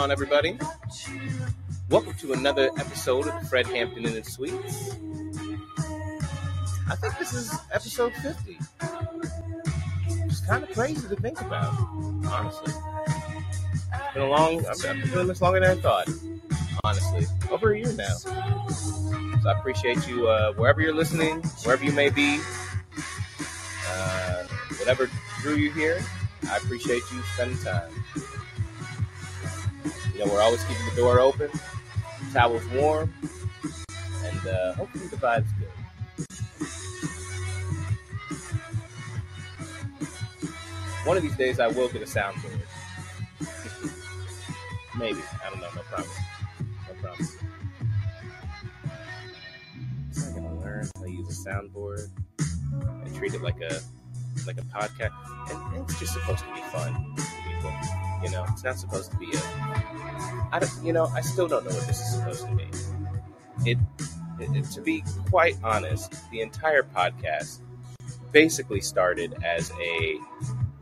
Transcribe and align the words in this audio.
On, 0.00 0.10
everybody? 0.10 0.56
Welcome 1.90 2.14
to 2.20 2.32
another 2.32 2.70
episode 2.78 3.26
of 3.26 3.48
Fred 3.50 3.66
Hampton 3.66 4.06
and 4.06 4.14
His 4.14 4.32
Sweets. 4.32 4.96
I 6.88 6.94
think 6.94 7.18
this 7.18 7.34
is 7.34 7.54
episode 7.70 8.14
50. 8.14 8.58
It's 10.24 10.40
kind 10.46 10.64
of 10.64 10.70
crazy 10.70 11.06
to 11.06 11.16
think 11.16 11.38
about, 11.42 11.74
honestly. 12.26 12.72
It's 13.74 14.14
been 14.14 14.22
a 14.22 14.26
long, 14.26 14.64
I've 14.64 14.80
been 14.80 15.06
doing 15.10 15.26
this 15.26 15.42
longer 15.42 15.60
than 15.60 15.76
I 15.76 15.80
thought, 15.82 16.08
honestly. 16.82 17.26
Over 17.50 17.72
a 17.74 17.78
year 17.78 17.92
now. 17.92 18.14
So 18.14 18.30
I 19.50 19.52
appreciate 19.58 20.08
you 20.08 20.28
uh, 20.28 20.54
wherever 20.54 20.80
you're 20.80 20.94
listening, 20.94 21.42
wherever 21.62 21.84
you 21.84 21.92
may 21.92 22.08
be, 22.08 22.40
uh, 23.86 24.44
whatever 24.78 25.10
drew 25.42 25.56
you 25.56 25.70
here. 25.72 26.02
I 26.50 26.56
appreciate 26.56 27.02
you 27.12 27.22
spending 27.34 27.58
time. 27.58 27.99
Know, 30.20 30.26
we're 30.26 30.42
always 30.42 30.62
keeping 30.64 30.84
the 30.90 30.96
door 30.96 31.18
open, 31.18 31.50
towels 32.34 32.62
warm, 32.74 33.10
and 34.22 34.46
uh, 34.46 34.74
hopefully 34.74 35.06
the 35.06 35.16
vibe's 35.16 35.50
good. 35.58 35.70
One 41.06 41.16
of 41.16 41.22
these 41.22 41.36
days, 41.36 41.58
I 41.58 41.68
will 41.68 41.88
get 41.88 42.02
a 42.02 42.04
soundboard. 42.04 42.60
Maybe. 44.98 45.20
I 45.42 45.48
don't 45.48 45.62
know. 45.62 45.70
No 45.74 45.80
promise. 45.84 46.18
No 46.86 46.94
promise. 47.00 47.36
I'm 50.26 50.34
gonna 50.34 50.60
learn 50.60 50.90
how 50.96 51.02
to 51.02 51.10
use 51.10 51.46
a 51.46 51.48
soundboard 51.48 52.10
and 53.04 53.16
treat 53.16 53.32
it 53.32 53.40
like 53.40 53.62
a 53.62 53.80
like 54.46 54.58
a 54.58 54.64
podcast, 54.64 55.14
and 55.72 55.82
it's 55.82 55.98
just 55.98 56.12
supposed 56.12 56.44
to 56.44 56.54
be 56.54 56.60
fun, 56.70 57.16
people. 57.48 57.99
You 58.22 58.30
know, 58.30 58.44
it's 58.48 58.64
not 58.64 58.78
supposed 58.78 59.10
to 59.12 59.16
be 59.16 59.30
a. 59.32 59.40
I 60.52 60.58
don't. 60.60 60.84
You 60.84 60.92
know, 60.92 61.06
I 61.06 61.20
still 61.20 61.48
don't 61.48 61.64
know 61.64 61.74
what 61.74 61.86
this 61.86 62.00
is 62.00 62.14
supposed 62.14 62.46
to 62.46 62.54
be. 62.54 62.68
It, 63.70 63.78
it, 64.38 64.56
it 64.56 64.64
to 64.72 64.80
be 64.80 65.02
quite 65.30 65.56
honest, 65.62 66.14
the 66.30 66.40
entire 66.40 66.82
podcast 66.82 67.60
basically 68.32 68.80
started 68.80 69.36
as 69.44 69.72
a 69.80 70.18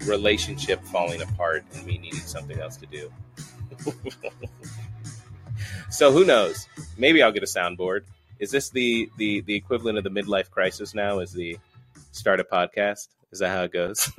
relationship 0.05 0.83
falling 0.85 1.23
apart 1.23 1.65
and 1.75 1.87
me 1.87 1.99
needing 1.99 2.21
something 2.21 2.59
else 2.59 2.77
to 2.77 2.87
do. 2.87 3.13
so 5.91 6.13
who 6.13 6.25
knows? 6.25 6.67
Maybe 6.97 7.23
I'll 7.23 7.33
get 7.33 7.43
a 7.43 7.47
soundboard. 7.47 8.03
Is 8.39 8.51
this 8.51 8.71
the 8.71 9.11
the 9.17 9.41
the 9.43 9.55
equivalent 9.55 9.99
of 9.99 10.05
the 10.05 10.11
midlife 10.11 10.51
crisis 10.51 10.95
now? 10.95 11.19
Is 11.19 11.33
the 11.33 11.59
start 12.13 12.41
a 12.41 12.45
podcast? 12.45 13.09
Is 13.33 13.41
that 13.41 13.51
how 13.51 13.65
it 13.65 13.73
goes? 13.73 14.11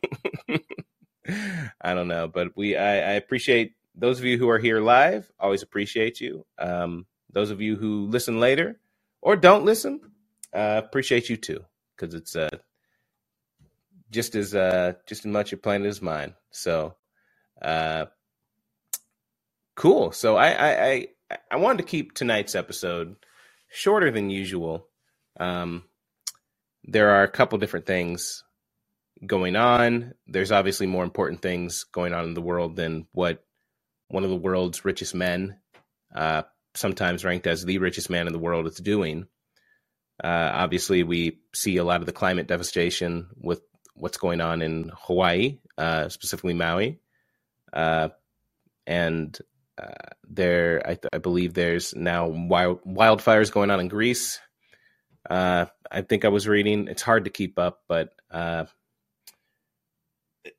I 1.81 1.93
don't 1.93 2.07
know, 2.07 2.27
but 2.27 2.55
we 2.55 2.75
I, 2.75 3.11
I, 3.11 3.13
appreciate 3.13 3.75
those 3.95 4.19
of 4.19 4.25
you 4.25 4.37
who 4.37 4.49
are 4.49 4.59
here 4.59 4.79
live. 4.79 5.31
Always 5.39 5.63
appreciate 5.63 6.19
you. 6.21 6.45
Um, 6.57 7.05
those 7.31 7.51
of 7.51 7.61
you 7.61 7.75
who 7.75 8.07
listen 8.07 8.39
later 8.39 8.79
or 9.21 9.35
don't 9.35 9.65
listen, 9.65 9.99
uh, 10.53 10.81
appreciate 10.83 11.29
you 11.29 11.37
too, 11.37 11.63
because 11.95 12.13
it's 12.13 12.35
uh, 12.35 12.49
just 14.11 14.35
as 14.35 14.55
uh, 14.55 14.93
just 15.05 15.21
as 15.21 15.31
much 15.31 15.51
your 15.51 15.59
planet 15.59 15.87
as 15.87 16.01
mine. 16.01 16.33
So, 16.51 16.95
uh, 17.61 18.05
cool. 19.75 20.11
So 20.11 20.37
I 20.37 20.49
I 20.49 21.07
I, 21.31 21.37
I 21.51 21.55
wanted 21.57 21.79
to 21.79 21.89
keep 21.89 22.13
tonight's 22.13 22.55
episode 22.55 23.15
shorter 23.69 24.11
than 24.11 24.29
usual. 24.29 24.87
Um, 25.39 25.83
there 26.83 27.11
are 27.11 27.23
a 27.23 27.31
couple 27.31 27.57
different 27.59 27.85
things 27.85 28.43
going 29.25 29.55
on. 29.55 30.13
There's 30.27 30.51
obviously 30.51 30.87
more 30.87 31.03
important 31.03 31.41
things 31.41 31.83
going 31.83 32.13
on 32.13 32.25
in 32.25 32.33
the 32.33 32.41
world 32.41 32.75
than 32.75 33.07
what 33.11 33.43
one 34.07 34.23
of 34.23 34.29
the 34.29 34.35
world's 34.35 34.85
richest 34.85 35.13
men, 35.13 35.57
uh, 36.15 36.43
sometimes 36.73 37.25
ranked 37.25 37.47
as 37.47 37.63
the 37.63 37.77
richest 37.77 38.09
man 38.09 38.27
in 38.27 38.33
the 38.33 38.39
world, 38.39 38.67
is 38.67 38.77
doing. 38.77 39.27
Uh, 40.23 40.51
obviously, 40.53 41.03
we 41.03 41.39
see 41.53 41.77
a 41.77 41.83
lot 41.83 42.01
of 42.01 42.05
the 42.05 42.11
climate 42.11 42.47
devastation 42.47 43.27
with 43.35 43.61
what's 43.93 44.17
going 44.17 44.41
on 44.41 44.61
in 44.61 44.91
Hawaii, 44.93 45.59
uh, 45.77 46.09
specifically 46.09 46.53
Maui, 46.53 46.99
uh, 47.71 48.09
and 48.87 49.37
uh, 49.77 50.09
there, 50.27 50.81
I, 50.85 50.97
I, 51.13 51.19
believe 51.19 51.53
there's 51.53 51.95
now 51.95 52.27
wild, 52.27 52.83
wildfires 52.83 53.51
going 53.51 53.71
on 53.71 53.79
in 53.79 53.87
Greece. 53.87 54.39
Uh, 55.29 55.67
I 55.89 56.01
think 56.01 56.25
I 56.25 56.29
was 56.29 56.47
reading. 56.47 56.87
It's 56.87 57.01
hard 57.01 57.25
to 57.25 57.29
keep 57.29 57.57
up, 57.59 57.83
but 57.87 58.13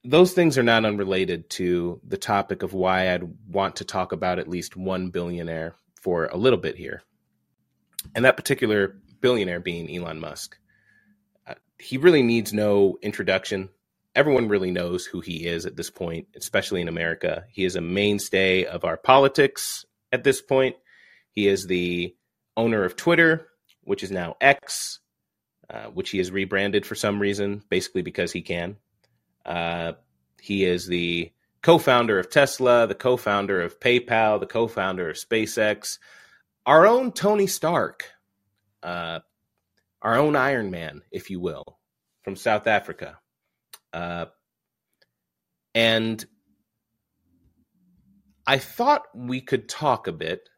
those 0.05 0.33
things 0.33 0.59
are 0.59 0.63
not 0.63 0.85
unrelated 0.85 1.49
to 1.51 2.01
the 2.07 2.19
topic 2.19 2.63
of 2.63 2.75
why 2.75 3.13
I'd 3.13 3.29
want 3.49 3.77
to 3.77 3.85
talk 3.85 4.13
about 4.13 4.39
at 4.39 4.49
least 4.49 4.77
one 4.77 5.11
billionaire 5.11 5.75
for 6.01 6.27
a 6.27 6.37
little 6.37 6.59
bit 6.59 6.77
here. 6.77 7.03
And 8.15 8.25
that 8.25 8.37
particular 8.37 8.97
billionaire 9.21 9.61
being 9.61 9.95
Elon 9.95 10.21
Musk. 10.21 10.57
Uh, 11.47 11.55
he 11.79 11.99
really 11.99 12.23
needs 12.23 12.53
no 12.53 12.99
introduction. 13.03 13.69
Everyone 14.15 14.49
really 14.49 14.71
knows 14.71 15.07
who 15.07 15.21
he 15.21 15.47
is 15.47 15.67
at 15.67 15.77
this 15.77 15.91
point, 15.91 16.29
especially 16.35 16.81
in 16.81 16.89
America. 16.89 17.45
He 17.51 17.65
is 17.65 17.77
a 17.77 17.81
mainstay 17.81 18.65
of 18.65 18.85
our 18.85 18.97
politics 18.97 19.85
at 20.13 20.25
this 20.25 20.41
point. 20.41 20.77
He 21.31 21.47
is 21.47 21.67
the 21.67 22.15
owner 22.57 22.85
of 22.85 22.97
Twitter, 22.97 23.47
which 23.83 24.03
is 24.03 24.11
now 24.11 24.37
X, 24.41 24.99
uh, 25.69 25.87
which 25.87 26.11
he 26.11 26.19
has 26.19 26.31
rebranded 26.31 26.85
for 26.85 26.95
some 26.95 27.21
reason, 27.21 27.63
basically 27.69 28.03
because 28.03 28.33
he 28.33 28.43
can. 28.43 28.77
Uh, 29.45 29.93
he 30.41 30.65
is 30.65 30.87
the 30.87 31.33
co-founder 31.63 32.19
of 32.19 32.31
Tesla, 32.31 32.87
the 32.87 32.95
co-founder 32.95 33.61
of 33.61 33.81
PayPal, 33.81 34.41
the 34.41 34.47
co-founder 34.47 35.11
of 35.11 35.17
SpaceX. 35.17 35.99
Our 36.67 36.87
own 36.87 37.13
Tony 37.13 37.47
Stark, 37.47 38.11
uh, 38.83 39.21
our 40.03 40.17
own 40.17 40.37
Iron 40.37 40.71
Man, 40.71 41.03
if 41.11 41.31
you 41.31 41.41
will, 41.41 41.79
from 42.23 42.37
South 42.37 42.67
Africa, 42.67 43.19
uh, 43.93 44.27
and 45.75 46.25
I 48.47 48.59
thought 48.59 49.03
we 49.15 49.41
could 49.41 49.69
talk 49.69 50.07
a 50.07 50.13
bit 50.13 50.49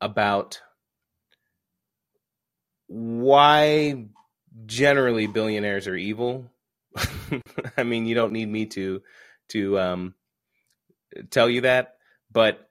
about 0.00 0.60
why 2.86 4.06
generally 4.66 5.26
billionaires 5.26 5.88
are 5.88 5.96
evil 5.96 6.50
I 7.76 7.82
mean, 7.82 8.06
you 8.06 8.14
don't 8.14 8.32
need 8.32 8.48
me 8.48 8.66
to 8.66 9.02
to 9.48 9.78
um, 9.78 10.14
tell 11.30 11.48
you 11.48 11.62
that, 11.62 11.96
but 12.32 12.68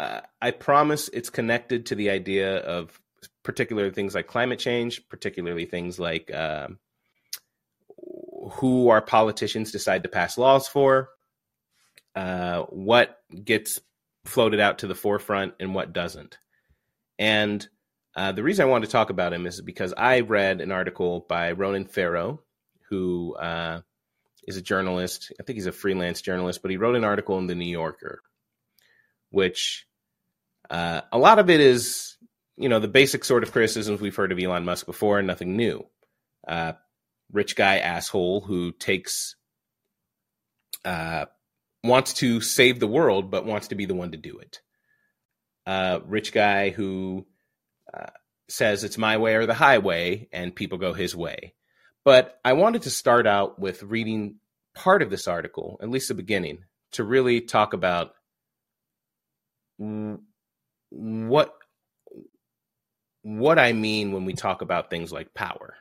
uh, 0.00 0.20
I 0.40 0.50
promise 0.50 1.08
it's 1.12 1.30
connected 1.30 1.86
to 1.86 1.94
the 1.94 2.10
idea 2.10 2.58
of 2.58 3.00
particular 3.42 3.90
things 3.90 4.14
like 4.14 4.26
climate 4.26 4.58
change, 4.58 5.08
particularly 5.08 5.64
things 5.64 5.98
like 5.98 6.30
uh, 6.32 6.68
who 8.52 8.88
our 8.88 9.00
politicians 9.00 9.72
decide 9.72 10.02
to 10.02 10.08
pass 10.08 10.38
laws 10.38 10.68
for, 10.68 11.10
uh, 12.14 12.62
what 12.64 13.18
gets 13.44 13.80
floated 14.24 14.60
out 14.60 14.78
to 14.78 14.86
the 14.86 14.94
forefront 14.94 15.54
and 15.58 15.74
what 15.74 15.92
doesn't. 15.92 16.38
And 17.18 17.66
uh, 18.14 18.32
the 18.32 18.42
reason 18.42 18.64
I 18.64 18.68
wanted 18.68 18.86
to 18.86 18.92
talk 18.92 19.10
about 19.10 19.32
him 19.32 19.46
is 19.46 19.60
because 19.60 19.94
I 19.96 20.20
read 20.20 20.60
an 20.60 20.72
article 20.72 21.24
by 21.28 21.52
Ronan 21.52 21.86
Farrow, 21.86 22.42
who 22.88 23.34
uh, 23.36 23.80
is 24.46 24.56
a 24.56 24.62
journalist. 24.62 25.32
I 25.38 25.42
think 25.42 25.56
he's 25.56 25.66
a 25.66 25.72
freelance 25.72 26.22
journalist, 26.22 26.62
but 26.62 26.70
he 26.70 26.76
wrote 26.76 26.96
an 26.96 27.04
article 27.04 27.38
in 27.38 27.46
the 27.46 27.54
New 27.54 27.68
Yorker, 27.68 28.22
which 29.30 29.86
uh, 30.70 31.02
a 31.12 31.18
lot 31.18 31.38
of 31.38 31.50
it 31.50 31.60
is, 31.60 32.16
you 32.56 32.68
know, 32.68 32.80
the 32.80 32.88
basic 32.88 33.24
sort 33.24 33.42
of 33.42 33.52
criticisms 33.52 34.00
we've 34.00 34.16
heard 34.16 34.32
of 34.32 34.38
Elon 34.38 34.64
Musk 34.64 34.86
before, 34.86 35.20
nothing 35.22 35.56
new. 35.56 35.86
Uh, 36.46 36.72
rich 37.30 37.56
guy 37.56 37.78
asshole 37.78 38.40
who 38.40 38.72
takes, 38.72 39.36
uh, 40.84 41.26
wants 41.84 42.14
to 42.14 42.40
save 42.40 42.80
the 42.80 42.86
world, 42.86 43.30
but 43.30 43.44
wants 43.46 43.68
to 43.68 43.74
be 43.74 43.86
the 43.86 43.94
one 43.94 44.12
to 44.12 44.16
do 44.16 44.38
it. 44.38 44.60
Uh, 45.66 46.00
rich 46.06 46.32
guy 46.32 46.70
who 46.70 47.26
uh, 47.92 48.06
says 48.48 48.82
it's 48.82 48.96
my 48.96 49.18
way 49.18 49.34
or 49.34 49.44
the 49.44 49.52
highway, 49.52 50.26
and 50.32 50.56
people 50.56 50.78
go 50.78 50.94
his 50.94 51.14
way. 51.14 51.54
But 52.04 52.38
I 52.44 52.54
wanted 52.54 52.82
to 52.82 52.90
start 52.90 53.26
out 53.26 53.58
with 53.58 53.82
reading 53.82 54.36
part 54.74 55.02
of 55.02 55.10
this 55.10 55.28
article, 55.28 55.78
at 55.82 55.90
least 55.90 56.08
the 56.08 56.14
beginning, 56.14 56.64
to 56.92 57.04
really 57.04 57.40
talk 57.40 57.72
about 57.74 58.12
what 60.90 61.54
what 63.22 63.58
I 63.58 63.72
mean 63.72 64.12
when 64.12 64.24
we 64.24 64.32
talk 64.32 64.62
about 64.62 64.90
things 64.90 65.12
like 65.12 65.34
power. 65.34 65.74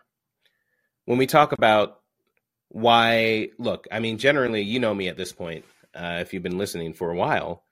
When 1.06 1.18
we 1.18 1.28
talk 1.28 1.54
about 1.54 2.00
why, 2.70 3.50
look, 3.58 3.88
I 3.92 4.00
mean, 4.00 4.18
generally, 4.18 4.64
you 4.64 4.80
know 4.80 4.94
me 4.94 5.08
at 5.08 5.18
this 5.18 5.32
point, 5.32 5.64
uh, 5.96 6.18
if 6.22 6.34
you've 6.34 6.44
been 6.44 6.58
listening 6.58 6.94
for 6.94 7.10
a 7.10 7.16
while, 7.16 7.64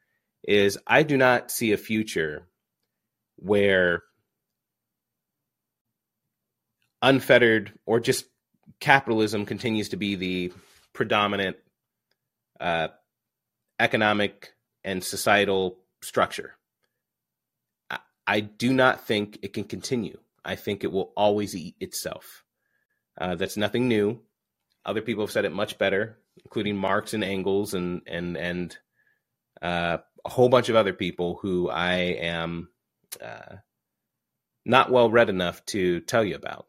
is 0.47 0.77
I 0.87 1.03
do 1.03 1.17
not 1.17 1.51
see 1.51 1.73
a 1.73 1.77
future 1.77 2.47
where 3.35 4.03
unfettered 7.01 7.73
or 7.85 7.99
just 7.99 8.25
capitalism 8.85 9.47
continues 9.47 9.89
to 9.89 9.97
be 9.97 10.13
the 10.13 10.53
predominant 10.93 11.57
uh, 12.59 12.87
economic 13.79 14.53
and 14.83 15.03
societal 15.03 15.79
structure. 16.03 16.53
I, 17.89 17.97
I, 18.27 18.39
do 18.41 18.71
not 18.71 19.07
think 19.07 19.39
it 19.41 19.53
can 19.53 19.63
continue. 19.63 20.19
I 20.45 20.55
think 20.55 20.83
it 20.83 20.91
will 20.91 21.11
always 21.17 21.55
eat 21.55 21.75
itself. 21.79 22.43
Uh, 23.19 23.33
that's 23.33 23.57
nothing 23.57 23.87
new. 23.87 24.19
Other 24.85 25.01
people 25.01 25.23
have 25.23 25.31
said 25.31 25.45
it 25.45 25.51
much 25.51 25.79
better, 25.79 26.19
including 26.43 26.77
Marx 26.77 27.15
and 27.15 27.23
Engels 27.23 27.73
and 27.73 28.03
and 28.05 28.37
and 28.37 28.77
uh, 29.63 29.97
a 30.23 30.29
whole 30.29 30.49
bunch 30.49 30.69
of 30.69 30.75
other 30.75 30.93
people 30.93 31.39
who 31.41 31.71
I 31.71 31.95
am 32.21 32.69
uh, 33.19 33.55
not 34.63 34.91
well 34.91 35.09
read 35.09 35.29
enough 35.29 35.65
to 35.67 36.01
tell 36.01 36.23
you 36.23 36.35
about. 36.35 36.67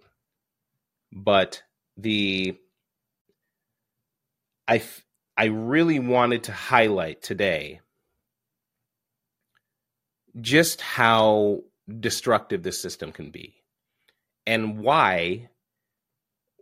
But 1.13 1.63
the 1.97 2.57
I 4.69 4.83
I 5.37 5.47
really 5.47 5.99
wanted 5.99 6.45
to 6.45 6.53
highlight 6.53 7.23
today 7.23 7.81
just 10.41 10.81
how 10.81 11.63
destructive 12.01 12.63
this 12.63 12.81
system 12.81 13.13
can 13.13 13.31
be 13.31 13.55
and 14.47 14.79
why 14.79 15.49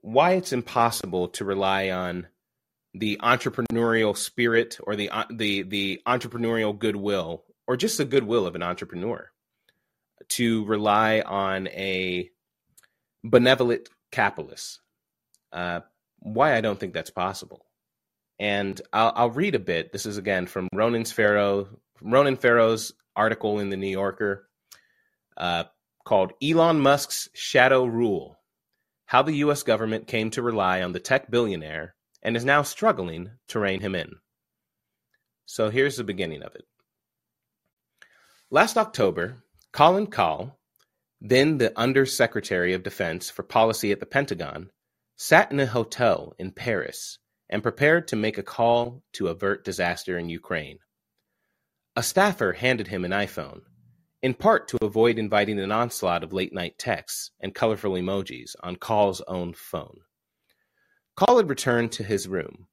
why 0.02 0.32
it's 0.32 0.52
impossible 0.52 1.28
to 1.28 1.44
rely 1.44 1.90
on 1.90 2.26
the 2.92 3.18
entrepreneurial 3.22 4.16
spirit 4.16 4.78
or 4.84 4.94
the 4.96 5.10
uh, 5.10 5.24
the 5.30 5.62
the 5.62 6.00
entrepreneurial 6.06 6.78
goodwill 6.78 7.44
or 7.66 7.76
just 7.76 7.98
the 7.98 8.04
goodwill 8.04 8.46
of 8.46 8.54
an 8.54 8.62
entrepreneur 8.62 9.30
to 10.28 10.64
rely 10.66 11.20
on 11.20 11.68
a 11.68 12.30
benevolent 13.22 13.88
capitalist. 14.12 14.80
Uh, 15.54 15.80
why 16.18 16.56
I 16.56 16.60
don't 16.60 16.78
think 16.78 16.92
that's 16.92 17.10
possible. 17.10 17.64
And 18.40 18.80
I'll, 18.92 19.12
I'll, 19.14 19.30
read 19.30 19.54
a 19.54 19.60
bit. 19.60 19.92
This 19.92 20.04
is 20.04 20.18
again 20.18 20.46
from 20.46 20.68
Ronan 20.72 21.04
Farrow, 21.04 21.68
Ronan 22.02 22.36
Farrow's 22.36 22.92
article 23.14 23.60
in 23.60 23.70
the 23.70 23.76
New 23.76 23.88
Yorker 23.88 24.48
uh, 25.36 25.64
called 26.04 26.32
"Elon 26.42 26.80
Musk's 26.80 27.28
Shadow 27.34 27.84
Rule: 27.84 28.36
How 29.06 29.22
the 29.22 29.36
U.S. 29.36 29.62
Government 29.62 30.08
Came 30.08 30.30
to 30.30 30.42
Rely 30.42 30.82
on 30.82 30.92
the 30.92 30.98
Tech 30.98 31.30
Billionaire 31.30 31.94
and 32.22 32.36
is 32.36 32.44
now 32.44 32.62
struggling 32.62 33.30
to 33.48 33.60
rein 33.60 33.80
him 33.80 33.94
in." 33.94 34.16
So 35.46 35.70
here's 35.70 35.96
the 35.96 36.04
beginning 36.04 36.42
of 36.42 36.56
it. 36.56 36.64
Last 38.50 38.76
October, 38.76 39.44
Colin 39.72 40.08
Kahl, 40.08 40.58
then 41.20 41.58
the 41.58 41.78
Undersecretary 41.78 42.72
of 42.72 42.82
Defense 42.82 43.30
for 43.30 43.44
Policy 43.44 43.92
at 43.92 44.00
the 44.00 44.06
Pentagon, 44.06 44.70
sat 45.16 45.50
in 45.52 45.60
a 45.60 45.66
hotel 45.66 46.34
in 46.38 46.50
Paris 46.50 47.18
and 47.48 47.62
prepared 47.62 48.08
to 48.08 48.16
make 48.16 48.38
a 48.38 48.42
call 48.42 49.02
to 49.12 49.28
avert 49.28 49.64
disaster 49.64 50.18
in 50.18 50.28
Ukraine. 50.28 50.78
A 51.96 52.02
staffer 52.02 52.52
handed 52.52 52.88
him 52.88 53.04
an 53.04 53.12
iPhone, 53.12 53.60
in 54.22 54.34
part 54.34 54.68
to 54.68 54.78
avoid 54.84 55.18
inviting 55.18 55.60
an 55.60 55.70
onslaught 55.70 56.24
of 56.24 56.32
late 56.32 56.52
night 56.52 56.78
texts 56.78 57.30
and 57.40 57.54
colorful 57.54 57.92
emojis 57.92 58.56
on 58.62 58.76
Kahl's 58.76 59.22
own 59.28 59.54
phone. 59.54 60.00
Kahl 61.16 61.36
had 61.36 61.48
returned 61.48 61.92
to 61.92 62.02
his 62.02 62.26
room, 62.26 62.66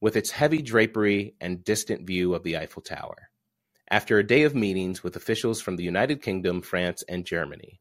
with 0.00 0.16
its 0.16 0.30
heavy 0.30 0.62
drapery 0.62 1.34
and 1.40 1.64
distant 1.64 2.06
view 2.06 2.34
of 2.34 2.42
the 2.42 2.56
Eiffel 2.58 2.82
Tower 2.82 3.30
after 3.90 4.18
a 4.18 4.26
day 4.26 4.44
of 4.44 4.54
meetings 4.54 5.02
with 5.02 5.16
officials 5.16 5.60
from 5.60 5.76
the 5.76 5.82
United 5.82 6.22
Kingdom, 6.22 6.62
France, 6.62 7.02
and 7.08 7.26
Germany. 7.26 7.80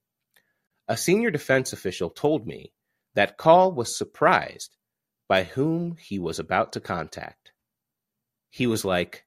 A 0.88 0.98
senior 0.98 1.30
defense 1.30 1.72
official 1.72 2.10
told 2.10 2.48
me 2.48 2.74
that 3.16 3.38
Kahl 3.38 3.72
was 3.72 3.98
surprised 3.98 4.76
by 5.28 5.44
whom 5.44 5.98
he 5.98 6.20
was 6.20 6.40
about 6.40 6.74
to 6.74 6.80
contact. 6.80 7.52
He 8.50 8.68
was 8.68 8.84
like, 8.84 9.26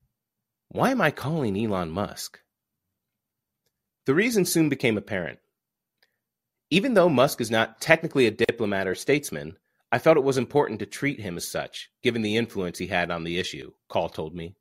Why 0.69 0.90
am 0.90 1.00
I 1.00 1.11
calling 1.11 1.56
Elon 1.56 1.90
Musk? 1.90 2.40
The 4.06 4.14
reason 4.14 4.44
soon 4.44 4.69
became 4.69 4.99
apparent. 4.99 5.38
Even 6.70 6.94
though 6.94 7.08
Musk 7.08 7.40
is 7.40 7.50
not 7.50 7.81
technically 7.81 8.26
a 8.26 8.31
diplomat 8.31 8.88
or 8.88 8.94
statesman, 8.94 9.56
I 9.93 9.99
felt 9.99 10.17
it 10.17 10.25
was 10.25 10.38
important 10.38 10.81
to 10.81 10.87
treat 10.87 11.20
him 11.20 11.37
as 11.37 11.46
such, 11.46 11.90
given 12.02 12.23
the 12.23 12.37
influence 12.37 12.79
he 12.79 12.87
had 12.87 13.11
on 13.11 13.25
the 13.25 13.38
issue, 13.38 13.73
Kahl 13.88 14.08
told 14.08 14.34
me. 14.34 14.56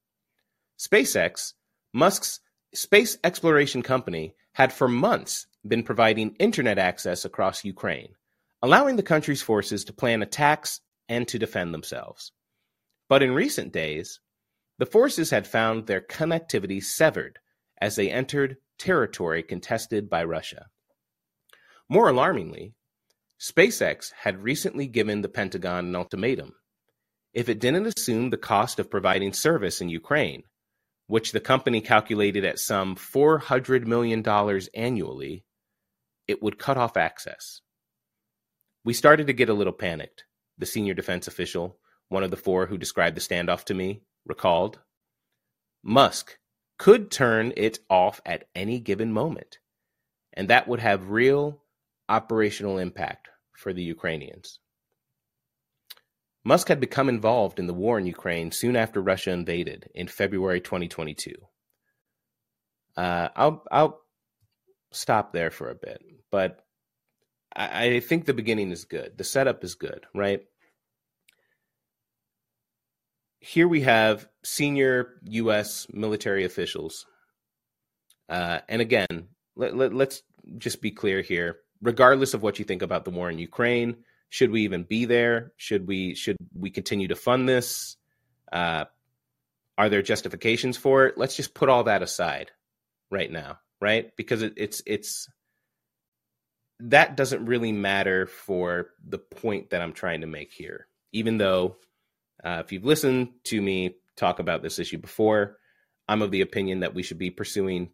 SpaceX 0.78 1.54
Musk's 1.94 2.40
space 2.74 3.18
exploration 3.24 3.82
company 3.82 4.36
had 4.54 4.74
for 4.74 4.88
months 4.88 5.48
been 5.66 5.84
providing 5.84 6.36
internet 6.40 6.78
access 6.78 7.24
across 7.24 7.64
Ukraine, 7.64 8.16
allowing 8.62 8.96
the 8.96 9.04
country's 9.04 9.42
forces 9.42 9.84
to 9.86 9.94
plan 9.94 10.22
attacks 10.22 10.82
and 11.10 11.28
to 11.28 11.40
defend 11.40 11.74
themselves. 11.74 12.32
But 13.10 13.24
in 13.24 13.34
recent 13.34 13.74
days, 13.74 14.20
the 14.78 14.86
forces 14.86 15.30
had 15.30 15.48
found 15.48 15.86
their 15.86 16.02
connectivity 16.02 16.82
severed 16.82 17.40
as 17.80 17.96
they 17.96 18.10
entered 18.10 18.58
territory 18.78 19.44
contested 19.44 20.10
by 20.10 20.24
Russia. 20.24 20.68
More 21.90 22.10
alarmingly, 22.10 22.74
SpaceX 23.40 24.12
had 24.22 24.44
recently 24.44 24.88
given 24.88 25.22
the 25.22 25.30
Pentagon 25.30 25.88
an 25.88 25.96
ultimatum. 25.96 26.54
If 27.34 27.50
it 27.50 27.60
didn't 27.60 27.88
assume 27.88 28.30
the 28.30 28.38
cost 28.38 28.80
of 28.80 28.92
providing 28.92 29.34
service 29.34 29.82
in 29.82 29.90
Ukraine, 29.90 30.44
which 31.08 31.32
the 31.32 31.40
company 31.40 31.82
calculated 31.82 32.46
at 32.46 32.60
some 32.60 32.96
$400 32.96 33.86
million 33.86 34.26
annually, 34.74 35.44
it 36.28 36.42
would 36.42 36.58
cut 36.58 36.78
off 36.78 36.96
access. 36.96 37.62
We 38.84 38.94
started 38.94 39.28
to 39.28 39.34
get 39.34 39.50
a 39.50 39.54
little 39.54 39.74
panicked, 39.74 40.26
the 40.58 40.66
senior 40.66 40.94
defense 40.94 41.28
official, 41.28 41.78
one 42.10 42.24
of 42.24 42.32
the 42.32 42.38
four 42.38 42.66
who 42.66 42.78
described 42.78 43.16
the 43.16 43.22
standoff 43.22 43.64
to 43.66 43.74
me, 43.74 44.02
recalled. 44.26 44.80
Musk 45.84 46.38
could 46.78 47.12
turn 47.12 47.54
it 47.56 47.80
off 47.90 48.22
at 48.26 48.46
any 48.56 48.80
given 48.80 49.12
moment, 49.14 49.60
and 50.34 50.50
that 50.50 50.68
would 50.68 50.80
have 50.80 51.10
real 51.10 51.62
operational 52.10 52.78
impact 52.78 53.30
for 53.56 53.72
the 53.72 53.84
Ukrainians. 53.84 54.60
Musk 56.44 56.68
had 56.70 56.80
become 56.80 57.08
involved 57.08 57.60
in 57.60 57.68
the 57.68 57.74
war 57.74 58.00
in 58.00 58.08
Ukraine 58.08 58.52
soon 58.52 58.76
after 58.76 59.00
Russia 59.00 59.32
invaded 59.32 59.90
in 59.94 60.08
February 60.08 60.60
2022. 60.60 61.36
Uh, 62.98 63.30
I'll 63.36 63.64
I'll 63.72 64.02
stop 64.92 65.34
there 65.34 65.52
for 65.52 65.70
a 65.70 65.76
bit, 65.76 66.02
but 66.32 66.66
I, 67.56 67.86
I 67.86 68.00
think 68.00 68.26
the 68.26 68.34
beginning 68.34 68.72
is 68.72 68.86
good. 68.86 69.18
The 69.18 69.24
setup 69.24 69.64
is 69.64 69.76
good, 69.76 70.06
right? 70.14 70.44
Here 73.40 73.68
we 73.68 73.82
have 73.82 74.28
senior 74.44 75.16
U.S. 75.24 75.88
military 75.92 76.46
officials, 76.46 77.06
uh, 78.30 78.60
and 78.70 78.82
again, 78.82 79.30
let, 79.56 79.76
let, 79.76 79.94
let's 79.94 80.22
just 80.58 80.82
be 80.82 80.92
clear 80.92 81.22
here. 81.22 81.58
Regardless 81.82 82.36
of 82.36 82.44
what 82.44 82.60
you 82.60 82.66
think 82.66 82.84
about 82.84 83.06
the 83.06 83.12
war 83.12 83.30
in 83.32 83.40
Ukraine, 83.40 83.98
should 84.30 84.52
we 84.52 84.62
even 84.62 84.84
be 84.84 85.06
there? 85.06 85.52
Should 85.58 85.88
we 85.88 86.16
should 86.16 86.38
we 86.54 86.70
continue 86.70 87.08
to 87.08 87.16
fund 87.16 87.50
this? 87.50 87.98
Uh, 88.52 88.86
are 89.78 89.90
there 89.90 90.02
justifications 90.02 90.78
for 90.78 91.08
it? 91.08 91.18
Let's 91.18 91.36
just 91.36 91.54
put 91.54 91.68
all 91.68 91.86
that 91.86 92.04
aside 92.04 92.52
right 93.10 93.32
now, 93.32 93.60
right? 93.82 94.16
Because 94.16 94.44
it, 94.44 94.54
it's 94.56 94.82
it's 94.86 95.28
that 96.90 97.16
doesn't 97.16 97.46
really 97.46 97.72
matter 97.72 98.26
for 98.26 98.90
the 99.08 99.18
point 99.18 99.70
that 99.70 99.82
I'm 99.82 99.94
trying 99.94 100.22
to 100.22 100.28
make 100.28 100.52
here. 100.52 100.88
Even 101.12 101.38
though, 101.38 101.78
uh, 102.44 102.62
if 102.64 102.72
you've 102.72 102.86
listened 102.86 103.30
to 103.46 103.62
me 103.62 103.96
talk 104.16 104.40
about 104.40 104.62
this 104.62 104.80
issue 104.80 104.98
before, 104.98 105.58
I'm 106.08 106.22
of 106.22 106.32
the 106.32 106.42
opinion 106.42 106.82
that 106.82 106.94
we 106.94 107.04
should 107.04 107.18
be 107.20 107.30
pursuing 107.30 107.90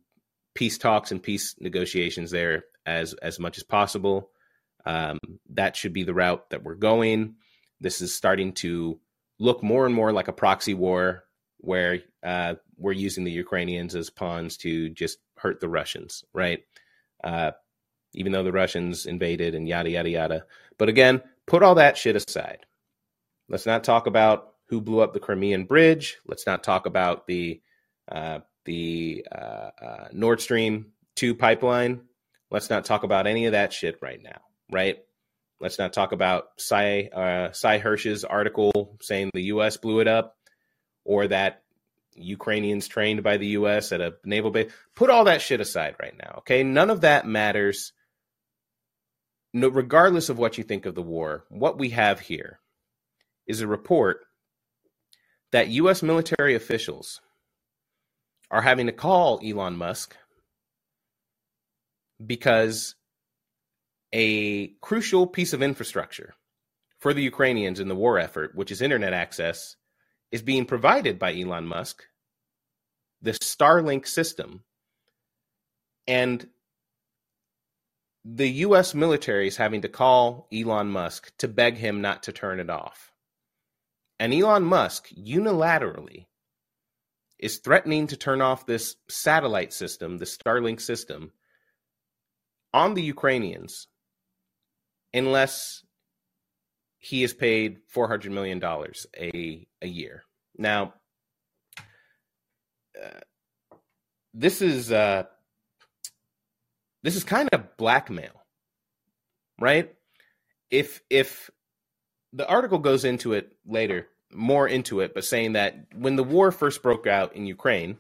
peace 0.56 0.78
talks 0.78 1.12
and 1.12 1.22
peace 1.22 1.56
negotiations 1.60 2.32
there 2.32 2.66
as 2.86 3.14
as 3.14 3.40
much 3.40 3.58
as 3.58 3.64
possible. 3.64 4.32
Um, 4.86 5.20
that 5.50 5.76
should 5.76 5.94
be 5.94 6.04
the 6.04 6.14
route 6.14 6.50
that 6.50 6.64
we're 6.64 6.76
going. 6.76 7.36
This 7.82 8.02
is 8.02 8.16
starting 8.16 8.54
to 8.54 9.00
look 9.40 9.62
more 9.62 9.86
and 9.86 9.94
more 9.94 10.12
like 10.12 10.30
a 10.30 10.34
proxy 10.34 10.74
war 10.74 11.26
where 11.58 12.00
uh, 12.24 12.56
we're 12.78 12.94
using 12.94 13.24
the 13.24 13.32
Ukrainians 13.32 13.96
as 13.96 14.10
pawns 14.10 14.58
to 14.58 14.90
just 14.90 15.18
hurt 15.38 15.60
the 15.60 15.70
Russians, 15.70 16.24
right? 16.34 16.62
Uh, 17.24 17.52
even 18.18 18.34
though 18.34 18.44
the 18.44 18.52
Russians 18.52 19.06
invaded 19.06 19.56
and 19.56 19.68
yada, 19.68 19.90
yada, 19.90 20.10
yada. 20.10 20.46
But 20.78 20.90
again, 20.90 21.22
put 21.46 21.64
all 21.64 21.76
that 21.76 21.98
shit 21.98 22.16
aside. 22.16 22.66
Let's 23.48 23.66
not 23.66 23.86
talk 23.86 24.08
about 24.08 24.54
who 24.68 24.82
blew 24.82 25.00
up 25.00 25.14
the 25.14 25.22
Crimean 25.22 25.64
bridge. 25.64 26.18
Let's 26.26 26.46
not 26.46 26.64
talk 26.64 26.86
about 26.86 27.28
the 27.28 27.62
uh, 28.12 28.40
the 28.66 29.26
uh, 29.32 29.70
uh, 29.82 30.08
Nord 30.12 30.42
Stream 30.42 30.88
2 31.16 31.36
pipeline. 31.36 32.02
Let's 32.52 32.70
not 32.70 32.84
talk 32.84 33.04
about 33.04 33.28
any 33.28 33.46
of 33.46 33.54
that 33.54 33.72
shit 33.72 34.00
right 34.02 34.22
now 34.22 34.42
right? 34.72 34.98
Let's 35.60 35.80
not 35.80 35.94
talk 35.94 36.12
about 36.12 36.46
Sy, 36.58 37.10
uh, 37.14 37.52
Sy 37.52 37.80
Hersh's 37.80 38.24
article 38.24 38.98
saying 39.02 39.32
the 39.34 39.44
U.S. 39.44 39.78
blew 39.78 40.00
it 40.02 40.08
up 40.08 40.38
or 41.04 41.28
that 41.28 41.64
Ukrainians 42.16 42.88
trained 42.88 43.24
by 43.24 43.38
the 43.38 43.48
U.S. 43.48 43.92
at 43.92 44.02
a 44.02 44.16
naval 44.24 44.52
base. 44.52 44.72
Put 44.96 45.10
all 45.10 45.26
that 45.26 45.42
shit 45.42 45.62
aside 45.62 45.96
right 46.00 46.16
now, 46.18 46.36
okay? 46.40 46.64
None 46.64 46.90
of 46.90 47.02
that 47.02 47.26
matters. 47.26 47.94
No, 49.54 49.70
regardless 49.70 50.30
of 50.30 50.38
what 50.38 50.58
you 50.58 50.64
think 50.64 50.86
of 50.86 50.96
the 50.96 51.02
war, 51.02 51.46
what 51.50 51.78
we 51.78 51.90
have 51.90 52.20
here 52.20 52.60
is 53.48 53.62
a 53.62 53.68
report 53.68 54.26
that 55.52 55.70
U.S. 55.70 56.04
military 56.04 56.56
officials 56.56 57.22
are 58.52 58.62
having 58.62 58.88
to 58.88 58.92
call 58.92 59.40
Elon 59.44 59.78
Musk 59.78 60.16
because 62.24 62.96
a 64.14 64.68
crucial 64.82 65.28
piece 65.28 65.54
of 65.54 65.62
infrastructure 65.62 66.34
for 67.00 67.14
the 67.14 67.22
Ukrainians 67.22 67.80
in 67.80 67.88
the 67.88 67.96
war 67.96 68.18
effort, 68.18 68.56
which 68.56 68.72
is 68.72 68.82
internet 68.82 69.14
access, 69.14 69.76
is 70.32 70.42
being 70.42 70.66
provided 70.66 71.20
by 71.20 71.34
Elon 71.34 71.66
Musk, 71.66 72.04
the 73.22 73.32
Starlink 73.32 74.08
system. 74.08 74.64
And 76.08 76.48
the 78.36 78.50
US 78.50 78.94
military 78.94 79.48
is 79.48 79.56
having 79.56 79.82
to 79.82 79.90
call 79.90 80.48
Elon 80.54 80.90
Musk 80.90 81.32
to 81.38 81.48
beg 81.48 81.78
him 81.78 82.02
not 82.02 82.24
to 82.24 82.34
turn 82.34 82.60
it 82.60 82.70
off. 82.70 83.14
And 84.20 84.34
Elon 84.34 84.64
Musk 84.64 85.08
unilaterally 85.10 86.26
is 87.40 87.58
threatening 87.58 88.08
to 88.08 88.18
turn 88.18 88.42
off 88.42 88.66
this 88.66 88.96
satellite 89.08 89.72
system, 89.72 90.18
the 90.18 90.26
Starlink 90.26 90.82
system, 90.82 91.32
on 92.74 92.96
the 92.96 93.04
Ukrainians 93.04 93.88
unless 95.14 95.84
he 97.00 97.24
is 97.24 97.34
paid 97.34 97.78
$400 97.96 98.30
million 98.32 98.62
a, 99.18 99.68
a 99.82 99.88
year. 99.88 100.24
Now, 100.58 100.96
uh, 103.02 103.20
this 104.34 104.62
is 104.62 104.92
uh, 104.92 105.24
this 107.04 107.16
is 107.16 107.24
kind 107.24 107.50
of 107.54 107.78
blackmail, 107.78 108.44
right? 109.60 109.94
If 110.70 111.02
if 111.10 111.50
the 112.34 112.48
article 112.48 112.80
goes 112.80 113.06
into 113.06 113.34
it 113.34 113.56
later, 113.66 114.08
more 114.32 114.68
into 114.68 115.00
it, 115.00 115.14
but 115.14 115.26
saying 115.26 115.54
that 115.54 115.88
when 115.96 116.16
the 116.16 116.24
war 116.24 116.52
first 116.52 116.84
broke 116.84 117.08
out 117.08 117.36
in 117.36 117.46
Ukraine, 117.46 117.98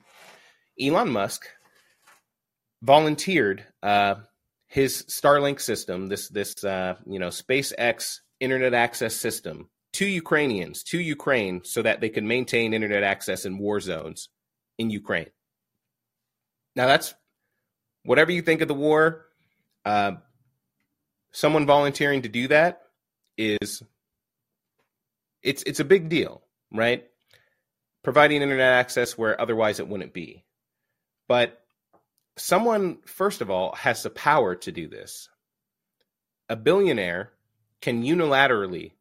Elon 0.80 1.10
Musk 1.10 1.48
volunteered 2.82 3.66
uh, 3.82 4.16
his 4.68 5.04
Starlink 5.04 5.62
system, 5.62 6.08
this 6.08 6.30
this 6.30 6.64
uh, 6.64 6.96
you 7.06 7.20
know 7.20 7.30
SpaceX 7.30 8.20
internet 8.40 8.74
access 8.74 9.16
system, 9.16 9.70
to 9.94 10.06
Ukrainians, 10.06 10.84
to 10.84 11.00
Ukraine, 11.00 11.64
so 11.64 11.82
that 11.82 12.02
they 12.02 12.10
could 12.10 12.24
maintain 12.24 12.74
internet 12.74 13.04
access 13.04 13.46
in 13.46 13.58
war 13.58 13.80
zones 13.80 14.30
in 14.78 14.90
Ukraine. 14.90 15.30
Now 16.76 16.88
that's 16.88 17.16
whatever 18.08 18.32
you 18.32 18.42
think 18.42 18.62
of 18.62 18.70
the 18.70 18.74
war. 18.74 19.26
Uh, 19.84 20.14
someone 21.32 21.66
volunteering 21.66 22.22
to 22.22 22.30
do 22.30 22.48
that 22.48 22.84
is 23.38 23.84
it's 25.44 25.62
it's 25.64 25.82
a 25.82 25.86
big 25.86 26.08
deal, 26.08 26.42
right? 26.72 27.06
Providing 28.04 28.42
internet 28.42 28.74
access 28.74 29.18
where 29.18 29.40
otherwise 29.40 29.82
it 29.82 29.90
wouldn't 29.90 30.14
be. 30.14 30.46
But 31.28 31.62
someone, 32.38 33.00
first 33.06 33.42
of 33.42 33.52
all, 33.52 33.76
has 33.76 34.04
the 34.04 34.10
power 34.10 34.56
to 34.56 34.72
do 34.72 34.88
this. 34.88 35.28
A 36.48 36.56
billionaire 36.56 37.34
can 37.82 38.04
unilaterally 38.04 38.94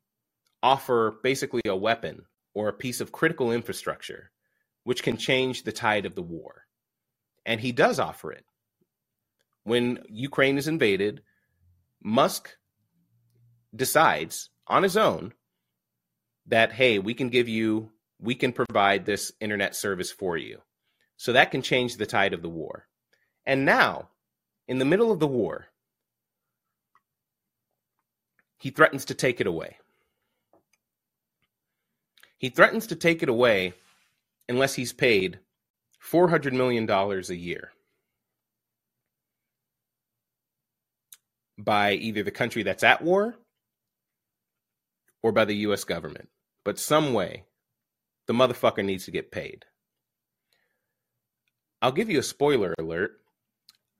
offer 0.64 1.20
basically 1.22 1.62
a 1.64 1.76
weapon 1.76 2.24
or 2.54 2.68
a 2.68 2.72
piece 2.72 3.00
of 3.00 3.12
critical 3.12 3.52
infrastructure 3.52 4.32
which 4.82 5.04
can 5.04 5.16
change 5.16 5.62
the 5.62 5.72
tide 5.72 6.06
of 6.06 6.16
the 6.16 6.22
war. 6.22 6.62
And 7.44 7.60
he 7.60 7.70
does 7.70 8.00
offer 8.00 8.32
it. 8.32 8.44
When 9.66 10.04
Ukraine 10.08 10.58
is 10.58 10.68
invaded, 10.68 11.22
Musk 12.00 12.56
decides 13.74 14.48
on 14.68 14.84
his 14.84 14.96
own 14.96 15.32
that, 16.46 16.70
hey, 16.70 17.00
we 17.00 17.14
can 17.14 17.30
give 17.30 17.48
you, 17.48 17.90
we 18.20 18.36
can 18.36 18.52
provide 18.52 19.04
this 19.04 19.32
internet 19.40 19.74
service 19.74 20.12
for 20.12 20.36
you. 20.36 20.60
So 21.16 21.32
that 21.32 21.50
can 21.50 21.62
change 21.62 21.96
the 21.96 22.06
tide 22.06 22.32
of 22.32 22.42
the 22.42 22.48
war. 22.48 22.86
And 23.44 23.64
now, 23.64 24.10
in 24.68 24.78
the 24.78 24.84
middle 24.84 25.10
of 25.10 25.18
the 25.18 25.26
war, 25.26 25.66
he 28.58 28.70
threatens 28.70 29.06
to 29.06 29.14
take 29.14 29.40
it 29.40 29.48
away. 29.48 29.78
He 32.38 32.50
threatens 32.50 32.86
to 32.86 32.94
take 32.94 33.20
it 33.24 33.28
away 33.28 33.72
unless 34.48 34.74
he's 34.74 34.92
paid 34.92 35.40
$400 36.00 36.52
million 36.52 36.88
a 36.88 37.34
year 37.34 37.72
by 41.58 41.92
either 41.92 42.22
the 42.22 42.30
country 42.30 42.62
that's 42.62 42.84
at 42.84 43.02
war 43.02 43.36
or 45.22 45.32
by 45.32 45.44
the 45.44 45.56
US 45.56 45.84
government. 45.84 46.28
But 46.64 46.78
some 46.78 47.12
way, 47.12 47.44
the 48.26 48.34
motherfucker 48.34 48.84
needs 48.84 49.04
to 49.04 49.10
get 49.10 49.30
paid. 49.30 49.64
I'll 51.80 51.92
give 51.92 52.10
you 52.10 52.18
a 52.18 52.24
spoiler 52.24 52.74
alert 52.78 53.20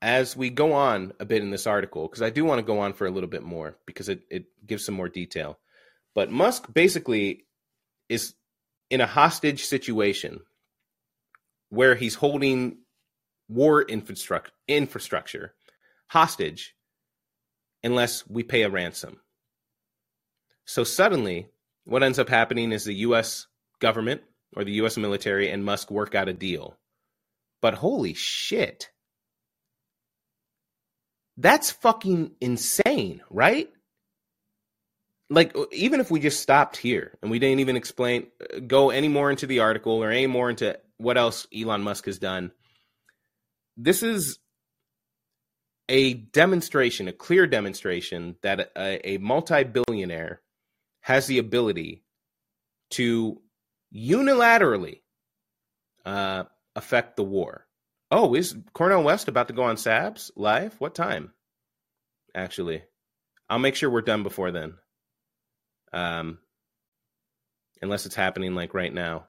as 0.02 0.36
we 0.36 0.50
go 0.50 0.72
on 0.72 1.12
a 1.18 1.24
bit 1.24 1.42
in 1.42 1.50
this 1.50 1.66
article, 1.66 2.06
because 2.06 2.22
I 2.22 2.30
do 2.30 2.44
want 2.44 2.58
to 2.58 2.66
go 2.66 2.80
on 2.80 2.92
for 2.92 3.06
a 3.06 3.10
little 3.10 3.28
bit 3.28 3.42
more 3.42 3.76
because 3.86 4.08
it, 4.08 4.22
it 4.30 4.46
gives 4.66 4.84
some 4.84 4.94
more 4.94 5.08
detail. 5.08 5.58
But 6.14 6.30
Musk 6.30 6.72
basically 6.72 7.46
is 8.08 8.34
in 8.90 9.00
a 9.00 9.06
hostage 9.06 9.64
situation 9.64 10.40
where 11.70 11.94
he's 11.94 12.14
holding 12.14 12.78
war 13.48 13.82
infrastructure 13.82 14.52
infrastructure 14.68 15.54
hostage 16.08 16.75
unless 17.86 18.26
we 18.28 18.42
pay 18.42 18.62
a 18.62 18.70
ransom. 18.70 19.20
So 20.66 20.84
suddenly, 20.84 21.48
what 21.84 22.02
ends 22.02 22.18
up 22.18 22.28
happening 22.28 22.72
is 22.72 22.84
the 22.84 22.94
US 22.94 23.46
government 23.80 24.20
or 24.54 24.64
the 24.64 24.72
US 24.82 24.98
military 24.98 25.50
and 25.50 25.64
Musk 25.64 25.90
work 25.90 26.14
out 26.14 26.28
a 26.28 26.34
deal. 26.34 26.76
But 27.62 27.74
holy 27.74 28.12
shit 28.12 28.90
that's 31.36 31.70
fucking 31.70 32.32
insane, 32.40 33.22
right? 33.30 33.68
Like, 35.28 35.54
even 35.72 36.00
if 36.00 36.10
we 36.10 36.20
just 36.20 36.40
stopped 36.40 36.76
here 36.76 37.18
and 37.20 37.30
we 37.30 37.38
didn't 37.38 37.60
even 37.60 37.76
explain, 37.76 38.28
uh, 38.40 38.60
go 38.60 38.90
any 38.90 39.08
more 39.08 39.30
into 39.30 39.46
the 39.46 39.60
article 39.60 40.02
or 40.02 40.10
any 40.10 40.26
more 40.26 40.48
into 40.48 40.78
what 40.98 41.18
else 41.18 41.46
Elon 41.54 41.82
Musk 41.82 42.06
has 42.06 42.18
done, 42.18 42.52
this 43.76 44.02
is 44.02 44.38
a 45.88 46.14
demonstration, 46.14 47.08
a 47.08 47.12
clear 47.12 47.46
demonstration 47.46 48.36
that 48.42 48.72
a, 48.76 49.10
a 49.10 49.18
multi 49.18 49.64
billionaire 49.64 50.40
has 51.00 51.26
the 51.26 51.38
ability 51.38 52.04
to 52.90 53.40
unilaterally 53.94 55.00
uh, 56.04 56.44
affect 56.74 57.16
the 57.16 57.24
war. 57.24 57.66
Oh, 58.10 58.34
is 58.34 58.56
Cornel 58.72 59.02
West 59.02 59.28
about 59.28 59.48
to 59.48 59.54
go 59.54 59.64
on 59.64 59.76
Sabs 59.76 60.30
live? 60.36 60.74
What 60.78 60.94
time? 60.94 61.32
Actually, 62.34 62.82
I'll 63.48 63.58
make 63.58 63.74
sure 63.74 63.90
we're 63.90 64.02
done 64.02 64.22
before 64.22 64.50
then. 64.52 64.74
Um, 65.92 66.38
unless 67.80 68.06
it's 68.06 68.14
happening 68.14 68.54
like 68.54 68.74
right 68.74 68.92
now, 68.92 69.26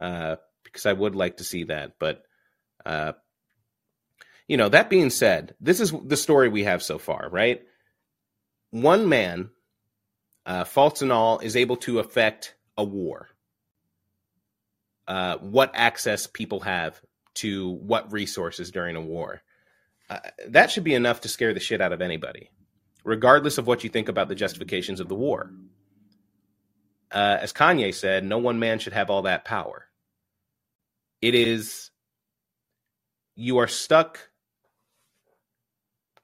uh, 0.00 0.36
because 0.62 0.86
I 0.86 0.92
would 0.92 1.14
like 1.14 1.38
to 1.38 1.44
see 1.44 1.64
that. 1.64 1.94
But, 1.98 2.22
uh, 2.86 3.12
you 4.48 4.56
know, 4.56 4.68
that 4.68 4.90
being 4.90 5.10
said, 5.10 5.54
this 5.60 5.80
is 5.80 5.92
the 6.04 6.16
story 6.16 6.48
we 6.48 6.64
have 6.64 6.82
so 6.82 6.98
far, 6.98 7.28
right? 7.30 7.62
One 8.70 9.08
man, 9.08 9.50
uh, 10.44 10.64
faults 10.64 11.02
and 11.02 11.12
all, 11.12 11.38
is 11.38 11.56
able 11.56 11.76
to 11.78 11.98
affect 11.98 12.54
a 12.76 12.84
war. 12.84 13.28
Uh, 15.06 15.36
what 15.38 15.70
access 15.74 16.26
people 16.26 16.60
have 16.60 17.00
to 17.34 17.70
what 17.70 18.12
resources 18.12 18.70
during 18.70 18.96
a 18.96 19.00
war. 19.00 19.42
Uh, 20.08 20.18
that 20.48 20.70
should 20.70 20.84
be 20.84 20.94
enough 20.94 21.22
to 21.22 21.28
scare 21.28 21.54
the 21.54 21.60
shit 21.60 21.80
out 21.80 21.92
of 21.92 22.00
anybody, 22.00 22.50
regardless 23.04 23.58
of 23.58 23.66
what 23.66 23.84
you 23.84 23.90
think 23.90 24.08
about 24.08 24.28
the 24.28 24.34
justifications 24.34 25.00
of 25.00 25.08
the 25.08 25.14
war. 25.14 25.50
Uh, 27.10 27.38
as 27.40 27.52
Kanye 27.52 27.94
said, 27.94 28.24
no 28.24 28.38
one 28.38 28.58
man 28.58 28.78
should 28.78 28.92
have 28.92 29.10
all 29.10 29.22
that 29.22 29.44
power. 29.44 29.86
It 31.20 31.34
is, 31.34 31.90
you 33.34 33.58
are 33.58 33.68
stuck 33.68 34.30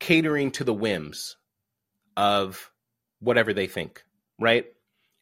catering 0.00 0.50
to 0.52 0.64
the 0.64 0.74
whims 0.74 1.36
of 2.16 2.70
whatever 3.20 3.52
they 3.52 3.66
think, 3.66 4.04
right? 4.38 4.66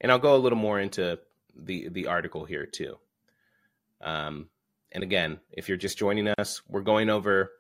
And 0.00 0.10
I'll 0.10 0.18
go 0.18 0.36
a 0.36 0.38
little 0.38 0.58
more 0.58 0.80
into 0.80 1.18
the 1.54 1.88
the 1.88 2.06
article 2.06 2.44
here 2.44 2.66
too. 2.66 2.96
Um, 4.00 4.48
and 4.92 5.02
again, 5.02 5.40
if 5.52 5.68
you're 5.68 5.76
just 5.76 5.98
joining 5.98 6.28
us, 6.38 6.62
we're 6.68 6.80
going 6.80 7.10
over 7.10 7.50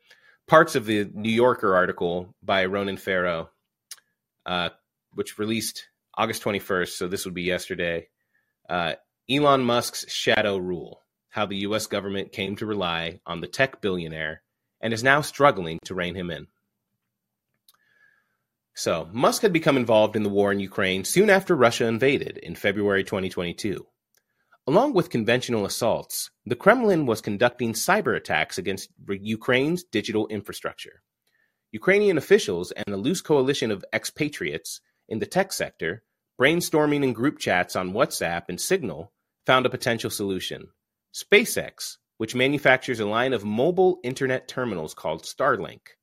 parts 0.46 0.76
of 0.76 0.86
the 0.86 1.10
New 1.12 1.32
Yorker 1.32 1.74
article 1.74 2.34
by 2.42 2.64
Ronan 2.64 2.96
Farrow, 2.96 3.50
uh, 4.46 4.70
which 5.12 5.38
released 5.38 5.88
August 6.16 6.42
21st. 6.42 6.90
So 6.90 7.08
this 7.08 7.24
would 7.24 7.34
be 7.34 7.42
yesterday. 7.42 8.08
Uh, 8.68 8.94
Elon 9.28 9.62
Musk's 9.62 10.10
shadow 10.10 10.56
rule 10.56 11.02
how 11.30 11.46
the 11.46 11.58
US 11.58 11.86
government 11.86 12.32
came 12.32 12.56
to 12.56 12.66
rely 12.66 13.20
on 13.26 13.40
the 13.40 13.46
tech 13.46 13.80
billionaire 13.80 14.42
and 14.80 14.92
is 14.92 15.04
now 15.04 15.20
struggling 15.20 15.78
to 15.84 15.94
rein 15.94 16.14
him 16.14 16.30
in. 16.30 16.46
So, 18.78 19.08
Musk 19.12 19.42
had 19.42 19.52
become 19.52 19.76
involved 19.76 20.14
in 20.14 20.22
the 20.22 20.28
war 20.28 20.52
in 20.52 20.60
Ukraine 20.60 21.02
soon 21.02 21.30
after 21.30 21.56
Russia 21.56 21.86
invaded 21.86 22.38
in 22.38 22.54
February 22.54 23.02
2022. 23.02 23.84
Along 24.68 24.92
with 24.92 25.10
conventional 25.10 25.66
assaults, 25.66 26.30
the 26.46 26.54
Kremlin 26.54 27.04
was 27.04 27.20
conducting 27.20 27.72
cyber 27.72 28.16
attacks 28.16 28.56
against 28.56 28.90
Ukraine's 29.08 29.82
digital 29.82 30.28
infrastructure. 30.28 31.02
Ukrainian 31.72 32.18
officials 32.18 32.70
and 32.70 32.94
a 32.94 32.96
loose 32.96 33.20
coalition 33.20 33.72
of 33.72 33.84
expatriates 33.92 34.80
in 35.08 35.18
the 35.18 35.26
tech 35.26 35.52
sector, 35.52 36.04
brainstorming 36.40 37.02
in 37.02 37.12
group 37.12 37.40
chats 37.40 37.74
on 37.74 37.94
WhatsApp 37.94 38.44
and 38.48 38.60
Signal, 38.60 39.12
found 39.44 39.66
a 39.66 39.70
potential 39.70 40.08
solution. 40.08 40.68
SpaceX, 41.12 41.96
which 42.18 42.36
manufactures 42.36 43.00
a 43.00 43.06
line 43.06 43.32
of 43.32 43.44
mobile 43.44 43.98
internet 44.04 44.46
terminals 44.46 44.94
called 44.94 45.24
Starlink. 45.24 45.97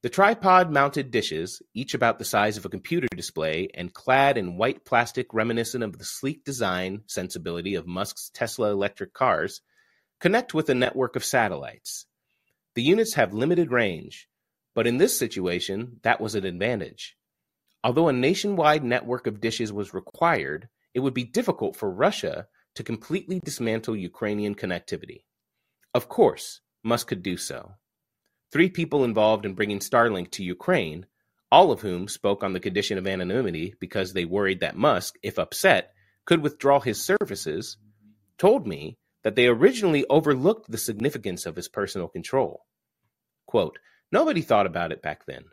The 0.00 0.08
tripod 0.08 0.70
mounted 0.70 1.10
dishes, 1.10 1.60
each 1.74 1.92
about 1.92 2.20
the 2.20 2.24
size 2.24 2.56
of 2.56 2.64
a 2.64 2.68
computer 2.68 3.08
display 3.16 3.68
and 3.74 3.92
clad 3.92 4.38
in 4.38 4.56
white 4.56 4.84
plastic 4.84 5.34
reminiscent 5.34 5.82
of 5.82 5.98
the 5.98 6.04
sleek 6.04 6.44
design 6.44 7.02
sensibility 7.06 7.74
of 7.74 7.88
Musk's 7.88 8.30
Tesla 8.32 8.70
electric 8.70 9.12
cars, 9.12 9.60
connect 10.20 10.54
with 10.54 10.68
a 10.68 10.74
network 10.74 11.16
of 11.16 11.24
satellites. 11.24 12.06
The 12.76 12.82
units 12.82 13.14
have 13.14 13.34
limited 13.34 13.72
range, 13.72 14.28
but 14.72 14.86
in 14.86 14.98
this 14.98 15.18
situation, 15.18 15.98
that 16.04 16.20
was 16.20 16.36
an 16.36 16.46
advantage. 16.46 17.16
Although 17.82 18.06
a 18.06 18.12
nationwide 18.12 18.84
network 18.84 19.26
of 19.26 19.40
dishes 19.40 19.72
was 19.72 19.92
required, 19.94 20.68
it 20.94 21.00
would 21.00 21.14
be 21.14 21.24
difficult 21.24 21.74
for 21.74 21.90
Russia 21.90 22.46
to 22.76 22.84
completely 22.84 23.40
dismantle 23.40 23.96
Ukrainian 23.96 24.54
connectivity. 24.54 25.24
Of 25.92 26.08
course, 26.08 26.60
Musk 26.84 27.08
could 27.08 27.24
do 27.24 27.36
so. 27.36 27.72
Three 28.50 28.70
people 28.70 29.04
involved 29.04 29.44
in 29.44 29.54
bringing 29.54 29.78
Starlink 29.78 30.30
to 30.32 30.44
Ukraine, 30.44 31.06
all 31.52 31.70
of 31.70 31.80
whom 31.80 32.08
spoke 32.08 32.42
on 32.42 32.52
the 32.52 32.60
condition 32.60 32.98
of 32.98 33.06
anonymity 33.06 33.74
because 33.78 34.12
they 34.12 34.24
worried 34.24 34.60
that 34.60 34.76
Musk, 34.76 35.16
if 35.22 35.38
upset, 35.38 35.92
could 36.24 36.42
withdraw 36.42 36.80
his 36.80 37.02
services, 37.02 37.76
told 38.38 38.66
me 38.66 38.98
that 39.24 39.34
they 39.34 39.46
originally 39.46 40.04
overlooked 40.08 40.70
the 40.70 40.78
significance 40.78 41.44
of 41.46 41.56
his 41.56 41.68
personal 41.68 42.08
control. 42.08 42.64
Quote, 43.46 43.78
Nobody 44.10 44.40
thought 44.40 44.66
about 44.66 44.92
it 44.92 45.02
back 45.02 45.26
then, 45.26 45.44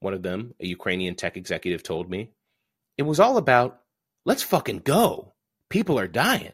one 0.00 0.12
of 0.12 0.22
them, 0.22 0.54
a 0.60 0.66
Ukrainian 0.66 1.14
tech 1.14 1.36
executive, 1.36 1.82
told 1.82 2.10
me. 2.10 2.32
It 2.98 3.04
was 3.04 3.20
all 3.20 3.38
about, 3.38 3.80
let's 4.26 4.42
fucking 4.42 4.80
go. 4.80 5.32
People 5.70 5.98
are 5.98 6.08
dying. 6.08 6.52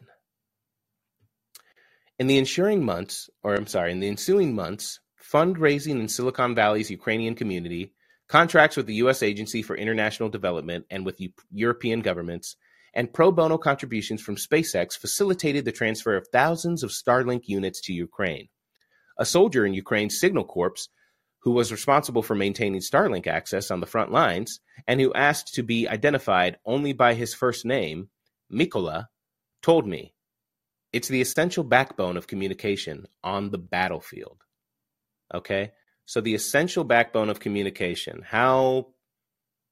In 2.17 2.27
the 2.27 2.37
ensuing 2.37 2.85
months, 2.85 3.29
or 3.43 3.55
I'm 3.55 3.67
sorry, 3.67 3.91
in 3.91 3.99
the 3.99 4.07
ensuing 4.07 4.55
months, 4.55 4.99
fundraising 5.31 5.99
in 5.99 6.07
Silicon 6.07 6.55
Valley's 6.55 6.89
Ukrainian 6.89 7.35
community, 7.35 7.93
contracts 8.27 8.77
with 8.77 8.85
the 8.85 8.95
U.S. 8.95 9.21
Agency 9.23 9.61
for 9.61 9.75
International 9.75 10.29
Development 10.29 10.85
and 10.89 11.05
with 11.05 11.19
European 11.51 12.01
governments, 12.01 12.55
and 12.93 13.13
pro 13.13 13.31
bono 13.31 13.57
contributions 13.57 14.21
from 14.21 14.35
SpaceX 14.35 14.97
facilitated 14.97 15.65
the 15.65 15.71
transfer 15.71 16.15
of 16.15 16.27
thousands 16.31 16.83
of 16.83 16.91
Starlink 16.91 17.43
units 17.45 17.81
to 17.81 17.93
Ukraine. 17.93 18.47
A 19.17 19.25
soldier 19.25 19.65
in 19.65 19.73
Ukraine's 19.73 20.19
Signal 20.19 20.45
Corps, 20.45 20.87
who 21.41 21.51
was 21.51 21.71
responsible 21.71 22.23
for 22.23 22.35
maintaining 22.35 22.81
Starlink 22.81 23.27
access 23.27 23.71
on 23.71 23.79
the 23.79 23.85
front 23.85 24.11
lines 24.11 24.59
and 24.87 24.99
who 24.99 25.13
asked 25.13 25.53
to 25.53 25.63
be 25.63 25.87
identified 25.87 26.57
only 26.65 26.93
by 26.93 27.13
his 27.13 27.33
first 27.33 27.65
name, 27.65 28.09
Mikola, 28.51 29.07
told 29.61 29.87
me, 29.87 30.13
It's 30.91 31.07
the 31.07 31.21
essential 31.21 31.63
backbone 31.63 32.17
of 32.17 32.27
communication 32.27 33.07
on 33.23 33.51
the 33.51 33.57
battlefield. 33.57 34.43
Okay. 35.33 35.71
So 36.05 36.21
the 36.21 36.33
essential 36.33 36.83
backbone 36.83 37.29
of 37.29 37.39
communication, 37.39 38.23
how 38.25 38.87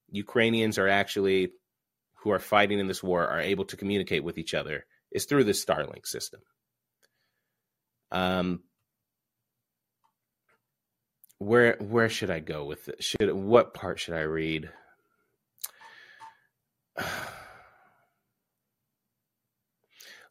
Ukrainians 0.10 0.78
are 0.78 0.88
actually, 0.88 1.52
who 2.22 2.32
are 2.32 2.40
fighting 2.40 2.80
in 2.80 2.88
this 2.88 3.02
war, 3.02 3.28
are 3.28 3.42
able 3.42 3.66
to 3.66 3.78
communicate 3.78 4.24
with 4.24 4.38
each 4.38 4.54
other 4.54 4.86
is 5.12 5.26
through 5.26 5.46
this 5.46 5.64
Starlink 5.64 6.06
system. 6.06 6.42
Um, 8.12 8.62
where 11.40 11.78
where 11.80 12.10
should 12.10 12.30
I 12.30 12.40
go 12.40 12.66
with 12.66 12.88
it? 12.90 13.04
Should 13.04 13.32
what 13.34 13.74
part 13.74 14.00
should 14.00 14.14
I 14.16 14.22
read? 14.22 14.70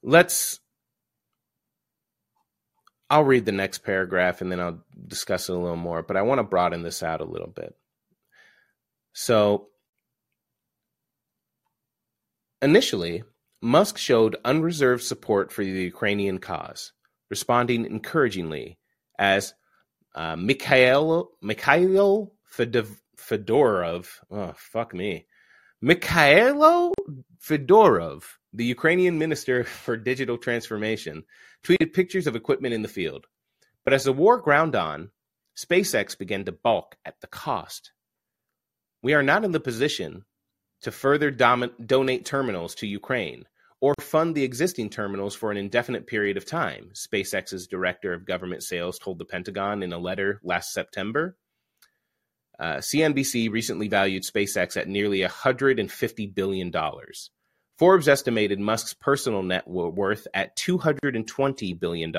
Let's 0.03 0.61
I'll 3.09 3.25
read 3.25 3.45
the 3.45 3.53
next 3.53 3.79
paragraph 3.79 4.41
and 4.41 4.51
then 4.51 4.61
I'll 4.61 4.83
discuss 5.07 5.49
it 5.49 5.55
a 5.55 5.59
little 5.59 5.77
more, 5.77 6.03
but 6.03 6.17
I 6.17 6.23
want 6.23 6.39
to 6.39 6.45
broaden 6.45 6.83
this 6.83 7.03
out 7.03 7.21
a 7.21 7.25
little 7.25 7.49
bit. 7.49 7.77
So, 9.13 9.69
initially, 12.61 13.23
Musk 13.63 13.97
showed 13.97 14.37
unreserved 14.45 15.03
support 15.03 15.53
for 15.53 15.65
the 15.65 15.71
Ukrainian 15.71 16.39
cause, 16.39 16.93
responding 17.31 17.87
encouragingly 17.87 18.79
as 19.19 19.55
uh, 20.15 20.37
Mikhail, 20.37 21.31
Mikhail 21.41 22.33
Fedorov, 22.51 24.09
oh, 24.31 24.53
fuck 24.57 24.95
me, 24.95 25.27
Mikhailo 25.83 26.93
Fedorov, 27.41 28.25
the 28.53 28.65
Ukrainian 28.65 29.19
Minister 29.19 29.65
for 29.85 29.97
Digital 29.97 30.39
Transformation, 30.39 31.25
tweeted 31.67 31.93
pictures 31.93 32.27
of 32.27 32.37
equipment 32.37 32.75
in 32.75 32.83
the 32.83 32.89
field. 32.89 33.27
But 33.85 33.95
as 33.95 34.05
the 34.05 34.13
war 34.13 34.39
ground 34.39 34.77
on, 34.77 35.11
SpaceX 35.57 36.17
began 36.17 36.45
to 36.45 36.53
balk 36.53 36.97
at 37.05 37.21
the 37.21 37.27
cost. 37.27 37.93
We 39.03 39.15
are 39.15 39.23
not 39.23 39.45
in 39.45 39.53
the 39.53 39.61
position 39.61 40.25
to 40.83 40.91
further 40.93 41.31
dom- 41.31 41.73
donate 41.85 42.25
terminals 42.25 42.75
to 42.77 42.87
Ukraine 42.87 43.45
or 43.81 43.95
fund 44.01 44.35
the 44.35 44.45
existing 44.45 44.91
terminals 44.91 45.35
for 45.35 45.51
an 45.51 45.57
indefinite 45.57 46.07
period 46.07 46.37
of 46.37 46.47
time, 46.47 46.91
SpaceX's 46.95 47.67
director 47.67 48.13
of 48.13 48.25
government 48.25 48.63
sales 48.63 48.99
told 48.99 49.19
the 49.19 49.25
Pentagon 49.25 49.83
in 49.83 49.93
a 49.93 49.99
letter 49.99 50.41
last 50.43 50.73
September. 50.73 51.37
Uh, 52.59 52.77
CNBC 52.77 53.51
recently 53.51 53.89
valued 53.89 54.23
SpaceX 54.23 54.77
at 54.79 54.89
nearly 54.89 55.21
$150 55.21 56.35
billion. 56.35 56.73
Forbes 57.79 58.09
estimated 58.09 58.59
Musk's 58.59 58.95
personal 58.95 59.43
net 59.43 59.69
worth 59.69 60.27
at 60.33 60.57
$220 60.57 61.79
billion, 61.79 62.13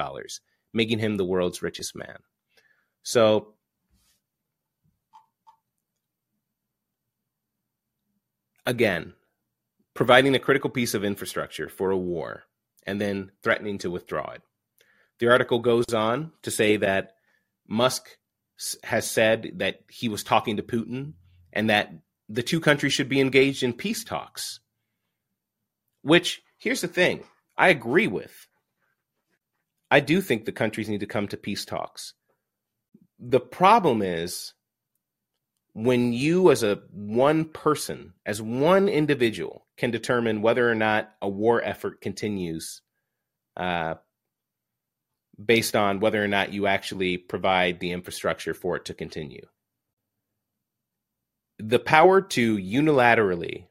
making 0.73 0.99
him 0.99 1.17
the 1.17 1.25
world's 1.25 1.63
richest 1.63 1.95
man. 1.95 2.17
So, 3.01 3.55
again, 8.65 9.13
providing 9.95 10.35
a 10.35 10.39
critical 10.39 10.69
piece 10.69 10.93
of 10.93 11.03
infrastructure 11.03 11.69
for 11.69 11.89
a 11.89 11.97
war 11.97 12.43
and 12.85 13.01
then 13.01 13.31
threatening 13.41 13.79
to 13.79 13.89
withdraw 13.89 14.31
it. 14.31 14.43
The 15.19 15.29
article 15.29 15.59
goes 15.59 15.91
on 15.91 16.33
to 16.43 16.51
say 16.51 16.77
that 16.77 17.13
Musk 17.67 18.09
has 18.83 19.09
said 19.09 19.53
that 19.55 19.79
he 19.89 20.07
was 20.07 20.23
talking 20.23 20.57
to 20.57 20.63
Putin 20.63 21.13
and 21.51 21.71
that 21.71 21.91
the 22.29 22.43
two 22.43 22.59
countries 22.59 22.93
should 22.93 23.09
be 23.09 23.19
engaged 23.19 23.63
in 23.63 23.73
peace 23.73 24.03
talks 24.03 24.59
which, 26.07 26.41
here's 26.57 26.81
the 26.81 26.87
thing 26.87 27.23
I 27.57 27.69
agree 27.69 28.07
with. 28.07 28.47
I 29.91 29.99
do 29.99 30.21
think 30.21 30.45
the 30.45 30.51
countries 30.51 30.89
need 30.89 31.01
to 31.01 31.05
come 31.05 31.27
to 31.27 31.37
peace 31.37 31.65
talks. 31.65 32.13
The 33.19 33.39
problem 33.39 34.01
is 34.01 34.53
when 35.73 36.13
you, 36.13 36.51
as 36.51 36.63
a 36.63 36.81
one 36.91 37.45
person, 37.45 38.13
as 38.25 38.41
one 38.41 38.87
individual, 38.89 39.65
can 39.77 39.91
determine 39.91 40.41
whether 40.41 40.69
or 40.69 40.75
not 40.75 41.11
a 41.21 41.29
war 41.29 41.61
effort 41.61 42.01
continues 42.01 42.81
uh, 43.55 43.95
based 45.43 45.75
on 45.75 45.99
whether 45.99 46.23
or 46.23 46.27
not 46.27 46.53
you 46.53 46.67
actually 46.67 47.17
provide 47.17 47.79
the 47.79 47.91
infrastructure 47.91 48.53
for 48.53 48.75
it 48.75 48.85
to 48.85 48.93
continue. 48.93 49.45
The 51.59 51.79
power 51.79 52.21
to 52.21 52.57
unilaterally 52.57 53.66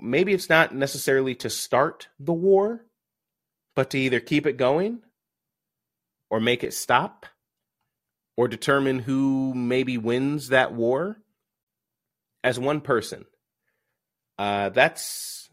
maybe 0.00 0.32
it's 0.32 0.48
not 0.48 0.74
necessarily 0.74 1.34
to 1.36 1.50
start 1.50 2.08
the 2.18 2.32
war, 2.32 2.84
but 3.74 3.90
to 3.90 3.98
either 3.98 4.20
keep 4.20 4.46
it 4.46 4.56
going 4.56 5.00
or 6.30 6.40
make 6.40 6.64
it 6.64 6.74
stop 6.74 7.26
or 8.36 8.48
determine 8.48 8.98
who 8.98 9.52
maybe 9.54 9.98
wins 9.98 10.48
that 10.48 10.72
war 10.72 11.18
as 12.42 12.58
one 12.58 12.80
person. 12.80 13.24
Uh, 14.38 14.70
that's 14.70 15.50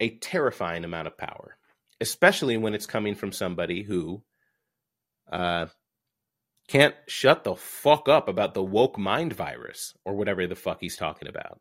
a 0.00 0.16
terrifying 0.18 0.84
amount 0.84 1.08
of 1.08 1.18
power, 1.18 1.56
especially 2.00 2.56
when 2.56 2.74
it's 2.74 2.86
coming 2.86 3.14
from 3.14 3.32
somebody 3.32 3.82
who 3.82 4.22
uh, 5.30 5.66
can't 6.68 6.94
shut 7.08 7.44
the 7.44 7.56
fuck 7.56 8.08
up 8.08 8.28
about 8.28 8.54
the 8.54 8.62
woke 8.62 8.98
mind 8.98 9.32
virus 9.32 9.94
or 10.04 10.14
whatever 10.14 10.46
the 10.46 10.54
fuck 10.54 10.78
he's 10.80 10.96
talking 10.96 11.28
about. 11.28 11.60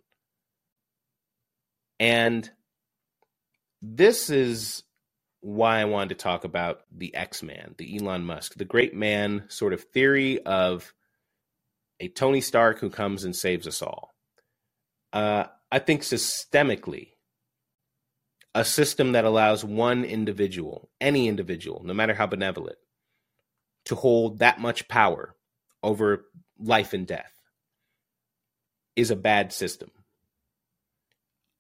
And 2.00 2.50
this 3.82 4.30
is 4.30 4.84
why 5.42 5.80
I 5.80 5.86
wanted 5.86 6.10
to 6.10 6.24
talk 6.24 6.44
about 6.44 6.82
the 6.92 7.16
X 7.16 7.44
Man, 7.44 7.76
the 7.78 7.98
Elon 7.98 8.26
Musk, 8.26 8.56
the 8.56 8.66
great 8.66 8.94
man 8.94 9.46
sort 9.48 9.74
of 9.74 9.82
theory 9.82 10.42
of 10.42 10.94
a 12.00 12.08
Tony 12.08 12.42
Stark 12.42 12.80
who 12.80 12.90
comes 12.90 13.24
and 13.24 13.36
saves 13.36 13.68
us 13.68 13.82
all. 13.82 14.14
Uh, 15.14 15.46
I 15.72 15.80
think 15.80 16.02
systemically, 16.02 17.10
a 18.54 18.66
system 18.66 19.12
that 19.12 19.26
allows 19.26 19.64
one 19.64 20.04
individual, 20.04 20.90
any 21.00 21.28
individual, 21.28 21.82
no 21.84 21.94
matter 21.94 22.14
how 22.14 22.28
benevolent, 22.28 22.78
to 23.86 23.96
hold 23.96 24.40
that 24.40 24.60
much 24.60 24.88
power 24.88 25.36
over 25.84 26.26
life 26.60 26.94
and 26.94 27.08
death 27.08 27.32
is 28.96 29.12
a 29.12 29.16
bad 29.16 29.54
system. 29.54 29.92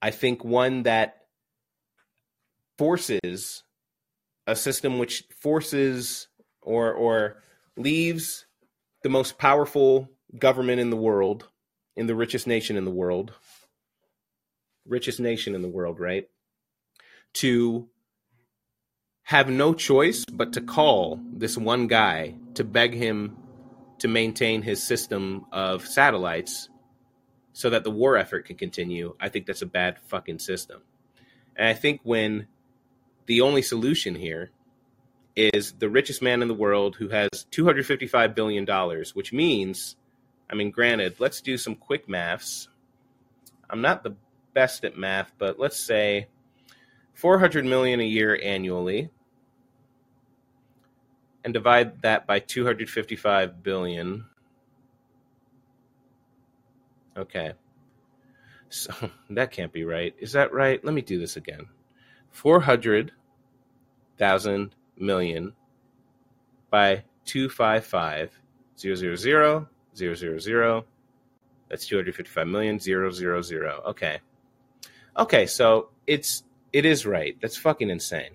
I 0.02 0.12
think 0.12 0.44
one 0.44 0.84
that 0.84 1.18
forces 2.78 3.64
a 4.46 4.56
system 4.56 5.00
which 5.00 5.24
forces 5.42 6.28
or 6.62 6.94
or 6.94 7.38
leaves 7.76 8.46
the 9.04 9.10
most 9.10 9.38
powerful 9.38 10.10
government 10.38 10.80
in 10.80 10.90
the 10.90 10.98
world, 10.98 11.48
in 11.96 12.08
the 12.08 12.16
richest 12.16 12.48
nation 12.48 12.78
in 12.78 12.86
the 12.86 12.92
world, 12.92 13.34
richest 14.86 15.20
nation 15.20 15.56
in 15.56 15.62
the 15.62 15.68
world, 15.68 16.00
right? 16.00 16.28
To 17.36 17.90
have 19.24 19.50
no 19.50 19.74
choice 19.74 20.24
but 20.32 20.54
to 20.54 20.62
call 20.62 21.20
this 21.34 21.58
one 21.58 21.88
guy 21.88 22.36
to 22.54 22.64
beg 22.64 22.94
him 22.94 23.36
to 24.00 24.08
maintain 24.08 24.62
his 24.62 24.82
system 24.82 25.46
of 25.52 25.86
satellites 25.86 26.70
so 27.58 27.72
that 27.72 27.84
the 27.84 27.90
war 27.90 28.16
effort 28.16 28.46
can 28.46 28.56
continue, 28.56 29.16
I 29.20 29.30
think 29.30 29.48
that's 29.48 29.64
a 29.64 29.66
bad 29.66 29.98
fucking 29.98 30.38
system. 30.38 30.84
And 31.56 31.68
I 31.68 31.74
think 31.74 32.02
when 32.04 32.46
the 33.26 33.42
only 33.42 33.64
solution 33.64 34.14
here 34.14 34.52
is 35.36 35.72
the 35.80 35.90
richest 35.90 36.22
man 36.22 36.44
in 36.44 36.50
the 36.50 36.54
world 36.54 36.98
who 36.98 37.10
has 37.10 37.30
$255 37.52 38.36
billion, 38.36 38.68
which 39.16 39.34
means, 39.34 39.96
I 40.48 40.54
mean, 40.54 40.70
granted, 40.70 41.16
let's 41.18 41.42
do 41.42 41.58
some 41.58 41.74
quick 41.74 42.08
maths. 42.08 42.68
I'm 43.72 43.82
not 43.82 44.04
the 44.04 44.14
best 44.54 44.86
at 44.86 44.96
math, 44.96 45.32
but 45.40 45.58
let's 45.58 45.84
say 45.84 46.28
400 47.16 47.66
million 47.66 48.00
a 48.00 48.04
year 48.04 48.40
annually 48.40 49.10
and 51.44 51.56
divide 51.56 52.04
that 52.04 52.28
by 52.28 52.38
255 52.38 53.64
billion. 53.64 54.26
Okay. 57.18 57.54
So 58.70 58.94
that 59.30 59.52
can't 59.52 59.74
be 59.74 59.84
right. 59.84 60.16
Is 60.20 60.32
that 60.34 60.54
right? 60.54 60.84
Let 60.84 60.94
me 60.94 61.02
do 61.02 61.18
this 61.20 61.38
again. 61.38 61.66
400,000 62.32 64.76
million 64.98 65.54
by 66.70 67.04
255 67.26 68.40
000 68.78 68.96
000. 68.96 69.66
That's 71.70 71.86
255 71.88 72.48
million 72.48 72.80
000. 72.80 73.04
Okay. 73.88 74.20
Okay, 75.18 75.46
so 75.48 75.90
it's 76.06 76.44
it 76.72 76.86
is 76.86 77.06
right. 77.06 77.36
That's 77.42 77.58
fucking 77.58 77.90
insane. 77.90 78.32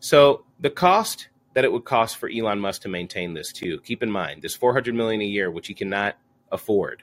So 0.00 0.44
the 0.58 0.70
cost 0.70 1.28
that 1.54 1.64
it 1.64 1.72
would 1.72 1.84
cost 1.84 2.16
for 2.16 2.28
Elon 2.28 2.60
Musk 2.60 2.82
to 2.82 2.88
maintain 2.88 3.34
this 3.34 3.52
too. 3.52 3.80
Keep 3.80 4.02
in 4.02 4.10
mind, 4.10 4.42
this 4.42 4.54
400 4.54 4.94
million 4.94 5.20
a 5.20 5.24
year 5.24 5.50
which 5.50 5.66
he 5.66 5.74
cannot 5.74 6.16
afford 6.52 7.02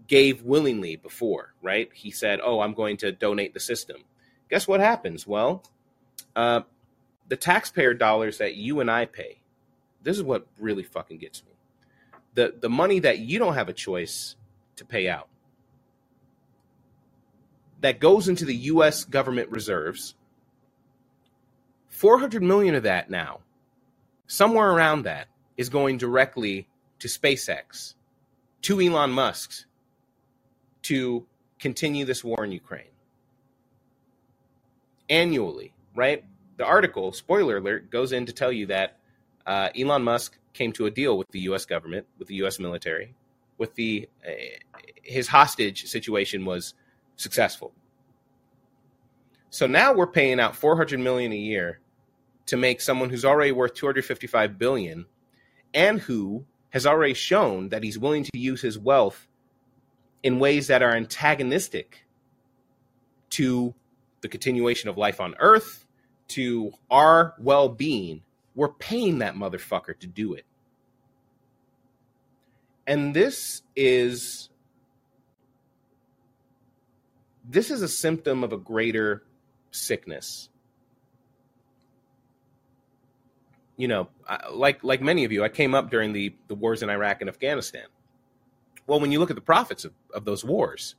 gave 0.07 0.43
willingly 0.43 0.97
before, 0.97 1.55
right? 1.63 1.89
He 1.95 2.11
said, 2.11 2.41
"Oh, 2.43 2.61
I'm 2.61 2.75
going 2.75 2.99
to 2.99 3.13
donate 3.13 3.55
the 3.55 3.61
system." 3.61 4.05
Guess 4.51 4.69
what 4.69 4.81
happens? 4.81 5.27
Well, 5.27 5.63
uh, 6.35 6.63
the 7.29 7.37
taxpayer 7.37 7.95
dollars 7.95 8.39
that 8.39 8.57
you 8.57 8.81
and 8.81 8.91
I 8.91 9.07
pay. 9.07 9.41
This 10.03 10.17
is 10.17 10.23
what 10.23 10.47
really 10.59 10.83
fucking 10.83 11.19
gets 11.19 11.43
me. 11.45 11.53
The 12.35 12.55
the 12.61 12.69
money 12.69 12.99
that 13.01 13.21
you 13.21 13.39
don't 13.39 13.55
have 13.55 13.69
a 13.69 13.73
choice 13.73 14.37
to 14.77 14.85
pay 14.85 15.09
out. 15.09 15.29
That 17.81 18.01
goes 18.01 18.29
into 18.29 18.45
the 18.45 18.55
US 18.55 19.05
government 19.05 19.51
reserves. 19.51 20.15
400 21.89 22.43
million 22.43 22.75
of 22.75 22.83
that 22.85 23.11
now. 23.11 23.41
Somewhere 24.27 24.71
around 24.71 25.03
that 25.03 25.29
is 25.57 25.69
going 25.69 25.99
directly 25.99 26.69
to 26.99 27.09
SpaceX, 27.09 27.95
to 28.63 28.81
Elon 28.81 29.11
Musk's, 29.11 29.67
to 30.83 31.27
continue 31.59 32.05
this 32.05 32.23
war 32.25 32.45
in 32.45 32.53
Ukraine. 32.53 32.93
Annually, 35.09 35.73
right? 35.95 36.25
The 36.57 36.65
article, 36.65 37.13
spoiler 37.13 37.59
alert, 37.59 37.91
goes 37.91 38.13
in 38.13 38.27
to 38.27 38.33
tell 38.33 38.53
you 38.53 38.67
that 38.67 38.99
uh, 39.47 39.69
Elon 39.79 40.03
Musk 40.03 40.37
came 40.53 40.73
to 40.73 40.87
a 40.87 40.91
deal 40.91 41.17
with 41.17 41.29
the 41.31 41.41
U.S. 41.41 41.65
government, 41.65 42.07
with 42.19 42.29
the 42.29 42.35
U.S. 42.37 42.59
military, 42.59 43.15
with 43.59 43.75
the 43.75 44.09
uh, 44.27 44.31
his 45.03 45.29
hostage 45.29 45.87
situation 45.87 46.45
was 46.45 46.75
successful. 47.17 47.73
So 49.51 49.67
now 49.67 49.95
we're 49.95 50.07
paying 50.07 50.39
out 50.39 50.57
400 50.57 51.01
million 51.01 51.33
a 51.33 51.37
year 51.37 51.81
to 52.47 52.57
make 52.57 52.81
someone 52.81 53.11
who's 53.11 53.25
already 53.25 53.53
worth 53.53 53.75
255 53.75 54.59
billion 54.59 55.07
and 55.75 56.01
who 56.01 56.45
has 56.71 56.87
already 56.87 57.15
shown 57.15 57.71
that 57.71 57.83
he's 57.83 57.99
willing 57.99 58.25
to 58.25 58.39
use 58.39 58.61
his 58.61 58.79
wealth 58.79 59.29
in 60.23 60.39
ways 60.39 60.67
that 60.67 60.83
are 60.83 60.95
antagonistic 60.95 62.05
to 63.31 63.75
the 64.21 64.29
continuation 64.29 64.89
of 64.89 64.97
life 64.97 65.21
on 65.21 65.35
earth, 65.39 65.87
to 66.29 66.73
our 66.91 67.35
well 67.39 67.69
being, 67.69 68.23
we're 68.55 68.73
paying 68.73 69.19
that 69.19 69.35
motherfucker 69.35 69.99
to 69.99 70.07
do 70.07 70.35
it. 70.35 70.45
And 72.87 73.15
this 73.15 73.63
is 73.75 74.49
this 77.49 77.71
is 77.71 77.83
a 77.83 77.89
symptom 77.89 78.45
of 78.45 78.53
a 78.53 78.57
greater 78.57 79.23
sickness 79.71 80.49
you 83.77 83.89
know, 83.89 84.09
like 84.53 84.83
like 84.83 85.03
many 85.03 85.25
of 85.25 85.33
you, 85.33 85.45
I 85.45 85.49
came 85.49 85.75
up 85.75 85.91
during 85.91 86.13
the 86.13 86.35
the 86.49 86.55
wars 86.55 86.83
in 86.83 86.89
Iraq 86.89 87.21
and 87.21 87.29
Afghanistan. 87.29 87.85
Well, 88.87 89.01
when 89.01 89.13
you 89.13 89.19
look 89.19 89.31
at 89.31 89.37
the 89.37 89.43
profits 89.43 89.85
of, 89.85 89.93
of 90.15 90.25
those 90.25 90.45
wars, 90.45 90.95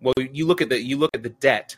well, 0.00 0.14
you 0.16 0.46
look 0.46 0.62
at 0.62 0.68
the 0.68 0.80
you 0.80 0.96
look 0.96 1.10
at 1.12 1.22
the 1.22 1.28
debt 1.28 1.76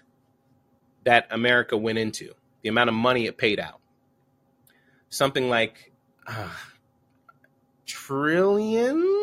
that 1.05 1.27
America 1.31 1.77
went 1.77 1.99
into, 1.99 2.35
the 2.63 2.69
amount 2.69 2.91
of 2.91 2.95
money 2.95 3.25
it 3.25 3.39
paid 3.39 3.59
out, 3.59 3.81
something 5.09 5.49
like 5.49 5.91
uh, 6.27 6.51
trillion 7.87 9.23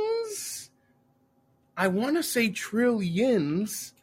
I 1.79 1.87
want 1.87 2.17
to 2.17 2.23
say 2.23 2.49
trillions. 2.49 3.93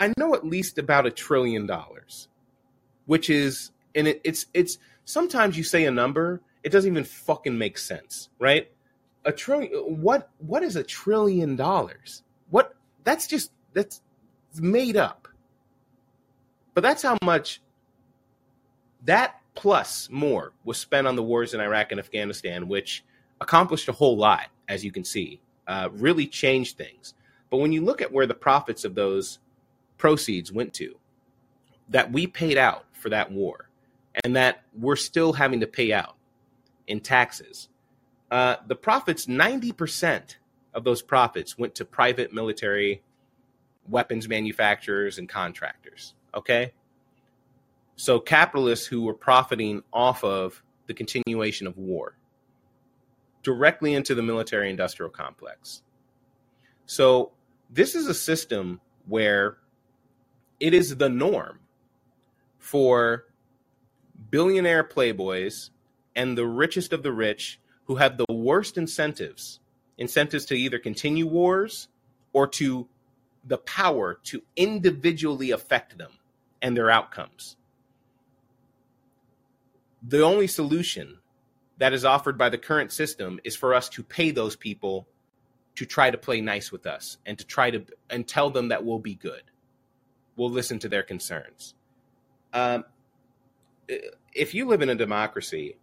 I 0.00 0.12
know 0.16 0.34
at 0.34 0.46
least 0.46 0.78
about 0.78 1.06
a 1.06 1.10
trillion 1.10 1.66
dollars, 1.66 2.28
which 3.06 3.30
is, 3.30 3.72
and 3.94 4.06
it, 4.08 4.20
it's, 4.24 4.46
it's, 4.54 4.78
sometimes 5.04 5.56
you 5.56 5.64
say 5.64 5.84
a 5.84 5.90
number, 5.90 6.40
it 6.62 6.70
doesn't 6.70 6.90
even 6.90 7.04
fucking 7.04 7.56
make 7.56 7.78
sense, 7.78 8.28
right? 8.38 8.70
A 9.24 9.32
trillion, 9.32 9.72
what, 10.00 10.30
what 10.38 10.62
is 10.62 10.76
a 10.76 10.84
trillion 10.84 11.56
dollars? 11.56 12.22
What, 12.50 12.74
that's 13.04 13.26
just, 13.26 13.50
that's 13.72 14.00
made 14.60 14.96
up. 14.96 15.28
But 16.74 16.82
that's 16.82 17.02
how 17.02 17.16
much 17.24 17.60
that 19.04 19.40
plus 19.54 20.08
more 20.10 20.52
was 20.64 20.78
spent 20.78 21.06
on 21.06 21.16
the 21.16 21.22
wars 21.22 21.54
in 21.54 21.60
Iraq 21.60 21.90
and 21.90 21.98
Afghanistan, 21.98 22.68
which 22.68 23.04
accomplished 23.40 23.88
a 23.88 23.92
whole 23.92 24.16
lot, 24.16 24.46
as 24.68 24.84
you 24.84 24.92
can 24.92 25.02
see, 25.02 25.40
uh, 25.66 25.88
really 25.92 26.26
changed 26.26 26.76
things. 26.76 27.14
But 27.50 27.58
when 27.58 27.72
you 27.72 27.84
look 27.84 28.00
at 28.00 28.12
where 28.12 28.26
the 28.26 28.34
profits 28.34 28.84
of 28.84 28.94
those 28.94 29.40
proceeds 29.98 30.50
went 30.52 30.72
to, 30.74 30.98
that 31.88 32.10
we 32.12 32.26
paid 32.26 32.56
out 32.56 32.86
for 32.92 33.10
that 33.10 33.30
war, 33.30 33.68
and 34.24 34.36
that 34.36 34.62
we're 34.76 34.96
still 34.96 35.34
having 35.34 35.60
to 35.60 35.66
pay 35.66 35.92
out 35.92 36.16
in 36.86 37.00
taxes, 37.00 37.68
uh, 38.30 38.56
the 38.66 38.76
profits, 38.76 39.26
90% 39.26 40.36
of 40.74 40.84
those 40.84 41.02
profits 41.02 41.56
went 41.56 41.74
to 41.76 41.84
private 41.84 42.32
military 42.32 43.02
weapons 43.88 44.28
manufacturers 44.28 45.18
and 45.18 45.28
contractors. 45.28 46.14
Okay. 46.34 46.72
So 47.96 48.20
capitalists 48.20 48.86
who 48.86 49.02
were 49.02 49.14
profiting 49.14 49.82
off 49.92 50.22
of 50.24 50.62
the 50.86 50.94
continuation 50.94 51.66
of 51.66 51.76
war 51.78 52.16
directly 53.42 53.94
into 53.94 54.14
the 54.14 54.22
military 54.22 54.68
industrial 54.68 55.10
complex. 55.10 55.82
So 56.86 57.32
this 57.70 57.94
is 57.94 58.06
a 58.06 58.14
system 58.14 58.80
where 59.06 59.58
it 60.60 60.74
is 60.74 60.96
the 60.96 61.08
norm 61.08 61.60
for 62.58 63.26
billionaire 64.30 64.84
playboys 64.84 65.70
and 66.16 66.36
the 66.36 66.46
richest 66.46 66.92
of 66.92 67.02
the 67.02 67.12
rich 67.12 67.60
who 67.84 67.96
have 67.96 68.16
the 68.16 68.26
worst 68.32 68.76
incentives 68.76 69.60
incentives 69.96 70.44
to 70.46 70.54
either 70.54 70.78
continue 70.78 71.26
wars 71.26 71.88
or 72.32 72.46
to 72.46 72.88
the 73.44 73.58
power 73.58 74.18
to 74.22 74.42
individually 74.56 75.50
affect 75.50 75.98
them 75.98 76.12
and 76.62 76.76
their 76.76 76.90
outcomes. 76.90 77.56
The 80.02 80.22
only 80.22 80.46
solution 80.46 81.18
that 81.78 81.92
is 81.92 82.04
offered 82.04 82.38
by 82.38 82.48
the 82.48 82.58
current 82.58 82.92
system 82.92 83.40
is 83.44 83.56
for 83.56 83.74
us 83.74 83.88
to 83.90 84.02
pay 84.02 84.30
those 84.30 84.54
people 84.54 85.08
to 85.76 85.86
try 85.86 86.10
to 86.10 86.18
play 86.18 86.40
nice 86.40 86.70
with 86.70 86.86
us 86.86 87.18
and 87.26 87.38
to 87.38 87.46
try 87.46 87.70
to 87.70 87.84
and 88.10 88.26
tell 88.26 88.50
them 88.50 88.68
that 88.68 88.84
we'll 88.84 88.98
be 88.98 89.14
good 89.14 89.42
we'll 90.38 90.50
listen 90.50 90.78
to 90.78 90.88
their 90.88 91.02
concerns 91.02 91.74
um, 92.54 92.84
if 94.34 94.54
you 94.54 94.66
live 94.66 94.80
in 94.80 94.88
a 94.88 94.94
democracy 94.94 95.76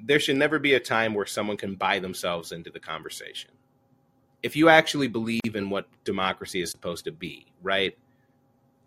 there 0.00 0.18
should 0.18 0.36
never 0.36 0.58
be 0.58 0.74
a 0.74 0.80
time 0.80 1.14
where 1.14 1.26
someone 1.26 1.56
can 1.56 1.76
buy 1.76 2.00
themselves 2.00 2.50
into 2.50 2.70
the 2.70 2.80
conversation 2.80 3.50
if 4.42 4.56
you 4.56 4.68
actually 4.68 5.08
believe 5.08 5.54
in 5.54 5.70
what 5.70 5.86
democracy 6.04 6.60
is 6.60 6.70
supposed 6.70 7.04
to 7.04 7.12
be 7.12 7.46
right 7.62 7.96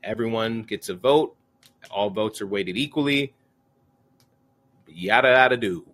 everyone 0.04 0.63
gets 0.63 0.89
a 0.89 0.93
vote 0.93 1.36
all 1.89 2.10
votes 2.10 2.41
are 2.41 2.48
weighted 2.48 2.76
equally 2.76 3.34
yada 4.98 5.30
yada 5.30 5.58
do, 5.58 5.86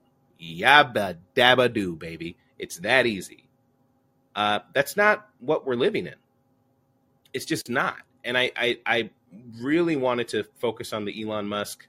yabba 0.42 1.18
dabba 1.36 1.72
do, 1.72 1.96
baby. 1.96 2.38
It's 2.58 2.78
that 2.78 3.06
easy. 3.06 3.46
Uh, 4.36 4.60
that's 4.74 4.96
not 4.98 5.30
what 5.40 5.66
we're 5.66 5.76
living 5.76 6.08
in. 6.08 6.16
It's 7.34 7.46
just 7.46 7.70
not. 7.70 7.98
And 8.24 8.38
I, 8.38 8.52
I, 8.56 8.80
I 8.86 9.10
really 9.62 9.96
wanted 9.96 10.28
to 10.30 10.44
focus 10.60 10.94
on 10.94 11.06
the 11.06 11.24
Elon 11.24 11.48
Musk 11.48 11.88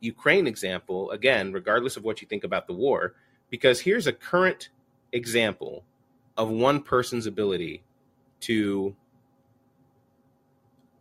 Ukraine 0.00 0.46
example 0.46 1.10
again, 1.10 1.52
regardless 1.52 1.96
of 1.96 2.04
what 2.04 2.20
you 2.20 2.28
think 2.28 2.44
about 2.44 2.66
the 2.66 2.72
war, 2.72 3.14
because 3.50 3.80
here's 3.80 4.06
a 4.06 4.12
current 4.12 4.70
example 5.12 5.84
of 6.36 6.50
one 6.50 6.82
person's 6.82 7.26
ability 7.26 7.82
to 8.40 8.94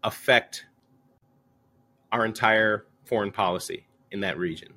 affect 0.04 0.66
our 2.12 2.26
entire 2.26 2.86
foreign 3.04 3.32
policy 3.32 3.86
in 4.12 4.22
that 4.22 4.38
region 4.38 4.74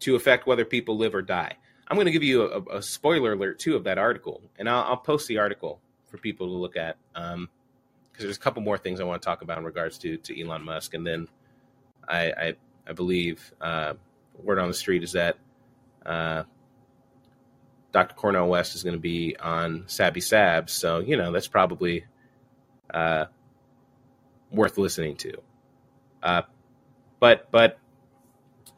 to 0.00 0.16
affect 0.16 0.46
whether 0.46 0.64
people 0.64 0.96
live 0.96 1.14
or 1.14 1.22
die. 1.22 1.56
I'm 1.88 1.96
going 1.96 2.06
to 2.06 2.12
give 2.12 2.22
you 2.22 2.42
a, 2.42 2.78
a 2.78 2.82
spoiler 2.82 3.32
alert 3.32 3.58
too 3.58 3.76
of 3.76 3.84
that 3.84 3.98
article, 3.98 4.42
and 4.58 4.68
I'll, 4.68 4.84
I'll, 4.84 4.96
post 4.96 5.28
the 5.28 5.38
article 5.38 5.80
for 6.06 6.18
people 6.18 6.46
to 6.46 6.52
look 6.52 6.76
at 6.76 6.96
um, 7.14 7.48
because 8.14 8.26
there's 8.26 8.36
a 8.36 8.40
couple 8.40 8.62
more 8.62 8.78
things 8.78 9.00
I 9.00 9.04
want 9.04 9.20
to 9.20 9.26
talk 9.26 9.42
about 9.42 9.58
in 9.58 9.64
regards 9.64 9.98
to 9.98 10.16
to 10.18 10.40
Elon 10.40 10.64
Musk, 10.64 10.94
and 10.94 11.04
then 11.04 11.26
I 12.06 12.30
I, 12.30 12.54
I 12.86 12.92
believe 12.92 13.52
uh, 13.60 13.94
word 14.40 14.60
on 14.60 14.68
the 14.68 14.74
street 14.74 15.02
is 15.02 15.12
that 15.12 15.36
uh, 16.06 16.44
Dr. 17.90 18.14
Cornel 18.14 18.48
West 18.48 18.76
is 18.76 18.84
going 18.84 18.94
to 18.94 19.00
be 19.00 19.36
on 19.36 19.84
Sabby 19.86 20.20
Sabs, 20.20 20.70
so 20.70 21.00
you 21.00 21.16
know 21.16 21.32
that's 21.32 21.48
probably 21.48 22.04
uh, 22.92 23.24
worth 24.52 24.78
listening 24.78 25.16
to. 25.16 25.32
Uh, 26.22 26.42
but 27.18 27.50
but 27.50 27.80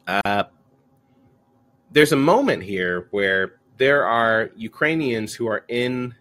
uh, 0.07 0.45
there's 1.91 2.11
a 2.11 2.17
moment 2.17 2.63
here 2.63 3.07
where 3.11 3.59
there 3.77 4.03
are 4.03 4.49
Ukrainians 4.55 5.35
who 5.35 5.47
are 5.47 5.63
in 5.67 6.15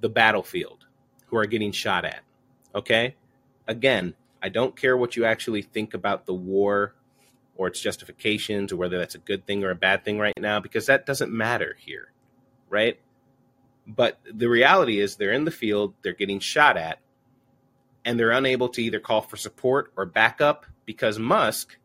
the 0.00 0.10
battlefield 0.10 0.84
who 1.26 1.36
are 1.38 1.46
getting 1.46 1.72
shot 1.72 2.04
at. 2.04 2.23
Okay? 2.74 3.14
Again, 3.66 4.14
I 4.42 4.48
don't 4.48 4.76
care 4.76 4.96
what 4.96 5.16
you 5.16 5.24
actually 5.24 5.62
think 5.62 5.94
about 5.94 6.26
the 6.26 6.34
war 6.34 6.94
or 7.56 7.68
its 7.68 7.80
justifications 7.80 8.72
or 8.72 8.76
whether 8.76 8.98
that's 8.98 9.14
a 9.14 9.18
good 9.18 9.46
thing 9.46 9.64
or 9.64 9.70
a 9.70 9.76
bad 9.76 10.04
thing 10.04 10.18
right 10.18 10.34
now 10.38 10.60
because 10.60 10.86
that 10.86 11.06
doesn't 11.06 11.32
matter 11.32 11.76
here. 11.78 12.12
Right? 12.68 12.98
But 13.86 14.18
the 14.32 14.48
reality 14.48 15.00
is 15.00 15.16
they're 15.16 15.32
in 15.32 15.44
the 15.44 15.50
field, 15.50 15.94
they're 16.02 16.12
getting 16.12 16.40
shot 16.40 16.76
at, 16.76 16.98
and 18.04 18.18
they're 18.18 18.30
unable 18.30 18.68
to 18.70 18.82
either 18.82 19.00
call 19.00 19.22
for 19.22 19.36
support 19.36 19.92
or 19.96 20.04
backup 20.04 20.66
because 20.84 21.18
Musk 21.18 21.76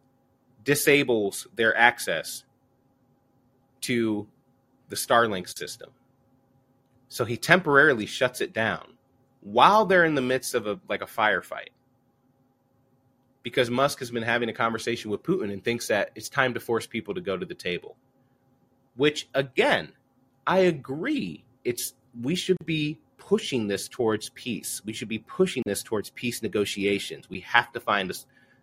disables 0.63 1.47
their 1.55 1.75
access 1.77 2.43
to 3.81 4.27
the 4.89 4.95
Starlink 4.95 5.47
system. 5.57 5.91
So 7.07 7.25
he 7.25 7.37
temporarily 7.37 8.05
shuts 8.05 8.41
it 8.41 8.53
down 8.53 8.93
while 9.41 9.85
they're 9.85 10.05
in 10.05 10.15
the 10.15 10.21
midst 10.21 10.55
of 10.55 10.67
a 10.67 10.79
like 10.87 11.01
a 11.01 11.05
firefight. 11.05 11.69
Because 13.41 13.69
Musk 13.69 13.99
has 13.99 14.11
been 14.11 14.23
having 14.23 14.49
a 14.49 14.53
conversation 14.53 15.09
with 15.09 15.23
Putin 15.23 15.51
and 15.51 15.63
thinks 15.63 15.87
that 15.87 16.11
it's 16.15 16.29
time 16.29 16.53
to 16.53 16.59
force 16.59 16.85
people 16.85 17.13
to 17.13 17.21
go 17.21 17.37
to 17.37 17.45
the 17.45 17.55
table. 17.55 17.95
Which 18.95 19.29
again, 19.33 19.93
I 20.45 20.59
agree. 20.59 21.45
It's 21.63 21.93
we 22.21 22.35
should 22.35 22.57
be 22.65 22.99
pushing 23.17 23.67
this 23.67 23.87
towards 23.87 24.29
peace. 24.31 24.81
We 24.83 24.93
should 24.93 25.07
be 25.07 25.19
pushing 25.19 25.63
this 25.65 25.83
towards 25.83 26.09
peace 26.09 26.41
negotiations. 26.41 27.29
We 27.29 27.41
have 27.41 27.71
to 27.73 27.79
find 27.79 28.09
a, 28.09 28.15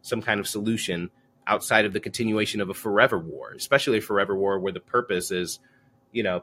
some 0.02 0.20
kind 0.20 0.40
of 0.40 0.48
solution 0.48 1.10
outside 1.46 1.84
of 1.84 1.92
the 1.92 2.00
continuation 2.00 2.60
of 2.60 2.68
a 2.68 2.74
forever 2.74 3.18
war, 3.18 3.52
especially 3.56 3.98
a 3.98 4.02
forever 4.02 4.34
war 4.34 4.58
where 4.58 4.72
the 4.72 4.80
purpose 4.80 5.30
is, 5.30 5.60
you 6.10 6.22
know, 6.22 6.42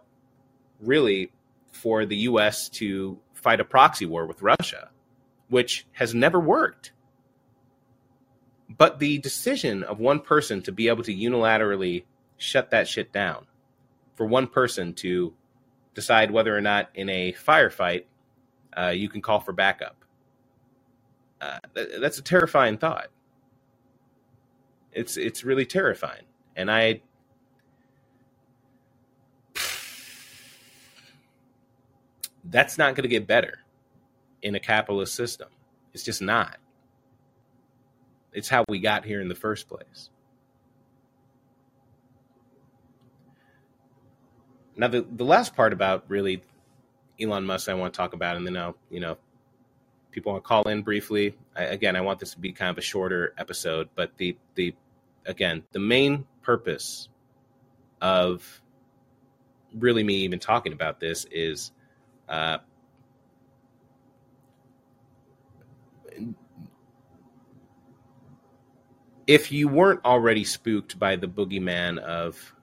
really 0.80 1.32
for 1.72 2.06
the 2.06 2.15
US 2.17 2.69
to 2.69 3.19
fight 3.44 3.62
a 3.62 3.66
proxy 3.66 4.08
war 4.08 4.26
with 4.28 4.42
Russia, 4.42 4.90
which 5.50 5.86
has 5.94 6.16
never 6.16 6.40
worked. 6.40 6.94
But 8.70 9.00
the 9.00 9.20
decision 9.20 9.84
of 9.84 10.00
one 10.00 10.22
person 10.22 10.64
to 10.64 10.72
be 10.72 10.88
able 10.88 11.04
to 11.04 11.16
unilaterally 11.16 12.06
shut 12.38 12.72
that 12.72 12.88
shit 12.88 13.14
down, 13.14 13.46
for 14.16 14.26
one 14.26 14.48
person 14.48 14.94
to 14.96 15.34
decide 15.96 16.32
whether 16.32 16.58
or 16.58 16.62
not 16.62 16.90
in 16.96 17.10
a 17.10 17.34
firefight 17.34 18.06
uh, 18.78 18.90
you 18.90 19.10
can 19.10 19.22
call 19.22 19.40
for 19.42 19.54
backup, 19.54 19.98
uh, 21.42 21.60
that's 21.76 22.18
a 22.20 22.24
terrifying 22.24 22.78
thought. 22.78 23.10
It's 24.94 25.18
it's 25.18 25.44
really 25.44 25.66
terrifying, 25.66 26.24
and 26.56 26.72
I. 26.72 27.02
That's 32.44 32.78
not 32.78 32.96
going 32.96 33.04
to 33.04 33.10
get 33.10 33.28
better 33.28 33.60
in 34.42 34.56
a 34.56 34.60
capitalist 34.60 35.16
system. 35.16 35.50
It's 35.94 36.04
just 36.04 36.22
not. 36.22 36.58
It's 38.34 38.50
how 38.50 38.66
we 38.68 38.80
got 38.80 39.06
here 39.06 39.22
in 39.22 39.28
the 39.28 39.36
first 39.36 39.70
place. 39.70 40.10
Now, 44.76 44.88
the, 44.88 45.06
the 45.10 45.24
last 45.24 45.56
part 45.56 45.72
about 45.72 46.06
really 46.08 46.44
Elon 47.22 47.46
Musk 47.46 47.70
I 47.70 47.76
want 47.76 47.94
to 47.94 47.98
talk 47.98 48.14
about, 48.14 48.38
and 48.38 48.46
then 48.46 48.58
I'll, 48.58 48.76
you 48.90 49.00
know, 49.00 49.18
people 50.12 50.32
want 50.34 50.44
to 50.44 50.48
call 50.48 50.68
in 50.68 50.82
briefly. 50.82 51.36
I, 51.56 51.66
again, 51.66 51.96
I 51.96 52.02
want 52.02 52.20
this 52.20 52.32
to 52.32 52.40
be 52.40 52.52
kind 52.52 52.72
of 52.72 52.78
a 52.78 52.82
shorter 52.82 53.34
episode, 53.38 53.90
but 53.96 54.18
the 54.18 54.36
the 54.56 54.74
again, 55.26 55.64
the 55.72 55.80
main 55.80 56.26
purpose 56.42 57.08
of 58.02 58.62
really 59.76 60.04
me 60.04 60.16
even 60.16 60.40
talking 60.40 60.74
about 60.74 61.00
this 61.00 61.26
is 61.32 61.72
uh, 62.28 62.58
if 69.28 69.52
you 69.52 69.68
weren't 69.68 70.04
already 70.06 70.44
spooked 70.44 71.00
by 71.00 71.16
the 71.16 71.28
boogeyman 71.28 71.98
of 72.00 72.54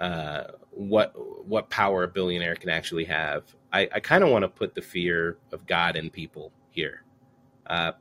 uh, 0.00 0.44
what 0.70 1.12
what 1.46 1.70
power 1.70 2.04
a 2.04 2.08
billionaire 2.08 2.56
can 2.56 2.70
actually 2.70 3.04
have, 3.04 3.44
I, 3.72 3.88
I 3.92 4.00
kind 4.00 4.24
of 4.24 4.30
want 4.30 4.42
to 4.42 4.48
put 4.48 4.74
the 4.74 4.82
fear 4.82 5.38
of 5.52 5.66
God 5.66 5.96
in 5.96 6.10
people 6.10 6.52
here, 6.70 7.02
uh, 7.66 7.92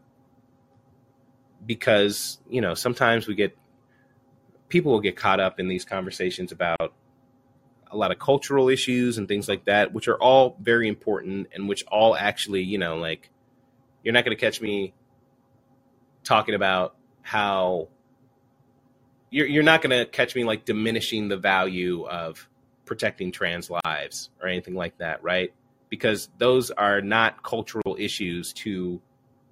because 1.66 2.40
you 2.50 2.62
know 2.62 2.74
sometimes 2.74 3.28
we 3.28 3.36
get 3.36 3.58
people 4.70 4.92
will 4.92 5.02
get 5.02 5.16
caught 5.16 5.40
up 5.40 5.60
in 5.60 5.68
these 5.68 5.86
conversations 5.86 6.52
about 6.52 6.94
a 7.94 7.98
lot 7.98 8.12
of 8.12 8.20
cultural 8.20 8.70
issues 8.70 9.18
and 9.18 9.28
things 9.28 9.48
like 9.48 9.66
that, 9.66 9.94
which 9.94 10.08
are 10.08 10.18
all 10.18 10.58
very 10.62 10.88
important 10.88 11.48
and 11.54 11.68
which 11.68 11.84
all 11.86 12.16
actually, 12.16 12.64
you 12.64 12.78
know, 12.78 12.98
like 12.98 13.30
you're 14.04 14.14
not 14.14 14.26
going 14.26 14.36
to 14.36 14.40
catch 14.40 14.62
me 14.62 14.94
talking 16.24 16.56
about 16.56 16.96
how 17.22 17.88
you're 19.30 19.48
you're 19.48 19.64
not 19.64 19.82
going 19.82 19.98
to 19.98 20.06
catch 20.06 20.36
me 20.36 20.44
like 20.44 20.66
diminishing 20.66 21.28
the 21.28 21.38
value 21.38 22.06
of 22.08 22.48
protecting 22.86 23.32
trans 23.32 23.70
lives 23.70 24.30
or 24.42 24.48
anything 24.48 24.76
like 24.76 24.98
that, 24.98 25.24
right? 25.24 25.54
Because 25.90 26.30
those 26.38 26.72
are 26.72 27.02
not 27.02 27.44
cultural 27.44 27.96
issues 27.98 28.54
to 28.54 29.02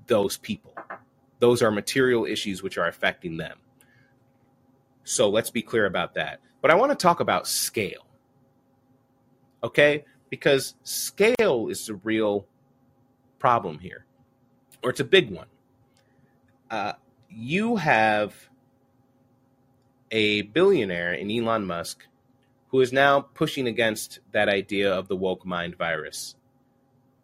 those 0.07 0.37
people. 0.37 0.75
Those 1.39 1.61
are 1.61 1.71
material 1.71 2.25
issues 2.25 2.61
which 2.61 2.77
are 2.77 2.87
affecting 2.87 3.37
them. 3.37 3.57
So 5.03 5.29
let's 5.29 5.49
be 5.49 5.61
clear 5.61 5.85
about 5.85 6.13
that. 6.15 6.39
But 6.61 6.71
I 6.71 6.75
want 6.75 6.91
to 6.91 6.95
talk 6.95 7.19
about 7.19 7.47
scale. 7.47 8.05
Okay? 9.63 10.05
Because 10.29 10.75
scale 10.83 11.67
is 11.69 11.85
the 11.87 11.95
real 11.95 12.45
problem 13.39 13.79
here, 13.79 14.05
or 14.83 14.89
it's 14.89 14.99
a 14.99 15.05
big 15.05 15.29
one. 15.29 15.47
Uh, 16.69 16.93
you 17.29 17.75
have 17.77 18.49
a 20.11 20.43
billionaire 20.43 21.13
in 21.13 21.31
Elon 21.31 21.65
Musk 21.65 22.05
who 22.69 22.79
is 22.79 22.93
now 22.93 23.19
pushing 23.19 23.67
against 23.67 24.19
that 24.31 24.47
idea 24.47 24.93
of 24.93 25.09
the 25.09 25.15
woke 25.15 25.45
mind 25.45 25.77
virus. 25.77 26.35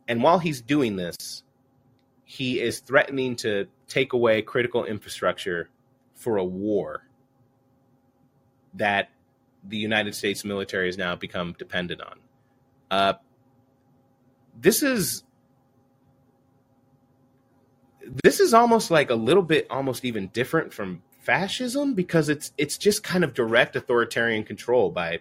And 0.07 0.21
while 0.21 0.39
he's 0.39 0.61
doing 0.61 0.97
this, 0.97 1.43
he 2.25 2.59
is 2.59 2.79
threatening 2.79 3.37
to 3.37 3.67
take 3.87 4.11
away 4.11 4.41
critical 4.41 4.83
infrastructure 4.83 5.69
for 6.15 6.35
a 6.35 6.43
war 6.43 7.03
that 8.73 9.09
the 9.63 9.77
United 9.77 10.13
States 10.15 10.43
military 10.43 10.87
has 10.87 10.97
now 10.97 11.15
become 11.15 11.55
dependent 11.57 12.01
on. 12.01 12.19
Uh, 12.89 13.13
this 14.59 14.83
is 14.83 15.23
this 18.23 18.39
is 18.39 18.53
almost 18.53 18.89
like 18.89 19.09
a 19.09 19.15
little 19.15 19.43
bit 19.43 19.67
almost 19.69 20.05
even 20.05 20.27
different 20.29 20.73
from 20.73 21.01
fascism 21.21 21.93
because 21.93 22.29
it's 22.29 22.53
it's 22.57 22.77
just 22.77 23.03
kind 23.03 23.23
of 23.23 23.33
direct 23.33 23.75
authoritarian 23.75 24.43
control 24.43 24.89
by 24.89 25.19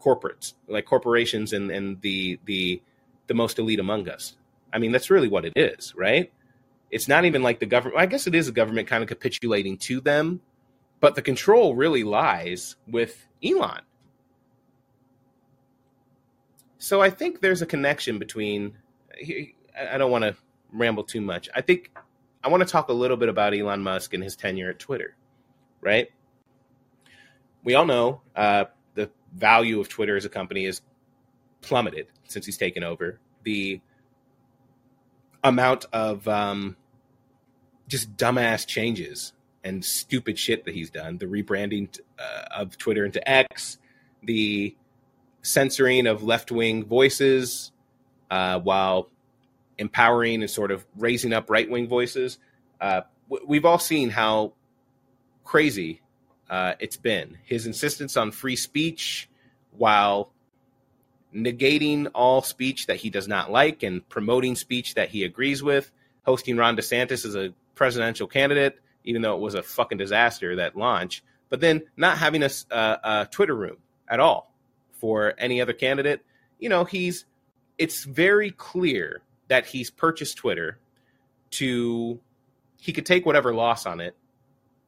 corporates 0.00 0.54
like 0.68 0.84
corporations 0.84 1.52
and 1.52 1.70
and 1.70 2.00
the 2.02 2.38
the 2.44 2.82
the 3.26 3.34
most 3.34 3.58
elite 3.58 3.80
among 3.80 4.08
us. 4.08 4.36
I 4.72 4.78
mean 4.78 4.92
that's 4.92 5.10
really 5.10 5.28
what 5.28 5.44
it 5.44 5.54
is 5.56 5.94
right? 5.96 6.30
It's 6.90 7.08
not 7.08 7.24
even 7.24 7.42
like 7.42 7.60
the 7.60 7.66
government 7.66 8.00
i 8.00 8.06
guess 8.06 8.26
it 8.26 8.34
is 8.34 8.48
a 8.48 8.52
government 8.52 8.88
kind 8.88 9.02
of 9.02 9.08
capitulating 9.08 9.78
to 9.78 10.00
them 10.00 10.40
but 10.98 11.14
the 11.14 11.22
control 11.22 11.76
really 11.76 12.02
lies 12.02 12.74
with 12.88 13.28
elon 13.44 13.82
so 16.80 17.00
i 17.00 17.08
think 17.08 17.40
there's 17.40 17.62
a 17.62 17.66
connection 17.66 18.18
between 18.18 18.76
i 19.78 19.96
don't 19.96 20.10
want 20.10 20.24
to 20.24 20.34
ramble 20.72 21.04
too 21.04 21.20
much 21.20 21.48
i 21.54 21.60
think 21.60 21.92
I 22.42 22.48
want 22.48 22.62
to 22.62 22.68
talk 22.68 22.88
a 22.88 22.92
little 22.92 23.16
bit 23.16 23.28
about 23.28 23.54
Elon 23.54 23.82
Musk 23.82 24.14
and 24.14 24.22
his 24.22 24.34
tenure 24.34 24.70
at 24.70 24.78
Twitter, 24.78 25.14
right? 25.80 26.10
We 27.62 27.74
all 27.74 27.84
know 27.84 28.22
uh, 28.34 28.66
the 28.94 29.10
value 29.34 29.78
of 29.78 29.88
Twitter 29.88 30.16
as 30.16 30.24
a 30.24 30.30
company 30.30 30.64
has 30.64 30.80
plummeted 31.60 32.06
since 32.28 32.46
he's 32.46 32.56
taken 32.56 32.82
over. 32.82 33.18
The 33.42 33.80
amount 35.44 35.84
of 35.92 36.26
um, 36.28 36.76
just 37.88 38.16
dumbass 38.16 38.66
changes 38.66 39.34
and 39.62 39.84
stupid 39.84 40.38
shit 40.38 40.64
that 40.64 40.72
he's 40.72 40.88
done, 40.88 41.18
the 41.18 41.26
rebranding 41.26 41.94
uh, 42.18 42.44
of 42.56 42.78
Twitter 42.78 43.04
into 43.04 43.26
X, 43.28 43.76
the 44.22 44.74
censoring 45.42 46.06
of 46.06 46.22
left 46.22 46.50
wing 46.50 46.84
voices, 46.84 47.72
uh, 48.30 48.58
while 48.60 49.10
empowering 49.78 50.42
and 50.42 50.50
sort 50.50 50.70
of 50.70 50.86
raising 50.96 51.32
up 51.32 51.50
right 51.50 51.68
wing 51.68 51.88
voices. 51.88 52.38
Uh, 52.80 53.00
we've 53.46 53.64
all 53.64 53.78
seen 53.78 54.10
how 54.10 54.52
crazy 55.44 56.00
uh, 56.48 56.74
it's 56.78 56.96
been. 56.96 57.38
His 57.44 57.66
insistence 57.66 58.16
on 58.16 58.30
free 58.30 58.56
speech 58.56 59.28
while 59.72 60.32
negating 61.34 62.10
all 62.14 62.42
speech 62.42 62.86
that 62.86 62.96
he 62.96 63.08
does 63.08 63.28
not 63.28 63.50
like 63.50 63.82
and 63.82 64.06
promoting 64.08 64.56
speech 64.56 64.94
that 64.94 65.08
he 65.08 65.24
agrees 65.24 65.62
with, 65.62 65.90
hosting 66.24 66.56
Ron 66.56 66.76
DeSantis 66.76 67.24
as 67.24 67.34
a 67.34 67.54
presidential 67.74 68.26
candidate, 68.26 68.78
even 69.04 69.22
though 69.22 69.34
it 69.34 69.40
was 69.40 69.54
a 69.54 69.62
fucking 69.62 69.98
disaster 69.98 70.56
that 70.56 70.76
launch, 70.76 71.22
but 71.48 71.60
then 71.60 71.82
not 71.96 72.18
having 72.18 72.42
a, 72.42 72.50
a, 72.70 72.98
a 73.02 73.28
Twitter 73.30 73.54
room 73.54 73.76
at 74.08 74.20
all 74.20 74.49
for 75.00 75.34
any 75.38 75.60
other 75.60 75.72
candidate. 75.72 76.24
You 76.58 76.68
know, 76.68 76.84
he's 76.84 77.24
it's 77.78 78.04
very 78.04 78.50
clear 78.50 79.22
that 79.48 79.66
he's 79.66 79.90
purchased 79.90 80.36
Twitter 80.36 80.78
to 81.52 82.20
he 82.76 82.92
could 82.92 83.06
take 83.06 83.26
whatever 83.26 83.54
loss 83.54 83.86
on 83.86 84.00
it. 84.00 84.14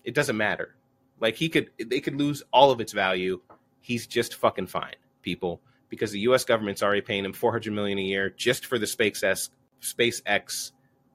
It 0.05 0.15
doesn't 0.15 0.37
matter. 0.37 0.75
Like 1.21 1.37
he 1.37 1.49
could 1.49 1.71
they 1.79 2.01
could 2.01 2.17
lose 2.17 2.43
all 2.53 2.71
of 2.71 2.81
its 2.81 2.93
value. 2.93 3.41
He's 3.81 4.07
just 4.07 4.35
fucking 4.37 4.69
fine, 4.69 4.95
people, 5.23 5.61
because 5.89 6.13
the 6.13 6.21
US 6.21 6.45
government's 6.45 6.83
already 6.83 7.01
paying 7.01 7.25
him 7.25 7.33
400 7.33 7.73
million 7.73 7.99
a 7.99 8.03
year 8.03 8.31
just 8.31 8.67
for 8.67 8.79
the 8.79 8.87
SpaceX 8.87 9.49
SpaceX 9.81 10.73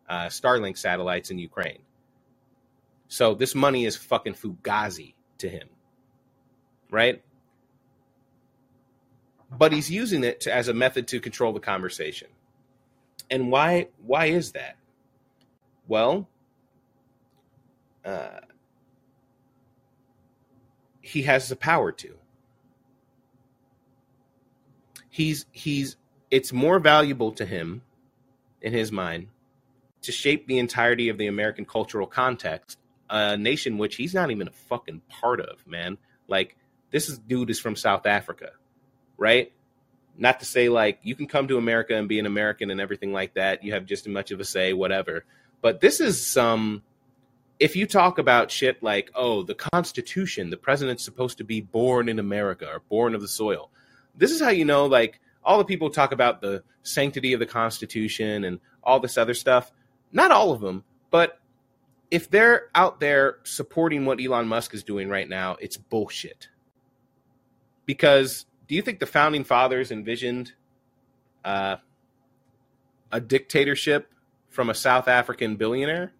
uh, 0.09 0.25
Starlink 0.27 0.77
satellites 0.77 1.29
in 1.29 1.39
Ukraine. 1.39 1.79
So 3.07 3.35
this 3.35 3.55
money 3.55 3.85
is 3.85 3.95
fucking 3.95 4.33
fugazi 4.33 5.13
to 5.39 5.49
him. 5.49 5.69
Right? 6.89 7.21
But 9.51 9.71
he's 9.71 9.89
using 9.89 10.23
it 10.23 10.41
to, 10.41 10.53
as 10.53 10.67
a 10.67 10.73
method 10.73 11.07
to 11.09 11.19
control 11.19 11.53
the 11.53 11.59
conversation. 11.59 12.27
And 13.29 13.51
why 13.51 13.87
why 14.05 14.27
is 14.27 14.53
that? 14.53 14.77
Well, 15.87 16.27
uh, 18.03 18.39
he 21.01 21.23
has 21.23 21.49
the 21.49 21.55
power 21.55 21.91
to. 21.93 22.15
He's 25.09 25.45
he's 25.51 25.95
it's 26.29 26.51
more 26.51 26.79
valuable 26.79 27.31
to 27.33 27.45
him 27.45 27.81
in 28.61 28.73
his 28.73 28.91
mind 28.91 29.27
to 30.01 30.11
shape 30.11 30.47
the 30.47 30.59
entirety 30.59 31.09
of 31.09 31.17
the 31.17 31.27
American 31.27 31.65
cultural 31.65 32.07
context, 32.07 32.77
a 33.09 33.37
nation 33.37 33.77
which 33.77 33.95
he's 33.95 34.13
not 34.13 34.31
even 34.31 34.47
a 34.47 34.51
fucking 34.51 35.01
part 35.09 35.39
of, 35.39 35.65
man. 35.65 35.97
Like 36.27 36.55
this 36.91 37.09
is, 37.09 37.17
dude 37.17 37.49
is 37.49 37.59
from 37.59 37.75
South 37.75 38.05
Africa, 38.05 38.51
right? 39.17 39.51
not 40.17 40.39
to 40.39 40.45
say 40.45 40.67
like 40.67 40.99
you 41.03 41.15
can 41.15 41.27
come 41.27 41.47
to 41.47 41.57
America 41.57 41.95
and 41.95 42.09
be 42.09 42.19
an 42.19 42.25
American 42.25 42.71
and 42.71 42.81
everything 42.81 43.13
like 43.13 43.35
that. 43.35 43.63
You 43.63 43.73
have 43.73 43.85
just 43.85 44.07
as 44.07 44.11
much 44.11 44.31
of 44.31 44.39
a 44.39 44.45
say, 44.45 44.73
whatever. 44.73 45.23
But 45.61 45.79
this 45.79 45.99
is 45.99 46.25
some. 46.25 46.83
If 47.59 47.75
you 47.75 47.87
talk 47.87 48.19
about 48.19 48.51
shit 48.51 48.83
like, 48.83 49.09
oh, 49.15 49.41
the 49.41 49.55
Constitution, 49.55 50.51
the 50.51 50.57
president's 50.57 51.03
supposed 51.03 51.39
to 51.39 51.43
be 51.43 51.61
born 51.61 52.07
in 52.07 52.19
America 52.19 52.67
or 52.67 52.81
born 52.87 53.15
of 53.15 53.21
the 53.21 53.27
soil. 53.27 53.71
This 54.15 54.31
is 54.31 54.39
how 54.39 54.49
you 54.49 54.63
know, 54.63 54.85
like, 54.85 55.19
all 55.43 55.57
the 55.57 55.65
people 55.65 55.89
talk 55.89 56.11
about 56.11 56.39
the 56.39 56.63
sanctity 56.83 57.33
of 57.33 57.39
the 57.39 57.47
Constitution 57.47 58.43
and 58.43 58.59
all 58.83 58.99
this 58.99 59.17
other 59.17 59.33
stuff. 59.33 59.71
Not 60.11 60.29
all 60.29 60.51
of 60.51 60.61
them, 60.61 60.83
but 61.09 61.39
if 62.11 62.29
they're 62.29 62.69
out 62.75 62.99
there 62.99 63.39
supporting 63.43 64.05
what 64.05 64.21
Elon 64.21 64.47
Musk 64.47 64.75
is 64.75 64.83
doing 64.83 65.09
right 65.09 65.27
now, 65.27 65.57
it's 65.59 65.77
bullshit. 65.77 66.49
Because 67.87 68.45
do 68.67 68.75
you 68.75 68.81
think 68.81 68.99
the 68.99 69.05
founding 69.05 69.43
fathers 69.43 69.91
envisioned 69.91 70.53
uh, 71.45 71.77
a 73.11 73.21
dictatorship 73.21 74.11
from 74.49 74.69
a 74.69 74.73
South 74.73 75.07
African 75.07 75.55
billionaire 75.55 76.13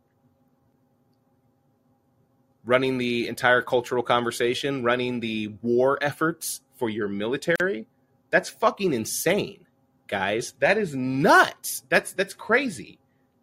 running 2.66 2.98
the 2.98 3.28
entire 3.28 3.62
cultural 3.62 4.04
conversation, 4.04 4.84
running 4.84 5.20
the 5.20 5.48
war 5.62 5.98
efforts 6.02 6.62
for 6.76 6.89
your 6.89 7.08
military? 7.08 7.88
That's 8.30 8.50
fucking 8.50 8.93
insane, 8.93 9.66
guys. 10.08 10.54
That 10.60 10.78
is 10.78 10.95
nuts. 10.95 11.84
That's 11.89 12.14
that's 12.14 12.34
crazy. 12.34 13.00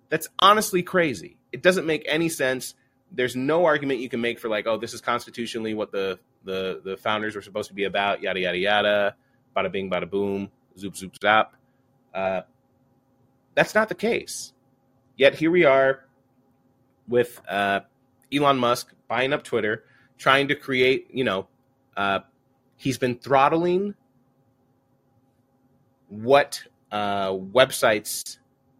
That's 0.08 0.28
honestly 0.38 0.82
crazy. 0.82 1.38
It 1.52 1.62
doesn't 1.62 1.86
make 1.86 2.04
any 2.06 2.28
sense. 2.28 2.74
There's 3.10 3.36
no 3.36 3.64
argument 3.64 4.00
you 4.00 4.08
can 4.08 4.20
make 4.20 4.38
for 4.38 4.48
like, 4.48 4.66
oh, 4.66 4.76
this 4.76 4.92
is 4.92 5.00
constitutionally 5.00 5.74
what 5.74 5.92
the 5.92 6.18
the 6.44 6.80
the 6.84 6.96
founders 6.96 7.34
were 7.34 7.42
supposed 7.42 7.68
to 7.68 7.74
be 7.74 7.84
about, 7.84 8.22
yada 8.22 8.40
yada 8.40 8.58
yada, 8.58 9.16
bada 9.56 9.70
bing, 9.70 9.90
bada 9.90 10.08
boom, 10.08 10.50
zoop 10.78 10.96
zoop 10.96 11.14
zap. 11.20 11.54
Uh, 12.14 12.42
that's 13.54 13.74
not 13.74 13.88
the 13.88 13.94
case. 13.94 14.52
Yet 15.16 15.34
here 15.34 15.50
we 15.50 15.64
are 15.64 16.04
with 17.08 17.40
uh, 17.48 17.80
Elon 18.32 18.58
Musk 18.58 18.92
buying 19.08 19.32
up 19.32 19.44
Twitter, 19.44 19.84
trying 20.18 20.48
to 20.48 20.54
create, 20.54 21.08
you 21.12 21.24
know, 21.24 21.46
uh, 21.96 22.20
he's 22.76 22.98
been 22.98 23.16
throttling 23.16 23.94
what 26.08 26.62
uh, 26.90 27.30
websites 27.30 28.38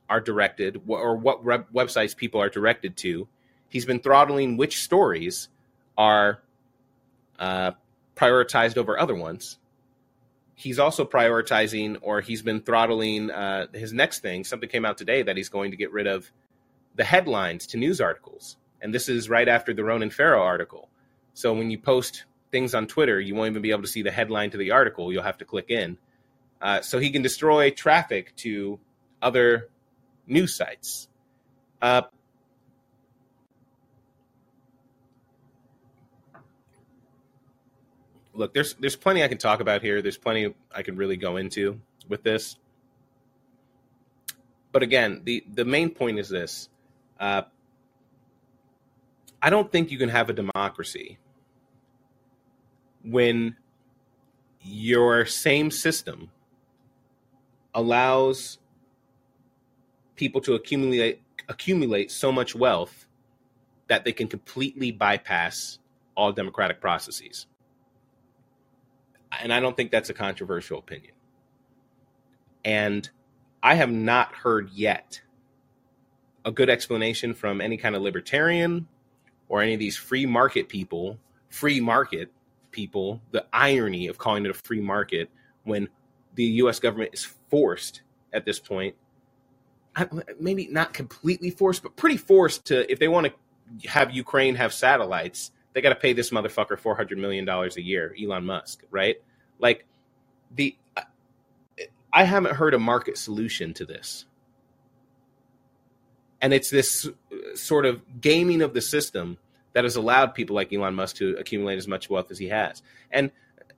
are 0.09 0.21
directed 0.21 0.81
or 0.87 1.17
what 1.17 1.45
websites 1.45 2.17
people 2.17 2.41
are 2.41 2.49
directed 2.49 2.97
to. 2.99 3.29
He's 3.69 3.85
been 3.85 4.01
throttling 4.01 4.57
which 4.57 4.83
stories 4.83 5.49
are 5.97 6.43
uh, 7.39 7.73
prioritized 8.17 8.77
over 8.77 8.99
other 8.99 9.15
ones. 9.15 9.59
He's 10.55 10.79
also 10.79 11.05
prioritizing, 11.05 11.99
or 12.01 12.21
he's 12.21 12.43
been 12.43 12.61
throttling 12.61 13.31
uh, 13.31 13.67
his 13.73 13.93
next 13.93 14.21
thing. 14.21 14.45
Something 14.45 14.69
came 14.69 14.85
out 14.85 14.97
today 14.97 15.23
that 15.23 15.37
he's 15.37 15.49
going 15.49 15.73
to 15.73 15.77
get 15.77 15.93
rid 15.93 16.07
of 16.07 16.31
the 16.95 17.05
headlines 17.05 17.67
to 17.69 17.77
news 17.77 18.01
articles. 18.01 18.57
And 18.81 18.95
this 18.95 19.09
is 19.09 19.29
right 19.29 19.49
after 19.49 19.75
the 19.75 19.83
Ronan 19.83 20.11
Farrow 20.11 20.43
article. 20.43 20.89
So 21.33 21.53
when 21.53 21.71
you 21.71 21.79
post 21.79 22.25
things 22.53 22.75
on 22.75 22.87
Twitter, 22.87 23.21
you 23.21 23.35
won't 23.35 23.51
even 23.51 23.63
be 23.63 23.73
able 23.73 23.83
to 23.83 23.89
see 23.89 24.03
the 24.03 24.13
headline 24.13 24.51
to 24.51 24.57
the 24.57 24.71
article. 24.71 25.13
You'll 25.13 25.25
have 25.25 25.39
to 25.39 25.45
click 25.45 25.71
in. 25.71 25.99
Uh, 26.63 26.81
so 26.81 26.99
he 26.99 27.11
can 27.11 27.23
destroy 27.23 27.71
traffic 27.71 28.35
to 28.37 28.79
other 29.21 29.69
news 30.27 30.55
sites. 30.55 31.09
Uh, 31.83 32.03
look, 38.35 38.55
there's 38.55 38.75
there's 38.75 38.97
plenty 38.97 39.23
I 39.23 39.29
can 39.29 39.39
talk 39.39 39.61
about 39.61 39.83
here. 39.83 40.03
There's 40.03 40.19
plenty 40.19 40.55
I 40.73 40.83
can 40.83 40.97
really 40.97 41.17
go 41.17 41.37
into 41.37 41.81
with 42.09 42.23
this. 42.23 42.57
But 44.73 44.83
again, 44.83 45.23
the 45.25 45.45
the 45.53 45.65
main 45.65 45.91
point 45.91 46.19
is 46.19 46.29
this: 46.29 46.69
uh, 47.19 47.43
I 49.41 49.51
don't 49.51 49.71
think 49.71 49.91
you 49.91 49.99
can 49.99 50.09
have 50.09 50.31
a 50.31 50.33
democracy 50.33 51.19
when 53.05 53.57
your 54.63 55.27
same 55.27 55.71
system 55.71 56.31
allows 57.75 58.59
people 60.17 60.41
to 60.41 60.55
accumulate 60.55 61.21
accumulate 61.49 62.11
so 62.11 62.33
much 62.33 62.55
wealth 62.55 63.07
that 63.89 64.05
they 64.05 64.13
can 64.13 64.27
completely 64.27 64.91
bypass 64.91 65.79
all 66.17 66.33
democratic 66.33 66.81
processes. 66.81 67.47
And 69.43 69.53
I 69.53 69.61
don't 69.61 69.77
think 69.77 69.91
that's 69.91 70.11
a 70.11 70.15
controversial 70.15 70.79
opinion. 70.79 71.15
And 72.65 73.09
I 73.63 73.75
have 73.75 73.91
not 73.91 74.35
heard 74.35 74.71
yet 74.73 75.21
a 76.45 76.53
good 76.53 76.69
explanation 76.69 77.35
from 77.35 77.61
any 77.61 77.77
kind 77.77 77.97
of 77.97 78.03
libertarian 78.03 78.87
or 79.49 79.63
any 79.63 79.75
of 79.75 79.81
these 79.81 79.97
free 79.97 80.27
market 80.27 80.69
people, 80.69 81.19
free 81.49 81.81
market 81.81 82.31
people, 82.71 83.21
the 83.31 83.47
irony 83.53 84.09
of 84.09 84.19
calling 84.19 84.45
it 84.45 84.51
a 84.51 84.55
free 84.55 84.81
market 84.81 85.31
when 85.65 85.89
the 86.35 86.45
US 86.45 86.81
government 86.81 87.11
is 87.15 87.25
forced 87.49 88.03
at 88.33 88.45
this 88.45 88.59
point, 88.59 88.97
maybe 90.41 90.67
not 90.67 90.93
completely 90.93 91.51
forced, 91.51 91.83
but 91.83 91.97
pretty 91.97 92.17
forced 92.17 92.67
to, 92.67 92.91
if 92.91 92.99
they 92.99 93.09
want 93.09 93.29
to 93.29 93.89
have 93.89 94.11
Ukraine 94.11 94.57
have 94.57 94.73
satellites, 94.73 95.53
they 95.75 95.83
got 95.83 95.91
to 95.91 95.97
pay 95.97 96.13
this 96.13 96.31
motherfucker 96.31 96.79
$400 96.81 97.19
million 97.19 97.47
a 97.49 97.81
year, 97.81 98.15
Elon 98.21 98.47
Musk, 98.47 98.83
right? 98.91 99.17
Like, 99.59 99.85
the, 100.55 100.77
I 102.13 102.25
haven't 102.25 102.55
heard 102.55 102.75
a 102.75 102.79
market 102.79 103.19
solution 103.19 103.75
to 103.75 103.85
this. 103.85 104.25
And 106.41 106.55
it's 106.55 106.71
this 106.71 107.09
sort 107.55 107.87
of 107.87 108.21
gaming 108.21 108.63
of 108.63 108.73
the 108.73 108.81
system 108.81 109.39
that 109.73 109.85
has 109.85 109.97
allowed 109.97 110.35
people 110.35 110.55
like 110.55 110.73
Elon 110.73 110.95
Musk 110.95 111.17
to 111.17 111.37
accumulate 111.37 111.77
as 111.77 111.89
much 111.89 112.09
wealth 112.09 112.31
as 112.31 112.39
he 112.39 112.49
has. 112.49 112.83
And 113.11 113.33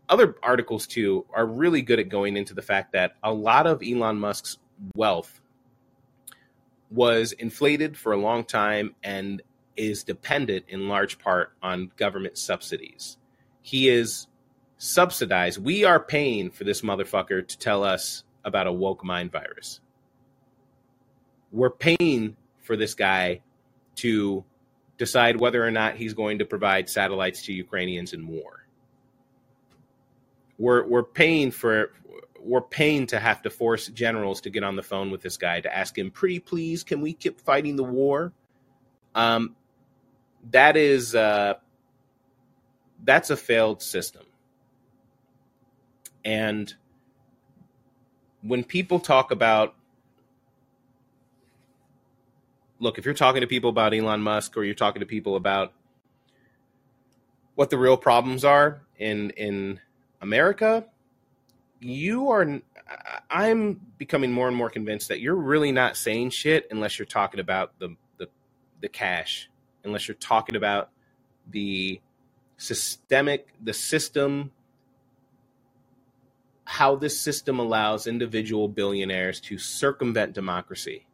other 0.09 0.37
articles 0.43 0.87
too 0.87 1.25
are 1.33 1.47
really 1.47 1.81
good 1.81 1.99
at 1.99 2.09
going 2.09 2.37
into 2.37 2.55
the 2.55 2.63
fact 2.63 2.93
that 2.93 3.17
a 3.23 3.33
lot 3.33 3.67
of 3.67 3.83
Elon 3.83 4.19
Musk's 4.19 4.59
wealth 4.95 5.41
was 6.91 7.33
inflated 7.33 7.97
for 7.97 8.13
a 8.13 8.17
long 8.17 8.45
time 8.45 8.95
and 9.03 9.43
is 9.77 10.05
dependent 10.05 10.67
in 10.69 10.89
large 10.89 11.19
part 11.19 11.53
on 11.63 11.93
government 11.97 12.39
subsidies. 12.39 13.19
He 13.63 13.89
is 13.89 14.27
subsidized. 14.79 15.63
We 15.63 15.85
are 15.85 16.01
paying 16.01 16.51
for 16.51 16.65
this 16.65 16.83
motherfucker 16.83 17.47
to 17.47 17.59
tell 17.59 17.85
us 17.85 18.25
about 18.45 18.67
a 18.67 18.73
woke 18.73 19.05
mind 19.05 19.33
virus. 19.33 19.81
We're 21.53 21.71
paying 21.71 22.37
for 22.63 22.77
this 22.77 22.95
guy 22.95 23.41
to 23.97 24.45
decide 24.99 25.39
whether 25.39 25.65
or 25.65 25.71
not 25.71 25.97
he's 25.97 26.15
going 26.15 26.39
to 26.39 26.45
provide 26.45 26.89
satellites 26.89 27.43
to 27.47 27.53
Ukrainians 27.53 28.13
in 28.13 28.27
war. 28.27 28.67
We're 30.59 30.87
we're 30.87 31.03
paying 31.03 31.51
for 31.51 31.93
we're 32.41 32.61
paying 32.61 33.07
to 33.09 33.19
have 33.19 33.43
to 33.43 33.51
force 33.51 33.89
generals 33.89 34.41
to 34.43 34.51
get 34.51 34.63
on 34.63 34.77
the 34.77 34.83
phone 34.83 35.11
with 35.11 35.21
this 35.21 35.37
guy 35.37 35.61
to 35.61 35.77
ask 35.77 35.99
him, 35.99 36.11
"Pretty 36.11 36.39
please, 36.39 36.83
can 36.83 37.01
we 37.01 37.13
keep 37.13 37.41
fighting 37.41 37.77
the 37.77 37.85
war?" 37.85 38.33
Um, 39.15 39.57
that 40.51 40.77
is 40.77 41.15
uh, 41.15 41.55
that's 43.05 43.31
a 43.31 43.37
failed 43.37 43.83
system, 43.83 44.25
and 46.25 46.75
when 48.43 48.65
people 48.65 49.01
talk 49.01 49.31
about 49.31 49.75
look, 52.79 52.99
if 52.99 53.05
you're 53.05 53.15
talking 53.15 53.41
to 53.41 53.47
people 53.47 53.71
about 53.71 53.95
Elon 53.95 54.21
Musk 54.21 54.57
or 54.57 54.65
you're 54.65 54.75
talking 54.75 55.01
to 55.01 55.07
people 55.07 55.37
about 55.37 55.73
what 57.55 57.71
the 57.71 57.79
real 57.79 57.97
problems 57.97 58.45
are 58.45 58.83
in 58.99 59.31
in 59.31 59.81
America, 60.21 60.87
you 61.81 62.31
are 62.31 62.61
I'm 63.31 63.81
becoming 63.99 64.33
more 64.33 64.49
and 64.49 64.57
more 64.57 64.71
convinced 64.71 65.09
that 65.09 65.21
you're 65.21 65.35
really 65.35 65.73
not 65.73 65.97
saying 65.97 66.31
shit 66.31 66.67
unless 66.71 66.99
you're 66.99 67.07
talking 67.07 67.41
about 67.41 67.79
the 67.79 67.97
the, 68.19 68.29
the 68.81 68.89
cash, 68.89 69.51
unless 69.87 70.09
you're 70.09 70.15
talking 70.17 70.57
about 70.57 70.91
the 71.51 72.01
systemic 72.57 73.49
the 73.63 73.75
system 73.75 74.51
how 76.65 76.97
this 76.97 77.19
system 77.19 77.59
allows 77.59 78.07
individual 78.07 78.67
billionaires 78.67 79.41
to 79.41 79.57
circumvent 79.59 80.33
democracy 80.33 81.07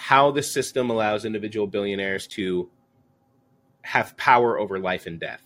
how 0.00 0.30
this 0.30 0.50
system 0.50 0.88
allows 0.88 1.26
individual 1.26 1.66
billionaires 1.66 2.26
to 2.26 2.70
have 3.82 4.16
power 4.16 4.58
over 4.58 4.78
life 4.78 5.06
and 5.06 5.20
death. 5.20 5.42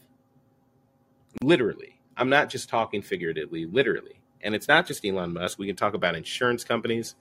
Literally. 1.42 2.00
I'm 2.16 2.28
not 2.28 2.50
just 2.50 2.68
talking 2.68 3.02
figuratively, 3.02 3.66
literally. 3.66 4.20
And 4.40 4.54
it's 4.54 4.68
not 4.68 4.86
just 4.86 5.04
Elon 5.04 5.32
Musk. 5.32 5.58
We 5.58 5.66
can 5.66 5.74
talk 5.74 5.94
about 5.94 6.14
insurance 6.14 6.62
companies. 6.62 7.16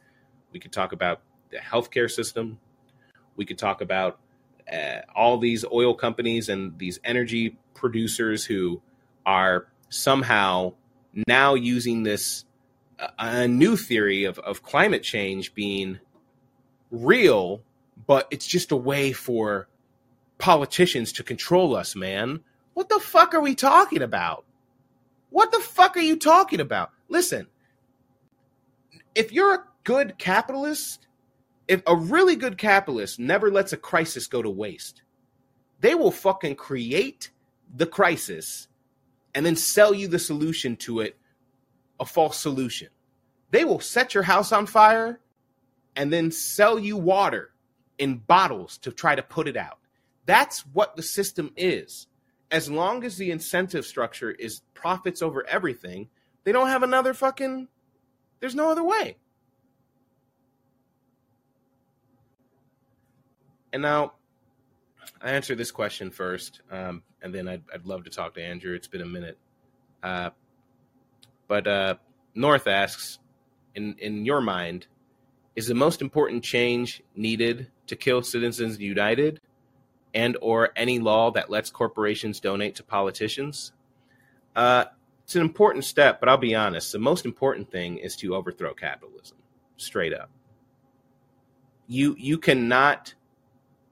We 0.52 0.60
can 0.60 0.70
talk 0.70 0.92
about 0.92 1.22
the 1.50 1.58
healthcare 1.58 2.10
system. 2.10 2.60
We 3.36 3.46
could 3.46 3.58
talk 3.58 3.82
about 3.82 4.20
uh, 4.72 5.02
all 5.16 5.38
these 5.38 5.66
oil 5.72 5.94
companies 5.94 6.50
and 6.50 6.78
these 6.78 7.00
energy 7.04 7.58
producers 7.74 8.46
who 8.46 8.82
are 9.26 9.68
somehow 9.90 10.74
now 11.28 11.54
using 11.54 12.04
this 12.04 12.46
a 13.20 13.48
new 13.48 13.76
theory 13.76 14.24
of, 14.24 14.40
of 14.40 14.64
climate 14.64 15.04
change 15.04 15.54
being 15.54 16.00
real, 16.92 17.62
but 18.08 18.28
it's 18.32 18.48
just 18.48 18.72
a 18.72 18.76
way 18.76 19.12
for 19.12 19.68
politicians 20.38 21.12
to 21.14 21.24
control 21.24 21.76
us, 21.76 21.96
man. 21.96 22.42
What 22.74 22.90
the 22.90 23.00
fuck 23.00 23.34
are 23.34 23.42
we 23.42 23.56
talking 23.56 24.02
about? 24.02 24.46
What 25.30 25.52
the 25.52 25.60
fuck 25.60 25.98
are 25.98 26.02
you 26.02 26.18
talking 26.18 26.60
about? 26.60 26.92
Listen, 27.10 27.48
if 29.16 29.32
you're 29.32 29.56
a 29.56 29.64
good 29.84 30.18
capitalist, 30.18 31.08
if 31.68 31.82
a 31.88 31.96
really 31.96 32.36
good 32.36 32.58
capitalist 32.58 33.20
never 33.20 33.52
lets 33.52 33.74
a 33.74 33.78
crisis 33.78 34.28
go 34.28 34.42
to 34.42 34.50
waste, 34.50 35.02
they 35.80 35.96
will 35.96 36.12
fucking 36.12 36.56
create 36.56 37.32
the 37.76 37.86
crisis 37.86 38.68
and 39.36 39.46
then 39.46 39.56
sell 39.56 39.94
you 39.94 40.08
the 40.08 40.20
solution 40.20 40.76
to 40.78 41.00
it, 41.00 41.18
a 42.00 42.06
false 42.06 42.38
solution. 42.38 42.90
They 43.52 43.66
will 43.66 43.80
set 43.80 44.14
your 44.14 44.24
house 44.24 44.52
on 44.52 44.66
fire 44.66 45.20
and 45.96 46.12
then 46.12 46.32
sell 46.32 46.80
you 46.80 46.98
water 46.98 47.52
in 47.98 48.18
bottles 48.18 48.78
to 48.80 48.92
try 48.92 49.16
to 49.16 49.24
put 49.24 49.48
it 49.48 49.58
out. 49.58 49.80
That's 50.26 50.62
what 50.68 50.96
the 50.96 51.04
system 51.04 51.52
is. 51.56 52.08
As 52.52 52.70
long 52.70 53.04
as 53.04 53.18
the 53.18 53.32
incentive 53.32 53.86
structure 53.86 54.32
is 54.32 54.62
profits 54.74 55.22
over 55.22 55.46
everything, 55.48 56.10
they 56.44 56.52
don't 56.52 56.68
have 56.68 56.84
another 56.84 57.14
fucking. 57.14 57.68
There's 58.40 58.56
no 58.56 58.70
other 58.70 58.84
way. 58.84 59.18
And 63.74 63.82
now, 63.82 64.14
I 65.20 65.32
answer 65.32 65.56
this 65.56 65.72
question 65.72 66.12
first, 66.12 66.62
um, 66.72 67.02
and 67.22 67.34
then 67.34 67.48
I'd, 67.48 67.64
I'd 67.74 67.86
love 67.86 68.04
to 68.04 68.12
talk 68.12 68.36
to 68.36 68.42
Andrew. 68.44 68.76
It's 68.76 68.88
been 68.88 69.02
a 69.02 69.06
minute. 69.06 69.38
Uh, 70.02 70.30
but 71.48 71.68
uh, 71.68 71.96
North 72.36 72.68
asks, 72.68 73.20
in 73.74 73.96
in 73.98 74.26
your 74.26 74.42
mind, 74.42 74.86
is 75.56 75.68
the 75.68 75.74
most 75.74 76.02
important 76.02 76.44
change 76.44 77.02
needed 77.16 77.68
to 77.88 77.96
kill 77.96 78.22
Citizens 78.22 78.80
United, 78.80 79.42
and 80.14 80.38
or 80.40 80.70
any 80.76 81.00
law 81.00 81.32
that 81.32 81.50
lets 81.50 81.72
corporations 81.72 82.40
donate 82.40 82.76
to 82.76 82.84
politicians? 82.84 83.74
Uh, 84.56 84.86
it's 85.24 85.36
an 85.36 85.42
important 85.42 85.84
step, 85.84 86.20
but 86.20 86.30
I'll 86.30 86.38
be 86.38 86.54
honest. 86.54 86.92
The 86.92 87.00
most 87.00 87.26
important 87.26 87.72
thing 87.72 87.98
is 87.98 88.16
to 88.18 88.36
overthrow 88.36 88.74
capitalism, 88.74 89.38
straight 89.78 90.14
up. 90.14 90.30
You 91.88 92.16
you 92.20 92.38
cannot 92.38 93.16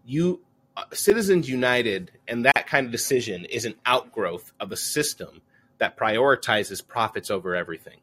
you 0.05 0.41
uh, 0.77 0.83
Citizens 0.93 1.49
United 1.49 2.11
and 2.27 2.45
that 2.45 2.67
kind 2.67 2.85
of 2.85 2.91
decision 2.91 3.45
is 3.45 3.65
an 3.65 3.75
outgrowth 3.85 4.53
of 4.59 4.71
a 4.71 4.77
system 4.77 5.41
that 5.79 5.97
prioritizes 5.97 6.85
profits 6.85 7.29
over 7.29 7.55
everything 7.55 7.99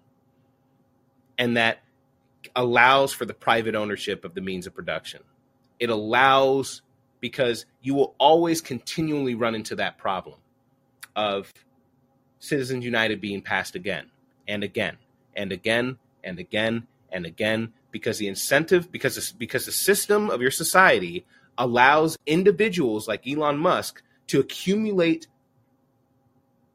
and 1.38 1.56
that 1.56 1.78
allows 2.54 3.12
for 3.12 3.24
the 3.24 3.34
private 3.34 3.74
ownership 3.74 4.24
of 4.24 4.34
the 4.34 4.40
means 4.40 4.66
of 4.66 4.74
production. 4.74 5.22
It 5.78 5.90
allows 5.90 6.82
because 7.20 7.66
you 7.80 7.94
will 7.94 8.14
always 8.18 8.60
continually 8.60 9.34
run 9.34 9.54
into 9.54 9.76
that 9.76 9.98
problem 9.98 10.38
of 11.16 11.52
Citizens 12.40 12.84
United 12.84 13.20
being 13.20 13.42
passed 13.42 13.74
again 13.74 14.10
and 14.46 14.62
again 14.62 14.96
and 15.34 15.52
again 15.52 15.98
and 16.22 16.38
again 16.38 16.86
and 17.10 17.26
again 17.26 17.72
because 17.90 18.18
the 18.18 18.28
incentive 18.28 18.92
because 18.92 19.32
because 19.32 19.66
the 19.66 19.72
system 19.72 20.30
of 20.30 20.40
your 20.40 20.50
society 20.50 21.24
allows 21.58 22.16
individuals 22.24 23.08
like 23.08 23.26
Elon 23.26 23.58
Musk 23.58 24.02
to 24.28 24.40
accumulate, 24.40 25.26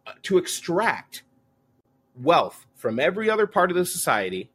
uh, 0.06 0.12
to 0.24 0.38
extract 0.38 1.24
wealth 2.22 2.66
from 2.76 3.00
every 3.00 3.30
other 3.30 3.48
part 3.48 3.72
of 3.72 3.78
the 3.78 3.86
society 3.86 4.52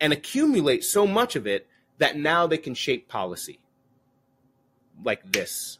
and 0.00 0.12
accumulate 0.12 0.84
so 0.84 1.06
much 1.06 1.36
of 1.36 1.46
it 1.46 1.66
that 1.98 2.16
now 2.16 2.46
they 2.46 2.58
can 2.58 2.74
shape 2.74 3.08
policy 3.08 3.60
like 5.02 5.32
this. 5.32 5.78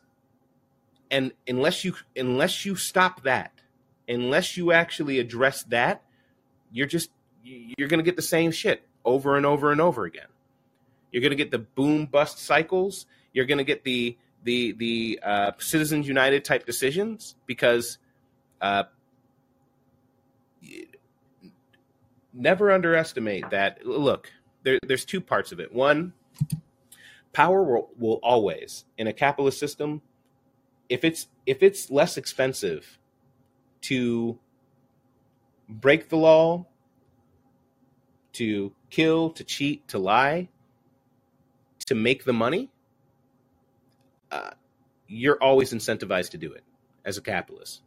And 1.11 1.33
unless 1.47 1.85
you 1.85 1.95
unless 2.16 2.64
you 2.64 2.77
stop 2.77 3.22
that, 3.25 3.53
unless 4.09 4.57
you 4.57 4.72
actually 4.72 5.18
address 5.18 5.64
that, 5.64 6.03
you're 6.72 6.87
just 6.87 7.11
you're 7.43 7.89
going 7.89 7.99
to 7.99 8.05
get 8.05 8.16
the 8.16 8.22
same 8.22 8.51
shit 8.51 8.87
over 9.05 9.37
and 9.37 9.45
over 9.45 9.70
and 9.70 9.81
over 9.81 10.05
again. 10.05 10.27
You're 11.12 11.20
going 11.20 11.31
to 11.31 11.37
get 11.37 11.51
the 11.51 11.59
boom 11.59 12.07
bust 12.07 12.39
cycles 12.39 13.07
you're 13.35 13.45
going 13.45 13.59
to 13.59 13.64
get 13.64 13.85
the 13.85 14.16
the 14.45 14.72
the 14.72 15.20
uh, 15.22 15.53
Citizens 15.59 16.09
United 16.09 16.45
type 16.45 16.64
decisions 16.64 17.35
because 17.47 17.99
uh, 18.62 18.85
never 22.32 22.70
underestimate 22.70 23.51
that. 23.51 23.85
Look, 23.85 24.30
there, 24.62 24.78
there's 24.87 25.05
two 25.05 25.20
parts 25.20 25.53
of 25.53 25.61
it. 25.61 25.72
One, 25.74 26.14
power 27.32 27.62
will, 27.62 27.91
will 27.99 28.20
always 28.22 28.85
in 28.97 29.07
a 29.07 29.12
capitalist 29.12 29.59
system, 29.59 30.01
if 30.89 31.05
it's 31.05 31.26
if 31.45 31.62
it's 31.62 31.91
less 31.91 32.16
expensive 32.16 32.99
to 33.82 34.39
break 35.68 36.09
the 36.09 36.16
law, 36.16 36.66
to 38.35 38.72
kill, 38.91 39.30
to 39.30 39.45
cheat, 39.45 39.87
to 39.89 39.99
lie, 39.99 40.49
to 41.87 41.95
make 41.95 42.24
the 42.24 42.32
money, 42.32 42.70
uh, 44.35 44.51
you're 45.07 45.41
always 45.41 45.72
incentivized 45.72 46.30
to 46.30 46.39
do 46.39 46.53
it 46.53 46.64
as 47.05 47.16
a 47.16 47.22
capitalist. 47.22 47.82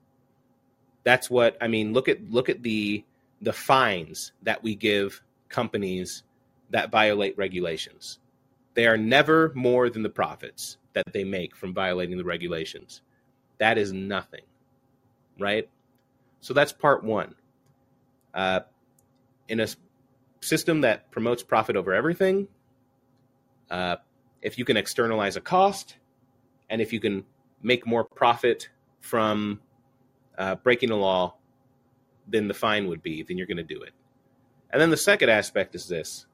That's 1.04 1.30
what 1.30 1.58
I 1.60 1.68
mean. 1.68 1.94
Look 1.94 2.08
at 2.08 2.32
look 2.32 2.48
at 2.48 2.64
the 2.64 3.04
the 3.42 3.54
fines 3.54 4.32
that 4.44 4.64
we 4.64 4.76
give 4.76 5.22
companies 5.50 6.24
that 6.70 6.90
violate 6.90 7.38
regulations. 7.38 8.20
They 8.76 8.88
are 8.88 8.98
never 8.98 9.52
more 9.56 9.90
than 9.90 10.04
the 10.04 10.10
profits 10.10 10.78
that 10.94 11.12
they 11.12 11.24
make 11.24 11.56
from 11.56 11.74
violating 11.74 12.18
the 12.18 12.24
regulations. 12.24 13.02
That 13.58 13.78
is 13.78 13.92
nothing, 13.92 14.44
right? 15.40 15.70
So 16.40 16.54
that's 16.54 16.72
part 16.72 17.04
one. 17.04 17.36
Uh, 18.34 18.62
in 19.50 19.60
a 19.60 19.68
system 20.42 20.82
that 20.82 21.12
promotes 21.12 21.44
profit 21.44 21.76
over 21.76 21.94
everything, 21.94 22.48
uh, 23.70 23.98
if 24.42 24.58
you 24.58 24.66
can 24.66 24.78
externalize 24.78 25.36
a 25.36 25.42
cost, 25.42 25.96
and 26.70 26.82
if 26.82 26.94
you 26.94 27.00
can 27.00 27.26
make 27.62 27.86
more 27.86 28.04
profit 28.04 28.70
from 29.00 29.60
uh, 30.38 30.56
breaking 30.56 30.92
a 30.92 30.96
law 30.96 31.36
than 32.28 32.48
the 32.48 32.54
fine 32.54 32.88
would 32.88 33.02
be, 33.02 33.24
then 33.24 33.38
you're 33.38 33.48
going 33.48 33.58
to 33.58 33.64
do 33.64 33.82
it. 33.82 33.94
And 34.72 34.82
then 34.82 34.90
the 34.90 34.98
second 34.98 35.30
aspect 35.30 35.76
is 35.76 35.88
this 35.88 36.26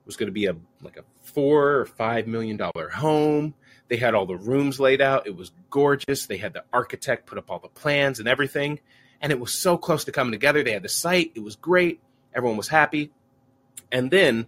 was 0.07 0.17
going 0.17 0.29
to 0.29 0.33
be 0.33 0.47
a 0.47 0.57
like 0.83 0.97
a 0.97 1.05
four 1.23 1.77
or 1.77 1.87
five 1.87 2.27
million 2.27 2.57
dollar 2.57 2.89
home. 2.89 3.55
They 3.89 3.97
had 3.97 4.15
all 4.15 4.27
the 4.27 4.37
rooms 4.37 4.79
laid 4.79 5.01
out. 5.01 5.27
It 5.27 5.37
was 5.37 5.53
gorgeous. 5.71 6.27
They 6.27 6.37
had 6.37 6.53
the 6.53 6.65
architect 6.73 7.27
put 7.27 7.39
up 7.39 7.51
all 7.51 7.59
the 7.59 7.69
plans 7.69 8.19
and 8.19 8.29
everything. 8.29 8.81
And 9.21 9.33
it 9.33 9.41
was 9.41 9.53
so 9.53 9.77
close 9.79 10.05
to 10.05 10.13
coming 10.13 10.33
together. 10.33 10.63
They 10.63 10.73
had 10.73 10.83
the 10.83 10.89
site. 10.89 11.33
It 11.35 11.43
was 11.43 11.57
great. 11.57 12.01
Everyone 12.35 12.57
was 12.57 12.69
happy. 12.69 13.11
And 13.91 14.11
then 14.11 14.47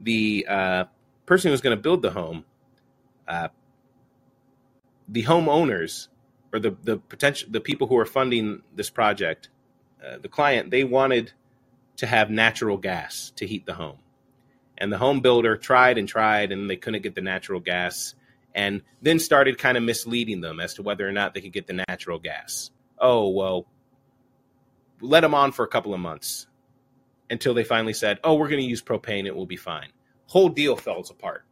the 0.00 0.46
uh, 0.48 0.84
person 1.26 1.48
who 1.48 1.52
was 1.52 1.60
going 1.60 1.76
to 1.76 1.82
build 1.82 2.02
the 2.02 2.10
home, 2.10 2.44
uh, 3.26 3.48
the 5.08 5.24
homeowners 5.24 6.08
or 6.52 6.58
the, 6.58 6.76
the 6.82 6.98
potential, 6.98 7.48
the 7.50 7.60
people 7.60 7.86
who 7.86 7.96
are 7.96 8.04
funding 8.04 8.62
this 8.76 8.90
project, 8.90 9.48
uh, 10.06 10.18
the 10.18 10.28
client, 10.28 10.70
they 10.70 10.84
wanted 10.84 11.32
to 11.96 12.06
have 12.06 12.30
natural 12.30 12.76
gas 12.76 13.32
to 13.36 13.46
heat 13.46 13.64
the 13.64 13.74
home. 13.74 13.98
And 14.76 14.92
the 14.92 14.98
home 14.98 15.20
builder 15.20 15.56
tried 15.56 15.98
and 15.98 16.08
tried, 16.08 16.52
and 16.52 16.68
they 16.68 16.76
couldn't 16.76 17.02
get 17.02 17.14
the 17.14 17.20
natural 17.20 17.60
gas 17.60 18.14
and 18.54 18.82
then 19.00 19.18
started 19.18 19.58
kind 19.58 19.76
of 19.76 19.82
misleading 19.82 20.40
them 20.40 20.60
as 20.60 20.74
to 20.74 20.82
whether 20.82 21.08
or 21.08 21.12
not 21.12 21.34
they 21.34 21.40
could 21.40 21.52
get 21.52 21.66
the 21.66 21.84
natural 21.88 22.18
gas. 22.18 22.70
Oh, 22.98 23.28
well, 23.28 23.66
let 25.00 25.20
them 25.20 25.34
on 25.34 25.52
for 25.52 25.64
a 25.64 25.68
couple 25.68 25.94
of 25.94 26.00
months 26.00 26.46
until 27.30 27.54
they 27.54 27.64
finally 27.64 27.94
said, 27.94 28.18
oh, 28.24 28.34
we're 28.34 28.48
going 28.48 28.62
to 28.62 28.68
use 28.68 28.82
propane, 28.82 29.26
it 29.26 29.34
will 29.34 29.46
be 29.46 29.56
fine. 29.56 29.88
Whole 30.26 30.48
deal 30.48 30.76
falls 30.76 31.10
apart. 31.10 31.44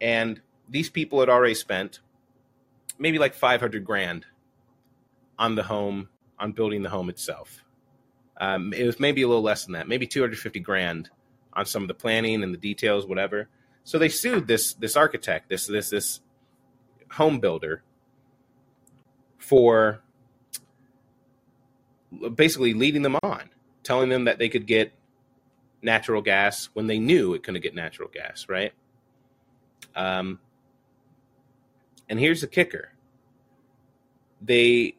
And 0.00 0.40
these 0.68 0.90
people 0.90 1.20
had 1.20 1.28
already 1.28 1.54
spent 1.54 2.00
maybe 2.98 3.18
like 3.18 3.34
500 3.34 3.84
grand 3.84 4.26
on 5.38 5.54
the 5.54 5.62
home, 5.62 6.08
on 6.38 6.52
building 6.52 6.82
the 6.82 6.90
home 6.90 7.08
itself. 7.08 7.64
Um, 8.38 8.72
it 8.72 8.84
was 8.84 9.00
maybe 9.00 9.22
a 9.22 9.28
little 9.28 9.42
less 9.42 9.64
than 9.64 9.72
that, 9.74 9.88
maybe 9.88 10.06
250 10.06 10.60
grand 10.60 11.10
on 11.52 11.66
some 11.66 11.82
of 11.82 11.88
the 11.88 11.94
planning 11.94 12.42
and 12.42 12.54
the 12.54 12.58
details, 12.58 13.06
whatever. 13.06 13.48
So 13.84 13.98
they 13.98 14.08
sued 14.08 14.46
this 14.46 14.74
this 14.74 14.96
architect, 14.96 15.48
this 15.48 15.66
this 15.66 15.90
this 15.90 16.20
home 17.12 17.40
builder 17.40 17.82
for 19.38 20.02
basically 22.34 22.74
leading 22.74 23.02
them 23.02 23.16
on, 23.22 23.50
telling 23.82 24.08
them 24.08 24.24
that 24.24 24.38
they 24.38 24.48
could 24.48 24.66
get 24.66 24.92
natural 25.82 26.22
gas 26.22 26.68
when 26.74 26.86
they 26.86 26.98
knew 26.98 27.34
it 27.34 27.42
couldn't 27.42 27.62
get 27.62 27.74
natural 27.74 28.08
gas, 28.12 28.46
right? 28.48 28.72
Um, 29.96 30.38
and 32.08 32.18
here's 32.18 32.40
the 32.40 32.46
kicker 32.46 32.92
they 34.42 34.96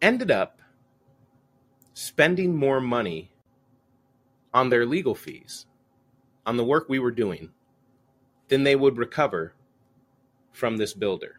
ended 0.00 0.30
up 0.30 0.60
spending 1.94 2.54
more 2.54 2.80
money 2.80 3.32
on 4.54 4.70
their 4.70 4.86
legal 4.86 5.14
fees, 5.14 5.66
on 6.48 6.56
the 6.56 6.64
work 6.64 6.88
we 6.88 6.98
were 6.98 7.10
doing, 7.10 7.50
then 8.48 8.64
they 8.64 8.74
would 8.74 8.96
recover 8.96 9.52
from 10.50 10.78
this 10.78 10.94
builder. 10.94 11.38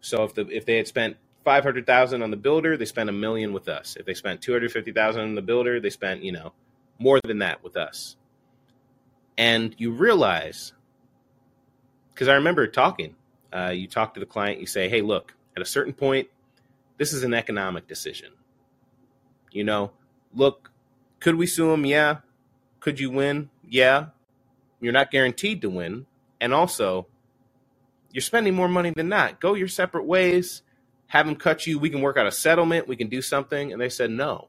So 0.00 0.24
if 0.24 0.34
the 0.34 0.48
if 0.48 0.66
they 0.66 0.76
had 0.76 0.88
spent 0.88 1.16
five 1.44 1.62
hundred 1.62 1.86
thousand 1.86 2.24
on 2.24 2.32
the 2.32 2.36
builder, 2.36 2.76
they 2.76 2.84
spent 2.84 3.08
a 3.08 3.12
million 3.12 3.52
with 3.52 3.68
us. 3.68 3.96
If 3.96 4.06
they 4.06 4.14
spent 4.14 4.42
two 4.42 4.52
hundred 4.52 4.72
fifty 4.72 4.90
thousand 4.90 5.22
on 5.22 5.34
the 5.36 5.42
builder, 5.42 5.78
they 5.78 5.90
spent 5.90 6.24
you 6.24 6.32
know 6.32 6.52
more 6.98 7.20
than 7.24 7.38
that 7.38 7.62
with 7.62 7.76
us. 7.76 8.16
And 9.38 9.72
you 9.78 9.92
realize, 9.92 10.72
because 12.12 12.26
I 12.26 12.34
remember 12.34 12.66
talking, 12.66 13.14
uh, 13.54 13.70
you 13.70 13.86
talk 13.86 14.14
to 14.14 14.20
the 14.20 14.26
client, 14.26 14.58
you 14.58 14.66
say, 14.66 14.88
"Hey, 14.88 15.00
look, 15.00 15.36
at 15.56 15.62
a 15.62 15.66
certain 15.66 15.92
point, 15.92 16.28
this 16.98 17.12
is 17.12 17.22
an 17.22 17.34
economic 17.34 17.86
decision. 17.86 18.32
You 19.52 19.62
know, 19.62 19.92
look, 20.34 20.72
could 21.20 21.36
we 21.36 21.46
sue 21.46 21.72
him? 21.72 21.86
Yeah. 21.86 22.16
Could 22.82 23.00
you 23.00 23.10
win? 23.10 23.48
Yeah. 23.66 24.08
You're 24.80 24.92
not 24.92 25.10
guaranteed 25.10 25.62
to 25.62 25.70
win, 25.70 26.06
and 26.40 26.52
also, 26.52 27.06
you're 28.10 28.20
spending 28.20 28.54
more 28.54 28.68
money 28.68 28.90
than 28.90 29.08
not. 29.08 29.40
Go 29.40 29.54
your 29.54 29.68
separate 29.68 30.04
ways." 30.04 30.62
have 31.12 31.28
him 31.28 31.36
cut 31.36 31.66
you. 31.66 31.78
We 31.78 31.90
can 31.90 32.00
work 32.00 32.16
out 32.16 32.26
a 32.26 32.32
settlement. 32.32 32.88
We 32.88 32.96
can 32.96 33.10
do 33.10 33.20
something. 33.20 33.70
And 33.70 33.78
they 33.78 33.90
said, 33.90 34.10
no. 34.10 34.48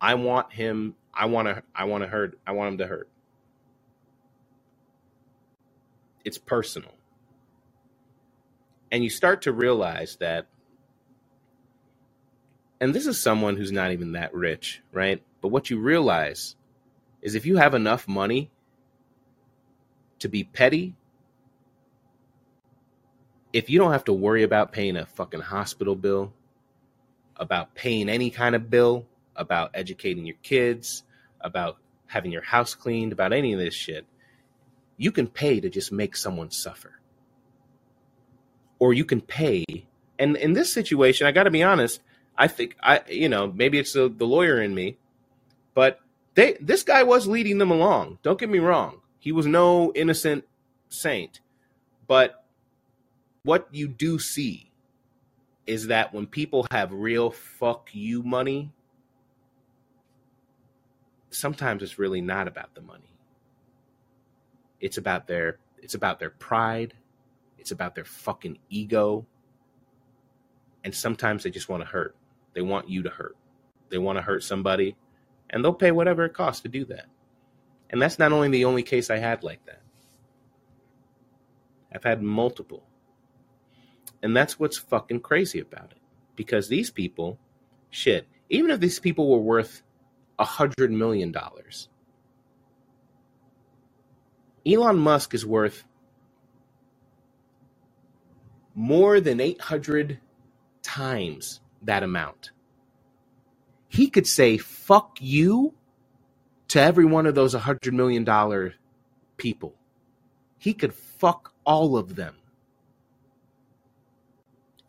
I 0.00 0.14
want 0.14 0.50
him. 0.50 0.94
I 1.12 1.26
want 1.26 1.48
to. 1.48 1.62
I 1.74 1.84
want 1.84 2.04
to 2.04 2.08
hurt. 2.08 2.38
I 2.46 2.52
want 2.52 2.72
him 2.72 2.78
to 2.78 2.86
hurt. 2.86 3.08
It's 6.24 6.38
personal, 6.38 6.92
and 8.90 9.02
you 9.04 9.10
start 9.10 9.42
to 9.42 9.52
realize 9.52 10.16
that. 10.16 10.48
And 12.78 12.94
this 12.94 13.06
is 13.06 13.20
someone 13.20 13.56
who's 13.56 13.72
not 13.72 13.92
even 13.92 14.12
that 14.12 14.34
rich, 14.34 14.82
right? 14.92 15.22
But 15.40 15.48
what 15.48 15.70
you 15.70 15.80
realize 15.80 16.56
is 17.26 17.34
if 17.34 17.44
you 17.44 17.56
have 17.56 17.74
enough 17.74 18.06
money 18.06 18.50
to 20.20 20.28
be 20.28 20.44
petty 20.44 20.94
if 23.56 23.70
you 23.70 23.78
don't 23.78 23.92
have 23.92 24.04
to 24.04 24.12
worry 24.12 24.42
about 24.42 24.70
paying 24.70 24.98
a 24.98 25.06
fucking 25.06 25.40
hospital 25.40 25.96
bill, 25.96 26.30
about 27.36 27.74
paying 27.74 28.10
any 28.10 28.28
kind 28.28 28.54
of 28.54 28.68
bill, 28.68 29.06
about 29.34 29.70
educating 29.72 30.26
your 30.26 30.36
kids, 30.42 31.04
about 31.40 31.78
having 32.06 32.30
your 32.30 32.42
house 32.42 32.74
cleaned, 32.74 33.12
about 33.12 33.32
any 33.32 33.54
of 33.54 33.58
this 33.58 33.72
shit, 33.72 34.04
you 34.98 35.10
can 35.10 35.26
pay 35.26 35.58
to 35.58 35.70
just 35.70 35.90
make 35.90 36.16
someone 36.16 36.50
suffer. 36.50 36.98
Or 38.78 38.92
you 38.92 39.06
can 39.06 39.22
pay, 39.22 39.64
and 40.18 40.36
in 40.36 40.52
this 40.52 40.70
situation, 40.70 41.26
I 41.26 41.32
got 41.32 41.44
to 41.44 41.50
be 41.50 41.62
honest. 41.62 42.02
I 42.36 42.48
think 42.48 42.76
I, 42.82 43.00
you 43.08 43.30
know, 43.30 43.50
maybe 43.50 43.78
it's 43.78 43.94
the, 43.94 44.12
the 44.14 44.26
lawyer 44.26 44.60
in 44.60 44.74
me, 44.74 44.98
but 45.72 45.98
they, 46.36 46.56
this 46.60 46.82
guy 46.82 47.02
was 47.02 47.26
leading 47.26 47.58
them 47.58 47.70
along. 47.70 48.18
Don't 48.22 48.38
get 48.38 48.50
me 48.50 48.58
wrong; 48.60 49.00
he 49.18 49.32
was 49.32 49.46
no 49.46 49.90
innocent 49.94 50.44
saint, 50.88 51.40
but 52.06 52.44
what 53.42 53.68
you 53.72 53.88
do 53.88 54.18
see 54.18 54.70
is 55.66 55.88
that 55.88 56.14
when 56.14 56.26
people 56.26 56.66
have 56.70 56.92
real 56.92 57.30
fuck 57.30 57.88
you 57.92 58.22
money, 58.22 58.72
sometimes 61.30 61.82
it's 61.82 61.98
really 61.98 62.20
not 62.20 62.48
about 62.48 62.74
the 62.74 62.82
money. 62.82 63.18
It's 64.80 64.98
about 64.98 65.26
their 65.26 65.58
it's 65.82 65.94
about 65.94 66.20
their 66.20 66.30
pride, 66.30 66.94
it's 67.58 67.70
about 67.70 67.94
their 67.94 68.04
fucking 68.04 68.58
ego. 68.68 69.26
And 70.84 70.94
sometimes 70.94 71.42
they 71.42 71.50
just 71.50 71.68
want 71.68 71.82
to 71.82 71.88
hurt. 71.88 72.14
They 72.52 72.62
want 72.62 72.88
you 72.88 73.02
to 73.02 73.10
hurt. 73.10 73.36
They 73.88 73.98
want 73.98 74.18
to 74.18 74.22
hurt 74.22 74.44
somebody 74.44 74.96
and 75.50 75.64
they'll 75.64 75.72
pay 75.72 75.92
whatever 75.92 76.24
it 76.24 76.34
costs 76.34 76.62
to 76.62 76.68
do 76.68 76.84
that. 76.86 77.06
And 77.90 78.00
that's 78.02 78.18
not 78.18 78.32
only 78.32 78.48
the 78.48 78.64
only 78.64 78.82
case 78.82 79.10
I 79.10 79.18
had 79.18 79.42
like 79.42 79.64
that. 79.66 79.80
I've 81.92 82.04
had 82.04 82.22
multiple. 82.22 82.84
And 84.22 84.36
that's 84.36 84.58
what's 84.58 84.76
fucking 84.76 85.20
crazy 85.20 85.60
about 85.60 85.92
it. 85.92 85.98
Because 86.34 86.68
these 86.68 86.90
people, 86.90 87.38
shit, 87.90 88.26
even 88.50 88.70
if 88.70 88.80
these 88.80 88.98
people 89.00 89.30
were 89.30 89.38
worth 89.38 89.82
a 90.38 90.44
hundred 90.44 90.90
million 90.90 91.32
dollars, 91.32 91.88
Elon 94.66 94.98
Musk 94.98 95.32
is 95.32 95.46
worth 95.46 95.84
more 98.74 99.20
than 99.20 99.40
800 99.40 100.18
times 100.82 101.60
that 101.82 102.02
amount. 102.02 102.50
He 103.88 104.08
could 104.08 104.26
say, 104.26 104.58
fuck 104.58 105.18
you 105.20 105.74
to 106.68 106.80
every 106.80 107.04
one 107.04 107.26
of 107.26 107.34
those 107.34 107.54
$100 107.54 107.92
million 107.92 108.72
people. 109.36 109.74
He 110.58 110.74
could 110.74 110.92
fuck 110.92 111.52
all 111.64 111.96
of 111.96 112.16
them. 112.16 112.34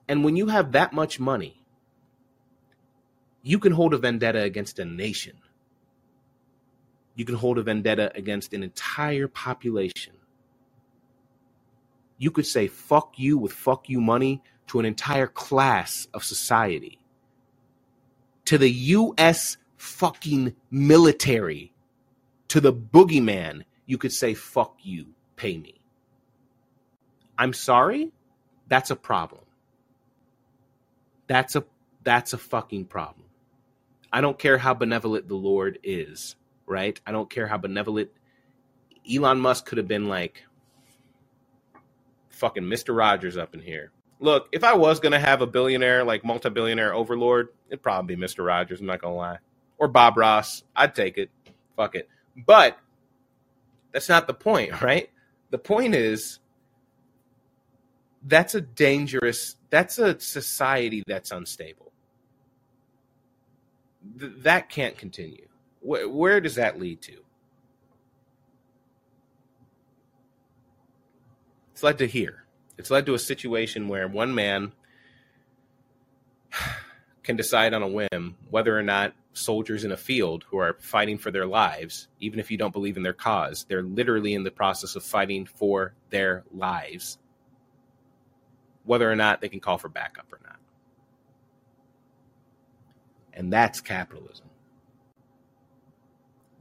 And 0.07 0.23
when 0.23 0.35
you 0.35 0.47
have 0.47 0.71
that 0.71 0.93
much 0.93 1.19
money, 1.19 1.61
you 3.43 3.59
can 3.59 3.73
hold 3.73 3.93
a 3.93 3.97
vendetta 3.97 4.41
against 4.41 4.79
a 4.79 4.85
nation. 4.85 5.37
You 7.15 7.25
can 7.25 7.35
hold 7.35 7.57
a 7.57 7.63
vendetta 7.63 8.11
against 8.15 8.53
an 8.53 8.63
entire 8.63 9.27
population. 9.27 10.13
You 12.17 12.31
could 12.31 12.45
say 12.45 12.67
fuck 12.67 13.13
you 13.17 13.37
with 13.37 13.51
fuck 13.51 13.89
you 13.89 14.01
money 14.01 14.41
to 14.67 14.79
an 14.79 14.85
entire 14.85 15.27
class 15.27 16.07
of 16.13 16.23
society. 16.23 16.99
To 18.47 18.57
the 18.57 18.69
US 18.69 19.57
fucking 19.75 20.55
military, 20.71 21.73
to 22.47 22.61
the 22.61 22.73
boogeyman, 22.73 23.63
you 23.85 23.97
could 23.97 24.13
say 24.13 24.33
fuck 24.33 24.75
you, 24.81 25.07
pay 25.35 25.57
me. 25.57 25.81
I'm 27.37 27.51
sorry, 27.51 28.13
that's 28.69 28.89
a 28.89 28.95
problem. 28.95 29.41
That's 31.27 31.57
a 31.57 31.65
that's 32.03 32.31
a 32.31 32.37
fucking 32.37 32.85
problem. 32.85 33.25
I 34.13 34.21
don't 34.21 34.39
care 34.39 34.57
how 34.57 34.73
benevolent 34.73 35.27
the 35.27 35.35
Lord 35.35 35.77
is, 35.83 36.37
right? 36.65 36.97
I 37.05 37.11
don't 37.11 37.29
care 37.29 37.47
how 37.47 37.57
benevolent 37.57 38.11
Elon 39.13 39.41
Musk 39.41 39.65
could 39.65 39.77
have 39.77 39.89
been 39.89 40.07
like 40.07 40.45
fucking 42.29 42.63
Mr. 42.63 42.95
Rogers 42.95 43.35
up 43.35 43.53
in 43.53 43.59
here. 43.61 43.91
Look, 44.19 44.49
if 44.51 44.63
I 44.63 44.73
was 44.73 44.99
gonna 44.99 45.19
have 45.19 45.41
a 45.41 45.47
billionaire, 45.47 46.03
like 46.03 46.25
multi-billionaire 46.25 46.93
overlord, 46.93 47.49
it'd 47.69 47.83
probably 47.83 48.15
be 48.15 48.21
Mr. 48.21 48.45
Rogers, 48.45 48.79
I'm 48.79 48.87
not 48.87 49.01
gonna 49.01 49.15
lie. 49.15 49.37
Or 49.77 49.87
Bob 49.87 50.17
Ross. 50.17 50.63
I'd 50.75 50.95
take 50.95 51.17
it. 51.17 51.29
Fuck 51.75 51.95
it. 51.95 52.09
But 52.35 52.77
that's 53.91 54.09
not 54.09 54.25
the 54.27 54.33
point, 54.33 54.81
right? 54.81 55.09
The 55.51 55.57
point 55.59 55.95
is 55.95 56.39
that's 58.27 58.55
a 58.55 58.61
dangerous 58.61 59.55
that's 59.69 59.99
a 59.99 60.19
society 60.19 61.03
that's 61.07 61.31
unstable 61.31 61.91
Th- 64.19 64.31
that 64.39 64.69
can't 64.69 64.97
continue 64.97 65.47
Wh- 65.81 66.09
where 66.09 66.41
does 66.41 66.55
that 66.55 66.79
lead 66.79 67.01
to 67.03 67.17
it's 71.71 71.83
led 71.83 71.97
to 71.99 72.07
here 72.07 72.43
it's 72.77 72.91
led 72.91 73.05
to 73.05 73.13
a 73.13 73.19
situation 73.19 73.87
where 73.87 74.07
one 74.07 74.33
man 74.35 74.71
can 77.23 77.35
decide 77.35 77.73
on 77.73 77.83
a 77.83 77.87
whim 77.87 78.35
whether 78.49 78.77
or 78.77 78.83
not 78.83 79.13
soldiers 79.33 79.83
in 79.83 79.91
a 79.91 79.97
field 79.97 80.45
who 80.49 80.57
are 80.57 80.77
fighting 80.79 81.17
for 81.17 81.29
their 81.29 81.45
lives 81.45 82.07
even 82.19 82.39
if 82.39 82.49
you 82.49 82.57
don't 82.57 82.73
believe 82.73 82.97
in 82.97 83.03
their 83.03 83.13
cause 83.13 83.65
they're 83.69 83.83
literally 83.83 84.33
in 84.33 84.43
the 84.43 84.49
process 84.49 84.95
of 84.95 85.03
fighting 85.03 85.45
for 85.45 85.93
their 86.09 86.43
lives 86.51 87.19
whether 88.87 89.11
or 89.11 89.15
not 89.15 89.41
they 89.41 89.49
can 89.49 89.59
call 89.59 89.77
for 89.77 89.89
backup 89.89 90.31
or 90.31 90.39
not. 90.43 90.55
And 93.33 93.51
that's 93.51 93.81
capitalism. 93.81 94.47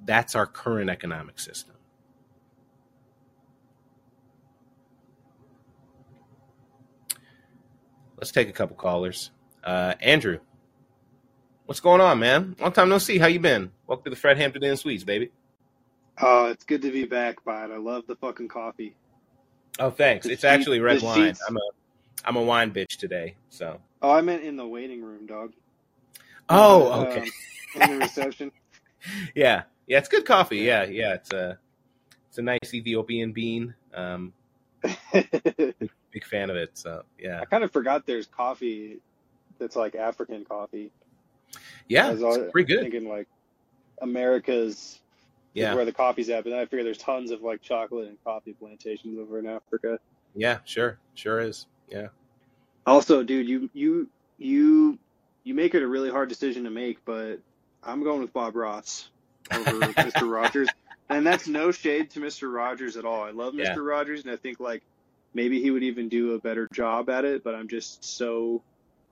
That's 0.05 0.35
our 0.35 0.47
current 0.47 0.91
economic 0.91 1.39
system. 1.39 1.76
Let's 8.17 8.33
take 8.33 8.49
a 8.49 8.53
couple 8.53 8.77
callers. 8.77 9.31
Uh, 9.63 9.95
Andrew, 10.01 10.39
what's 11.67 11.81
going 11.81 12.01
on, 12.01 12.19
man? 12.19 12.57
Long 12.61 12.73
time 12.73 12.89
no 12.89 12.99
see. 12.99 13.19
How 13.19 13.27
you 13.27 13.41
been? 13.41 13.73
Welcome 13.87 14.05
to 14.05 14.11
the 14.11 14.17
Fred 14.17 14.39
Hampton 14.39 14.65
Inn 14.65 14.77
Suites, 14.77 15.05
baby. 15.05 15.31
Oh, 16.21 16.47
it's 16.47 16.65
good 16.65 16.83
to 16.83 16.91
be 16.91 17.05
back, 17.05 17.45
bud. 17.45 17.71
I 17.71 17.77
love 17.77 18.05
the 18.07 18.17
fucking 18.17 18.49
coffee. 18.49 18.97
Oh, 19.79 19.91
thanks. 19.91 20.27
The 20.27 20.33
It's 20.33 20.45
actually 20.45 20.81
red 20.81 21.03
wine. 21.03 21.35
seats- 21.35 21.43
I'm 21.47 21.57
a 21.57 21.61
I'm 22.25 22.37
a 22.37 22.43
wine 22.43 22.73
bitch 22.73 22.97
today. 22.97 23.37
So. 23.51 23.81
Oh, 24.03 24.11
I 24.11 24.21
meant 24.21 24.43
in 24.43 24.57
the 24.57 24.67
waiting 24.67 25.03
room, 25.03 25.27
dog. 25.27 25.53
Oh, 26.49 26.91
Uh, 26.91 27.05
okay. 27.07 27.29
in 27.81 27.91
the 27.91 27.99
reception. 27.99 28.51
yeah, 29.35 29.65
yeah, 29.87 29.99
it's 29.99 30.09
good 30.09 30.25
coffee. 30.25 30.59
Yeah, 30.59 30.85
yeah, 30.85 31.15
it's 31.15 31.33
a 31.33 31.59
it's 32.29 32.39
a 32.39 32.43
nice 32.43 32.73
Ethiopian 32.73 33.33
bean. 33.33 33.75
Um, 33.95 34.33
big 36.17 36.25
fan 36.25 36.49
of 36.49 36.57
it. 36.57 36.71
So 36.79 37.03
yeah, 37.19 37.41
I 37.43 37.45
kind 37.45 37.63
of 37.63 37.71
forgot 37.71 38.07
there's 38.07 38.27
coffee 38.27 39.01
that's 39.59 39.77
like 39.77 39.95
African 39.95 40.47
coffee. 40.47 40.91
yeah, 41.89 42.11
it's 42.11 42.23
always 42.23 42.51
pretty 42.51 42.73
good. 42.73 42.81
Thinking 42.81 43.07
like 43.07 43.29
America's 44.01 45.01
Yeah, 45.53 45.75
where 45.75 45.85
the 45.85 45.93
coffee's 45.93 46.31
at, 46.31 46.45
but 46.45 46.51
then 46.51 46.59
I 46.59 46.65
figure 46.65 46.85
there's 46.85 46.97
tons 46.99 47.31
of 47.31 47.43
like 47.43 47.61
chocolate 47.61 48.09
and 48.09 48.17
coffee 48.25 48.55
plantations 48.55 49.19
over 49.19 49.39
in 49.39 49.47
Africa. 49.47 49.99
yeah, 50.35 50.59
sure, 50.65 50.99
sure 51.15 51.41
is. 51.41 51.67
Yeah, 51.91 52.09
Also, 52.87 53.23
dude, 53.23 53.47
you 53.47 53.69
you 53.75 54.09
you 54.39 54.99
you 55.45 55.55
make 55.55 55.75
it 55.75 55.83
a 55.83 55.87
really 55.87 56.11
hard 56.11 56.29
decision 56.31 56.65
to 56.65 56.71
make, 56.71 57.05
but 57.05 57.37
I'm 57.85 58.03
going 58.03 58.21
with 58.23 58.33
Bob 58.33 58.57
Ross 58.57 59.11
over 59.53 59.71
Mr. 59.81 60.31
Rogers. 60.31 60.69
And 61.09 61.25
that's 61.25 61.47
no 61.47 61.71
shade 61.71 62.11
to 62.11 62.21
Mr. 62.21 62.53
Rogers 62.53 62.97
at 62.97 63.05
all. 63.05 63.23
I 63.23 63.31
love 63.31 63.55
Mr. 63.55 63.65
Yeah. 63.65 63.75
Rogers 63.79 64.23
and 64.25 64.33
I 64.33 64.37
think 64.37 64.59
like 64.59 64.83
maybe 65.37 65.61
he 65.61 65.71
would 65.71 65.83
even 65.83 66.09
do 66.09 66.35
a 66.35 66.41
better 66.41 66.67
job 66.73 67.11
at 67.11 67.25
it, 67.27 67.45
but 67.45 67.55
I'm 67.55 67.69
just 67.69 68.03
so 68.03 68.63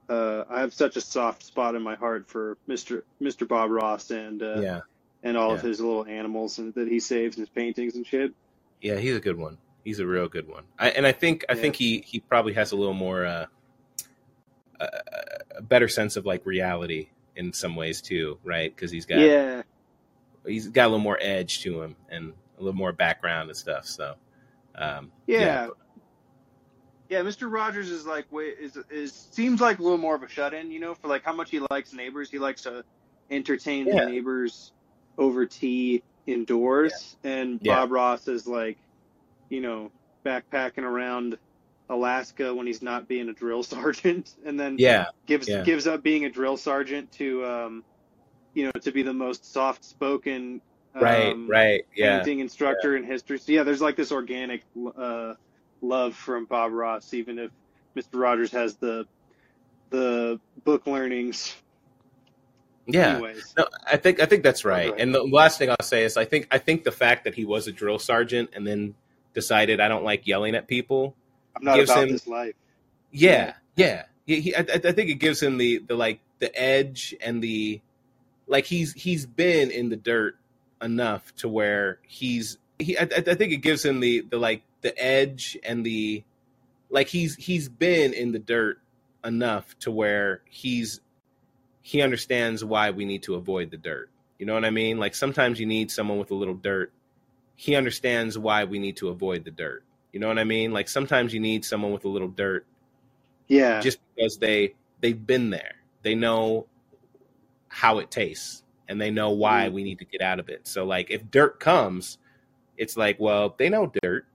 uh, 0.09 0.45
I 0.51 0.61
have 0.61 0.72
such 0.75 0.97
a 0.97 1.01
soft 1.01 1.45
spot 1.45 1.75
in 1.75 1.83
my 1.83 1.95
heart 1.95 2.29
for 2.29 2.57
Mr. 2.68 3.03
Mr. 3.22 3.47
Bob 3.47 3.70
Ross 3.70 4.11
and 4.11 4.43
uh, 4.43 4.61
yeah, 4.62 4.81
and 5.22 5.37
all 5.37 5.53
of 5.53 5.61
his 5.62 5.81
little 5.81 6.07
animals 6.07 6.59
and, 6.59 6.75
that 6.75 6.89
he 6.89 6.99
saves 6.99 7.37
his 7.37 7.49
paintings 7.51 7.95
and 7.95 8.07
shit. 8.07 8.33
yeah. 8.81 8.97
He's 8.97 9.14
a 9.16 9.20
good 9.20 9.37
one. 9.39 9.59
He's 9.85 9.99
a 10.01 10.07
real 10.07 10.29
good 10.29 10.49
one. 10.49 10.64
I, 10.79 10.91
and 10.91 11.07
I 11.07 11.12
think 11.12 11.45
I 11.49 11.55
Yeah. 11.55 11.61
think 11.61 11.77
he 11.77 12.03
he 12.07 12.20
probably 12.20 12.55
has 12.55 12.72
a 12.72 12.77
little 12.77 12.95
more 12.95 13.27
uh, 13.27 13.47
a, 14.81 14.89
a 15.59 15.62
better 15.62 15.89
sense 15.89 16.16
of 16.16 16.25
like 16.25 16.45
reality 16.47 17.09
in 17.37 17.53
some 17.53 17.77
ways 17.77 18.01
too, 18.01 18.39
right? 18.45 18.75
Because 18.75 18.91
he's 18.91 19.05
got 19.07 19.18
Yeah. 19.20 19.62
he's 20.47 20.68
got 20.68 20.87
a 20.87 20.89
little 20.89 21.01
more 21.01 21.18
edge 21.20 21.61
to 21.62 21.83
him 21.83 21.97
and 22.09 22.33
a 22.59 22.62
little 22.62 22.77
more 22.79 22.93
background 22.93 23.51
and 23.51 23.57
stuff. 23.57 23.85
So, 23.87 24.14
um, 24.75 25.12
Yeah. 25.27 25.68
Yeah, 27.09 27.20
Mr. 27.20 27.50
Rogers 27.52 27.90
is 27.90 28.07
like 28.07 28.30
way 28.32 28.44
is 28.46 28.78
is 28.90 29.28
seems 29.32 29.61
like 29.61 29.78
a 29.78 29.82
little 29.82 29.98
more 29.98 30.14
of 30.14 30.22
a 30.22 30.28
shut 30.28 30.55
in, 30.55 30.70
you 30.70 30.80
know, 30.80 30.94
for 30.94 31.09
like 31.09 31.24
how 31.24 31.34
much 31.34 31.50
he 31.50 31.61
likes 31.70 31.92
neighbors. 31.92 32.30
He 32.30 32.38
likes 32.38 32.62
to 32.62 32.84
entertain 33.30 33.86
Yeah. 33.86 34.00
the 34.00 34.07
neighbors 34.07 34.72
over 35.18 35.46
tea 35.46 36.02
indoors. 36.26 37.16
And 37.22 37.61
Yeah. 37.62 37.74
Bob 37.76 37.92
Ross 37.92 38.26
is 38.26 38.46
like, 38.46 38.78
you 39.50 39.61
know, 39.61 39.90
backpacking 40.26 40.82
around 40.82 41.38
Alaska 41.90 42.55
when 42.55 42.66
he's 42.66 42.80
not 42.82 43.07
being 43.07 43.28
a 43.28 43.34
drill 43.34 43.62
sergeant 43.74 44.34
and 44.46 44.59
then 44.59 44.76
yeah, 44.78 45.07
gives 45.26 45.48
Yeah. 45.48 45.62
gives 45.62 45.86
up 45.86 46.02
being 46.02 46.24
a 46.24 46.30
drill 46.30 46.57
sergeant 46.57 47.12
to 47.12 47.44
um 47.44 47.84
you 48.55 48.64
know, 48.64 48.70
to 48.82 48.92
be 48.92 49.02
the 49.02 49.12
most 49.12 49.52
soft 49.52 49.84
spoken 49.84 50.62
right, 50.94 51.32
um, 51.32 51.48
right, 51.48 51.84
yeah, 51.96 52.18
painting 52.18 52.38
instructor 52.38 52.96
in 52.96 53.02
history. 53.05 53.38
So 53.38 53.52
yeah, 53.52 53.64
there's 53.64 53.82
like 53.82 53.96
this 53.96 54.12
organic 54.12 54.64
uh, 54.96 55.34
love 55.85 56.14
from 56.14 56.45
Bob 56.47 56.72
Ross, 56.72 57.12
even 57.14 57.39
if 57.39 57.51
Mr. 57.97 58.20
Rogers 58.20 58.51
has 58.53 58.76
the 58.76 59.07
the 59.91 60.41
book 60.64 60.87
learnings. 60.87 61.55
yeah. 62.87 63.14
Anyways, 63.14 63.55
No, 63.57 63.66
I 63.87 63.97
think 63.97 64.20
I 64.20 64.26
think 64.26 64.43
that's 64.43 64.64
right. 64.64 64.91
Right. 64.91 65.01
And 65.01 65.14
the 65.14 65.22
last 65.22 65.59
thing 65.59 65.70
I'll 65.70 65.76
say 65.82 66.05
is 66.05 66.16
I 66.16 66.24
think 66.24 66.49
I 66.51 66.59
think 66.59 66.85
the 66.85 66.93
fact 66.93 67.24
that 67.24 67.35
he 67.35 67.45
was 67.45 67.66
a 67.68 67.72
drill 67.72 67.99
sergeant 67.99 68.51
and 68.55 68.66
then 68.66 68.95
decided 69.35 69.80
I 69.80 69.89
don't 69.89 70.05
like 70.05 70.26
yelling 70.26 70.55
at 70.55 70.66
people. 70.68 71.14
I'm 71.57 71.64
not 71.64 71.76
gives 71.76 71.91
about 71.91 72.05
him- 72.05 72.12
this 72.12 72.26
life. 72.26 72.55
Yeah, 73.12 73.55
yeah. 73.76 74.05
He, 74.26 74.41
he, 74.41 74.57
I, 74.57 74.61
I 74.61 74.64
think 74.93 75.11
it 75.11 75.20
gives 75.20 75.41
him 75.43 75.59
the 75.59 75.78
the 75.78 75.95
like 75.95 76.20
the 76.41 76.55
edge 76.61 77.14
and 77.20 77.43
the 77.43 77.80
like 78.47 78.64
he's 78.64 78.93
he's 78.95 79.24
been 79.26 79.70
in 79.70 79.89
the 79.91 79.97
dirt 79.97 80.37
enough 80.82 81.35
to 81.37 81.49
where 81.49 81.99
he's 82.03 82.59
he. 82.78 82.99
I, 82.99 83.03
I 83.03 83.22
I 83.26 83.35
think 83.35 83.53
it 83.53 83.59
gives 83.59 83.85
him 83.85 84.01
the 84.01 84.22
the 84.28 84.39
like 84.39 84.62
the 84.85 84.97
edge 85.03 85.59
and 85.64 85.85
the 85.85 86.22
like 86.91 87.09
he's 87.09 87.35
he's 87.37 87.68
been 87.68 88.12
in 88.12 88.30
the 88.32 88.39
dirt 88.39 88.78
enough 89.24 89.76
to 89.80 89.91
where 89.91 90.43
he's 90.49 91.01
he 91.82 92.03
understands 92.03 92.64
why 92.64 92.91
we 92.91 93.05
need 93.05 93.22
to 93.24 93.35
avoid 93.35 93.70
the 93.70 93.78
dirt. 93.78 94.11
You 94.39 94.47
know 94.47 94.55
what 94.55 94.64
I 94.64 94.70
mean? 94.70 94.99
Like 94.99 95.14
sometimes 95.14 95.59
you 95.59 95.66
need 95.66 95.91
someone 95.91 96.18
with 96.18 96.30
a 96.30 96.35
little 96.35 96.55
dirt. 96.55 96.93
He 97.57 97.74
understands 97.74 98.39
why 98.39 98.64
we 98.64 98.78
need 98.78 98.97
to 98.99 99.09
avoid 99.09 99.45
the 99.45 99.51
dirt. 99.51 99.82
You 100.12 100.20
know 100.20 100.28
what 100.28 100.39
I 100.39 100.45
mean? 100.45 100.72
Like 100.72 100.89
sometimes 100.89 101.32
you 101.35 101.41
need 101.41 101.64
someone 101.64 101.93
with 101.93 102.05
a 102.05 102.09
little 102.09 102.28
dirt 102.28 102.66
Yeah, 103.49 103.80
just 103.80 103.99
because 104.14 104.39
they 104.39 104.74
they've 105.01 105.26
been 105.26 105.51
there. 105.51 105.76
They 106.03 106.14
know 106.14 106.66
how 107.68 107.99
it 107.99 108.11
tastes 108.11 108.62
and 108.89 109.01
they 109.01 109.11
know 109.11 109.30
why 109.30 109.68
Mhm. 109.68 109.72
we 109.72 109.85
need 109.85 109.99
to 110.01 110.05
get 110.05 110.20
out 110.20 110.39
of 110.39 110.49
it. 110.49 110.66
So 110.66 110.85
like 110.85 111.11
if 111.11 111.30
dirt 111.30 111.59
comes, 111.61 112.18
it's 112.76 112.97
like, 112.97 113.18
well, 113.20 113.55
they 113.59 113.68
know 113.68 113.93
dirt. 114.03 114.26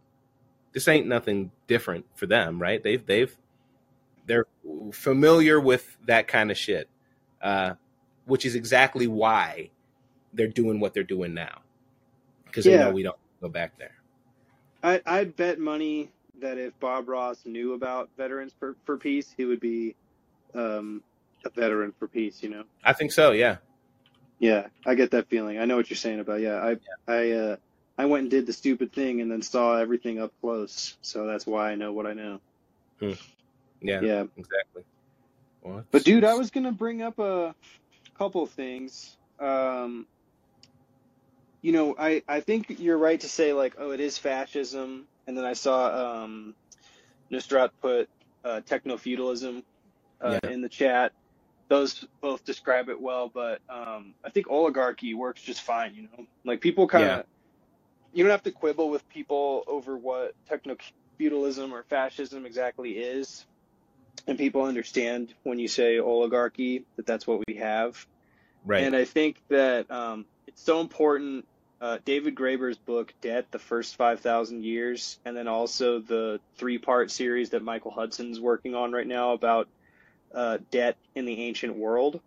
This 0.74 0.88
ain't 0.88 1.08
nothing 1.08 1.52
different 1.68 2.06
for 2.16 2.26
them, 2.26 2.62
right? 2.62 2.82
They've 2.84 3.06
they've 3.06 3.36
they're 4.26 4.46
familiar 4.92 5.60
with 5.60 5.98
that 6.06 6.28
kind 6.28 6.52
of 6.52 6.58
shit. 6.58 6.88
Uh, 7.42 7.74
which 8.30 8.46
is 8.46 8.56
exactly 8.56 9.08
why 9.08 9.72
they're 10.34 10.48
doing 10.48 10.80
what 10.80 10.94
they're 10.94 11.04
doing 11.04 11.34
now. 11.34 11.62
Because 12.46 12.66
they 12.66 12.78
know 12.78 12.92
we 12.92 13.04
don't 13.04 13.18
go 13.42 13.50
back 13.50 13.78
there. 13.78 13.96
I 14.84 15.02
I'd 15.06 15.36
bet 15.36 15.60
money 15.60 16.10
that 16.40 16.58
if 16.58 16.80
Bob 16.80 17.10
Ross 17.10 17.46
knew 17.46 17.74
about 17.74 18.10
Veterans 18.18 18.54
for, 18.58 18.76
for 18.86 18.98
Peace, 18.98 19.34
he 19.36 19.46
would 19.46 19.60
be 19.60 19.96
um, 20.56 21.04
a 21.44 21.50
veteran 21.50 21.94
for 21.98 22.08
peace. 22.08 22.42
You 22.42 22.50
know. 22.50 22.64
I 22.84 22.94
think 22.94 23.12
so, 23.12 23.32
yeah. 23.32 23.58
Yeah, 24.40 24.68
I 24.86 24.96
get 24.96 25.12
that 25.12 25.28
feeling. 25.28 25.60
I 25.60 25.66
know 25.66 25.76
what 25.76 25.90
you're 25.90 25.98
saying 25.98 26.20
about 26.20 26.40
yeah. 26.40 26.64
I 26.64 26.78
I 27.12 27.32
uh, 27.32 27.56
I 28.00 28.06
went 28.08 28.24
and 28.24 28.32
did 28.32 28.48
the 28.48 28.54
stupid 28.54 28.94
thing 28.94 29.22
and 29.22 29.32
then 29.32 29.44
saw 29.44 29.78
everything 29.78 30.22
up 30.22 30.34
close, 30.42 30.98
so 31.02 31.28
that's 31.28 31.46
why 31.48 31.72
I 31.72 31.76
know 31.76 31.94
what 31.94 32.08
I 32.08 32.14
know. 32.14 32.42
Yeah, 33.82 34.02
Yeah, 34.02 34.26
exactly. 34.38 34.84
Well, 35.62 35.86
but 35.92 36.06
dude, 36.06 36.24
I 36.26 36.36
was 36.36 36.52
gonna 36.52 36.72
bring 36.72 37.02
up 37.04 37.20
a 37.20 37.56
couple 38.18 38.44
of 38.44 38.52
things. 38.52 39.18
Um, 39.40 40.08
you 41.62 41.74
know, 41.74 41.96
I 42.00 42.24
I 42.28 42.42
think 42.42 42.68
you're 42.80 42.98
right 42.98 43.20
to 43.22 43.30
say 43.30 43.54
like, 43.54 43.76
oh, 43.80 43.92
it 43.92 44.00
is 44.00 44.18
fascism, 44.18 45.08
and 45.28 45.38
then 45.38 45.46
I 45.46 45.54
saw 45.54 46.24
um, 46.24 46.56
Nustrat 47.34 47.72
put 47.82 48.10
uh, 48.46 48.62
techno 48.62 48.98
feudalism 48.98 49.64
uh, 50.22 50.40
Yeah. 50.44 50.52
in 50.52 50.62
the 50.62 50.70
chat. 50.70 51.14
Those 51.70 52.06
both 52.22 52.46
describe 52.46 52.90
it 52.90 53.02
well, 53.02 53.30
but 53.34 53.62
um, 53.70 54.16
I 54.26 54.32
think 54.32 54.50
oligarchy 54.50 55.14
works 55.16 55.42
just 55.42 55.62
fine. 55.62 55.96
You 55.96 56.04
know, 56.04 56.26
like 56.46 56.62
people 56.62 56.88
kind 56.88 57.06
of 57.06 57.10
Yeah. 57.18 57.24
You 58.14 58.24
don't 58.24 58.32
have 58.32 58.44
to 58.44 58.52
quibble 58.52 58.90
with 58.90 59.08
people 59.10 59.64
over 59.68 59.98
what 59.98 60.34
techno 60.48 60.76
feudalism 61.18 61.74
or 61.74 61.84
fascism 61.84 62.46
exactly 62.46 62.92
is, 62.92 63.46
and 64.28 64.38
people 64.38 64.64
understand 64.64 65.34
when 65.44 65.60
you 65.60 65.68
say 65.68 66.00
oligarchy 66.00 66.86
that 66.96 67.06
that's 67.06 67.28
what 67.28 67.42
we 67.48 67.56
have. 67.56 68.06
right. 68.66 68.84
And 68.84 68.96
I 68.96 69.06
think 69.06 69.42
that 69.50 69.90
um, 69.92 70.26
it's 70.48 70.64
so 70.64 70.82
important. 70.82 71.46
Uh, 71.82 71.98
David 72.04 72.36
Graeber's 72.36 72.78
book, 72.78 73.14
Debt, 73.22 73.48
the 73.52 73.60
First 73.60 73.96
5,000 73.96 74.66
Years, 74.66 75.18
and 75.24 75.36
then 75.38 75.48
also 75.48 76.00
the 76.00 76.42
three 76.58 76.78
part 76.78 77.10
series 77.10 77.52
that 77.52 77.64
Michael 77.64 77.92
Hudson's 77.92 78.40
working 78.40 78.76
on 78.76 78.92
right 78.92 79.08
now 79.08 79.32
about 79.32 79.70
uh, 80.34 80.58
debt 80.72 80.98
in 81.16 81.26
the 81.26 81.42
ancient 81.44 81.76
world 81.78 82.20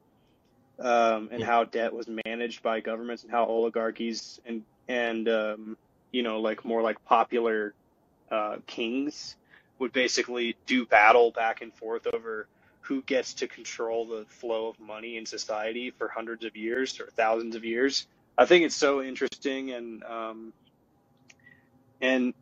um, 0.79 1.29
and 1.31 1.41
Yeah. 1.41 1.47
how 1.47 1.65
debt 1.65 1.93
was 1.93 2.09
managed 2.25 2.63
by 2.63 2.81
governments 2.81 3.23
and 3.23 3.31
how 3.31 3.45
oligarchies 3.45 4.41
and, 4.47 4.63
and 4.93 5.29
um, 5.29 5.77
you 6.11 6.23
know, 6.23 6.41
like 6.41 6.65
more 6.65 6.83
like 6.83 7.03
popular 7.07 7.75
uh, 8.31 8.57
kings 8.67 9.37
would 9.79 9.93
basically 9.93 10.55
do 10.67 10.85
battle 10.85 11.31
back 11.31 11.63
and 11.63 11.73
forth 11.73 12.07
over 12.13 12.47
who 12.83 13.01
gets 13.03 13.35
to 13.35 13.47
control 13.47 14.07
the 14.07 14.27
flow 14.29 14.69
of 14.69 14.79
money 14.79 15.17
in 15.17 15.25
society 15.25 15.91
for 15.91 16.09
hundreds 16.09 16.45
of 16.45 16.57
years 16.57 17.01
or 17.01 17.07
thousands 17.17 17.57
of 17.57 17.65
years. 17.65 18.07
I 18.37 18.45
think 18.45 18.65
it's 18.65 18.75
so 18.75 19.03
interesting 19.03 19.71
and 19.71 20.05
um, 20.05 20.53
and 22.01 22.35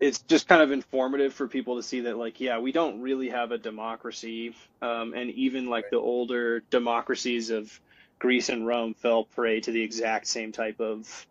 it's 0.00 0.18
just 0.22 0.48
kind 0.48 0.62
of 0.62 0.72
informative 0.72 1.32
for 1.32 1.46
people 1.46 1.76
to 1.76 1.82
see 1.82 2.00
that 2.00 2.16
like 2.16 2.40
yeah 2.40 2.58
we 2.58 2.72
don't 2.72 3.00
really 3.00 3.28
have 3.28 3.52
a 3.52 3.58
democracy 3.58 4.54
um, 4.80 5.14
and 5.14 5.30
even 5.30 5.68
like 5.68 5.90
the 5.90 5.98
older 5.98 6.60
democracies 6.70 7.50
of 7.50 7.80
Greece 8.18 8.48
and 8.48 8.66
Rome 8.66 8.94
fell 8.94 9.24
prey 9.24 9.60
to 9.60 9.70
the 9.70 9.82
exact 9.82 10.26
same 10.26 10.50
type 10.50 10.80
of 10.80 11.26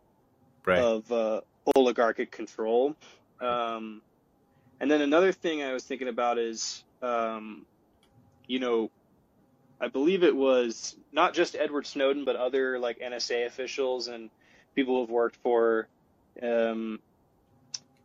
right. 0.65 0.79
of 0.79 1.11
uh, 1.11 1.41
oligarchic 1.75 2.31
control. 2.31 2.95
Um, 3.39 4.01
and 4.79 4.89
then 4.89 5.01
another 5.01 5.31
thing 5.31 5.61
I 5.61 5.73
was 5.73 5.83
thinking 5.83 6.07
about 6.07 6.37
is, 6.37 6.83
um, 7.01 7.65
you 8.47 8.59
know, 8.59 8.89
I 9.79 9.87
believe 9.87 10.23
it 10.23 10.35
was 10.35 10.95
not 11.11 11.33
just 11.33 11.55
Edward 11.55 11.87
Snowden, 11.87 12.25
but 12.25 12.35
other 12.35 12.77
like 12.79 12.99
NSA 12.99 13.47
officials 13.47 14.07
and 14.07 14.29
people 14.75 14.99
who've 14.99 15.09
worked 15.09 15.37
for, 15.37 15.87
um, 16.41 16.99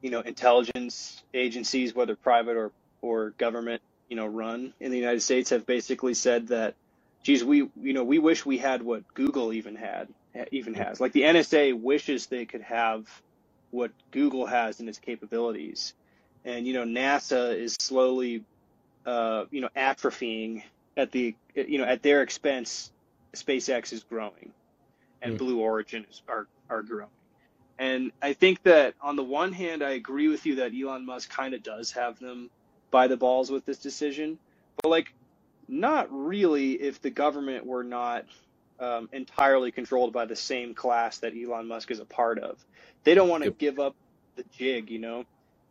you 0.00 0.10
know, 0.10 0.20
intelligence 0.20 1.22
agencies, 1.34 1.94
whether 1.94 2.16
private 2.16 2.56
or 2.56 2.72
or 3.02 3.30
government, 3.30 3.82
you 4.08 4.16
know, 4.16 4.26
run 4.26 4.72
in 4.80 4.90
the 4.90 4.98
United 4.98 5.20
States 5.20 5.50
have 5.50 5.66
basically 5.66 6.14
said 6.14 6.48
that, 6.48 6.74
geez, 7.22 7.44
we, 7.44 7.68
you 7.80 7.92
know, 7.92 8.04
we 8.04 8.18
wish 8.18 8.44
we 8.44 8.58
had 8.58 8.82
what 8.82 9.02
Google 9.14 9.52
even 9.52 9.76
had, 9.76 10.08
even 10.50 10.74
has. 10.74 11.00
Like 11.00 11.12
the 11.12 11.22
NSA 11.22 11.80
wishes 11.80 12.26
they 12.26 12.44
could 12.44 12.62
have 12.62 13.08
what 13.70 13.90
Google 14.10 14.46
has 14.46 14.80
in 14.80 14.88
its 14.88 14.98
capabilities, 14.98 15.94
and 16.44 16.66
you 16.66 16.72
know, 16.72 16.84
NASA 16.84 17.56
is 17.56 17.76
slowly, 17.80 18.44
uh, 19.04 19.44
you 19.50 19.60
know, 19.60 19.68
atrophying 19.76 20.62
at 20.96 21.12
the, 21.12 21.34
you 21.54 21.78
know, 21.78 21.84
at 21.84 22.02
their 22.02 22.22
expense. 22.22 22.92
SpaceX 23.34 23.92
is 23.92 24.02
growing, 24.04 24.52
and 25.20 25.34
mm. 25.34 25.38
Blue 25.38 25.60
Origin 25.60 26.06
is, 26.08 26.22
are 26.28 26.46
are 26.70 26.82
growing. 26.82 27.10
And 27.78 28.12
I 28.22 28.32
think 28.32 28.62
that 28.62 28.94
on 29.02 29.16
the 29.16 29.22
one 29.22 29.52
hand, 29.52 29.82
I 29.82 29.90
agree 29.90 30.28
with 30.28 30.46
you 30.46 30.56
that 30.56 30.72
Elon 30.74 31.04
Musk 31.04 31.28
kind 31.28 31.52
of 31.52 31.62
does 31.62 31.92
have 31.92 32.18
them 32.18 32.48
by 32.90 33.06
the 33.06 33.16
balls 33.16 33.50
with 33.50 33.66
this 33.66 33.78
decision, 33.78 34.38
but 34.82 34.88
like, 34.88 35.12
not 35.68 36.08
really 36.10 36.72
if 36.74 37.02
the 37.02 37.10
government 37.10 37.66
were 37.66 37.84
not 37.84 38.24
um, 38.80 39.08
entirely 39.12 39.70
controlled 39.70 40.12
by 40.12 40.26
the 40.26 40.36
same 40.36 40.74
class 40.74 41.18
that 41.18 41.32
Elon 41.36 41.68
Musk 41.68 41.90
is 41.90 42.00
a 42.00 42.04
part 42.04 42.38
of. 42.38 42.58
They 43.04 43.14
don't 43.14 43.28
want 43.28 43.42
to 43.44 43.50
yep. 43.50 43.58
give 43.58 43.78
up 43.78 43.94
the 44.36 44.44
jig, 44.52 44.90
you 44.90 44.98
know. 44.98 45.24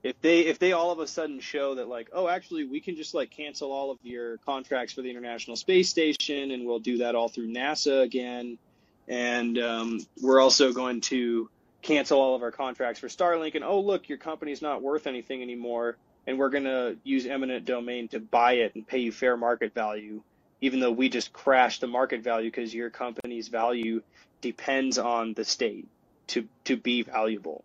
If 0.03 0.21
they 0.21 0.41
if 0.41 0.59
they 0.59 0.71
all 0.71 0.91
of 0.91 0.99
a 0.99 1.07
sudden 1.07 1.39
show 1.39 1.75
that 1.75 1.87
like, 1.87 2.09
oh, 2.13 2.27
actually, 2.27 2.65
we 2.65 2.79
can 2.79 2.95
just 2.95 3.13
like 3.15 3.31
cancel 3.31 3.71
all 3.71 3.89
of 3.89 3.97
your 4.03 4.37
contracts 4.39 4.93
for 4.93 5.01
the 5.01 5.09
International 5.09 5.55
Space 5.55 5.89
Station, 5.89 6.51
and 6.51 6.65
we'll 6.65 6.79
do 6.79 6.99
that 6.99 7.15
all 7.15 7.27
through 7.27 7.47
NASA 7.47 8.03
again, 8.03 8.59
and 9.07 9.57
um, 9.57 9.99
we're 10.21 10.39
also 10.39 10.73
going 10.73 11.01
to 11.01 11.49
cancel 11.81 12.19
all 12.19 12.35
of 12.35 12.43
our 12.43 12.51
contracts 12.51 12.99
for 12.99 13.07
Starlink, 13.07 13.55
and 13.55 13.63
oh 13.63 13.79
look, 13.79 14.07
your 14.07 14.19
company's 14.19 14.61
not 14.61 14.83
worth 14.83 15.07
anything 15.07 15.41
anymore, 15.41 15.97
and 16.27 16.37
we're 16.37 16.49
gonna 16.49 16.95
use 17.03 17.25
eminent 17.25 17.65
domain 17.65 18.07
to 18.09 18.19
buy 18.19 18.53
it 18.53 18.75
and 18.75 18.87
pay 18.87 18.99
you 18.99 19.11
fair 19.11 19.35
market 19.35 19.73
value, 19.73 20.21
even 20.65 20.79
though 20.79 20.91
we 20.91 21.09
just 21.09 21.31
crashed 21.31 21.81
the 21.81 21.87
market 21.87 22.21
value 22.21 22.49
because 22.49 22.73
your 22.73 22.89
company's 22.89 23.49
value 23.49 24.01
depends 24.41 24.97
on 24.97 25.33
the 25.33 25.45
state 25.45 25.87
to 26.27 26.47
to 26.63 26.75
be 26.75 27.03
valuable. 27.03 27.63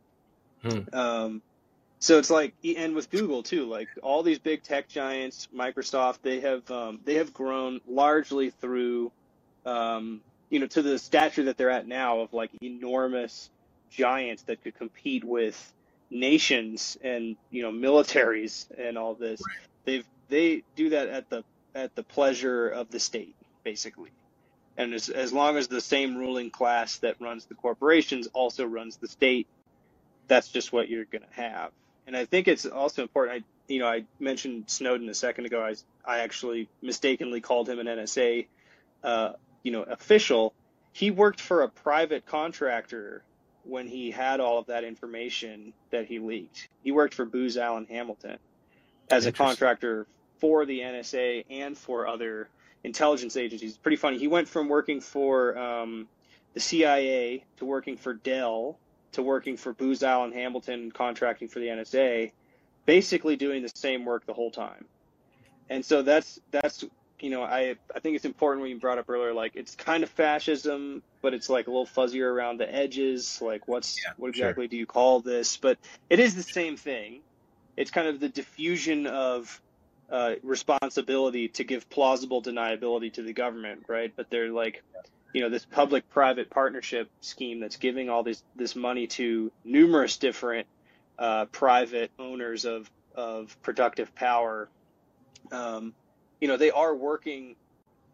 Hmm. 0.62 0.80
Um, 0.92 1.42
so 1.98 2.18
it's 2.18 2.28
like, 2.28 2.52
and 2.76 2.94
with 2.94 3.10
Google 3.10 3.42
too, 3.42 3.64
like 3.64 3.88
all 4.02 4.22
these 4.22 4.38
big 4.38 4.62
tech 4.62 4.88
giants, 4.88 5.48
Microsoft, 5.54 6.18
they 6.22 6.40
have 6.40 6.70
um, 6.70 7.00
they 7.04 7.14
have 7.14 7.32
grown 7.32 7.80
largely 7.88 8.50
through, 8.50 9.10
um, 9.64 10.20
you 10.50 10.58
know, 10.60 10.66
to 10.66 10.82
the 10.82 10.98
stature 10.98 11.44
that 11.44 11.56
they're 11.56 11.70
at 11.70 11.88
now 11.88 12.20
of 12.20 12.34
like 12.34 12.50
enormous 12.60 13.48
giants 13.90 14.42
that 14.42 14.62
could 14.62 14.76
compete 14.76 15.24
with 15.24 15.72
nations 16.10 16.98
and 17.02 17.36
you 17.50 17.62
know 17.62 17.72
militaries 17.72 18.66
and 18.78 18.98
all 18.98 19.14
this. 19.14 19.40
Right. 19.40 19.68
They've 19.86 20.06
they 20.28 20.64
do 20.76 20.90
that 20.90 21.08
at 21.08 21.30
the 21.30 21.44
at 21.74 21.94
the 21.94 22.02
pleasure 22.02 22.68
of 22.68 22.90
the 22.90 23.00
state, 23.00 23.36
basically. 23.64 24.10
And 24.76 24.94
as 24.94 25.08
as 25.08 25.32
long 25.32 25.56
as 25.56 25.68
the 25.68 25.80
same 25.80 26.16
ruling 26.16 26.50
class 26.50 26.98
that 26.98 27.20
runs 27.20 27.44
the 27.46 27.54
corporations 27.54 28.28
also 28.32 28.64
runs 28.64 28.96
the 28.96 29.08
state, 29.08 29.46
that's 30.28 30.48
just 30.48 30.72
what 30.72 30.88
you're 30.88 31.04
going 31.04 31.22
to 31.22 31.40
have. 31.40 31.72
And 32.06 32.16
I 32.16 32.24
think 32.24 32.48
it's 32.48 32.66
also 32.66 33.02
important. 33.02 33.42
I 33.42 33.72
you 33.72 33.80
know 33.80 33.86
I 33.86 34.04
mentioned 34.18 34.64
Snowden 34.68 35.08
a 35.08 35.14
second 35.14 35.46
ago. 35.46 35.62
I 35.62 35.74
I 36.04 36.20
actually 36.20 36.68
mistakenly 36.82 37.40
called 37.40 37.68
him 37.68 37.78
an 37.78 37.86
NSA, 37.86 38.46
uh, 39.04 39.32
you 39.62 39.72
know, 39.72 39.82
official. 39.82 40.54
He 40.92 41.10
worked 41.10 41.40
for 41.40 41.62
a 41.62 41.68
private 41.68 42.26
contractor 42.26 43.22
when 43.64 43.86
he 43.86 44.10
had 44.10 44.40
all 44.40 44.58
of 44.58 44.66
that 44.66 44.84
information 44.84 45.72
that 45.90 46.06
he 46.06 46.18
leaked. 46.18 46.68
He 46.82 46.92
worked 46.92 47.14
for 47.14 47.24
Booz 47.24 47.56
Allen 47.56 47.86
Hamilton 47.88 48.38
as 49.10 49.26
a 49.26 49.32
contractor 49.32 50.06
for 50.40 50.64
the 50.64 50.80
NSA 50.80 51.44
and 51.50 51.76
for 51.76 52.06
other 52.06 52.48
intelligence 52.82 53.36
agencies. 53.36 53.76
Pretty 53.76 53.96
funny. 53.96 54.18
He 54.18 54.28
went 54.28 54.48
from 54.48 54.68
working 54.68 55.00
for 55.00 55.56
um, 55.58 56.08
the 56.54 56.60
CIA 56.60 57.44
to 57.58 57.64
working 57.64 57.96
for 57.96 58.14
Dell 58.14 58.78
to 59.12 59.22
working 59.22 59.56
for 59.56 59.72
Booz 59.72 60.02
Allen 60.02 60.32
Hamilton, 60.32 60.92
contracting 60.92 61.48
for 61.48 61.58
the 61.58 61.66
NSA, 61.66 62.32
basically 62.86 63.36
doing 63.36 63.62
the 63.62 63.70
same 63.74 64.04
work 64.04 64.26
the 64.26 64.32
whole 64.32 64.50
time. 64.50 64.84
And 65.68 65.84
so 65.84 66.02
that's 66.02 66.40
that's 66.50 66.84
you 67.20 67.30
know, 67.30 67.42
I 67.42 67.76
I 67.94 68.00
think 68.00 68.16
it's 68.16 68.24
important 68.24 68.62
when 68.62 68.70
you 68.70 68.78
brought 68.78 68.98
up 68.98 69.08
earlier, 69.08 69.32
like 69.32 69.52
it's 69.54 69.74
kind 69.74 70.02
of 70.02 70.10
fascism, 70.10 71.02
but 71.22 71.34
it's 71.34 71.48
like 71.48 71.66
a 71.66 71.70
little 71.70 71.86
fuzzier 71.86 72.32
around 72.32 72.58
the 72.58 72.72
edges. 72.72 73.40
Like, 73.42 73.68
what's 73.68 73.98
yeah, 74.02 74.12
what 74.16 74.28
exactly 74.28 74.64
sure. 74.64 74.68
do 74.68 74.76
you 74.76 74.86
call 74.86 75.20
this? 75.20 75.56
But 75.56 75.78
it 76.08 76.18
is 76.18 76.34
the 76.34 76.42
same 76.42 76.76
thing. 76.76 77.20
It's 77.76 77.90
kind 77.90 78.08
of 78.08 78.20
the 78.20 78.28
diffusion 78.28 79.06
of 79.06 79.60
uh, 80.10 80.34
responsibility 80.42 81.48
to 81.48 81.64
give 81.64 81.88
plausible 81.88 82.42
deniability 82.42 83.12
to 83.12 83.22
the 83.22 83.32
government, 83.32 83.84
right? 83.88 84.12
But 84.14 84.30
they're 84.30 84.50
like, 84.50 84.82
you 85.32 85.42
know, 85.42 85.48
this 85.48 85.64
public-private 85.64 86.50
partnership 86.50 87.08
scheme 87.20 87.60
that's 87.60 87.76
giving 87.76 88.10
all 88.10 88.22
this 88.22 88.42
this 88.56 88.74
money 88.74 89.06
to 89.06 89.52
numerous 89.64 90.16
different 90.16 90.66
uh, 91.18 91.46
private 91.46 92.10
owners 92.18 92.64
of 92.64 92.90
of 93.14 93.56
productive 93.62 94.14
power. 94.14 94.68
Um, 95.52 95.94
you 96.40 96.48
know 96.48 96.56
they 96.56 96.70
are 96.70 96.94
working 96.94 97.54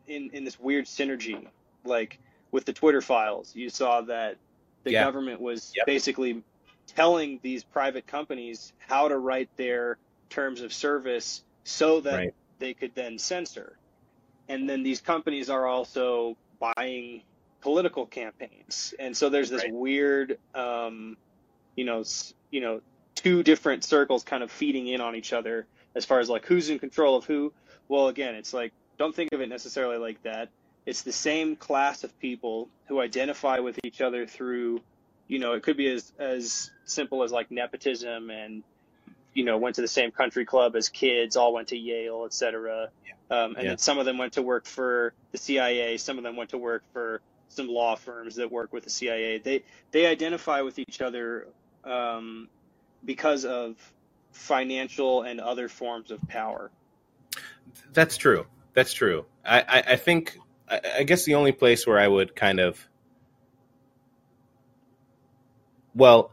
in 0.07 0.31
in 0.33 0.45
this 0.45 0.59
weird 0.59 0.87
synergy 0.87 1.47
like 1.85 2.19
with 2.51 2.65
the 2.65 2.73
twitter 2.73 3.01
files 3.01 3.55
you 3.55 3.71
saw 3.71 4.03
that 4.03 4.37
the 4.85 4.93
yeah. 4.93 5.05
government 5.05 5.41
was 5.41 5.73
yep. 5.75 5.87
basically 5.87 6.43
telling 6.87 7.41
these 7.43 7.65
private 7.65 8.07
companies 8.07 8.73
how 8.79 9.09
to 9.09 9.19
write 9.19 9.49
their 9.57 9.99
terms 10.29 10.61
of 10.61 10.73
service 10.73 11.43
so 11.67 12.01
that 12.01 12.17
right. 12.17 12.35
they 12.59 12.75
could 12.75 12.95
then 12.95 13.19
censor 13.19 13.77
and 14.49 14.69
then 14.69 14.83
these 14.83 15.01
companies 15.01 15.51
are 15.51 15.67
also 15.67 16.37
buying 16.59 17.23
political 17.61 18.07
campaigns 18.07 18.95
and 18.99 19.17
so 19.17 19.29
there's 19.29 19.51
this 19.51 19.63
right. 19.63 19.73
weird 19.73 20.39
um, 20.55 21.17
you 21.75 21.85
know 21.85 22.05
you 22.51 22.61
know 22.61 22.81
two 23.15 23.43
different 23.43 23.83
circles 23.83 24.23
kind 24.23 24.43
of 24.43 24.51
feeding 24.51 24.87
in 24.87 25.01
on 25.01 25.17
each 25.17 25.33
other 25.33 25.67
as 25.95 26.05
far 26.05 26.21
as 26.21 26.29
like 26.29 26.45
who's 26.47 26.71
in 26.71 26.79
control 26.79 27.17
of 27.17 27.25
who 27.25 27.53
well, 27.89 28.09
again, 28.09 28.35
it's 28.35 28.53
like 28.53 28.73
don't 28.99 29.15
think 29.15 29.33
of 29.33 29.41
it 29.41 29.49
necessarily 29.49 29.99
like 29.99 30.23
that. 30.23 30.49
It's 30.87 31.03
the 31.03 31.13
same 31.13 31.57
class 31.57 32.05
of 32.05 32.19
people 32.19 32.69
who 32.89 33.01
identify 33.01 33.59
with 33.59 33.79
each 33.85 34.01
other 34.01 34.27
through, 34.27 34.81
you 35.29 35.39
know, 35.39 35.53
it 35.53 35.63
could 35.63 35.77
be 35.77 35.89
as 35.89 36.13
as 36.19 36.71
simple 36.85 37.23
as 37.23 37.33
like 37.33 37.51
nepotism 37.51 38.31
and 38.31 38.63
you 39.37 39.45
know 39.45 39.59
went 39.59 39.77
to 39.77 39.83
the 39.83 39.89
same 39.89 40.11
country 40.11 40.47
club 40.47 40.75
as 40.75 40.89
kids, 40.89 41.37
all 41.37 41.53
went 41.53 41.69
to 41.69 41.77
Yale, 41.77 42.25
etc. 42.25 42.89
Yeah. 43.05 43.13
Um, 43.29 43.55
and 43.55 43.65
yeah. 43.65 43.71
then 43.71 43.79
some 43.79 43.99
of 43.99 44.07
them 44.07 44.17
went 44.17 44.33
to 44.33 44.43
work 44.43 44.67
for 44.67 45.13
the 45.33 45.39
CIA. 45.39 45.99
Some 45.99 46.17
of 46.17 46.25
them 46.25 46.37
went 46.37 46.51
to 46.51 46.59
work 46.59 46.83
for 46.93 47.21
some 47.49 47.69
law 47.69 47.97
firms 47.97 48.37
that 48.37 48.51
work 48.51 48.73
with 48.73 48.85
the 48.85 48.91
CIA. 48.91 49.39
They 49.39 49.63
they 49.91 50.07
identify 50.07 50.63
with 50.63 50.79
each 50.79 51.03
other 51.03 51.49
um, 51.85 52.49
because 53.05 53.45
of 53.45 53.77
financial 54.33 55.23
and 55.23 55.39
other 55.39 55.69
forms 55.69 56.11
of 56.11 56.27
power. 56.29 56.71
That's 57.93 58.17
true. 58.17 58.47
That's 58.73 58.93
true. 58.93 59.27
I, 59.45 59.61
I, 59.61 59.83
I 59.93 59.97
think 59.97 60.39
I, 60.69 60.81
I 60.99 61.03
guess 61.03 61.25
the 61.25 61.35
only 61.35 61.53
place 61.53 61.87
where 61.87 61.99
I 61.99 62.09
would 62.09 62.35
kind 62.35 62.59
of 62.59 62.89
well 65.95 66.31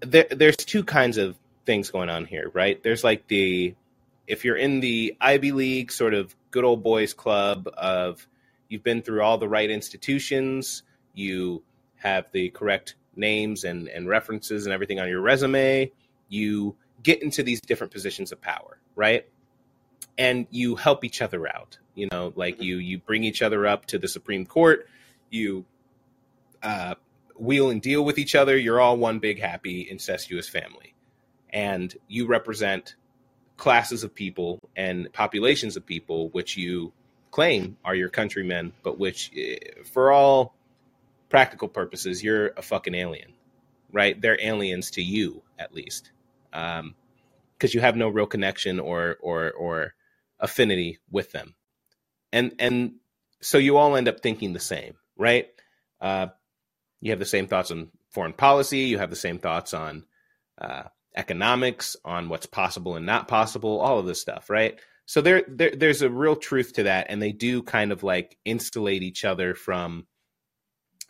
there 0.00 0.26
there's 0.30 0.56
two 0.56 0.82
kinds 0.82 1.16
of 1.16 1.36
things 1.64 1.90
going 1.90 2.08
on 2.08 2.24
here, 2.24 2.50
right? 2.52 2.82
There's 2.82 3.04
like 3.04 3.26
the 3.28 3.74
if 4.26 4.44
you're 4.44 4.56
in 4.56 4.80
the 4.80 5.16
Ivy 5.20 5.52
League 5.52 5.92
sort 5.92 6.14
of 6.14 6.34
good 6.50 6.64
old 6.64 6.82
boys 6.82 7.12
club 7.12 7.68
of 7.76 8.26
you've 8.68 8.84
been 8.84 9.02
through 9.02 9.22
all 9.22 9.38
the 9.38 9.48
right 9.48 9.70
institutions, 9.70 10.82
you 11.14 11.62
have 11.96 12.26
the 12.32 12.50
correct 12.50 12.94
names 13.14 13.64
and, 13.64 13.88
and 13.88 14.08
references 14.08 14.64
and 14.64 14.72
everything 14.72 15.00
on 15.00 15.08
your 15.08 15.20
resume, 15.20 15.90
you 16.28 16.76
get 17.02 17.22
into 17.22 17.42
these 17.42 17.60
different 17.60 17.92
positions 17.92 18.32
of 18.32 18.40
power, 18.40 18.78
right? 18.94 19.26
and 20.18 20.46
you 20.50 20.76
help 20.76 21.04
each 21.04 21.22
other 21.22 21.46
out. 21.48 21.78
You 21.94 22.08
know, 22.10 22.32
like 22.36 22.54
mm-hmm. 22.54 22.62
you 22.62 22.76
you 22.76 22.98
bring 22.98 23.24
each 23.24 23.42
other 23.42 23.66
up 23.66 23.86
to 23.86 23.98
the 23.98 24.08
Supreme 24.08 24.46
Court. 24.46 24.88
You 25.30 25.64
uh, 26.62 26.94
wheel 27.36 27.70
and 27.70 27.82
deal 27.82 28.04
with 28.04 28.18
each 28.18 28.34
other. 28.34 28.56
You're 28.56 28.80
all 28.80 28.96
one 28.96 29.18
big 29.18 29.40
happy 29.40 29.88
incestuous 29.88 30.48
family, 30.48 30.91
and 31.52 31.94
you 32.08 32.26
represent 32.26 32.96
classes 33.56 34.02
of 34.04 34.14
people 34.14 34.58
and 34.76 35.12
populations 35.12 35.76
of 35.76 35.86
people 35.86 36.28
which 36.30 36.56
you 36.56 36.92
claim 37.30 37.76
are 37.84 37.94
your 37.94 38.08
countrymen, 38.08 38.72
but 38.82 38.98
which, 38.98 39.30
eh, 39.36 39.56
for 39.84 40.12
all 40.12 40.54
practical 41.28 41.68
purposes, 41.68 42.22
you're 42.22 42.48
a 42.56 42.62
fucking 42.62 42.94
alien, 42.94 43.32
right? 43.92 44.20
They're 44.20 44.38
aliens 44.40 44.90
to 44.92 45.02
you, 45.02 45.42
at 45.58 45.74
least, 45.74 46.12
because 46.50 46.80
um, 46.80 46.94
you 47.60 47.80
have 47.80 47.96
no 47.96 48.08
real 48.08 48.26
connection 48.26 48.80
or 48.80 49.16
or 49.20 49.50
or 49.52 49.94
affinity 50.40 50.98
with 51.10 51.32
them. 51.32 51.54
And 52.32 52.54
and 52.58 52.94
so 53.40 53.58
you 53.58 53.76
all 53.76 53.96
end 53.96 54.08
up 54.08 54.20
thinking 54.20 54.52
the 54.52 54.60
same, 54.60 54.94
right? 55.16 55.48
Uh, 56.00 56.28
you 57.00 57.10
have 57.10 57.18
the 57.18 57.24
same 57.24 57.48
thoughts 57.48 57.70
on 57.70 57.90
foreign 58.10 58.32
policy. 58.32 58.80
You 58.80 58.98
have 58.98 59.10
the 59.10 59.16
same 59.16 59.38
thoughts 59.38 59.74
on 59.74 60.04
uh, 60.60 60.84
economics, 61.16 61.96
on 62.04 62.28
what's 62.28 62.46
possible 62.46 62.96
and 62.96 63.06
not 63.06 63.28
possible, 63.28 63.80
all 63.80 63.98
of 63.98 64.06
this 64.06 64.20
stuff, 64.20 64.48
right? 64.50 64.78
So 65.06 65.20
there, 65.20 65.44
there 65.48 65.72
there's 65.74 66.02
a 66.02 66.10
real 66.10 66.36
truth 66.36 66.74
to 66.74 66.84
that, 66.84 67.06
and 67.08 67.20
they 67.20 67.32
do 67.32 67.62
kind 67.62 67.92
of 67.92 68.02
like 68.02 68.38
insulate 68.44 69.02
each 69.02 69.24
other 69.24 69.54
from 69.54 70.06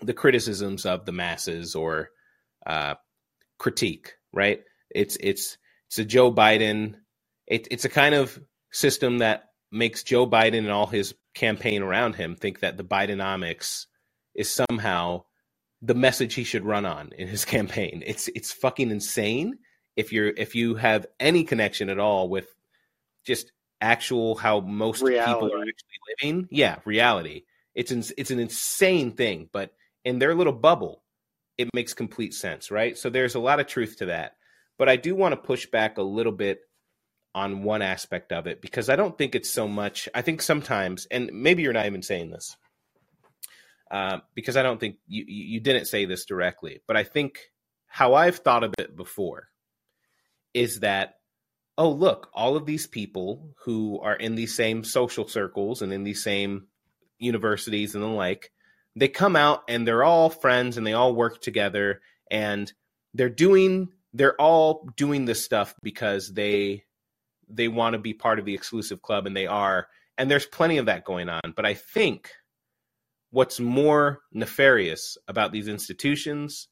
the 0.01 0.15
criticisms 0.15 0.87
of 0.87 1.05
the 1.05 1.13
masses 1.13 1.75
or 1.75 2.11
uh, 2.67 2.95
critique, 3.59 4.15
right? 4.33 4.63
It's 4.91 5.17
it's 5.21 5.59
it's 5.89 5.99
a 5.99 6.05
Joe 6.05 6.33
Biden. 6.33 6.97
It, 7.47 7.69
it's 7.71 7.85
a 7.85 7.91
kind 7.91 8.15
of 8.15 8.39
system 8.73 9.19
that 9.19 9.45
makes 9.71 10.03
Joe 10.03 10.27
Biden 10.27 10.59
and 10.59 10.71
all 10.71 10.87
his 10.87 11.15
campaign 11.35 11.83
around 11.83 12.15
him 12.15 12.37
think 12.37 12.61
that 12.61 12.77
the 12.77 12.85
Bidenomics 12.85 13.87
is 14.35 14.51
somehow 14.51 15.25
the 15.81 15.95
message 15.95 16.35
he 16.35 16.45
should 16.45 16.65
run 16.65 16.87
on 16.87 17.11
in 17.17 17.29
his 17.29 17.45
campaign. 17.57 18.03
It's 18.07 18.29
it's 18.29 18.53
fucking 18.53 18.91
insane 18.91 19.59
if 19.97 20.13
you're 20.13 20.29
if 20.29 20.55
you 20.55 20.75
have 20.75 21.07
any 21.21 21.45
connection 21.45 21.91
at 21.91 21.99
all 21.99 22.29
with 22.29 22.47
just 23.25 23.53
actual 23.81 24.37
how 24.37 24.61
most 24.61 25.03
reality. 25.03 25.33
people 25.33 25.53
are 25.53 25.63
actually 25.63 26.23
living. 26.23 26.49
Yeah, 26.51 26.77
reality. 26.85 27.43
It's 27.75 27.91
an, 27.91 28.05
it's 28.17 28.31
an 28.31 28.39
insane 28.39 29.13
thing, 29.13 29.49
but 29.53 29.73
in 30.05 30.19
their 30.19 30.35
little 30.35 30.53
bubble, 30.53 31.03
it 31.59 31.69
makes 31.75 31.95
complete 31.95 32.33
sense, 32.35 32.71
right? 32.71 32.97
So 32.97 33.11
there's 33.11 33.35
a 33.35 33.41
lot 33.41 33.61
of 33.61 33.67
truth 33.67 33.99
to 33.99 34.07
that. 34.07 34.37
But 34.79 34.89
I 34.89 34.97
do 34.97 35.15
want 35.15 35.33
to 35.33 35.37
push 35.37 35.67
back 35.67 35.99
a 35.99 36.03
little 36.03 36.33
bit 36.33 36.61
on 37.35 37.63
one 37.63 37.83
aspect 37.83 38.33
of 38.33 38.47
it 38.47 38.61
because 38.61 38.89
I 38.89 38.97
don't 38.97 39.17
think 39.17 39.35
it's 39.35 39.51
so 39.51 39.67
much. 39.69 40.09
I 40.15 40.23
think 40.23 40.43
sometimes, 40.43 41.07
and 41.11 41.31
maybe 41.33 41.63
you're 41.63 41.73
not 41.73 41.87
even 41.87 42.03
saying 42.03 42.31
this, 42.31 42.57
uh, 43.91 44.19
because 44.35 44.57
I 44.57 44.63
don't 44.63 44.81
think 44.81 44.97
you 45.07 45.25
you 45.27 45.61
didn't 45.61 45.87
say 45.87 46.05
this 46.05 46.25
directly, 46.25 46.81
but 46.87 46.97
I 46.97 47.05
think 47.05 47.39
how 47.87 48.15
I've 48.15 48.39
thought 48.39 48.65
of 48.65 48.75
it 48.79 48.97
before 48.97 49.49
is 50.55 50.81
that 50.81 51.15
oh 51.79 51.91
look, 51.91 52.29
all 52.35 52.57
of 52.57 52.67
these 52.67 52.87
people 52.87 53.55
who 53.65 53.99
are 54.01 54.15
in 54.15 54.35
these 54.35 54.55
same 54.55 54.85
social 54.85 55.27
circles 55.27 55.83
and 55.83 55.93
in 55.93 56.05
these 56.05 56.23
same 56.23 56.67
universities 57.19 57.95
and 57.95 58.05
the 58.05 58.09
like, 58.09 58.53
they 58.95 59.09
come 59.09 59.37
out 59.37 59.63
and 59.69 59.87
they're 59.87 60.05
all 60.05 60.29
friends 60.29 60.77
and 60.77 60.87
they 60.87 60.93
all 60.93 61.15
work 61.15 61.41
together 61.41 62.01
and 62.31 62.73
they're 63.15 63.29
doing 63.29 63.89
they're 64.15 64.39
all 64.41 64.89
doing 64.97 65.25
this 65.25 65.43
stuff 65.43 65.75
because 65.83 66.33
they 66.35 66.85
they 67.49 67.69
want 67.69 67.95
to 67.95 67.99
be 67.99 68.15
part 68.15 68.39
of 68.39 68.45
the 68.45 68.55
exclusive 68.55 69.03
club 69.03 69.27
and 69.27 69.37
they 69.37 69.47
are. 69.47 69.89
And 70.19 70.31
there's 70.31 70.47
plenty 70.47 70.79
of 70.79 70.87
that 70.87 71.05
going 71.05 71.29
on. 71.29 71.53
But 71.57 71.67
i 71.67 71.75
think 71.75 72.31
what's 73.31 73.59
more 73.59 74.21
nefarious 74.33 75.17
about 75.27 75.53
these 75.53 75.69
institutions 75.69 76.69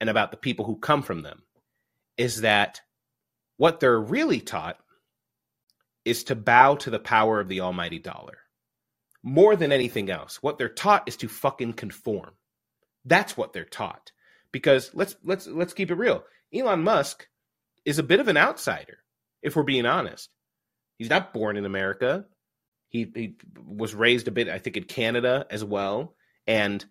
and 0.00 0.10
about 0.10 0.32
the 0.32 0.36
people 0.36 0.64
who 0.64 0.76
come 0.76 1.02
from 1.02 1.22
them 1.22 1.42
is 2.16 2.40
that 2.40 2.80
what 3.60 3.80
they're 3.80 4.00
really 4.00 4.40
taught 4.40 4.78
is 6.04 6.24
to 6.24 6.34
bow 6.34 6.74
to 6.76 6.90
the 6.90 6.98
power 6.98 7.40
of 7.40 7.48
the 7.48 7.60
almighty 7.60 7.98
dollar 7.98 8.38
more 9.22 9.54
than 9.54 9.72
anything 9.72 10.10
else 10.10 10.42
what 10.42 10.56
they're 10.56 10.68
taught 10.68 11.06
is 11.06 11.16
to 11.16 11.28
fucking 11.28 11.72
conform 11.72 12.30
that's 13.04 13.36
what 13.36 13.52
they're 13.52 13.64
taught 13.64 14.12
because 14.52 14.90
let's 14.94 15.16
let's 15.24 15.46
let's 15.46 15.74
keep 15.74 15.90
it 15.90 15.94
real 15.94 16.24
elon 16.54 16.82
musk 16.82 17.28
is 17.84 17.98
a 17.98 18.04
bit 18.04 18.20
of 18.20 18.28
an 18.28 18.36
outsider 18.36 18.98
if 19.42 19.56
we're 19.56 19.62
being 19.62 19.86
honest. 19.86 20.28
He's 20.98 21.10
not 21.10 21.32
born 21.32 21.56
in 21.56 21.64
America. 21.64 22.26
He, 22.88 23.10
he 23.14 23.36
was 23.64 23.94
raised 23.94 24.28
a 24.28 24.32
bit, 24.32 24.48
I 24.48 24.58
think, 24.58 24.76
in 24.76 24.84
Canada 24.84 25.46
as 25.50 25.64
well, 25.64 26.14
and 26.46 26.84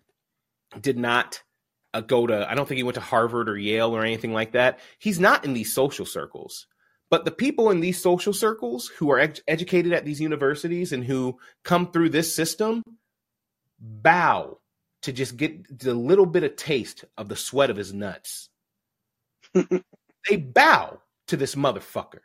did 0.80 0.98
not 0.98 1.42
uh, 1.92 2.00
go 2.00 2.26
to, 2.26 2.50
I 2.50 2.54
don't 2.54 2.66
think 2.66 2.76
he 2.76 2.82
went 2.82 2.94
to 2.94 3.00
Harvard 3.00 3.48
or 3.48 3.58
Yale 3.58 3.94
or 3.94 4.04
anything 4.04 4.32
like 4.32 4.52
that. 4.52 4.78
He's 4.98 5.20
not 5.20 5.44
in 5.44 5.54
these 5.54 5.72
social 5.72 6.06
circles. 6.06 6.66
But 7.10 7.24
the 7.24 7.32
people 7.32 7.70
in 7.70 7.80
these 7.80 8.00
social 8.00 8.32
circles 8.32 8.86
who 8.86 9.10
are 9.10 9.18
ed- 9.18 9.40
educated 9.48 9.92
at 9.92 10.04
these 10.04 10.20
universities 10.20 10.92
and 10.92 11.04
who 11.04 11.38
come 11.64 11.90
through 11.90 12.10
this 12.10 12.34
system 12.34 12.84
bow 13.80 14.58
to 15.02 15.12
just 15.12 15.36
get 15.36 15.78
the 15.78 15.94
little 15.94 16.26
bit 16.26 16.44
of 16.44 16.56
taste 16.56 17.04
of 17.18 17.28
the 17.28 17.36
sweat 17.36 17.70
of 17.70 17.76
his 17.76 17.92
nuts. 17.92 18.48
they 19.54 20.36
bow 20.36 21.00
to 21.28 21.36
this 21.36 21.56
motherfucker. 21.56 22.20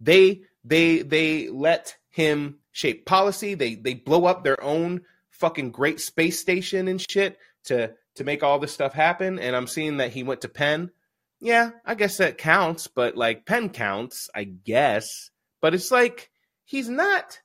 They 0.00 0.42
they 0.64 1.02
they 1.02 1.48
let 1.48 1.96
him 2.10 2.58
shape 2.72 3.06
policy. 3.06 3.54
They 3.54 3.76
they 3.76 3.94
blow 3.94 4.26
up 4.26 4.44
their 4.44 4.62
own 4.62 5.02
fucking 5.30 5.70
great 5.70 6.00
space 6.00 6.38
station 6.40 6.88
and 6.88 7.00
shit 7.00 7.38
to 7.64 7.94
to 8.18 8.24
make 8.24 8.42
all 8.42 8.58
this 8.58 8.72
stuff 8.72 8.92
happen. 8.92 9.38
And 9.38 9.56
I'm 9.56 9.66
seeing 9.66 9.96
that 9.96 10.12
he 10.12 10.22
went 10.22 10.42
to 10.42 10.48
Penn. 10.48 10.90
Yeah, 11.40 11.70
I 11.84 11.94
guess 11.94 12.18
that 12.18 12.38
counts, 12.38 12.88
but 12.88 13.16
like 13.16 13.46
Penn 13.46 13.70
counts, 13.70 14.28
I 14.34 14.44
guess. 14.44 15.30
But 15.60 15.74
it's 15.74 15.90
like 15.90 16.30
he's 16.64 16.88
not. 16.88 17.40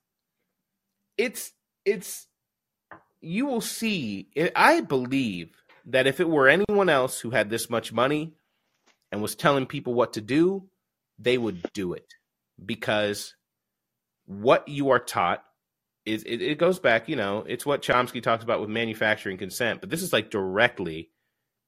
It's 1.17 1.51
it's 1.85 2.27
you 3.21 3.45
will 3.45 3.61
see. 3.61 4.29
I 4.55 4.81
believe 4.81 5.55
that 5.85 6.07
if 6.07 6.19
it 6.19 6.29
were 6.29 6.47
anyone 6.47 6.89
else 6.89 7.19
who 7.19 7.29
had 7.31 7.49
this 7.49 7.69
much 7.69 7.93
money 7.93 8.33
and 9.11 9.21
was 9.21 9.35
telling 9.35 9.65
people 9.65 9.93
what 9.93 10.13
to 10.13 10.21
do, 10.21 10.69
they 11.19 11.37
would 11.37 11.61
do 11.73 11.93
it 11.93 12.15
because 12.63 13.35
what 14.25 14.67
you 14.67 14.89
are 14.89 14.99
taught 14.99 15.43
it, 16.05 16.41
it, 16.41 16.57
goes 16.57 16.79
back, 16.79 17.07
you 17.07 17.15
know, 17.15 17.45
it's 17.47 17.65
what 17.65 17.81
Chomsky 17.81 18.21
talks 18.21 18.43
about 18.43 18.59
with 18.59 18.69
manufacturing 18.69 19.37
consent, 19.37 19.81
but 19.81 19.89
this 19.89 20.01
is 20.01 20.13
like 20.13 20.29
directly 20.29 21.09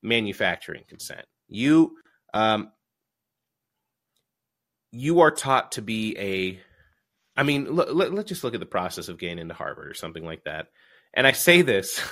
manufacturing 0.04 0.84
consent. 0.88 1.26
You 1.48 1.98
um 2.34 2.72
you 4.92 5.22
are 5.22 5.32
taught 5.32 5.74
to 5.74 5.82
be 5.82 6.18
a 6.18 6.60
I 7.38 7.44
mean, 7.44 7.76
let, 7.76 7.96
let, 7.96 8.14
let's 8.14 8.30
just 8.30 8.44
look 8.44 8.54
at 8.54 8.60
the 8.60 8.66
process 8.66 9.10
of 9.10 9.20
getting 9.20 9.40
into 9.40 9.54
Harvard 9.54 9.90
or 9.90 9.94
something 9.94 10.24
like 10.24 10.46
that. 10.46 10.68
And 11.14 11.28
I 11.28 11.34
say 11.34 11.62
this 11.62 12.02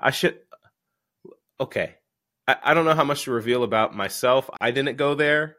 I 0.00 0.10
should 0.10 0.38
okay. 1.60 1.94
I, 2.48 2.56
I 2.62 2.74
don't 2.74 2.84
know 2.84 2.94
how 2.94 3.04
much 3.04 3.24
to 3.24 3.30
reveal 3.30 3.62
about 3.62 3.94
myself. 3.94 4.48
I 4.60 4.70
didn't 4.70 4.96
go 4.96 5.14
there 5.14 5.56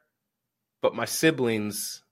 but 0.82 0.96
my 0.96 1.06
siblings 1.06 2.04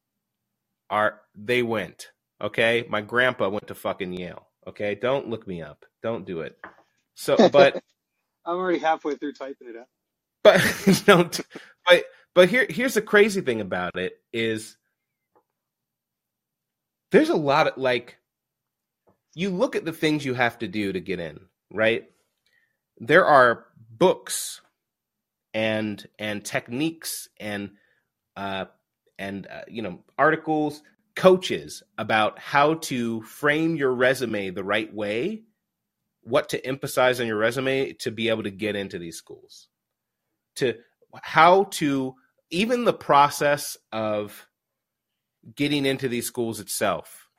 are 0.89 1.21
they 1.35 1.63
went. 1.63 2.11
Okay, 2.41 2.85
my 2.89 3.01
grandpa 3.01 3.49
went 3.49 3.67
to 3.67 3.75
fucking 3.75 4.13
Yale. 4.13 4.47
Okay, 4.67 4.95
don't 4.95 5.29
look 5.29 5.47
me 5.47 5.61
up. 5.61 5.85
Don't 6.03 6.25
do 6.25 6.41
it. 6.41 6.57
So, 7.13 7.49
but 7.49 7.75
I'm 8.45 8.57
already 8.57 8.79
halfway 8.79 9.15
through 9.15 9.33
typing 9.33 9.69
it 9.69 9.75
out. 9.77 9.87
But 10.43 11.03
don't. 11.05 11.39
But 11.87 12.05
but 12.33 12.49
here 12.49 12.65
here's 12.69 12.95
the 12.95 13.01
crazy 13.01 13.41
thing 13.41 13.61
about 13.61 13.97
it 13.97 14.19
is 14.33 14.77
there's 17.11 17.29
a 17.29 17.35
lot 17.35 17.67
of 17.67 17.77
like 17.77 18.17
you 19.33 19.49
look 19.49 19.75
at 19.75 19.85
the 19.85 19.93
things 19.93 20.25
you 20.25 20.33
have 20.33 20.59
to 20.59 20.67
do 20.67 20.91
to 20.93 20.99
get 20.99 21.19
in, 21.19 21.39
right? 21.71 22.09
There 22.97 23.25
are 23.25 23.65
books 23.89 24.61
and 25.53 26.05
and 26.19 26.43
techniques 26.43 27.29
and 27.39 27.71
uh, 28.35 28.65
and 29.17 29.47
uh, 29.47 29.61
you 29.67 29.81
know 29.81 29.99
articles, 30.17 30.81
coaches 31.15 31.83
about 31.97 32.39
how 32.39 32.75
to 32.75 33.21
frame 33.23 33.75
your 33.75 33.93
resume 33.93 34.49
the 34.49 34.63
right 34.63 34.93
way, 34.93 35.43
what 36.21 36.49
to 36.49 36.65
emphasize 36.65 37.19
on 37.19 37.27
your 37.27 37.37
resume 37.37 37.93
to 37.93 38.11
be 38.11 38.29
able 38.29 38.43
to 38.43 38.51
get 38.51 38.75
into 38.75 38.99
these 38.99 39.17
schools, 39.17 39.67
to 40.55 40.75
how 41.21 41.65
to 41.65 42.15
even 42.49 42.85
the 42.85 42.93
process 42.93 43.77
of 43.91 44.47
getting 45.55 45.85
into 45.85 46.07
these 46.07 46.25
schools 46.25 46.59
itself 46.59 47.29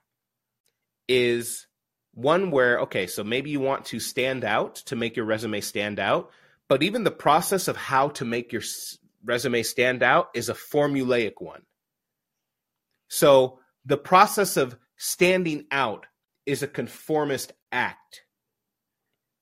is 1.09 1.67
one 2.15 2.51
where 2.51 2.81
okay 2.81 3.07
so 3.07 3.23
maybe 3.23 3.51
you 3.51 3.61
want 3.61 3.85
to 3.85 4.01
stand 4.01 4.45
out 4.45 4.77
to 4.77 4.97
make 4.97 5.17
your 5.17 5.27
resume 5.27 5.61
stand 5.61 5.99
out 5.99 6.31
but 6.69 6.83
even 6.83 7.05
the 7.05 7.11
process 7.11 7.69
of 7.69 7.77
how 7.77 8.09
to 8.09 8.25
make 8.25 8.53
your 8.53 8.63
resume 9.27 9.63
stand 9.63 10.03
out 10.03 10.29
is 10.35 10.49
a 10.49 10.55
formulaic 10.55 11.35
one. 11.41 11.63
So 13.09 13.61
the 13.85 13.97
process 13.97 14.57
of 14.57 14.77
standing 14.97 15.67
out 15.71 16.07
is 16.47 16.63
a 16.63 16.69
conformist 16.69 17.53
act. 17.73 18.23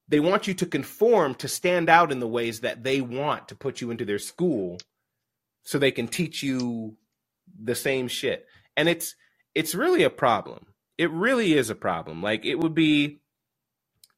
They 0.08 0.20
want 0.20 0.46
you 0.46 0.54
to 0.54 0.66
conform 0.66 1.34
to 1.36 1.48
stand 1.48 1.88
out 1.88 2.12
in 2.12 2.20
the 2.20 2.28
ways 2.28 2.60
that 2.60 2.84
they 2.84 3.00
want 3.00 3.48
to 3.48 3.54
put 3.54 3.80
you 3.80 3.90
into 3.90 4.04
their 4.04 4.18
school 4.18 4.78
so 5.62 5.78
they 5.78 5.92
can 5.92 6.08
teach 6.08 6.42
you 6.42 6.96
the 7.62 7.74
same 7.74 8.08
shit. 8.08 8.46
And 8.76 8.88
it's 8.88 9.14
it's 9.54 9.74
really 9.74 10.02
a 10.02 10.10
problem. 10.10 10.66
It 10.98 11.10
really 11.10 11.54
is 11.54 11.70
a 11.70 11.74
problem. 11.74 12.22
Like 12.22 12.44
it 12.44 12.56
would 12.56 12.74
be 12.74 13.20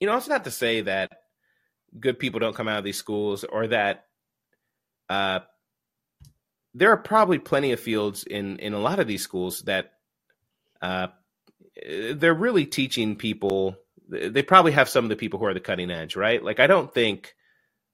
you 0.00 0.06
know, 0.06 0.16
it's 0.16 0.28
not 0.28 0.44
to 0.44 0.50
say 0.50 0.82
that 0.82 1.10
good 1.98 2.18
people 2.18 2.40
don't 2.40 2.54
come 2.54 2.68
out 2.68 2.78
of 2.78 2.84
these 2.84 2.98
schools 2.98 3.44
or 3.44 3.68
that 3.68 4.04
uh, 5.08 5.40
there 6.76 6.92
are 6.92 6.98
probably 6.98 7.38
plenty 7.38 7.72
of 7.72 7.80
fields 7.80 8.24
in 8.24 8.58
in 8.58 8.74
a 8.74 8.78
lot 8.78 9.00
of 9.00 9.06
these 9.06 9.22
schools 9.22 9.62
that 9.62 9.92
uh, 10.82 11.08
they're 12.14 12.34
really 12.34 12.66
teaching 12.66 13.16
people. 13.16 13.76
They 14.08 14.42
probably 14.42 14.72
have 14.72 14.88
some 14.88 15.04
of 15.04 15.08
the 15.08 15.16
people 15.16 15.40
who 15.40 15.46
are 15.46 15.54
the 15.54 15.60
cutting 15.60 15.90
edge, 15.90 16.16
right? 16.16 16.42
Like 16.42 16.60
I 16.60 16.66
don't 16.66 16.92
think 16.92 17.34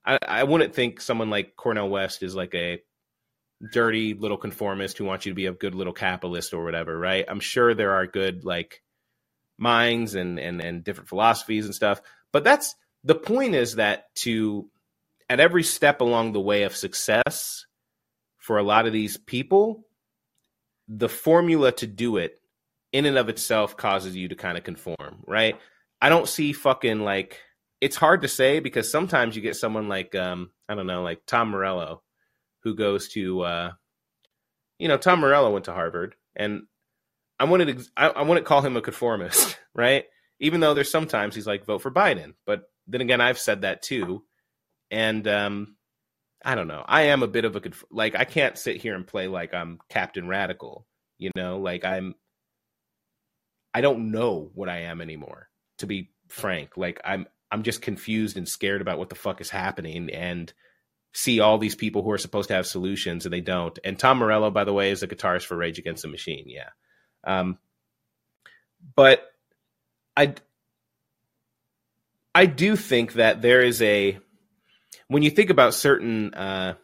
I, 0.04 0.18
I 0.26 0.44
wouldn't 0.44 0.74
think 0.74 1.00
someone 1.00 1.30
like 1.30 1.56
Cornel 1.56 1.88
West 1.88 2.24
is 2.24 2.34
like 2.34 2.54
a 2.54 2.82
dirty 3.72 4.14
little 4.14 4.36
conformist 4.36 4.98
who 4.98 5.04
wants 5.04 5.24
you 5.24 5.30
to 5.30 5.36
be 5.36 5.46
a 5.46 5.52
good 5.52 5.76
little 5.76 5.92
capitalist 5.92 6.52
or 6.52 6.64
whatever, 6.64 6.98
right? 6.98 7.24
I'm 7.28 7.40
sure 7.40 7.74
there 7.74 7.92
are 7.92 8.06
good 8.08 8.44
like 8.44 8.82
minds 9.58 10.16
and 10.16 10.40
and 10.40 10.60
and 10.60 10.82
different 10.82 11.08
philosophies 11.08 11.66
and 11.66 11.74
stuff, 11.74 12.02
but 12.32 12.42
that's 12.42 12.74
the 13.04 13.14
point 13.14 13.54
is 13.54 13.76
that 13.76 14.12
to 14.16 14.68
at 15.30 15.38
every 15.38 15.62
step 15.62 16.00
along 16.00 16.32
the 16.32 16.40
way 16.40 16.64
of 16.64 16.74
success 16.74 17.64
for 18.42 18.58
a 18.58 18.62
lot 18.64 18.86
of 18.86 18.92
these 18.92 19.16
people, 19.16 19.86
the 20.88 21.08
formula 21.08 21.70
to 21.70 21.86
do 21.86 22.16
it 22.16 22.40
in 22.92 23.06
and 23.06 23.16
of 23.16 23.28
itself 23.28 23.76
causes 23.76 24.16
you 24.16 24.28
to 24.28 24.34
kind 24.34 24.58
of 24.58 24.64
conform, 24.64 25.22
right? 25.28 25.56
I 26.00 26.08
don't 26.08 26.28
see 26.28 26.52
fucking 26.52 27.00
like 27.00 27.38
it's 27.80 27.94
hard 27.94 28.22
to 28.22 28.28
say 28.28 28.58
because 28.58 28.90
sometimes 28.90 29.36
you 29.36 29.42
get 29.42 29.54
someone 29.54 29.88
like 29.88 30.16
um 30.16 30.50
I 30.68 30.74
don't 30.74 30.88
know, 30.88 31.04
like 31.04 31.24
Tom 31.24 31.50
Morello 31.50 32.02
who 32.64 32.74
goes 32.74 33.10
to 33.10 33.42
uh 33.42 33.72
you 34.76 34.88
know, 34.88 34.96
Tom 34.96 35.20
Morello 35.20 35.52
went 35.52 35.66
to 35.66 35.72
Harvard 35.72 36.16
and 36.34 36.64
I 37.38 37.44
wanted 37.44 37.78
to 37.78 37.84
I, 37.96 38.08
I 38.08 38.22
wouldn't 38.22 38.46
call 38.46 38.60
him 38.62 38.76
a 38.76 38.82
conformist, 38.82 39.56
right? 39.74 40.06
Even 40.40 40.58
though 40.58 40.74
there's 40.74 40.90
sometimes 40.90 41.36
he's 41.36 41.46
like 41.46 41.64
vote 41.64 41.82
for 41.82 41.92
Biden, 41.92 42.34
but 42.44 42.64
then 42.88 43.02
again 43.02 43.20
I've 43.20 43.38
said 43.38 43.62
that 43.62 43.82
too. 43.82 44.24
And 44.90 45.28
um 45.28 45.76
I 46.44 46.54
don't 46.54 46.68
know. 46.68 46.84
I 46.86 47.02
am 47.02 47.22
a 47.22 47.28
bit 47.28 47.44
of 47.44 47.56
a 47.56 47.62
like 47.90 48.14
I 48.16 48.24
can't 48.24 48.58
sit 48.58 48.80
here 48.80 48.94
and 48.94 49.06
play 49.06 49.28
like 49.28 49.54
I'm 49.54 49.78
Captain 49.88 50.26
Radical, 50.26 50.86
you 51.18 51.30
know, 51.36 51.58
like 51.58 51.84
I'm 51.84 52.14
I 53.74 53.80
don't 53.80 54.10
know 54.10 54.50
what 54.54 54.68
I 54.68 54.80
am 54.82 55.00
anymore, 55.00 55.48
to 55.78 55.86
be 55.86 56.10
frank. 56.28 56.76
Like 56.76 57.00
I'm 57.04 57.26
I'm 57.50 57.62
just 57.62 57.82
confused 57.82 58.36
and 58.36 58.48
scared 58.48 58.80
about 58.80 58.98
what 58.98 59.08
the 59.08 59.14
fuck 59.14 59.40
is 59.40 59.50
happening 59.50 60.10
and 60.10 60.52
see 61.12 61.40
all 61.40 61.58
these 61.58 61.74
people 61.74 62.02
who 62.02 62.10
are 62.10 62.18
supposed 62.18 62.48
to 62.48 62.54
have 62.54 62.66
solutions 62.66 63.26
and 63.26 63.32
they 63.32 63.40
don't. 63.40 63.78
And 63.84 63.98
Tom 63.98 64.18
Morello, 64.18 64.50
by 64.50 64.64
the 64.64 64.72
way, 64.72 64.90
is 64.90 65.02
a 65.02 65.08
guitarist 65.08 65.44
for 65.44 65.56
Rage 65.56 65.78
Against 65.78 66.02
the 66.02 66.08
Machine. 66.08 66.46
Yeah. 66.48 66.70
Um, 67.24 67.58
but 68.96 69.30
I 70.16 70.34
I 72.34 72.46
do 72.46 72.76
think 72.76 73.14
that 73.14 73.42
there 73.42 73.62
is 73.62 73.82
a 73.82 74.18
when 75.12 75.22
you 75.22 75.30
think 75.30 75.50
about 75.50 75.74
certain 75.74 76.32
uh, 76.34 76.74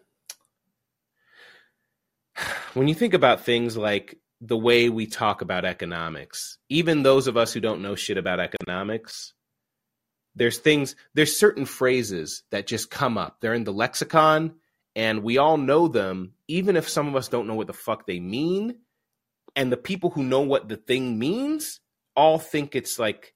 when 2.75 2.89
you 2.89 2.95
think 2.95 3.15
about 3.15 3.45
things 3.45 3.77
like 3.77 4.19
the 4.41 4.57
way 4.57 4.89
we 4.89 5.07
talk 5.07 5.43
about 5.43 5.65
economics, 5.65 6.59
even 6.69 7.03
those 7.03 7.27
of 7.27 7.37
us 7.37 7.53
who 7.53 7.61
don't 7.61 7.83
know 7.83 7.95
shit 7.95 8.19
about 8.19 8.39
economics, 8.39 9.33
there's 10.37 10.59
things, 10.59 10.95
there's 11.15 11.39
certain 11.39 11.65
phrases 11.65 12.43
that 12.51 12.67
just 12.67 12.91
come 12.91 13.19
up. 13.19 13.39
They're 13.41 13.55
in 13.55 13.65
the 13.65 13.73
lexicon 13.73 14.55
and 14.95 15.23
we 15.23 15.39
all 15.39 15.57
know 15.57 15.89
them, 15.89 16.35
even 16.47 16.77
if 16.77 16.89
some 16.89 17.09
of 17.09 17.17
us 17.17 17.29
don't 17.29 17.47
know 17.47 17.55
what 17.55 17.67
the 17.67 17.73
fuck 17.73 18.07
they 18.07 18.21
mean. 18.21 18.77
And 19.57 19.73
the 19.73 19.77
people 19.77 20.11
who 20.11 20.23
know 20.23 20.43
what 20.43 20.69
the 20.69 20.77
thing 20.77 21.19
means 21.19 21.81
all 22.15 22.39
think 22.39 22.77
it's 22.77 22.99
like 22.99 23.35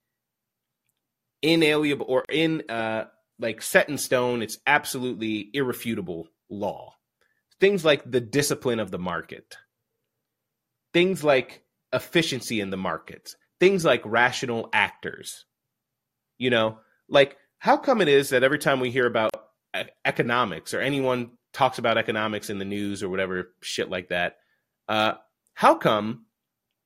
inalienable 1.41 2.07
or 2.09 2.25
in 2.29 2.63
uh 2.69 3.07
like 3.43 3.61
set 3.61 3.89
in 3.89 3.99
stone. 3.99 4.43
It's 4.43 4.59
absolutely 4.67 5.51
irrefutable 5.53 6.29
law. 6.49 6.95
Things 7.61 7.85
like 7.85 8.09
the 8.11 8.21
discipline 8.21 8.81
of 8.81 8.91
the 8.91 8.99
market, 8.99 9.57
things 10.93 11.23
like 11.23 11.63
efficiency 11.93 12.61
in 12.61 12.71
the 12.71 12.77
markets, 12.77 13.37
things 13.61 13.85
like 13.85 14.03
rational 14.05 14.69
actors. 14.73 15.45
You 16.39 16.51
know, 16.51 16.79
like 17.09 17.37
how 17.59 17.77
come 17.77 18.01
it 18.01 18.09
is 18.09 18.31
that 18.31 18.43
every 18.43 18.59
time 18.59 18.81
we 18.81 18.91
hear 18.91 19.07
about 19.07 19.31
economics 20.05 20.75
or 20.75 20.81
anyone 20.81 21.31
talks 21.53 21.79
about 21.79 21.99
economics 21.99 22.51
in 22.51 22.59
the 22.59 22.65
news 22.65 23.03
or 23.03 23.09
whatever 23.09 23.53
shit 23.61 23.91
like 23.91 24.09
that, 24.09 24.37
uh, 24.89 25.15
how 25.55 25.75
come 25.75 26.27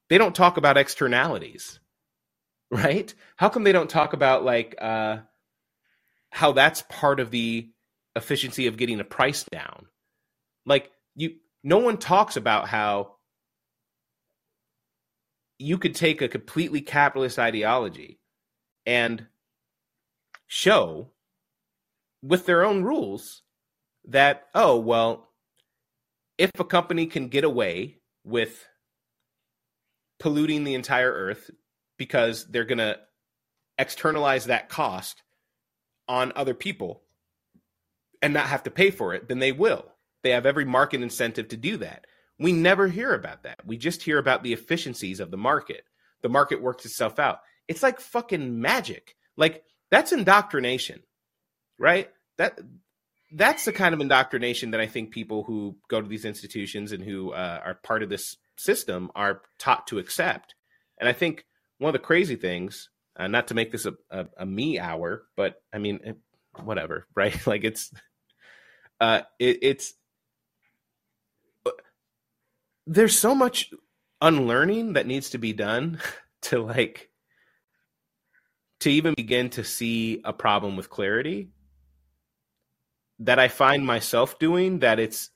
they 0.09 0.19
don't 0.19 0.35
talk 0.35 0.57
about 0.57 0.77
externalities? 0.77 1.81
Right? 2.69 3.15
How 3.37 3.49
come 3.49 3.63
they 3.63 3.71
don't 3.71 3.89
talk 3.89 4.13
about 4.13 4.45
like 4.45 4.75
uh, 4.81 5.19
how 6.37 6.53
that's 6.53 6.83
part 6.91 7.19
of 7.19 7.31
the 7.31 7.67
efficiency 8.15 8.67
of 8.67 8.77
getting 8.77 9.01
a 9.01 9.05
price 9.05 9.43
down? 9.45 9.87
Like 10.67 10.91
you, 11.15 11.37
no 11.65 11.79
one 11.79 11.97
talks 11.97 12.37
about 12.37 12.69
how 12.69 13.17
you 15.59 15.79
could 15.79 15.95
take 15.95 16.21
a 16.21 16.29
completely 16.29 16.83
capitalist 16.83 17.39
ideology 17.39 18.21
and 18.85 19.25
show 20.47 21.11
with 22.23 22.45
their 22.45 22.67
own 22.67 22.83
rules 22.83 23.41
that, 24.09 24.43
oh, 24.55 24.79
well, 24.79 25.31
if 26.37 26.51
a 26.59 26.65
company 26.65 27.07
can 27.07 27.29
get 27.29 27.45
away 27.45 27.97
with 28.25 28.69
polluting 30.21 30.65
the 30.65 30.75
entire 30.75 31.11
earth 31.11 31.51
because 31.97 32.45
they're 32.45 32.67
going 32.67 32.77
to 32.77 32.99
externalize 33.79 34.45
that 34.45 34.69
cost 34.69 35.23
on 36.09 36.33
other 36.37 36.55
people 36.55 37.03
and 38.23 38.35
not 38.35 38.47
have 38.47 38.63
to 38.65 38.71
pay 38.71 38.91
for 38.91 39.15
it, 39.15 39.29
then 39.29 39.39
they 39.39 39.53
will. 39.53 39.87
They 40.23 40.31
have 40.31 40.47
every 40.47 40.65
market 40.65 41.03
incentive 41.03 41.49
to 41.49 41.57
do 41.57 41.77
that. 41.79 42.07
We 42.39 42.53
never 42.53 42.89
hear 42.89 43.15
about 43.15 43.45
that. 43.45 43.65
We 43.65 43.77
just 43.77 44.03
hear 44.03 44.19
about 44.19 44.43
the 44.43 44.53
efficiencies 44.53 45.21
of 45.21 45.31
the 45.31 45.37
market. 45.37 45.85
The 46.23 46.29
market 46.29 46.61
works 46.63 46.85
itself 46.85 47.19
out. 47.19 47.41
It's 47.69 47.83
like 47.83 48.01
fucking 48.01 48.61
magic. 48.61 49.17
Like 49.37 49.65
that's 49.91 50.13
indoctrination, 50.13 51.03
right? 51.79 52.11
That 52.39 52.59
that's 53.33 53.65
the 53.65 53.73
kind 53.73 53.95
of 53.95 54.01
indoctrination 54.01 54.71
that 54.71 54.81
I 54.81 54.87
think 54.87 55.11
people 55.11 55.43
who 55.43 55.77
go 55.89 56.01
to 56.01 56.09
these 56.09 56.25
institutions 56.25 56.93
and 56.93 57.03
who 57.03 57.33
uh, 57.33 57.61
are 57.65 57.75
part 57.75 58.03
of 58.03 58.09
this 58.09 58.37
system 58.57 59.11
are 59.15 59.43
taught 59.59 59.87
to 59.89 59.99
accept. 59.99 60.55
And 60.99 61.09
I 61.09 61.13
think 61.13 61.45
one 61.79 61.91
of 61.91 61.93
the 61.93 62.07
crazy 62.07 62.37
things, 62.37 62.89
uh, 63.19 63.27
not 63.27 63.49
to 63.49 63.55
make 63.55 63.73
this 63.73 63.87
a, 63.87 63.95
a, 64.11 64.27
a, 64.39 64.47
me 64.47 64.79
hour, 64.79 65.25
but 65.37 65.63
I 65.73 65.79
mean, 65.79 66.01
it, 66.05 66.17
whatever, 66.63 67.07
right? 67.15 67.47
like 67.47 67.65
it's, 67.65 67.93
uh, 69.01 69.23
it, 69.39 69.59
it's 69.63 69.95
there's 72.87 73.19
so 73.19 73.35
much 73.35 73.73
unlearning 74.21 74.95
that 74.95 75.07
needs 75.07 75.31
to 75.31 75.39
be 75.39 75.53
done 75.53 76.01
to 76.43 76.61
like 76.63 77.11
to 78.81 78.91
even 78.91 79.15
begin 79.15 79.51
to 79.51 79.65
see 79.65 80.21
a 80.25 80.33
problem 80.33 80.77
with 80.77 80.91
clarity 80.91 81.49
that 83.21 83.39
I 83.39 83.49
find 83.49 83.85
myself 83.85 84.39
doing 84.39 84.81
that 84.81 84.99
it's 84.99 85.31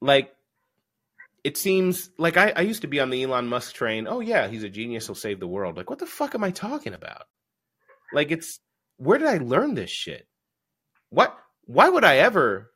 like 0.00 0.34
it 1.44 1.56
seems 1.56 2.10
like 2.18 2.36
I, 2.36 2.52
I 2.54 2.60
used 2.62 2.82
to 2.82 2.88
be 2.88 3.00
on 3.00 3.10
the 3.10 3.22
Elon 3.22 3.46
Musk 3.46 3.74
train. 3.74 4.06
Oh 4.08 4.20
yeah, 4.20 4.48
he's 4.48 4.62
a 4.62 4.68
genius, 4.68 5.06
he'll 5.06 5.14
save 5.14 5.40
the 5.40 5.48
world. 5.48 5.76
Like 5.76 5.90
what 5.90 5.98
the 5.98 6.06
fuck 6.06 6.34
am 6.34 6.44
I 6.44 6.50
talking 6.50 6.94
about? 6.94 7.22
Like 8.12 8.30
it's 8.30 8.60
where 8.96 9.18
did 9.18 9.28
I 9.28 9.38
learn 9.38 9.74
this 9.74 9.90
shit? 9.90 10.26
What 11.10 11.36
why 11.64 11.88
would 11.88 12.04
I 12.04 12.18
ever 12.18 12.70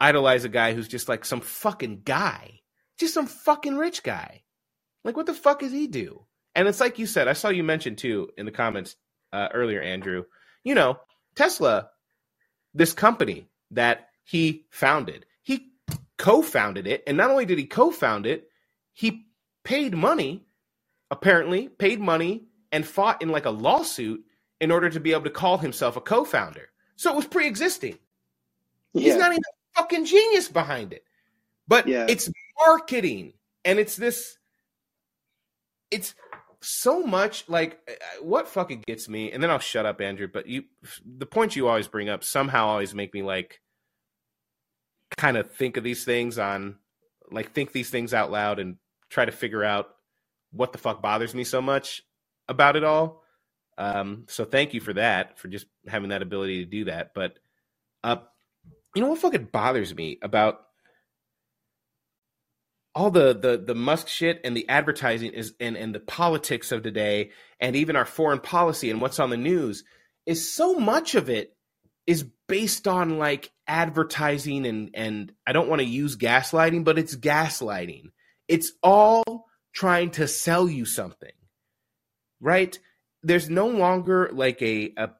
idolize 0.00 0.44
a 0.44 0.48
guy 0.48 0.72
who's 0.72 0.88
just 0.88 1.08
like 1.08 1.24
some 1.24 1.40
fucking 1.40 2.02
guy, 2.04 2.60
just 2.98 3.14
some 3.14 3.26
fucking 3.26 3.76
rich 3.76 4.02
guy. 4.02 4.42
Like, 5.04 5.16
what 5.16 5.26
the 5.26 5.34
fuck 5.34 5.60
does 5.60 5.72
he 5.72 5.86
do? 5.86 6.24
And 6.54 6.66
it's 6.66 6.80
like 6.80 6.98
you 6.98 7.06
said, 7.06 7.28
I 7.28 7.34
saw 7.34 7.50
you 7.50 7.62
mention 7.62 7.96
too 7.96 8.30
in 8.36 8.46
the 8.46 8.52
comments 8.52 8.96
uh, 9.32 9.48
earlier, 9.52 9.80
Andrew. 9.80 10.24
You 10.64 10.74
know, 10.74 10.98
Tesla, 11.36 11.90
this 12.74 12.92
company 12.92 13.48
that 13.70 14.08
he 14.24 14.64
founded, 14.70 15.26
co-founded 16.20 16.86
it, 16.86 17.02
and 17.06 17.16
not 17.16 17.30
only 17.30 17.46
did 17.46 17.58
he 17.58 17.64
co-found 17.64 18.26
it, 18.26 18.50
he 18.92 19.24
paid 19.64 19.94
money, 19.94 20.44
apparently 21.10 21.68
paid 21.68 21.98
money, 21.98 22.44
and 22.70 22.86
fought 22.86 23.22
in 23.22 23.30
like 23.30 23.46
a 23.46 23.50
lawsuit 23.50 24.22
in 24.60 24.70
order 24.70 24.90
to 24.90 25.00
be 25.00 25.12
able 25.12 25.24
to 25.24 25.30
call 25.30 25.56
himself 25.56 25.96
a 25.96 26.00
co-founder. 26.00 26.68
So 26.96 27.10
it 27.10 27.16
was 27.16 27.26
pre-existing. 27.26 27.98
Yeah. 28.92 29.02
He's 29.02 29.16
not 29.16 29.32
even 29.32 29.40
a 29.40 29.80
fucking 29.80 30.04
genius 30.04 30.48
behind 30.48 30.92
it. 30.92 31.04
But 31.66 31.88
yeah. 31.88 32.04
it's 32.06 32.30
marketing 32.66 33.32
and 33.64 33.78
it's 33.78 33.96
this 33.96 34.36
it's 35.90 36.14
so 36.60 37.02
much 37.02 37.48
like 37.48 37.78
uh, 37.88 38.22
what 38.22 38.46
fucking 38.46 38.84
gets 38.86 39.08
me 39.08 39.32
and 39.32 39.42
then 39.42 39.50
I'll 39.50 39.58
shut 39.58 39.86
up 39.86 40.02
Andrew, 40.02 40.28
but 40.30 40.46
you 40.46 40.64
the 41.06 41.24
points 41.24 41.56
you 41.56 41.68
always 41.68 41.88
bring 41.88 42.10
up 42.10 42.24
somehow 42.24 42.66
always 42.66 42.94
make 42.94 43.14
me 43.14 43.22
like 43.22 43.62
kind 45.20 45.36
of 45.36 45.50
think 45.52 45.76
of 45.76 45.84
these 45.84 46.02
things 46.02 46.38
on 46.38 46.76
like 47.30 47.52
think 47.52 47.72
these 47.72 47.90
things 47.90 48.14
out 48.14 48.30
loud 48.30 48.58
and 48.58 48.76
try 49.10 49.22
to 49.22 49.32
figure 49.32 49.62
out 49.62 49.90
what 50.50 50.72
the 50.72 50.78
fuck 50.78 51.02
bothers 51.02 51.34
me 51.34 51.44
so 51.44 51.60
much 51.60 52.02
about 52.48 52.74
it 52.74 52.84
all. 52.84 53.22
Um, 53.76 54.24
so 54.28 54.46
thank 54.46 54.72
you 54.72 54.80
for 54.80 54.94
that, 54.94 55.38
for 55.38 55.48
just 55.48 55.66
having 55.86 56.08
that 56.08 56.22
ability 56.22 56.64
to 56.64 56.70
do 56.70 56.84
that. 56.86 57.12
But 57.14 57.38
uh, 58.02 58.16
you 58.94 59.02
know 59.02 59.08
what 59.08 59.18
fucking 59.18 59.50
bothers 59.52 59.94
me 59.94 60.18
about 60.22 60.62
all 62.94 63.10
the 63.10 63.34
the 63.34 63.62
the 63.62 63.74
Musk 63.74 64.08
shit 64.08 64.40
and 64.42 64.56
the 64.56 64.70
advertising 64.70 65.34
is 65.34 65.52
and 65.60 65.76
and 65.76 65.94
the 65.94 66.00
politics 66.00 66.72
of 66.72 66.82
today 66.82 67.30
and 67.60 67.76
even 67.76 67.94
our 67.94 68.06
foreign 68.06 68.40
policy 68.40 68.90
and 68.90 69.02
what's 69.02 69.20
on 69.20 69.28
the 69.28 69.36
news 69.36 69.84
is 70.24 70.50
so 70.50 70.78
much 70.78 71.14
of 71.14 71.28
it 71.28 71.54
is 72.10 72.26
based 72.48 72.88
on 72.88 73.18
like 73.18 73.52
advertising 73.68 74.66
and 74.66 74.90
and 74.94 75.32
I 75.46 75.52
don't 75.52 75.68
want 75.68 75.80
to 75.80 75.86
use 75.86 76.16
gaslighting, 76.16 76.82
but 76.82 76.98
it's 76.98 77.14
gaslighting. 77.14 78.10
It's 78.48 78.72
all 78.82 79.46
trying 79.72 80.10
to 80.12 80.26
sell 80.26 80.68
you 80.68 80.84
something. 80.84 81.30
Right? 82.40 82.76
There's 83.22 83.48
no 83.48 83.68
longer 83.68 84.28
like 84.32 84.60
a, 84.60 84.92
a 84.96 85.10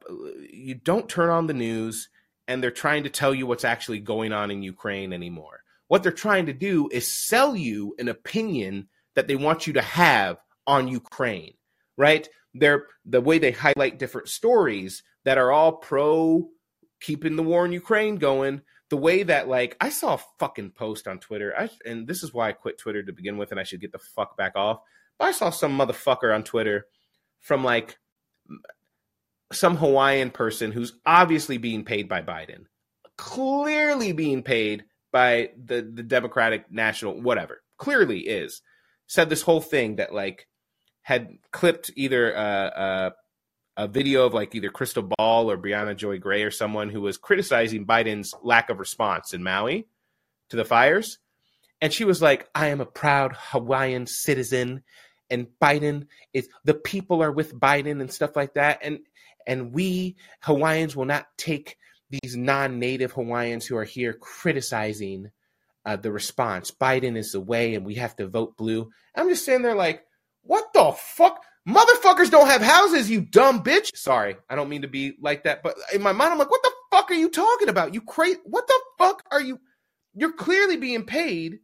you 0.53 0.75
don't 0.75 1.09
turn 1.09 1.31
on 1.31 1.47
the 1.47 1.55
news 1.55 2.09
and 2.49 2.61
they're 2.61 2.73
trying 2.73 3.05
to 3.05 3.11
tell 3.11 3.33
you 3.33 3.47
what's 3.47 3.65
actually 3.65 4.01
going 4.01 4.33
on 4.33 4.51
in 4.51 4.65
Ukraine 4.65 5.13
anymore. 5.13 5.61
What 5.87 6.03
they're 6.03 6.11
trying 6.11 6.47
to 6.47 6.53
do 6.53 6.89
is 6.91 7.15
sell 7.15 7.55
you 7.55 7.95
an 8.01 8.09
opinion 8.09 8.89
that 9.15 9.29
they 9.29 9.37
want 9.37 9.69
you 9.69 9.75
to 9.75 9.83
have 9.83 10.39
on 10.67 10.89
Ukraine, 10.89 11.55
right? 11.97 12.29
They're 12.53 12.87
the 13.05 13.21
way 13.21 13.39
they 13.39 13.53
highlight 13.53 14.01
different 14.01 14.27
stories 14.27 15.05
that 15.25 15.39
are 15.39 15.53
all 15.53 15.75
pro 15.75 16.49
keeping 17.01 17.37
the 17.37 17.43
war 17.43 17.65
in 17.65 17.73
Ukraine 17.73 18.17
going. 18.17 18.63
The 18.89 18.97
way 18.97 19.23
that 19.23 19.49
like 19.49 19.77
I 19.81 19.91
saw 19.91 20.15
a 20.15 20.21
fucking 20.39 20.73
post 20.73 21.07
on 21.07 21.19
Twitter, 21.19 21.55
I, 21.57 21.71
and 21.87 22.09
this 22.09 22.23
is 22.23 22.35
why 22.35 22.49
I 22.49 22.53
quit 22.53 22.79
Twitter 22.79 23.03
to 23.03 23.13
begin 23.13 23.39
with, 23.39 23.53
and 23.53 23.61
I 23.61 23.63
should 23.63 23.81
get 23.81 23.93
the 23.93 23.99
fuck 23.99 24.37
back 24.37 24.53
off. 24.57 24.81
But 25.19 25.27
I 25.27 25.33
saw 25.33 25.51
some 25.51 25.79
motherfucker 25.79 26.35
on 26.35 26.43
Twitter 26.43 26.87
from 27.41 27.63
like 27.63 27.99
some 29.53 29.77
Hawaiian 29.77 30.31
person 30.31 30.73
who's 30.73 30.95
obviously 31.07 31.59
being 31.59 31.85
paid 31.85 32.09
by 32.09 32.23
Biden, 32.23 32.65
clearly 33.17 34.13
being 34.13 34.43
paid 34.43 34.85
by 35.13 35.51
the 35.57 35.83
the 35.83 36.03
Democratic 36.03 36.71
National 36.71 37.21
whatever, 37.21 37.63
clearly 37.79 38.21
is 38.21 38.63
said 39.07 39.29
this 39.29 39.43
whole 39.43 39.61
thing 39.61 39.97
that 39.97 40.15
like 40.15 40.47
had 41.03 41.39
clipped 41.51 41.91
either 41.97 42.37
uh, 42.37 42.41
uh, 42.41 43.11
a 43.77 43.89
video 43.89 44.27
of 44.27 44.35
like 44.35 44.55
either 44.55 44.71
Krystal 44.71 45.09
Ball 45.17 45.51
or 45.51 45.57
Briahna 45.57 45.97
Joy 45.97 46.19
Gray 46.19 46.43
or 46.43 46.51
someone 46.51 46.91
who 46.91 47.01
was 47.01 47.17
criticizing 47.17 47.87
Biden's 47.87 48.35
lack 48.43 48.71
of 48.71 48.79
response 48.79 49.33
in 49.33 49.43
Maui 49.43 49.87
to 50.51 50.57
the 50.57 50.65
fires. 50.65 51.19
And 51.81 51.93
she 51.93 52.05
was 52.05 52.21
like, 52.21 52.49
I 52.55 52.69
am 52.69 52.81
a 52.81 52.87
proud 52.87 53.35
Hawaiian 53.37 54.07
citizen 54.07 54.83
and 55.31 55.47
Biden 55.63 56.09
is 56.33 56.49
the 56.65 56.75
people 56.75 57.23
are 57.23 57.33
with 57.33 57.59
Biden 57.59 58.01
and 58.01 58.13
stuff 58.13 58.37
like 58.37 58.55
that. 58.55 58.81
And 58.83 59.01
and 59.47 59.73
we 59.73 60.17
Hawaiians 60.43 60.97
will 60.97 61.07
not 61.07 61.27
take 61.39 61.79
these 62.11 62.37
non-native 62.37 63.13
Hawaiians 63.13 63.67
who 63.67 63.77
are 63.77 63.85
here 63.85 64.13
criticizing 64.13 65.31
uh, 65.87 65.97
the 65.97 66.13
response. 66.13 66.71
Biden 66.71 67.17
is 67.17 67.33
the 67.33 67.41
way, 67.41 67.75
and 67.75 67.87
we 67.87 67.95
have 67.95 68.17
to 68.17 68.27
vote 68.27 68.57
blue. 68.57 68.91
I'm 69.15 69.29
just 69.29 69.45
sitting 69.45 69.63
there 69.63 69.77
like, 69.77 70.05
what 70.43 70.73
the 70.75 70.93
fuck? 70.93 71.43
Motherfuckers 71.71 72.31
don't 72.31 72.49
have 72.49 72.63
houses, 72.63 73.09
you 73.09 73.21
dumb 73.21 73.63
bitch. 73.63 73.97
Sorry, 73.97 74.37
I 74.49 74.57
don't 74.57 74.69
mean 74.69 74.83
to 74.83 74.89
be 74.89 75.15
like 75.21 75.45
that, 75.45 75.63
but 75.63 75.77
in 75.95 76.03
my 76.03 76.13
mind, 76.13 76.33
I'm 76.33 76.39
like, 76.39 76.51
what 76.51 76.63
the 76.63 76.73
fuck 76.91 77.11
are 77.11 77.15
you 77.15 77.29
talking 77.29 77.69
about? 77.69 77.95
You 77.95 78.01
crazy? 78.01 78.41
What 78.45 78.67
the 78.67 78.81
fuck 78.99 79.23
are 79.31 79.41
you? 79.41 79.61
You're 80.15 80.33
clearly 80.33 80.77
being 80.77 81.05
paid 81.05 81.61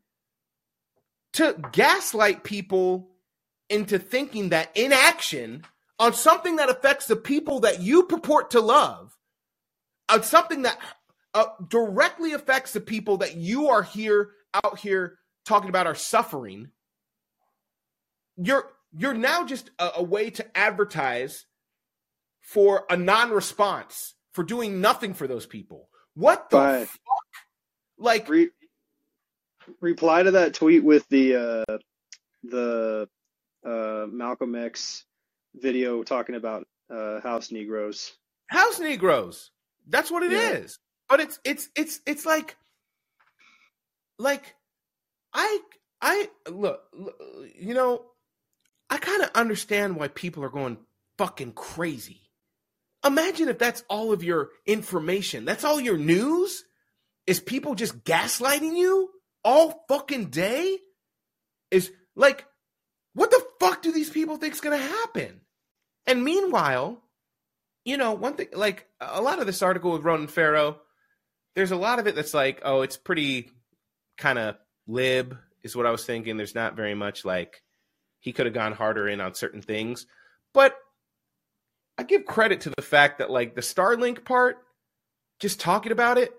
to 1.35 1.57
gaslight 1.73 2.45
people 2.45 3.11
into 3.69 3.99
thinking 3.99 4.51
that 4.51 4.77
inaction 4.77 5.65
on 5.99 6.13
something 6.13 6.57
that 6.57 6.71
affects 6.71 7.07
the 7.07 7.17
people 7.17 7.61
that 7.61 7.81
you 7.81 8.05
purport 8.05 8.53
to 8.53 8.61
love, 8.61 9.17
on 10.09 10.23
something 10.23 10.63
that 10.63 10.79
uh, 11.35 11.47
directly 11.69 12.33
affects 12.33 12.73
the 12.73 12.81
people 12.81 13.19
that 13.19 13.37
you 13.37 13.69
are 13.69 13.83
here 13.83 14.31
out 14.55 14.79
here 14.79 15.19
talking 15.45 15.69
about 15.69 15.87
are 15.87 15.95
suffering. 15.95 16.69
You're 18.37 18.71
you're 18.97 19.15
now 19.15 19.45
just 19.45 19.71
a, 19.79 19.91
a 19.97 20.03
way 20.03 20.31
to 20.31 20.57
advertise 20.57 21.45
for 22.41 22.85
a 22.89 22.97
non-response 22.97 24.15
for 24.33 24.43
doing 24.43 24.81
nothing 24.81 25.15
for 25.15 25.27
those 25.27 25.47
people. 25.47 25.89
What 26.15 26.51
the 26.51 26.57
but 26.57 26.89
fuck? 26.89 26.99
Like 27.99 28.29
re- 28.29 28.51
reply 29.81 30.23
to 30.23 30.31
that 30.33 30.55
tweet 30.55 30.85
with 30.85 31.07
the 31.09 31.37
uh 31.69 31.79
the 32.45 33.09
uh 33.65 34.07
Malcolm 34.11 34.55
X 34.55 35.05
video 35.55 36.03
talking 36.03 36.35
about 36.35 36.67
uh 36.91 37.21
house 37.21 37.51
negroes. 37.51 38.13
House 38.47 38.79
negroes. 38.79 39.51
That's 39.89 40.11
what 40.11 40.23
it 40.23 40.33
yeah. 40.33 40.53
is. 40.53 40.79
But 41.09 41.21
it's 41.21 41.41
it's 41.45 41.69
it's 41.77 42.01
it's 42.07 42.25
like 42.25 42.57
like 44.19 44.55
I 45.35 45.59
I 46.01 46.29
look, 46.51 46.83
look 46.93 47.17
you 47.59 47.75
know 47.75 48.05
I 48.91 48.99
kind 48.99 49.23
of 49.23 49.31
understand 49.35 49.97
why 49.97 50.09
people 50.09 50.45
are 50.45 50.51
going 50.51 50.79
fucking 51.19 51.53
crazy. 51.53 52.21
Imagine 53.05 53.49
if 53.49 53.59
that's 53.59 53.85
all 53.89 54.13
of 54.13 54.25
your 54.25 54.51
information. 54.67 55.45
That's 55.45 55.65
all 55.65 55.81
your 55.81 55.99
news? 55.99 56.65
Is 57.27 57.41
people 57.41 57.75
just 57.75 58.05
gaslighting 58.05 58.77
you 58.77 59.11
all 59.45 59.85
fucking 59.89 60.27
day? 60.27 60.79
Is 61.71 61.91
like, 62.15 62.47
what 63.15 63.31
the 63.31 63.45
fuck 63.61 63.83
do 63.83 63.93
these 63.93 64.11
people 64.11 64.37
think 64.37 64.55
is 64.55 64.61
going 64.61 64.79
to 64.79 64.87
happen? 64.87 65.41
And 66.07 66.23
meanwhile, 66.23 67.03
you 67.85 67.97
know, 67.97 68.13
one 68.13 68.35
thing, 68.35 68.49
like 68.53 68.87
a 69.01 69.23
lot 69.23 69.41
of 69.41 69.47
this 69.47 69.63
article 69.63 69.93
with 69.93 70.05
Ronan 70.05 70.29
Farrow, 70.29 70.81
there's 71.55 71.73
a 71.73 71.77
lot 71.77 71.99
of 71.99 72.07
it 72.07 72.15
that's 72.15 72.35
like, 72.35 72.61
oh, 72.65 72.83
it's 72.83 72.97
pretty 72.97 73.51
kind 74.19 74.39
of 74.39 74.57
lib, 74.87 75.37
is 75.63 75.75
what 75.75 75.87
I 75.87 75.91
was 75.91 76.05
thinking. 76.05 76.37
There's 76.37 76.55
not 76.55 76.77
very 76.77 76.95
much 76.95 77.25
like 77.25 77.63
he 78.21 78.33
could 78.33 78.47
have 78.47 78.55
gone 78.55 78.73
harder 78.73 79.09
in 79.09 79.21
on 79.21 79.35
certain 79.35 79.63
things. 79.63 80.07
But 80.53 80.77
I 81.99 82.03
give 82.03 82.27
credit 82.27 82.63
to 82.63 82.71
the 82.71 82.83
fact 82.83 83.19
that 83.19 83.31
like 83.31 83.55
the 83.55 83.61
Starlink 83.61 84.25
part, 84.25 84.59
just 85.41 85.61
talking 85.61 85.93
about 85.93 86.19
it, 86.19 86.33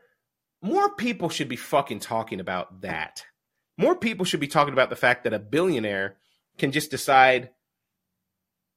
more 0.61 0.93
people 0.95 1.29
should 1.29 1.49
be 1.49 1.55
fucking 1.55 1.99
talking 1.99 2.39
about 2.39 2.81
that. 2.81 3.23
More 3.77 3.95
people 3.95 4.25
should 4.25 4.39
be 4.39 4.47
talking 4.47 4.73
about 4.73 4.89
the 4.89 4.95
fact 4.95 5.23
that 5.23 5.33
a 5.33 5.39
billionaire 5.39 6.17
can 6.57 6.71
just 6.71 6.89
decide 6.89 7.51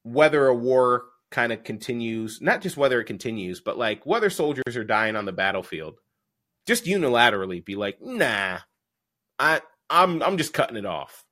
whether 0.02 0.46
a 0.46 0.54
war 0.54 1.04
kind 1.30 1.52
of 1.52 1.64
continues, 1.64 2.40
not 2.40 2.60
just 2.60 2.76
whether 2.76 3.00
it 3.00 3.06
continues, 3.06 3.60
but 3.60 3.78
like 3.78 4.04
whether 4.04 4.30
soldiers 4.30 4.76
are 4.76 4.84
dying 4.84 5.16
on 5.16 5.24
the 5.24 5.32
battlefield. 5.32 5.94
Just 6.66 6.84
unilaterally 6.84 7.64
be 7.64 7.76
like, 7.76 8.00
"Nah. 8.00 8.58
I 9.38 9.62
I'm 9.88 10.22
I'm 10.22 10.36
just 10.36 10.52
cutting 10.52 10.76
it 10.76 10.86
off." 10.86 11.24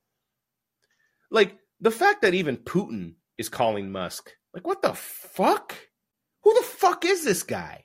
Like 1.31 1.57
the 1.79 1.91
fact 1.91 2.21
that 2.21 2.33
even 2.33 2.57
Putin 2.57 3.15
is 3.37 3.49
calling 3.49 3.91
Musk, 3.91 4.31
like, 4.53 4.65
what 4.65 4.81
the 4.81 4.93
fuck? 4.93 5.75
Who 6.43 6.53
the 6.53 6.65
fuck 6.65 7.05
is 7.05 7.23
this 7.23 7.43
guy? 7.43 7.83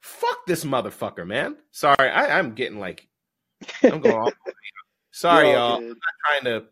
Fuck 0.00 0.46
this 0.46 0.64
motherfucker, 0.64 1.26
man. 1.26 1.56
Sorry, 1.70 2.08
I, 2.08 2.38
am 2.38 2.54
getting 2.54 2.78
like, 2.78 3.08
I'm 3.82 4.00
going 4.00 4.16
all, 4.16 4.32
Sorry, 5.10 5.52
y'all. 5.52 5.76
I'm 5.76 5.88
not 5.88 5.96
trying 6.26 6.44
to 6.44 6.66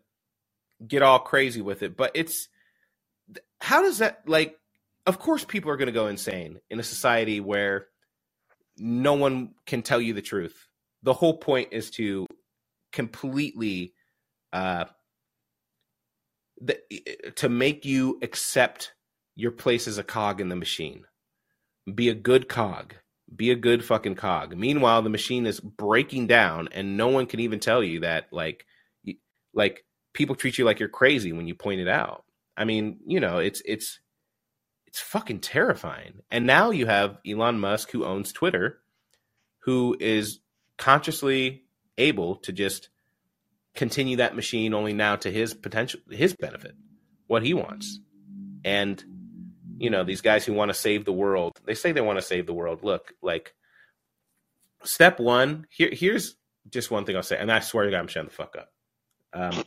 get 0.87 1.01
all 1.01 1.19
crazy 1.19 1.61
with 1.61 1.83
it, 1.83 1.97
but 1.97 2.11
it's 2.15 2.47
how 3.59 3.81
does 3.81 3.99
that 3.99 4.21
like? 4.27 4.57
Of 5.05 5.19
course, 5.19 5.45
people 5.45 5.71
are 5.71 5.77
going 5.77 5.87
to 5.87 5.93
go 5.93 6.07
insane 6.07 6.59
in 6.69 6.79
a 6.79 6.83
society 6.83 7.39
where 7.39 7.87
no 8.77 9.13
one 9.13 9.53
can 9.65 9.81
tell 9.81 10.01
you 10.01 10.13
the 10.13 10.21
truth. 10.21 10.67
The 11.03 11.13
whole 11.13 11.37
point 11.37 11.69
is 11.71 11.91
to 11.91 12.27
completely 12.91 13.93
uh, 14.51 14.85
the, 16.61 16.79
eh, 16.91 17.31
to 17.35 17.49
make 17.49 17.85
you 17.85 18.19
accept 18.21 18.93
your 19.35 19.51
place 19.51 19.87
as 19.87 19.97
a 19.97 20.03
cog 20.03 20.41
in 20.41 20.49
the 20.49 20.55
machine. 20.55 21.05
Be 21.93 22.09
a 22.09 22.15
good 22.15 22.49
cog. 22.49 22.95
Be 23.33 23.51
a 23.51 23.55
good 23.55 23.83
fucking 23.83 24.15
cog. 24.15 24.55
Meanwhile, 24.55 25.01
the 25.01 25.09
machine 25.09 25.45
is 25.45 25.59
breaking 25.59 26.27
down, 26.27 26.69
and 26.71 26.97
no 26.97 27.09
one 27.09 27.25
can 27.25 27.39
even 27.39 27.59
tell 27.59 27.83
you 27.83 28.01
that. 28.01 28.27
Like, 28.31 28.65
like 29.53 29.85
people 30.13 30.35
treat 30.35 30.57
you 30.57 30.65
like 30.65 30.79
you're 30.79 30.89
crazy 30.89 31.31
when 31.33 31.47
you 31.47 31.55
point 31.55 31.81
it 31.81 31.87
out. 31.87 32.23
I 32.55 32.65
mean, 32.65 32.99
you 33.05 33.19
know, 33.19 33.37
it's 33.37 33.61
it's 33.65 33.99
it's 34.87 34.99
fucking 34.99 35.41
terrifying. 35.41 36.21
And 36.31 36.47
now 36.47 36.71
you 36.71 36.87
have 36.87 37.19
Elon 37.27 37.59
Musk, 37.59 37.91
who 37.91 38.05
owns 38.05 38.31
Twitter, 38.31 38.79
who 39.59 39.95
is 39.99 40.39
consciously 40.77 41.63
able 41.97 42.37
to 42.37 42.51
just 42.51 42.89
continue 43.77 44.17
that 44.17 44.35
machine 44.35 44.73
only 44.73 44.91
now 44.91 45.15
to 45.15 45.31
his 45.31 45.53
potential 45.53 46.01
his 46.09 46.35
benefit 46.35 46.75
what 47.27 47.43
he 47.43 47.53
wants. 47.53 47.99
And 48.65 49.01
you 49.77 49.89
know 49.89 50.03
these 50.03 50.21
guys 50.21 50.43
who 50.43 50.53
want 50.53 50.69
to 50.69 50.73
save 50.73 51.05
the 51.05 51.13
world 51.13 51.59
they 51.65 51.75
say 51.75 51.91
they 51.91 52.01
want 52.01 52.17
to 52.17 52.25
save 52.25 52.47
the 52.47 52.53
world. 52.53 52.83
Look 52.83 53.13
like 53.21 53.53
step 54.83 55.19
one 55.19 55.65
here 55.69 55.89
here's 55.91 56.35
just 56.69 56.91
one 56.91 57.03
thing 57.03 57.15
i'll 57.15 57.23
say 57.23 57.37
and 57.37 57.51
i 57.51 57.59
swear 57.59 57.85
to 57.85 57.91
god 57.91 57.97
i'm 57.97 58.07
shutting 58.07 58.29
the 58.29 58.35
fuck 58.35 58.55
up. 58.57 58.71
Um, 59.33 59.63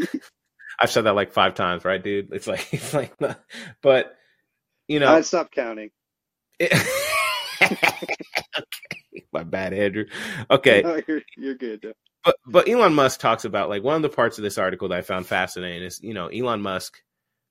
i've 0.78 0.90
said 0.90 1.02
that 1.02 1.14
like 1.14 1.32
five 1.32 1.54
times 1.54 1.84
right 1.84 2.02
dude? 2.02 2.32
It's 2.32 2.46
like 2.46 2.66
it's 2.72 2.92
like 2.92 3.14
but 3.80 4.16
you 4.88 5.00
know. 5.00 5.12
I 5.12 5.22
stopped 5.22 5.52
counting. 5.52 5.90
It, 6.58 6.72
okay. 7.62 8.16
My 9.32 9.44
bad 9.44 9.72
andrew. 9.72 10.04
Okay. 10.50 10.82
No, 10.82 11.00
you're, 11.06 11.22
you're 11.36 11.54
good 11.54 11.94
but 12.24 12.36
but 12.46 12.68
Elon 12.68 12.94
Musk 12.94 13.20
talks 13.20 13.44
about 13.44 13.68
like 13.68 13.82
one 13.82 13.96
of 13.96 14.02
the 14.02 14.08
parts 14.08 14.38
of 14.38 14.44
this 14.44 14.58
article 14.58 14.88
that 14.88 14.98
I 14.98 15.02
found 15.02 15.26
fascinating 15.26 15.82
is 15.82 16.00
you 16.02 16.14
know 16.14 16.28
Elon 16.28 16.62
Musk 16.62 17.02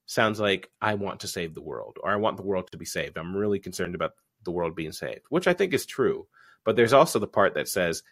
sounds 0.06 0.40
like 0.40 0.70
I 0.82 0.96
want 0.96 1.22
to 1.22 1.28
save 1.28 1.54
the 1.54 1.62
world 1.62 1.98
or 2.02 2.12
I 2.12 2.18
want 2.18 2.38
the 2.38 2.44
world 2.44 2.70
to 2.72 2.78
be 2.78 2.86
saved. 2.86 3.18
I'm 3.18 3.36
really 3.36 3.60
concerned 3.60 3.96
about 3.96 4.12
the 4.44 4.52
world 4.52 4.76
being 4.76 4.92
saved, 4.92 5.22
which 5.30 5.48
I 5.48 5.54
think 5.54 5.74
is 5.74 5.86
true. 5.86 6.28
But 6.66 6.76
there's 6.76 6.94
also 6.94 7.20
the 7.20 7.28
part 7.28 7.56
that 7.56 7.68
says 7.68 8.04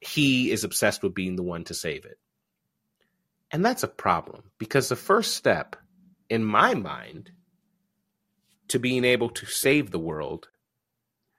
he 0.00 0.50
is 0.50 0.64
obsessed 0.64 1.02
with 1.02 1.14
being 1.14 1.36
the 1.36 1.42
one 1.42 1.64
to 1.64 1.74
save 1.74 2.04
it. 2.04 2.18
And 3.50 3.64
that's 3.64 3.82
a 3.82 3.88
problem 3.88 4.50
because 4.58 4.88
the 4.88 4.96
first 4.96 5.34
step, 5.34 5.76
in 6.28 6.44
my 6.44 6.74
mind, 6.74 7.32
to 8.68 8.78
being 8.78 9.04
able 9.04 9.30
to 9.30 9.46
save 9.46 9.90
the 9.90 9.98
world 9.98 10.48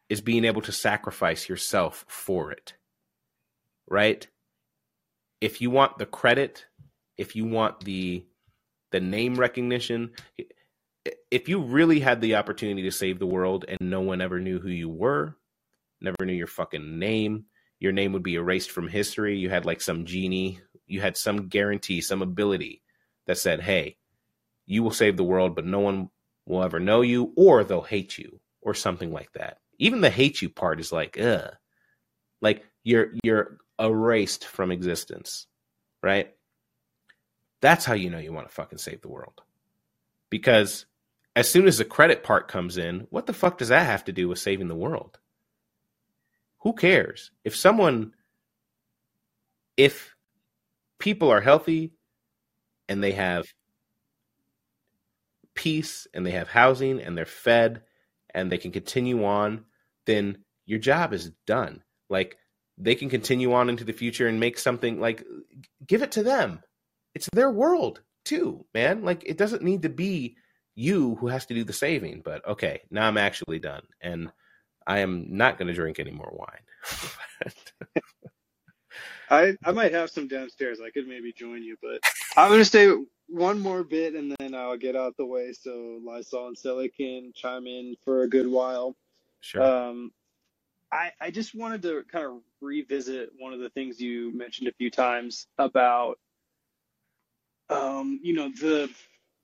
is 0.09 0.19
being 0.21 0.43
able 0.43 0.61
to 0.63 0.73
sacrifice 0.73 1.47
yourself 1.47 2.05
for 2.09 2.51
it. 2.51 2.73
Right? 3.91 4.25
If 5.41 5.59
you 5.59 5.69
want 5.69 5.97
the 5.97 6.05
credit, 6.05 6.65
if 7.17 7.35
you 7.35 7.45
want 7.45 7.81
the 7.81 8.25
the 8.91 9.01
name 9.01 9.35
recognition, 9.35 10.11
if 11.29 11.49
you 11.49 11.61
really 11.61 11.99
had 11.99 12.21
the 12.21 12.35
opportunity 12.35 12.83
to 12.83 12.91
save 12.91 13.19
the 13.19 13.25
world 13.25 13.65
and 13.67 13.79
no 13.81 14.01
one 14.01 14.21
ever 14.21 14.39
knew 14.39 14.59
who 14.59 14.69
you 14.69 14.89
were, 14.89 15.35
never 16.01 16.25
knew 16.25 16.33
your 16.33 16.47
fucking 16.47 16.99
name, 16.99 17.45
your 17.79 17.91
name 17.91 18.13
would 18.13 18.23
be 18.23 18.35
erased 18.35 18.71
from 18.71 18.87
history. 18.87 19.37
You 19.37 19.49
had 19.49 19.65
like 19.65 19.81
some 19.81 20.05
genie, 20.05 20.59
you 20.87 21.01
had 21.01 21.17
some 21.17 21.49
guarantee, 21.49 22.01
some 22.01 22.21
ability 22.21 22.81
that 23.27 23.37
said, 23.37 23.61
"Hey, 23.61 23.97
you 24.65 24.83
will 24.83 24.91
save 24.91 25.17
the 25.17 25.23
world, 25.23 25.55
but 25.55 25.65
no 25.65 25.79
one 25.79 26.09
will 26.47 26.63
ever 26.63 26.79
know 26.79 27.01
you 27.01 27.33
or 27.35 27.63
they'll 27.63 27.81
hate 27.81 28.17
you 28.17 28.39
or 28.61 28.73
something 28.73 29.11
like 29.11 29.31
that." 29.33 29.57
even 29.81 29.99
the 30.01 30.11
hate 30.11 30.41
you 30.41 30.49
part 30.49 30.79
is 30.79 30.91
like, 30.91 31.19
ugh. 31.19 31.55
Like 32.41 32.63
you're 32.83 33.11
you're 33.23 33.57
erased 33.81 34.45
from 34.45 34.71
existence, 34.71 35.47
right? 36.01 36.33
That's 37.61 37.85
how 37.85 37.93
you 37.93 38.09
know 38.09 38.19
you 38.19 38.33
want 38.33 38.47
to 38.47 38.53
fucking 38.53 38.77
save 38.77 39.01
the 39.01 39.09
world. 39.09 39.41
Because 40.29 40.85
as 41.35 41.49
soon 41.49 41.67
as 41.67 41.77
the 41.77 41.85
credit 41.85 42.23
part 42.23 42.47
comes 42.47 42.77
in, 42.77 43.07
what 43.09 43.25
the 43.25 43.33
fuck 43.33 43.57
does 43.57 43.69
that 43.69 43.85
have 43.85 44.05
to 44.05 44.11
do 44.11 44.27
with 44.27 44.39
saving 44.39 44.67
the 44.67 44.75
world? 44.75 45.19
Who 46.59 46.73
cares? 46.73 47.31
If 47.43 47.55
someone 47.55 48.13
if 49.77 50.15
people 50.99 51.31
are 51.31 51.41
healthy 51.41 51.93
and 52.87 53.03
they 53.03 53.13
have 53.13 53.45
peace 55.55 56.07
and 56.13 56.25
they 56.25 56.31
have 56.31 56.47
housing 56.47 57.01
and 57.01 57.17
they're 57.17 57.25
fed 57.25 57.81
and 58.33 58.51
they 58.51 58.57
can 58.57 58.71
continue 58.71 59.25
on 59.25 59.65
then 60.05 60.43
your 60.65 60.79
job 60.79 61.13
is 61.13 61.31
done. 61.45 61.83
Like 62.09 62.37
they 62.81 62.95
can 62.95 63.09
continue 63.09 63.53
on 63.53 63.69
into 63.69 63.85
the 63.85 63.93
future 63.93 64.27
and 64.27 64.39
make 64.39 64.59
something 64.59 64.99
like 65.01 65.25
give 65.87 66.03
it 66.03 66.13
to 66.13 66.23
them. 66.23 66.61
It's 67.15 67.29
their 67.33 67.51
world 67.51 68.01
too, 68.25 68.65
man. 68.73 69.03
Like 69.03 69.23
it 69.25 69.37
doesn't 69.37 69.63
need 69.63 69.83
to 69.83 69.89
be 69.89 70.37
you 70.75 71.15
who 71.17 71.27
has 71.29 71.45
to 71.47 71.55
do 71.55 71.63
the 71.65 71.73
saving. 71.73 72.21
But 72.25 72.47
okay, 72.47 72.81
now 72.91 73.07
I'm 73.07 73.17
actually 73.17 73.59
done, 73.59 73.83
and 74.01 74.31
I 74.87 74.99
am 74.99 75.27
not 75.37 75.57
going 75.57 75.69
to 75.69 75.73
drink 75.75 75.99
any 75.99 76.11
more 76.11 76.31
wine. 76.33 77.53
I 79.29 79.57
I 79.65 79.71
might 79.73 79.93
have 79.93 80.11
some 80.11 80.29
downstairs. 80.29 80.79
I 80.85 80.91
could 80.91 81.07
maybe 81.07 81.33
join 81.33 81.63
you, 81.63 81.77
but 81.81 82.01
I'm 82.37 82.49
going 82.49 82.61
to 82.61 82.65
stay 82.65 82.91
one 83.27 83.59
more 83.59 83.83
bit, 83.83 84.15
and 84.15 84.35
then 84.39 84.55
I'll 84.55 84.77
get 84.77 84.95
out 84.95 85.17
the 85.17 85.27
way 85.27 85.53
so 85.53 85.99
Lysol 86.05 86.47
and 86.49 86.57
Sally 86.57 86.89
can 86.89 87.33
chime 87.35 87.67
in 87.67 87.95
for 88.05 88.23
a 88.23 88.29
good 88.29 88.47
while. 88.47 88.95
Sure. 89.41 89.63
Um, 89.63 90.11
I, 90.91 91.11
I 91.21 91.31
just 91.31 91.55
wanted 91.55 91.81
to 91.83 92.03
kind 92.11 92.25
of 92.25 92.41
revisit 92.59 93.29
one 93.37 93.53
of 93.53 93.59
the 93.59 93.69
things 93.69 93.99
you 93.99 94.35
mentioned 94.35 94.67
a 94.67 94.73
few 94.73 94.91
times 94.91 95.47
about, 95.57 96.19
um, 97.69 98.19
you 98.21 98.33
know, 98.33 98.49
the 98.49 98.89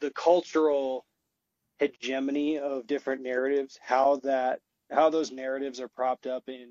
the 0.02 0.12
cultural 0.12 1.06
hegemony 1.80 2.60
of 2.60 2.86
different 2.86 3.22
narratives, 3.22 3.80
how 3.82 4.18
that 4.24 4.60
how 4.92 5.10
those 5.10 5.32
narratives 5.32 5.80
are 5.80 5.88
propped 5.88 6.28
up 6.28 6.44
in 6.48 6.70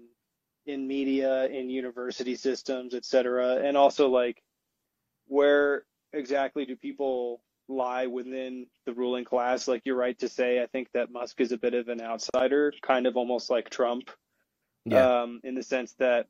in 0.67 0.87
media, 0.87 1.47
in 1.47 1.71
university 1.71 2.35
systems, 2.35 2.95
et 2.95 3.05
cetera, 3.05 3.57
and 3.65 3.77
also 3.77 4.09
like 4.09 4.43
where 5.27 5.85
exactly 6.13 6.67
do 6.67 6.77
people 6.77 7.41
lie 7.69 8.07
within 8.07 8.67
the 8.85 8.93
ruling 8.93 9.25
class. 9.25 9.69
Like 9.69 9.83
you're 9.85 9.97
right 9.97 10.19
to 10.19 10.29
say, 10.29 10.63
I 10.63 10.67
think 10.67 10.89
that 10.93 11.11
Musk 11.11 11.41
is 11.41 11.53
a 11.53 11.59
bit 11.59 11.75
of 11.75 11.89
an 11.89 12.01
outsider, 12.01 12.73
kind 12.83 13.07
of 13.07 13.17
almost 13.17 13.49
like 13.49 13.71
Trump, 13.71 14.11
yeah. 14.87 15.23
um, 15.23 15.41
in 15.45 15.55
the 15.55 15.63
sense 15.63 15.93
that 15.99 16.27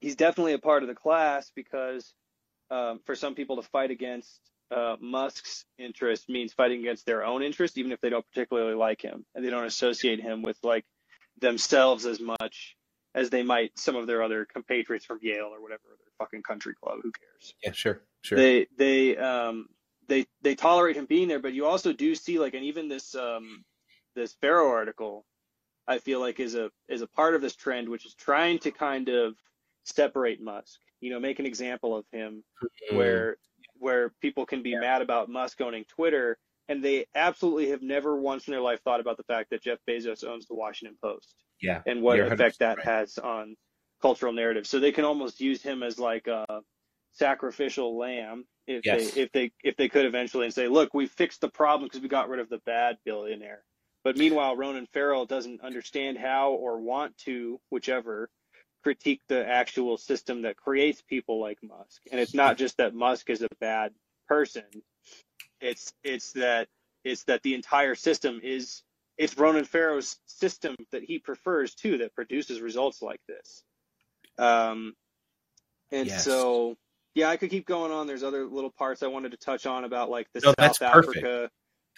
he's 0.00 0.16
definitely 0.16 0.54
a 0.54 0.58
part 0.58 0.82
of 0.82 0.88
the 0.88 0.94
class 0.94 1.50
because 1.54 2.12
um, 2.70 3.00
for 3.04 3.14
some 3.14 3.34
people 3.34 3.56
to 3.56 3.62
fight 3.62 3.90
against 3.90 4.40
uh, 4.70 4.96
Musk's 5.00 5.64
interest 5.78 6.28
means 6.28 6.52
fighting 6.52 6.80
against 6.80 7.04
their 7.04 7.24
own 7.24 7.42
interest, 7.42 7.76
even 7.76 7.92
if 7.92 8.00
they 8.00 8.10
don't 8.10 8.26
particularly 8.26 8.74
like 8.74 9.02
him 9.02 9.24
and 9.34 9.44
they 9.44 9.50
don't 9.50 9.66
associate 9.66 10.20
him 10.20 10.42
with 10.42 10.56
like 10.62 10.84
themselves 11.40 12.06
as 12.06 12.20
much 12.20 12.76
as 13.14 13.30
they 13.30 13.42
might 13.42 13.76
some 13.76 13.96
of 13.96 14.06
their 14.06 14.22
other 14.22 14.44
compatriots 14.44 15.04
from 15.04 15.18
Yale 15.22 15.50
or 15.52 15.60
whatever 15.60 15.82
other 15.88 16.10
fucking 16.18 16.42
country 16.42 16.74
club. 16.80 16.98
Who 17.02 17.10
cares? 17.10 17.54
Yeah, 17.64 17.72
sure, 17.72 18.00
sure. 18.22 18.38
They 18.38 18.66
they 18.76 19.16
um 19.16 19.66
they 20.10 20.26
they 20.42 20.54
tolerate 20.54 20.96
him 20.96 21.06
being 21.06 21.28
there, 21.28 21.38
but 21.38 21.54
you 21.54 21.66
also 21.66 21.92
do 21.92 22.14
see 22.14 22.38
like, 22.38 22.54
and 22.54 22.64
even 22.64 22.88
this 22.88 23.14
um, 23.14 23.64
this 24.14 24.34
Farrow 24.40 24.68
article, 24.68 25.24
I 25.90 25.98
feel 25.98 26.20
like 26.20 26.38
is 26.38 26.54
a 26.54 26.70
is 26.88 27.02
a 27.02 27.06
part 27.08 27.34
of 27.34 27.42
this 27.42 27.56
trend, 27.56 27.88
which 27.88 28.06
is 28.06 28.14
trying 28.14 28.60
to 28.60 28.70
kind 28.70 29.08
of 29.08 29.34
separate 29.84 30.40
Musk. 30.40 30.78
You 31.00 31.10
know, 31.10 31.18
make 31.18 31.40
an 31.40 31.46
example 31.46 31.96
of 31.96 32.04
him 32.12 32.44
mm-hmm. 32.62 32.96
where 32.96 33.36
where 33.78 34.12
people 34.20 34.46
can 34.46 34.62
be 34.62 34.70
yeah. 34.70 34.80
mad 34.80 35.02
about 35.02 35.28
Musk 35.28 35.60
owning 35.60 35.84
Twitter, 35.84 36.38
and 36.68 36.82
they 36.82 37.06
absolutely 37.16 37.70
have 37.70 37.82
never 37.82 38.14
once 38.14 38.46
in 38.46 38.52
their 38.52 38.60
life 38.60 38.80
thought 38.82 39.00
about 39.00 39.16
the 39.16 39.24
fact 39.24 39.50
that 39.50 39.62
Jeff 39.62 39.78
Bezos 39.88 40.24
owns 40.24 40.46
the 40.46 40.54
Washington 40.54 40.96
Post. 41.02 41.34
Yeah, 41.60 41.82
and 41.86 42.02
what 42.02 42.20
effect 42.20 42.60
that 42.60 42.78
right. 42.78 42.86
has 42.86 43.18
on 43.18 43.56
cultural 44.00 44.32
narrative. 44.32 44.66
So 44.68 44.78
they 44.78 44.92
can 44.92 45.04
almost 45.04 45.40
use 45.40 45.60
him 45.60 45.82
as 45.82 45.98
like 45.98 46.28
a 46.28 46.46
sacrificial 47.12 47.98
lamb 47.98 48.44
if 48.68 48.86
yes. 48.86 49.12
they 49.12 49.22
if 49.22 49.32
they 49.32 49.50
if 49.64 49.76
they 49.76 49.88
could 49.88 50.06
eventually 50.06 50.44
and 50.44 50.54
say, 50.54 50.68
look, 50.68 50.94
we 50.94 51.06
fixed 51.06 51.40
the 51.40 51.48
problem 51.48 51.88
because 51.88 52.00
we 52.00 52.08
got 52.08 52.28
rid 52.28 52.38
of 52.38 52.48
the 52.48 52.60
bad 52.64 52.96
billionaire. 53.04 53.64
But 54.02 54.16
meanwhile, 54.16 54.56
Ronan 54.56 54.86
Farrow 54.86 55.26
doesn't 55.26 55.60
understand 55.60 56.16
how 56.16 56.52
or 56.52 56.80
want 56.80 57.16
to, 57.18 57.60
whichever, 57.70 58.30
critique 58.82 59.20
the 59.28 59.46
actual 59.46 59.98
system 59.98 60.42
that 60.42 60.56
creates 60.56 61.02
people 61.02 61.40
like 61.40 61.58
Musk. 61.62 62.02
And 62.10 62.20
it's 62.20 62.34
not 62.34 62.56
just 62.56 62.78
that 62.78 62.94
Musk 62.94 63.28
is 63.28 63.42
a 63.42 63.48
bad 63.60 63.92
person. 64.26 64.64
It's 65.60 65.92
it's 66.02 66.32
that 66.32 66.68
it's 67.04 67.24
that 67.24 67.42
the 67.42 67.54
entire 67.54 67.94
system 67.94 68.40
is 68.42 68.82
it's 69.18 69.36
Ronan 69.36 69.64
Farrow's 69.64 70.16
system 70.24 70.76
that 70.92 71.02
he 71.02 71.18
prefers 71.18 71.74
too 71.74 71.98
that 71.98 72.14
produces 72.14 72.62
results 72.62 73.02
like 73.02 73.20
this. 73.28 73.64
Um, 74.38 74.94
and 75.92 76.06
yes. 76.06 76.24
so 76.24 76.76
yeah, 77.14 77.28
I 77.28 77.36
could 77.36 77.50
keep 77.50 77.66
going 77.66 77.92
on. 77.92 78.06
There's 78.06 78.22
other 78.22 78.46
little 78.46 78.70
parts 78.70 79.02
I 79.02 79.08
wanted 79.08 79.32
to 79.32 79.36
touch 79.36 79.66
on 79.66 79.84
about 79.84 80.08
like 80.08 80.28
the 80.32 80.40
no, 80.40 80.54
South 80.58 80.80
Africa 80.80 81.50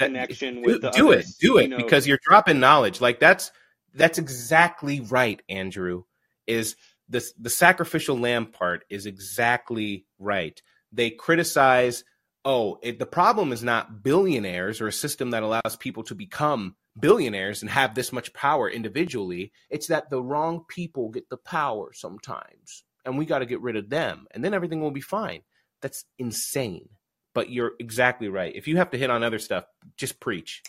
connection 0.06 0.62
with 0.62 0.82
do, 0.82 0.90
do 0.90 1.10
it, 1.12 1.26
do 1.40 1.58
it, 1.58 1.62
you 1.62 1.68
know. 1.68 1.76
because 1.76 2.06
you're 2.06 2.20
dropping 2.22 2.60
knowledge. 2.60 3.00
Like 3.00 3.20
that's 3.20 3.50
that's 3.94 4.18
exactly 4.18 5.00
right, 5.00 5.40
Andrew. 5.48 6.04
Is 6.46 6.76
this 7.08 7.32
the 7.38 7.50
sacrificial 7.50 8.18
lamb 8.18 8.46
part 8.46 8.84
is 8.90 9.06
exactly 9.06 10.06
right. 10.18 10.60
They 10.92 11.10
criticize, 11.10 12.04
oh, 12.44 12.78
it, 12.82 12.98
the 12.98 13.06
problem 13.06 13.52
is 13.52 13.62
not 13.62 14.02
billionaires 14.02 14.80
or 14.80 14.88
a 14.88 14.92
system 14.92 15.30
that 15.30 15.42
allows 15.42 15.76
people 15.78 16.02
to 16.04 16.14
become 16.14 16.76
billionaires 16.98 17.62
and 17.62 17.70
have 17.70 17.94
this 17.94 18.12
much 18.12 18.32
power 18.32 18.68
individually. 18.68 19.52
It's 19.70 19.86
that 19.86 20.10
the 20.10 20.22
wrong 20.22 20.64
people 20.68 21.10
get 21.10 21.28
the 21.28 21.36
power 21.36 21.92
sometimes 21.92 22.84
and 23.04 23.16
we 23.16 23.24
got 23.24 23.38
to 23.38 23.46
get 23.46 23.60
rid 23.60 23.76
of 23.76 23.88
them 23.88 24.26
and 24.32 24.44
then 24.44 24.54
everything 24.54 24.80
will 24.80 24.90
be 24.90 25.00
fine. 25.00 25.42
That's 25.80 26.04
insane. 26.18 26.88
But 27.34 27.50
you're 27.50 27.72
exactly 27.78 28.28
right. 28.28 28.54
If 28.54 28.68
you 28.68 28.76
have 28.76 28.90
to 28.90 28.98
hit 28.98 29.10
on 29.10 29.22
other 29.22 29.38
stuff, 29.38 29.64
just 29.96 30.20
preach. 30.20 30.62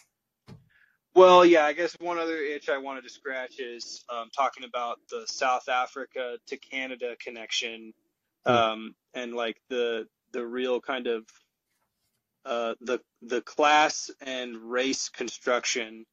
Well, 1.16 1.46
yeah, 1.46 1.66
I 1.66 1.74
guess 1.74 1.96
one 2.00 2.18
other 2.18 2.38
itch 2.38 2.70
I 2.70 2.80
wanted 2.80 3.04
to 3.04 3.10
scratch 3.10 3.60
is 3.60 4.04
um, 4.10 4.30
talking 4.36 4.64
about 4.64 5.00
the 5.10 5.26
South 5.28 5.70
Africa 5.70 6.38
to 6.48 6.58
Canada 6.58 7.16
connection, 7.20 7.94
hmm. 8.46 8.52
um, 8.52 8.96
and 9.14 9.34
like 9.36 9.58
the 9.70 10.08
the 10.32 10.46
real 10.46 10.82
kind 10.82 11.08
of 11.08 11.26
uh, 12.46 12.74
the 12.82 13.00
the 13.22 13.42
class 13.42 14.10
and 14.22 14.58
race 14.58 15.10
construction 15.10 16.06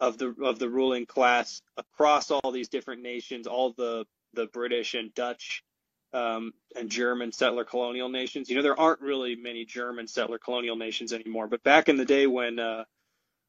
of 0.00 0.18
the 0.18 0.34
of 0.42 0.58
the 0.58 0.68
ruling 0.68 1.06
class 1.06 1.62
across 1.76 2.30
all 2.30 2.50
these 2.50 2.68
different 2.68 3.02
nations, 3.02 3.46
all 3.46 3.72
the 3.76 4.04
the 4.34 4.46
British 4.46 4.94
and 4.94 5.14
Dutch 5.14 5.62
um, 6.12 6.52
and 6.76 6.88
German 6.88 7.32
settler 7.32 7.64
colonial 7.64 8.08
nations. 8.08 8.48
You 8.48 8.56
know, 8.56 8.62
there 8.62 8.78
aren't 8.78 9.00
really 9.00 9.36
many 9.36 9.64
German 9.64 10.06
settler 10.06 10.38
colonial 10.38 10.76
nations 10.76 11.12
anymore. 11.12 11.46
But 11.46 11.62
back 11.62 11.88
in 11.88 11.96
the 11.96 12.04
day 12.04 12.26
when 12.26 12.58
uh, 12.58 12.84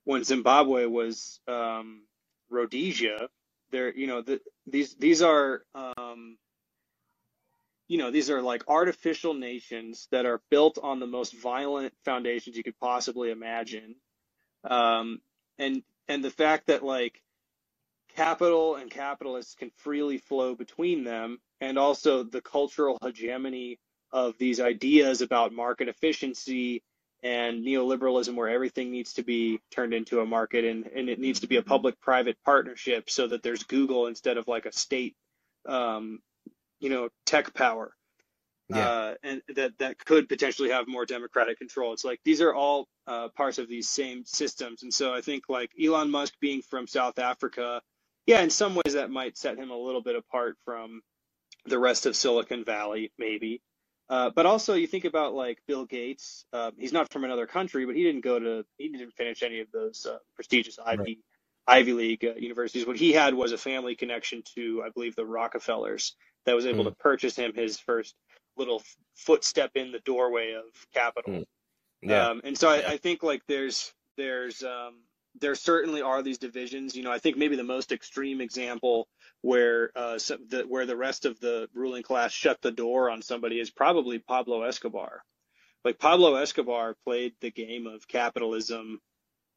when 0.04 0.24
Zimbabwe 0.24 0.86
was 0.86 1.40
um, 1.48 2.04
Rhodesia, 2.50 3.30
there, 3.72 3.94
you 3.94 4.08
know, 4.08 4.22
the, 4.22 4.42
these 4.68 4.96
these 4.96 5.22
are 5.22 5.64
um, 5.76 6.38
you 7.88 7.98
know 7.98 8.12
these 8.12 8.30
are 8.30 8.42
like 8.42 8.64
artificial 8.68 9.34
nations 9.34 10.08
that 10.12 10.26
are 10.26 10.42
built 10.50 10.78
on 10.82 11.00
the 11.00 11.08
most 11.08 11.34
violent 11.36 11.94
foundations 12.06 12.56
you 12.56 12.64
could 12.64 12.80
possibly 12.80 13.32
imagine, 13.32 13.96
um, 14.64 15.20
and 15.58 15.84
and 16.08 16.24
the 16.24 16.32
fact 16.32 16.68
that 16.68 16.84
like 16.84 17.22
capital 18.16 18.76
and 18.76 18.90
capitalists 18.90 19.56
can 19.56 19.72
freely 19.78 20.18
flow 20.18 20.56
between 20.56 21.04
them, 21.04 21.40
and 21.60 21.78
also 21.78 22.24
the 22.24 22.42
cultural 22.42 22.98
hegemony 23.04 23.80
of 24.12 24.38
these 24.38 24.60
ideas 24.60 25.22
about 25.22 25.54
market 25.54 25.88
efficiency 25.88 26.84
and 27.24 27.64
neoliberalism 27.64 28.36
where 28.36 28.50
everything 28.50 28.92
needs 28.92 29.14
to 29.14 29.24
be 29.24 29.60
turned 29.70 29.94
into 29.94 30.22
a 30.22 30.26
market 30.26 30.66
and, 30.66 30.88
and 30.88 31.08
it 31.08 31.20
needs 31.20 31.40
to 31.42 31.48
be 31.48 31.58
a 31.58 31.62
public 31.62 32.00
private 32.02 32.36
partnership 32.44 33.10
so 33.10 33.28
that 33.28 33.44
there's 33.44 33.64
Google 33.64 34.08
instead 34.08 34.38
of 34.38 34.48
like 34.48 34.66
a 34.66 34.72
state 34.72 35.16
um, 35.68 36.20
you 36.80 36.90
know 36.90 37.10
tech 37.26 37.54
power. 37.54 37.96
Yeah. 38.70 38.88
uh, 38.88 39.16
and 39.24 39.42
that 39.56 39.78
that 39.80 39.98
could 40.06 40.30
potentially 40.30 40.70
have 40.70 40.88
more 40.88 41.06
democratic 41.06 41.58
control. 41.58 41.92
It's 41.92 42.06
like 42.06 42.22
these 42.24 42.40
are 42.40 42.54
all 42.54 42.88
uh, 43.06 43.28
parts 43.36 43.58
of 43.58 43.68
these 43.68 43.90
same 43.90 44.24
systems. 44.26 44.84
And 44.84 44.94
so 44.94 45.14
I 45.14 45.20
think 45.20 45.50
like 45.50 45.72
Elon 45.82 46.10
Musk 46.10 46.36
being 46.40 46.62
from 46.62 46.88
South 46.88 47.20
Africa 47.20 47.82
yeah 48.26 48.42
in 48.42 48.50
some 48.50 48.76
ways 48.76 48.94
that 48.94 49.10
might 49.10 49.38
set 49.38 49.58
him 49.58 49.72
a 49.72 49.78
little 49.78 50.02
bit 50.02 50.16
apart 50.16 50.58
from 50.66 51.02
the 51.66 51.80
rest 51.80 52.06
of 52.06 52.16
Silicon 52.16 52.64
Valley 52.66 53.12
maybe 53.18 53.62
uh, 54.12 54.30
but 54.30 54.46
also, 54.46 54.74
you 54.74 54.88
think 54.88 55.06
about 55.06 55.34
like 55.34 55.60
Bill 55.70 55.86
Gates. 55.86 56.44
Uh, 56.52 56.72
he's 56.78 56.92
not 56.92 57.10
from 57.14 57.24
another 57.24 57.48
country, 57.48 57.86
but 57.86 57.96
he 57.96 58.04
didn't 58.04 58.26
go 58.26 58.38
to, 58.38 58.66
he 58.78 58.90
didn't 58.90 59.14
finish 59.14 59.42
any 59.42 59.62
of 59.62 59.72
those 59.72 60.06
uh, 60.06 60.18
prestigious 60.36 60.78
Ivy 60.86 61.02
right. 61.02 61.18
Ivy 61.66 61.94
League 61.94 62.26
uh, 62.26 62.34
universities. 62.36 62.86
What 62.86 62.98
he 62.98 63.14
had 63.14 63.34
was 63.34 63.54
a 63.54 63.58
family 63.58 63.96
connection 63.96 64.44
to, 64.56 64.84
I 64.86 64.90
believe, 64.90 65.16
the 65.16 65.26
Rockefellers 65.26 66.18
that 66.46 66.58
was 66.58 66.66
able 66.66 66.84
mm. 66.84 66.90
to 66.90 66.96
purchase 66.96 67.38
him 67.38 67.54
his 67.56 67.80
first 67.80 68.14
little 68.58 68.84
footstep 69.16 69.72
in 69.76 69.94
the 69.94 70.00
doorway 70.00 70.56
of 70.56 70.66
capital. 70.94 71.34
Mm. 71.34 71.46
Yeah. 72.02 72.28
Um, 72.28 72.42
and 72.44 72.58
so 72.58 72.68
I, 72.68 72.84
I, 72.86 72.98
think 72.98 73.24
like 73.24 73.44
there's 73.48 73.94
there's 74.18 74.62
um, 74.62 75.04
there 75.40 75.56
certainly 75.56 76.02
are 76.02 76.22
these 76.22 76.38
divisions. 76.38 76.96
You 76.96 77.04
know, 77.04 77.12
I 77.12 77.20
think 77.20 77.38
maybe 77.38 77.56
the 77.56 77.64
most 77.64 77.92
extreme 77.92 78.42
example 78.42 79.08
where 79.42 79.92
uh, 79.96 80.18
so 80.18 80.38
the, 80.50 80.64
where 80.64 80.86
the 80.86 80.98
rest 80.98 81.26
of 81.26 81.40
the 81.40 81.70
ruling 81.74 82.04
class 82.04 82.32
shut 82.32 82.62
the 82.62 82.72
door 82.72 83.10
on 83.10 83.22
somebody 83.22 83.60
is 83.60 83.70
probably 83.70 84.20
Pablo 84.20 84.64
Escobar. 84.64 85.24
Like 85.84 86.00
Pablo 86.00 86.36
Escobar 86.36 86.96
played 87.06 87.34
the 87.42 87.52
game 87.52 87.88
of 87.88 88.08
capitalism 88.08 89.02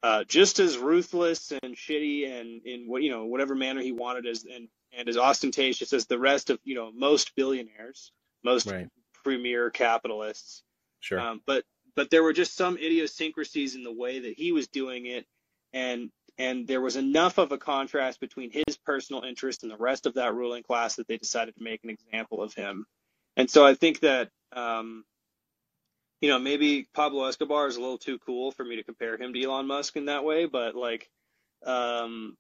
uh, 0.03 0.23
just 0.25 0.59
as 0.59 0.77
ruthless 0.77 1.51
and 1.63 1.75
shitty 1.75 2.31
and 2.31 2.67
in 2.67 2.87
what 2.87 3.03
you 3.03 3.11
know 3.11 3.25
whatever 3.25 3.55
manner 3.55 3.81
he 3.81 3.93
wanted 3.93 4.27
as 4.27 4.45
and 4.45 4.69
and 4.97 5.09
as 5.09 5.17
ostentatious 5.17 5.93
as 5.93 6.07
the 6.07 6.19
rest 6.19 6.51
of 6.51 6.59
you 6.63 6.75
know 6.75 6.93
most 6.95 7.35
billionaires, 7.35 8.13
most 8.45 8.71
right. 8.71 8.89
premier 9.25 9.71
capitalists. 9.71 10.63
Sure. 11.01 11.19
Um, 11.19 11.41
but 11.47 11.65
but 11.97 12.11
there 12.11 12.23
were 12.23 12.33
just 12.33 12.55
some 12.55 12.77
idiosyncrasies 12.77 13.77
in 13.77 13.83
the 13.83 13.93
way 13.93 14.21
that 14.21 14.35
he 14.37 14.53
was 14.53 14.69
doing 14.69 15.07
it 15.07 15.27
and 15.75 16.11
and 16.39 16.67
there 16.67 16.81
was 16.81 16.97
enough 16.97 17.39
of 17.39 17.53
a 17.53 17.59
contrast 17.59 18.21
between 18.21 18.51
his 18.51 18.77
personal 18.85 19.23
interest 19.23 19.63
and 19.63 19.71
the 19.71 19.77
rest 19.77 20.07
of 20.07 20.15
that 20.15 20.35
ruling 20.35 20.63
class 20.63 20.97
that 20.97 21.07
they 21.07 21.17
decided 21.17 21.55
to 21.57 21.63
make 21.63 21.85
an 21.85 21.91
example 21.91 22.43
of 22.43 22.55
him. 22.55 22.87
And 23.37 23.49
so 23.49 23.65
I 23.65 23.75
think 23.75 24.01
that 24.01 24.31
um, 24.53 25.05
you 26.21 26.29
know 26.29 26.39
maybe 26.39 26.89
Pablo 26.95 27.25
Escobar 27.27 27.67
is 27.67 27.77
a 27.77 27.81
little 27.81 27.99
too 27.99 28.19
cool 28.21 28.53
for 28.53 28.65
me 28.65 28.77
to 28.77 28.85
compare 28.85 29.17
him 29.17 29.35
to 29.35 29.43
Elon 29.43 29.67
Musk 29.67 29.97
in 29.97 30.07
that 30.07 30.25
way, 30.25 30.47
but 30.47 30.75
like 30.75 31.11
um, 31.67 32.37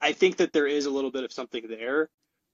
I 0.00 0.12
think 0.12 0.36
that 0.36 0.52
there 0.52 0.66
is 0.66 0.86
a 0.86 0.90
little 0.90 1.10
bit 1.10 1.24
of 1.24 1.32
something 1.32 1.66
there 1.68 2.08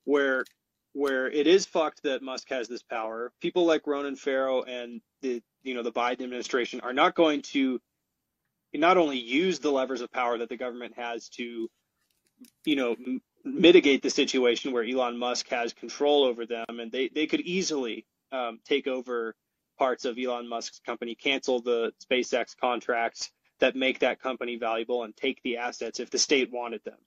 where 0.05 0.45
where 0.93 1.31
it 1.31 1.47
is 1.47 1.67
fucked 1.67 2.05
that 2.05 2.23
Musk 2.23 2.49
has 2.49 2.69
this 2.69 2.83
power. 2.83 3.31
People 3.43 3.67
like 3.67 3.87
Ronan 3.87 4.17
Farrow 4.17 4.63
and 4.63 5.01
the 5.23 5.43
you 5.63 5.75
know 5.75 5.83
the 5.83 5.93
Biden 5.93 6.23
administration 6.23 6.81
are 6.81 6.95
not 6.95 7.15
going 7.15 7.43
to 7.43 7.81
not 8.77 8.99
only 8.99 9.19
use 9.19 9.59
the 9.61 9.71
levers 9.71 10.01
of 10.01 10.13
power 10.13 10.39
that 10.39 10.49
the 10.49 10.57
government 10.57 10.95
has 10.97 11.29
to, 11.31 11.69
you 12.65 12.77
know, 12.77 12.93
m- 12.93 13.23
mitigate 13.45 14.03
the 14.03 14.11
situation 14.11 14.73
where 14.73 14.85
Elon 14.85 15.19
Musk 15.19 15.49
has 15.51 15.73
control 15.73 16.25
over 16.25 16.47
them, 16.47 16.67
and 16.81 16.93
they 16.93 17.09
they 17.09 17.27
could 17.27 17.41
easily 17.41 18.07
um, 18.33 18.61
take 18.65 18.87
over 18.87 19.35
parts 19.79 20.05
of 20.05 20.19
Elon 20.19 20.49
Musk's 20.49 20.81
company, 20.87 21.15
cancel 21.15 21.61
the 21.61 21.93
SpaceX 22.11 22.57
contracts 22.61 23.31
that 23.61 23.77
make 23.77 24.01
that 24.01 24.21
company 24.21 24.57
valuable, 24.59 25.05
and 25.05 25.17
take 25.17 25.43
the 25.43 25.59
assets 25.59 26.01
if 26.01 26.11
the 26.11 26.19
state 26.19 26.51
wanted 26.53 26.83
them. 26.85 26.99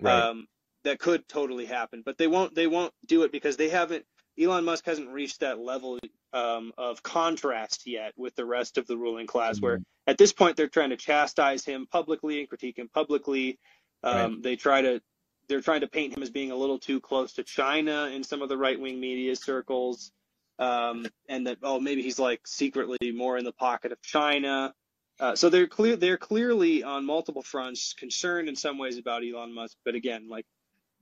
Right. 0.00 0.28
Um, 0.30 0.48
that 0.84 0.98
could 1.00 1.28
totally 1.28 1.66
happen, 1.66 2.02
but 2.04 2.18
they 2.18 2.28
won't. 2.28 2.54
They 2.54 2.66
won't 2.68 2.94
do 3.06 3.24
it 3.24 3.32
because 3.32 3.56
they 3.56 3.68
haven't. 3.68 4.04
Elon 4.40 4.64
Musk 4.64 4.84
hasn't 4.86 5.08
reached 5.08 5.40
that 5.40 5.58
level 5.58 5.98
um, 6.32 6.72
of 6.76 7.02
contrast 7.02 7.86
yet 7.86 8.12
with 8.16 8.34
the 8.34 8.44
rest 8.44 8.76
of 8.78 8.86
the 8.86 8.96
ruling 8.96 9.26
class, 9.26 9.56
mm-hmm. 9.56 9.66
where 9.66 9.80
at 10.06 10.18
this 10.18 10.32
point 10.32 10.56
they're 10.56 10.68
trying 10.68 10.90
to 10.90 10.96
chastise 10.96 11.64
him 11.64 11.86
publicly 11.90 12.40
and 12.40 12.48
critique 12.48 12.78
him 12.78 12.88
publicly. 12.92 13.58
Um, 14.02 14.16
right. 14.34 14.42
They 14.42 14.56
try 14.56 14.82
to 14.82 15.00
they're 15.48 15.60
trying 15.60 15.80
to 15.80 15.86
paint 15.86 16.16
him 16.16 16.22
as 16.22 16.30
being 16.30 16.50
a 16.50 16.56
little 16.56 16.78
too 16.78 17.00
close 17.00 17.34
to 17.34 17.44
China 17.44 18.10
in 18.12 18.24
some 18.24 18.42
of 18.42 18.48
the 18.48 18.58
right 18.58 18.78
wing 18.78 19.00
media 19.00 19.36
circles, 19.36 20.10
um, 20.58 21.06
and 21.28 21.46
that 21.46 21.58
oh 21.62 21.80
maybe 21.80 22.02
he's 22.02 22.18
like 22.18 22.46
secretly 22.46 23.12
more 23.12 23.38
in 23.38 23.44
the 23.44 23.52
pocket 23.52 23.92
of 23.92 24.02
China. 24.02 24.74
Uh, 25.18 25.34
so 25.34 25.48
they're 25.48 25.66
clear 25.66 25.96
they're 25.96 26.18
clearly 26.18 26.82
on 26.82 27.06
multiple 27.06 27.42
fronts 27.42 27.94
concerned 27.94 28.48
in 28.48 28.56
some 28.56 28.76
ways 28.76 28.98
about 28.98 29.22
Elon 29.24 29.54
Musk, 29.54 29.76
but 29.84 29.94
again 29.94 30.28
like 30.28 30.44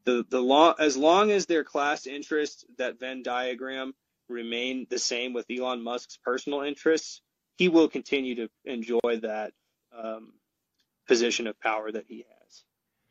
the 0.05 0.25
the 0.29 0.41
law 0.41 0.73
as 0.73 0.97
long 0.97 1.31
as 1.31 1.47
their 1.47 1.65
class 1.65 2.07
interests 2.07 2.65
that 2.79 2.99
Venn 2.99 3.23
diagram 3.23 3.95
remain 4.29 4.87
the 4.91 4.99
same 4.99 5.33
with 5.33 5.47
Elon 5.51 5.83
Musk's 5.83 6.19
personal 6.25 6.63
interests, 6.63 7.21
he 7.57 7.69
will 7.69 7.89
continue 7.89 8.35
to 8.37 8.49
enjoy 8.65 9.21
that 9.23 9.53
um, 9.97 10.33
position 11.07 11.47
of 11.47 11.59
power 11.61 11.91
that 11.91 12.05
he 12.09 12.25
has. 12.29 12.65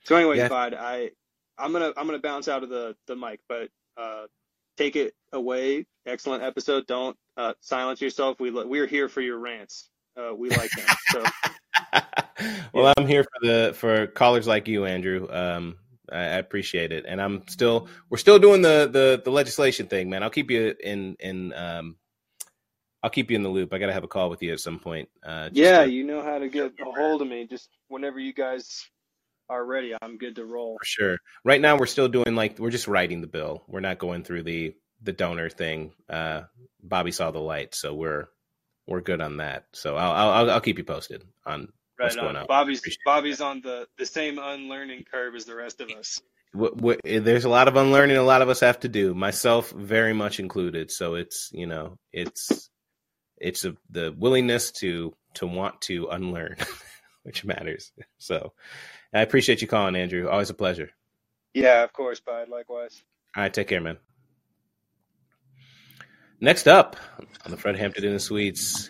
So, 0.06 0.16
anyway, 0.16 0.38
yeah. 0.38 0.50
Bud, 0.50 0.74
I 0.74 1.12
I'm 1.58 1.72
gonna 1.72 1.94
I'm 1.96 2.06
gonna 2.06 2.20
bounce 2.20 2.48
out 2.48 2.64
of 2.64 2.70
the 2.70 2.96
the 3.08 3.16
mic, 3.16 3.40
but 3.48 3.70
uh, 3.98 4.26
take 4.78 4.96
it 4.96 5.14
away. 5.32 5.86
Excellent 6.06 6.44
episode. 6.44 6.88
Don't 6.88 7.18
uh, 7.38 7.54
silence 7.62 8.02
yourself. 8.02 8.40
We 8.40 8.52
we're 8.52 8.88
here 8.88 9.08
for 9.08 9.22
your 9.22 9.38
rants. 9.40 9.90
Uh, 10.18 10.36
we 10.36 10.50
like 10.50 10.70
them. 10.72 10.96
So. 11.12 11.24
well, 12.74 12.86
yeah. 12.86 12.94
I'm 12.98 13.08
here 13.08 13.24
for 13.24 13.48
the 13.48 13.74
for 13.76 14.08
callers 14.08 14.48
like 14.48 14.68
you, 14.68 14.86
Andrew. 14.86 15.28
Um, 15.32 15.78
I, 16.14 16.38
appreciate 16.38 16.92
it, 16.92 17.06
and 17.08 17.22
I'm 17.22 17.48
still 17.48 17.88
we're 18.10 18.18
still 18.18 18.40
doing 18.40 18.62
the 18.62 18.90
the 18.92 19.22
the 19.24 19.32
legislation 19.32 19.88
thing, 19.88 20.10
man. 20.10 20.24
I'll 20.24 20.30
keep 20.30 20.52
you 20.52 20.76
in 20.84 21.16
in 21.20 21.54
um, 21.54 21.96
I'll 23.04 23.10
keep 23.10 23.30
you 23.30 23.36
in 23.36 23.44
the 23.44 23.50
loop. 23.50 23.74
I 23.74 23.80
got 23.80 23.88
to 23.88 23.94
have 23.94 24.06
a 24.06 24.08
call 24.08 24.30
with 24.30 24.42
you 24.42 24.54
at 24.54 24.62
some 24.62 24.80
point. 24.80 25.10
Uh, 25.24 25.50
yeah, 25.52 25.84
to, 25.84 25.92
you 25.92 26.06
know 26.06 26.22
how 26.22 26.40
to 26.40 26.48
get 26.48 26.74
a 26.80 26.86
hold 26.86 27.22
of 27.22 27.28
me. 27.28 27.46
Just 27.48 27.70
whenever 27.90 28.20
you 28.20 28.34
guys 28.34 28.86
are 29.50 29.64
ready, 29.64 29.94
I'm 30.02 30.18
good 30.18 30.38
to 30.38 30.46
roll. 30.46 30.78
For 30.80 30.86
sure. 30.86 31.18
Right 31.44 31.60
now, 31.60 31.78
we're 31.78 31.86
still 31.86 32.08
doing 32.08 32.36
like 32.36 32.60
we're 32.60 32.70
just 32.70 32.88
writing 32.88 33.20
the 33.20 33.28
bill. 33.28 33.64
We're 33.68 33.82
not 33.82 34.00
going 34.00 34.24
through 34.24 34.44
the 34.44 34.76
the 35.02 35.12
donor 35.12 35.50
thing. 35.50 35.94
Uh, 36.10 36.44
Bobby 36.82 37.12
saw 37.12 37.32
the 37.32 37.40
light, 37.40 37.76
so 37.76 37.94
we're 37.94 38.28
we're 38.88 39.02
good 39.02 39.20
on 39.20 39.38
that. 39.38 39.66
So 39.74 39.98
I'll 39.98 40.12
I'll, 40.12 40.52
I'll 40.52 40.62
keep 40.62 40.78
you 40.78 40.86
posted 40.86 41.24
on 41.46 41.74
Right 42.00 42.18
on. 42.18 42.46
Bobby's 42.48 42.82
Bobby's 43.06 43.42
on 43.42 43.62
the 43.62 43.88
the 43.98 44.06
same 44.06 44.40
unlearning 44.40 45.06
curve 45.12 45.36
as 45.36 45.46
the 45.46 45.56
rest 45.56 45.80
of 45.80 45.90
us. 45.92 46.20
there's 47.04 47.46
a 47.46 47.50
lot 47.50 47.68
of 47.68 47.76
unlearning 47.76 48.18
a 48.18 48.24
lot 48.24 48.42
of 48.42 48.50
us 48.50 48.60
have 48.62 48.80
to 48.82 48.90
do, 48.90 49.14
myself 49.14 49.70
very 49.72 50.14
much 50.14 50.40
included. 50.40 50.92
So 50.92 51.16
it's 51.16 51.50
you 51.54 51.68
know 51.68 51.98
it's 52.12 52.70
it's 53.38 53.66
a, 53.66 53.76
the 53.90 54.14
willingness 54.18 54.72
to 54.72 55.14
to 55.36 55.48
want 55.48 55.82
to 55.82 56.08
unlearn, 56.08 56.56
which 57.24 57.46
matters. 57.46 57.92
So 58.18 58.54
I 59.14 59.22
appreciate 59.22 59.62
you 59.62 59.68
calling, 59.68 59.96
Andrew. 59.96 60.28
Always 60.28 60.50
a 60.50 60.56
pleasure. 60.56 60.90
Yeah, 61.54 61.84
of 61.84 61.94
course, 61.94 62.20
bud. 62.20 62.50
Likewise. 62.50 63.04
All 63.36 63.44
right, 63.44 63.54
take 63.54 63.68
care, 63.68 63.82
man. 63.82 63.98
Next 66.40 66.68
up 66.68 66.98
on 67.46 67.52
the 67.52 67.58
Fred 67.58 67.78
Hampton 67.78 68.04
in 68.04 68.14
the 68.14 68.20
Suites, 68.20 68.90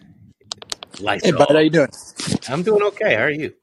Lights 0.99 1.25
hey, 1.25 1.31
bud, 1.31 1.47
how 1.49 1.55
are 1.55 1.61
you 1.61 1.69
doing? 1.69 1.89
I'm 2.47 2.63
doing 2.63 2.83
okay. 2.83 3.15
How 3.15 3.23
are 3.23 3.29
you? 3.29 3.53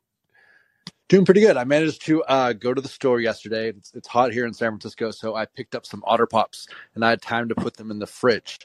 Doing 1.08 1.24
pretty 1.24 1.40
good. 1.40 1.56
I 1.56 1.64
managed 1.64 2.04
to 2.06 2.22
uh, 2.24 2.52
go 2.52 2.74
to 2.74 2.80
the 2.80 2.88
store 2.88 3.20
yesterday. 3.20 3.68
It's, 3.68 3.92
it's, 3.94 4.08
hot 4.08 4.32
here 4.32 4.46
in 4.46 4.54
San 4.54 4.70
Francisco, 4.70 5.10
so 5.10 5.34
I 5.34 5.44
picked 5.46 5.74
up 5.74 5.84
some 5.86 6.02
Otter 6.06 6.26
Pops, 6.26 6.68
and 6.94 7.04
I 7.04 7.10
had 7.10 7.22
time 7.22 7.48
to 7.48 7.54
put 7.54 7.76
them 7.76 7.90
in 7.90 7.98
the 7.98 8.06
fridge. 8.06 8.60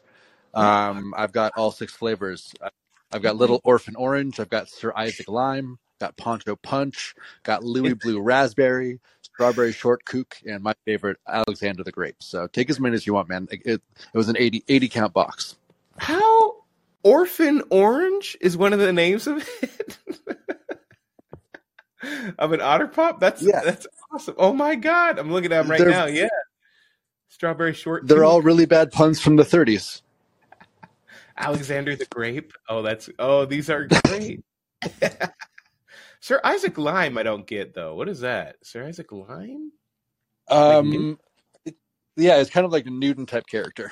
Um, 0.53 1.13
I've 1.17 1.31
got 1.31 1.53
all 1.57 1.71
six 1.71 1.93
flavors. 1.93 2.53
I've 3.11 3.21
got 3.21 3.35
Little 3.35 3.61
Orphan 3.63 3.95
Orange. 3.95 4.39
I've 4.39 4.49
got 4.49 4.69
Sir 4.69 4.93
Isaac 4.95 5.27
Lime. 5.27 5.77
Got 5.99 6.17
Poncho 6.17 6.55
Punch. 6.55 7.15
Got 7.43 7.63
Louie-Bloo 7.63 8.19
Raspberry. 8.21 8.99
Strawberry 9.21 9.73
Short 9.73 10.05
Kook, 10.05 10.37
and 10.47 10.63
my 10.63 10.73
favorite 10.85 11.17
Alexander 11.27 11.83
the 11.83 11.91
Grape. 11.91 12.15
So 12.19 12.47
take 12.47 12.69
as 12.69 12.79
many 12.79 12.95
as 12.95 13.05
you 13.05 13.13
want, 13.13 13.27
man. 13.27 13.47
It, 13.51 13.61
it, 13.65 13.81
it 14.13 14.17
was 14.17 14.29
an 14.29 14.37
80, 14.37 14.63
80 14.67 14.87
count 14.87 15.13
box. 15.13 15.55
How 15.97 16.64
Orphan 17.05 17.61
Orange 17.69 18.35
is 18.41 18.57
one 18.57 18.73
of 18.73 18.79
the 18.79 18.91
names 18.91 19.27
of 19.27 19.47
it. 19.61 19.97
of 22.39 22.51
an 22.51 22.61
otter 22.61 22.87
pop. 22.87 23.19
That's 23.19 23.43
yeah. 23.43 23.61
that's 23.63 23.85
awesome. 24.11 24.33
Oh 24.39 24.53
my 24.53 24.73
god, 24.73 25.19
I'm 25.19 25.31
looking 25.31 25.53
at 25.53 25.61
them 25.61 25.69
right 25.69 25.79
they're, 25.79 25.89
now. 25.89 26.07
Yeah, 26.07 26.29
strawberry 27.29 27.73
short. 27.73 28.07
They're 28.07 28.25
all 28.25 28.41
really 28.41 28.65
bad 28.65 28.91
puns 28.91 29.21
from 29.21 29.35
the 29.35 29.43
30s. 29.43 30.01
Alexander 31.37 31.95
the 31.95 32.07
Grape. 32.07 32.51
Oh, 32.67 32.81
that's 32.81 33.07
oh, 33.19 33.45
these 33.45 33.69
are 33.69 33.87
great. 34.07 34.43
Sir 36.21 36.41
Isaac 36.43 36.75
Lime, 36.79 37.19
I 37.19 37.23
don't 37.23 37.45
get 37.45 37.75
though. 37.75 37.93
What 37.93 38.09
is 38.09 38.21
that? 38.21 38.55
Sir 38.63 38.83
Isaac 38.83 39.11
Lime? 39.11 39.71
Um, 40.49 41.19
it- 41.65 41.75
yeah, 42.17 42.37
it's 42.37 42.49
kind 42.49 42.65
of 42.65 42.71
like 42.71 42.87
a 42.87 42.91
Newton 42.91 43.27
type 43.27 43.45
character. 43.45 43.91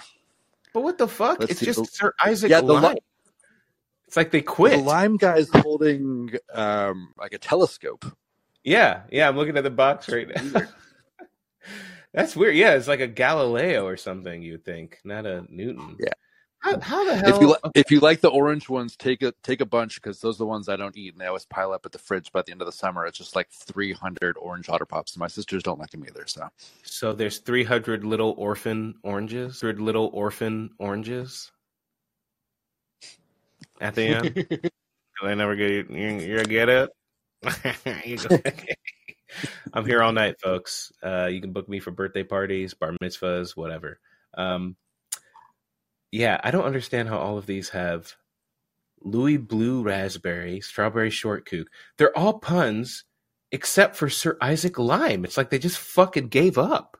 But 0.73 0.81
what 0.83 0.97
the 0.97 1.07
fuck? 1.07 1.39
Let's 1.39 1.51
it's 1.51 1.59
see, 1.59 1.65
just 1.67 1.79
the- 1.79 1.85
Sir 1.91 2.13
Isaac 2.23 2.49
Yeah, 2.49 2.61
the 2.61 2.73
Lime. 2.73 2.93
li- 2.95 2.99
it's 4.07 4.17
like 4.17 4.31
they 4.31 4.41
quit. 4.41 4.73
The 4.77 4.83
lime 4.83 5.17
guy's 5.17 5.49
holding 5.49 6.31
um 6.53 7.13
like 7.17 7.33
a 7.33 7.37
telescope. 7.37 8.05
Yeah, 8.63 9.01
yeah. 9.11 9.27
I'm 9.27 9.35
looking 9.35 9.57
at 9.57 9.63
the 9.63 9.69
box 9.71 10.07
right 10.09 10.27
now. 10.27 10.61
That's 12.13 12.35
weird. 12.35 12.55
Yeah, 12.55 12.73
it's 12.75 12.87
like 12.87 12.99
a 12.99 13.07
Galileo 13.07 13.85
or 13.87 13.97
something. 13.97 14.41
You'd 14.43 14.63
think, 14.63 14.99
not 15.03 15.25
a 15.25 15.45
Newton. 15.49 15.97
Yeah. 15.99 16.13
How, 16.63 16.79
how 16.79 17.03
the 17.03 17.15
hell? 17.15 17.35
If 17.35 17.41
you 17.41 17.47
li- 17.49 17.71
if 17.75 17.91
you 17.91 17.99
like 17.99 18.21
the 18.21 18.29
orange 18.29 18.69
ones, 18.69 18.95
take 18.95 19.21
a 19.21 19.33
take 19.43 19.59
a 19.59 19.65
bunch 19.65 19.95
because 19.95 20.21
those 20.21 20.37
are 20.37 20.39
the 20.39 20.45
ones 20.45 20.69
I 20.69 20.77
don't 20.77 20.95
eat, 20.95 21.11
and 21.13 21.19
they 21.19 21.25
always 21.25 21.45
pile 21.45 21.73
up 21.73 21.85
at 21.85 21.91
the 21.91 21.97
fridge. 21.99 22.31
By 22.31 22.41
the 22.41 22.51
end 22.51 22.61
of 22.61 22.67
the 22.67 22.71
summer, 22.71 23.05
it's 23.05 23.17
just 23.17 23.35
like 23.35 23.49
300 23.51 24.37
orange 24.39 24.69
otter 24.69 24.85
pops. 24.85 25.13
And 25.13 25.19
my 25.19 25.27
sisters 25.27 25.61
don't 25.61 25.77
like 25.77 25.89
them 25.89 26.05
either. 26.07 26.25
So 26.25 26.47
So 26.83 27.11
there's 27.11 27.39
300 27.39 28.05
little 28.05 28.33
orphan 28.37 28.95
oranges. 29.03 29.59
300 29.59 29.81
little 29.81 30.09
orphan 30.13 30.69
oranges. 30.79 31.51
At 33.81 33.95
the 33.95 34.03
end. 34.03 34.71
I 35.21 35.33
never 35.35 35.55
get 35.55 35.69
you. 35.71 35.85
You, 35.89 36.37
you 36.37 36.43
get 36.45 36.69
it. 36.69 36.89
You 38.05 38.17
go- 38.17 38.37
I'm 39.73 39.85
here 39.85 40.01
all 40.03 40.11
night, 40.13 40.39
folks. 40.39 40.91
Uh, 41.03 41.25
you 41.25 41.41
can 41.41 41.51
book 41.51 41.67
me 41.67 41.79
for 41.79 41.91
birthday 41.91 42.23
parties, 42.23 42.73
bar 42.73 42.93
mitzvahs, 43.01 43.57
whatever. 43.57 43.99
Um, 44.35 44.75
yeah, 46.13 46.39
I 46.43 46.51
don't 46.51 46.65
understand 46.65 47.09
how 47.09 47.17
all 47.17 47.39
of 47.39 47.47
these 47.47 47.69
have 47.69 48.13
Louie-Bloo 49.01 49.81
Raspberry, 49.81 50.61
Strawberry 50.61 51.09
Short 51.09 51.49
Kook. 51.49 51.69
They're 51.97 52.15
all 52.15 52.37
puns 52.37 53.03
except 53.51 53.95
for 53.95 54.09
Sir 54.09 54.37
Isaac 54.39 54.77
Lime. 54.77 55.25
It's 55.25 55.37
like 55.37 55.49
they 55.49 55.57
just 55.57 55.79
fucking 55.79 56.27
gave 56.27 56.59
up 56.59 56.97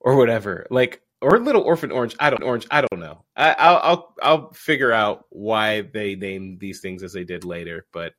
or 0.00 0.16
whatever. 0.16 0.66
Like 0.70 1.02
or 1.20 1.38
Little 1.38 1.60
Orphan 1.60 1.92
Orange. 1.92 2.16
I 2.18 2.30
don't 2.30 2.42
orange. 2.42 2.66
I 2.70 2.80
don't 2.80 3.00
know. 3.00 3.22
I, 3.36 3.52
I'll 3.58 3.80
I'll 3.82 4.14
I'll 4.22 4.52
figure 4.54 4.92
out 4.92 5.26
why 5.28 5.82
they 5.82 6.14
named 6.14 6.58
these 6.58 6.80
things 6.80 7.02
as 7.02 7.12
they 7.12 7.24
did 7.24 7.44
later. 7.44 7.84
But 7.92 8.14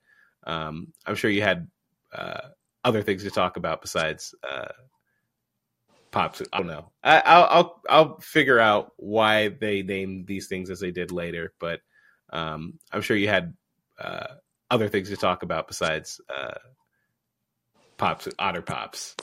um, 0.45 0.93
I'm 1.07 1.15
sure 1.15 1.31
you 1.31 1.41
had 1.41 1.68
uh, 2.14 2.49
other 2.84 3.01
things 3.01 3.23
to 3.23 3.31
talk 3.31 3.57
about 3.57 3.81
besides 3.81 4.35
uh, 4.47 4.68
pops. 6.11 6.41
I 6.53 6.57
don't 6.57 6.68
know. 6.68 6.91
I, 7.03 7.22
I'll 7.26 7.48
I'll 7.49 7.81
I'll 7.90 8.19
figure 8.19 8.60
out 8.60 8.94
why 8.98 9.49
they 9.49 9.84
named 9.84 10.27
these 10.27 10.48
things 10.48 10.69
as 10.69 10.80
they 10.80 10.91
did 10.91 11.11
later. 11.11 11.53
But 11.60 11.81
um, 12.31 12.80
I'm 12.91 13.02
sure 13.02 13.18
you 13.18 13.27
had 13.27 13.53
uh, 13.99 14.36
other 14.69 14.90
things 14.90 15.10
to 15.10 15.18
talk 15.18 15.44
about 15.44 15.68
besides 15.68 16.22
uh, 16.36 16.56
pops, 17.98 18.27
otter 18.38 18.61
pops. 18.61 19.15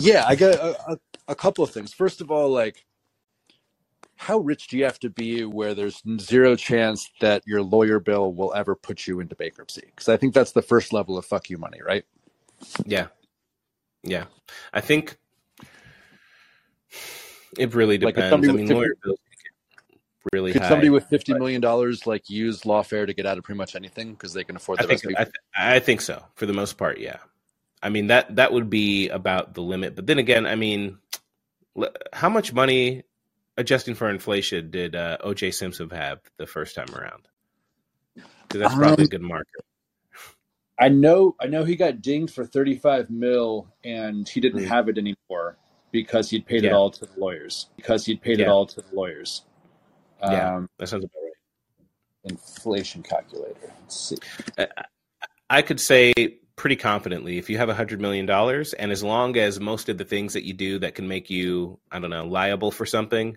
yeah, 0.00 0.24
I 0.26 0.36
got 0.36 0.54
a, 0.54 0.92
a, 0.92 0.98
a 1.28 1.34
couple 1.34 1.64
of 1.64 1.70
things. 1.70 1.92
First 1.92 2.20
of 2.20 2.30
all, 2.30 2.50
like 2.50 2.84
how 4.16 4.38
rich 4.38 4.68
do 4.68 4.78
you 4.78 4.84
have 4.84 4.98
to 5.00 5.10
be 5.10 5.44
where 5.44 5.74
there's 5.74 6.02
zero 6.18 6.56
chance 6.56 7.10
that 7.20 7.42
your 7.46 7.62
lawyer 7.62 8.00
bill 8.00 8.32
will 8.32 8.52
ever 8.54 8.74
put 8.74 9.06
you 9.06 9.20
into 9.20 9.36
bankruptcy? 9.36 9.82
Because 9.86 10.08
I 10.08 10.16
think 10.16 10.34
that's 10.34 10.52
the 10.52 10.62
first 10.62 10.92
level 10.92 11.18
of 11.18 11.26
fuck 11.26 11.50
you 11.50 11.58
money, 11.58 11.80
right? 11.84 12.04
Yeah. 12.86 13.08
Yeah. 14.02 14.24
I 14.72 14.80
think 14.80 15.18
it 17.58 17.74
really 17.74 17.98
Like, 17.98 18.14
depends. 18.14 18.30
somebody 18.32 18.50
I 18.50 18.52
with 18.52 18.60
mean, 18.60 18.68
50 18.68 18.74
lawyer 18.80 18.94
bills 19.04 19.18
really 20.32 20.52
Could 20.52 20.62
high. 20.62 20.68
somebody 20.68 20.90
with 20.90 21.04
fifty 21.06 21.32
million 21.34 21.60
dollars 21.60 22.04
like 22.06 22.28
use 22.28 22.62
lawfare 22.62 23.06
to 23.06 23.14
get 23.14 23.26
out 23.26 23.38
of 23.38 23.44
pretty 23.44 23.58
much 23.58 23.76
anything 23.76 24.12
because 24.12 24.32
they 24.32 24.42
can 24.44 24.56
afford 24.56 24.80
I 24.80 24.82
the 24.82 24.88
think 24.88 25.04
rest 25.04 25.16
I, 25.20 25.24
th- 25.24 25.34
I 25.56 25.78
think 25.78 26.00
so 26.00 26.24
for 26.34 26.46
the 26.46 26.52
most 26.52 26.76
part. 26.76 26.98
Yeah. 26.98 27.18
I 27.82 27.90
mean 27.90 28.08
that 28.08 28.34
that 28.36 28.52
would 28.52 28.68
be 28.68 29.08
about 29.08 29.54
the 29.54 29.62
limit. 29.62 29.94
But 29.94 30.06
then 30.08 30.18
again, 30.18 30.44
I 30.44 30.56
mean, 30.56 30.98
l- 31.80 31.92
how 32.12 32.28
much 32.28 32.52
money 32.52 33.04
adjusting 33.56 33.94
for 33.94 34.10
inflation 34.10 34.70
did 34.72 34.96
uh, 34.96 35.18
O.J. 35.20 35.52
Simpson 35.52 35.88
have 35.90 36.18
the 36.38 36.46
first 36.46 36.74
time 36.74 36.92
around? 36.94 37.28
Because 38.14 38.60
that's 38.62 38.74
probably 38.74 39.04
a 39.04 39.06
Um, 39.06 39.10
good 39.10 39.22
marker. 39.22 39.60
I 40.78 40.88
know 40.88 41.36
I 41.40 41.46
know 41.46 41.62
he 41.64 41.76
got 41.76 42.02
dinged 42.02 42.34
for 42.34 42.44
35 42.44 43.10
mil 43.10 43.68
and 43.84 44.28
he 44.28 44.40
didn't 44.40 44.64
Mm. 44.64 44.68
have 44.68 44.88
it 44.88 44.98
anymore 44.98 45.56
because 45.90 46.30
he'd 46.30 46.46
paid 46.46 46.64
it 46.64 46.72
all 46.72 46.90
to 46.90 47.06
the 47.06 47.20
lawyers. 47.20 47.68
Because 47.76 48.04
he'd 48.04 48.20
paid 48.20 48.40
it 48.40 48.48
all 48.48 48.66
to 48.66 48.80
the 48.80 48.94
lawyers. 48.94 49.44
Yeah. 50.20 50.56
Um, 50.56 50.70
That 50.78 50.88
sounds 50.88 51.04
about 51.04 51.22
right. 51.22 51.32
inflation 52.24 53.02
calculator. 53.02 53.72
Let's 53.80 53.96
see. 53.96 54.16
I 55.48 55.62
could 55.62 55.80
say 55.80 56.12
pretty 56.56 56.76
confidently 56.76 57.38
if 57.38 57.50
you 57.50 57.58
have 57.58 57.68
a 57.68 57.74
hundred 57.74 58.00
million 58.00 58.26
dollars, 58.26 58.72
and 58.72 58.90
as 58.90 59.02
long 59.02 59.36
as 59.36 59.60
most 59.60 59.88
of 59.88 59.98
the 59.98 60.04
things 60.04 60.32
that 60.32 60.44
you 60.44 60.54
do 60.54 60.78
that 60.80 60.94
can 60.94 61.06
make 61.06 61.30
you, 61.30 61.78
I 61.92 61.98
don't 61.98 62.10
know, 62.10 62.26
liable 62.26 62.70
for 62.70 62.86
something 62.86 63.36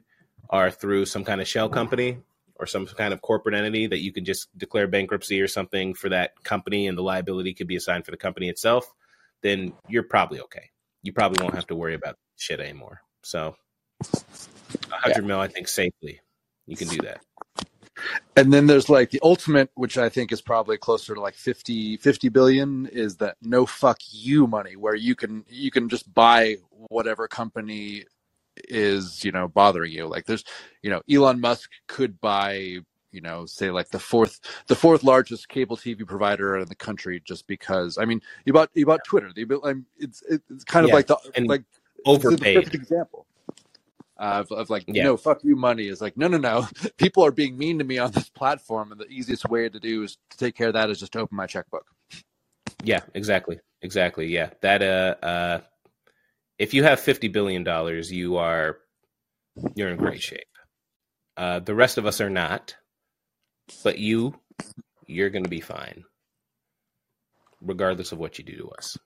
are 0.50 0.72
through 0.72 1.06
some 1.06 1.24
kind 1.24 1.42
of 1.42 1.48
shell 1.48 1.70
company 1.70 2.18
or 2.56 2.66
some 2.66 2.86
kind 2.88 3.14
of 3.14 3.22
corporate 3.22 3.56
entity 3.56 3.88
that 3.88 4.00
you 4.00 4.12
can 4.12 4.26
just 4.26 4.50
declare 4.58 4.88
bankruptcy 4.88 5.40
or 5.42 5.48
something 5.48 5.94
for 5.94 6.10
that 6.10 6.44
company 6.44 6.88
and 6.88 6.98
the 6.98 7.04
liability 7.04 7.54
could 7.54 7.68
be 7.68 7.76
assigned 7.76 8.04
for 8.04 8.12
the 8.12 8.18
company 8.18 8.50
itself, 8.50 8.92
then 9.42 9.74
you're 9.88 10.04
probably 10.04 10.42
okay. 10.42 10.70
You 11.04 11.14
probably 11.14 11.42
won't 11.42 11.56
have 11.56 11.68
to 11.68 11.76
worry 11.76 11.94
about 11.94 12.18
shit 12.40 12.60
anymore. 12.60 13.02
So 13.24 13.56
a 14.92 14.96
hundred 14.96 15.26
mil, 15.26 15.40
I 15.40 15.48
think 15.48 15.68
safely 15.68 16.20
you 16.66 16.76
can 16.76 16.88
do 16.88 16.98
that. 16.98 17.22
And 18.38 18.54
then 18.54 18.66
there's 18.68 18.90
like 18.90 19.10
the 19.10 19.20
ultimate, 19.24 19.70
which 19.76 19.98
I 19.98 20.08
think 20.08 20.32
is 20.32 20.42
probably 20.42 20.78
closer 20.78 21.14
to 21.14 21.20
like 21.20 21.36
50, 21.36 21.98
50 21.98 22.30
billion, 22.30 22.86
is 22.88 23.18
that 23.18 23.36
no 23.42 23.66
fuck 23.66 23.98
you 24.10 24.48
money, 24.48 24.78
where 24.78 24.96
you 24.96 25.16
can 25.16 25.44
you 25.50 25.70
can 25.70 25.90
just 25.90 26.12
buy 26.14 26.56
whatever 26.72 27.28
company 27.28 28.06
is 28.70 29.24
you 29.26 29.32
know 29.32 29.48
bothering 29.50 29.92
you. 29.92 30.08
Like 30.08 30.26
there's 30.26 30.46
you 30.82 30.90
know 30.90 31.02
Elon 31.12 31.42
Musk 31.42 31.72
could 31.88 32.22
buy 32.22 32.78
you 33.12 33.22
know 33.22 33.46
say 33.46 33.70
like 33.72 33.90
the 33.90 34.00
fourth 34.00 34.40
the 34.68 34.76
fourth 34.76 35.04
largest 35.04 35.50
cable 35.50 35.76
TV 35.76 36.06
provider 36.08 36.58
in 36.58 36.68
the 36.70 36.76
country 36.76 37.22
just 37.26 37.48
because 37.48 37.98
I 37.98 38.06
mean 38.06 38.22
you 38.46 38.54
bought 38.54 38.70
you 38.76 38.86
bought 38.86 39.04
Twitter. 39.04 39.32
The 39.36 39.42
abil- 39.42 39.66
I'm- 39.66 39.86
It's 39.98 40.24
it's 40.30 40.64
kind 40.64 40.86
of 40.86 40.90
Yeah, 40.90 40.96
like 40.96 41.08
the 41.08 41.18
and 41.36 41.48
like 41.48 41.64
Overpaid. 42.06 42.56
perfect 42.56 42.76
example. 42.76 43.28
Uh, 44.20 44.44
of, 44.50 44.52
of 44.52 44.70
like 44.70 44.86
Yeah. 44.88 45.04
no 45.04 45.18
fuck 45.18 45.44
you 45.44 45.56
money 45.56 45.88
is 45.88 46.02
like 46.02 46.18
no 46.18 46.28
no 46.28 46.38
no 46.38 46.68
people 46.98 47.26
are 47.26 47.32
being 47.32 47.58
mean 47.58 47.80
to 47.80 47.86
me 47.86 47.98
on 48.00 48.12
this 48.12 48.30
platform 48.30 48.92
and 48.92 49.02
the 49.02 49.08
easiest 49.08 49.50
way 49.50 49.70
to 49.70 49.80
do 49.80 50.04
is 50.04 50.18
to 50.30 50.38
take 50.38 50.56
care 50.56 50.68
of 50.70 50.74
that 50.76 50.90
is 50.90 51.00
just 51.00 51.14
to 51.14 51.20
open 51.20 51.38
my 51.38 51.48
checkbook 51.48 51.86
Yeah, 52.84 53.02
exactly. 53.14 53.60
Exactly. 53.82 54.28
Yeah. 54.28 54.52
That 54.62 54.84
uh 54.84 55.26
uh 55.26 55.62
if 56.60 56.74
you 56.74 56.84
have 56.84 57.00
50 57.00 57.30
billion 57.30 57.64
dollars, 57.64 58.12
you 58.12 58.38
are 58.38 58.78
you're 59.76 59.90
in 59.90 59.98
great 59.98 60.22
shape. 60.22 60.48
Uh 61.38 61.60
the 61.60 61.76
rest 61.76 61.98
of 61.98 62.06
us 62.06 62.22
are 62.22 62.30
not. 62.32 62.76
But 63.84 64.00
you 64.00 64.36
you're 65.08 65.30
going 65.32 65.46
to 65.46 65.50
be 65.50 65.62
fine 65.62 66.06
regardless 67.62 68.12
of 68.12 68.20
what 68.20 68.38
you 68.40 68.46
do 68.46 68.58
to 68.58 68.70
us. 68.72 68.98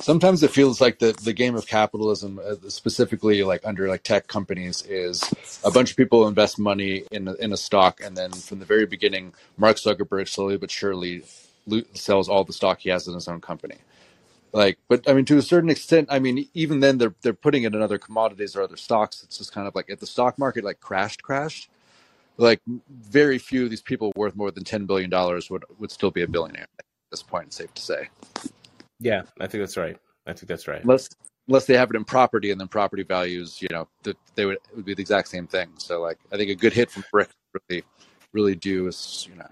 Sometimes 0.00 0.42
it 0.42 0.50
feels 0.50 0.80
like 0.80 0.98
the, 0.98 1.12
the 1.24 1.32
game 1.32 1.54
of 1.54 1.66
capitalism 1.66 2.38
uh, 2.44 2.54
specifically 2.68 3.42
like 3.42 3.60
under 3.64 3.88
like 3.88 4.02
tech 4.02 4.26
companies 4.26 4.82
is 4.86 5.22
a 5.64 5.70
bunch 5.70 5.90
of 5.90 5.96
people 5.96 6.28
invest 6.28 6.58
money 6.58 7.04
in 7.10 7.28
a, 7.28 7.34
in 7.34 7.52
a 7.52 7.56
stock 7.56 8.00
and 8.02 8.16
then 8.16 8.30
from 8.32 8.58
the 8.58 8.64
very 8.64 8.86
beginning 8.86 9.32
mark 9.56 9.76
zuckerberg 9.76 10.28
slowly 10.28 10.56
but 10.56 10.70
surely 10.70 11.22
lo- 11.66 11.82
sells 11.94 12.28
all 12.28 12.44
the 12.44 12.52
stock 12.52 12.80
he 12.80 12.90
has 12.90 13.08
in 13.08 13.14
his 13.14 13.28
own 13.28 13.40
company. 13.40 13.76
Like 14.52 14.78
but 14.88 15.08
i 15.08 15.12
mean 15.12 15.24
to 15.26 15.38
a 15.38 15.42
certain 15.42 15.70
extent 15.70 16.08
i 16.10 16.18
mean 16.18 16.48
even 16.54 16.80
then 16.80 16.98
they're 16.98 17.14
they're 17.22 17.34
putting 17.34 17.64
it 17.64 17.74
in 17.74 17.82
other 17.82 17.98
commodities 17.98 18.56
or 18.56 18.62
other 18.62 18.76
stocks. 18.76 19.22
It's 19.22 19.38
just 19.38 19.52
kind 19.52 19.66
of 19.66 19.74
like 19.74 19.86
if 19.88 20.00
the 20.00 20.06
stock 20.06 20.38
market 20.38 20.64
like 20.64 20.80
crashed 20.80 21.22
crashed 21.22 21.68
like 22.38 22.60
very 22.90 23.38
few 23.38 23.64
of 23.64 23.70
these 23.70 23.82
people 23.82 24.12
worth 24.16 24.36
more 24.36 24.50
than 24.50 24.64
10 24.64 24.86
billion 24.86 25.10
dollars 25.10 25.50
would 25.50 25.64
would 25.78 25.90
still 25.90 26.10
be 26.10 26.22
a 26.22 26.28
billionaire 26.28 26.68
at 26.78 26.84
this 27.10 27.22
point 27.22 27.52
safe 27.52 27.72
to 27.74 27.82
say 27.82 28.08
Yeah, 29.00 29.22
I 29.40 29.46
think 29.46 29.62
that's 29.62 29.76
right. 29.76 29.98
I 30.26 30.32
think 30.32 30.48
that's 30.48 30.68
right. 30.68 30.82
unless 30.82 31.08
unless 31.48 31.66
they 31.66 31.76
have 31.76 31.90
it 31.90 31.96
in 31.96 32.04
property 32.04 32.50
and 32.50 32.60
then 32.60 32.68
property 32.68 33.04
values 33.04 33.62
you 33.62 33.68
know 33.70 33.88
that 34.02 34.16
they 34.34 34.46
would 34.46 34.58
would 34.74 34.84
be 34.84 34.94
the 34.94 35.00
exact 35.00 35.28
same 35.28 35.46
thing 35.46 35.68
so 35.78 36.00
like 36.00 36.18
i 36.32 36.36
think 36.36 36.50
a 36.50 36.54
good 36.54 36.72
hit 36.72 36.90
from 36.90 37.04
brick 37.12 37.28
really 37.70 37.84
really 38.32 38.54
do 38.56 38.88
is 38.88 39.28
you 39.30 39.36
know 39.38 39.48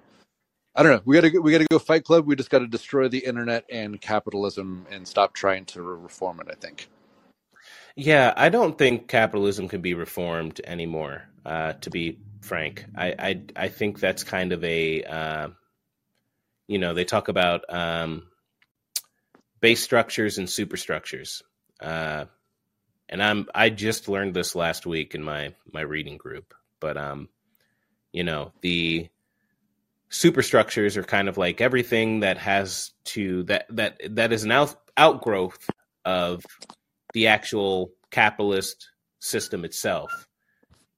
i 0.75 0.83
don't 0.83 0.93
know 0.93 1.03
we 1.05 1.15
gotta 1.15 1.31
go, 1.31 1.41
we 1.41 1.53
gotta 1.53 1.67
go 1.71 1.79
fight 1.79 2.05
club 2.05 2.27
we 2.27 2.37
just 2.37 2.51
gotta 2.51 2.67
destroy 2.67 3.09
the 3.09 3.19
internet 3.19 3.65
and 3.71 4.01
capitalism 4.01 4.87
and 4.91 5.07
stop 5.07 5.35
trying 5.35 5.65
to 5.65 5.83
reform 5.83 6.41
it 6.41 6.49
i 6.51 6.55
think 6.55 6.89
Yeah, 7.97 8.33
I 8.37 8.49
don't 8.49 8.77
think 8.77 9.09
capitalism 9.09 9.69
can 9.69 9.81
be 9.81 9.95
reformed 9.95 10.61
anymore. 10.65 11.23
Uh, 11.45 11.75
to 11.75 11.91
be 11.91 12.19
frank, 12.41 12.87
I, 12.97 13.15
I 13.19 13.43
I 13.57 13.69
think 13.69 14.01
that's 14.01 14.25
kind 14.25 14.53
of 14.53 14.65
a 14.65 15.05
uh, 15.05 15.49
you 16.69 16.79
know 16.79 16.95
they 16.95 17.05
talk 17.05 17.29
about 17.29 17.65
um, 17.73 18.29
base 19.65 19.83
structures 19.83 20.37
and 20.37 20.51
superstructures, 20.51 21.43
uh, 21.81 22.27
and 23.09 23.23
I'm 23.23 23.49
I 23.55 23.71
just 23.71 24.11
learned 24.11 24.35
this 24.35 24.55
last 24.55 24.85
week 24.85 25.15
in 25.15 25.23
my 25.23 25.55
my 25.73 25.81
reading 25.81 26.19
group. 26.19 26.53
But 26.81 26.99
um, 26.99 27.31
you 28.13 28.25
know 28.25 28.53
the 28.61 29.09
superstructures 30.11 30.99
are 30.99 31.03
kind 31.03 31.31
of 31.31 31.39
like 31.39 31.63
everything 31.63 32.21
that 32.21 32.37
has 32.37 32.93
to 33.05 33.45
that 33.45 33.65
that 33.71 34.01
that 34.11 34.35
is 34.35 34.45
an 34.45 34.53
out, 34.53 34.77
outgrowth 34.99 35.71
of 36.05 36.45
the 37.15 37.29
actual 37.29 37.91
capitalist 38.11 38.91
system 39.21 39.65
itself. 39.65 40.29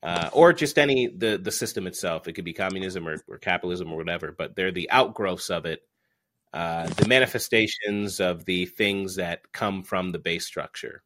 Uh, 0.03 0.29
or 0.33 0.53
just 0.53 0.77
any 0.77 1.07
the 1.07 1.39
the 1.39 1.53
system 1.53 1.87
itself. 1.87 2.27
It 2.27 2.33
could 2.33 2.45
be 2.45 2.53
communism 2.53 3.07
or, 3.07 3.23
or 3.29 3.39
capitalism 3.39 3.93
or 3.93 3.97
whatever 3.97 4.35
but 4.37 4.57
they're 4.57 4.73
the 4.73 4.91
outgrowths 4.91 5.51
of 5.51 5.67
it 5.67 5.83
uh, 6.53 6.87
the 6.87 7.09
manifestations 7.09 8.21
of 8.21 8.45
the 8.45 8.67
things 8.67 9.17
that 9.17 9.53
come 9.53 9.83
from 9.83 10.13
the 10.13 10.19
base 10.19 10.47
structure 10.47 11.03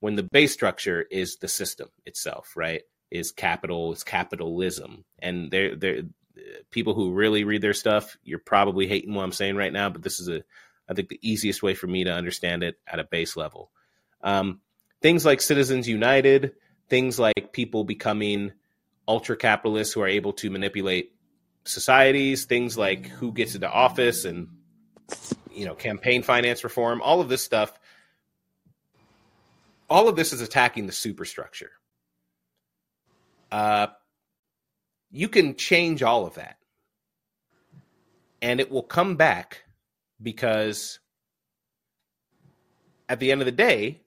when 0.00 0.16
the 0.16 0.22
base 0.22 0.52
structure 0.52 1.02
is 1.10 1.36
the 1.36 1.48
system 1.48 1.88
itself 2.06 2.52
right 2.56 2.82
is 3.10 3.32
capital 3.32 3.92
is 3.92 4.02
capitalism 4.04 5.04
and 5.20 5.50
they're 5.50 5.76
they're 5.76 6.02
people 6.70 6.94
who 6.94 7.12
really 7.12 7.44
read 7.44 7.62
their 7.62 7.74
stuff, 7.74 8.16
you're 8.24 8.38
probably 8.38 8.86
hating 8.86 9.14
what 9.14 9.22
I'm 9.22 9.32
saying 9.32 9.56
right 9.56 9.72
now, 9.72 9.88
but 9.90 10.02
this 10.02 10.20
is 10.20 10.28
a, 10.28 10.42
I 10.88 10.94
think 10.94 11.08
the 11.08 11.20
easiest 11.22 11.62
way 11.62 11.74
for 11.74 11.86
me 11.86 12.04
to 12.04 12.12
understand 12.12 12.62
it 12.62 12.78
at 12.86 12.98
a 12.98 13.04
base 13.04 13.36
level. 13.36 13.70
Um, 14.22 14.60
things 15.00 15.24
like 15.24 15.40
Citizens 15.40 15.88
United, 15.88 16.52
things 16.88 17.18
like 17.18 17.52
people 17.52 17.84
becoming 17.84 18.52
ultra 19.06 19.36
capitalists 19.36 19.94
who 19.94 20.02
are 20.02 20.08
able 20.08 20.32
to 20.34 20.50
manipulate 20.50 21.12
societies, 21.64 22.44
things 22.44 22.76
like 22.76 23.06
who 23.06 23.32
gets 23.32 23.54
into 23.54 23.70
office 23.70 24.24
and 24.24 24.48
you 25.52 25.66
know 25.66 25.74
campaign 25.74 26.22
finance 26.22 26.64
reform, 26.64 27.00
all 27.02 27.20
of 27.20 27.28
this 27.28 27.42
stuff. 27.42 27.78
All 29.90 30.08
of 30.08 30.16
this 30.16 30.32
is 30.32 30.40
attacking 30.40 30.86
the 30.86 30.92
superstructure. 30.92 31.70
Uh, 33.52 33.88
you 35.14 35.28
can 35.28 35.54
change 35.54 36.02
all 36.02 36.26
of 36.26 36.34
that 36.34 36.56
and 38.44 38.60
it 38.60 38.70
will 38.70 38.82
come 38.82 39.16
back 39.16 39.62
because 40.20 40.98
at 43.08 43.20
the 43.20 43.32
end 43.32 43.40
of 43.40 43.46
the 43.46 43.52
day 43.52 44.02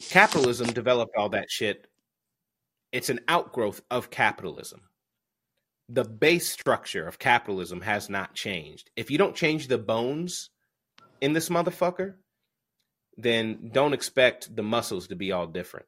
capitalism 0.00 0.66
developed 0.68 1.14
all 1.16 1.28
that 1.28 1.50
shit 1.50 1.86
it's 2.90 3.08
an 3.08 3.20
outgrowth 3.28 3.80
of 3.90 4.10
capitalism 4.10 4.80
the 5.92 6.04
base 6.04 6.48
structure 6.48 7.06
of 7.06 7.18
capitalism 7.18 7.80
has 7.80 8.08
not 8.08 8.34
changed 8.34 8.90
if 8.96 9.10
you 9.10 9.18
don't 9.18 9.36
change 9.36 9.68
the 9.68 9.78
bones 9.78 10.50
in 11.20 11.32
this 11.32 11.48
motherfucker 11.48 12.14
then 13.18 13.70
don't 13.72 13.92
expect 13.92 14.54
the 14.56 14.62
muscles 14.62 15.08
to 15.08 15.16
be 15.16 15.32
all 15.32 15.46
different 15.46 15.86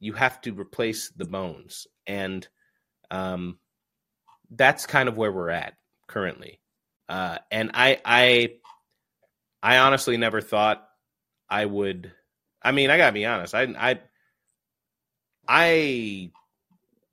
you 0.00 0.12
have 0.12 0.40
to 0.40 0.52
replace 0.52 1.10
the 1.10 1.24
bones 1.24 1.86
and 2.06 2.48
um, 3.10 3.58
that's 4.50 4.86
kind 4.86 5.08
of 5.08 5.16
where 5.16 5.32
we're 5.32 5.50
at 5.50 5.74
currently. 6.06 6.60
Uh, 7.08 7.38
and 7.50 7.70
I, 7.74 8.00
I, 8.04 8.54
I 9.62 9.78
honestly 9.78 10.16
never 10.16 10.40
thought 10.40 10.86
I 11.48 11.66
would. 11.66 12.12
I 12.62 12.72
mean, 12.72 12.90
I 12.90 12.96
gotta 12.96 13.12
be 13.12 13.26
honest. 13.26 13.54
I, 13.54 13.62
I, 13.62 14.00
I, 15.46 16.30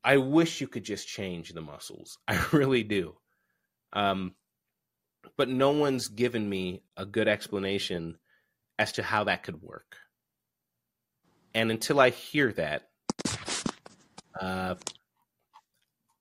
I 0.10 0.18
wish 0.18 0.60
you 0.60 0.68
could 0.68 0.86
just 0.86 1.08
change 1.08 1.54
the 1.54 1.62
muscles. 1.62 2.18
I 2.28 2.44
really 2.52 2.82
do. 2.82 3.14
Um, 3.94 4.34
but 5.38 5.50
no 5.50 5.70
one's 5.70 6.08
given 6.08 6.50
me 6.50 6.82
a 6.98 7.06
good 7.06 7.28
explanation 7.28 8.18
as 8.80 8.94
to 8.94 9.04
how 9.04 9.26
that 9.26 9.44
could 9.44 9.62
work. 9.62 9.98
And 11.54 11.70
until 11.70 12.00
I 12.00 12.10
hear 12.10 12.52
that, 12.54 12.90
uh, 14.42 14.76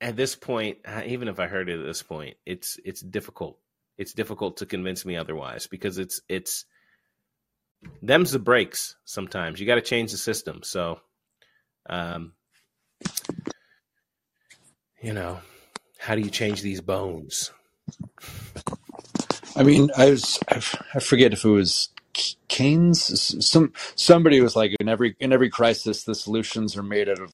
at 0.03 0.17
this 0.17 0.37
point, 0.37 0.81
uh, 0.85 1.05
even 1.07 1.29
if 1.29 1.41
I 1.41 1.47
heard 1.47 1.71
it 1.71 1.81
at 1.81 1.87
this 1.87 2.03
point, 2.03 2.37
it's 2.45 2.79
it's 2.85 3.01
difficult. 3.01 3.59
It's 3.97 4.13
difficult 4.13 4.59
to 4.59 4.67
convince 4.67 5.07
me 5.07 5.17
otherwise 5.17 5.67
because 5.67 5.97
it's 5.97 6.21
it's 6.29 6.67
them's 8.03 8.33
the 8.33 8.39
breaks. 8.39 8.97
Sometimes 9.07 9.59
you 9.59 9.67
got 9.67 9.77
to 9.77 9.81
change 9.81 10.13
the 10.13 10.19
system. 10.19 10.61
So, 10.63 11.01
um, 11.89 12.35
you 15.01 15.13
know, 15.13 15.41
how 15.99 16.15
do 16.15 16.21
you 16.21 16.31
change 16.31 16.63
these 16.63 16.81
bones? 16.81 17.53
I 19.57 19.63
mean, 19.63 19.91
I 19.97 20.11
was 20.11 20.39
I 20.49 21.01
forget 21.01 21.33
if 21.33 21.45
it 21.45 21.51
was 21.51 21.89
Keynes. 22.49 23.45
Some 23.45 23.73
somebody 23.95 24.41
was 24.41 24.55
like, 24.55 24.75
in 24.81 24.89
every 24.89 25.17
in 25.21 25.33
every 25.33 25.51
crisis, 25.51 26.05
the 26.05 26.15
solutions 26.15 26.77
are 26.77 26.83
made 26.83 27.09
out 27.09 27.21
of 27.21 27.33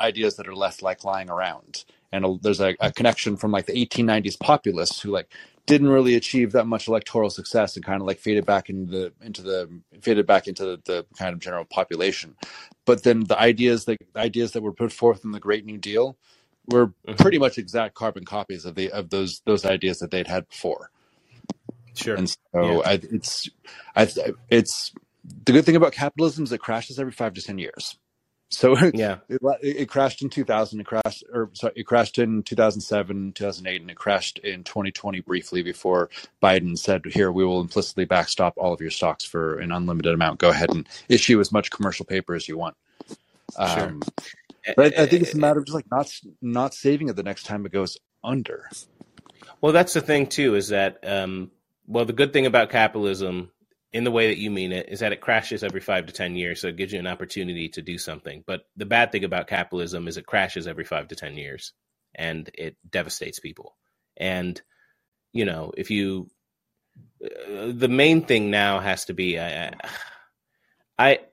ideas 0.00 0.36
that 0.36 0.48
are 0.48 0.56
left 0.56 0.82
like 0.82 1.04
lying 1.04 1.30
around 1.30 1.84
and 2.12 2.24
a, 2.24 2.36
there's 2.40 2.60
a, 2.60 2.76
a, 2.78 2.92
connection 2.92 3.36
from 3.36 3.50
like 3.50 3.66
the 3.66 3.72
1890s 3.72 4.38
populists 4.38 5.00
who 5.00 5.10
like 5.10 5.32
didn't 5.66 5.88
really 5.88 6.14
achieve 6.14 6.52
that 6.52 6.66
much 6.66 6.86
electoral 6.86 7.30
success 7.30 7.74
and 7.76 7.84
kind 7.84 8.00
of 8.00 8.06
like 8.06 8.18
faded 8.18 8.44
back 8.44 8.68
into 8.68 8.90
the 8.90 9.12
into 9.22 9.42
the 9.42 9.68
faded 10.00 10.26
back 10.26 10.46
into 10.46 10.64
the, 10.64 10.80
the 10.84 11.06
kind 11.18 11.32
of 11.32 11.40
general 11.40 11.64
population 11.64 12.36
but 12.84 13.02
then 13.02 13.24
the 13.24 13.38
ideas 13.38 13.86
that 13.86 13.96
ideas 14.16 14.52
that 14.52 14.62
were 14.62 14.72
put 14.72 14.92
forth 14.92 15.24
in 15.24 15.32
the 15.32 15.40
great 15.40 15.64
new 15.64 15.78
deal 15.78 16.16
were 16.68 16.88
mm-hmm. 16.88 17.14
pretty 17.14 17.38
much 17.38 17.58
exact 17.58 17.94
carbon 17.94 18.24
copies 18.24 18.64
of 18.64 18.74
the 18.74 18.90
of 18.92 19.10
those 19.10 19.42
those 19.44 19.64
ideas 19.64 19.98
that 19.98 20.10
they'd 20.10 20.26
had 20.28 20.48
before 20.48 20.90
sure 21.94 22.16
and 22.16 22.28
so 22.28 22.36
yeah. 22.54 22.78
I, 22.84 22.92
it's 23.02 23.50
I, 23.96 24.08
it's 24.48 24.92
the 25.44 25.52
good 25.52 25.64
thing 25.64 25.76
about 25.76 25.92
capitalism 25.92 26.44
is 26.44 26.52
it 26.52 26.58
crashes 26.58 26.98
every 26.98 27.12
five 27.12 27.34
to 27.34 27.42
ten 27.42 27.58
years 27.58 27.96
so 28.52 28.76
yeah, 28.94 29.18
it, 29.28 29.40
it, 29.62 29.88
crashed 29.88 30.22
in 30.22 30.28
2000. 30.28 30.80
It 30.80 30.86
crashed, 30.86 31.24
or 31.32 31.50
sorry, 31.54 31.72
it 31.74 31.84
crashed 31.84 32.18
in 32.18 32.42
2007, 32.42 33.32
2008, 33.32 33.80
and 33.80 33.90
it 33.90 33.96
crashed 33.96 34.38
in 34.38 34.62
2020 34.62 35.20
briefly 35.20 35.62
before 35.62 36.10
Biden 36.42 36.78
said, 36.78 37.02
"Here, 37.06 37.32
we 37.32 37.44
will 37.44 37.62
implicitly 37.62 38.04
backstop 38.04 38.54
all 38.58 38.74
of 38.74 38.80
your 38.80 38.90
stocks 38.90 39.24
for 39.24 39.58
an 39.58 39.72
unlimited 39.72 40.12
amount. 40.12 40.38
Go 40.38 40.50
ahead 40.50 40.70
and 40.70 40.86
issue 41.08 41.40
as 41.40 41.50
much 41.50 41.70
commercial 41.70 42.04
paper 42.04 42.34
as 42.34 42.46
you 42.46 42.58
want." 42.58 42.76
Sure. 43.56 43.88
Um, 43.88 44.02
but 44.76 44.98
I, 44.98 45.02
I 45.02 45.06
think 45.06 45.22
it's 45.22 45.34
a 45.34 45.38
matter 45.38 45.60
of 45.60 45.66
just 45.66 45.74
like 45.74 45.90
not 45.90 46.10
not 46.40 46.74
saving 46.74 47.08
it 47.08 47.16
the 47.16 47.22
next 47.22 47.44
time 47.44 47.66
it 47.66 47.72
goes 47.72 47.98
under. 48.22 48.68
Well, 49.60 49.72
that's 49.72 49.92
the 49.92 50.00
thing 50.00 50.26
too. 50.26 50.54
Is 50.54 50.68
that 50.68 50.98
um, 51.06 51.50
well, 51.86 52.04
the 52.04 52.12
good 52.12 52.32
thing 52.32 52.46
about 52.46 52.70
capitalism 52.70 53.50
in 53.92 54.04
the 54.04 54.10
way 54.10 54.28
that 54.28 54.38
you 54.38 54.50
mean 54.50 54.72
it 54.72 54.88
is 54.88 55.00
that 55.00 55.12
it 55.12 55.20
crashes 55.20 55.62
every 55.62 55.80
five 55.80 56.06
to 56.06 56.12
10 56.12 56.34
years. 56.36 56.60
So 56.60 56.68
it 56.68 56.76
gives 56.76 56.92
you 56.92 56.98
an 56.98 57.06
opportunity 57.06 57.68
to 57.70 57.82
do 57.82 57.98
something. 57.98 58.42
But 58.46 58.62
the 58.76 58.86
bad 58.86 59.12
thing 59.12 59.24
about 59.24 59.48
capitalism 59.48 60.08
is 60.08 60.16
it 60.16 60.26
crashes 60.26 60.66
every 60.66 60.84
five 60.84 61.08
to 61.08 61.16
10 61.16 61.36
years 61.36 61.72
and 62.14 62.50
it 62.54 62.76
devastates 62.88 63.38
people. 63.38 63.76
And, 64.16 64.60
you 65.32 65.44
know, 65.44 65.72
if 65.76 65.90
you, 65.90 66.30
uh, 67.22 67.72
the 67.72 67.88
main 67.88 68.24
thing 68.24 68.50
now 68.50 68.80
has 68.80 69.06
to 69.06 69.14
be, 69.14 69.38
I, 69.38 69.74
I, 70.98 71.18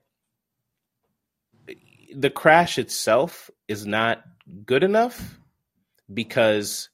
the 2.14 2.30
crash 2.30 2.78
itself 2.78 3.50
is 3.68 3.86
not 3.86 4.22
good 4.64 4.82
enough 4.84 5.38
because 6.12 6.88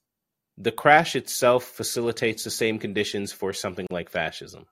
the 0.58 0.72
crash 0.72 1.16
itself 1.16 1.64
facilitates 1.64 2.44
the 2.44 2.50
same 2.50 2.78
conditions 2.78 3.32
for 3.32 3.52
something 3.52 3.86
like 3.90 4.10
fascism 4.10 4.66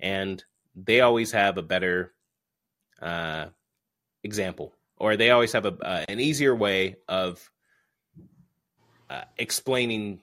and 0.00 0.44
they 0.74 1.00
always 1.00 1.32
have 1.32 1.58
a 1.58 1.62
better 1.62 2.12
uh, 3.00 3.46
example, 4.22 4.74
or 4.96 5.16
they 5.16 5.30
always 5.30 5.52
have 5.52 5.66
a 5.66 5.76
uh, 5.82 6.04
an 6.08 6.20
easier 6.20 6.54
way 6.54 6.96
of 7.08 7.50
uh, 9.10 9.24
explaining 9.36 10.20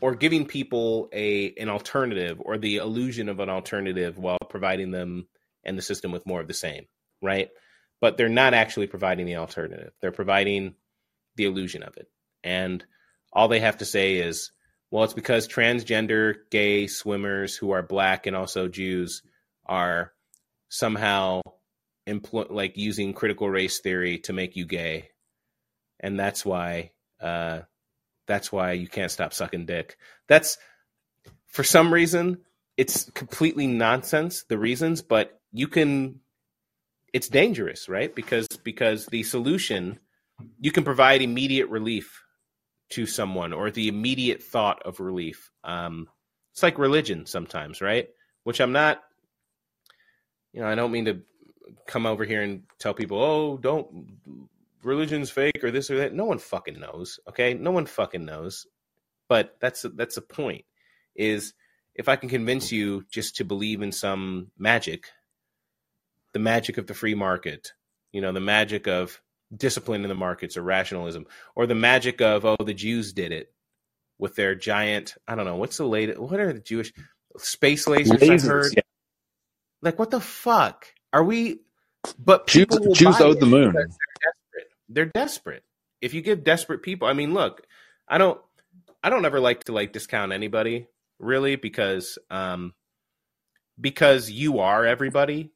or 0.00 0.14
giving 0.14 0.46
people 0.46 1.08
a 1.12 1.54
an 1.54 1.68
alternative 1.68 2.40
or 2.44 2.58
the 2.58 2.76
illusion 2.76 3.28
of 3.28 3.40
an 3.40 3.50
alternative 3.50 4.18
while 4.18 4.38
providing 4.48 4.90
them 4.90 5.26
and 5.64 5.76
the 5.76 5.82
system 5.82 6.10
with 6.10 6.26
more 6.26 6.40
of 6.40 6.48
the 6.48 6.54
same, 6.54 6.86
right? 7.20 7.50
But 8.00 8.16
they're 8.16 8.28
not 8.28 8.54
actually 8.54 8.86
providing 8.86 9.26
the 9.26 9.36
alternative. 9.36 9.92
They're 10.00 10.12
providing 10.12 10.74
the 11.36 11.44
illusion 11.44 11.82
of 11.82 11.96
it. 11.96 12.08
And 12.42 12.84
all 13.32 13.48
they 13.48 13.60
have 13.60 13.78
to 13.78 13.84
say 13.84 14.16
is, 14.16 14.50
well, 14.90 15.04
it's 15.04 15.14
because 15.14 15.46
transgender 15.46 16.34
gay 16.50 16.86
swimmers 16.86 17.54
who 17.54 17.70
are 17.72 17.82
black 17.82 18.26
and 18.26 18.34
also 18.34 18.68
Jews 18.68 19.22
are 19.66 20.12
somehow 20.68 21.42
empl- 22.08 22.50
like 22.50 22.76
using 22.76 23.12
critical 23.12 23.48
race 23.48 23.80
theory 23.80 24.18
to 24.20 24.32
make 24.32 24.56
you 24.56 24.66
gay, 24.66 25.10
and 26.00 26.18
that's 26.18 26.44
why 26.44 26.90
uh, 27.20 27.60
that's 28.26 28.50
why 28.50 28.72
you 28.72 28.88
can't 28.88 29.12
stop 29.12 29.32
sucking 29.32 29.66
dick. 29.66 29.96
That's 30.26 30.58
for 31.46 31.62
some 31.64 31.92
reason 31.92 32.38
it's 32.76 33.10
completely 33.10 33.66
nonsense 33.66 34.44
the 34.44 34.58
reasons, 34.58 35.02
but 35.02 35.40
you 35.52 35.68
can. 35.68 36.20
It's 37.12 37.28
dangerous, 37.28 37.88
right? 37.88 38.14
Because 38.14 38.46
because 38.62 39.06
the 39.06 39.22
solution 39.22 39.98
you 40.60 40.72
can 40.72 40.84
provide 40.84 41.22
immediate 41.22 41.68
relief 41.68 42.22
to 42.90 43.06
someone 43.06 43.52
or 43.52 43.70
the 43.70 43.88
immediate 43.88 44.42
thought 44.42 44.82
of 44.84 45.00
relief. 45.00 45.50
Um, 45.64 46.08
it's 46.52 46.62
like 46.62 46.78
religion 46.78 47.26
sometimes, 47.26 47.80
right? 47.80 48.08
Which 48.44 48.60
I'm 48.60 48.72
not, 48.72 49.02
you 50.52 50.60
know, 50.60 50.66
I 50.66 50.74
don't 50.74 50.90
mean 50.90 51.04
to 51.04 51.20
come 51.86 52.06
over 52.06 52.24
here 52.24 52.42
and 52.42 52.62
tell 52.78 52.94
people, 52.94 53.22
oh, 53.22 53.58
don't, 53.58 54.18
religion's 54.82 55.30
fake 55.30 55.62
or 55.62 55.70
this 55.70 55.90
or 55.90 55.98
that. 55.98 56.14
No 56.14 56.24
one 56.24 56.38
fucking 56.38 56.80
knows, 56.80 57.20
okay? 57.28 57.54
No 57.54 57.70
one 57.70 57.86
fucking 57.86 58.24
knows. 58.24 58.66
but 59.30 59.56
that's 59.60 59.86
that's 59.94 60.16
a 60.16 60.22
point. 60.22 60.64
Is 61.14 61.54
if 61.94 62.08
I 62.08 62.16
can 62.16 62.28
convince 62.28 62.72
you 62.72 63.04
just 63.10 63.36
to 63.36 63.44
believe 63.44 63.80
in 63.82 63.92
some 63.92 64.50
magic, 64.58 65.06
the 66.32 66.38
magic 66.38 66.78
of 66.78 66.86
the 66.86 66.94
free 66.94 67.14
market, 67.14 67.72
you 68.12 68.20
know, 68.20 68.32
the 68.32 68.40
magic 68.40 68.86
of 68.86 69.20
discipline 69.54 70.02
in 70.02 70.08
the 70.08 70.14
markets 70.14 70.56
or 70.56 70.62
rationalism, 70.62 71.26
or 71.56 71.66
the 71.66 71.74
magic 71.74 72.20
of 72.20 72.44
oh 72.44 72.56
the 72.64 72.74
Jews 72.74 73.12
did 73.12 73.32
it 73.32 73.52
with 74.18 74.36
their 74.36 74.54
giant 74.54 75.16
I 75.26 75.34
don't 75.34 75.46
know 75.46 75.56
what's 75.56 75.78
the 75.78 75.86
latest 75.86 76.18
what 76.18 76.38
are 76.38 76.52
the 76.52 76.60
Jewish 76.60 76.92
space 77.38 77.86
lasers, 77.86 78.18
Lasers, 78.18 78.30
I've 78.30 78.42
heard 78.42 78.72
yeah. 78.76 78.82
like 79.82 79.98
what 79.98 80.10
the 80.10 80.20
fuck 80.20 80.86
are 81.12 81.24
we? 81.24 81.60
But 82.18 82.46
Jews, 82.46 82.66
Jews 82.92 83.20
owed 83.20 83.40
the 83.40 83.46
moon. 83.46 83.72
They're 83.72 83.86
desperate. 83.86 84.68
They're 84.88 85.06
desperate. 85.06 85.64
If 86.00 86.14
you 86.14 86.22
give 86.22 86.44
desperate 86.44 86.82
people, 86.82 87.08
I 87.08 87.12
mean, 87.12 87.34
look, 87.34 87.66
I 88.08 88.18
don't, 88.18 88.40
I 89.02 89.10
don't 89.10 89.24
ever 89.24 89.40
like 89.40 89.64
to 89.64 89.72
like 89.72 89.92
discount 89.92 90.32
anybody 90.32 90.86
really 91.18 91.56
because, 91.56 92.18
um, 92.30 92.74
because 93.78 94.30
you 94.30 94.60
are 94.60 94.86
everybody. 94.86 95.52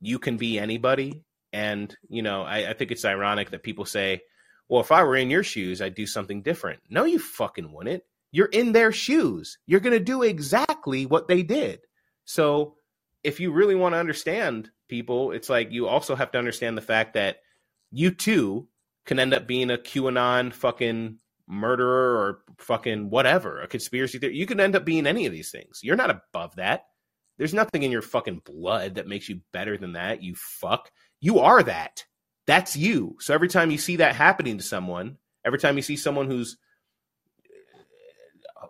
You 0.00 0.18
can 0.18 0.36
be 0.36 0.58
anybody, 0.58 1.24
and 1.52 1.94
you 2.08 2.22
know, 2.22 2.42
I, 2.42 2.70
I 2.70 2.72
think 2.72 2.90
it's 2.90 3.04
ironic 3.04 3.50
that 3.50 3.62
people 3.62 3.84
say, 3.84 4.20
"Well, 4.68 4.80
if 4.80 4.92
I 4.92 5.02
were 5.02 5.16
in 5.16 5.30
your 5.30 5.42
shoes, 5.42 5.80
I'd 5.80 5.94
do 5.94 6.06
something 6.06 6.42
different." 6.42 6.80
No, 6.88 7.04
you 7.04 7.18
fucking 7.18 7.72
wouldn't. 7.72 8.02
You're 8.30 8.46
in 8.46 8.72
their 8.72 8.92
shoes. 8.92 9.58
You're 9.66 9.80
gonna 9.80 10.00
do 10.00 10.22
exactly 10.22 11.06
what 11.06 11.28
they 11.28 11.42
did. 11.42 11.80
So 12.24 12.76
if 13.24 13.40
you 13.40 13.52
really 13.52 13.74
want 13.74 13.94
to 13.94 13.98
understand 13.98 14.70
people, 14.88 15.32
it's 15.32 15.48
like 15.48 15.72
you 15.72 15.88
also 15.88 16.14
have 16.14 16.30
to 16.32 16.38
understand 16.38 16.76
the 16.76 16.82
fact 16.82 17.14
that 17.14 17.38
you 17.90 18.10
too 18.10 18.68
can 19.06 19.18
end 19.18 19.34
up 19.34 19.46
being 19.46 19.70
a 19.70 19.78
QAnon 19.78 20.52
fucking 20.52 21.18
murderer 21.46 22.16
or 22.16 22.40
fucking 22.58 23.10
whatever, 23.10 23.60
a 23.60 23.66
conspiracy 23.66 24.18
theory. 24.18 24.36
You 24.36 24.46
can 24.46 24.60
end 24.60 24.76
up 24.76 24.84
being 24.84 25.06
any 25.06 25.26
of 25.26 25.32
these 25.32 25.50
things. 25.50 25.80
You're 25.82 25.96
not 25.96 26.10
above 26.10 26.56
that. 26.56 26.86
There's 27.38 27.54
nothing 27.54 27.84
in 27.84 27.92
your 27.92 28.02
fucking 28.02 28.42
blood 28.44 28.96
that 28.96 29.06
makes 29.06 29.28
you 29.28 29.40
better 29.52 29.78
than 29.78 29.92
that, 29.92 30.22
you 30.22 30.34
fuck. 30.34 30.90
You 31.20 31.38
are 31.38 31.62
that. 31.62 32.04
That's 32.46 32.76
you. 32.76 33.16
So 33.20 33.32
every 33.32 33.48
time 33.48 33.70
you 33.70 33.78
see 33.78 33.96
that 33.96 34.16
happening 34.16 34.58
to 34.58 34.64
someone, 34.64 35.18
every 35.44 35.58
time 35.58 35.76
you 35.76 35.82
see 35.82 35.96
someone 35.96 36.26
who's 36.26 36.56
uh, 38.60 38.66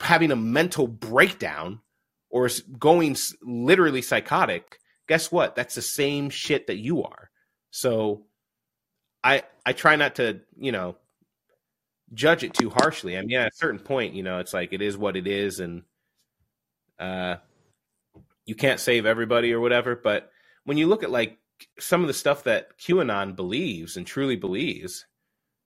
having 0.00 0.30
a 0.30 0.36
mental 0.36 0.86
breakdown 0.86 1.80
or 2.28 2.46
is 2.46 2.60
going 2.60 3.16
literally 3.42 4.02
psychotic, 4.02 4.78
guess 5.08 5.32
what? 5.32 5.56
That's 5.56 5.74
the 5.74 5.82
same 5.82 6.30
shit 6.30 6.66
that 6.66 6.78
you 6.78 7.02
are. 7.02 7.30
So 7.70 8.26
I 9.24 9.44
I 9.64 9.72
try 9.72 9.96
not 9.96 10.16
to, 10.16 10.40
you 10.58 10.72
know, 10.72 10.96
judge 12.12 12.44
it 12.44 12.54
too 12.54 12.70
harshly. 12.70 13.16
I 13.16 13.22
mean, 13.22 13.38
at 13.38 13.52
a 13.52 13.56
certain 13.56 13.80
point, 13.80 14.14
you 14.14 14.22
know, 14.22 14.38
it's 14.38 14.52
like 14.52 14.72
it 14.72 14.82
is 14.82 14.98
what 14.98 15.16
it 15.16 15.26
is 15.26 15.60
and 15.60 15.82
uh 17.02 17.36
you 18.46 18.54
can't 18.54 18.80
save 18.80 19.06
everybody 19.06 19.52
or 19.52 19.60
whatever, 19.60 19.94
but 19.94 20.30
when 20.64 20.76
you 20.76 20.86
look 20.86 21.02
at 21.02 21.10
like 21.10 21.38
some 21.78 22.00
of 22.00 22.08
the 22.08 22.14
stuff 22.14 22.44
that 22.44 22.78
QAnon 22.78 23.36
believes 23.36 23.96
and 23.96 24.06
truly 24.06 24.36
believes, 24.36 25.06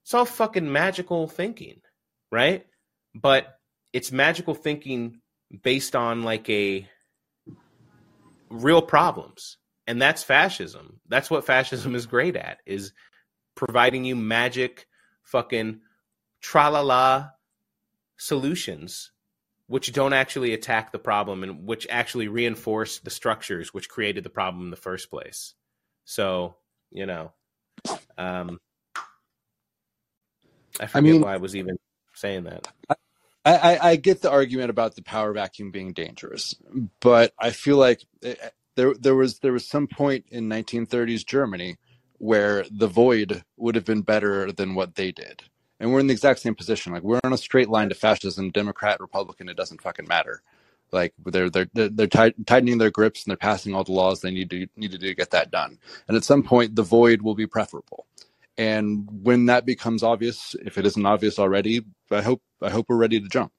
it's 0.04 0.14
all 0.14 0.26
fucking 0.26 0.70
magical 0.70 1.26
thinking, 1.26 1.80
right? 2.30 2.66
But 3.14 3.58
it's 3.92 4.12
magical 4.12 4.54
thinking 4.54 5.20
based 5.62 5.96
on 5.96 6.22
like 6.22 6.48
a 6.50 6.86
real 8.50 8.82
problems 8.82 9.56
and 9.86 10.00
that's 10.00 10.22
fascism 10.22 11.00
that's 11.08 11.30
what 11.30 11.44
fascism 11.44 11.94
is 11.94 12.06
great 12.06 12.36
at 12.36 12.58
is 12.66 12.92
providing 13.54 14.04
you 14.04 14.14
magic 14.14 14.86
fucking 15.22 15.80
tra-la-la 16.40 17.28
solutions 18.16 19.12
which 19.68 19.93
don't 19.93 20.12
actually 20.12 20.55
attack 20.55 20.93
the 20.93 20.98
problem 20.98 21.43
and 21.43 21.66
which 21.66 21.86
actually 21.90 22.28
reinforce 22.28 22.98
the 23.01 23.10
structures 23.10 23.74
which 23.74 23.88
created 23.88 24.24
the 24.24 24.30
problem 24.30 24.64
in 24.64 24.70
the 24.70 24.76
first 24.76 25.10
place. 25.10 25.55
So 26.05 26.56
you 26.93 27.06
know 27.06 27.32
um 28.18 28.59
i 30.80 30.86
forget 30.86 31.02
mean- 31.02 31.22
why 31.22 31.34
i 31.34 31.36
was 31.36 31.56
even 31.56 31.76
saying 32.14 32.44
that. 32.44 32.68
I, 33.44 33.55
I, 33.55 33.90
I 33.90 33.97
get 33.97 34.22
the 34.22 34.30
argument 34.30 34.70
about 34.70 34.97
the 34.97 35.02
power 35.02 35.32
vacuum 35.32 35.70
being 35.70 35.93
dangerous, 35.93 36.55
but 37.01 37.32
I 37.38 37.51
feel 37.51 37.76
like 37.76 38.02
eh, 38.22 38.34
there 38.74 38.94
there 38.94 39.14
was 39.14 39.38
there 39.38 39.52
was 39.52 39.68
some 39.68 39.86
point 39.86 40.26
in 40.30 40.48
1930s 40.48 41.24
Germany 41.24 41.76
where 42.18 42.64
the 42.70 42.88
void 42.88 43.44
would 43.56 43.74
have 43.76 43.84
been 43.84 44.02
better 44.02 44.51
than 44.51 44.74
what 44.74 44.97
they 44.97 45.12
did, 45.12 45.44
and 45.81 45.93
we're 45.93 46.01
in 46.01 46.07
the 46.07 46.12
exact 46.12 46.40
same 46.40 46.55
position. 46.55 46.93
Like 46.93 47.03
we're 47.03 47.20
on 47.24 47.32
a 47.32 47.39
straight 47.39 47.69
line 47.69 47.89
to 47.89 47.94
fascism, 47.94 48.51
Democrat, 48.51 49.01
Republican. 49.01 49.48
It 49.48 49.57
doesn't 49.57 49.82
fucking 49.82 50.09
matter. 50.09 50.43
Like 50.93 51.15
they're 51.24 51.51
they're 51.51 51.69
they're, 51.74 52.07
tightening 52.07 52.44
tightening 52.44 52.78
their 52.78 52.90
grips 52.90 53.24
and 53.24 53.31
they're 53.31 53.36
passing 53.36 53.74
all 53.74 53.85
the 53.85 53.93
laws 53.93 54.20
they 54.20 54.31
need 54.31 54.51
to 54.51 54.66
need 54.77 54.93
to 54.93 54.98
do 54.98 55.09
to 55.09 55.15
get 55.15 55.31
that 55.31 55.51
done. 55.51 55.78
And 56.09 56.16
at 56.16 56.24
some 56.24 56.43
point, 56.43 56.77
the 56.77 56.82
void 56.82 57.23
will 57.23 57.35
be 57.35 57.47
preferable. 57.47 58.07
And 58.57 59.07
when 59.23 59.47
that 59.47 59.66
becomes 59.66 60.03
obvious, 60.03 60.55
if 60.65 60.78
it 60.78 60.86
isn't 60.86 61.05
obvious 61.05 61.39
already, 61.39 61.85
I 62.11 62.23
hope 62.23 62.43
I 62.62 62.70
hope 62.70 62.86
we're 62.89 62.97
ready 62.97 63.20
to 63.20 63.28
jump 63.28 63.53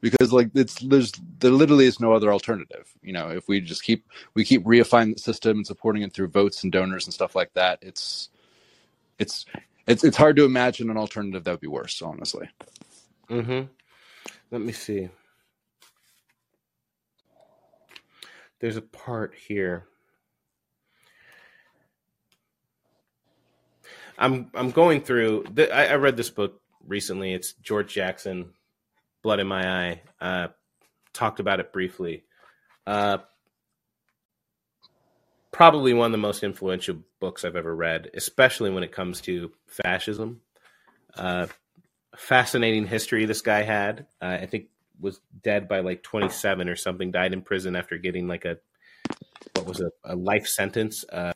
because 0.00 0.32
like 0.32 0.50
it's 0.54 0.78
there's 0.80 1.12
there 1.40 1.50
literally 1.50 1.86
is 1.86 2.00
no 2.00 2.12
other 2.12 2.32
alternative. 2.32 2.88
You 3.02 3.12
know, 3.12 3.28
if 3.28 3.48
we 3.48 3.60
just 3.60 3.82
keep 3.82 4.06
we 4.34 4.44
keep 4.44 4.64
reifying 4.64 5.14
the 5.14 5.20
system 5.20 5.58
and 5.58 5.66
supporting 5.66 6.02
it 6.02 6.12
through 6.12 6.28
votes 6.28 6.62
and 6.62 6.72
donors 6.72 7.06
and 7.06 7.14
stuff 7.14 7.34
like 7.34 7.52
that, 7.54 7.78
it's 7.82 8.28
it's 9.18 9.44
it's 9.88 10.04
it's 10.04 10.18
hard 10.18 10.36
to 10.36 10.46
imagine 10.46 10.90
an 10.90 10.98
alternative 10.98 11.44
that 11.44 11.52
would 11.52 11.60
be 11.60 11.68
worse. 11.68 12.02
Honestly, 12.02 12.50
Mm-hmm. 13.30 13.66
Let 14.50 14.60
me 14.62 14.72
see. 14.72 15.10
There's 18.60 18.76
a 18.76 18.82
part 18.82 19.34
here. 19.34 19.86
I'm 24.18 24.50
I'm 24.54 24.70
going 24.70 25.02
through. 25.02 25.46
The, 25.52 25.72
I, 25.74 25.86
I 25.86 25.94
read 25.96 26.16
this 26.16 26.30
book 26.30 26.60
recently. 26.86 27.34
It's 27.34 27.54
George 27.54 27.92
Jackson, 27.94 28.52
Blood 29.22 29.40
in 29.40 29.46
My 29.48 29.90
Eye. 29.90 30.02
Uh, 30.20 30.48
talked 31.14 31.40
about 31.40 31.60
it 31.60 31.72
briefly. 31.72 32.24
Uh, 32.86 33.18
probably 35.50 35.94
one 35.94 36.06
of 36.06 36.12
the 36.12 36.18
most 36.18 36.42
influential 36.42 36.98
books 37.20 37.44
I've 37.44 37.56
ever 37.56 37.74
read, 37.74 38.10
especially 38.14 38.70
when 38.70 38.82
it 38.82 38.92
comes 38.92 39.20
to 39.22 39.52
fascism. 39.66 40.40
Uh, 41.14 41.46
fascinating 42.16 42.86
history 42.86 43.24
this 43.24 43.42
guy 43.42 43.62
had. 43.62 44.06
Uh, 44.20 44.38
I 44.40 44.46
think 44.46 44.66
was 45.00 45.20
dead 45.42 45.68
by 45.68 45.80
like 45.80 46.02
27 46.02 46.68
or 46.68 46.76
something. 46.76 47.10
Died 47.10 47.32
in 47.32 47.42
prison 47.42 47.76
after 47.76 47.98
getting 47.98 48.28
like 48.28 48.44
a 48.44 48.58
what 49.54 49.66
was 49.66 49.80
a, 49.80 49.90
a 50.04 50.16
life 50.16 50.46
sentence, 50.46 51.04
uh, 51.10 51.32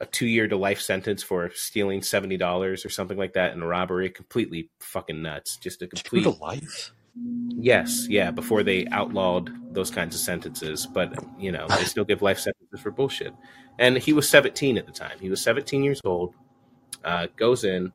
a 0.00 0.06
two 0.06 0.26
year 0.26 0.48
to 0.48 0.56
life 0.56 0.80
sentence 0.80 1.22
for 1.22 1.50
stealing 1.54 2.02
seventy 2.02 2.36
dollars 2.36 2.84
or 2.84 2.88
something 2.88 3.18
like 3.18 3.34
that 3.34 3.52
in 3.52 3.62
a 3.62 3.66
robbery. 3.66 4.10
Completely 4.10 4.70
fucking 4.80 5.22
nuts. 5.22 5.56
Just 5.58 5.82
a 5.82 5.86
complete 5.86 6.26
life. 6.40 6.92
Yes, 7.14 8.06
yeah, 8.08 8.30
before 8.30 8.62
they 8.62 8.86
outlawed 8.86 9.50
those 9.74 9.90
kinds 9.90 10.14
of 10.14 10.20
sentences, 10.20 10.86
but 10.86 11.12
you 11.38 11.52
know, 11.52 11.66
they 11.68 11.84
still 11.84 12.04
give 12.04 12.22
life 12.22 12.38
sentences 12.38 12.61
for 12.78 12.90
bullshit. 12.90 13.34
And 13.78 13.98
he 13.98 14.12
was 14.12 14.28
17 14.28 14.78
at 14.78 14.86
the 14.86 14.92
time. 14.92 15.18
He 15.20 15.30
was 15.30 15.42
17 15.42 15.82
years 15.82 16.00
old. 16.04 16.34
Uh, 17.04 17.26
goes 17.36 17.64
in, 17.64 17.92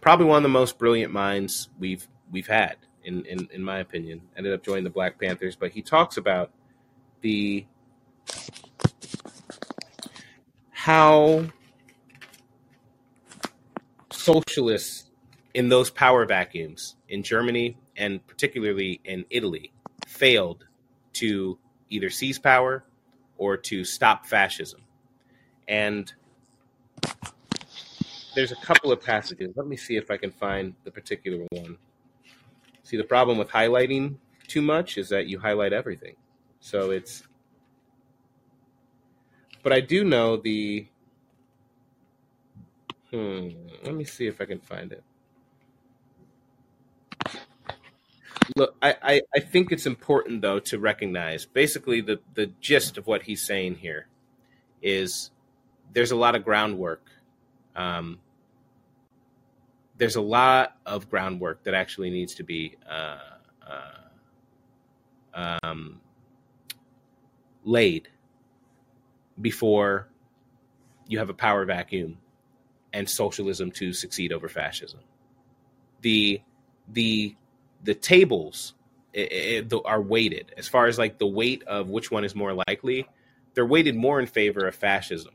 probably 0.00 0.26
one 0.26 0.38
of 0.38 0.42
the 0.42 0.48
most 0.48 0.78
brilliant 0.78 1.12
minds 1.12 1.68
we've 1.78 2.08
we've 2.30 2.46
had 2.46 2.76
in, 3.04 3.24
in 3.26 3.48
in 3.52 3.62
my 3.62 3.80
opinion. 3.80 4.22
Ended 4.36 4.54
up 4.54 4.64
joining 4.64 4.84
the 4.84 4.90
Black 4.90 5.20
Panthers, 5.20 5.56
but 5.56 5.72
he 5.72 5.82
talks 5.82 6.16
about 6.16 6.50
the 7.20 7.66
how 10.70 11.44
socialists 14.10 15.10
in 15.52 15.68
those 15.68 15.90
power 15.90 16.24
vacuums 16.24 16.96
in 17.08 17.22
Germany 17.22 17.76
and 17.96 18.26
particularly 18.26 19.00
in 19.04 19.24
Italy 19.30 19.72
failed 20.06 20.64
to 21.12 21.58
either 21.90 22.08
seize 22.08 22.38
power 22.38 22.84
or 23.40 23.56
to 23.56 23.84
stop 23.84 24.26
fascism. 24.26 24.82
And 25.66 26.12
there's 28.34 28.52
a 28.52 28.56
couple 28.56 28.92
of 28.92 29.02
passages. 29.02 29.54
Let 29.56 29.66
me 29.66 29.76
see 29.76 29.96
if 29.96 30.10
I 30.10 30.18
can 30.18 30.30
find 30.30 30.74
the 30.84 30.90
particular 30.90 31.46
one. 31.50 31.78
See, 32.82 32.98
the 32.98 33.04
problem 33.04 33.38
with 33.38 33.48
highlighting 33.48 34.16
too 34.46 34.60
much 34.60 34.98
is 34.98 35.08
that 35.08 35.26
you 35.26 35.38
highlight 35.38 35.72
everything. 35.72 36.16
So 36.60 36.90
it's. 36.90 37.22
But 39.62 39.72
I 39.72 39.80
do 39.80 40.04
know 40.04 40.36
the. 40.36 40.86
Hmm. 43.10 43.48
Let 43.82 43.94
me 43.94 44.04
see 44.04 44.26
if 44.26 44.40
I 44.40 44.44
can 44.44 44.60
find 44.60 44.92
it. 44.92 45.02
Look, 48.56 48.74
I, 48.82 48.96
I, 49.02 49.20
I 49.34 49.40
think 49.40 49.72
it's 49.72 49.86
important 49.86 50.42
though 50.42 50.60
to 50.60 50.78
recognize 50.78 51.46
basically 51.46 52.00
the, 52.00 52.20
the 52.34 52.46
gist 52.60 52.98
of 52.98 53.06
what 53.06 53.22
he's 53.22 53.42
saying 53.46 53.76
here 53.76 54.06
is 54.82 55.30
there's 55.92 56.10
a 56.10 56.16
lot 56.16 56.34
of 56.34 56.44
groundwork 56.44 57.02
um, 57.76 58.18
there's 60.00 60.16
a 60.16 60.20
lot 60.20 60.76
of 60.86 61.10
groundwork 61.10 61.62
that 61.64 61.74
actually 61.74 62.08
needs 62.08 62.34
to 62.34 62.42
be 62.42 62.74
uh, 62.90 63.18
uh, 65.34 65.58
um, 65.62 66.00
laid 67.64 68.08
before 69.40 70.08
you 71.06 71.18
have 71.18 71.28
a 71.28 71.34
power 71.34 71.66
vacuum 71.66 72.16
and 72.94 73.08
socialism 73.08 73.70
to 73.70 73.92
succeed 73.92 74.32
over 74.32 74.48
fascism. 74.48 75.00
The 76.00 76.40
the 76.88 77.36
the 77.84 77.94
tables 77.94 78.74
it, 79.12 79.72
it, 79.72 79.72
are 79.84 80.00
weighted 80.00 80.52
as 80.56 80.68
far 80.68 80.86
as 80.86 80.98
like 80.98 81.18
the 81.18 81.26
weight 81.26 81.62
of 81.64 81.88
which 81.88 82.10
one 82.10 82.24
is 82.24 82.34
more 82.34 82.54
likely. 82.68 83.06
They're 83.54 83.66
weighted 83.66 83.96
more 83.96 84.20
in 84.20 84.26
favor 84.26 84.66
of 84.66 84.74
fascism 84.74 85.34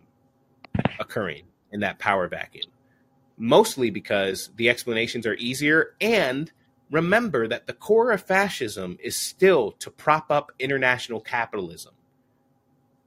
occurring 0.99 1.43
in 1.71 1.81
that 1.81 1.99
power 1.99 2.27
vacuum, 2.27 2.69
mostly 3.37 3.89
because 3.89 4.49
the 4.55 4.69
explanations 4.69 5.25
are 5.25 5.35
easier. 5.35 5.95
And 5.99 6.51
remember 6.89 7.47
that 7.47 7.67
the 7.67 7.73
core 7.73 8.11
of 8.11 8.21
fascism 8.23 8.97
is 9.03 9.15
still 9.15 9.71
to 9.73 9.91
prop 9.91 10.31
up 10.31 10.51
international 10.59 11.19
capitalism, 11.19 11.93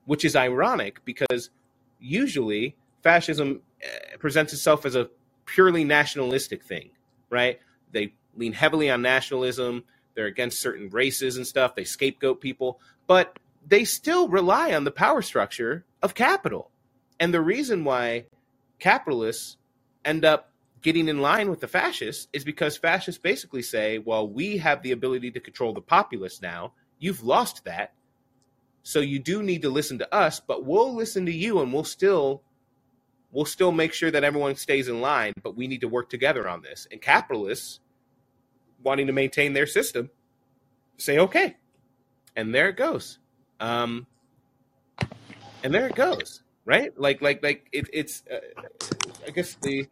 which 0.05 0.25
is 0.25 0.37
ironic 0.37 1.05
because 1.05 1.51
usually 1.99 2.77
fascism 3.03 3.63
eh, 3.81 4.17
presents 4.19 4.53
itself 4.53 4.85
as 4.85 4.95
a 4.95 5.09
purely 5.47 5.85
nationalistic 5.85 6.63
thing, 6.63 6.91
right? 7.31 7.59
They 7.93 8.13
lean 8.39 8.53
heavily 8.53 8.91
on 8.91 9.03
nationalism. 9.03 9.85
They're 10.15 10.27
against 10.27 10.61
certain 10.61 10.89
races 10.89 11.37
and 11.37 11.47
stuff. 11.47 11.75
They 11.75 11.85
scapegoat 11.85 12.41
people, 12.41 12.81
but 13.07 13.39
they 13.67 13.85
still 13.85 14.29
rely 14.29 14.75
on 14.75 14.85
the 14.85 14.91
power 14.91 15.23
structure 15.23 15.85
of 16.03 16.15
capital. 16.15 16.71
And 17.21 17.35
the 17.35 17.41
reason 17.41 17.85
why 17.85 18.27
capitalists 18.79 19.57
end 20.05 20.25
up 20.25 20.53
getting 20.81 21.09
in 21.09 21.21
line 21.21 21.51
with 21.51 21.61
the 21.61 21.69
fascists 21.69 22.29
is 22.33 22.45
because 22.45 22.77
fascists 22.77 23.21
basically 23.21 23.63
say, 23.63 23.99
well, 23.99 24.29
we 24.29 24.59
have 24.59 24.83
the 24.83 24.93
ability 24.93 25.31
to 25.33 25.41
control 25.41 25.73
the 25.73 25.81
populace 25.81 26.41
now. 26.41 26.73
You've 26.99 27.25
lost 27.25 27.65
that. 27.65 27.93
So 28.83 29.01
you 29.01 29.19
do 29.19 29.43
need 29.43 29.63
to 29.63 29.71
listen 29.71 29.99
to 29.99 30.15
us, 30.15 30.41
but 30.41 30.65
we'll 30.65 30.95
listen 30.95 31.27
to 31.27 31.33
you 31.33 31.61
and 31.61 31.73
we'll 31.73 31.85
still 31.85 32.43
we'll 33.31 33.45
still 33.45 33.73
make 33.73 33.93
sure 33.93 34.11
that 34.11 34.25
everyone 34.25 34.57
stays 34.57 34.89
in 34.89 35.01
line, 35.03 35.35
but 35.43 35.57
we 35.57 35.67
need 35.67 35.83
to 35.83 35.89
work 35.89 36.09
together 36.09 36.49
on 36.49 36.63
this. 36.63 36.87
And 36.91 37.03
capitalists 37.03 37.81
wanting 38.83 39.07
to 39.07 39.13
maintain 39.13 39.53
their 39.53 39.67
system 39.67 40.11
say 40.97 41.19
okay. 41.19 41.57
And 42.37 42.55
there 42.55 42.69
it 42.69 42.77
goes. 42.77 43.19
Um 43.61 44.07
and 45.63 45.75
there 45.75 45.87
it 45.87 45.95
goes 45.95 46.43
right? 46.69 46.93
Like 47.01 47.21
like 47.23 47.43
like 47.43 47.67
it, 47.73 47.89
it's 47.93 48.23
uh, 48.31 48.39
I 49.27 49.31
guess 49.31 49.57
the 49.63 49.89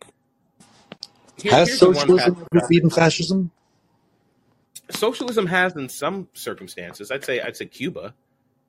here, 1.37 1.53
has 1.53 1.79
socialism 1.79 2.47
ever 2.55 2.67
beaten 2.69 2.91
fascism? 2.91 3.51
Socialism 4.91 5.47
has 5.47 5.75
in 5.75 5.89
some 5.89 6.29
circumstances. 6.35 7.11
I'd 7.11 7.25
say 7.25 7.41
I'd 7.41 7.57
say 7.57 7.67
Cuba 7.67 8.15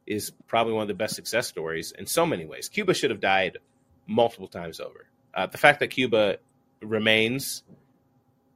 is 0.08 0.32
probably 0.48 0.74
one 0.74 0.84
of 0.84 0.88
the 0.88 0.94
best 0.94 1.16
success 1.16 1.48
stories 1.48 1.92
in 1.92 2.08
so 2.08 2.26
many 2.26 2.46
ways. 2.46 2.70
Cuba 2.70 2.94
should 2.94 3.12
have 3.12 3.20
died 3.20 3.58
multiple 4.08 4.48
times 4.48 4.80
over. 4.80 5.06
Uh, 5.36 5.46
the 5.46 5.58
fact 5.58 5.82
that 5.82 5.90
Cuba 5.90 6.38
remains 6.82 7.64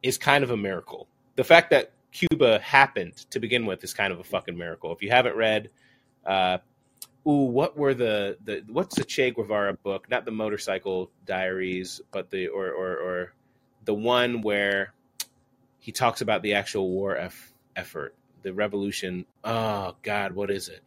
is 0.01 0.17
kind 0.17 0.45
of 0.45 0.49
a 0.49 0.57
miracle. 0.57 1.07
The 1.35 1.43
fact 1.43 1.69
that 1.71 1.93
Cuba 2.11 2.59
happened 2.59 3.15
to 3.31 3.39
begin 3.39 3.65
with 3.65 3.83
is 3.83 3.93
kind 3.93 4.11
of 4.11 4.19
a 4.19 4.23
fucking 4.23 4.57
miracle. 4.57 4.91
If 4.91 5.01
you 5.01 5.09
haven't 5.09 5.35
read 5.35 5.69
uh, 6.25 6.57
ooh, 7.27 7.45
what 7.45 7.77
were 7.77 7.93
the 7.93 8.37
the 8.43 8.63
what's 8.67 8.95
the 8.95 9.03
Che 9.03 9.31
Guevara 9.31 9.73
book? 9.73 10.09
Not 10.09 10.25
the 10.25 10.31
Motorcycle 10.31 11.11
Diaries, 11.25 12.01
but 12.11 12.29
the 12.29 12.47
or 12.47 12.69
or 12.71 12.97
or 12.97 13.33
the 13.85 13.93
one 13.93 14.41
where 14.41 14.93
he 15.79 15.91
talks 15.91 16.21
about 16.21 16.43
the 16.43 16.53
actual 16.53 16.89
war 16.89 17.17
eff- 17.17 17.53
effort, 17.75 18.15
the 18.43 18.53
revolution. 18.53 19.25
Oh 19.43 19.95
God, 20.03 20.33
what 20.33 20.51
is 20.51 20.69
it? 20.69 20.81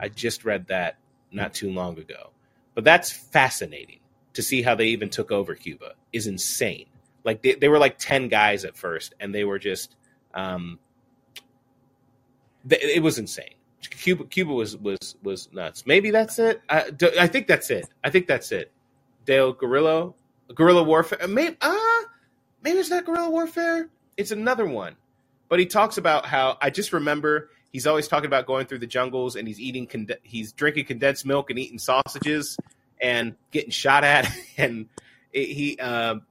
I 0.00 0.08
just 0.08 0.44
read 0.44 0.68
that 0.68 0.96
not 1.30 1.54
too 1.54 1.70
long 1.70 1.98
ago, 1.98 2.30
but 2.74 2.84
that's 2.84 3.10
fascinating 3.10 4.00
to 4.34 4.42
see 4.42 4.62
how 4.62 4.74
they 4.74 4.86
even 4.86 5.10
took 5.10 5.30
over 5.30 5.54
Cuba. 5.54 5.94
Is 6.12 6.26
insane. 6.26 6.86
Like 7.24 7.42
they, 7.42 7.54
they 7.54 7.68
were 7.68 7.78
like 7.78 7.98
ten 7.98 8.28
guys 8.28 8.64
at 8.64 8.76
first, 8.76 9.14
and 9.20 9.34
they 9.34 9.44
were 9.44 9.58
just. 9.58 9.96
Um, 10.34 10.78
it 12.68 13.02
was 13.02 13.18
insane 13.18 13.54
Cuba 13.90 14.24
Cuba 14.24 14.52
was 14.52 14.76
was 14.76 15.16
was 15.22 15.48
nuts. 15.52 15.86
Maybe 15.86 16.10
that's 16.10 16.38
it. 16.38 16.62
I, 16.68 16.90
I 17.18 17.26
think 17.26 17.46
that's 17.46 17.70
it. 17.70 17.88
I 18.02 18.10
think 18.10 18.26
that's 18.26 18.52
it. 18.52 18.70
Dale 19.24 19.52
Guerrilla 19.52 20.12
Guerrilla 20.54 20.82
Warfare. 20.82 21.26
Maybe 21.28 21.56
ah, 21.60 22.00
uh, 22.02 22.04
maybe 22.62 22.78
it's 22.78 22.90
not 22.90 23.04
Guerrilla 23.04 23.30
Warfare. 23.30 23.88
It's 24.16 24.30
another 24.30 24.66
one. 24.66 24.96
But 25.48 25.58
he 25.58 25.66
talks 25.66 25.98
about 25.98 26.26
how 26.26 26.56
I 26.60 26.70
just 26.70 26.92
remember 26.92 27.50
he's 27.72 27.86
always 27.86 28.08
talking 28.08 28.26
about 28.26 28.46
going 28.46 28.66
through 28.66 28.78
the 28.78 28.86
jungles 28.86 29.36
and 29.36 29.46
he's 29.46 29.60
eating 29.60 29.88
he's 30.22 30.52
drinking 30.52 30.86
condensed 30.86 31.26
milk 31.26 31.50
and 31.50 31.58
eating 31.58 31.78
sausages 31.78 32.56
and 33.00 33.34
getting 33.50 33.70
shot 33.70 34.04
at 34.04 34.32
and 34.56 34.88
he 35.32 35.78
um, 35.78 36.22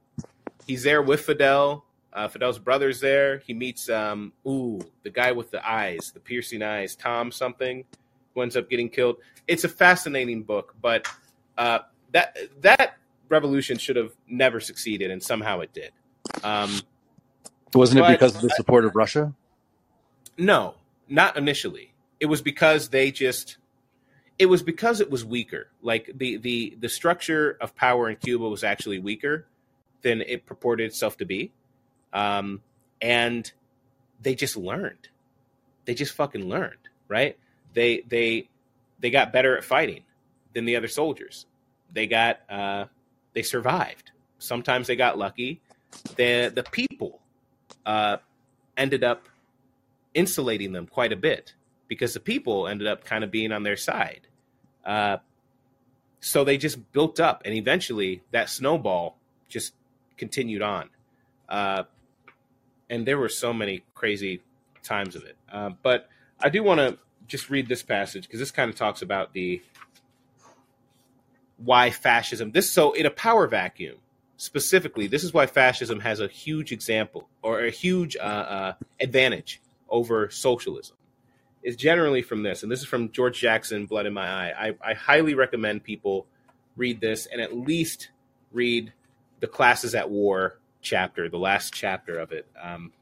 he's 0.68 0.84
there 0.84 1.02
with 1.02 1.22
Fidel 1.22 1.86
uh, 2.14 2.28
Fidel's 2.28 2.60
brother's 2.60 3.00
there. 3.00 3.40
He 3.40 3.54
meets 3.54 3.90
um 3.90 4.34
ooh 4.48 4.80
the 5.04 5.10
guy 5.10 5.32
with 5.32 5.52
the 5.52 5.68
eyes, 5.68 6.12
the 6.14 6.20
piercing 6.20 6.62
eyes, 6.62 6.96
Tom 6.96 7.32
something, 7.32 7.86
who 8.34 8.42
ends 8.42 8.58
up 8.58 8.70
getting 8.70 8.90
killed. 8.90 9.18
It's 9.48 9.64
a 9.64 9.70
fascinating 9.70 10.44
book, 10.44 10.76
but 10.82 11.08
uh, 11.58 11.80
that 12.12 12.38
that 12.62 12.98
revolution 13.30 13.78
should 13.78 13.96
have 13.96 14.12
never 14.28 14.60
succeeded, 14.60 15.12
and 15.12 15.22
somehow 15.24 15.62
it 15.62 15.74
did. 15.74 15.92
Um, 16.44 16.82
Wasn't 17.74 18.00
it 18.00 18.08
because 18.08 18.36
of 18.36 18.42
the 18.42 18.50
support 18.50 18.86
of 18.86 18.96
Russia? 18.96 19.34
No, 20.38 20.76
not 21.08 21.38
initially. 21.38 21.94
It 22.20 22.26
was 22.26 22.42
because 22.42 22.90
they 22.90 23.12
just. 23.12 23.58
It 24.40 24.48
was 24.48 24.64
because 24.64 25.02
it 25.02 25.12
was 25.12 25.24
weaker. 25.24 25.68
Like 25.82 26.10
the 26.16 26.38
the 26.38 26.76
the 26.80 26.90
structure 26.90 27.58
of 27.62 27.76
power 27.76 28.10
in 28.10 28.16
Cuba 28.16 28.50
was 28.50 28.64
actually 28.64 29.00
weaker 29.00 29.46
than 30.02 30.22
it 30.22 30.46
purported 30.46 30.86
itself 30.86 31.18
to 31.18 31.26
be 31.26 31.52
um, 32.14 32.62
and 33.02 33.52
they 34.22 34.36
just 34.36 34.58
learned. 34.58 35.10
They 35.86 35.94
just 35.94 36.14
fucking 36.14 36.48
learned, 36.48 36.90
right? 37.08 37.38
They 37.74 38.04
they 38.08 38.50
they 39.00 39.10
got 39.10 39.34
better 39.34 39.58
at 39.58 39.64
fighting 39.64 40.04
than 40.54 40.66
the 40.66 40.76
other 40.76 40.88
soldiers. 40.88 41.46
They 41.92 42.08
got 42.08 42.42
uh, 42.50 42.86
they 43.34 43.42
survived. 43.42 44.12
Sometimes 44.38 44.88
they 44.88 44.96
got 44.96 45.18
lucky. 45.18 45.62
The 46.16 46.52
the 46.54 46.64
people 46.64 47.20
uh, 47.86 48.18
ended 48.78 49.04
up 49.04 49.28
insulating 50.14 50.74
them 50.74 50.88
quite 50.88 51.12
a 51.12 51.16
bit 51.16 51.54
because 51.88 52.14
the 52.14 52.20
people 52.20 52.68
ended 52.68 52.88
up 52.88 53.04
kind 53.04 53.24
of 53.24 53.32
being 53.32 53.52
on 53.52 53.64
their 53.64 53.78
side. 53.78 54.28
Uh, 54.86 55.18
so 56.20 56.44
they 56.44 56.58
just 56.58 56.92
built 56.92 57.20
up, 57.20 57.42
and 57.46 57.56
eventually 57.56 58.22
that 58.32 58.50
snowball 58.50 59.18
just 59.50 59.74
continued 60.22 60.62
on. 60.62 60.88
Uh, 61.50 61.82
and 62.92 63.08
there 63.08 63.18
were 63.18 63.28
so 63.28 63.52
many 63.52 63.84
crazy 63.96 64.40
times 64.84 65.16
of 65.16 65.24
it. 65.24 65.36
Uh, 65.52 65.72
but 65.82 66.08
I 66.40 66.50
do 66.50 66.62
want 66.62 66.78
to 66.78 67.00
just 67.26 67.50
read 67.50 67.68
this 67.68 67.82
passage 67.82 68.28
because 68.28 68.40
this 68.40 68.52
kind 68.52 68.70
of 68.70 68.76
talks 68.76 69.02
about 69.02 69.34
the 69.34 69.64
why 71.58 71.90
fascism. 71.90 72.52
This 72.52 72.70
so 72.70 72.92
in 72.92 73.08
a 73.08 73.10
power 73.10 73.48
vacuum 73.48 73.96
specifically, 74.38 75.08
this 75.08 75.24
is 75.24 75.34
why 75.34 75.48
fascism 75.48 76.02
has 76.02 76.20
a 76.20 76.28
huge 76.28 76.72
example 76.72 77.28
or 77.42 77.62
a 77.62 77.72
huge 77.72 78.16
uh, 78.16 78.46
uh, 78.58 78.74
advantage 79.00 79.60
over 79.90 80.30
socialism. 80.30 80.98
Is 81.64 81.76
generally 81.76 82.22
from 82.22 82.44
this, 82.44 82.62
and 82.62 82.72
this 82.72 82.80
is 82.80 82.86
from 82.86 83.12
George 83.12 83.40
Jackson, 83.40 83.88
Blood 83.88 84.06
in 84.06 84.14
My 84.14 84.28
Eye. 84.28 84.54
I, 84.68 84.92
I 84.92 84.94
highly 84.94 85.34
recommend 85.34 85.84
people 85.84 86.28
read 86.76 87.02
this 87.02 87.28
and 87.28 87.42
at 87.42 87.56
least 87.56 88.10
read 88.52 88.94
the 89.42 89.48
Classes 89.48 89.94
at 89.94 90.10
War 90.10 90.60
chapter, 90.82 91.28
the 91.28 91.38
last 91.38 91.74
chapter 91.74 92.18
of 92.18 92.32
it, 92.32 92.48
um, 92.62 92.94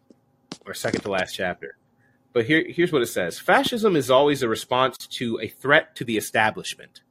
or 0.66 0.74
second 0.74 1.02
to 1.02 1.11
last 1.11 1.34
chapter. 1.34 1.78
But 2.34 2.45
here, 2.45 2.64
here's 2.68 2.91
what 2.91 3.02
it 3.02 3.07
says 3.07 3.40
Fascism 3.40 3.95
is 3.95 4.10
always 4.10 4.41
a 4.41 4.49
response 4.49 4.98
to 4.98 5.40
a 5.40 5.48
threat 5.48 5.95
to 5.98 6.03
the 6.03 6.18
establishment. 6.18 7.02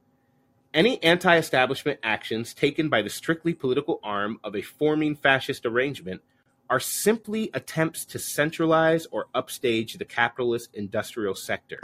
Any 0.73 1.01
anti 1.03 1.37
establishment 1.37 1.99
actions 2.03 2.53
taken 2.53 2.89
by 2.89 3.01
the 3.01 3.09
strictly 3.09 3.53
political 3.53 3.99
arm 4.03 4.39
of 4.43 4.55
a 4.55 4.61
forming 4.61 5.15
fascist 5.15 5.65
arrangement 5.65 6.21
are 6.69 6.79
simply 6.79 7.49
attempts 7.53 8.05
to 8.05 8.19
centralize 8.19 9.07
or 9.11 9.25
upstage 9.33 9.95
the 9.95 10.05
capitalist 10.05 10.69
industrial 10.75 11.33
sector, 11.33 11.81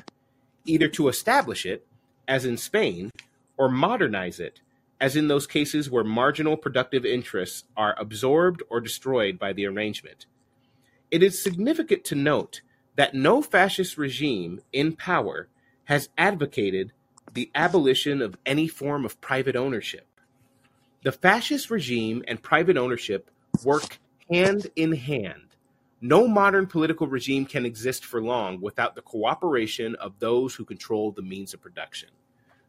either 0.65 0.87
to 0.89 1.07
establish 1.07 1.65
it, 1.65 1.87
as 2.27 2.45
in 2.45 2.57
Spain, 2.57 3.09
or 3.57 3.69
modernize 3.69 4.39
it, 4.39 4.61
as 4.99 5.15
in 5.15 5.27
those 5.27 5.47
cases 5.47 5.89
where 5.89 6.03
marginal 6.03 6.57
productive 6.57 7.05
interests 7.05 7.63
are 7.75 7.95
absorbed 7.99 8.63
or 8.69 8.79
destroyed 8.79 9.37
by 9.37 9.53
the 9.53 9.65
arrangement. 9.65 10.25
It 11.11 11.21
is 11.21 11.41
significant 11.41 12.03
to 12.05 12.15
note 12.15 12.61
that 12.95 13.13
no 13.13 13.41
fascist 13.41 13.97
regime 13.97 14.61
in 14.71 14.93
power 14.93 15.47
has 15.85 16.09
advocated 16.17 16.91
the 17.33 17.51
abolition 17.53 18.21
of 18.21 18.37
any 18.45 18.67
form 18.67 19.05
of 19.05 19.19
private 19.21 19.55
ownership. 19.55 20.07
The 21.03 21.11
fascist 21.11 21.69
regime 21.69 22.23
and 22.27 22.41
private 22.41 22.77
ownership 22.77 23.29
work 23.63 23.99
hand 24.29 24.67
in 24.75 24.93
hand. 24.93 25.41
No 26.01 26.27
modern 26.27 26.67
political 26.67 27.07
regime 27.07 27.45
can 27.45 27.65
exist 27.65 28.05
for 28.05 28.21
long 28.21 28.61
without 28.61 28.95
the 28.95 29.01
cooperation 29.01 29.95
of 29.95 30.19
those 30.19 30.55
who 30.55 30.65
control 30.65 31.11
the 31.11 31.21
means 31.21 31.53
of 31.53 31.61
production. 31.61 32.09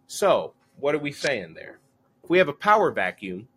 So, 0.06 0.54
what 0.78 0.94
are 0.94 0.98
we 1.00 1.12
saying 1.12 1.54
there? 1.54 1.78
If 2.26 2.30
we 2.30 2.38
have 2.38 2.48
a 2.48 2.52
power 2.52 2.90
vacuum, 2.90 3.48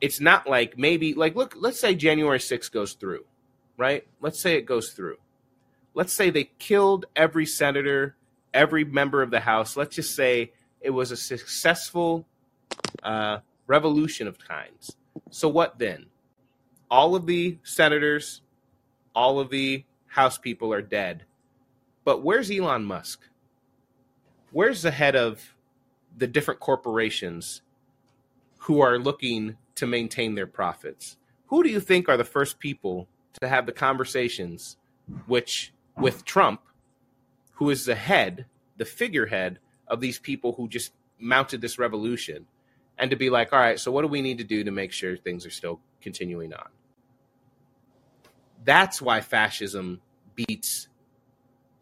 it's 0.00 0.20
not 0.20 0.48
like 0.48 0.76
maybe, 0.76 1.14
like, 1.14 1.34
look, 1.34 1.54
let's 1.56 1.80
say 1.80 1.94
January 1.94 2.38
6th 2.38 2.70
goes 2.70 2.92
through, 2.94 3.24
right? 3.76 4.06
Let's 4.20 4.40
say 4.40 4.56
it 4.56 4.66
goes 4.66 4.90
through. 4.90 5.16
Let's 5.94 6.12
say 6.12 6.30
they 6.30 6.50
killed 6.58 7.06
every 7.14 7.46
senator, 7.46 8.16
every 8.52 8.84
member 8.84 9.22
of 9.22 9.30
the 9.30 9.40
House. 9.40 9.76
Let's 9.76 9.96
just 9.96 10.14
say 10.14 10.52
it 10.80 10.90
was 10.90 11.10
a 11.10 11.16
successful 11.16 12.26
uh, 13.02 13.38
revolution 13.66 14.26
of 14.26 14.38
kinds. 14.38 14.96
So, 15.30 15.48
what 15.48 15.78
then? 15.78 16.06
all 16.90 17.14
of 17.14 17.26
the 17.26 17.58
senators, 17.62 18.42
all 19.14 19.40
of 19.40 19.50
the 19.50 19.84
House 20.08 20.38
people 20.38 20.72
are 20.72 20.82
dead. 20.82 21.24
But 22.04 22.22
where's 22.22 22.50
Elon 22.50 22.84
Musk? 22.84 23.20
Where's 24.50 24.82
the 24.82 24.90
head 24.90 25.14
of 25.14 25.54
the 26.16 26.26
different 26.26 26.60
corporations 26.60 27.62
who 28.58 28.80
are 28.80 28.98
looking 28.98 29.56
to 29.76 29.86
maintain 29.86 30.34
their 30.34 30.46
profits? 30.46 31.16
Who 31.46 31.62
do 31.62 31.68
you 31.68 31.80
think 31.80 32.08
are 32.08 32.16
the 32.16 32.24
first 32.24 32.58
people 32.58 33.08
to 33.40 33.48
have 33.48 33.66
the 33.66 33.72
conversations 33.72 34.76
which 35.26 35.72
with 35.96 36.24
Trump, 36.24 36.60
who 37.52 37.70
is 37.70 37.84
the 37.84 37.94
head, 37.94 38.46
the 38.76 38.84
figurehead 38.84 39.58
of 39.86 40.00
these 40.00 40.18
people 40.18 40.52
who 40.52 40.68
just 40.68 40.92
mounted 41.18 41.60
this 41.60 41.78
revolution, 41.78 42.46
and 42.98 43.10
to 43.10 43.16
be 43.16 43.30
like, 43.30 43.52
all 43.52 43.58
right, 43.58 43.78
so 43.78 43.92
what 43.92 44.02
do 44.02 44.08
we 44.08 44.22
need 44.22 44.38
to 44.38 44.44
do 44.44 44.64
to 44.64 44.70
make 44.70 44.92
sure 44.92 45.16
things 45.16 45.46
are 45.46 45.50
still 45.50 45.80
continuing 46.00 46.52
on? 46.52 46.68
That's 48.64 49.00
why 49.00 49.20
fascism 49.20 50.00
beats 50.34 50.88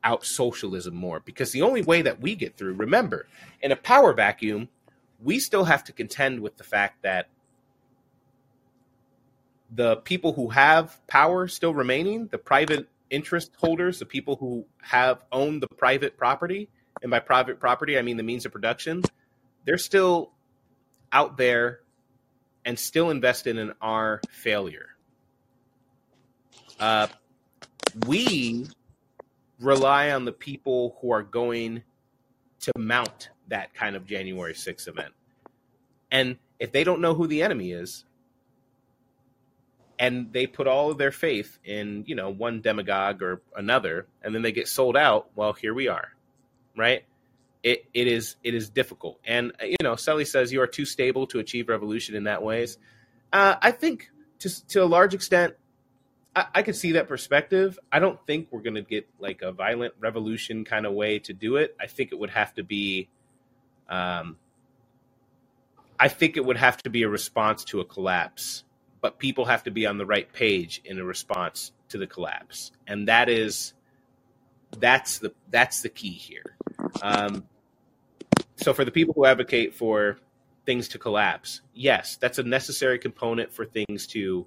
out 0.05 0.25
socialism 0.25 0.95
more 0.95 1.21
because 1.21 1.51
the 1.51 1.63
only 1.63 1.83
way 1.83 2.03
that 2.03 2.21
we 2.21 2.35
get 2.35 2.57
through, 2.57 2.75
remember, 2.75 3.27
in 3.63 3.73
a 3.73 3.77
power 3.77 4.13
vacuum, 4.13 4.69
we 5.23 5.39
still 5.39 5.65
have 5.65 5.83
to 5.85 5.93
contend 5.93 6.41
with 6.41 6.57
the 6.57 6.65
fact 6.65 7.03
that 7.03 7.29
the 9.71 9.97
people 9.97 10.33
who 10.35 10.51
have 10.51 11.01
power 11.07 11.49
still 11.49 11.75
remaining, 11.75 12.29
the 12.29 12.39
private 12.39 12.89
interest 13.11 13.53
holders, 13.57 13.99
the 13.99 14.07
people 14.07 14.37
who 14.37 14.67
have 14.83 15.25
owned 15.33 15.63
the 15.63 15.69
private 15.69 16.17
property, 16.17 16.69
and 17.03 17.11
by 17.11 17.19
private 17.19 17.59
property, 17.59 17.99
I 17.99 18.03
mean 18.03 18.17
the 18.17 18.23
means 18.23 18.45
of 18.47 18.53
production, 18.53 19.03
they're 19.65 19.79
still 19.79 20.33
out 21.13 21.37
there 21.37 21.81
and 22.65 22.79
still 22.79 23.11
invested 23.11 23.57
in 23.57 23.73
our 23.81 24.21
failure. 24.31 24.89
Uh, 26.79 27.07
we 28.07 28.67
rely 29.65 30.11
on 30.11 30.25
the 30.25 30.33
people 30.33 30.97
who 31.01 31.13
are 31.13 31.23
going 31.23 31.83
to 32.61 32.73
mount 32.77 33.31
that 33.49 33.75
kind 33.75 33.97
of 33.97 34.07
January 34.07 34.55
6th 34.55 34.89
event. 34.89 35.13
And 36.11 36.39
if 36.59 36.73
they 36.73 36.85
don't 36.85 37.01
know 37.01 37.15
who 37.15 37.27
the 37.27 37.43
enemy 37.43 37.73
is, 37.73 38.05
and 39.99 40.33
they 40.33 40.47
put 40.47 40.67
all 40.67 40.91
of 40.91 40.99
their 40.99 41.13
faith 41.13 41.59
in, 41.65 42.05
you 42.07 42.15
know, 42.15 42.31
one 42.31 42.61
demagogue 42.61 43.23
or 43.23 43.43
another, 43.57 44.07
and 44.23 44.35
then 44.35 44.43
they 44.43 44.53
get 44.53 44.69
sold 44.69 44.97
out, 44.97 45.31
well, 45.35 45.53
here 45.53 45.75
we 45.75 45.89
are. 45.89 46.13
Right? 46.77 47.05
It 47.63 47.87
it 47.95 48.07
is 48.09 48.37
it 48.43 48.55
is 48.55 48.69
difficult. 48.69 49.21
And 49.25 49.53
you 49.63 49.77
know, 49.83 49.97
Sully 49.97 50.25
says 50.25 50.53
you 50.53 50.61
are 50.61 50.67
too 50.67 50.85
stable 50.85 51.27
to 51.29 51.39
achieve 51.39 51.69
revolution 51.69 52.15
in 52.15 52.25
that 52.25 52.43
ways. 52.43 52.77
Uh, 53.33 53.55
I 53.63 53.71
think 53.71 54.11
to 54.41 54.67
to 54.69 54.83
a 54.83 54.85
large 54.85 55.15
extent, 55.15 55.55
I, 56.35 56.47
I 56.57 56.63
could 56.63 56.77
see 56.77 56.93
that 56.93 57.09
perspective. 57.09 57.79
I 57.93 57.99
don't 57.99 58.19
think 58.27 58.49
we're 58.51 58.63
going 58.63 58.75
to 58.75 58.83
get 58.83 59.09
like 59.19 59.43
a 59.43 59.53
violent 59.53 59.95
revolution 60.01 60.65
kind 60.65 60.87
of 60.87 60.93
way 60.93 61.19
to 61.21 61.33
do 61.33 61.57
it. 61.57 61.77
I 61.81 61.87
think 61.87 62.13
it 62.13 62.19
would 62.19 62.31
have 62.31 62.55
to 62.55 62.65
be, 62.65 63.09
um, 63.89 64.37
I 65.99 66.09
think 66.09 66.37
it 66.37 66.45
would 66.45 66.57
have 66.57 66.79
to 66.79 66.91
be 66.91 67.03
a 67.03 67.09
response 67.09 67.65
to 67.65 67.81
a 67.81 67.85
collapse, 67.85 68.65
but 69.01 69.19
people 69.19 69.45
have 69.45 69.65
to 69.65 69.71
be 69.71 69.87
on 69.87 69.99
the 69.99 70.07
right 70.07 70.31
page 70.33 70.83
in 70.85 70.99
a 70.99 71.05
response 71.05 71.73
to 71.91 71.99
the 71.99 72.07
collapse, 72.07 72.73
and 72.87 73.09
that 73.09 73.29
is 73.29 73.75
that's 74.79 75.19
the 75.19 75.33
that's 75.51 75.83
the 75.83 75.89
key 75.89 76.11
here. 76.11 76.57
Um, 77.01 77.45
so 78.57 78.73
for 78.73 78.85
the 78.85 78.91
people 78.91 79.15
who 79.15 79.25
advocate 79.25 79.75
for 79.75 80.19
things 80.67 80.89
to 80.89 80.99
collapse, 80.99 81.61
yes, 81.75 82.17
that's 82.17 82.39
a 82.39 82.43
necessary 82.43 82.99
component 82.99 83.53
for 83.53 83.65
things 83.65 84.07
to 84.09 84.47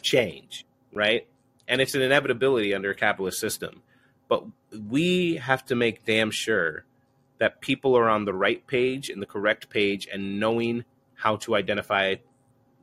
change 0.00 0.64
right? 0.96 1.26
And 1.68 1.80
it's 1.80 1.94
an 1.94 2.02
inevitability 2.02 2.74
under 2.74 2.90
a 2.90 2.94
capitalist 2.94 3.38
system. 3.38 3.82
But 4.28 4.44
we 4.88 5.36
have 5.36 5.64
to 5.66 5.74
make 5.74 6.04
damn 6.04 6.30
sure 6.30 6.84
that 7.38 7.60
people 7.60 7.96
are 7.96 8.08
on 8.08 8.24
the 8.24 8.34
right 8.34 8.66
page 8.66 9.10
and 9.10 9.20
the 9.20 9.26
correct 9.26 9.68
page 9.70 10.08
and 10.12 10.40
knowing 10.40 10.84
how 11.14 11.36
to 11.36 11.54
identify 11.54 12.16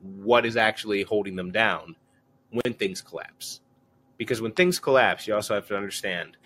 what 0.02 0.45
is 0.45 0.57
actually 0.57 1.03
holding 1.03 1.35
them 1.35 1.52
down 1.52 1.95
when 2.52 2.73
things 2.73 3.02
collapse. 3.02 3.61
Because 4.18 4.41
when 4.41 4.52
things 4.52 4.80
collapse, 4.80 5.27
you 5.27 5.34
also 5.34 5.56
have 5.56 5.68
to 5.68 5.76
understand 5.76 6.38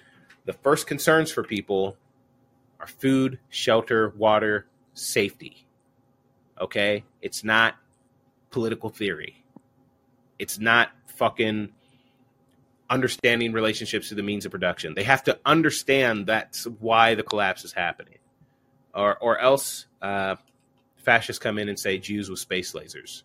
the 0.45 0.53
first 0.53 0.87
concerns 0.87 1.31
for 1.31 1.43
people 1.43 1.97
are 2.79 2.87
food, 2.87 3.39
shelter, 3.49 4.13
water, 4.15 4.67
safety. 4.93 5.67
Okay? 6.59 7.03
It's 7.21 7.43
not 7.43 7.75
political 8.49 8.89
theory. 8.89 9.43
It's 10.39 10.59
not 10.59 10.89
fucking 11.17 11.69
understanding 12.89 13.51
relationships 13.51 14.09
to 14.09 14.15
the 14.15 14.23
means 14.23 14.45
of 14.45 14.51
production. 14.51 14.93
They 14.95 15.03
have 15.03 15.23
to 15.25 15.37
understand 15.45 16.27
that's 16.27 16.65
why 16.65 17.15
the 17.15 17.23
collapse 17.23 17.65
is 17.65 17.73
happening, 17.73 18.19
or 18.93 19.17
or 19.17 19.39
else 19.39 19.87
uh, 20.01 20.35
fascists 20.97 21.39
come 21.41 21.57
in 21.57 21.69
and 21.69 21.79
say 21.79 21.97
Jews 21.97 22.29
with 22.29 22.39
space 22.39 22.73
lasers. 22.73 23.23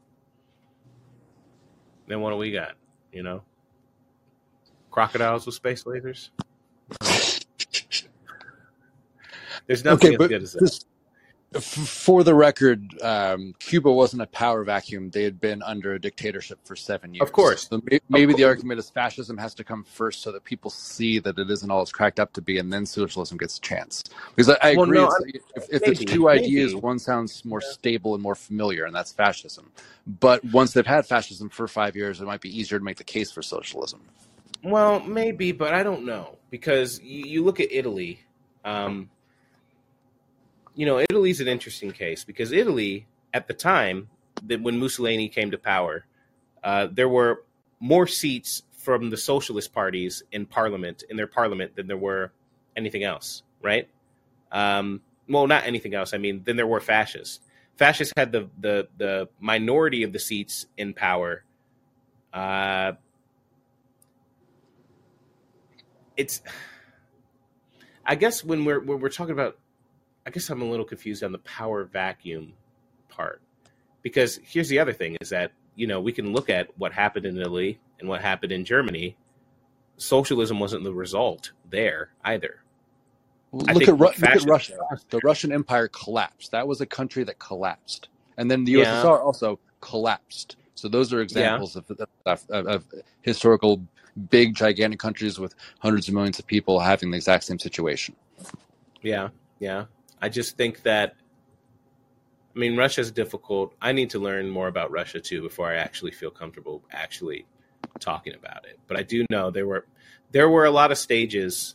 Then 2.06 2.20
what 2.20 2.30
do 2.30 2.36
we 2.36 2.52
got? 2.52 2.72
You 3.12 3.22
know, 3.22 3.42
crocodiles 4.90 5.46
with 5.46 5.54
space 5.54 5.84
lasers. 5.84 6.30
There's 9.66 9.84
nothing 9.84 10.14
okay, 10.14 10.24
as 10.24 10.28
good 10.28 10.42
as 10.42 10.52
that. 10.52 10.60
This, 10.60 10.84
for 11.60 12.24
the 12.24 12.34
record, 12.34 13.00
um, 13.02 13.54
Cuba 13.58 13.90
wasn't 13.90 14.22
a 14.22 14.26
power 14.26 14.64
vacuum. 14.64 15.10
They 15.10 15.24
had 15.24 15.40
been 15.40 15.62
under 15.62 15.94
a 15.94 15.98
dictatorship 15.98 16.58
for 16.64 16.76
seven 16.76 17.14
years. 17.14 17.22
Of 17.22 17.32
course. 17.32 17.68
So 17.68 17.80
maybe, 17.84 18.02
maybe 18.08 18.34
the 18.34 18.44
argument 18.44 18.78
is 18.78 18.90
fascism 18.90 19.36
has 19.38 19.54
to 19.54 19.64
come 19.64 19.84
first 19.84 20.22
so 20.22 20.32
that 20.32 20.44
people 20.44 20.70
see 20.70 21.18
that 21.20 21.38
it 21.38 21.50
isn't 21.50 21.70
all 21.70 21.82
it's 21.82 21.92
cracked 21.92 22.20
up 22.20 22.32
to 22.34 22.40
be, 22.40 22.58
and 22.58 22.72
then 22.72 22.86
socialism 22.86 23.38
gets 23.38 23.58
a 23.58 23.60
chance. 23.60 24.02
Because 24.34 24.50
I, 24.50 24.70
I 24.70 24.74
well, 24.74 24.84
agree. 24.84 24.98
No, 24.98 25.10
if, 25.26 25.42
if 25.70 25.82
maybe, 25.82 25.92
it's 25.92 26.04
two 26.04 26.28
ideas, 26.28 26.74
one 26.74 26.98
sounds 26.98 27.44
more 27.44 27.60
stable 27.60 28.14
and 28.14 28.22
more 28.22 28.34
familiar, 28.34 28.84
and 28.84 28.94
that's 28.94 29.12
fascism. 29.12 29.70
But 30.06 30.44
once 30.46 30.72
they've 30.72 30.86
had 30.86 31.06
fascism 31.06 31.48
for 31.48 31.68
five 31.68 31.96
years, 31.96 32.20
it 32.20 32.24
might 32.24 32.40
be 32.40 32.56
easier 32.56 32.78
to 32.78 32.84
make 32.84 32.96
the 32.96 33.04
case 33.04 33.30
for 33.30 33.42
socialism. 33.42 34.00
Well, 34.64 35.00
maybe, 35.00 35.52
but 35.52 35.74
I 35.74 35.82
don't 35.82 36.04
know. 36.04 36.36
Because 36.50 37.00
you, 37.00 37.24
you 37.26 37.44
look 37.44 37.60
at 37.60 37.72
Italy. 37.72 38.20
Um, 38.64 39.10
you 40.74 40.86
know, 40.86 40.98
Italy's 40.98 41.40
an 41.40 41.48
interesting 41.48 41.92
case 41.92 42.24
because 42.24 42.52
Italy, 42.52 43.06
at 43.34 43.48
the 43.48 43.54
time 43.54 44.08
that 44.44 44.62
when 44.62 44.78
Mussolini 44.78 45.28
came 45.28 45.50
to 45.50 45.58
power, 45.58 46.06
uh, 46.64 46.88
there 46.90 47.08
were 47.08 47.44
more 47.80 48.06
seats 48.06 48.62
from 48.72 49.10
the 49.10 49.16
socialist 49.16 49.72
parties 49.72 50.22
in 50.32 50.46
parliament 50.46 51.04
in 51.08 51.16
their 51.16 51.26
parliament 51.26 51.76
than 51.76 51.86
there 51.86 51.96
were 51.96 52.32
anything 52.76 53.04
else, 53.04 53.42
right? 53.62 53.88
Um, 54.50 55.00
well, 55.28 55.46
not 55.46 55.64
anything 55.66 55.94
else. 55.94 56.14
I 56.14 56.18
mean, 56.18 56.42
than 56.44 56.56
there 56.56 56.66
were 56.66 56.80
fascists. 56.80 57.40
Fascists 57.76 58.12
had 58.16 58.32
the 58.32 58.48
the 58.60 58.88
the 58.98 59.28
minority 59.40 60.02
of 60.02 60.12
the 60.12 60.18
seats 60.18 60.66
in 60.76 60.94
power. 60.94 61.44
Uh, 62.32 62.92
it's, 66.16 66.42
I 68.04 68.14
guess, 68.14 68.44
when 68.44 68.64
we're 68.64 68.80
when 68.80 69.00
we're 69.00 69.08
talking 69.08 69.32
about 69.32 69.58
I 70.26 70.30
guess 70.30 70.48
I'm 70.50 70.62
a 70.62 70.64
little 70.64 70.84
confused 70.84 71.24
on 71.24 71.32
the 71.32 71.38
power 71.38 71.84
vacuum 71.84 72.52
part 73.08 73.42
because 74.02 74.38
here's 74.42 74.68
the 74.68 74.78
other 74.78 74.92
thing 74.92 75.16
is 75.20 75.30
that 75.30 75.52
you 75.74 75.86
know 75.86 76.00
we 76.00 76.12
can 76.12 76.32
look 76.32 76.50
at 76.50 76.68
what 76.78 76.92
happened 76.92 77.26
in 77.26 77.38
Italy 77.38 77.80
and 78.00 78.08
what 78.08 78.20
happened 78.20 78.52
in 78.52 78.64
Germany. 78.64 79.16
Socialism 79.96 80.58
wasn't 80.58 80.84
the 80.84 80.92
result 80.92 81.52
there 81.70 82.10
either. 82.24 82.62
look, 83.52 83.82
at, 83.82 83.88
Ru- 83.88 83.98
look 83.98 84.22
at 84.22 84.44
Russia. 84.44 84.78
The 85.10 85.20
Russian 85.22 85.52
Empire 85.52 85.88
collapsed. 85.88 86.50
That 86.50 86.66
was 86.66 86.80
a 86.80 86.86
country 86.86 87.24
that 87.24 87.38
collapsed, 87.38 88.08
and 88.36 88.50
then 88.50 88.64
the 88.64 88.74
USSR 88.74 89.04
yeah. 89.04 89.16
also 89.16 89.58
collapsed. 89.80 90.56
So 90.74 90.88
those 90.88 91.12
are 91.12 91.20
examples 91.20 91.76
yeah. 91.76 91.96
of, 92.26 92.44
of, 92.50 92.66
of 92.66 92.84
historical 93.20 93.82
big 94.30 94.54
gigantic 94.54 94.98
countries 94.98 95.38
with 95.38 95.54
hundreds 95.78 96.08
of 96.08 96.14
millions 96.14 96.38
of 96.38 96.46
people 96.46 96.80
having 96.80 97.10
the 97.10 97.16
exact 97.16 97.44
same 97.44 97.58
situation. 97.58 98.16
Yeah, 99.02 99.28
yeah. 99.58 99.84
I 100.22 100.30
just 100.30 100.56
think 100.56 100.82
that 100.84 101.16
I 102.54 102.58
mean, 102.58 102.76
Russia's 102.76 103.10
difficult. 103.10 103.74
I 103.80 103.92
need 103.92 104.10
to 104.10 104.18
learn 104.18 104.48
more 104.50 104.68
about 104.68 104.90
Russia 104.90 105.20
too 105.20 105.42
before 105.42 105.70
I 105.70 105.76
actually 105.76 106.10
feel 106.10 106.30
comfortable 106.30 106.82
actually 106.90 107.46
talking 107.98 108.34
about 108.34 108.66
it. 108.66 108.78
But 108.86 108.98
I 108.98 109.02
do 109.02 109.24
know 109.30 109.50
there 109.50 109.66
were 109.66 109.86
there 110.32 110.48
were 110.48 110.64
a 110.64 110.70
lot 110.70 110.92
of 110.92 110.98
stages 110.98 111.74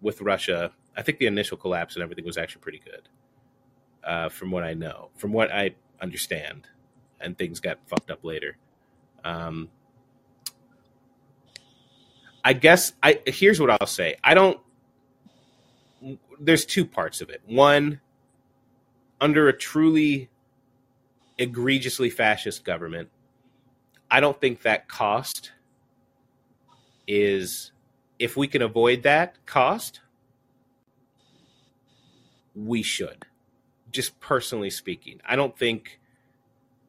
with 0.00 0.20
Russia. 0.20 0.72
I 0.96 1.02
think 1.02 1.18
the 1.18 1.26
initial 1.26 1.56
collapse 1.56 1.94
and 1.94 2.02
everything 2.02 2.24
was 2.24 2.38
actually 2.38 2.62
pretty 2.62 2.80
good, 2.84 3.08
uh, 4.04 4.28
from 4.28 4.50
what 4.50 4.64
I 4.64 4.74
know, 4.74 5.10
from 5.16 5.32
what 5.32 5.52
I 5.52 5.74
understand, 6.00 6.68
and 7.20 7.36
things 7.36 7.60
got 7.60 7.78
fucked 7.86 8.10
up 8.10 8.24
later. 8.24 8.56
Um, 9.24 9.68
I 12.44 12.52
guess 12.52 12.92
I 13.02 13.20
here's 13.26 13.60
what 13.60 13.70
I'll 13.70 13.86
say. 13.86 14.16
I 14.22 14.34
don't. 14.34 14.60
There's 16.40 16.64
two 16.64 16.84
parts 16.84 17.20
of 17.20 17.30
it. 17.30 17.42
One, 17.46 18.00
under 19.20 19.48
a 19.48 19.52
truly 19.52 20.28
egregiously 21.38 22.10
fascist 22.10 22.64
government, 22.64 23.10
I 24.10 24.20
don't 24.20 24.40
think 24.40 24.62
that 24.62 24.88
cost 24.88 25.52
is 27.06 27.72
if 28.18 28.36
we 28.36 28.48
can 28.48 28.62
avoid 28.62 29.02
that 29.02 29.44
cost, 29.46 30.00
we 32.54 32.82
should. 32.82 33.24
Just 33.90 34.18
personally 34.20 34.70
speaking, 34.70 35.20
I 35.24 35.36
don't 35.36 35.56
think 35.56 35.98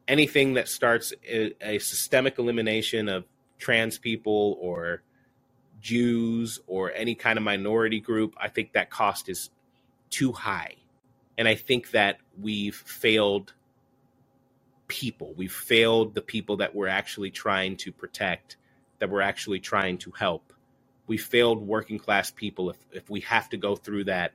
anything 0.06 0.54
that 0.54 0.68
starts 0.68 1.12
a, 1.26 1.54
a 1.62 1.78
systemic 1.78 2.38
elimination 2.38 3.08
of 3.08 3.24
trans 3.58 3.96
people 3.98 4.58
or 4.60 5.02
Jews 5.80 6.60
or 6.66 6.92
any 6.92 7.14
kind 7.14 7.38
of 7.38 7.44
minority 7.44 8.00
group, 8.00 8.34
I 8.38 8.48
think 8.48 8.72
that 8.72 8.90
cost 8.90 9.28
is 9.28 9.50
too 10.10 10.32
high. 10.32 10.76
And 11.38 11.48
I 11.48 11.54
think 11.54 11.92
that 11.92 12.18
we've 12.38 12.76
failed 12.76 13.54
people. 14.88 15.32
We've 15.36 15.52
failed 15.52 16.14
the 16.14 16.20
people 16.20 16.58
that 16.58 16.74
we're 16.74 16.88
actually 16.88 17.30
trying 17.30 17.76
to 17.78 17.92
protect, 17.92 18.56
that 18.98 19.08
we're 19.08 19.22
actually 19.22 19.60
trying 19.60 19.98
to 19.98 20.10
help. 20.10 20.52
We 21.06 21.16
failed 21.16 21.66
working 21.66 21.98
class 21.98 22.30
people 22.30 22.70
if, 22.70 22.76
if 22.92 23.08
we 23.08 23.20
have 23.20 23.48
to 23.50 23.56
go 23.56 23.76
through 23.76 24.04
that 24.04 24.32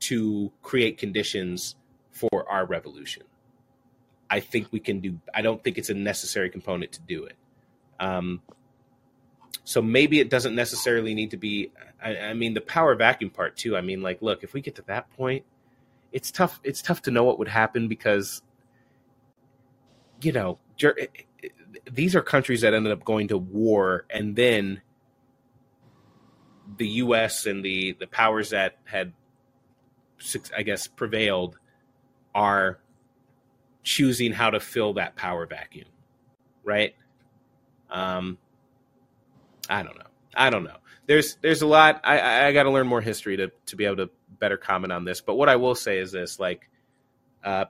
to 0.00 0.52
create 0.62 0.98
conditions 0.98 1.76
for 2.10 2.46
our 2.48 2.66
revolution. 2.66 3.22
I 4.28 4.40
think 4.40 4.68
we 4.70 4.80
can 4.80 5.00
do, 5.00 5.20
I 5.32 5.42
don't 5.42 5.62
think 5.62 5.78
it's 5.78 5.90
a 5.90 5.94
necessary 5.94 6.50
component 6.50 6.92
to 6.92 7.00
do 7.00 7.24
it. 7.24 7.36
Um, 8.00 8.42
so 9.62 9.80
maybe 9.80 10.20
it 10.20 10.28
doesn't 10.28 10.54
necessarily 10.54 11.14
need 11.14 11.30
to 11.30 11.36
be. 11.36 11.70
I, 12.02 12.16
I, 12.16 12.34
mean, 12.34 12.54
the 12.54 12.60
power 12.60 12.94
vacuum 12.94 13.30
part 13.30 13.56
too. 13.56 13.76
I 13.76 13.80
mean, 13.80 14.02
like, 14.02 14.20
look, 14.20 14.42
if 14.42 14.52
we 14.52 14.60
get 14.60 14.74
to 14.76 14.82
that 14.86 15.10
point, 15.10 15.44
it's 16.12 16.30
tough. 16.30 16.60
It's 16.64 16.82
tough 16.82 17.02
to 17.02 17.10
know 17.10 17.24
what 17.24 17.38
would 17.38 17.48
happen 17.48 17.88
because, 17.88 18.42
you 20.20 20.32
know, 20.32 20.58
these 21.90 22.16
are 22.16 22.22
countries 22.22 22.62
that 22.62 22.74
ended 22.74 22.92
up 22.92 23.04
going 23.04 23.28
to 23.28 23.38
war, 23.38 24.06
and 24.10 24.34
then 24.34 24.82
the 26.76 26.88
U.S. 26.88 27.46
and 27.46 27.64
the 27.64 27.96
the 27.98 28.06
powers 28.06 28.50
that 28.50 28.78
had, 28.84 29.12
I 30.56 30.62
guess, 30.62 30.86
prevailed 30.88 31.58
are 32.34 32.80
choosing 33.82 34.32
how 34.32 34.50
to 34.50 34.60
fill 34.60 34.94
that 34.94 35.14
power 35.14 35.46
vacuum, 35.46 35.88
right? 36.64 36.94
Um, 37.90 38.38
I 39.68 39.82
don't 39.82 39.96
know. 39.98 40.06
I 40.34 40.50
don't 40.50 40.64
know. 40.64 40.76
There's 41.06 41.36
there's 41.42 41.62
a 41.62 41.66
lot. 41.66 42.00
I 42.04 42.46
I 42.46 42.52
got 42.52 42.64
to 42.64 42.70
learn 42.70 42.86
more 42.86 43.00
history 43.00 43.36
to 43.36 43.50
to 43.66 43.76
be 43.76 43.84
able 43.84 43.96
to 43.96 44.10
better 44.38 44.56
comment 44.56 44.92
on 44.92 45.04
this. 45.04 45.20
But 45.20 45.34
what 45.34 45.48
I 45.48 45.56
will 45.56 45.74
say 45.74 45.98
is 45.98 46.12
this: 46.12 46.38
like, 46.40 46.68
uh, 47.44 47.66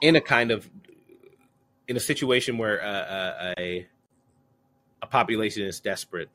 in 0.00 0.16
a 0.16 0.20
kind 0.20 0.50
of 0.50 0.68
in 1.88 1.96
a 1.96 2.00
situation 2.00 2.58
where 2.58 2.82
uh, 2.82 2.88
uh, 2.88 3.54
a 3.58 3.86
a 5.02 5.06
population 5.06 5.64
is 5.64 5.80
desperate 5.80 6.28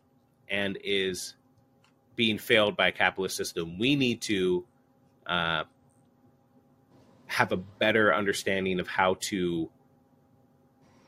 and 0.49 0.77
is 0.83 1.35
being 2.15 2.37
failed 2.37 2.75
by 2.75 2.89
a 2.89 2.91
capitalist 2.91 3.35
system, 3.35 3.79
we 3.79 3.95
need 3.95 4.21
to 4.21 4.65
uh, 5.25 5.63
have 7.27 7.51
a 7.51 7.57
better 7.57 8.13
understanding 8.13 8.79
of 8.79 8.87
how 8.87 9.15
to 9.21 9.69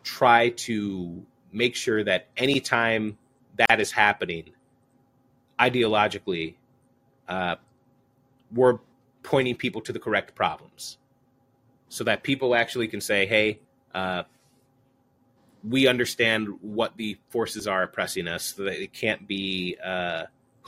try 0.04 0.50
to 0.50 1.26
make 1.54 1.76
sure 1.76 2.04
that 2.04 2.28
anytime 2.36 3.18
that 3.58 3.80
is 3.80 3.92
happening, 3.92 4.52
ideologically, 5.60 6.56
uh, 7.28 7.56
we're 8.54 8.80
pointing 9.22 9.56
people 9.56 9.82
to 9.82 9.94
the 9.94 10.00
correct 10.00 10.36
problems 10.36 10.98
so 11.90 12.04
that 12.04 12.24
people 12.24 12.56
actually 12.56 12.88
can 12.88 13.00
say, 13.00 13.26
hey, 13.26 13.60
uh, 13.94 14.24
we 15.68 15.88
understand 15.88 16.50
what 16.62 16.98
the 16.98 17.18
forces 17.30 17.68
are 17.68 17.84
oppressing 17.84 18.28
us, 18.28 18.56
so 18.56 18.64
that 18.64 18.82
it 18.82 18.92
can't 18.92 19.28
be 19.28 19.78
uh, 19.84 20.24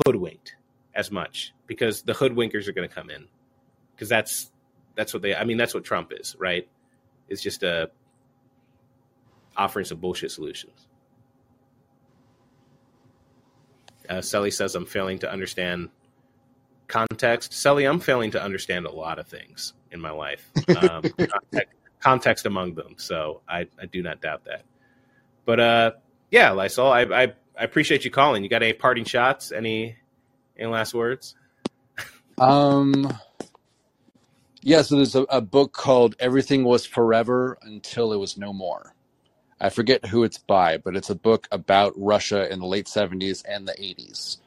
hoodwinked 0.05 0.55
as 0.93 1.11
much 1.11 1.53
because 1.67 2.03
the 2.03 2.13
hoodwinkers 2.13 2.67
are 2.67 2.71
going 2.71 2.87
to 2.87 2.93
come 2.93 3.09
in 3.09 3.25
because 3.93 4.07
that's 4.07 4.51
that's 4.95 5.13
what 5.13 5.21
they. 5.21 5.35
I 5.35 5.43
mean, 5.43 5.57
that's 5.57 5.73
what 5.73 5.83
Trump 5.83 6.13
is, 6.17 6.35
right? 6.39 6.67
It's 7.27 7.41
just 7.41 7.63
a 7.63 7.89
offering 9.57 9.85
some 9.85 9.99
bullshit 9.99 10.31
solutions. 10.31 10.87
Uh, 14.09 14.21
Sully 14.21 14.51
says, 14.51 14.75
I'm 14.75 14.85
failing 14.85 15.19
to 15.19 15.31
understand 15.31 15.89
context. 16.87 17.53
Sully, 17.53 17.85
I'm 17.85 17.99
failing 17.99 18.31
to 18.31 18.41
understand 18.41 18.85
a 18.85 18.91
lot 18.91 19.19
of 19.19 19.27
things 19.27 19.73
in 19.91 19.99
my 19.99 20.11
life, 20.11 20.49
um, 20.77 21.01
context, 21.17 21.73
context, 21.99 22.45
among 22.45 22.75
them. 22.75 22.95
So 22.97 23.41
I, 23.47 23.67
I, 23.81 23.85
do 23.87 24.03
not 24.03 24.21
doubt 24.21 24.45
that. 24.45 24.63
But 25.45 25.59
uh, 25.59 25.91
yeah, 26.31 26.51
Lysol, 26.51 26.91
I, 26.91 27.01
I, 27.01 27.23
I, 27.57 27.63
appreciate 27.63 28.05
you 28.05 28.11
calling. 28.11 28.43
You 28.43 28.49
got 28.49 28.63
any 28.63 28.73
parting 28.73 29.05
shots? 29.05 29.51
Any, 29.51 29.95
any 30.57 30.69
last 30.69 30.93
words? 30.93 31.35
um, 32.37 33.17
yeah, 34.61 34.81
so 34.81 34.97
there's 34.97 35.15
a, 35.15 35.21
a 35.23 35.41
book 35.41 35.73
called 35.73 36.15
Everything 36.19 36.63
Was 36.63 36.85
Forever 36.85 37.57
Until 37.61 38.13
It 38.13 38.17
Was 38.17 38.37
No 38.37 38.51
More. 38.51 38.94
I 39.59 39.69
forget 39.69 40.05
who 40.05 40.23
it's 40.23 40.37
by, 40.37 40.77
but 40.77 40.95
it's 40.95 41.09
a 41.09 41.15
book 41.15 41.47
about 41.51 41.93
Russia 41.95 42.51
in 42.51 42.59
the 42.59 42.65
late 42.65 42.87
70s 42.87 43.43
and 43.47 43.67
the 43.67 43.73
80s. 43.73 44.37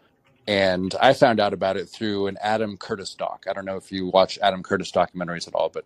And 0.46 0.94
I 1.00 1.12
found 1.12 1.40
out 1.40 1.52
about 1.52 1.76
it 1.76 1.88
through 1.88 2.26
an 2.26 2.38
Adam 2.40 2.76
Curtis 2.76 3.14
doc. 3.14 3.44
I 3.48 3.52
don't 3.52 3.64
know 3.64 3.76
if 3.76 3.90
you 3.92 4.06
watch 4.06 4.38
Adam 4.42 4.62
Curtis 4.62 4.92
documentaries 4.92 5.48
at 5.48 5.54
all, 5.54 5.68
but 5.68 5.84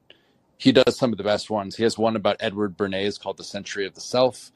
he 0.59 0.70
does 0.70 0.97
some 0.97 1.12
of 1.12 1.19
the 1.19 1.24
best 1.24 1.51
ones. 1.51 1.77
He 1.77 1.82
has 1.82 1.99
one 1.99 2.15
about 2.15 2.36
Edward 2.40 2.77
Bernays 2.77 3.20
called 3.20 3.36
The 3.36 3.44
Century 3.44 3.86
of 3.86 3.94
the 3.94 4.01
Self. 4.01 4.53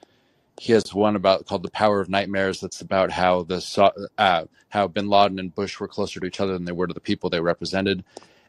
He 0.60 0.72
has 0.72 0.94
one 0.94 1.16
about 1.16 1.46
called 1.46 1.64
The 1.64 1.70
Power 1.70 2.00
of 2.00 2.08
Nightmares 2.08 2.60
that's 2.60 2.80
about 2.80 3.10
how 3.10 3.42
the 3.42 4.08
uh, 4.16 4.44
how 4.68 4.88
Bin 4.88 5.08
Laden 5.08 5.38
and 5.38 5.54
Bush 5.54 5.78
were 5.78 5.88
closer 5.88 6.20
to 6.20 6.26
each 6.26 6.40
other 6.40 6.52
than 6.52 6.64
they 6.64 6.72
were 6.72 6.86
to 6.86 6.94
the 6.94 7.00
people 7.00 7.28
they 7.28 7.40
represented. 7.40 8.04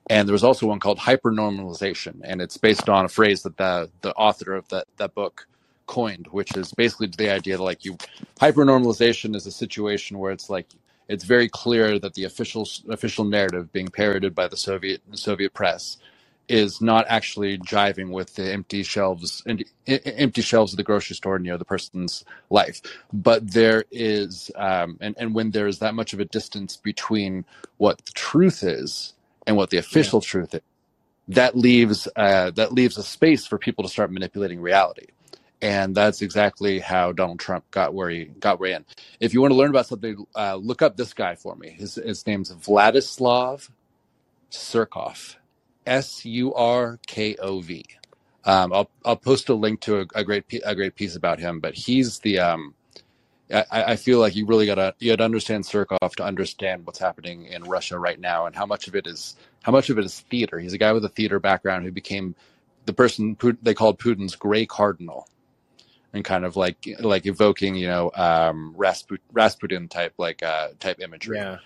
And 0.09 0.27
there 0.27 0.33
was 0.33 0.43
also 0.43 0.67
one 0.67 0.79
called 0.79 0.99
Hypernormalization, 0.99 2.21
and 2.23 2.41
it's 2.41 2.57
based 2.57 2.87
on 2.87 3.05
a 3.05 3.09
phrase 3.09 3.43
that 3.43 3.57
the 3.57 3.89
the 4.01 4.13
author 4.13 4.53
of 4.53 4.67
that 4.69 4.85
that 4.97 5.15
book 5.15 5.47
coined, 5.87 6.27
which 6.31 6.55
is 6.55 6.73
basically 6.73 7.07
the 7.07 7.31
idea 7.31 7.57
that 7.57 7.63
like 7.63 7.85
you 7.85 7.97
hypernormalization 8.39 9.35
is 9.35 9.47
a 9.47 9.51
situation 9.51 10.19
where 10.19 10.31
it's 10.31 10.49
like 10.49 10.67
it's 11.07 11.23
very 11.23 11.49
clear 11.49 11.99
that 11.99 12.13
the 12.13 12.25
official 12.25 12.67
official 12.89 13.25
narrative 13.25 13.71
being 13.71 13.87
parroted 13.87 14.35
by 14.35 14.47
the 14.47 14.57
Soviet 14.57 15.01
the 15.09 15.17
Soviet 15.17 15.53
press 15.53 15.97
is 16.47 16.81
not 16.81 17.05
actually 17.09 17.57
jiving 17.57 18.09
with 18.11 18.35
the 18.35 18.53
empty 18.53 18.81
shelves 18.83 19.43
and 19.45 19.65
empty 19.85 20.41
shelves 20.41 20.73
of 20.73 20.77
the 20.77 20.83
grocery 20.83 21.15
store 21.15 21.39
near 21.39 21.57
the 21.57 21.65
person's 21.65 22.23
life 22.49 22.81
but 23.11 23.51
there 23.51 23.83
is 23.91 24.49
um, 24.55 24.97
and, 25.01 25.15
and 25.17 25.35
when 25.35 25.51
there 25.51 25.67
is 25.67 25.79
that 25.79 25.93
much 25.93 26.13
of 26.13 26.19
a 26.19 26.25
distance 26.25 26.77
between 26.77 27.43
what 27.77 27.97
the 28.05 28.11
truth 28.13 28.63
is 28.63 29.13
and 29.45 29.57
what 29.57 29.69
the 29.71 29.77
official 29.77 30.21
yeah. 30.23 30.29
truth 30.29 30.55
is 30.55 30.61
that 31.27 31.57
leaves 31.57 32.07
uh, 32.15 32.51
that 32.51 32.71
leaves 32.71 32.97
a 32.97 33.03
space 33.03 33.45
for 33.45 33.57
people 33.57 33.83
to 33.83 33.89
start 33.89 34.11
manipulating 34.11 34.61
reality 34.61 35.07
and 35.61 35.95
that's 35.95 36.21
exactly 36.21 36.79
how 36.79 37.11
Donald 37.11 37.39
Trump 37.39 37.69
got 37.71 37.93
where 37.93 38.09
he 38.09 38.25
got 38.25 38.59
he. 38.59 38.85
If 39.19 39.33
you 39.33 39.41
want 39.41 39.51
to 39.51 39.57
learn 39.57 39.69
about 39.71 39.87
something, 39.87 40.25
uh, 40.35 40.55
look 40.55 40.81
up 40.81 40.97
this 40.97 41.13
guy 41.13 41.35
for 41.35 41.55
me. 41.55 41.69
His 41.69 41.95
his 41.95 42.25
name's 42.27 42.51
Vladislav 42.51 43.69
Surkov, 44.51 45.35
S 45.85 46.25
U 46.25 46.53
R 46.53 46.99
K 47.07 47.35
O 47.35 47.61
V. 47.61 47.85
Um, 48.45 48.71
I'll 48.71 48.89
I'll 49.03 49.17
post 49.17 49.49
a 49.49 49.55
link 49.55 49.81
to 49.81 50.01
a, 50.01 50.05
a, 50.15 50.23
great 50.23 50.45
a 50.63 50.75
great 50.75 50.95
piece 50.95 51.15
about 51.15 51.39
him. 51.39 51.59
But 51.59 51.73
he's 51.73 52.19
the 52.19 52.39
um, 52.39 52.75
I, 53.51 53.65
I 53.71 53.95
feel 53.95 54.19
like 54.19 54.35
you 54.35 54.45
really 54.45 54.67
gotta 54.67 54.93
you 54.99 55.11
gotta 55.11 55.23
understand 55.23 55.63
Surkov 55.63 56.15
to 56.17 56.23
understand 56.23 56.85
what's 56.85 56.99
happening 56.99 57.45
in 57.45 57.63
Russia 57.63 57.97
right 57.97 58.19
now 58.19 58.45
and 58.45 58.55
how 58.55 58.67
much 58.67 58.87
of 58.87 58.95
it 58.95 59.07
is 59.07 59.35
how 59.63 59.71
much 59.71 59.89
of 59.89 59.97
it 59.97 60.05
is 60.05 60.19
theater. 60.19 60.59
He's 60.59 60.73
a 60.73 60.77
guy 60.77 60.93
with 60.93 61.03
a 61.03 61.09
theater 61.09 61.39
background 61.39 61.83
who 61.83 61.91
became 61.91 62.35
the 62.85 62.93
person 62.93 63.35
they 63.63 63.73
called 63.73 63.99
Putin's 63.99 64.35
gray 64.35 64.65
cardinal 64.67 65.27
and 66.17 66.25
kind 66.25 66.43
of 66.43 66.55
like 66.55 66.87
like 66.99 67.25
evoking 67.25 67.75
you 67.75 67.87
know 67.87 68.11
um 68.15 68.75
Rasput- 68.77 69.19
Rasputin 69.31 69.87
type 69.87 70.13
like 70.17 70.43
uh 70.43 70.69
type 70.79 70.99
imagery. 70.99 71.37
Yeah. 71.37 71.59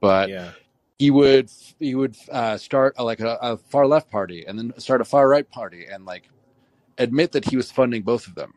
But 0.00 0.28
yeah. 0.28 0.50
he 0.98 1.10
would 1.10 1.50
he 1.78 1.94
would 1.94 2.16
uh, 2.30 2.56
start 2.56 2.94
a, 2.98 3.04
like 3.04 3.20
a, 3.20 3.38
a 3.40 3.56
far 3.56 3.86
left 3.86 4.10
party 4.10 4.44
and 4.46 4.58
then 4.58 4.72
start 4.78 5.00
a 5.00 5.04
far 5.04 5.28
right 5.28 5.48
party 5.48 5.86
and 5.86 6.04
like 6.04 6.28
admit 6.98 7.32
that 7.32 7.44
he 7.44 7.56
was 7.56 7.70
funding 7.70 8.02
both 8.02 8.26
of 8.26 8.34
them 8.34 8.54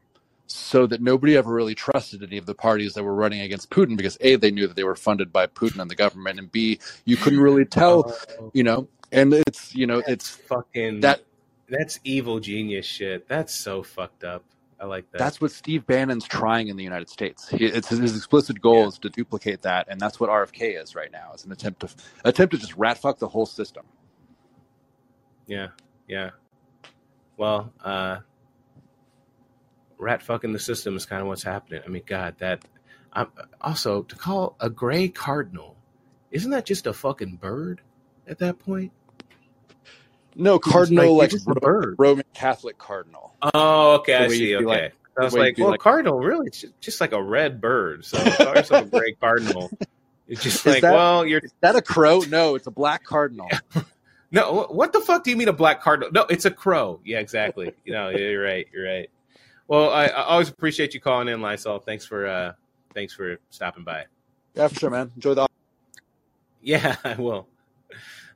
so 0.48 0.86
that 0.86 1.02
nobody 1.02 1.38
ever 1.38 1.53
really 1.53 1.76
trusted 1.76 2.22
any 2.23 2.38
of 2.38 2.45
the 2.45 2.53
parties 2.53 2.94
that 2.94 3.03
were 3.03 3.15
running 3.15 3.41
against 3.41 3.69
Putin 3.69 3.95
because 3.95 4.18
a 4.22 4.36
they 4.36 4.52
knew 4.52 4.68
that 4.68 4.76
they 4.76 4.84
were 4.84 4.95
funded 4.95 5.32
by 5.32 5.48
Putin 5.48 5.80
and 5.80 5.90
the 5.90 5.95
government 5.95 6.40
and 6.40 6.52
b 6.52 6.80
you 7.06 7.18
couldn't 7.18 7.40
really 7.40 7.65
tell 7.65 8.14
Oh, 8.40 8.52
you 8.53 8.64
know 8.64 8.88
and 9.11 9.34
it's 9.34 9.76
you 9.76 9.88
know 9.88 9.98
that's 9.98 10.11
it's 10.11 10.30
fucking 10.30 11.02
that 11.02 11.22
that's 11.72 11.99
evil 12.03 12.40
genius 12.40 12.86
shit. 12.86 13.28
That's 13.28 13.53
so 13.53 13.82
fucked 13.82 14.23
up. 14.23 14.44
I 14.81 14.85
like 14.85 15.11
that. 15.11 15.19
that's 15.19 15.39
what 15.39 15.51
Steve 15.51 15.85
Bannon's 15.85 16.27
trying 16.27 16.67
in 16.67 16.75
the 16.75 16.83
United 16.83 17.07
States. 17.07 17.47
He, 17.47 17.65
it's 17.65 17.89
his, 17.89 18.15
explicit 18.17 18.59
goal 18.59 18.81
Yeah. 18.81 18.87
is 18.87 18.97
to 18.99 19.09
duplicate 19.09 19.61
that, 19.61 19.87
and 19.89 19.99
that's 20.01 20.19
what 20.19 20.31
RFK 20.31 20.81
is 20.81 20.95
right 20.95 21.11
now. 21.11 21.29
It's 21.33 21.45
an 21.45 21.51
attempt 21.51 21.81
to 21.81 21.89
attempt 22.25 22.53
to 22.55 22.57
just 22.59 22.75
rat 22.75 22.97
fuck 22.97 23.19
the 23.19 23.27
whole 23.27 23.45
system. 23.45 23.85
Yeah, 25.45 25.67
yeah. 26.07 26.31
Well, 27.37 27.71
uh, 27.83 28.19
rat 29.99 30.23
fucking 30.23 30.51
the 30.51 30.59
system 30.59 30.95
is 30.95 31.05
kind 31.05 31.21
of 31.21 31.27
what's 31.27 31.43
happening. 31.43 31.81
I 31.85 31.89
mean, 31.89 32.03
God, 32.05 32.35
that. 32.39 32.65
Um, 33.13 33.31
also, 33.59 34.03
to 34.03 34.15
call 34.15 34.55
a 34.59 34.69
gray 34.69 35.09
cardinal, 35.09 35.75
isn't 36.31 36.49
that 36.51 36.65
just 36.65 36.87
a 36.87 36.93
fucking 36.93 37.35
bird 37.35 37.81
at 38.25 38.39
that 38.39 38.57
point? 38.57 38.93
No, 40.35 40.55
It's 40.55 40.67
cardinal 40.67 41.17
like, 41.17 41.33
like, 41.33 41.41
you're 41.45 41.51
a 41.51 41.55
Ro- 41.55 41.59
bird. 41.81 41.95
Roman 41.97 42.25
Catholic 42.33 42.77
cardinal. 42.77 43.33
Oh, 43.53 43.95
okay, 43.95 44.15
I 44.15 44.27
see. 44.29 44.55
Okay, 44.55 44.65
like- 44.65 44.93
I 45.19 45.23
was 45.25 45.33
the 45.33 45.39
way 45.39 45.45
you 45.47 45.49
like, 45.51 45.57
well, 45.57 45.69
like- 45.71 45.79
cardinal, 45.81 46.19
really, 46.19 46.49
just, 46.49 46.79
just 46.79 47.01
like 47.01 47.11
a 47.11 47.21
red 47.21 47.59
bird. 47.59 48.05
So 48.05 48.17
call 48.17 48.55
yourself 48.55 48.87
a 48.87 48.89
gray 48.89 49.11
cardinal. 49.13 49.69
It's 50.27 50.41
just 50.43 50.65
like, 50.65 50.81
that- 50.81 50.93
well, 50.93 51.25
you're 51.25 51.39
Is 51.43 51.53
that 51.59 51.75
a 51.75 51.81
crow? 51.81 52.19
No, 52.21 52.55
it's 52.55 52.67
a 52.67 52.71
black 52.71 53.03
cardinal. 53.03 53.49
No, 54.33 54.65
what 54.69 54.93
the 54.93 55.01
fuck 55.01 55.25
do 55.25 55.29
you 55.29 55.35
mean 55.35 55.49
a 55.49 55.53
black 55.53 55.81
cardinal? 55.81 56.09
No, 56.13 56.21
it's 56.29 56.45
a 56.45 56.51
crow. 56.51 57.01
Yeah, 57.03 57.19
exactly. 57.19 57.73
You 57.83 57.91
know, 57.91 58.07
you're 58.11 58.41
right. 58.41 58.65
You're 58.73 58.85
right. 58.85 59.09
Well, 59.67 59.89
I, 59.89 60.05
I 60.05 60.23
always 60.23 60.47
appreciate 60.47 60.93
you 60.93 61.01
calling 61.01 61.27
in, 61.27 61.41
Lysol. 61.41 61.79
Thanks 61.79 62.05
for 62.05 62.25
uh, 62.25 62.53
thanks 62.93 63.13
for 63.13 63.39
stopping 63.49 63.83
by. 63.83 64.05
Yeah, 64.55 64.69
for 64.69 64.75
sure, 64.75 64.89
man. 64.89 65.11
Enjoy 65.17 65.33
the. 65.33 65.47
Yeah, 66.61 66.95
I 67.03 67.15
will. 67.15 67.47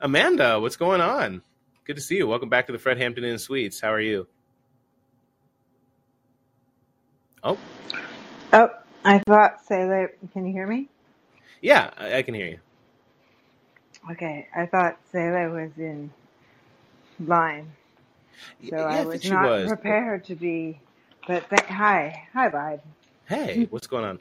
Amanda, 0.02 0.60
what's 0.60 0.76
going 0.76 1.00
on? 1.00 1.42
Good 1.86 1.98
to 1.98 2.02
see 2.02 2.18
you. 2.18 2.28
Welcome 2.28 2.50
back 2.50 2.68
to 2.68 2.74
the 2.74 2.80
Fred 2.80 2.98
Hampton 2.98 3.26
Inn 3.26 3.40
Suites. 3.40 3.82
How 3.82 3.94
are 3.94 4.02
you? 4.02 4.28
Oh, 7.44 7.60
Oh, 8.54 8.70
I 9.06 9.20
thought 9.28 9.62
say 9.66 9.88
that. 9.88 10.12
Can 10.34 10.46
you 10.48 10.54
hear 10.54 10.68
me? 10.68 10.90
yeah, 11.62 11.92
I, 11.98 12.18
I 12.18 12.22
can 12.24 12.34
hear 12.36 12.48
you. 12.48 12.60
Okay, 14.12 14.48
I 14.56 14.66
thought 14.68 15.00
Selah 15.12 15.50
was 15.52 15.72
in 15.78 16.12
line, 17.20 17.74
so 18.70 18.78
yeah, 18.78 18.86
I 18.86 19.02
I 19.02 19.06
was 19.06 19.26
not 19.26 19.62
was. 19.64 19.64
prepared 19.64 20.26
to 20.26 20.36
be. 20.36 20.80
But 21.28 21.50
th- 21.50 21.64
hi, 21.64 22.28
hi, 22.34 22.50
bud. 22.50 22.82
Hey, 23.28 23.68
what's 23.72 23.88
going 23.88 24.06
on? 24.06 24.20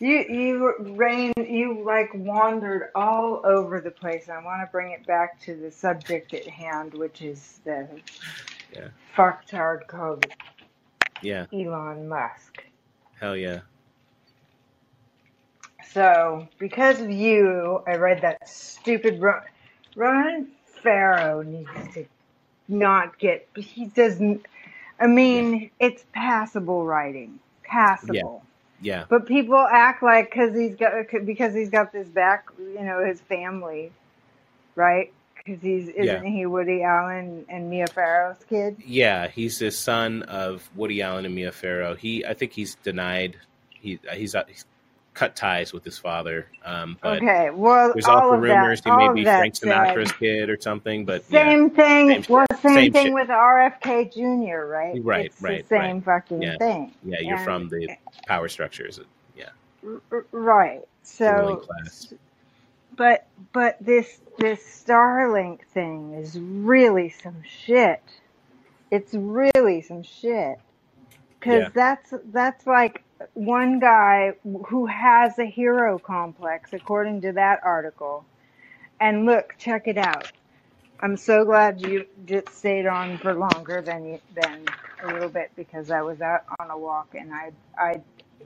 You 0.00 0.24
you 0.28 0.74
rain 0.96 1.32
you 1.36 1.82
like 1.84 2.10
wandered 2.14 2.90
all 2.94 3.40
over 3.44 3.80
the 3.80 3.90
place. 3.90 4.28
I 4.28 4.42
want 4.42 4.62
to 4.62 4.68
bring 4.70 4.92
it 4.92 5.04
back 5.06 5.40
to 5.42 5.56
the 5.56 5.70
subject 5.70 6.34
at 6.34 6.46
hand, 6.46 6.94
which 6.94 7.22
is 7.22 7.60
the 7.64 7.88
Yeah. 8.72 8.88
fucktard 9.16 9.86
called 9.88 10.26
Yeah, 11.22 11.46
Elon 11.52 12.08
Musk. 12.08 12.62
hell 13.18 13.36
yeah. 13.36 13.60
So, 15.92 16.46
because 16.58 17.00
of 17.00 17.10
you, 17.10 17.82
I 17.86 17.94
read 17.94 18.20
that 18.20 18.46
stupid 18.48 19.20
Ron, 19.20 19.40
Ron 19.96 20.48
Farrow 20.82 21.42
needs 21.42 21.70
to 21.94 22.04
not 22.68 23.18
get. 23.18 23.48
He 23.56 23.86
doesn't. 23.86 24.46
I 25.00 25.06
mean, 25.06 25.70
it's 25.80 26.04
passable 26.12 26.84
writing, 26.84 27.40
passable. 27.64 28.44
Yeah, 28.80 29.04
But 29.08 29.26
people 29.26 29.56
act 29.58 30.02
like 30.02 30.30
because 30.30 30.54
he's 30.56 30.76
got 30.76 30.92
because 31.24 31.54
he's 31.54 31.70
got 31.70 31.92
this 31.92 32.08
back, 32.08 32.46
you 32.58 32.82
know, 32.84 33.04
his 33.04 33.20
family, 33.20 33.90
right? 34.76 35.12
Because 35.36 35.60
he's 35.62 35.88
isn't 35.88 36.04
Yeah. 36.04 36.22
he 36.22 36.46
Woody 36.46 36.82
Allen 36.82 37.44
and 37.48 37.68
Mia 37.70 37.86
Farrow's 37.88 38.38
kid? 38.48 38.76
yeah. 38.86 39.26
He's 39.28 39.58
the 39.58 39.70
son 39.70 40.22
of 40.24 40.68
Woody 40.76 41.02
Allen 41.02 41.24
and 41.24 41.34
Mia 41.34 41.50
Farrow. 41.52 41.94
He, 41.94 42.24
I 42.24 42.34
think 42.34 42.52
he's 42.52 42.76
denied. 42.76 43.36
He, 43.70 43.98
he's, 44.14 44.34
he's 44.46 44.64
cut 45.18 45.34
ties 45.34 45.72
with 45.72 45.82
his 45.84 45.98
father. 45.98 46.46
Um, 46.64 46.96
but 47.02 47.16
okay, 47.16 47.50
well, 47.50 47.92
There's 47.92 48.04
all 48.06 48.20
also 48.22 48.34
of 48.36 48.40
rumors 48.40 48.80
that, 48.82 48.90
he 48.90 48.96
may 48.96 49.08
all 49.08 49.14
be 49.14 49.24
Frank 49.24 49.54
Sinatra's, 49.54 50.12
kid 50.12 50.48
or 50.48 50.60
something, 50.60 51.04
but 51.04 51.24
yeah, 51.28 51.44
Same 51.50 51.70
thing. 51.70 52.10
Same 52.22 52.24
well, 52.28 52.46
same, 52.60 52.74
Same 52.74 52.92
thing 52.92 53.06
shit. 53.06 53.14
with 53.14 53.28
RFK 53.28 54.12
Jr. 54.14 54.64
Right? 54.66 55.04
Right, 55.04 55.26
It's 55.26 55.42
right, 55.42 55.68
the 55.68 55.76
same 55.76 56.02
fucking 56.02 56.40
Yeah. 56.42 56.56
thing. 56.58 56.94
yeah, 57.02 57.18
you're 57.20 57.34
And- 57.34 57.44
from 57.44 57.68
the 57.68 57.96
power 58.28 58.46
structures. 58.48 59.00
Yeah, 59.36 59.46
R- 59.84 60.00
r- 60.12 60.24
right. 60.30 60.82
So, 61.02 61.64
but 62.96 63.26
but 63.52 63.76
this 63.80 64.20
this 64.38 64.84
Starlink 64.86 65.62
thing 65.74 66.12
is 66.14 66.38
really 66.38 67.08
some 67.08 67.42
shit. 67.42 68.02
It's 68.92 69.14
really 69.14 69.82
some 69.82 70.04
shit. 70.04 70.58
Because 71.40 71.62
Yeah. 71.64 71.68
that's 71.74 72.14
that's 72.26 72.66
like 72.68 73.02
one 73.34 73.78
guy 73.78 74.34
who 74.66 74.86
has 74.86 75.38
a 75.38 75.44
hero 75.44 75.98
complex, 75.98 76.72
according 76.72 77.22
to 77.22 77.32
that 77.32 77.60
article. 77.64 78.24
And 79.00 79.26
look, 79.26 79.54
check 79.58 79.86
it 79.86 79.98
out. 79.98 80.30
I'm 81.00 81.16
so 81.16 81.44
glad 81.44 81.80
you 81.80 82.06
just 82.26 82.48
stayed 82.48 82.86
on 82.86 83.18
for 83.18 83.34
longer 83.34 83.80
than 83.82 84.04
you, 84.04 84.20
than 84.34 84.64
a 85.04 85.12
little 85.12 85.28
bit 85.28 85.52
because 85.54 85.90
I 85.90 86.02
was 86.02 86.20
out 86.20 86.42
on 86.58 86.70
a 86.70 86.78
walk 86.78 87.14
and 87.14 87.32
I 87.32 87.52
I 87.76 88.00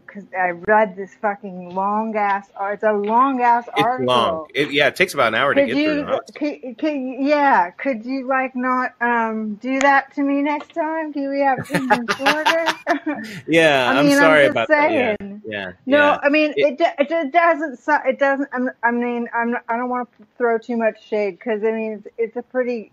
because 0.06 0.24
I 0.38 0.50
read 0.50 0.94
this 0.96 1.14
fucking 1.14 1.74
long 1.74 2.14
ass. 2.16 2.50
It's 2.60 2.82
a 2.82 2.92
long 2.92 3.40
ass 3.40 3.64
It's 3.68 3.82
article. 3.82 4.06
long. 4.14 4.46
It, 4.54 4.70
yeah, 4.70 4.88
it 4.88 4.96
takes 4.96 5.14
about 5.14 5.28
an 5.28 5.34
hour 5.36 5.54
to 5.54 5.64
get 5.66 5.76
you, 5.76 6.04
through. 6.04 6.18
Could, 6.34 6.78
could, 6.78 6.96
yeah, 7.18 7.70
could 7.70 8.04
you 8.04 8.26
like 8.26 8.54
not 8.54 8.94
um 9.00 9.54
do 9.54 9.80
that 9.80 10.14
to 10.14 10.22
me 10.22 10.42
next 10.42 10.74
time? 10.74 11.12
Can 11.12 11.30
we 11.30 11.40
have 11.40 11.66
something 11.66 12.06
shorter? 12.16 12.66
Yeah, 13.46 13.88
I 13.90 13.98
I'm 13.98 14.06
mean, 14.06 14.16
sorry 14.16 14.46
about 14.46 14.68
saying. 14.68 15.16
that. 15.18 15.40
Yeah, 15.46 15.50
yeah, 15.66 15.72
No, 15.86 15.96
yeah. 15.98 16.18
I 16.22 16.28
mean 16.28 16.52
It- 16.56 16.80
it. 16.80 17.10
It, 17.10 17.32
doesn't. 17.32 17.80
It 18.06 18.18
doesn't. 18.18 18.48
I'm, 18.52 18.70
I 18.82 18.90
mean, 18.90 19.28
I'm. 19.34 19.56
I 19.68 19.76
don't 19.76 19.88
want 19.88 20.08
to 20.18 20.26
throw 20.36 20.58
too 20.58 20.76
much 20.76 21.06
shade 21.08 21.38
because 21.38 21.62
I 21.64 21.72
mean, 21.72 21.92
it's, 21.92 22.06
it's 22.18 22.36
a 22.36 22.42
pretty. 22.42 22.92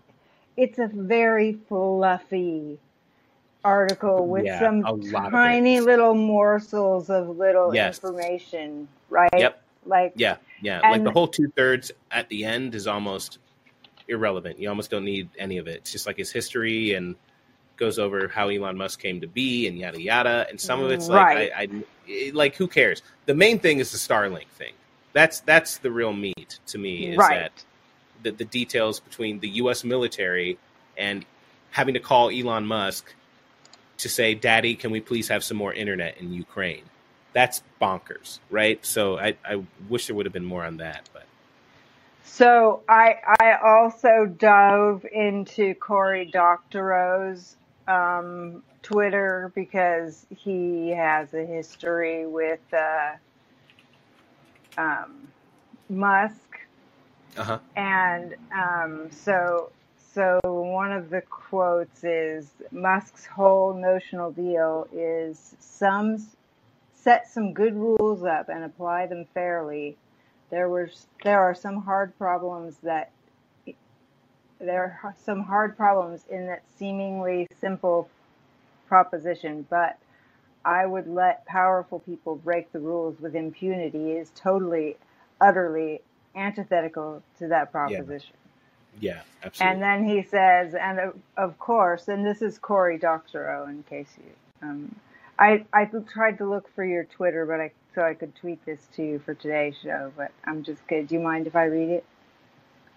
It's 0.56 0.78
a 0.78 0.88
very 0.92 1.58
fluffy 1.68 2.78
article 3.64 4.26
with 4.26 4.44
Yeah, 4.44 4.58
some 4.60 4.84
a 4.84 4.92
lot 4.92 5.26
of 5.26 5.32
tiny 5.32 5.80
little 5.80 6.14
morsels 6.14 7.10
of 7.10 7.36
little 7.38 7.74
Yes. 7.74 7.96
information, 7.98 8.88
right? 9.08 9.30
Yep. 9.36 9.62
Like 9.86 10.12
Yeah, 10.16 10.36
yeah. 10.60 10.80
like 10.80 11.04
the 11.04 11.10
whole 11.10 11.28
two 11.28 11.48
thirds 11.56 11.90
at 12.10 12.28
the 12.28 12.44
end 12.44 12.74
is 12.74 12.86
almost 12.86 13.38
irrelevant. 14.08 14.58
You 14.58 14.68
almost 14.68 14.90
don't 14.90 15.04
need 15.04 15.28
any 15.38 15.58
of 15.58 15.68
it. 15.68 15.76
It's 15.76 15.92
just 15.92 16.06
like 16.06 16.16
his 16.16 16.30
history 16.32 16.94
and 16.94 17.16
goes 17.76 17.98
over 17.98 18.28
how 18.28 18.48
Elon 18.48 18.76
Musk 18.76 19.00
came 19.00 19.22
to 19.22 19.26
be 19.26 19.66
and 19.66 19.78
yada 19.78 20.00
yada. 20.00 20.46
And 20.50 20.60
some 20.60 20.82
of 20.82 20.90
it's 20.90 21.08
like 21.08 21.24
Right. 21.24 21.50
I, 21.56 21.62
I 21.62 21.68
it- 22.06 22.34
like 22.34 22.56
who 22.56 22.66
cares? 22.68 23.02
The 23.26 23.34
main 23.34 23.58
thing 23.58 23.78
is 23.78 23.90
the 23.92 23.98
Starlink 23.98 24.48
thing. 24.48 24.74
That's 25.12 25.40
that's 25.40 25.78
the 25.78 25.90
real 25.90 26.12
meat 26.12 26.58
to 26.68 26.78
me. 26.78 27.10
Is 27.12 27.16
Right. 27.16 27.40
that 27.40 27.64
the, 28.22 28.30
the 28.32 28.44
details 28.44 29.00
between 29.00 29.40
the 29.40 29.48
U.S. 29.62 29.82
military 29.82 30.58
and 30.96 31.24
having 31.70 31.94
to 31.94 32.00
call 32.00 32.28
Elon 32.30 32.66
Musk 32.66 33.14
to 34.02 34.08
say, 34.08 34.34
"Daddy, 34.34 34.74
can 34.74 34.90
we 34.90 35.00
please 35.00 35.28
have 35.28 35.44
some 35.44 35.56
more 35.56 35.72
internet 35.72 36.18
in 36.18 36.32
Ukraine?" 36.32 36.84
That's 37.32 37.62
bonkers, 37.80 38.40
right? 38.50 38.84
So 38.84 39.18
I, 39.18 39.36
I 39.44 39.62
wish 39.88 40.06
there 40.08 40.16
would 40.16 40.26
have 40.26 40.32
been 40.32 40.44
more 40.44 40.64
on 40.64 40.78
that, 40.78 41.08
but 41.12 41.26
So 42.24 42.82
I 42.88 43.16
I 43.40 43.58
also 43.62 44.26
dove 44.26 45.04
into 45.12 45.74
Cory 45.74 46.26
Doctorow's 46.26 47.56
um, 47.86 48.62
Twitter 48.82 49.52
because 49.54 50.26
he 50.36 50.90
has 50.90 51.34
a 51.34 51.44
history 51.44 52.26
with 52.26 52.60
uh, 52.72 53.12
um, 54.78 55.28
Musk, 55.88 56.58
uh 57.36 57.44
huh, 57.44 57.58
and 57.76 58.36
um, 58.52 59.10
so 59.10 59.70
so 60.12 60.40
one 60.44 60.92
of 60.92 61.10
the 61.10 61.20
quotes 61.22 62.04
is 62.04 62.50
Musk's 62.72 63.26
whole 63.26 63.74
notional 63.74 64.30
deal 64.30 64.88
is 64.92 65.54
some 65.60 66.26
set 66.94 67.28
some 67.28 67.52
good 67.52 67.74
rules 67.74 68.24
up 68.24 68.48
and 68.48 68.64
apply 68.64 69.06
them 69.06 69.24
fairly 69.32 69.96
there 70.50 70.68
were 70.68 70.90
there 71.24 71.40
are 71.40 71.54
some 71.54 71.82
hard 71.82 72.16
problems 72.18 72.76
that 72.82 73.10
there 74.60 75.00
are 75.02 75.14
some 75.24 75.42
hard 75.42 75.76
problems 75.76 76.22
in 76.30 76.46
that 76.46 76.62
seemingly 76.78 77.46
simple 77.58 78.08
proposition, 78.86 79.66
but 79.70 79.98
I 80.64 80.84
would 80.84 81.08
let 81.08 81.46
powerful 81.46 82.00
people 82.00 82.36
break 82.36 82.70
the 82.72 82.80
rules 82.80 83.18
with 83.20 83.34
impunity 83.34 84.12
is 84.12 84.30
totally, 84.34 84.96
utterly 85.40 86.02
antithetical 86.36 87.22
to 87.38 87.48
that 87.48 87.72
proposition. 87.72 88.34
Yeah. 88.34 88.39
And 88.98 89.22
Absolutely. 89.44 89.72
And 89.72 89.82
then 89.82 90.08
he 90.08 90.22
says, 90.22 90.74
and 90.74 90.98
of, 90.98 91.14
of 91.36 91.58
course, 91.58 92.08
and 92.08 92.24
this 92.24 92.42
is 92.42 92.58
Cory 92.58 92.98
Doctorow, 92.98 93.66
in 93.68 93.82
case 93.84 94.08
you, 94.18 94.68
um, 94.68 94.94
I 95.38 95.64
I 95.72 95.86
tried 95.86 96.38
to 96.38 96.48
look 96.48 96.68
for 96.74 96.84
your 96.84 97.04
Twitter, 97.04 97.46
but 97.46 97.60
I 97.60 97.70
so 97.94 98.02
I 98.02 98.14
could 98.14 98.34
tweet 98.36 98.64
this 98.66 98.80
to 98.96 99.02
you 99.02 99.18
for 99.18 99.34
today's 99.34 99.74
show. 99.82 100.12
But 100.16 100.32
I'm 100.44 100.62
just 100.62 100.86
good. 100.86 101.08
Do 101.08 101.14
you 101.14 101.20
mind 101.20 101.46
if 101.46 101.56
I 101.56 101.64
read 101.64 101.88
it? 101.88 102.04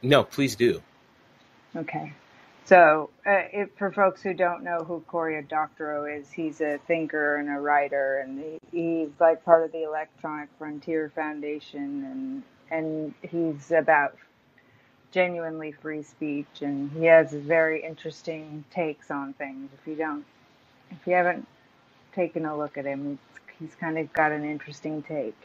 No, 0.01 0.23
please 0.23 0.55
do. 0.55 0.81
Okay. 1.75 2.13
So, 2.65 3.09
uh, 3.25 3.43
it, 3.51 3.77
for 3.77 3.91
folks 3.91 4.21
who 4.21 4.33
don't 4.33 4.63
know 4.63 4.79
who 4.79 5.01
Cory 5.01 5.41
Doctorow 5.41 6.05
is, 6.05 6.31
he's 6.31 6.61
a 6.61 6.79
thinker 6.87 7.35
and 7.35 7.49
a 7.49 7.59
writer, 7.59 8.19
and 8.19 8.39
he, 8.39 8.59
he's 8.71 9.09
like 9.19 9.43
part 9.43 9.65
of 9.65 9.73
the 9.73 9.83
Electronic 9.83 10.49
Frontier 10.57 11.11
Foundation, 11.13 12.05
and 12.05 12.43
and 12.71 13.13
he's 13.21 13.71
about 13.71 14.17
genuinely 15.13 15.71
free 15.71 16.01
speech, 16.01 16.61
and 16.61 16.91
he 16.91 17.05
has 17.05 17.31
very 17.31 17.83
interesting 17.83 18.65
takes 18.71 19.11
on 19.11 19.33
things. 19.33 19.69
If 19.79 19.87
you 19.87 19.95
don't, 19.95 20.25
if 20.89 21.05
you 21.05 21.13
haven't 21.13 21.47
taken 22.13 22.45
a 22.45 22.57
look 22.57 22.77
at 22.77 22.85
him, 22.85 23.19
he's 23.59 23.75
kind 23.75 23.97
of 23.97 24.11
got 24.11 24.31
an 24.31 24.43
interesting 24.43 25.03
take. 25.03 25.37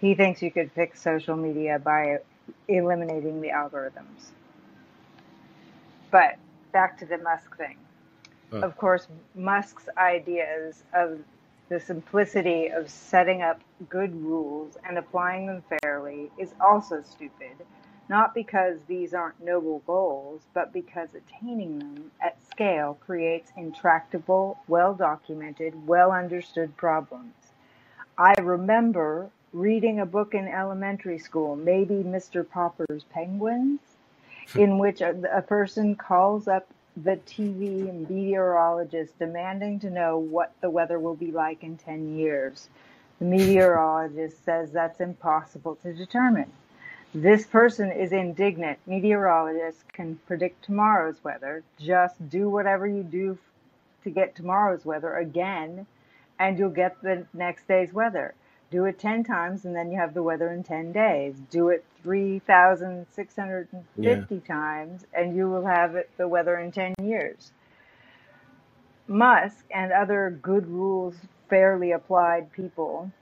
He 0.00 0.14
thinks 0.14 0.42
you 0.42 0.50
could 0.50 0.72
fix 0.72 1.00
social 1.00 1.36
media 1.36 1.78
by 1.78 2.18
eliminating 2.66 3.40
the 3.40 3.48
algorithms. 3.48 4.32
But 6.10 6.36
back 6.72 6.98
to 6.98 7.06
the 7.06 7.18
Musk 7.18 7.56
thing. 7.56 7.76
Huh. 8.50 8.58
Of 8.58 8.76
course, 8.76 9.06
Musk's 9.34 9.88
ideas 9.98 10.82
of 10.94 11.20
the 11.68 11.80
simplicity 11.80 12.68
of 12.68 12.90
setting 12.90 13.42
up 13.42 13.60
good 13.88 14.14
rules 14.22 14.76
and 14.86 14.98
applying 14.98 15.46
them 15.46 15.62
fairly 15.82 16.30
is 16.38 16.54
also 16.60 17.02
stupid, 17.02 17.56
not 18.08 18.34
because 18.34 18.78
these 18.86 19.14
aren't 19.14 19.42
noble 19.42 19.80
goals, 19.86 20.42
but 20.52 20.72
because 20.72 21.08
attaining 21.14 21.78
them 21.78 22.10
at 22.22 22.36
scale 22.50 22.98
creates 23.04 23.50
intractable, 23.56 24.58
well 24.68 24.94
documented, 24.94 25.86
well 25.86 26.12
understood 26.12 26.76
problems. 26.76 27.34
I 28.18 28.34
remember 28.40 29.30
reading 29.52 30.00
a 30.00 30.06
book 30.06 30.34
in 30.34 30.46
elementary 30.46 31.18
school, 31.18 31.56
maybe 31.56 31.94
Mr. 31.94 32.48
Popper's 32.48 33.04
Penguins, 33.04 33.80
hmm. 34.52 34.60
in 34.60 34.78
which 34.78 35.00
a, 35.00 35.16
a 35.32 35.42
person 35.42 35.96
calls 35.96 36.46
up 36.46 36.68
the 36.96 37.16
TV 37.26 38.08
meteorologist 38.08 39.18
demanding 39.18 39.80
to 39.80 39.90
know 39.90 40.18
what 40.18 40.52
the 40.60 40.70
weather 40.70 40.98
will 41.00 41.16
be 41.16 41.32
like 41.32 41.64
in 41.64 41.76
10 41.76 42.16
years. 42.16 42.68
The 43.18 43.24
meteorologist 43.24 44.44
says 44.44 44.70
that's 44.70 45.00
impossible 45.00 45.76
to 45.76 45.92
determine. 45.92 46.52
This 47.16 47.46
person 47.46 47.92
is 47.92 48.10
indignant. 48.10 48.80
Meteorologists 48.86 49.84
can 49.92 50.18
predict 50.26 50.64
tomorrow's 50.64 51.22
weather. 51.22 51.62
Just 51.78 52.28
do 52.28 52.50
whatever 52.50 52.88
you 52.88 53.04
do 53.04 53.38
to 54.02 54.10
get 54.10 54.34
tomorrow's 54.34 54.84
weather 54.84 55.14
again, 55.14 55.86
and 56.40 56.58
you'll 56.58 56.70
get 56.70 57.00
the 57.02 57.24
next 57.32 57.68
day's 57.68 57.92
weather. 57.92 58.34
Do 58.72 58.84
it 58.86 58.98
10 58.98 59.22
times, 59.22 59.64
and 59.64 59.76
then 59.76 59.92
you 59.92 59.98
have 59.98 60.12
the 60.12 60.24
weather 60.24 60.50
in 60.50 60.64
10 60.64 60.90
days. 60.90 61.36
Do 61.50 61.68
it 61.68 61.84
3,650 62.02 64.40
times, 64.40 65.06
and 65.14 65.36
you 65.36 65.48
will 65.48 65.66
have 65.66 65.94
it, 65.94 66.10
the 66.16 66.26
weather 66.26 66.58
in 66.58 66.72
10 66.72 66.94
years. 67.00 67.52
Musk 69.06 69.64
and 69.72 69.92
other 69.92 70.36
good 70.42 70.66
rules, 70.66 71.14
fairly 71.48 71.92
applied 71.92 72.50
people 72.50 73.12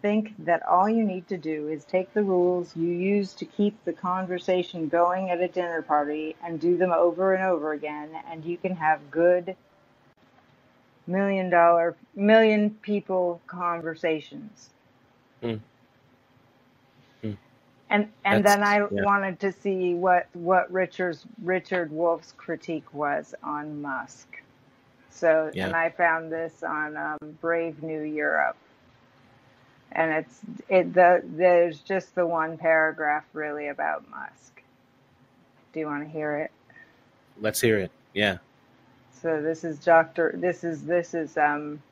think 0.00 0.34
that 0.44 0.62
all 0.66 0.88
you 0.88 1.04
need 1.04 1.28
to 1.28 1.36
do 1.36 1.68
is 1.68 1.84
take 1.84 2.12
the 2.14 2.22
rules 2.22 2.76
you 2.76 2.88
use 2.88 3.32
to 3.34 3.44
keep 3.44 3.84
the 3.84 3.92
conversation 3.92 4.88
going 4.88 5.30
at 5.30 5.40
a 5.40 5.48
dinner 5.48 5.82
party 5.82 6.36
and 6.44 6.60
do 6.60 6.76
them 6.76 6.92
over 6.92 7.34
and 7.34 7.44
over 7.44 7.72
again, 7.72 8.10
and 8.30 8.44
you 8.44 8.56
can 8.56 8.76
have 8.76 9.10
good 9.10 9.56
million 11.06 11.50
dollar, 11.50 11.96
million 12.14 12.70
people 12.82 13.40
conversations. 13.46 14.70
Mm. 15.42 15.60
Mm. 17.24 17.36
And 17.90 18.08
and 18.24 18.44
That's 18.44 18.56
then 18.56 18.64
I 18.64 18.86
yeah. 18.90 19.02
wanted 19.02 19.40
to 19.40 19.52
see 19.52 19.94
what 19.94 20.28
what 20.34 20.70
Richard's 20.70 21.24
Richard 21.42 21.90
Wolff's 21.90 22.32
critique 22.36 22.92
was 22.92 23.34
on 23.42 23.80
Musk. 23.80 24.42
So 25.10 25.50
Yeah. 25.52 25.66
and 25.66 25.74
I 25.74 25.90
found 25.90 26.30
this 26.30 26.62
on 26.62 26.96
um, 26.96 27.18
Brave 27.40 27.82
New 27.82 28.02
Europe, 28.02 28.56
and 29.92 30.12
it's 30.12 30.40
it 30.68 30.92
the 30.92 31.22
there's 31.24 31.80
just 31.80 32.14
the 32.14 32.26
one 32.26 32.58
paragraph 32.58 33.24
really 33.32 33.68
about 33.68 34.08
Musk. 34.10 34.62
Do 35.72 35.80
you 35.80 35.86
want 35.86 36.04
to 36.04 36.10
hear 36.10 36.36
it? 36.38 36.50
Let's 37.40 37.60
hear 37.60 37.78
it. 37.78 37.90
Yeah. 38.14 38.38
So 39.22 39.42
this 39.42 39.64
is 39.64 39.78
Doctor. 39.78 40.34
This 40.36 40.64
is 40.64 40.84
this 40.84 41.14
is 41.14 41.36
um. 41.36 41.82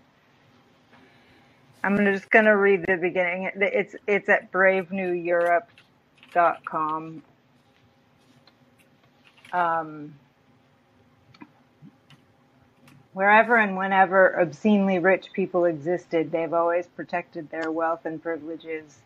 I'm 1.85 1.97
just 2.05 2.31
gonna 2.31 2.57
read 2.57 2.85
the 2.87 2.97
beginning. 2.97 3.51
It's 3.55 3.95
it's 4.07 4.29
at 4.29 4.51
braveneweurope.com. 4.51 7.23
Um, 9.53 10.15
wherever 13.17 13.57
and 13.57 13.79
whenever 13.79 14.39
obscenely 14.39 14.99
rich 14.99 15.33
people 15.33 15.65
existed, 15.65 16.31
they've 16.31 16.53
always 16.53 16.87
protected 16.87 17.49
their 17.49 17.71
wealth 17.71 18.05
and 18.05 18.23
privileges 18.23 18.99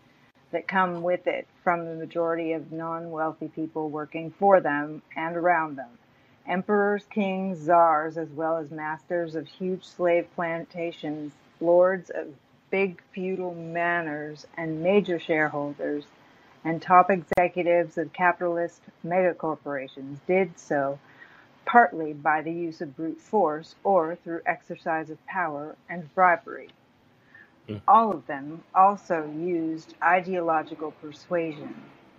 that 0.51 0.67
come 0.67 1.01
with 1.01 1.29
it 1.29 1.47
from 1.63 1.85
the 1.85 1.95
majority 1.95 2.53
of 2.53 2.73
non-wealthy 2.73 3.47
people 3.55 3.89
working 3.89 4.29
for 4.33 4.59
them 4.59 5.01
and 5.17 5.37
around 5.37 5.77
them. 5.77 5.91
Emperors, 6.45 7.05
kings, 7.09 7.59
czars, 7.61 8.19
as 8.19 8.29
well 8.31 8.57
as 8.57 8.73
masters 8.73 9.37
of 9.37 9.47
huge 9.47 9.85
slave 9.85 10.27
plantations, 10.35 11.33
lords 11.61 12.11
of 12.11 12.27
big 12.73 13.01
feudal 13.13 13.55
manors, 13.55 14.45
and 14.57 14.83
major 14.83 15.21
shareholders, 15.21 16.03
and 16.65 16.83
top 16.83 17.13
executives 17.13 17.97
of 17.97 18.13
capitalist 18.13 18.83
megacorporations 19.07 20.17
did 20.27 20.59
so 20.59 20.99
partly 21.71 22.13
by 22.13 22.43
the 22.43 22.53
use 22.53 22.81
of 22.81 22.97
brute 22.97 23.21
force 23.21 23.77
or 23.85 24.17
through 24.17 24.41
exercise 24.47 25.11
of 25.11 25.25
power 25.27 25.77
and 25.89 26.13
bribery. 26.17 26.69
Mm. 27.69 27.83
All 27.89 28.13
of 28.13 28.27
them 28.27 28.63
also 28.75 29.31
used 29.39 29.95
ideological 30.03 30.93
persuasion, 30.93 31.75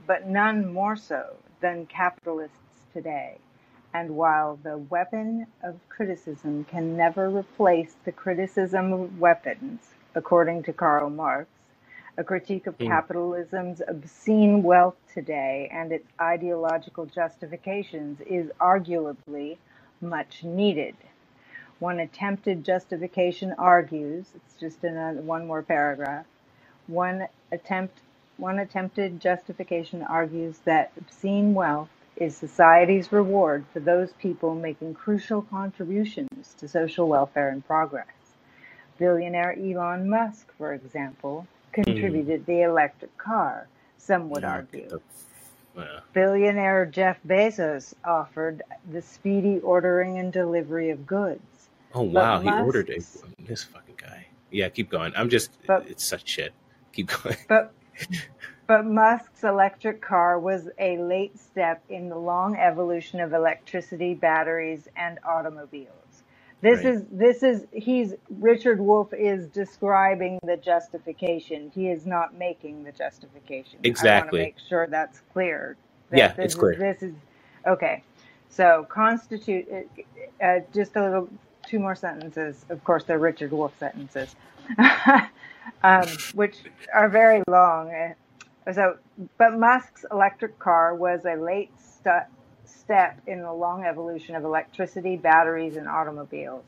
but 0.07 0.27
none 0.27 0.71
more 0.73 0.95
so 0.95 1.35
than 1.61 1.85
capitalists 1.87 2.57
today. 2.93 3.37
And 3.93 4.11
while 4.11 4.59
the 4.63 4.77
weapon 4.77 5.47
of 5.63 5.79
criticism 5.89 6.65
can 6.65 6.97
never 6.97 7.29
replace 7.29 7.95
the 8.05 8.13
criticism 8.13 8.93
of 8.93 9.19
weapons, 9.19 9.81
according 10.15 10.63
to 10.63 10.73
Karl 10.73 11.09
Marx, 11.09 11.49
a 12.17 12.23
critique 12.23 12.67
of 12.67 12.77
capitalism's 12.77 13.81
obscene 13.87 14.63
wealth 14.63 14.95
today 15.13 15.69
and 15.71 15.91
its 15.91 16.07
ideological 16.19 17.05
justifications 17.05 18.19
is 18.21 18.51
arguably 18.59 19.57
much 20.01 20.43
needed. 20.43 20.95
One 21.79 21.99
attempted 21.99 22.63
justification 22.63 23.53
argues, 23.57 24.27
it's 24.35 24.59
just 24.59 24.83
in 24.83 24.97
a, 24.97 25.13
one 25.13 25.47
more 25.47 25.63
paragraph, 25.63 26.25
one 26.87 27.27
attempt 27.51 27.99
one 28.37 28.57
attempted 28.59 29.19
justification 29.19 30.01
argues 30.01 30.57
that 30.65 30.91
obscene 30.97 31.53
wealth 31.53 31.89
is 32.15 32.35
society's 32.35 33.11
reward 33.11 33.65
for 33.71 33.79
those 33.79 34.13
people 34.13 34.55
making 34.55 34.95
crucial 34.95 35.43
contributions 35.43 36.55
to 36.57 36.67
social 36.67 37.07
welfare 37.07 37.49
and 37.49 37.65
progress. 37.65 38.07
Billionaire 38.97 39.55
Elon 39.59 40.09
Musk, 40.09 40.51
for 40.57 40.73
example, 40.73 41.45
contributed 42.01 42.45
the 42.45 42.61
electric 42.63 43.15
car, 43.17 43.67
some 43.97 44.29
would 44.29 44.43
argue. 44.43 44.99
yeah. 45.77 45.99
Billionaire 46.13 46.85
Jeff 46.85 47.17
Bezos 47.27 47.93
offered 48.03 48.61
the 48.91 49.01
speedy 49.01 49.59
ordering 49.59 50.19
and 50.19 50.33
delivery 50.33 50.89
of 50.89 51.05
goods. 51.05 51.41
Oh 51.93 52.03
But 52.05 52.13
wow, 52.13 52.39
he 52.39 52.49
ordered 52.49 52.89
it. 52.89 53.05
This 53.39 53.63
fucking 53.63 53.95
guy. 53.97 54.27
Yeah, 54.49 54.69
keep 54.69 54.89
going. 54.89 55.13
I'm 55.15 55.29
just. 55.29 55.51
but 55.67 55.87
It's 55.87 56.03
such 56.05 56.27
shit. 56.27 56.53
Keep 56.93 57.07
going. 57.23 57.37
but 57.47 57.73
But 58.67 58.85
Musk's 58.85 59.43
electric 59.43 60.01
car 60.01 60.39
was 60.39 60.69
a 60.79 60.97
late 60.97 61.37
step 61.37 61.83
in 61.89 62.07
the 62.07 62.17
long 62.17 62.55
evolution 62.55 63.19
of 63.19 63.33
electricity, 63.33 64.13
batteries, 64.13 64.87
and 64.95 65.19
automobiles. 65.27 66.00
This 66.61 66.83
Right. 66.83 66.93
is 66.93 67.03
this 67.11 67.43
is 67.43 67.65
he's 67.73 68.13
Richard 68.29 68.79
Wolff 68.79 69.13
is 69.13 69.47
describing 69.47 70.39
the 70.43 70.57
justification. 70.57 71.71
He 71.73 71.89
is 71.89 72.05
not 72.05 72.35
making 72.35 72.83
the 72.83 72.91
justification. 72.91 73.79
Exactly. 73.83 74.09
I 74.09 74.21
want 74.21 74.31
to 74.31 74.37
make 74.37 74.69
sure 74.69 74.87
that's 74.87 75.21
clear. 75.33 75.75
Yeah, 76.11 76.27
this 76.29 76.45
it's 76.45 76.53
is 76.53 76.59
clear. 76.59 76.75
this 76.75 77.01
is 77.03 77.13
okay. 77.65 78.03
So 78.49 78.85
constitute 78.89 79.67
uh, 79.71 80.45
uh, 80.45 80.59
just 80.73 80.95
a 80.95 81.03
little 81.03 81.29
two 81.65 81.79
more 81.79 81.95
sentences. 81.95 82.63
Of 82.69 82.83
course, 82.83 83.05
they're 83.05 83.17
Richard 83.19 83.51
Wolff 83.51 83.73
sentences, 83.79 84.35
um, 85.83 86.07
which 86.35 86.57
are 86.93 87.09
very 87.09 87.41
long. 87.47 87.89
Uh, 87.93 88.13
So, 88.73 88.97
but 89.39 89.57
Musk's 89.57 90.05
electric 90.11 90.59
car 90.59 90.93
was 90.93 91.25
a 91.25 91.35
late 91.35 91.71
stu- 91.79 92.27
step 92.71 93.19
in 93.27 93.41
the 93.41 93.53
long 93.53 93.85
evolution 93.85 94.35
of 94.35 94.45
electricity, 94.45 95.17
batteries, 95.17 95.77
and 95.77 95.87
automobiles. 95.87 96.63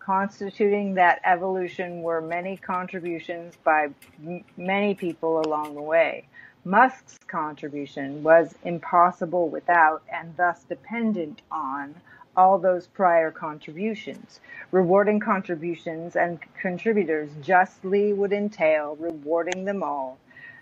Constituting 0.00 0.94
that 0.94 1.20
evolution 1.24 2.02
were 2.02 2.20
many 2.20 2.56
contributions 2.56 3.56
by 3.64 3.90
m- 4.26 4.44
many 4.56 4.94
people 4.94 5.40
along 5.40 5.74
the 5.74 5.82
way. 5.82 6.26
Musk's 6.64 7.18
contribution 7.28 8.22
was 8.22 8.54
impossible 8.64 9.48
without 9.48 10.02
and 10.12 10.36
thus 10.36 10.64
dependent 10.64 11.42
on 11.50 11.94
all 12.36 12.58
those 12.58 12.86
prior 12.88 13.30
contributions. 13.30 14.40
Rewarding 14.72 15.20
contributions 15.20 16.16
and 16.16 16.40
contributors 16.60 17.30
justly 17.42 18.12
would 18.12 18.32
entail 18.32 18.96
rewarding 19.00 19.64
them 19.64 19.82
all, 19.82 20.18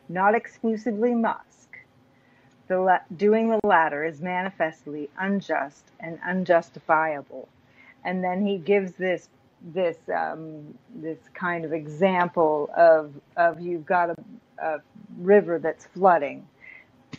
not 0.08 0.34
exclusively 0.34 1.14
Musk. 1.14 1.47
The 2.68 2.80
la- 2.80 3.00
doing 3.16 3.50
the 3.50 3.60
latter 3.64 4.04
is 4.04 4.22
manifestly 4.22 5.10
unjust 5.18 5.84
and 6.00 6.18
unjustifiable. 6.26 7.48
And 8.04 8.24
then 8.24 8.46
he 8.46 8.58
gives 8.58 8.92
this 8.94 9.28
this 9.74 9.98
um, 10.14 10.74
this 10.94 11.18
kind 11.34 11.64
of 11.64 11.72
example 11.72 12.70
of 12.76 13.12
of 13.36 13.60
you've 13.60 13.86
got 13.86 14.10
a, 14.10 14.16
a 14.58 14.82
river 15.18 15.58
that's 15.58 15.86
flooding, 15.86 16.46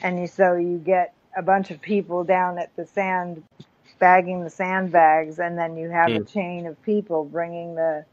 and 0.01 0.19
you, 0.19 0.27
so 0.27 0.55
you 0.55 0.77
get 0.79 1.13
a 1.37 1.41
bunch 1.43 1.71
of 1.71 1.81
people 1.81 2.23
down 2.23 2.59
at 2.59 2.75
the 2.75 2.85
sand 2.85 3.43
bagging 3.99 4.43
the 4.43 4.49
sandbags, 4.49 5.39
and 5.39 5.57
then 5.57 5.77
you 5.77 5.89
have 5.89 6.15
a 6.15 6.21
Mm. 6.21 6.27
chain 6.27 6.67
of 6.67 6.81
people 6.83 7.25
bringing 7.25 7.75
the 7.75 8.05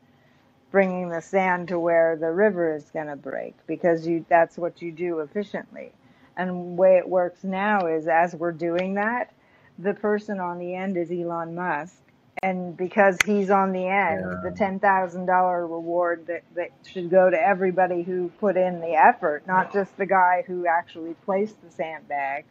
bringing 0.70 1.08
the 1.10 1.22
sand 1.22 1.68
to 1.68 1.78
where 1.78 2.16
the 2.16 2.30
river 2.32 2.74
is 2.74 2.84
going 2.92 3.06
to 3.08 3.16
break 3.16 3.54
because 3.66 4.06
you 4.06 4.24
that's 4.28 4.58
what 4.58 4.82
you 4.82 4.92
do 4.92 5.20
efficiently. 5.20 5.92
And 6.36 6.50
the 6.50 6.54
way 6.54 6.96
it 6.98 7.08
works 7.08 7.44
now 7.44 7.86
is 7.86 8.06
as 8.08 8.34
we're 8.34 8.52
doing 8.52 8.94
that, 8.94 9.32
the 9.78 9.94
person 9.94 10.40
on 10.40 10.58
the 10.58 10.74
end 10.74 10.96
is 10.96 11.10
Elon 11.10 11.54
Musk. 11.54 11.96
And 12.42 12.76
because 12.76 13.18
he's 13.24 13.50
on 13.50 13.72
the 13.72 13.86
end, 13.86 14.20
Yeah. 14.20 14.50
the 14.50 14.50
ten 14.56 14.78
thousand 14.78 15.26
dollar 15.26 15.66
reward 15.66 16.26
that, 16.26 16.42
that 16.54 16.70
should 16.86 17.10
go 17.10 17.30
to 17.30 17.40
everybody 17.40 18.02
who 18.02 18.28
put 18.40 18.56
in 18.56 18.80
the 18.80 18.94
effort, 18.94 19.46
not 19.46 19.72
just 19.72 19.96
the 19.96 20.06
guy 20.06 20.44
who 20.46 20.66
actually 20.66 21.14
placed 21.24 21.60
the 21.62 21.70
sandbag, 21.70 22.44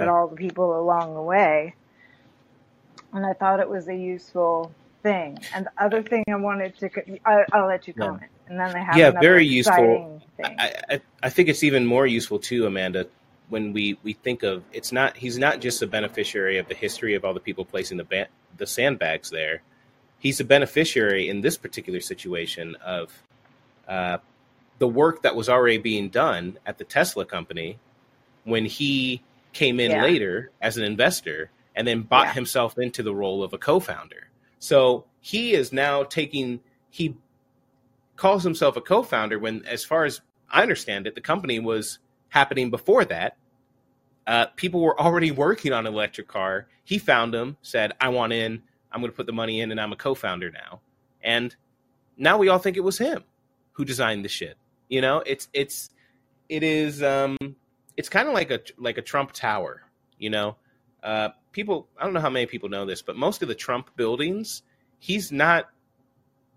but 0.00 0.08
all 0.08 0.28
the 0.28 0.36
people 0.36 0.78
along 0.78 1.14
the 1.14 1.22
way. 1.22 1.74
And 3.12 3.24
I 3.24 3.32
thought 3.32 3.60
it 3.60 3.68
was 3.70 3.88
a 3.88 3.96
useful 3.96 4.72
thing. 5.02 5.38
And 5.54 5.66
the 5.66 5.84
other 5.84 6.02
thing 6.02 6.24
I 6.28 6.36
wanted 6.36 6.76
to, 6.78 6.90
I, 7.24 7.44
I'll 7.52 7.66
let 7.68 7.88
you 7.88 7.94
Yeah. 7.96 8.04
comment. 8.08 8.30
And 8.48 8.58
then 8.60 8.74
I 8.76 8.84
have 8.84 8.96
Yeah, 8.98 9.10
very 9.20 9.46
useful. 9.46 10.22
I, 10.44 10.74
I 10.90 11.00
I 11.24 11.30
think 11.30 11.48
it's 11.48 11.64
even 11.64 11.86
more 11.86 12.06
useful 12.06 12.38
too, 12.38 12.66
Amanda, 12.66 13.06
when 13.48 13.72
we 13.72 13.98
we 14.02 14.12
think 14.14 14.42
of 14.42 14.64
it's 14.72 14.92
not 14.92 15.16
he's 15.16 15.38
not 15.38 15.60
just 15.60 15.82
a 15.82 15.86
beneficiary 15.86 16.58
of 16.58 16.68
the 16.68 16.74
history 16.74 17.14
of 17.14 17.24
all 17.24 17.34
the 17.34 17.40
people 17.40 17.64
placing 17.64 17.96
the 17.98 18.04
ba- 18.04 18.28
the 18.56 18.66
sandbags 18.66 19.30
there. 19.30 19.62
He's 20.18 20.40
a 20.40 20.44
beneficiary 20.44 21.28
in 21.28 21.40
this 21.42 21.56
particular 21.58 22.00
situation 22.00 22.76
of 22.76 23.12
uh, 23.88 24.18
the 24.78 24.88
work 24.88 25.22
that 25.22 25.36
was 25.36 25.48
already 25.48 25.78
being 25.78 26.08
done 26.10 26.58
at 26.66 26.78
the 26.78 26.84
Tesla 26.84 27.24
company 27.24 27.78
when 28.44 28.66
he 28.66 29.22
came 29.52 29.80
in 29.80 29.92
Yeah. 29.92 30.02
later 30.02 30.50
as 30.60 30.76
an 30.76 30.84
investor 30.84 31.50
and 31.76 31.86
then 31.86 32.02
bought 32.02 32.28
Yeah. 32.28 32.34
himself 32.34 32.78
into 32.78 33.02
the 33.02 33.14
role 33.14 33.42
of 33.42 33.52
a 33.52 33.58
co-founder. 33.58 34.28
So 34.58 35.06
he 35.20 35.52
is 35.54 35.72
now 35.72 36.04
taking 36.04 36.60
he 36.90 37.16
calls 38.16 38.42
himself 38.42 38.76
a 38.76 38.80
co-founder 38.80 39.38
when 39.38 39.64
as 39.66 39.84
far 39.84 40.04
as 40.04 40.20
I 40.50 40.62
understand 40.62 41.06
it, 41.06 41.14
the 41.14 41.20
company 41.20 41.58
was 41.58 41.98
happening 42.28 42.70
before 42.70 43.04
that. 43.06 43.36
Uh, 44.26 44.46
people 44.56 44.80
were 44.80 44.98
already 45.00 45.30
working 45.30 45.72
on 45.72 45.86
an 45.86 45.92
electric 45.92 46.26
car. 46.26 46.66
He 46.84 46.98
found 46.98 47.32
them, 47.32 47.56
said, 47.62 47.92
"I 48.00 48.08
want 48.08 48.32
in. 48.32 48.62
I'm 48.90 49.00
going 49.00 49.10
to 49.10 49.16
put 49.16 49.26
the 49.26 49.32
money 49.32 49.60
in, 49.60 49.70
and 49.70 49.80
I'm 49.80 49.92
a 49.92 49.96
co-founder 49.96 50.50
now." 50.50 50.80
And 51.22 51.54
now 52.16 52.38
we 52.38 52.48
all 52.48 52.58
think 52.58 52.76
it 52.76 52.84
was 52.84 52.98
him 52.98 53.24
who 53.72 53.84
designed 53.84 54.24
the 54.24 54.28
shit. 54.28 54.56
You 54.88 55.00
know, 55.00 55.22
it's 55.26 55.48
it's 55.52 55.90
it 56.48 56.62
is 56.62 57.02
um 57.02 57.36
it's 57.96 58.08
kind 58.08 58.28
of 58.28 58.34
like 58.34 58.50
a 58.50 58.60
like 58.78 58.98
a 58.98 59.02
Trump 59.02 59.32
Tower. 59.32 59.82
You 60.18 60.30
know, 60.30 60.56
uh, 61.02 61.30
people. 61.52 61.88
I 61.98 62.04
don't 62.04 62.14
know 62.14 62.20
how 62.20 62.30
many 62.30 62.46
people 62.46 62.68
know 62.68 62.86
this, 62.86 63.02
but 63.02 63.16
most 63.16 63.42
of 63.42 63.48
the 63.48 63.54
Trump 63.54 63.90
buildings, 63.96 64.62
he's 64.98 65.30
not. 65.30 65.68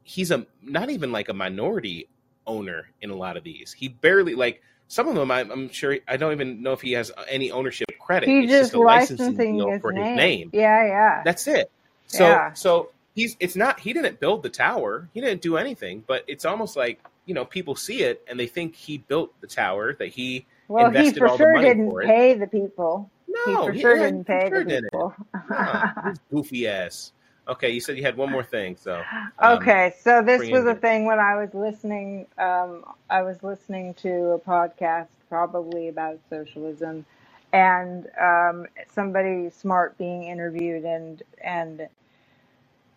He's 0.09 0.31
a 0.31 0.43
not 0.63 0.89
even 0.89 1.11
like 1.11 1.29
a 1.29 1.35
minority 1.35 2.07
owner 2.47 2.89
in 2.99 3.11
a 3.11 3.15
lot 3.15 3.37
of 3.37 3.43
these. 3.43 3.71
He 3.71 3.89
barely 3.89 4.33
like 4.33 4.63
some 4.87 5.07
of 5.07 5.13
them. 5.13 5.29
I'm, 5.29 5.51
I'm 5.51 5.69
sure. 5.69 5.99
I 6.07 6.17
don't 6.17 6.31
even 6.31 6.63
know 6.63 6.73
if 6.73 6.81
he 6.81 6.93
has 6.93 7.11
any 7.27 7.51
ownership 7.51 7.87
credit. 7.99 8.27
He's 8.27 8.45
it's 8.45 8.51
just 8.51 8.61
just 8.71 8.73
a 8.73 8.79
licensing 8.79 9.37
deal 9.57 9.69
his 9.69 9.81
for 9.81 9.91
name. 9.91 10.05
his 10.05 10.17
name. 10.17 10.49
Yeah, 10.51 10.83
yeah. 10.87 11.21
That's 11.23 11.45
it. 11.45 11.69
So 12.07 12.23
Yeah. 12.27 12.53
so 12.53 12.89
he's 13.13 13.37
it's 13.39 13.55
not 13.55 13.79
he 13.79 13.93
didn't 13.93 14.19
build 14.19 14.41
the 14.41 14.49
tower. 14.49 15.07
He 15.13 15.21
didn't 15.21 15.43
do 15.43 15.57
anything, 15.57 16.03
but 16.07 16.23
it's 16.27 16.43
almost 16.43 16.75
like, 16.75 16.99
you 17.27 17.35
know, 17.35 17.45
people 17.45 17.75
see 17.75 18.01
it 18.01 18.25
and 18.27 18.39
they 18.39 18.47
think 18.47 18.73
he 18.73 18.97
built 18.97 19.39
the 19.41 19.47
tower, 19.47 19.93
that 19.93 20.07
he 20.07 20.47
well, 20.69 20.89
he 20.89 21.11
for 21.13 21.27
all 21.27 21.37
the 21.37 21.43
sure 21.43 21.61
didn't 21.61 21.91
for 21.91 22.01
pay 22.01 22.33
the 22.33 22.47
people. 22.47 23.11
No, 23.27 23.45
he 23.45 23.73
for 23.73 23.79
sure 23.79 23.95
yeah, 23.95 24.03
didn't 24.05 24.23
pay 24.25 24.49
sure 24.49 24.63
the 24.63 24.69
didn't. 24.71 24.83
people. 24.91 25.13
No, 25.51 26.13
goofy 26.31 26.67
ass. 26.67 27.11
Okay, 27.49 27.71
you 27.71 27.81
said 27.81 27.97
you 27.97 28.03
had 28.03 28.17
one 28.17 28.31
more 28.31 28.43
thing, 28.43 28.77
so 28.77 29.07
um, 29.39 29.73
Okay, 29.73 29.93
so 30.03 30.23
this 30.23 30.49
was 30.49 30.65
a 30.65 30.75
thing 30.75 31.05
when 31.05 31.19
I 31.19 31.35
was 31.35 31.53
listening. 31.53 32.27
Um, 32.39 32.85
I 33.11 33.21
was 33.21 33.43
listening 33.43 33.93
to 33.95 34.31
a 34.31 34.39
podcast, 34.39 35.09
probably 35.29 35.89
about 35.89 36.19
socialism, 36.31 37.05
and 37.53 38.07
um, 38.19 38.65
somebody 38.91 39.51
smart 39.51 39.95
being 39.99 40.23
interviewed, 40.25 40.85
and 40.85 41.23
and 41.43 41.87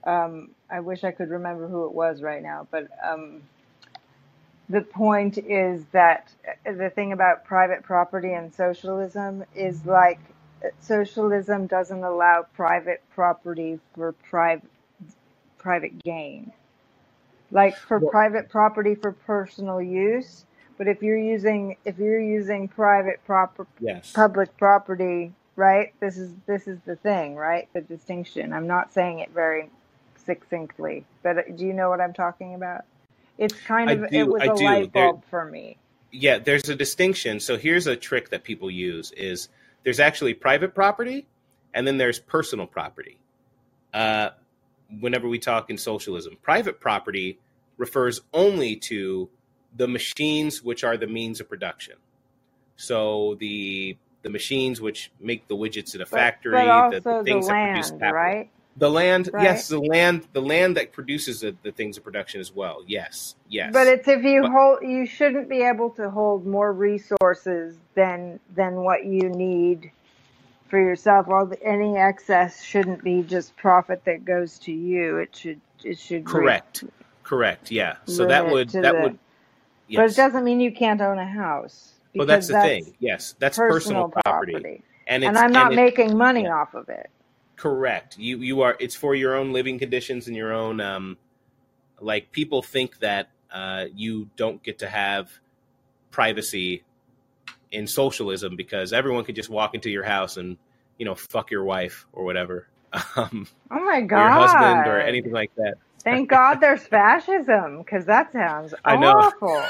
um, 0.05 0.51
I 0.71 0.81
wish 0.81 1.05
I 1.05 1.13
could 1.13 1.31
remember 1.31 1.69
who 1.69 1.87
it 1.87 1.95
was 1.95 2.23
right 2.23 2.43
now, 2.43 2.69
but 2.71 2.89
um, 3.07 3.43
the 4.69 4.83
point 4.83 5.39
is 5.39 5.85
that 5.93 6.33
uh, 6.67 6.73
the 6.73 6.91
thing 6.91 7.13
about 7.13 7.45
private 7.45 7.85
property 7.85 8.33
and 8.35 8.55
socialism 8.55 9.45
is 9.55 9.87
like 9.87 10.21
socialism 10.81 11.67
doesn't 11.67 12.03
allow 12.05 12.47
private 12.55 13.03
property 13.15 13.79
for 13.95 14.13
private 14.13 14.69
private 15.59 16.03
gain. 16.03 16.53
Like 17.51 17.77
for 17.77 17.99
Well- 17.99 18.11
private 18.11 18.49
property 18.49 18.95
for 18.95 19.13
personal 19.13 19.81
use, 19.81 20.45
but 20.79 20.89
if 20.89 21.03
you're 21.03 21.19
using 21.19 21.77
if 21.85 21.99
you're 21.99 22.21
using 22.21 22.69
private 22.69 23.25
proper 23.25 23.67
yes. 23.81 24.13
public 24.13 24.57
property, 24.57 25.33
right? 25.57 25.93
This 26.01 26.17
is 26.19 26.33
this 26.47 26.67
is 26.67 26.79
the 26.87 26.97
thing, 26.97 27.37
right? 27.37 27.69
The 27.73 27.81
distinction. 27.83 28.53
I'm 28.53 28.67
not 28.67 28.93
saying 28.93 29.21
it 29.21 29.31
very 29.31 29.71
succinctly, 30.25 31.05
but 31.23 31.39
uh, 31.39 31.43
do 31.55 31.65
you 31.67 31.73
know 31.73 31.91
what 31.91 32.01
I'm 32.01 32.13
talking 32.15 32.55
about? 32.55 32.85
It's 33.39 33.55
kind 33.55 33.91
of 33.91 34.11
do- 34.11 34.17
it 34.17 34.29
was 34.29 34.43
I 34.43 34.47
a 34.47 34.55
do. 34.57 34.65
light 34.65 34.93
There- 34.93 35.13
bulb 35.13 35.25
for 35.27 35.45
me. 35.45 35.77
Yeah, 36.11 36.39
there's 36.39 36.69
a 36.69 36.75
distinction. 36.75 37.41
So 37.41 37.57
here's 37.57 37.87
a 37.87 37.97
trick 37.97 38.29
that 38.31 38.45
people 38.45 38.71
use 38.71 39.13
is 39.13 39.49
there's 39.85 40.01
actually 40.01 40.35
private 40.35 40.75
property 40.75 41.27
and 41.75 41.87
then 41.87 41.99
there's 41.99 42.19
personal 42.19 42.67
property. 42.67 43.19
Uh, 43.93 44.31
whenever 45.01 45.29
we 45.29 45.39
talk 45.39 45.71
in 45.71 45.79
socialism, 45.79 46.37
private 46.43 46.81
property 46.81 47.39
refers 47.77 48.21
only 48.33 48.77
to 48.77 49.29
the 49.77 49.89
machines 49.89 50.63
which 50.63 50.85
are 50.85 50.97
the 50.97 51.07
means 51.07 51.41
of 51.41 51.49
production. 51.49 51.97
So 52.77 53.37
the 53.39 53.97
the 54.23 54.31
machines 54.31 54.81
which 54.81 55.11
make 55.21 55.49
the 55.49 55.57
widgets 55.57 55.95
at 55.95 56.01
a 56.01 56.07
factory, 56.07 56.53
but 56.53 56.65
the, 56.65 56.71
also 56.71 57.01
the 57.01 57.19
the 57.19 57.25
things 57.25 57.49
that 57.49 57.67
produce 57.67 57.91
land, 57.91 58.01
capital. 58.01 58.15
right? 58.15 58.51
The 58.77 58.91
land, 58.91 59.29
Right. 59.33 59.45
yes, 59.45 59.69
the 59.69 59.81
land, 59.81 60.27
the 60.33 60.41
land 60.41 60.77
that 60.79 60.93
produces 60.93 61.41
the, 61.41 61.55
the 61.63 61.73
things 61.73 61.99
of 61.99 62.05
production 62.05 62.41
as 62.41 62.55
well. 62.55 62.83
Yes, 62.87 63.37
yes. 63.49 63.71
But 63.73 63.87
it's 63.87 64.09
if 64.09 64.23
you 64.25 64.43
But- 64.43 64.51
hold, 64.51 64.79
you 64.83 65.05
shouldn't 65.07 65.49
be 65.49 65.63
able 65.63 65.91
to 65.91 66.09
hold 66.11 66.47
more 66.47 66.73
resources 66.73 67.77
than 67.95 68.41
than 68.55 68.77
what 68.77 69.05
you 69.05 69.29
need 69.29 69.91
for 70.69 70.79
yourself. 70.79 71.29
All 71.29 71.45
the, 71.45 71.63
any 71.63 71.99
excess 71.99 72.63
shouldn't 72.63 73.05
be 73.05 73.23
just 73.23 73.55
profit 73.57 74.05
that 74.07 74.25
goes 74.25 74.59
to 74.61 74.73
you. 74.73 75.19
It 75.19 75.37
should 75.37 75.61
it 75.85 75.99
should 75.99 76.27
re- 76.27 76.33
Correct. 76.33 76.85
Correct. 77.25 77.71
Yeah. 77.71 77.97
So 78.07 78.27
that 78.27 78.51
would 78.51 78.71
that 78.71 78.95
the- 78.95 79.01
would 79.01 79.19
But 79.95 80.11
it 80.11 80.17
doesn't 80.17 80.45
mean 80.45 80.61
you 80.61 80.73
can't 80.73 81.01
own 81.03 81.19
a 81.19 81.27
house. 81.27 81.93
Well, 82.15 82.27
that's 82.27 82.49
the 82.49 82.61
thing. 82.61 82.95
Yes, 83.01 83.35
that's 83.39 83.59
personal, 83.59 84.09
property. 84.25 84.83
and 85.07 85.23
it's 85.25 85.29
and 85.29 85.37
I'm 85.39 85.53
not 85.53 85.75
making 85.75 86.17
money 86.17 86.45
yeah. 86.45 86.55
off 86.57 86.75
of 86.75 86.89
it. 86.89 87.11
Correct. 87.63 88.19
You 88.19 88.39
you 88.39 88.63
are. 88.63 88.77
It's 88.81 88.97
for 88.97 89.15
your 89.15 89.37
own 89.37 89.53
living 89.53 89.79
conditions 89.79 90.27
and 90.27 90.37
your 90.37 90.53
own. 90.53 90.81
Um, 90.81 91.17
like 92.01 92.33
people 92.33 92.61
think 92.61 92.99
that 92.99 93.31
uh, 93.53 93.87
you 93.95 94.29
don't 94.37 94.61
get 94.63 94.81
to 94.81 94.89
have 94.89 95.31
privacy 96.11 96.83
in 97.71 97.87
socialism 97.87 98.57
because 98.57 98.93
everyone 98.93 99.25
can 99.25 99.37
just 99.37 99.49
walk 99.49 99.75
into 99.75 99.91
your 99.91 100.03
house 100.03 100.37
and 100.37 100.57
you 100.99 101.07
know 101.07 101.15
fuck 101.15 101.53
your 101.53 101.63
wife 101.63 102.07
or 102.13 102.25
whatever, 102.25 102.67
um, 103.17 103.47
Oh 103.71 103.85
my 103.85 104.01
or 104.01 104.07
god! 104.09 104.23
your 104.23 104.33
husband 104.33 104.87
or 104.89 105.01
anything 105.01 105.33
like 105.33 105.53
that. 105.57 105.75
Thank 106.03 106.29
God 106.31 106.57
there's 106.57 106.85
fascism 106.85 107.79
because 107.79 108.07
that 108.07 108.33
sounds 108.33 108.75
I 108.85 108.97
know. 108.97 109.13
awful. 109.13 109.63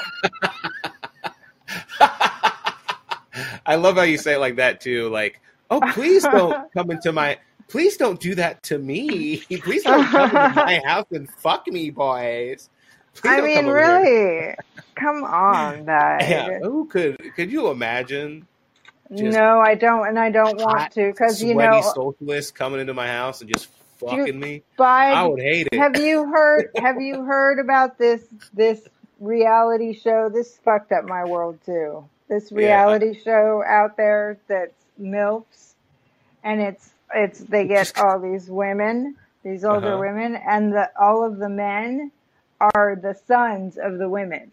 I 3.65 3.75
love 3.75 3.95
how 3.97 4.01
you 4.01 4.17
say 4.17 4.33
it 4.33 4.39
like 4.39 4.55
that 4.55 4.81
too. 4.81 5.09
Like, 5.09 5.39
oh, 5.69 5.79
please 5.93 6.23
don't 6.23 6.57
come 6.75 6.89
into 6.89 7.11
my. 7.11 7.37
Please 7.73 7.97
don't 7.97 8.19
do 8.19 8.35
that 8.35 8.61
to 8.61 8.77
me. 8.77 9.37
Please 9.63 9.81
don't 9.81 10.05
come 10.05 10.29
into 10.29 10.55
my 10.55 10.79
house 10.85 11.07
and 11.09 11.27
fuck 11.27 11.65
me, 11.65 11.89
boys. 11.89 12.69
Please 13.15 13.31
I 13.31 13.41
mean, 13.41 13.55
come 13.55 13.69
really? 13.69 14.53
Come 14.93 15.23
on, 15.23 15.83
Yeah. 15.87 16.59
Who 16.59 16.85
could? 16.85 17.17
Could 17.35 17.51
you 17.51 17.69
imagine? 17.71 18.45
No, 19.09 19.59
I 19.59 19.73
don't, 19.73 20.07
and 20.07 20.19
I 20.19 20.29
don't 20.29 20.59
want 20.61 20.91
to, 20.91 21.07
because 21.11 21.41
you 21.41 21.55
know, 21.55 21.81
socialist 21.81 22.53
coming 22.53 22.79
into 22.79 22.93
my 22.93 23.07
house 23.07 23.41
and 23.41 23.51
just 23.51 23.69
fucking 23.97 24.39
me. 24.39 24.61
by 24.77 25.07
I 25.07 25.25
would 25.25 25.39
hate 25.41 25.67
it. 25.71 25.79
have 25.79 25.99
you 25.99 26.25
heard 26.27 26.69
have 26.75 27.01
you 27.01 27.23
heard 27.23 27.57
about 27.57 27.97
this 27.97 28.21
this 28.53 28.81
reality 29.19 29.93
show 29.93 30.29
this 30.29 30.59
fucked 30.63 30.91
up 30.91 31.05
my 31.05 31.23
world 31.25 31.57
too 31.65 32.03
this 32.27 32.51
Yeah. 32.51 32.57
reality 32.57 33.19
show 33.19 33.63
out 33.65 33.97
there 33.97 34.37
that's 34.47 34.73
milfs 35.01 35.73
and 36.43 36.61
it's 36.61 36.92
it's 37.15 37.41
they 37.41 37.67
get 37.67 37.93
all 37.97 38.19
these 38.19 38.49
women 38.51 39.15
these 39.43 39.65
older 39.65 39.97
Uh-huh. 39.97 39.99
women 39.99 40.37
and 40.47 40.73
the 40.73 40.89
all 41.01 41.25
of 41.25 41.39
the 41.39 41.49
men 41.49 42.11
are 42.75 42.97
the 43.01 43.15
sons 43.27 43.77
of 43.77 43.97
the 43.99 44.09
women 44.09 44.51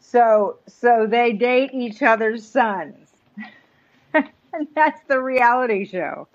so 0.00 0.58
so 0.68 1.06
they 1.08 1.32
date 1.34 1.70
each 1.74 2.02
other's 2.02 2.46
sons 2.48 3.10
and 4.14 4.68
that's 4.76 5.00
the 5.08 5.20
reality 5.20 5.84
show 5.86 6.28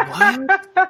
What? 0.00 0.40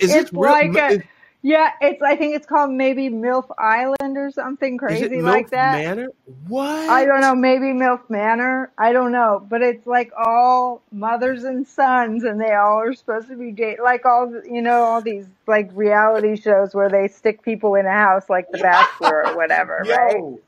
It's 0.00 0.22
it 0.22 0.32
real? 0.32 0.58
like 0.58 0.76
a 0.76 0.90
is, 0.90 1.02
yeah 1.44 1.72
it's 1.82 2.02
i 2.02 2.16
think 2.16 2.34
it's 2.34 2.46
called 2.46 2.72
maybe 2.72 3.10
milf 3.10 3.46
island 3.58 4.16
or 4.16 4.30
something 4.32 4.78
crazy 4.78 5.22
like 5.22 5.50
that 5.50 5.84
Manor? 5.84 6.08
What? 6.48 6.90
i 6.90 7.04
don't 7.04 7.20
know 7.20 7.34
maybe 7.34 7.66
milf 7.66 8.00
manor 8.10 8.72
i 8.78 8.92
don't 8.92 9.12
know 9.12 9.46
but 9.50 9.62
it's 9.62 9.86
like 9.86 10.10
all 10.18 10.82
mothers 10.90 11.44
and 11.44 11.66
sons 11.66 12.24
and 12.24 12.40
they 12.40 12.52
all 12.54 12.80
are 12.80 12.94
supposed 12.94 13.28
to 13.28 13.36
be 13.36 13.52
date 13.52 13.78
like 13.82 14.06
all 14.06 14.32
you 14.50 14.62
know 14.62 14.84
all 14.84 15.02
these 15.02 15.26
like 15.46 15.70
reality 15.74 16.36
shows 16.36 16.74
where 16.74 16.90
they 16.90 17.08
stick 17.08 17.42
people 17.42 17.74
in 17.76 17.86
a 17.86 17.92
house 17.92 18.30
like 18.30 18.50
the 18.50 18.58
bachelor 18.58 19.26
or 19.28 19.36
whatever 19.36 19.84
right 19.88 20.16
Yo, 20.16 20.40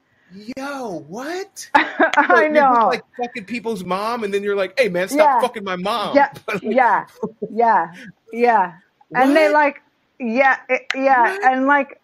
yo, 0.57 1.05
what? 1.09 1.71
i 1.75 2.49
You're 2.51 2.51
know 2.51 2.91
like 2.91 3.03
fucking 3.19 3.45
people's 3.47 3.85
mom, 3.85 4.25
and 4.25 4.33
then 4.35 4.43
you're 4.43 4.57
like, 4.57 4.79
"Hey, 4.79 4.89
man, 4.89 5.09
stop 5.09 5.29
Yeah. 5.29 5.41
fucking 5.41 5.65
my 5.65 5.77
mom." 5.77 6.17
yeah 6.17 6.33
yeah 6.63 7.07
yeah 7.51 7.95
yeah 8.33 8.75
and 9.15 9.37
they 9.37 9.49
like 9.53 9.83
yeah 10.19 10.59
it, 10.69 10.87
yeah 10.95 11.37
and 11.45 11.67
like 11.67 12.01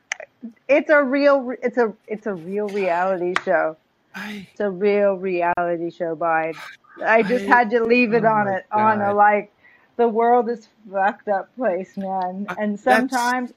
it's 0.68 0.90
a 0.90 1.02
real 1.02 1.55
it's 1.62 1.78
a 1.78 1.93
it's 2.06 2.26
a 2.26 2.34
real 2.34 2.68
reality 2.68 3.34
show 3.44 3.76
I, 4.14 4.47
it's 4.51 4.60
a 4.60 4.70
real 4.70 5.14
reality 5.14 5.90
show 5.90 6.14
bide 6.14 6.56
i 7.05 7.22
just 7.22 7.44
I- 7.44 7.48
had 7.48 7.70
to 7.70 7.84
leave 7.84 8.12
it 8.12 8.24
oh 8.24 8.28
on 8.28 8.48
it 8.48 8.66
on 8.72 9.01
a 9.01 9.14
like 9.14 9.52
the 9.97 10.09
world 10.09 10.48
is 10.51 10.68
fucked 10.90 11.28
up 11.28 11.55
place 11.56 11.97
man 11.97 12.47
Uh, 12.48 12.55
and 12.59 12.78
that's- 12.78 13.01
sometimes 13.10 13.52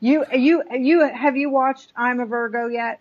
you 0.00 0.24
you 0.34 0.62
you 0.72 1.00
have 1.08 1.36
you 1.36 1.50
watched 1.50 1.92
i'm 1.96 2.20
a 2.20 2.26
virgo 2.26 2.66
yet 2.66 3.00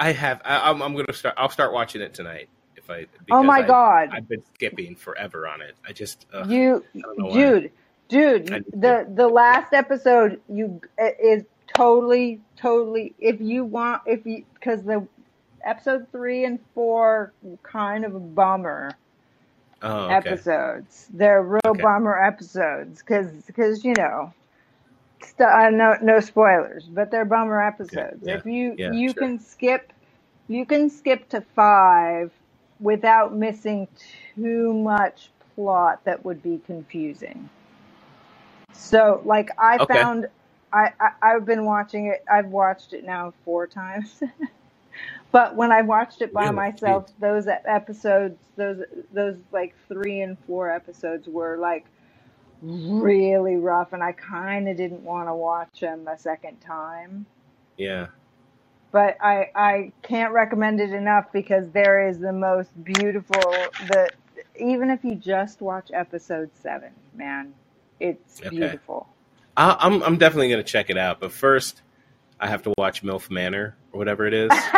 I 0.00 0.12
have. 0.12 0.40
I, 0.44 0.70
I'm, 0.70 0.80
I'm 0.80 0.94
gonna 0.94 1.12
start. 1.12 1.34
I'll 1.36 1.48
start 1.48 1.72
watching 1.72 2.00
it 2.02 2.14
tonight. 2.14 2.48
If 2.76 2.88
I. 2.88 3.06
oh 3.32 3.42
my 3.42 3.58
I, 3.58 3.62
god 3.62 4.10
I've 4.12 4.28
been 4.28 4.44
skipping 4.54 4.94
forever 4.94 5.48
on 5.48 5.60
it. 5.60 5.74
I 5.86 5.92
just. 5.92 6.26
Ugh, 6.32 6.48
you 6.48 6.84
I 6.94 7.00
don't 7.00 7.18
know 7.18 7.26
why. 7.26 7.70
Dude 8.08 8.50
I 8.52 8.60
the 8.72 9.06
the 9.14 9.28
last 9.28 9.72
episode 9.72 10.40
you 10.48 10.80
is 10.98 11.44
totally 11.74 12.40
totally 12.56 13.14
if 13.18 13.40
you 13.40 13.64
want 13.64 14.02
if 14.06 14.24
you 14.26 14.44
because 14.54 14.82
the 14.82 15.06
episode 15.64 16.06
three 16.12 16.44
and 16.44 16.58
four 16.74 17.32
kind 17.62 18.04
of 18.04 18.14
a 18.14 18.20
bummer 18.20 18.90
Oh, 19.82 20.06
okay. 20.06 20.12
episodes 20.12 21.06
they're 21.14 21.42
real 21.42 21.60
Okay. 21.66 21.82
bummer 21.82 22.20
episodes 22.22 23.00
because 23.00 23.30
because 23.46 23.84
you 23.84 23.94
know 23.94 24.32
st- 25.22 25.48
uh, 25.48 25.70
no 25.70 25.96
no 26.02 26.20
spoilers 26.20 26.84
but 26.86 27.10
they're 27.10 27.24
bummer 27.24 27.62
episodes 27.62 28.26
yeah, 28.26 28.36
if 28.36 28.46
you 28.46 28.74
yeah, 28.76 28.92
you 28.92 29.12
sure. 29.12 29.22
can 29.22 29.38
skip 29.38 29.92
you 30.48 30.64
can 30.66 30.88
skip 30.90 31.28
to 31.28 31.40
five 31.54 32.32
without 32.80 33.34
missing 33.34 33.86
too 34.34 34.72
much 34.72 35.30
plot 35.54 36.04
that 36.04 36.24
would 36.24 36.42
be 36.42 36.60
confusing 36.66 37.48
so 38.72 39.22
like 39.24 39.50
i 39.58 39.78
Okay. 39.80 39.88
found 39.88 40.26
I, 40.72 40.90
I 41.00 41.10
i've 41.22 41.46
been 41.46 41.64
watching 41.64 42.06
it 42.08 42.24
i've 42.30 42.48
watched 42.48 42.92
it 42.94 43.04
now 43.04 43.34
four 43.44 43.66
times 43.66 44.22
but 45.32 45.56
when 45.56 45.72
i 45.72 45.82
watched 45.82 46.22
it 46.22 46.32
by 46.34 46.50
Really? 46.50 46.52
myself 46.52 47.06
those 47.20 47.48
e- 47.48 47.52
episodes 47.66 48.38
those 48.56 48.82
those 49.12 49.38
like 49.52 49.74
three 49.88 50.22
and 50.22 50.38
four 50.46 50.70
episodes 50.70 51.28
were 51.28 51.58
like 51.58 51.86
really 52.62 53.56
rough 53.56 53.92
and 53.94 54.02
i 54.02 54.12
kind 54.12 54.68
of 54.68 54.76
didn't 54.76 55.02
want 55.04 55.28
to 55.28 55.34
watch 55.34 55.80
them 55.80 56.08
a 56.08 56.18
second 56.18 56.58
time 56.60 57.26
Yeah. 57.78 58.08
but 58.92 59.16
I 59.22 59.50
I 59.54 59.92
can't 60.02 60.32
recommend 60.32 60.80
it 60.80 60.92
enough 60.92 61.26
because 61.32 61.70
there 61.70 62.08
is 62.08 62.18
the 62.18 62.32
most 62.32 62.70
beautiful 62.84 63.74
the 63.80 64.12
even 64.58 64.90
if 64.90 65.04
you 65.04 65.14
just 65.14 65.60
watch 65.60 65.90
episode 65.92 66.50
seven, 66.54 66.92
man, 67.14 67.54
it's 68.00 68.40
Okay. 68.40 68.50
beautiful. 68.50 69.08
I, 69.56 69.76
I'm. 69.80 70.02
I'm 70.02 70.16
definitely 70.18 70.50
gonna 70.50 70.62
check 70.62 70.88
it 70.90 70.96
out. 70.98 71.20
But 71.20 71.32
first, 71.32 71.82
I 72.38 72.46
have 72.48 72.62
to 72.62 72.74
watch 72.78 73.02
MILF 73.02 73.30
Manor 73.30 73.76
or 73.92 73.98
whatever 73.98 74.26
it 74.26 74.34
is. 74.34 74.50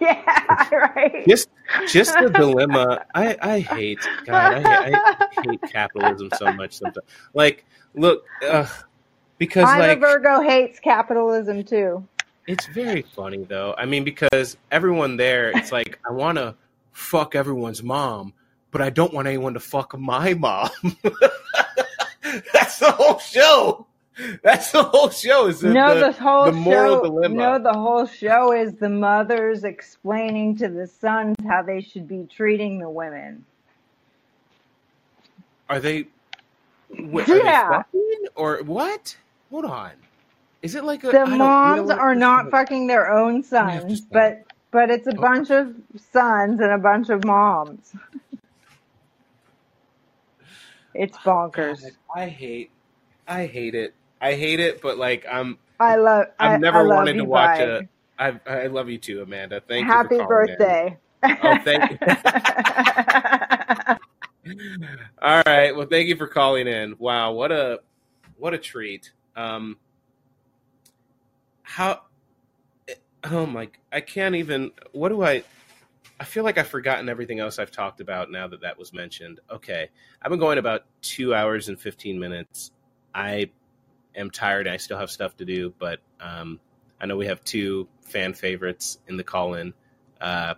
yeah, 0.00 0.68
right. 0.72 1.24
just 1.28 1.48
just 1.86 2.12
the 2.18 2.28
dilemma 2.30 3.04
i 3.14 3.36
i 3.42 3.60
hate 3.60 4.00
god 4.24 4.54
i, 4.66 4.86
I 4.88 5.16
hate 5.44 5.60
capitalism 5.70 6.30
so 6.36 6.52
much 6.54 6.72
sometimes 6.72 7.06
like 7.32 7.64
look 7.94 8.24
uh, 8.48 8.66
because 9.36 9.68
I'm 9.68 9.78
like 9.78 9.98
a 9.98 10.00
Virgo 10.00 10.40
hates 10.40 10.80
capitalism 10.80 11.62
too. 11.64 12.04
it's 12.48 12.66
very 12.66 13.02
funny 13.02 13.44
though 13.44 13.74
i 13.78 13.84
mean 13.84 14.02
because 14.02 14.56
everyone 14.72 15.16
there 15.16 15.56
it's 15.56 15.70
like 15.70 16.00
i 16.08 16.12
want 16.12 16.38
to 16.38 16.56
fuck 16.90 17.36
everyone's 17.36 17.82
mom 17.82 18.32
but 18.72 18.80
i 18.82 18.90
don't 18.90 19.12
want 19.14 19.28
anyone 19.28 19.54
to 19.54 19.60
fuck 19.60 19.96
my 19.96 20.34
mom 20.34 20.70
that's 22.52 22.78
the 22.78 22.90
whole 22.92 23.18
show 23.18 23.86
that's 24.42 24.72
the 24.72 24.82
whole 24.82 25.10
show 25.10 25.46
is 25.46 25.60
the, 25.60 25.70
no, 25.72 25.94
the, 25.94 26.06
the 26.06 26.12
whole 26.12 26.46
the 26.46 26.52
moral 26.52 26.96
show. 26.96 27.02
dilemma 27.04 27.34
No, 27.36 27.58
the 27.62 27.72
whole 27.72 28.04
show 28.06 28.52
is 28.52 28.74
the 28.74 28.88
mothers 28.88 29.62
explaining 29.62 30.56
to 30.56 30.68
the 30.68 30.88
sons 30.88 31.36
how 31.46 31.62
they 31.62 31.80
should 31.80 32.08
be 32.08 32.26
treating 32.28 32.80
the 32.80 32.90
women. 32.90 33.44
Are 35.68 35.78
they? 35.80 36.06
wh- 36.90 37.16
Are 37.20 37.24
they 37.26 37.38
Yeah. 37.44 37.68
fucking 37.68 38.24
or 38.34 38.58
what? 38.64 39.16
Hold 39.50 39.66
on. 39.66 39.92
Is 40.62 40.74
it 40.74 40.82
like 40.84 41.04
a? 41.04 41.10
the 41.10 41.20
I 41.20 41.24
don't- 41.24 41.30
you 41.32 41.38
know 41.38 41.44
moms 41.44 41.90
are 41.90 42.14
not 42.16 42.50
fucking 42.50 42.86
their 42.88 43.12
own 43.12 43.42
sons, 43.44 44.00
but 44.00 44.42
but 44.70 44.90
it's 44.90 45.06
a 45.06 45.16
Oh. 45.16 45.20
bunch 45.20 45.50
of 45.50 45.74
sons 46.12 46.60
and 46.60 46.72
a 46.72 46.78
bunch 46.78 47.08
of 47.10 47.24
moms. 47.24 47.92
It's 50.98 51.16
bonkers. 51.18 51.80
God, 51.82 51.92
I 52.14 52.28
hate. 52.28 52.72
I 53.28 53.46
hate 53.46 53.76
it. 53.76 53.94
I 54.20 54.34
hate 54.34 54.58
it. 54.58 54.82
But 54.82 54.98
like, 54.98 55.24
I'm. 55.30 55.58
I 55.78 55.94
love. 55.94 56.26
I, 56.40 56.54
I've 56.54 56.60
never 56.60 56.80
I 56.80 56.96
wanted 56.96 57.18
to 57.18 57.24
watch 57.24 57.60
Bye. 57.60 57.64
a. 57.64 57.88
I 58.18 58.40
I 58.46 58.66
love 58.66 58.88
you 58.88 58.98
too, 58.98 59.22
Amanda. 59.22 59.62
Thank 59.66 59.86
Happy 59.86 60.16
you 60.16 60.22
in. 60.22 60.26
birthday. 60.26 60.98
Oh, 61.22 61.56
thank 61.64 61.84
All 65.22 65.42
right. 65.46 65.76
Well, 65.76 65.86
thank 65.86 66.08
you 66.08 66.16
for 66.16 66.26
calling 66.26 66.66
in. 66.66 66.96
Wow, 66.98 67.32
what 67.32 67.52
a 67.52 67.80
what 68.36 68.54
a 68.54 68.58
treat. 68.58 69.12
Um, 69.36 69.76
how? 71.62 72.02
Oh 73.22 73.46
my! 73.46 73.68
I 73.92 74.00
can't 74.00 74.34
even. 74.34 74.72
What 74.90 75.10
do 75.10 75.22
I? 75.22 75.44
I 76.20 76.24
feel 76.24 76.42
like 76.44 76.58
I've 76.58 76.66
forgotten 76.68 77.08
everything 77.08 77.38
else 77.40 77.58
I've 77.58 77.70
talked 77.70 78.00
about 78.00 78.30
now 78.30 78.48
that 78.48 78.62
that 78.62 78.78
was 78.78 78.92
mentioned. 78.92 79.40
Okay, 79.50 79.88
I've 80.20 80.30
been 80.30 80.40
going 80.40 80.58
about 80.58 80.84
two 81.00 81.34
hours 81.34 81.68
and 81.68 81.78
fifteen 81.80 82.18
minutes. 82.18 82.72
I 83.14 83.50
am 84.16 84.30
tired. 84.30 84.66
I 84.66 84.78
still 84.78 84.98
have 84.98 85.10
stuff 85.10 85.36
to 85.36 85.44
do, 85.44 85.72
but 85.78 86.00
um, 86.20 86.58
I 87.00 87.06
know 87.06 87.16
we 87.16 87.26
have 87.26 87.42
two 87.44 87.86
fan 88.02 88.34
favorites 88.34 88.98
in 89.06 89.16
the 89.16 89.24
call 89.24 89.54
in. 89.54 89.74
Uh, 90.20 90.54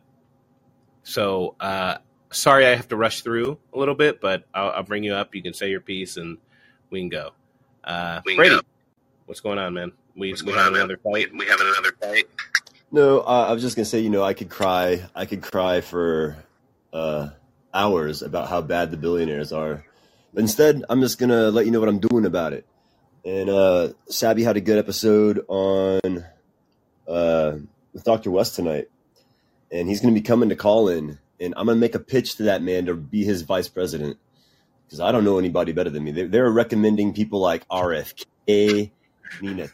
so 1.02 1.56
uh, 1.60 1.98
sorry 2.30 2.66
I 2.66 2.74
have 2.74 2.88
to 2.88 2.96
rush 2.96 3.20
through 3.22 3.58
a 3.74 3.78
little 3.78 3.94
bit, 3.94 4.20
but 4.20 4.44
I'll, 4.54 4.70
I'll 4.70 4.82
bring 4.82 5.04
you 5.04 5.14
up. 5.14 5.34
You 5.34 5.42
can 5.42 5.52
say 5.54 5.70
your 5.70 5.80
piece 5.80 6.16
and 6.16 6.38
we 6.90 7.00
can 7.00 7.08
go. 7.08 7.30
Uh, 7.84 8.20
We 8.24 8.32
can 8.32 8.36
Brady, 8.38 8.54
go. 8.56 8.60
what's 9.26 9.40
going 9.40 9.58
on, 9.58 9.74
man? 9.74 9.92
We, 10.16 10.30
What's 10.30 10.42
we 10.42 10.52
have 10.52 10.66
on, 10.68 10.72
man? 10.72 10.82
another 10.82 10.98
fight. 10.98 11.32
We, 11.32 11.38
we 11.40 11.46
have 11.46 11.60
another 11.60 11.92
fight. 12.00 12.24
No, 12.92 13.20
I 13.20 13.52
was 13.52 13.62
just 13.62 13.76
gonna 13.76 13.84
say, 13.84 14.00
you 14.00 14.10
know, 14.10 14.22
I 14.22 14.34
could 14.34 14.50
cry. 14.50 15.06
I 15.14 15.24
could 15.24 15.42
cry 15.42 15.80
for 15.80 16.36
uh, 16.92 17.28
hours 17.72 18.22
about 18.22 18.48
how 18.48 18.60
bad 18.62 18.90
the 18.90 18.96
billionaires 18.96 19.52
are. 19.52 19.84
But 20.34 20.40
instead, 20.40 20.84
I'm 20.88 21.00
just 21.00 21.18
gonna 21.18 21.50
let 21.50 21.66
you 21.66 21.72
know 21.72 21.80
what 21.80 21.88
I'm 21.88 22.00
doing 22.00 22.26
about 22.26 22.52
it. 22.52 22.66
And 23.24 23.48
uh, 23.48 23.90
Sabby 24.08 24.42
had 24.42 24.56
a 24.56 24.60
good 24.60 24.78
episode 24.78 25.44
on 25.46 26.24
uh, 27.06 27.58
with 27.92 28.04
Dr. 28.04 28.30
West 28.30 28.56
tonight, 28.56 28.88
and 29.70 29.88
he's 29.88 30.00
to 30.00 30.20
be 30.20 30.20
coming 30.20 30.48
to 30.48 30.56
call 30.56 30.88
in, 30.88 31.18
and 31.38 31.54
I'm 31.56 31.66
to 31.66 31.74
make 31.74 31.94
a 31.94 32.00
pitch 32.00 32.36
to 32.36 32.44
that 32.44 32.62
man 32.62 32.86
to 32.86 32.94
be 32.94 33.24
his 33.24 33.42
vice 33.42 33.68
president 33.68 34.18
because 34.86 35.00
I 35.00 35.12
don't 35.12 35.24
know 35.24 35.38
anybody 35.38 35.70
better 35.70 35.90
than 35.90 36.02
me. 36.02 36.10
They're, 36.10 36.28
they're 36.28 36.50
recommending 36.50 37.12
people 37.12 37.38
like 37.38 37.68
RFK, 37.68 38.90
Nina, 39.40 39.68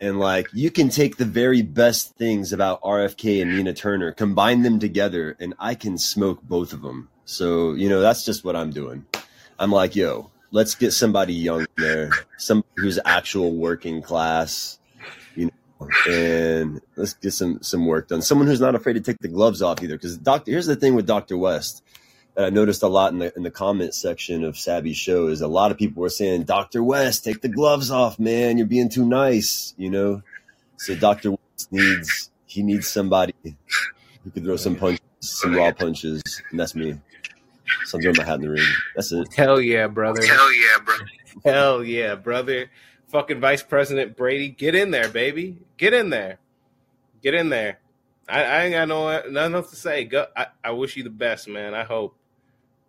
and 0.00 0.18
like 0.18 0.48
you 0.52 0.70
can 0.70 0.88
take 0.88 1.16
the 1.16 1.24
very 1.24 1.62
best 1.62 2.16
things 2.16 2.52
about 2.52 2.82
RFK 2.82 3.42
and 3.42 3.56
Nina 3.56 3.74
Turner, 3.74 4.12
combine 4.12 4.62
them 4.62 4.78
together, 4.78 5.36
and 5.40 5.54
I 5.58 5.74
can 5.74 5.98
smoke 5.98 6.42
both 6.42 6.72
of 6.72 6.82
them. 6.82 7.08
So 7.24 7.72
you 7.74 7.88
know 7.88 8.00
that's 8.00 8.24
just 8.24 8.44
what 8.44 8.56
I'm 8.56 8.70
doing. 8.70 9.06
I'm 9.58 9.72
like, 9.72 9.96
yo, 9.96 10.30
let's 10.52 10.74
get 10.74 10.92
somebody 10.92 11.34
young 11.34 11.66
there, 11.76 12.10
somebody 12.36 12.68
who's 12.76 12.98
actual 13.04 13.54
working 13.54 14.02
class, 14.02 14.78
you 15.34 15.50
know, 15.80 15.88
and 16.08 16.80
let's 16.96 17.14
get 17.14 17.32
some 17.32 17.62
some 17.62 17.86
work 17.86 18.08
done. 18.08 18.22
Someone 18.22 18.46
who's 18.46 18.60
not 18.60 18.74
afraid 18.74 18.94
to 18.94 19.00
take 19.00 19.18
the 19.18 19.28
gloves 19.28 19.62
off 19.62 19.82
either. 19.82 19.96
Because 19.96 20.16
doctor, 20.16 20.50
here's 20.50 20.66
the 20.66 20.76
thing 20.76 20.94
with 20.94 21.06
Doctor 21.06 21.36
West 21.36 21.82
that 22.38 22.46
I 22.46 22.50
noticed 22.50 22.84
a 22.84 22.88
lot 22.88 23.12
in 23.12 23.18
the 23.18 23.36
in 23.36 23.42
the 23.42 23.50
comment 23.50 23.92
section 23.94 24.44
of 24.44 24.56
Savvy's 24.56 24.96
show 24.96 25.26
is 25.26 25.40
a 25.40 25.48
lot 25.48 25.72
of 25.72 25.76
people 25.76 26.02
were 26.02 26.08
saying, 26.08 26.44
Doctor 26.44 26.84
West, 26.84 27.24
take 27.24 27.40
the 27.42 27.48
gloves 27.48 27.90
off, 27.90 28.20
man. 28.20 28.58
You're 28.58 28.66
being 28.68 28.88
too 28.88 29.04
nice, 29.04 29.74
you 29.76 29.90
know. 29.90 30.22
So 30.76 30.94
Doctor 30.94 31.32
West 31.32 31.72
needs 31.72 32.30
he 32.46 32.62
needs 32.62 32.86
somebody 32.86 33.34
who 33.42 34.30
could 34.30 34.44
throw 34.44 34.54
some 34.54 34.76
punches, 34.76 35.00
some 35.18 35.52
raw 35.52 35.72
punches, 35.72 36.22
and 36.52 36.60
that's 36.60 36.76
me. 36.76 37.00
So 37.86 37.98
I'm 37.98 38.02
throwing 38.02 38.16
my 38.18 38.24
hat 38.24 38.36
in 38.36 38.42
the 38.42 38.50
ring. 38.50 38.66
That's 38.94 39.10
it. 39.10 39.34
Hell 39.34 39.60
yeah, 39.60 39.88
brother. 39.88 40.24
Hell 40.24 40.54
yeah, 40.54 40.78
brother. 40.84 41.06
Hell 41.44 41.84
yeah, 41.84 42.14
brother. 42.14 42.70
Fucking 43.08 43.40
Vice 43.40 43.64
President 43.64 44.16
Brady, 44.16 44.48
get 44.48 44.76
in 44.76 44.92
there, 44.92 45.08
baby. 45.08 45.58
Get 45.76 45.92
in 45.92 46.10
there. 46.10 46.38
Get 47.20 47.34
in 47.34 47.48
there. 47.48 47.80
I, 48.28 48.44
I 48.44 48.64
ain't 48.64 48.74
got 48.74 48.86
no 48.86 49.28
nothing 49.28 49.54
else 49.56 49.70
to 49.70 49.76
say. 49.76 50.04
Go. 50.04 50.26
I, 50.36 50.46
I 50.62 50.70
wish 50.70 50.96
you 50.96 51.02
the 51.02 51.10
best, 51.10 51.48
man. 51.48 51.74
I 51.74 51.82
hope. 51.82 52.14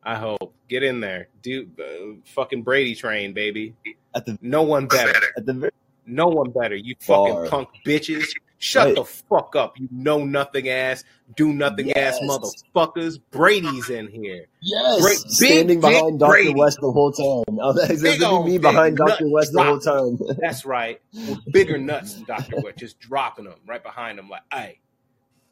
I 0.04 0.16
hope. 0.16 0.54
Get 0.68 0.84
in 0.84 1.00
there, 1.00 1.28
dude. 1.42 1.80
Uh, 1.80 2.16
fucking 2.26 2.64
Brady 2.64 2.96
train, 2.96 3.34
baby. 3.34 3.76
At 4.16 4.26
the 4.26 4.38
No 4.42 4.64
one 4.64 4.88
better. 4.88 5.14
at 5.38 5.46
the 5.46 5.54
very 5.54 5.72
No 6.06 6.28
one 6.28 6.52
better. 6.52 6.76
You 6.76 6.96
fucking 7.00 7.48
punk 7.50 7.70
bitches. 7.86 8.26
Shut 8.62 8.88
Right. 8.88 8.96
the 8.96 9.06
fuck 9.06 9.56
up. 9.56 9.80
You 9.80 9.88
know 9.90 10.26
nothing 10.26 10.68
ass, 10.68 11.06
do 11.38 11.54
nothing 11.54 11.94
ass 11.94 12.20
motherfuckers. 12.24 13.18
Brady's 13.32 13.90
in 13.90 14.08
here. 14.08 14.48
yes, 14.62 15.02
Great- 15.02 15.18
standing 15.18 15.80
big, 15.80 15.94
behind 15.94 16.20
Doctor 16.20 16.34
Brady. 16.34 16.54
West 16.56 16.78
the 16.82 16.92
whole 16.92 17.12
time. 17.14 17.58
Oh, 17.62 17.72
that's 17.74 18.02
Big 18.02 18.20
gonna 18.20 18.44
be 18.46 18.52
me 18.54 18.58
behind 18.58 18.98
Doctor 18.98 19.30
West 19.30 19.54
the 19.54 19.64
whole 19.64 19.80
time. 19.80 20.20
That's 20.42 20.66
right. 20.66 21.00
With 21.14 21.40
bigger 21.54 21.78
nuts 21.78 22.16
than 22.16 22.26
Dr. 22.26 22.60
West, 22.62 22.78
just 22.78 23.00
dropping 23.00 23.46
them 23.46 23.56
right 23.66 23.82
behind 23.82 24.20
him 24.20 24.28
like, 24.30 24.44
hey, 24.52 24.80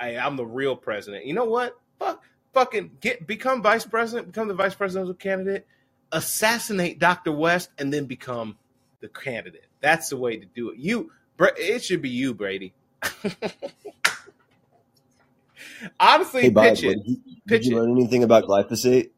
hey, 0.01 0.17
I'm 0.17 0.35
the 0.35 0.45
real 0.45 0.75
president. 0.75 1.25
You 1.25 1.33
know 1.33 1.45
what? 1.45 1.77
Fuck, 1.99 2.21
fucking 2.53 2.91
get 3.01 3.25
become 3.27 3.61
vice 3.61 3.85
president, 3.85 4.27
become 4.27 4.47
the 4.47 4.53
vice 4.53 4.75
presidential 4.75 5.13
candidate, 5.13 5.67
assassinate 6.11 6.99
Dr. 6.99 7.31
West, 7.31 7.69
and 7.77 7.91
then 7.93 8.05
become 8.05 8.57
the 8.99 9.07
candidate. 9.07 9.65
That's 9.81 10.09
the 10.09 10.17
way 10.17 10.37
to 10.37 10.45
do 10.45 10.71
it. 10.71 10.77
You, 10.79 11.11
it 11.39 11.83
should 11.83 12.01
be 12.01 12.09
you, 12.09 12.33
Brady. 12.33 12.73
Honestly, 15.99 16.41
Hey, 16.43 16.49
Bob, 16.49 16.63
pitch 16.69 16.83
it. 16.83 16.95
did 16.95 17.07
you, 17.07 17.15
did 17.17 17.41
Pitch 17.47 17.65
you 17.67 17.77
it. 17.77 17.79
learn 17.79 17.91
anything 17.91 18.23
about 18.23 18.45
glyphosate? 18.45 19.11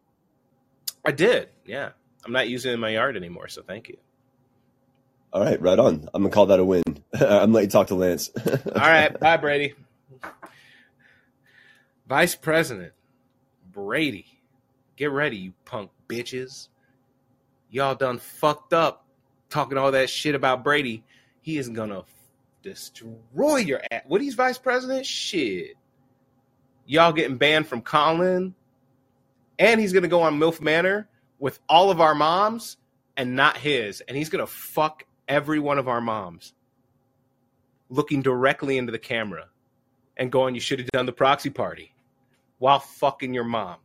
I 1.06 1.12
did. 1.12 1.50
Yeah, 1.66 1.92
I'm 2.26 2.34
not 2.34 2.50
using 2.50 2.72
it 2.72 2.74
in 2.76 2.80
my 2.82 2.90
yard 2.90 3.16
anymore, 3.16 3.48
so 3.48 3.62
thank 3.62 3.88
you. 3.90 3.98
All 5.32 5.42
right, 5.44 5.62
right 5.62 5.80
on. 5.80 6.10
I'm 6.14 6.24
gonna 6.24 6.34
call 6.34 6.48
that 6.48 6.60
a 6.60 6.66
win. 6.66 6.84
I'm 7.20 7.54
letting 7.54 7.68
you 7.70 7.72
talk 7.72 7.88
to 7.88 7.96
Lance. 7.96 8.30
All 8.48 8.82
right, 8.82 9.18
bye, 9.20 9.38
Brady. 9.38 9.76
Vice 12.08 12.36
President 12.36 12.92
Brady, 13.72 14.26
get 14.96 15.12
ready, 15.12 15.38
you 15.38 15.54
punk 15.66 15.92
bitches. 16.08 16.70
Y'all 17.70 17.96
done 17.96 18.18
fucked 18.18 18.74
up 18.74 19.06
talking 19.50 19.78
all 19.78 19.92
that 19.92 20.10
shit 20.10 20.36
about 20.36 20.64
Brady. 20.64 21.04
He 21.42 21.58
is 21.58 21.70
gonna 21.70 22.04
destroy 22.64 23.58
your 23.58 23.82
ass. 23.92 24.04
What 24.08 24.22
he's 24.22 24.36
vice 24.36 24.58
president? 24.58 25.06
Shit. 25.06 25.76
Y'all 26.86 27.14
getting 27.14 27.38
banned 27.38 27.68
from 27.68 27.82
Callin, 27.82 28.56
and 29.60 29.80
he's 29.80 29.94
gonna 29.94 30.08
go 30.08 30.24
on 30.24 30.40
MILF 30.40 30.62
Manor 30.62 31.08
with 31.38 31.60
all 31.70 31.92
of 31.92 32.02
our 32.02 32.16
moms 32.16 32.78
and 33.18 33.36
not 33.36 33.58
his, 33.58 34.02
and 34.02 34.18
he's 34.18 34.30
gonna 34.30 34.48
fuck 34.48 35.04
every 35.28 35.60
one 35.60 35.78
of 35.78 35.88
our 35.88 36.02
moms 36.02 36.54
looking 37.90 38.22
directly 38.22 38.78
into 38.78 38.92
the 38.92 39.00
camera 39.00 39.48
and 40.18 40.32
going, 40.32 40.56
You 40.56 40.62
should 40.62 40.80
have 40.80 40.90
done 40.90 41.06
the 41.06 41.12
proxy 41.12 41.50
party 41.50 41.94
while 42.60 42.80
fucking 42.80 43.34
your 43.34 43.44
mom. 43.44 43.78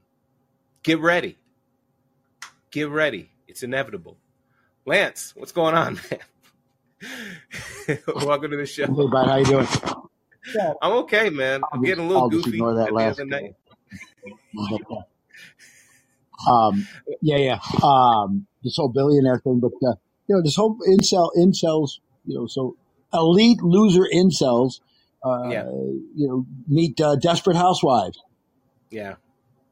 Get 0.82 1.00
ready. 1.00 1.38
Get 2.70 2.90
ready. 2.90 3.30
It's 3.48 3.62
inevitable. 3.62 4.16
Lance, 4.84 5.32
what's 5.36 5.52
going 5.52 5.74
on, 5.74 5.98
man? 6.10 7.98
Welcome 8.14 8.50
to 8.50 8.56
the 8.58 8.66
show. 8.66 8.86
Hey, 8.86 9.06
bud, 9.06 9.26
how 9.28 9.36
you 9.36 9.44
doing? 9.46 9.66
I'm 10.82 10.92
okay, 11.04 11.30
man. 11.30 11.62
I'm 11.72 11.78
I'll 11.78 11.80
getting 11.80 12.04
a 12.04 12.08
just- 12.08 12.08
little 12.08 12.22
I'll 12.24 12.28
goofy 12.28 12.50
ignore 12.50 12.74
that 12.74 12.88
at 12.88 12.94
the 12.94 13.00
end 13.00 13.30
last 13.30 13.42
night. 13.42 13.54
Um, 16.50 16.86
yeah, 17.22 17.36
yeah. 17.36 17.58
Um, 17.82 18.46
this 18.62 18.76
whole 18.76 18.88
billionaire 18.88 19.38
thing, 19.38 19.60
but 19.60 19.72
uh, 19.86 19.94
you 20.26 20.34
know, 20.36 20.42
this 20.42 20.56
whole 20.56 20.76
incel 20.88 21.30
incels, 21.38 22.00
you 22.26 22.34
know, 22.38 22.46
so 22.46 22.76
elite 23.12 23.62
loser 23.62 24.06
incels, 24.12 24.80
uh, 25.24 25.48
Yeah. 25.48 25.64
you 25.68 26.28
know, 26.28 26.46
meet 26.68 27.00
uh, 27.00 27.16
desperate 27.16 27.56
housewives. 27.56 28.20
Yeah. 28.94 29.16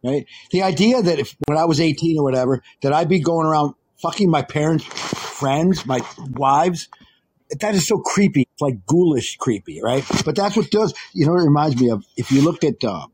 right? 0.04 0.26
The 0.50 0.62
idea 0.62 1.00
that 1.00 1.18
if 1.20 1.36
when 1.46 1.56
I 1.56 1.64
was 1.64 1.80
18 1.80 2.18
or 2.18 2.24
whatever, 2.24 2.62
that 2.82 2.92
I'd 2.92 3.08
be 3.08 3.20
going 3.20 3.46
around 3.46 3.74
fucking 4.00 4.28
my 4.28 4.42
parents' 4.42 4.84
friends, 4.84 5.86
my 5.86 6.00
wives, 6.32 6.88
that 7.60 7.74
is 7.74 7.86
so 7.86 7.98
creepy. 7.98 8.42
It's 8.52 8.60
like 8.60 8.84
ghoulish 8.86 9.36
creepy, 9.36 9.80
right? 9.82 10.04
But 10.24 10.34
that's 10.34 10.56
what 10.56 10.70
does, 10.70 10.92
you 11.12 11.26
know, 11.26 11.34
it 11.34 11.44
reminds 11.44 11.80
me 11.80 11.90
of 11.90 12.04
if 12.16 12.32
you 12.32 12.42
looked 12.42 12.64
at, 12.64 12.82
uh, 12.82 13.06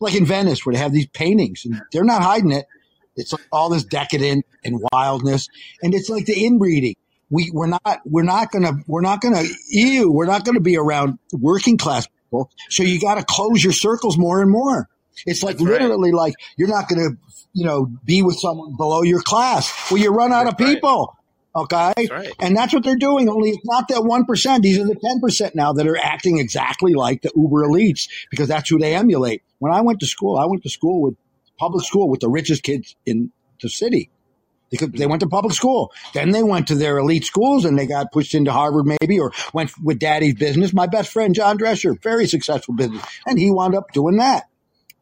like 0.00 0.14
in 0.14 0.26
Venice 0.26 0.66
where 0.66 0.72
they 0.72 0.80
have 0.80 0.92
these 0.92 1.06
paintings 1.06 1.64
and 1.64 1.80
they're 1.92 2.04
not 2.04 2.22
hiding 2.22 2.50
it. 2.50 2.66
It's 3.14 3.32
like 3.32 3.46
all 3.52 3.68
this 3.68 3.84
decadent 3.84 4.46
and 4.64 4.80
wildness. 4.92 5.48
And 5.82 5.94
it's 5.94 6.08
like 6.08 6.24
the 6.24 6.44
inbreeding. 6.44 6.96
We, 7.30 7.50
we're 7.52 7.66
not, 7.68 8.00
we're 8.04 8.24
not 8.24 8.50
gonna, 8.50 8.72
we're 8.86 9.02
not 9.02 9.20
gonna, 9.20 9.42
ew, 9.68 10.10
we're 10.10 10.26
not 10.26 10.44
gonna 10.44 10.60
be 10.60 10.76
around 10.76 11.18
working 11.32 11.76
class 11.78 12.06
people. 12.06 12.50
So 12.70 12.82
you 12.82 13.00
got 13.00 13.16
to 13.16 13.24
close 13.24 13.62
your 13.62 13.72
circles 13.72 14.16
more 14.18 14.40
and 14.40 14.50
more. 14.50 14.88
It's 15.26 15.42
like 15.42 15.56
That's 15.58 15.68
right. 15.68 15.80
literally 15.80 16.12
like 16.12 16.34
you're 16.56 16.68
not 16.68 16.88
going 16.88 17.10
to, 17.10 17.16
you 17.52 17.64
know, 17.64 17.86
be 18.04 18.22
with 18.22 18.38
someone 18.38 18.76
below 18.76 19.02
your 19.02 19.22
class. 19.22 19.90
Well, 19.90 20.00
you 20.00 20.10
run 20.10 20.32
out 20.32 20.44
That's 20.44 20.60
of 20.60 20.66
right. 20.66 20.74
people. 20.74 21.16
Okay. 21.54 21.92
That's 21.96 22.10
right. 22.10 22.32
And 22.38 22.56
that's 22.56 22.72
what 22.72 22.82
they're 22.82 22.96
doing. 22.96 23.28
Only 23.28 23.50
it's 23.50 23.64
not 23.66 23.88
that 23.88 23.98
1%. 23.98 24.62
These 24.62 24.78
are 24.78 24.86
the 24.86 24.96
10% 24.96 25.54
now 25.54 25.74
that 25.74 25.86
are 25.86 25.98
acting 25.98 26.38
exactly 26.38 26.94
like 26.94 27.22
the 27.22 27.30
uber 27.36 27.66
elites 27.66 28.08
because 28.30 28.48
that's 28.48 28.70
who 28.70 28.78
they 28.78 28.94
emulate. 28.94 29.42
When 29.58 29.72
I 29.72 29.82
went 29.82 30.00
to 30.00 30.06
school, 30.06 30.38
I 30.38 30.46
went 30.46 30.62
to 30.62 30.70
school 30.70 31.02
with 31.02 31.14
public 31.58 31.84
school 31.84 32.08
with 32.08 32.20
the 32.20 32.30
richest 32.30 32.62
kids 32.62 32.96
in 33.04 33.32
the 33.60 33.68
city. 33.68 34.10
Because 34.70 34.88
they 34.92 35.06
went 35.06 35.20
to 35.20 35.28
public 35.28 35.52
school. 35.52 35.92
Then 36.14 36.30
they 36.30 36.42
went 36.42 36.68
to 36.68 36.74
their 36.74 36.96
elite 36.96 37.26
schools 37.26 37.66
and 37.66 37.78
they 37.78 37.86
got 37.86 38.10
pushed 38.10 38.34
into 38.34 38.50
Harvard 38.50 38.86
maybe 38.86 39.20
or 39.20 39.32
went 39.52 39.70
with 39.84 39.98
daddy's 39.98 40.34
business. 40.36 40.72
My 40.72 40.86
best 40.86 41.12
friend, 41.12 41.34
John 41.34 41.58
Drescher, 41.58 42.02
very 42.02 42.26
successful 42.26 42.74
business. 42.74 43.04
And 43.26 43.38
he 43.38 43.50
wound 43.50 43.74
up 43.74 43.92
doing 43.92 44.16
that. 44.16 44.44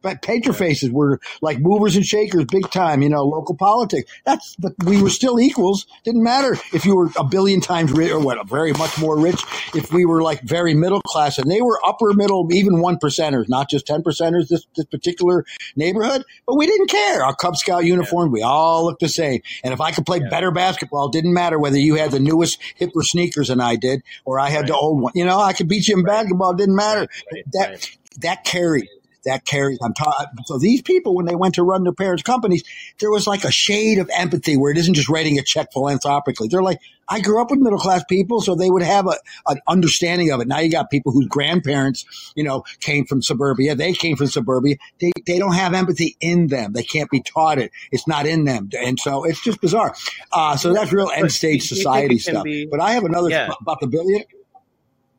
But 0.01 0.21
pager 0.21 0.53
faces 0.55 0.89
were 0.89 1.19
like 1.41 1.59
movers 1.59 1.95
and 1.95 2.05
shakers, 2.05 2.45
big 2.45 2.69
time, 2.71 3.01
you 3.01 3.09
know, 3.09 3.23
local 3.23 3.55
politics. 3.55 4.11
That's, 4.25 4.55
but 4.57 4.73
we 4.85 5.01
were 5.01 5.09
still 5.09 5.39
equals. 5.39 5.85
Didn't 6.03 6.23
matter 6.23 6.57
if 6.73 6.85
you 6.85 6.95
were 6.95 7.09
a 7.17 7.23
billion 7.23 7.61
times 7.61 7.91
rich 7.91 8.11
or 8.11 8.19
what, 8.19 8.45
very 8.47 8.73
much 8.73 8.97
more 8.99 9.19
rich. 9.19 9.41
If 9.75 9.91
we 9.93 10.05
were 10.05 10.21
like 10.21 10.41
very 10.41 10.73
middle 10.73 11.01
class 11.01 11.37
and 11.37 11.49
they 11.49 11.61
were 11.61 11.79
upper 11.85 12.13
middle, 12.13 12.47
even 12.51 12.81
one 12.81 12.97
percenters, 12.97 13.47
not 13.47 13.69
just 13.69 13.85
10 13.85 14.03
percenters, 14.03 14.47
this, 14.47 14.65
this 14.75 14.85
particular 14.85 15.45
neighborhood. 15.75 16.23
But 16.47 16.55
we 16.55 16.65
didn't 16.65 16.87
care. 16.89 17.23
Our 17.23 17.35
Cub 17.35 17.55
Scout 17.55 17.85
uniforms, 17.85 18.31
we 18.31 18.41
all 18.41 18.85
looked 18.85 19.01
the 19.01 19.09
same. 19.09 19.41
And 19.63 19.73
if 19.73 19.81
I 19.81 19.91
could 19.91 20.05
play 20.05 20.19
Yeah. 20.19 20.29
better 20.29 20.51
basketball, 20.51 21.07
it 21.07 21.11
didn't 21.13 21.33
matter 21.33 21.59
whether 21.59 21.77
you 21.77 21.95
had 21.95 22.11
the 22.11 22.19
newest, 22.19 22.59
hipper 22.79 23.03
sneakers 23.03 23.49
than 23.49 23.61
I 23.61 23.75
did, 23.75 24.01
or 24.25 24.39
I 24.39 24.49
had 24.49 24.67
the 24.67 24.75
old 24.75 25.01
one. 25.01 25.11
You 25.15 25.25
know, 25.25 25.39
I 25.39 25.53
could 25.53 25.67
beat 25.67 25.87
you 25.87 25.97
in 25.97 26.03
Right. 26.03 26.21
basketball. 26.21 26.51
It 26.51 26.57
didn't 26.57 26.75
matter. 26.75 27.07
Right, 27.31 27.43
That, 27.53 27.69
right. 27.69 27.97
that 28.21 28.43
carried. 28.43 28.87
That 29.23 29.45
carries. 29.45 29.77
I'm 29.83 29.93
taught. 29.93 30.29
So 30.45 30.57
these 30.57 30.81
people, 30.81 31.15
when 31.15 31.25
they 31.27 31.35
went 31.35 31.55
to 31.55 31.63
run 31.63 31.83
their 31.83 31.93
parents' 31.93 32.23
companies, 32.23 32.63
there 32.99 33.11
was 33.11 33.27
like 33.27 33.43
a 33.43 33.51
shade 33.51 33.99
of 33.99 34.09
empathy 34.13 34.57
where 34.57 34.71
it 34.71 34.77
isn't 34.79 34.95
just 34.95 35.09
writing 35.09 35.37
a 35.37 35.43
check 35.43 35.71
philanthropically. 35.71 36.47
They're 36.47 36.63
like, 36.63 36.79
I 37.07 37.19
grew 37.19 37.39
up 37.41 37.51
with 37.51 37.59
middle 37.59 37.77
class 37.77 38.03
people, 38.09 38.41
so 38.41 38.55
they 38.55 38.69
would 38.71 38.81
have 38.81 39.05
a, 39.05 39.15
an 39.47 39.59
understanding 39.67 40.31
of 40.31 40.39
it. 40.41 40.47
Now 40.47 40.59
you 40.59 40.71
got 40.71 40.89
people 40.89 41.11
whose 41.11 41.27
grandparents, 41.27 42.31
you 42.35 42.43
know, 42.43 42.63
came 42.79 43.05
from 43.05 43.21
suburbia. 43.21 43.75
They 43.75 43.93
came 43.93 44.15
from 44.15 44.27
suburbia. 44.27 44.77
They, 44.99 45.11
they 45.27 45.37
don't 45.37 45.53
have 45.53 45.73
empathy 45.73 46.15
in 46.21 46.47
them. 46.47 46.73
They 46.73 46.83
can't 46.83 47.09
be 47.11 47.21
taught 47.21 47.59
it. 47.59 47.71
It's 47.91 48.07
not 48.07 48.25
in 48.25 48.45
them. 48.45 48.69
And 48.81 48.99
so 48.99 49.23
it's 49.25 49.43
just 49.43 49.61
bizarre. 49.61 49.93
Uh, 50.31 50.55
so 50.57 50.73
that's 50.73 50.91
real 50.91 51.11
end 51.13 51.31
stage 51.31 51.67
do 51.69 51.75
you 51.75 51.81
think 51.81 51.83
society 51.83 52.17
stuff. 52.17 52.43
be- 52.43 52.65
But 52.65 52.79
I 52.79 52.93
have 52.93 53.03
another 53.03 53.29
Yeah. 53.29 53.51
about 53.61 53.81
the 53.81 53.87
billion. 53.87 54.23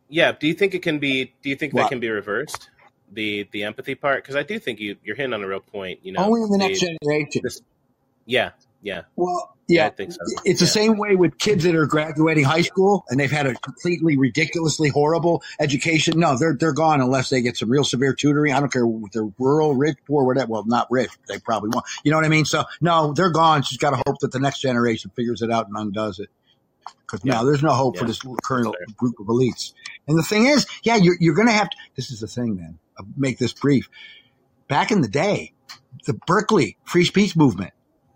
Yeah. 0.09 0.33
Do 0.33 0.47
you 0.49 0.55
think 0.55 0.75
it 0.75 0.83
can 0.83 0.99
be? 0.99 1.33
Do 1.43 1.51
you 1.51 1.57
think 1.57 1.73
that 1.75 1.89
can 1.89 2.01
be 2.01 2.09
reversed? 2.09 2.69
The 3.13 3.49
the 3.53 3.65
empathy 3.65 3.95
part 3.95 4.23
because 4.23 4.37
I 4.37 4.43
do 4.43 4.59
think 4.59 4.81
you 4.81 4.97
you're 5.05 5.17
hitting 5.17 5.33
on 5.35 5.43
a 5.43 5.47
real 5.49 5.61
point. 5.61 6.01
You 6.03 6.13
know, 6.13 6.25
Only 6.25 6.43
in 6.43 6.51
the 6.51 6.59
next 6.59 6.81
generation. 6.81 7.43
this- 7.45 7.61
yeah, 8.25 8.51
yeah, 8.83 9.03
Well, 9.17 9.57
yeah, 9.67 9.81
yeah, 9.83 9.87
I 9.87 9.91
think 9.91 10.13
so. 10.13 10.21
it's 10.45 10.61
the 10.61 10.67
same 10.67 10.97
way 10.97 11.17
with 11.17 11.39
kids 11.39 11.65
that 11.65 11.75
are 11.75 11.87
graduating 11.87 12.45
high 12.45 12.63
school 12.63 13.05
and 13.09 13.19
they've 13.19 13.31
had 13.31 13.47
a 13.47 13.55
completely 13.57 14.17
ridiculously 14.17 14.89
horrible 14.91 15.43
education. 15.59 16.21
No, 16.21 16.39
they're 16.39 16.55
they're 16.55 16.73
gone 16.73 17.01
unless 17.01 17.31
they 17.31 17.43
get 17.43 17.57
some 17.57 17.69
real 17.69 17.83
severe 17.83 18.15
tutoring. 18.15 18.53
I 18.53 18.61
don't 18.61 18.73
care 18.73 18.85
if 18.87 19.11
they're 19.13 19.29
rural, 19.39 19.75
rich, 19.75 19.97
poor, 20.07 20.25
whatever. 20.25 20.53
Well, 20.53 20.65
not 20.67 20.89
rich. 20.91 21.11
They 21.27 21.39
probably 21.41 21.71
won't. 21.71 21.85
You 22.05 22.13
know 22.13 22.17
what 22.19 22.25
I 22.27 22.29
mean? 22.29 22.45
So 22.45 22.65
no, 22.81 23.13
they're 23.13 23.31
gone. 23.31 23.63
She's 23.63 23.79
got 23.79 23.91
to 23.91 24.03
hope 24.07 24.21
that 24.21 24.31
the 24.31 24.39
next 24.41 24.61
generation 24.61 25.11
figures 25.17 25.43
it 25.43 25.51
out 25.51 25.67
and 25.67 25.77
undoes 25.77 26.21
it. 26.21 26.29
Because 27.05 27.25
Yeah. 27.25 27.35
no, 27.41 27.47
there's 27.47 27.63
no 27.63 27.73
hope 27.73 27.99
for 27.99 28.05
this 28.05 28.21
current 28.45 28.75
group 28.97 29.19
of 29.21 29.27
elites. 29.27 29.73
And 30.07 30.17
the 30.17 30.23
thing 30.23 30.47
is, 30.47 30.67
yeah, 30.85 30.95
you're 30.97 31.17
you're 31.21 31.35
going 31.35 31.49
to 31.49 31.53
have 31.55 31.69
to. 31.71 31.77
This 31.97 32.11
is 32.13 32.21
the 32.21 32.27
thing, 32.29 32.57
man. 32.57 32.79
Make 33.17 33.39
this 33.39 33.53
brief. 33.53 33.89
Back 34.69 34.91
in 34.91 35.01
the 35.01 35.09
day, 35.09 35.53
the 36.07 36.15
Berkeley 36.15 36.77
free 36.85 37.05
speech 37.05 37.37
movement 37.37 37.73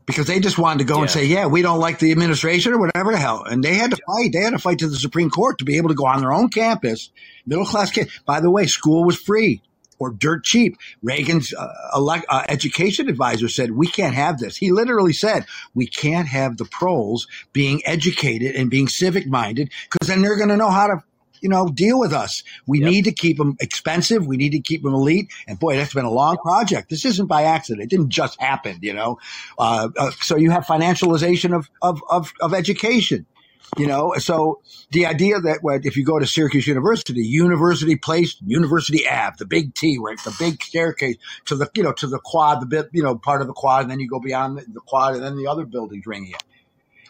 because 0.06 0.26
they 0.26 0.38
just 0.38 0.56
wanted 0.56 0.78
to 0.78 0.84
go 0.84 1.02
and 1.02 1.10
say, 1.10 1.26
yeah, 1.26 1.46
we 1.46 1.62
don't 1.62 1.80
like 1.80 1.98
the 1.98 2.12
administration 2.12 2.72
or 2.72 2.78
whatever 2.78 3.10
the 3.10 3.18
hell. 3.18 3.42
And 3.42 3.62
they 3.62 3.74
had 3.74 3.90
to 3.90 3.98
fight. 4.06 4.32
They 4.32 4.40
had 4.40 4.52
to 4.52 4.58
fight 4.58 4.78
to 4.78 4.88
the 4.88 4.96
Supreme 4.96 5.30
Court 5.30 5.58
to 5.58 5.64
be 5.64 5.76
able 5.76 5.88
to 5.88 5.94
go 5.94 6.06
on 6.06 6.20
their 6.20 6.32
own 6.32 6.48
campus, 6.48 7.10
middle 7.44 7.66
class 7.66 7.90
kid. 7.90 8.08
By 8.24 8.40
the 8.40 8.50
way, 8.50 8.66
school 8.66 9.04
was 9.04 9.16
free 9.16 9.62
or 9.98 10.10
dirt 10.10 10.44
cheap. 10.44 10.78
Reagan's 11.02 11.52
uh, 11.52 11.68
elect, 11.94 12.26
uh, 12.28 12.44
education 12.48 13.08
advisor 13.08 13.48
said, 13.48 13.72
we 13.72 13.88
can't 13.88 14.14
have 14.14 14.38
this. 14.38 14.56
He 14.56 14.70
literally 14.70 15.12
said, 15.12 15.46
we 15.74 15.86
can't 15.86 16.28
have 16.28 16.56
the 16.56 16.66
pros 16.66 17.26
being 17.52 17.82
educated 17.84 18.54
and 18.54 18.70
being 18.70 18.88
civic 18.88 19.26
minded 19.26 19.72
because 19.90 20.08
then 20.08 20.22
they're 20.22 20.36
going 20.36 20.50
to 20.50 20.56
know 20.56 20.70
how 20.70 20.86
to 20.86 21.02
you 21.40 21.48
know, 21.48 21.68
deal 21.68 21.98
with 21.98 22.12
us. 22.12 22.42
We 22.66 22.80
Yep. 22.80 22.90
need 22.90 23.04
to 23.04 23.12
keep 23.12 23.38
them 23.38 23.56
expensive. 23.60 24.26
We 24.26 24.36
need 24.36 24.50
to 24.50 24.60
keep 24.60 24.82
them 24.82 24.94
elite. 24.94 25.28
And 25.46 25.58
boy, 25.58 25.76
that's 25.76 25.94
been 25.94 26.04
a 26.04 26.10
long 26.10 26.36
project. 26.38 26.90
This 26.90 27.04
isn't 27.04 27.26
by 27.26 27.42
accident. 27.44 27.82
It 27.84 27.90
didn't 27.90 28.10
just 28.10 28.40
happen, 28.40 28.78
you 28.82 28.94
know. 28.94 29.18
Uh, 29.58 29.88
uh, 29.98 30.10
so 30.20 30.36
you 30.36 30.50
have 30.50 30.64
financialization 30.66 31.54
of, 31.54 31.68
of, 31.82 32.00
of, 32.10 32.32
of 32.40 32.54
education. 32.54 33.26
You 33.76 33.88
know, 33.88 34.14
so 34.18 34.60
the 34.92 35.06
idea 35.06 35.40
that 35.40 35.58
what, 35.60 35.84
if 35.84 35.96
you 35.96 36.04
go 36.04 36.18
to 36.20 36.26
Syracuse 36.26 36.66
University, 36.68 37.20
University 37.20 37.96
Place, 37.96 38.36
University 38.46 39.06
Ave, 39.08 39.34
the 39.38 39.44
big 39.44 39.74
T, 39.74 39.98
right, 40.00 40.16
the 40.24 40.34
big 40.38 40.62
staircase 40.62 41.16
to 41.46 41.56
the, 41.56 41.68
you 41.74 41.82
know, 41.82 41.92
to 41.94 42.06
the 42.06 42.20
quad, 42.20 42.62
the 42.62 42.66
bit, 42.66 42.88
you 42.92 43.02
know, 43.02 43.16
part 43.16 43.40
of 43.40 43.48
the 43.48 43.52
quad, 43.52 43.82
and 43.82 43.90
then 43.90 43.98
you 43.98 44.08
go 44.08 44.20
beyond 44.20 44.58
the, 44.58 44.64
the 44.72 44.80
quad, 44.80 45.14
and 45.14 45.22
then 45.22 45.36
the 45.36 45.48
other 45.48 45.66
buildings 45.66 46.06
ring 46.06 46.26
in. 46.28 46.34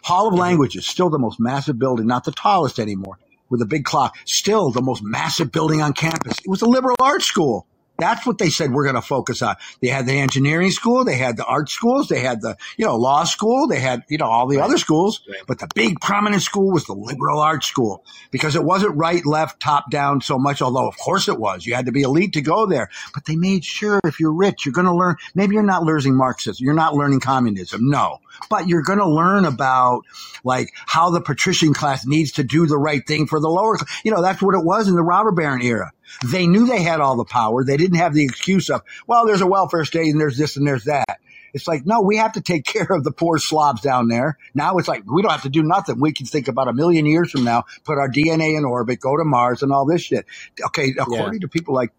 Hall 0.03 0.27
of 0.27 0.33
Mhm. 0.33 0.39
Languages, 0.39 0.87
still 0.87 1.09
the 1.11 1.19
most 1.19 1.39
massive 1.39 1.77
building, 1.77 2.07
not 2.07 2.23
the 2.23 2.31
tallest 2.31 2.79
anymore, 2.79 3.19
with 3.49 3.61
a 3.61 3.65
big 3.65 3.85
clock, 3.85 4.17
still 4.25 4.71
the 4.71 4.81
most 4.81 5.03
massive 5.03 5.51
building 5.51 5.81
on 5.81 5.93
campus. 5.93 6.37
It 6.39 6.49
was 6.49 6.61
a 6.61 6.67
liberal 6.67 6.95
arts 6.99 7.25
school. 7.25 7.67
That's 7.99 8.25
what 8.25 8.37
they 8.37 8.49
said 8.49 8.71
we're 8.71 8.83
going 8.83 8.95
to 8.95 9.01
focus 9.01 9.41
on. 9.41 9.55
They 9.81 9.87
had 9.87 10.05
the 10.05 10.13
engineering 10.13 10.71
school, 10.71 11.03
they 11.03 11.15
had 11.17 11.35
the 11.37 11.45
art 11.45 11.69
schools, 11.69 12.07
they 12.09 12.19
had 12.19 12.41
the, 12.41 12.55
you 12.77 12.85
know, 12.85 12.95
law 12.95 13.23
school, 13.23 13.67
they 13.67 13.79
had, 13.79 14.03
you 14.07 14.17
know, 14.17 14.27
all 14.27 14.47
the 14.47 14.57
Right. 14.57 14.65
other 14.65 14.77
schools, 14.77 15.21
Right. 15.29 15.41
but 15.47 15.59
the 15.59 15.67
big 15.73 15.99
prominent 15.99 16.41
school 16.43 16.71
was 16.71 16.85
the 16.85 16.93
liberal 16.93 17.39
arts 17.39 17.65
school 17.67 18.03
because 18.31 18.55
it 18.55 18.63
wasn't 18.63 18.95
right, 18.95 19.25
left, 19.25 19.59
top 19.59 19.89
down 19.89 20.21
so 20.21 20.37
much, 20.37 20.61
although 20.61 20.87
of 20.87 20.97
course 20.97 21.27
it 21.27 21.39
was. 21.39 21.65
You 21.65 21.73
had 21.75 21.87
to 21.87 21.91
be 21.91 22.03
elite 22.03 22.33
to 22.33 22.41
go 22.41 22.65
there, 22.65 22.89
but 23.13 23.25
they 23.25 23.35
made 23.35 23.63
sure 23.65 23.99
if 24.03 24.19
you're 24.19 24.33
rich, 24.33 24.65
you're 24.65 24.73
going 24.73 24.85
to 24.87 24.93
learn, 24.95 25.15
maybe 25.33 25.55
you're 25.55 25.63
not 25.63 25.83
learning 25.83 26.15
Marxism, 26.15 26.63
you're 26.63 26.73
not 26.75 26.93
learning 26.95 27.19
communism. 27.19 27.89
No, 27.89 28.19
but 28.49 28.67
you're 28.67 28.83
going 28.83 28.99
to 28.99 29.09
learn 29.09 29.45
about 29.45 30.03
like 30.43 30.71
how 30.85 31.09
the 31.09 31.21
patrician 31.21 31.73
class 31.73 32.05
needs 32.05 32.33
to 32.33 32.43
do 32.43 32.67
the 32.67 32.77
right 32.77 33.05
thing 33.05 33.25
for 33.27 33.39
the 33.39 33.49
lower, 33.49 33.77
you 34.03 34.11
know, 34.11 34.21
that's 34.21 34.41
what 34.41 34.53
it 34.55 34.63
was 34.63 34.87
in 34.87 34.95
the 34.95 35.03
robber 35.03 35.31
baron 35.31 35.61
era. 35.61 35.91
They 36.25 36.47
knew 36.47 36.65
they 36.65 36.83
had 36.83 36.99
all 36.99 37.15
the 37.15 37.25
power. 37.25 37.63
They 37.63 37.77
didn't 37.77 37.97
have 37.97 38.13
the 38.13 38.23
excuse 38.23 38.69
of, 38.69 38.81
well, 39.05 39.25
there's 39.25 39.41
a 39.41 39.47
welfare 39.47 39.85
state 39.85 40.11
and 40.11 40.19
there's 40.19 40.37
this 40.37 40.57
and 40.57 40.67
there's 40.67 40.85
that. 40.85 41.19
It's 41.53 41.67
like, 41.67 41.85
no, 41.85 42.01
we 42.01 42.17
have 42.17 42.33
to 42.33 42.41
take 42.41 42.65
care 42.65 42.87
of 42.89 43.03
the 43.03 43.11
poor 43.11 43.37
slobs 43.37 43.81
down 43.81 44.07
there. 44.07 44.37
Now 44.53 44.77
it's 44.77 44.87
like, 44.87 45.03
we 45.05 45.21
don't 45.21 45.31
have 45.31 45.43
to 45.43 45.49
do 45.49 45.63
nothing. 45.63 45.99
We 45.99 46.13
can 46.13 46.25
think 46.25 46.47
about 46.47 46.67
a 46.67 46.73
million 46.73 47.05
years 47.05 47.31
from 47.31 47.43
now, 47.43 47.63
put 47.83 47.97
our 47.97 48.09
DNA 48.09 48.57
in 48.57 48.65
orbit, 48.65 48.99
go 48.99 49.17
to 49.17 49.23
Mars 49.23 49.63
and 49.63 49.71
all 49.71 49.85
this 49.85 50.01
shit. 50.01 50.25
Okay. 50.61 50.93
According 50.97 51.41
to 51.41 51.47
people 51.47 51.73
like, 51.73 51.91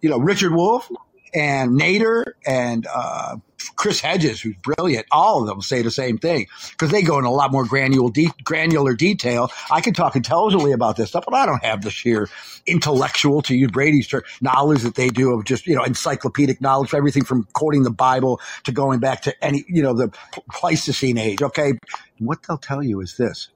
you 0.00 0.08
know, 0.08 0.18
Richard 0.18 0.54
Wolff 0.54 0.90
and 1.34 1.78
Nader 1.78 2.24
and, 2.46 2.86
uh, 2.86 3.36
Chris 3.76 4.00
Hedges, 4.00 4.40
who's 4.40 4.56
brilliant, 4.56 5.06
all 5.10 5.42
of 5.42 5.46
them 5.46 5.60
say 5.60 5.82
the 5.82 5.90
same 5.90 6.18
thing 6.18 6.46
because 6.70 6.90
they 6.90 7.02
go 7.02 7.18
in 7.18 7.24
a 7.24 7.30
lot 7.30 7.52
more 7.52 7.64
granular, 7.64 8.10
de- 8.10 8.32
granular 8.42 8.94
detail. 8.94 9.50
I 9.70 9.80
can 9.80 9.92
talk 9.94 10.16
intelligently 10.16 10.72
about 10.72 10.96
this 10.96 11.10
stuff, 11.10 11.24
but 11.26 11.34
I 11.34 11.46
don't 11.46 11.62
have 11.64 11.82
the 11.82 11.90
sheer 11.90 12.28
intellectual, 12.66 13.42
to 13.42 13.54
use 13.54 13.70
Brady's 13.70 14.06
term, 14.06 14.22
knowledge 14.40 14.82
that 14.82 14.94
they 14.94 15.08
do 15.08 15.34
of 15.34 15.44
just, 15.44 15.66
you 15.66 15.74
know, 15.74 15.84
encyclopedic 15.84 16.60
knowledge, 16.60 16.94
everything 16.94 17.24
from 17.24 17.46
quoting 17.52 17.82
the 17.82 17.90
Bible 17.90 18.40
to 18.64 18.72
going 18.72 18.98
back 19.00 19.22
to 19.22 19.44
any, 19.44 19.64
you 19.68 19.82
know, 19.82 19.94
the 19.94 20.10
Pleistocene 20.50 21.18
age. 21.18 21.42
Okay. 21.42 21.74
What 22.18 22.38
they'll 22.46 22.58
tell 22.58 22.82
you 22.82 23.00
is 23.00 23.16
this 23.16 23.48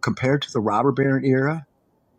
compared 0.00 0.42
to 0.42 0.52
the 0.52 0.60
robber 0.60 0.92
baron 0.92 1.24
era, 1.24 1.66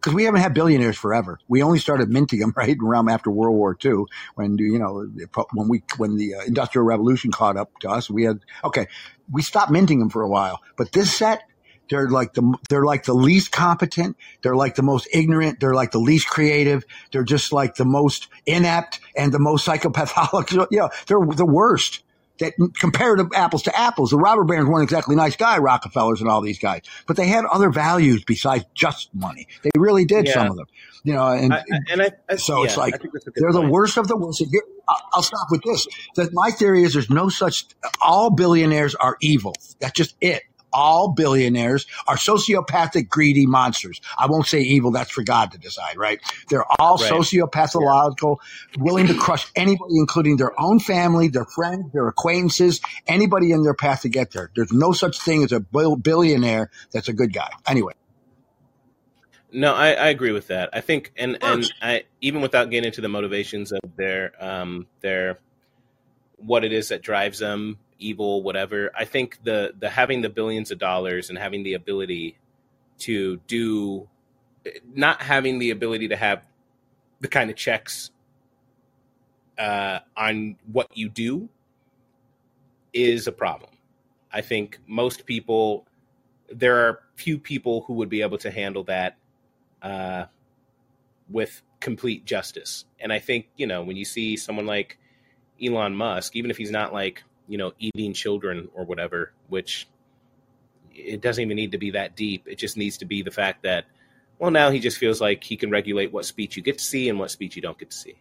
because 0.04 0.16
we 0.16 0.26
haven't 0.26 0.42
had 0.42 0.54
billionaires 0.54 0.98
forever. 0.98 1.40
We 1.48 1.64
only 1.64 1.80
started 1.80 2.10
minting 2.10 2.40
them 2.40 2.54
right 2.58 2.78
around 2.82 3.10
after 3.10 3.32
World 3.32 3.56
War 3.56 3.78
II, 3.84 4.06
when 4.36 4.58
you 4.58 4.78
know 4.78 5.08
when 5.54 5.70
we 5.70 5.84
when 5.98 6.18
the 6.18 6.36
uh, 6.36 6.42
Industrial 6.46 6.86
Revolution 6.86 7.32
caught 7.32 7.58
up 7.58 7.72
to 7.80 7.90
us. 7.90 8.10
We 8.10 8.24
had 8.24 8.40
okay, 8.64 8.88
we 9.32 9.42
stopped 9.42 9.72
minting 9.72 10.00
them 10.00 10.10
for 10.10 10.22
a 10.22 10.30
while, 10.30 10.62
but 10.78 10.92
this 10.92 11.14
set. 11.14 11.44
They're 11.90 12.10
like 12.10 12.34
the 12.34 12.58
they're 12.70 12.86
like 12.86 13.04
the 13.04 13.14
least 13.14 13.52
competent. 13.52 14.16
They're 14.42 14.56
like 14.56 14.76
the 14.76 14.82
most 14.82 15.08
ignorant. 15.12 15.60
They're 15.60 15.74
like 15.74 15.92
the 15.92 16.00
least 16.00 16.28
creative. 16.28 16.86
They're 17.12 17.26
just 17.26 17.52
like 17.52 17.76
the 17.76 17.86
most 17.86 18.30
inept 18.46 19.02
and 19.18 19.34
the 19.34 19.40
most 19.40 19.68
psychopathologic. 19.68 20.68
You 20.72 20.80
know, 20.80 20.90
they're 21.08 21.36
the 21.36 21.46
worst. 21.46 22.02
That 22.44 22.74
compared 22.80 23.20
to 23.20 23.30
apples 23.38 23.64
to 23.64 23.80
apples, 23.80 24.10
the 24.12 24.18
robber 24.18 24.44
barons 24.44 24.70
weren't 24.70 24.84
exactly 24.84 25.16
nice 25.16 25.36
guy, 25.36 25.58
Rockefellers 25.58 26.20
and 26.20 26.30
all 26.30 26.42
these 26.42 26.60
guys, 26.60 26.82
but 27.08 27.16
they 27.16 27.28
had 27.28 27.46
other 27.46 27.70
values 27.72 28.24
besides 28.26 28.66
just 28.74 29.14
money. 29.14 29.48
They 29.64 29.72
really 29.78 30.06
did 30.06 30.28
Yeah. 30.28 30.34
some 30.34 30.48
of 30.52 30.58
them, 30.58 30.66
you 31.04 31.14
know. 31.14 31.28
And 31.28 31.54
I, 31.54 31.64
and 31.90 32.02
I, 32.02 32.12
I 32.30 32.36
so 32.36 32.64
it's 32.64 32.78
like 32.78 32.96
I 32.96 32.98
think 32.98 33.14
that's 33.14 33.28
a 33.28 33.32
good 33.32 33.44
they're 33.44 33.54
the 33.54 33.70
worst 33.70 33.98
of 33.98 34.08
the 34.08 34.18
worst. 34.18 34.40
Here, 34.40 34.62
I'll, 34.90 35.02
I'll 35.14 35.24
stop 35.24 35.48
with 35.52 35.62
this. 35.64 35.88
That 36.16 36.30
my 36.34 36.52
theory 36.52 36.84
is 36.84 36.94
there's 36.94 37.10
no 37.10 37.30
such. 37.30 37.66
All 38.02 38.30
billionaires 38.30 38.96
are 38.96 39.18
evil. 39.22 39.54
That's 39.80 39.94
just 39.94 40.16
it. 40.22 40.44
All 40.74 41.14
billionaires 41.14 41.86
are 42.08 42.16
sociopathic, 42.18 43.10
greedy 43.10 43.46
monsters. 43.46 44.02
I 44.18 44.28
won't 44.28 44.48
say 44.48 44.62
evil. 44.62 44.92
That's 44.92 45.12
for 45.12 45.24
God 45.24 45.52
to 45.54 45.58
decide, 45.58 45.98
right? 45.98 46.20
They're 46.50 46.66
all 46.80 46.98
Right. 46.98 47.12
sociopathological, 47.12 48.38
willing 48.80 49.08
to 49.08 49.16
crush 49.16 49.48
anybody, 49.56 49.96
including 49.98 50.38
their 50.38 50.60
own 50.60 50.80
family, 50.80 51.28
their 51.30 51.46
friends, 51.46 51.92
their 51.94 52.08
acquaintances, 52.08 52.82
anybody 53.08 53.52
in 53.52 53.64
their 53.64 53.74
path 53.74 54.02
to 54.02 54.10
get 54.10 54.32
there. 54.32 54.52
There's 54.56 54.72
no 54.74 54.92
such 54.92 55.20
thing 55.22 55.44
as 55.44 55.52
a 55.52 55.60
billionaire 55.60 56.70
that's 56.92 57.08
a 57.08 57.14
good 57.14 57.34
guy. 57.34 57.50
Anyway, 57.68 57.94
No, 59.52 59.74
I, 59.74 59.90
I 59.94 60.08
agree 60.10 60.32
with 60.32 60.48
that. 60.48 60.70
I 60.74 60.82
think, 60.82 61.12
and 61.18 61.38
and 61.44 61.72
I 61.82 62.04
even 62.22 62.42
without 62.42 62.70
getting 62.70 62.88
into 62.88 63.02
the 63.02 63.10
motivations 63.10 63.72
of 63.72 63.82
their 63.96 64.34
um 64.40 64.88
their 65.02 65.40
what 66.38 66.64
it 66.66 66.74
is 66.74 66.90
that 66.90 67.02
drives 67.02 67.40
them, 67.40 67.80
evil, 68.06 68.44
whatever. 68.44 68.92
I 68.98 69.06
think 69.06 69.40
the 69.44 69.74
the 69.78 69.90
having 69.90 70.22
the 70.22 70.30
billions 70.30 70.72
of 70.72 70.80
dollars 70.80 71.30
and 71.30 71.38
having 71.38 71.64
the 71.64 71.74
ability 71.74 72.38
to 73.00 73.38
do, 73.48 74.08
not 74.94 75.22
having 75.22 75.60
the 75.60 75.72
ability 75.72 76.10
to 76.10 76.16
have 76.16 76.46
the 77.20 77.28
kind 77.28 77.50
of 77.50 77.56
checks 77.56 78.12
uh, 79.58 80.00
on 80.16 80.58
what 80.72 80.96
you 80.96 81.10
do 81.10 81.50
is 82.94 83.28
a 83.28 83.32
problem. 83.32 83.72
I 84.32 84.42
think 84.42 84.80
most 84.88 85.26
people, 85.26 85.86
there 86.50 86.88
are 86.88 87.00
few 87.16 87.38
people 87.38 87.82
who 87.82 87.94
would 87.94 88.10
be 88.10 88.22
able 88.22 88.40
to 88.40 88.52
handle 88.52 88.84
that 88.86 89.18
uh, 89.82 90.26
with 91.30 91.62
complete 91.80 92.26
justice. 92.26 92.86
And 93.00 93.14
I 93.14 93.20
think, 93.20 93.48
you 93.58 93.68
know, 93.68 93.84
when 93.84 93.96
you 93.96 94.06
see 94.06 94.38
someone 94.38 94.66
like 94.66 94.98
Elon 95.64 95.96
Musk, 95.96 96.36
even 96.36 96.52
if 96.52 96.58
he's 96.58 96.72
not 96.72 96.94
like, 96.94 97.24
you 97.48 97.58
know, 97.58 97.74
eating 97.80 98.14
children 98.14 98.70
or 98.74 98.86
whatever, 98.86 99.34
which 99.50 99.88
it 100.94 101.22
doesn't 101.22 101.44
even 101.44 101.56
need 101.56 101.72
to 101.72 101.78
be 101.78 101.92
that 101.92 102.16
deep. 102.16 102.48
It 102.48 102.58
just 102.58 102.78
needs 102.78 102.98
to 103.00 103.06
be 103.06 103.22
the 103.22 103.32
fact 103.32 103.64
that, 103.64 103.86
well, 104.40 104.52
now 104.52 104.70
he 104.72 104.80
just 104.80 104.98
feels 104.98 105.20
like 105.20 105.44
he 105.44 105.58
can 105.58 105.70
regulate 105.72 106.12
what 106.12 106.26
speech 106.26 106.56
you 106.56 106.64
get 106.64 106.78
to 106.78 106.84
see 106.84 107.10
and 107.10 107.20
what 107.20 107.32
speech 107.32 107.56
you 107.56 107.62
don't 107.62 107.78
get 107.78 107.92
to 107.92 107.98
see. 107.98 108.16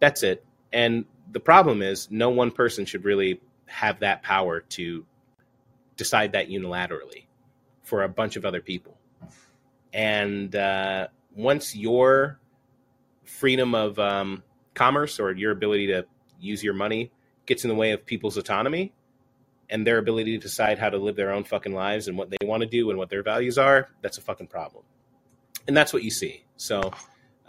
That's 0.00 0.22
it. 0.22 0.44
And 0.72 1.04
the 1.30 1.40
problem 1.40 1.82
is, 1.82 2.10
no 2.10 2.30
one 2.30 2.50
person 2.50 2.84
should 2.84 3.04
really 3.04 3.40
have 3.66 4.00
that 4.00 4.22
power 4.22 4.60
to 4.60 5.04
decide 5.96 6.32
that 6.32 6.48
unilaterally 6.48 7.26
for 7.82 8.02
a 8.02 8.08
bunch 8.08 8.36
of 8.36 8.44
other 8.44 8.60
people. 8.60 8.96
And 9.92 10.54
uh, 10.54 11.08
once 11.34 11.76
your 11.76 12.38
freedom 13.24 13.74
of 13.74 13.98
um, 13.98 14.42
commerce 14.74 15.20
or 15.20 15.32
your 15.32 15.52
ability 15.52 15.88
to 15.88 16.06
use 16.40 16.62
your 16.62 16.74
money 16.74 17.10
gets 17.52 17.64
in 17.64 17.68
the 17.68 17.74
way 17.74 17.90
of 17.92 18.04
people's 18.06 18.36
autonomy 18.36 18.92
and 19.70 19.86
their 19.86 19.98
ability 19.98 20.32
to 20.38 20.42
decide 20.42 20.78
how 20.78 20.88
to 20.90 20.98
live 20.98 21.16
their 21.16 21.32
own 21.32 21.44
fucking 21.44 21.74
lives 21.74 22.08
and 22.08 22.16
what 22.16 22.30
they 22.30 22.36
want 22.42 22.62
to 22.62 22.68
do 22.68 22.90
and 22.90 22.98
what 22.98 23.08
their 23.10 23.22
values 23.22 23.58
are, 23.58 23.88
that's 24.02 24.18
a 24.18 24.20
fucking 24.20 24.46
problem. 24.46 24.84
And 25.66 25.76
that's 25.76 25.92
what 25.92 26.02
you 26.02 26.10
see. 26.10 26.44
So 26.56 26.92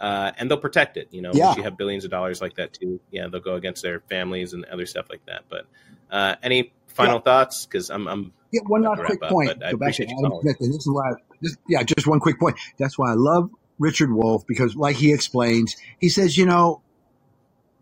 uh, 0.00 0.32
and 0.38 0.50
they'll 0.50 0.58
protect 0.58 0.96
it. 0.96 1.08
You 1.10 1.22
know, 1.22 1.32
Yeah. 1.34 1.54
you 1.56 1.62
have 1.62 1.76
billions 1.76 2.04
of 2.04 2.10
dollars 2.10 2.40
like 2.42 2.54
that 2.56 2.72
too, 2.72 3.00
yeah, 3.10 3.28
they'll 3.28 3.40
go 3.40 3.54
against 3.54 3.82
their 3.82 4.00
families 4.10 4.52
and 4.52 4.64
other 4.66 4.86
stuff 4.86 5.06
like 5.08 5.24
that. 5.26 5.44
But 5.48 5.66
uh, 6.10 6.34
any 6.42 6.72
final 6.88 7.20
thoughts? 7.20 7.66
Because 7.66 7.90
I'm, 7.90 8.06
I'm 8.08 8.32
Yeah, 8.52 8.60
one 8.66 8.82
last 8.82 9.00
quick 9.04 9.22
up, 9.22 9.30
point. 9.30 9.50
I 9.62 9.72
Go 9.72 9.78
back 9.78 9.94
to 9.94 10.04
Adam. 10.04 10.32
Smith, 10.42 10.56
and 10.60 10.74
this 10.74 10.86
is 10.86 10.90
why. 10.90 11.12
This, 11.40 11.56
yeah, 11.68 11.82
just 11.82 12.06
one 12.06 12.20
quick 12.20 12.38
point. 12.38 12.56
That's 12.78 12.98
why 12.98 13.10
I 13.10 13.14
love 13.14 13.50
Richard 13.78 14.12
Wolff 14.12 14.46
because, 14.46 14.76
like 14.76 14.96
he 14.96 15.12
explains, 15.12 15.76
he 16.00 16.08
says, 16.08 16.36
you 16.36 16.46
know, 16.46 16.82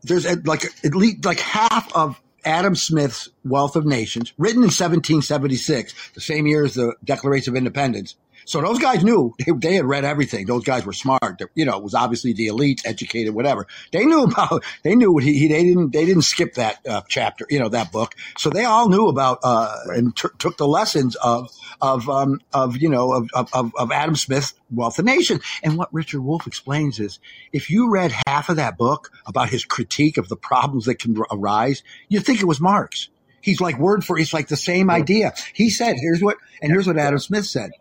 there's 0.02 0.26
like 0.44 0.64
at 0.84 0.94
least 0.94 1.24
like 1.24 1.40
half 1.40 1.94
of 1.94 2.20
Adam 2.44 2.74
Smith's 2.74 3.28
Wealth 3.44 3.76
of 3.76 3.86
Nations, 3.86 4.32
written 4.36 4.58
in 4.58 4.70
1776, 4.70 5.94
the 6.14 6.20
same 6.20 6.46
year 6.46 6.64
as 6.64 6.74
the 6.74 6.94
Declaration 7.04 7.52
of 7.52 7.56
Independence. 7.56 8.16
So 8.44 8.60
those 8.60 8.78
guys 8.78 9.04
knew 9.04 9.34
they, 9.38 9.52
they 9.52 9.74
had 9.74 9.84
read 9.84 10.04
everything. 10.04 10.46
Those 10.46 10.64
guys 10.64 10.84
were 10.86 10.92
smart. 10.92 11.38
They- 11.38 11.44
you 11.54 11.64
know, 11.64 11.76
it 11.76 11.82
was 11.82 11.94
obviously 11.94 12.32
the 12.32 12.46
elite, 12.48 12.82
educated, 12.84 13.34
whatever. 13.34 13.66
They 13.92 14.04
knew 14.04 14.22
about. 14.30 14.64
They 14.82 14.94
knew 14.94 15.12
what 15.12 15.22
he. 15.24 15.38
he 15.38 15.48
they 15.48 15.64
didn't. 15.64 15.92
They 15.92 16.04
didn't 16.06 16.22
skip 16.22 16.54
that 16.54 16.86
uh, 16.86 17.02
chapter. 17.08 17.46
You 17.50 17.58
know 17.60 17.68
that 17.68 17.92
book. 17.92 18.14
So 18.38 18.50
they 18.50 18.64
all 18.64 18.88
knew 18.88 19.08
about 19.08 19.38
uh, 19.42 19.76
and 19.88 20.16
t- 20.16 20.28
took 20.38 20.56
the 20.56 20.66
lessons 20.68 21.16
of 21.16 21.50
of 21.80 22.08
um, 22.08 22.40
of 22.52 22.76
you 22.76 22.88
know 22.88 23.12
of, 23.12 23.30
of- 23.52 23.72
of 23.76 23.92
Adam 23.92 24.16
Smith's 24.16 24.54
Wealth 24.70 24.98
of 24.98 25.04
Nations. 25.04 25.42
And 25.62 25.76
what 25.76 25.92
Richard 25.92 26.20
Wolff 26.22 26.46
explains 26.46 26.98
is, 27.00 27.18
if 27.52 27.70
you 27.70 27.90
read 27.90 28.12
half 28.26 28.48
of 28.48 28.56
that 28.56 28.76
book 28.78 29.10
about 29.26 29.48
his 29.50 29.64
critique 29.64 30.16
of 30.16 30.28
the 30.28 30.36
problems 30.36 30.86
that 30.86 30.96
can 30.98 31.16
arise, 31.30 31.82
you'd 32.08 32.24
think 32.24 32.40
it 32.40 32.46
was 32.46 32.60
Marx. 32.60 33.08
He's 33.40 33.60
like 33.60 33.76
word 33.78 34.04
for. 34.04 34.18
It's 34.18 34.32
like 34.32 34.48
the 34.48 34.56
same 34.56 34.88
idea. 34.88 35.32
He 35.52 35.68
said, 35.68 35.96
"Here's 36.00 36.22
what," 36.22 36.36
and 36.62 36.70
here's 36.70 36.86
what 36.86 36.96
Adam 36.96 37.18
Smith 37.18 37.44
said 37.46 37.72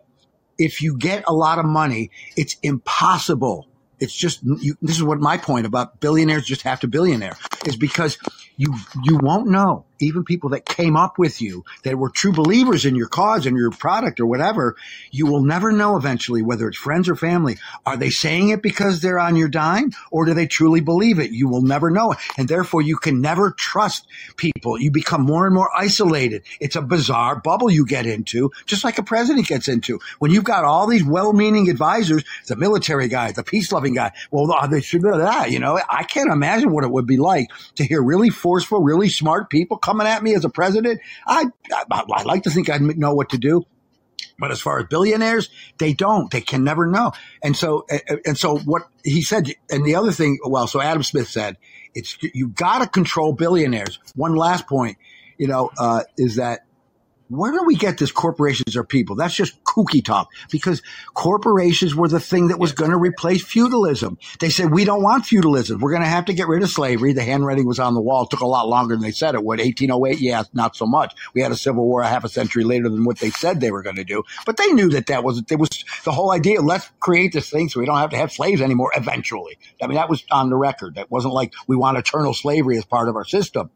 if 0.62 0.80
you 0.80 0.96
get 0.96 1.24
a 1.26 1.32
lot 1.34 1.58
of 1.58 1.64
money, 1.64 2.10
it's 2.36 2.56
impossible. 2.62 3.66
It's 3.98 4.14
just 4.14 4.42
you, 4.42 4.76
this 4.80 4.96
is 4.96 5.02
what 5.02 5.18
my 5.18 5.36
point 5.36 5.66
about 5.66 6.00
billionaires 6.00 6.44
just 6.44 6.62
have 6.62 6.80
to 6.80 6.88
billionaire 6.88 7.36
is 7.66 7.76
because 7.76 8.18
you 8.56 8.74
you 9.02 9.18
won't 9.18 9.48
know 9.48 9.84
even 10.02 10.24
people 10.24 10.50
that 10.50 10.64
came 10.64 10.96
up 10.96 11.18
with 11.18 11.40
you 11.40 11.64
that 11.84 11.98
were 11.98 12.10
true 12.10 12.32
believers 12.32 12.84
in 12.84 12.96
your 12.96 13.08
cause 13.08 13.46
and 13.46 13.56
your 13.56 13.70
product 13.70 14.20
or 14.20 14.26
whatever 14.26 14.76
you 15.10 15.26
will 15.26 15.42
never 15.42 15.72
know 15.72 15.96
eventually 15.96 16.42
whether 16.42 16.68
it's 16.68 16.78
friends 16.78 17.08
or 17.08 17.16
family. 17.16 17.58
Are 17.86 17.96
they 17.96 18.10
saying 18.10 18.50
it 18.50 18.62
because 18.62 19.00
they're 19.00 19.18
on 19.18 19.36
your 19.36 19.48
dime 19.48 19.92
or 20.10 20.24
do 20.24 20.34
they 20.34 20.46
truly 20.46 20.80
believe 20.80 21.18
it? 21.18 21.30
You 21.30 21.48
will 21.48 21.62
never 21.62 21.90
know. 21.90 22.14
And 22.36 22.48
therefore 22.48 22.82
you 22.82 22.96
can 22.96 23.20
never 23.20 23.50
trust 23.50 24.06
people. 24.36 24.80
You 24.80 24.90
become 24.90 25.22
more 25.22 25.46
and 25.46 25.54
more 25.54 25.70
isolated. 25.76 26.42
It's 26.60 26.76
a 26.76 26.82
bizarre 26.82 27.36
bubble 27.36 27.70
you 27.70 27.86
get 27.86 28.06
into 28.06 28.50
just 28.66 28.84
like 28.84 28.98
a 28.98 29.02
president 29.02 29.46
gets 29.46 29.68
into. 29.68 30.00
When 30.18 30.30
you've 30.30 30.44
got 30.44 30.64
all 30.64 30.86
these 30.86 31.04
well-meaning 31.04 31.68
advisors 31.70 32.24
the 32.46 32.56
military 32.56 33.08
guy 33.08 33.32
the 33.32 33.42
peace-loving 33.42 33.94
guy 33.94 34.12
well 34.30 34.46
they 34.70 34.80
should 34.80 35.02
do 35.02 35.16
that 35.18 35.50
you 35.50 35.58
know? 35.58 35.80
I 35.88 36.04
can't 36.04 36.32
imagine 36.32 36.70
what 36.70 36.84
it 36.84 36.90
would 36.90 37.06
be 37.06 37.16
like 37.16 37.48
to 37.76 37.84
hear 37.84 38.02
really 38.02 38.30
forceful 38.30 38.82
really 38.82 39.08
smart 39.08 39.50
people 39.50 39.76
coming 39.92 40.06
at 40.06 40.22
me 40.22 40.34
as 40.34 40.44
a 40.44 40.50
president 40.50 41.00
i 41.26 41.44
i, 41.72 41.84
I 41.90 42.22
like 42.22 42.44
to 42.44 42.50
think 42.50 42.70
i'd 42.70 42.80
know 42.80 43.14
what 43.14 43.30
to 43.30 43.38
do 43.38 43.64
but 44.38 44.50
as 44.50 44.60
far 44.60 44.80
as 44.80 44.86
billionaires, 44.86 45.50
they 45.78 45.92
don't. 45.92 46.30
They 46.30 46.40
can 46.40 46.64
never 46.64 46.86
know. 46.86 47.12
And 47.44 47.56
so, 47.56 47.86
and 48.24 48.36
so 48.36 48.58
what 48.58 48.82
he 49.04 49.22
said, 49.22 49.48
and 49.70 49.84
the 49.84 49.94
other 49.94 50.10
thing, 50.10 50.38
well, 50.44 50.66
so 50.66 50.80
Adam 50.80 51.02
Smith 51.02 51.28
said, 51.28 51.58
it's, 51.94 52.16
you 52.22 52.48
gotta 52.48 52.88
control 52.88 53.34
billionaires. 53.34 53.98
One 54.16 54.34
last 54.34 54.66
point, 54.66 54.98
you 55.38 55.46
know, 55.46 55.70
uh, 55.78 56.02
is 56.16 56.36
that 56.36 56.64
where 57.36 57.52
do 57.52 57.62
we 57.64 57.76
get 57.76 57.98
this 57.98 58.12
corporations 58.12 58.76
are 58.76 58.84
people? 58.84 59.16
That's 59.16 59.34
just 59.34 59.62
kooky 59.64 60.04
talk 60.04 60.30
because 60.50 60.82
corporations 61.14 61.94
were 61.94 62.08
the 62.08 62.20
thing 62.20 62.48
that 62.48 62.58
was 62.58 62.72
going 62.72 62.90
to 62.90 62.96
replace 62.96 63.42
feudalism. 63.42 64.18
They 64.40 64.50
said, 64.50 64.70
we 64.70 64.84
don't 64.84 65.02
want 65.02 65.26
feudalism. 65.26 65.80
We're 65.80 65.90
going 65.92 66.02
to 66.02 66.08
have 66.08 66.26
to 66.26 66.34
get 66.34 66.48
rid 66.48 66.62
of 66.62 66.70
slavery. 66.70 67.12
The 67.12 67.22
handwriting 67.22 67.66
was 67.66 67.78
on 67.78 67.94
the 67.94 68.00
wall. 68.00 68.24
It 68.24 68.30
took 68.30 68.40
a 68.40 68.46
lot 68.46 68.68
longer 68.68 68.94
than 68.94 69.02
they 69.02 69.12
said 69.12 69.34
it 69.34 69.44
would. 69.44 69.60
1808, 69.60 70.20
yeah, 70.20 70.42
not 70.52 70.76
so 70.76 70.86
much. 70.86 71.14
We 71.34 71.40
had 71.40 71.52
a 71.52 71.56
civil 71.56 71.84
war 71.84 72.02
a 72.02 72.08
half 72.08 72.24
a 72.24 72.28
century 72.28 72.64
later 72.64 72.88
than 72.88 73.04
what 73.04 73.18
they 73.18 73.30
said 73.30 73.60
they 73.60 73.72
were 73.72 73.82
going 73.82 73.96
to 73.96 74.04
do. 74.04 74.24
But 74.44 74.56
they 74.56 74.72
knew 74.72 74.90
that 74.90 75.06
that 75.06 75.24
was, 75.24 75.42
it 75.50 75.58
was 75.58 75.84
the 76.04 76.12
whole 76.12 76.32
idea. 76.32 76.60
Let's 76.60 76.90
create 77.00 77.32
this 77.32 77.48
thing 77.48 77.68
so 77.68 77.80
we 77.80 77.86
don't 77.86 77.98
have 77.98 78.10
to 78.10 78.16
have 78.16 78.32
slaves 78.32 78.60
anymore 78.60 78.92
eventually. 78.96 79.58
I 79.82 79.86
mean, 79.86 79.96
that 79.96 80.10
was 80.10 80.24
on 80.30 80.50
the 80.50 80.56
record. 80.56 80.96
That 80.96 81.10
wasn't 81.10 81.34
like 81.34 81.52
we 81.66 81.76
want 81.76 81.98
eternal 81.98 82.34
slavery 82.34 82.76
as 82.78 82.84
part 82.84 83.08
of 83.08 83.16
our 83.16 83.24
system. 83.24 83.70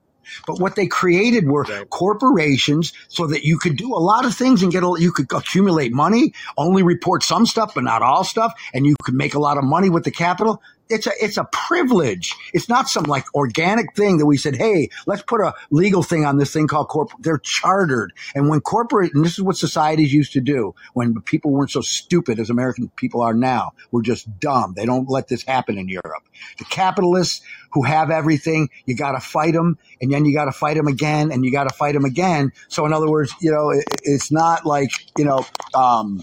But 0.46 0.60
what 0.60 0.76
they 0.76 0.86
created 0.86 1.46
were 1.46 1.64
Right. 1.68 1.88
corporations 1.90 2.92
so 3.08 3.26
that 3.26 3.44
you 3.44 3.58
could 3.58 3.76
do 3.76 3.94
a 3.94 3.98
lot 3.98 4.24
of 4.24 4.34
things 4.34 4.62
and 4.62 4.70
get 4.70 4.82
a, 4.82 4.94
you 4.98 5.12
could 5.12 5.26
accumulate 5.32 5.92
money, 5.92 6.32
only 6.56 6.82
report 6.82 7.22
some 7.22 7.46
stuff, 7.46 7.74
but 7.74 7.84
not 7.84 8.02
all 8.02 8.24
stuff. 8.24 8.52
And 8.72 8.86
you 8.86 8.94
could 9.02 9.14
make 9.14 9.34
a 9.34 9.38
lot 9.38 9.58
of 9.58 9.64
money 9.64 9.90
with 9.90 10.04
the 10.04 10.10
capital. 10.10 10.62
It's 10.88 11.06
a, 11.06 11.12
it's 11.20 11.36
a 11.36 11.44
privilege. 11.44 12.34
It's 12.52 12.68
not 12.68 12.88
some 12.88 13.04
like 13.04 13.34
organic 13.34 13.94
thing 13.94 14.18
that 14.18 14.26
we 14.26 14.36
said, 14.36 14.56
Hey, 14.56 14.90
let's 15.06 15.22
put 15.22 15.40
a 15.40 15.54
legal 15.70 16.02
thing 16.02 16.24
on 16.24 16.38
this 16.38 16.52
thing 16.52 16.68
called 16.68 16.88
corporate. 16.88 17.22
They're 17.22 17.38
chartered. 17.38 18.12
And 18.34 18.48
when 18.48 18.60
corporate, 18.60 19.14
and 19.14 19.24
this 19.24 19.32
is 19.32 19.42
what 19.42 19.56
societies 19.56 20.12
used 20.12 20.32
to 20.34 20.40
do 20.40 20.74
when 20.94 21.20
people 21.22 21.50
weren't 21.50 21.70
so 21.70 21.80
stupid 21.80 22.38
as 22.38 22.50
American 22.50 22.88
people 22.96 23.22
are 23.22 23.34
now. 23.34 23.72
We're 23.90 24.02
just 24.02 24.38
dumb. 24.38 24.74
They 24.76 24.86
don't 24.86 25.08
let 25.08 25.28
this 25.28 25.42
happen 25.42 25.78
in 25.78 25.88
Europe. 25.88 26.24
The 26.58 26.64
capitalists 26.64 27.42
who 27.72 27.82
have 27.82 28.10
everything, 28.10 28.70
you 28.84 28.96
got 28.96 29.12
to 29.12 29.20
fight 29.20 29.54
them 29.54 29.78
and 30.00 30.12
then 30.12 30.24
you 30.24 30.34
got 30.34 30.46
to 30.46 30.52
fight 30.52 30.76
them 30.76 30.86
again 30.86 31.32
and 31.32 31.44
you 31.44 31.52
got 31.52 31.68
to 31.68 31.74
fight 31.74 31.94
them 31.94 32.04
again. 32.04 32.52
So 32.68 32.86
in 32.86 32.92
other 32.92 33.10
words, 33.10 33.34
you 33.40 33.50
know, 33.50 33.70
it, 33.70 33.84
it's 34.02 34.30
not 34.30 34.64
like, 34.64 34.90
you 35.18 35.24
know, 35.24 35.44
um, 35.74 36.22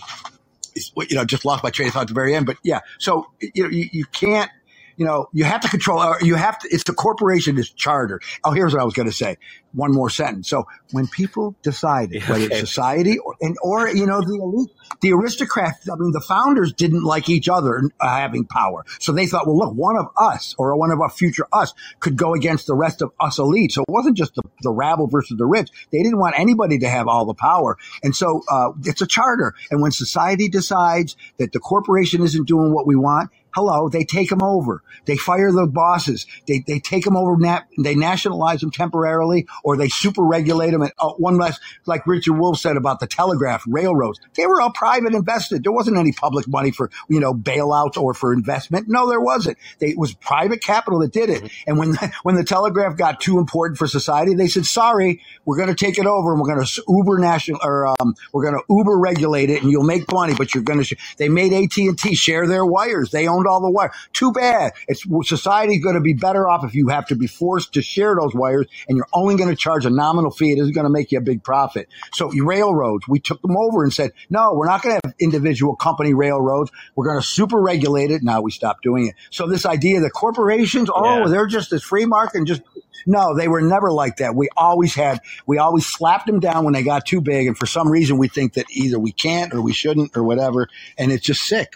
you 0.76 1.16
know, 1.16 1.26
just 1.26 1.45
lost 1.45 1.64
my 1.64 1.69
train 1.69 1.88
of 1.88 1.93
thought 1.93 2.02
at 2.02 2.08
the 2.08 2.14
very 2.14 2.35
end, 2.35 2.45
but 2.45 2.58
yeah. 2.64 2.82
So, 3.00 3.27
you 3.42 3.64
know, 3.64 3.69
you, 3.69 3.90
you 3.92 4.06
can't, 4.06 4.52
you 4.98 5.06
know, 5.06 5.28
you 5.34 5.44
have 5.44 5.62
to 5.62 5.70
control, 5.70 6.00
or 6.00 6.18
you 6.22 6.36
have 6.36 6.60
to, 6.60 6.70
it's 6.72 6.84
the 6.84 6.94
corporation 6.94 7.58
is 7.58 7.70
chartered. 7.70 8.24
Oh, 8.44 8.52
here's 8.52 8.74
what 8.74 8.82
I 8.82 8.86
was 8.86 8.94
going 8.94 9.08
to 9.10 9.16
say. 9.16 9.38
One 9.74 9.92
more 9.92 10.10
sentence. 10.10 10.50
So 10.50 10.68
when 10.92 11.08
people 11.08 11.56
decided, 11.64 12.22
Yeah, 12.22 12.30
whether 12.30 12.46
okay. 12.46 12.60
it's 12.60 12.70
society 12.70 13.18
or, 13.18 13.36
and, 13.42 13.58
or, 13.64 13.90
you 13.90 14.06
know, 14.06 14.22
the 14.22 14.36
elite, 14.36 14.70
the 15.02 15.14
aristocrats, 15.14 15.90
I 15.90 15.96
mean, 15.96 16.12
the 16.12 16.22
founders 16.22 16.74
didn't 16.74 17.04
like 17.04 17.28
each 17.28 17.50
other 17.50 17.82
uh, 18.00 18.08
having 18.08 18.46
power. 18.46 18.86
So 19.00 19.12
they 19.12 19.26
thought, 19.26 19.48
well, 19.48 19.58
look, 19.58 19.74
one 19.74 19.98
of 19.98 20.08
us 20.18 20.54
or 20.60 20.78
one 20.78 20.92
of 20.92 21.02
our 21.02 21.10
future 21.10 21.48
us 21.52 21.74
could 22.00 22.16
go 22.16 22.36
against 22.36 22.68
the 22.68 22.76
rest 22.76 23.02
of 23.02 23.12
us 23.20 23.40
elite. 23.40 23.72
So 23.72 23.82
it 23.82 23.90
wasn't 23.92 24.16
just 24.16 24.36
the, 24.36 24.44
the 24.62 24.72
rabble 24.72 25.08
versus 25.08 25.38
the 25.38 25.46
rich. 25.46 25.70
They 25.92 26.04
didn't 26.04 26.20
want 26.20 26.38
anybody 26.38 26.78
to 26.80 26.90
have 26.90 27.08
all 27.08 27.26
the 27.26 27.34
power. 27.34 27.78
And 28.04 28.16
so 28.16 28.44
uh, 28.52 28.72
it's 28.84 29.02
a 29.02 29.08
charter. 29.08 29.56
And 29.72 29.82
when 29.82 29.92
society 29.92 30.50
decides 30.50 31.16
that 31.38 31.52
the 31.52 31.60
corporation 31.60 32.22
isn't 32.22 32.48
doing 32.48 32.74
what 32.74 32.86
we 32.86 32.96
want, 32.96 33.32
hello, 33.54 33.90
they 33.90 34.04
take 34.04 34.30
them 34.30 34.44
over. 34.44 34.84
They 35.06 35.18
fire 35.18 35.52
the 35.52 35.68
bosses. 35.68 36.26
They, 36.48 36.64
they 36.66 36.80
take 36.80 37.04
them 37.04 37.16
over. 37.16 37.38
Nat, 37.38 37.64
they 37.78 37.96
nationalize 37.96 38.62
them 38.62 38.72
temporarily 38.72 39.48
or 39.64 39.78
they 39.78 39.90
super 39.90 40.24
regulate 40.24 40.72
them. 40.72 40.82
And 40.82 40.92
oh, 41.00 41.16
one 41.18 41.38
last, 41.38 41.62
like 41.86 42.06
Richard 42.08 42.34
Wolff 42.34 42.60
said 42.60 42.78
about 42.78 43.00
the 43.00 43.08
telegraph, 43.08 43.64
railroads, 43.68 44.20
they 44.36 44.46
were 44.46 44.62
all 44.62 44.72
private 44.72 45.14
invested. 45.14 45.64
There 45.64 45.72
wasn't 45.72 45.98
any 45.98 46.12
public 46.12 46.48
money 46.48 46.72
for, 46.72 46.90
you 47.10 47.20
know, 47.20 47.34
bailouts 47.34 47.98
or 47.98 48.14
for 48.14 48.34
investment. 48.34 48.88
No, 48.88 49.10
there 49.10 49.22
wasn't. 49.22 49.58
They, 49.80 49.90
it 49.90 49.98
was 49.98 50.14
private 50.14 50.62
capital 50.62 51.00
that 51.00 51.12
did 51.12 51.30
it. 51.30 51.52
And 51.68 51.78
when, 51.78 51.96
when 52.24 52.36
the 52.36 52.44
telegraph 52.44 52.98
got 52.98 53.22
too 53.22 53.38
important 53.40 53.78
for 53.78 53.88
society, 53.88 54.34
they 54.36 54.48
said, 54.48 54.66
sorry, 54.66 55.22
we're 55.46 55.58
going 55.58 55.70
to 55.70 55.76
take 55.76 55.98
it 55.98 56.06
over 56.06 56.32
and 56.32 56.42
we're 56.42 56.54
going 56.54 56.66
to 56.66 56.84
uber 56.88 57.20
national 57.20 57.60
or, 57.64 57.88
um, 57.88 58.16
we're 58.32 58.44
going 58.50 58.56
to 58.56 58.74
uber 58.74 58.98
regulate 58.98 59.50
it 59.50 59.62
and 59.62 59.72
you'll 59.72 59.84
make 59.84 60.12
money, 60.12 60.34
but 60.36 60.54
you're 60.54 60.64
going 60.64 60.80
to, 60.80 60.86
sh-. 60.86 61.16
they 61.18 61.30
made 61.30 61.54
AT&T 61.54 62.16
share 62.16 62.48
their 62.48 62.66
wires. 62.66 63.12
They 63.12 63.28
owned 63.44 63.54
all 63.54 63.62
the 63.62 63.70
wire. 63.72 63.92
Too 64.14 64.32
bad. 64.32 64.74
It's 64.88 65.06
society's 65.28 65.84
going 65.84 65.96
to 65.96 66.02
be 66.02 66.14
better 66.14 66.48
off 66.50 66.64
if 66.66 66.74
you 66.76 66.90
have 66.90 67.08
to 67.08 67.16
be 67.16 67.28
forced 67.28 67.74
to 67.74 67.82
share 67.82 68.16
those 68.20 68.34
wires 68.34 68.68
and 68.88 68.98
you're 68.98 69.08
only 69.14 69.36
going 69.36 69.50
to 69.50 69.56
charge 69.56 69.86
a 69.86 69.90
nominal 69.90 70.32
fee. 70.32 70.52
It 70.52 70.60
isn't 70.60 70.74
going 70.74 70.86
to 70.86 70.92
make 70.92 71.12
you 71.12 71.18
a 71.18 71.22
big 71.22 71.44
profit. 71.44 71.88
So 72.14 72.30
railroads, 72.30 73.08
we 73.08 73.20
took 73.20 73.42
them 73.42 73.56
over 73.58 73.84
and 73.84 73.94
said, 73.94 74.12
no, 74.30 74.54
we're 74.54 74.68
not 74.68 74.82
going 74.82 74.96
to 74.96 75.08
have 75.08 75.16
individual 75.20 75.76
company 75.76 76.14
railroads. 76.14 76.72
We're 76.96 77.06
going 77.06 77.20
to 77.20 77.26
super 77.26 77.60
regulate 77.60 78.12
it. 78.12 78.24
Now 78.24 78.42
we 78.42 78.52
stopped 78.52 78.84
doing 78.84 79.08
it. 79.08 79.16
So 79.32 79.48
this 79.48 79.66
idea 79.66 80.02
that 80.02 80.12
corporations, 80.12 80.90
oh, 80.94 81.20
Yeah. 81.20 81.28
they're 81.28 81.48
just 81.48 81.70
this 81.72 81.84
free 81.84 82.06
market 82.06 82.38
and 82.38 82.48
just, 82.48 82.62
no, 83.06 83.36
they 83.36 83.48
were 83.48 83.62
never 83.62 83.92
like 83.92 84.18
that. 84.18 84.36
We 84.36 84.50
always 84.56 84.94
had, 84.96 85.20
we 85.46 85.58
always 85.58 85.86
slapped 85.86 86.26
them 86.28 86.40
down 86.40 86.64
when 86.64 86.74
they 86.74 86.84
got 86.84 87.06
too 87.06 87.22
big. 87.22 87.48
And 87.48 87.58
for 87.58 87.66
some 87.66 87.90
reason, 87.90 88.18
we 88.18 88.28
think 88.28 88.54
that 88.54 88.66
either 88.72 88.98
we 89.00 89.12
can't 89.12 89.54
or 89.54 89.62
we 89.62 89.74
shouldn't 89.74 90.16
or 90.16 90.24
whatever. 90.24 90.70
And 90.98 91.12
it's 91.12 91.26
just 91.26 91.42
sick. 91.42 91.76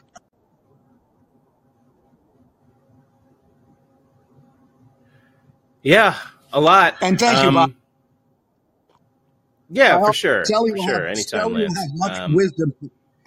Yeah, 5.87 6.17
a 6.51 6.59
lot. 6.59 6.95
And 6.99 7.17
thank 7.17 7.41
you, 7.41 7.47
Um, 7.47 7.53
Bob. 7.53 7.73
Yeah, 9.69 9.99
for 9.99 10.11
sure. 10.11 10.43
Sally 10.43 10.71
For 10.71 10.77
sure. 10.79 10.93
have, 10.95 11.03
Anytime, 11.17 11.23
Sally 11.23 11.63
have 11.63 11.71
much 11.95 12.17
Um, 12.19 12.33
wisdom. 12.33 12.73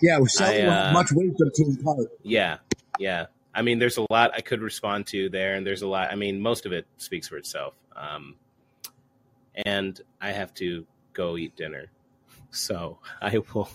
Yeah, 0.02 0.18
Sally 0.26 0.60
I, 0.60 0.64
will 0.66 0.70
have 0.72 0.86
uh, 0.88 0.92
much 0.92 1.10
wisdom 1.12 1.50
to 1.54 1.64
impart. 1.64 2.08
Yeah, 2.22 2.58
yeah. 2.98 3.26
I 3.54 3.62
mean, 3.62 3.78
there's 3.78 3.96
a 3.96 4.04
lot 4.10 4.32
I 4.34 4.42
could 4.42 4.60
respond 4.60 5.06
to 5.06 5.30
there, 5.30 5.54
and 5.54 5.66
there's 5.66 5.80
a 5.80 5.86
lot. 5.88 6.12
I 6.12 6.16
mean, 6.16 6.38
most 6.42 6.66
of 6.66 6.72
it 6.72 6.86
speaks 6.98 7.28
for 7.28 7.38
itself. 7.38 7.72
Um, 7.96 8.36
and 9.64 9.98
I 10.20 10.32
have 10.32 10.52
to 10.54 10.86
go 11.14 11.38
eat 11.38 11.56
dinner, 11.56 11.86
so 12.50 12.98
I 13.22 13.38
will. 13.38 13.70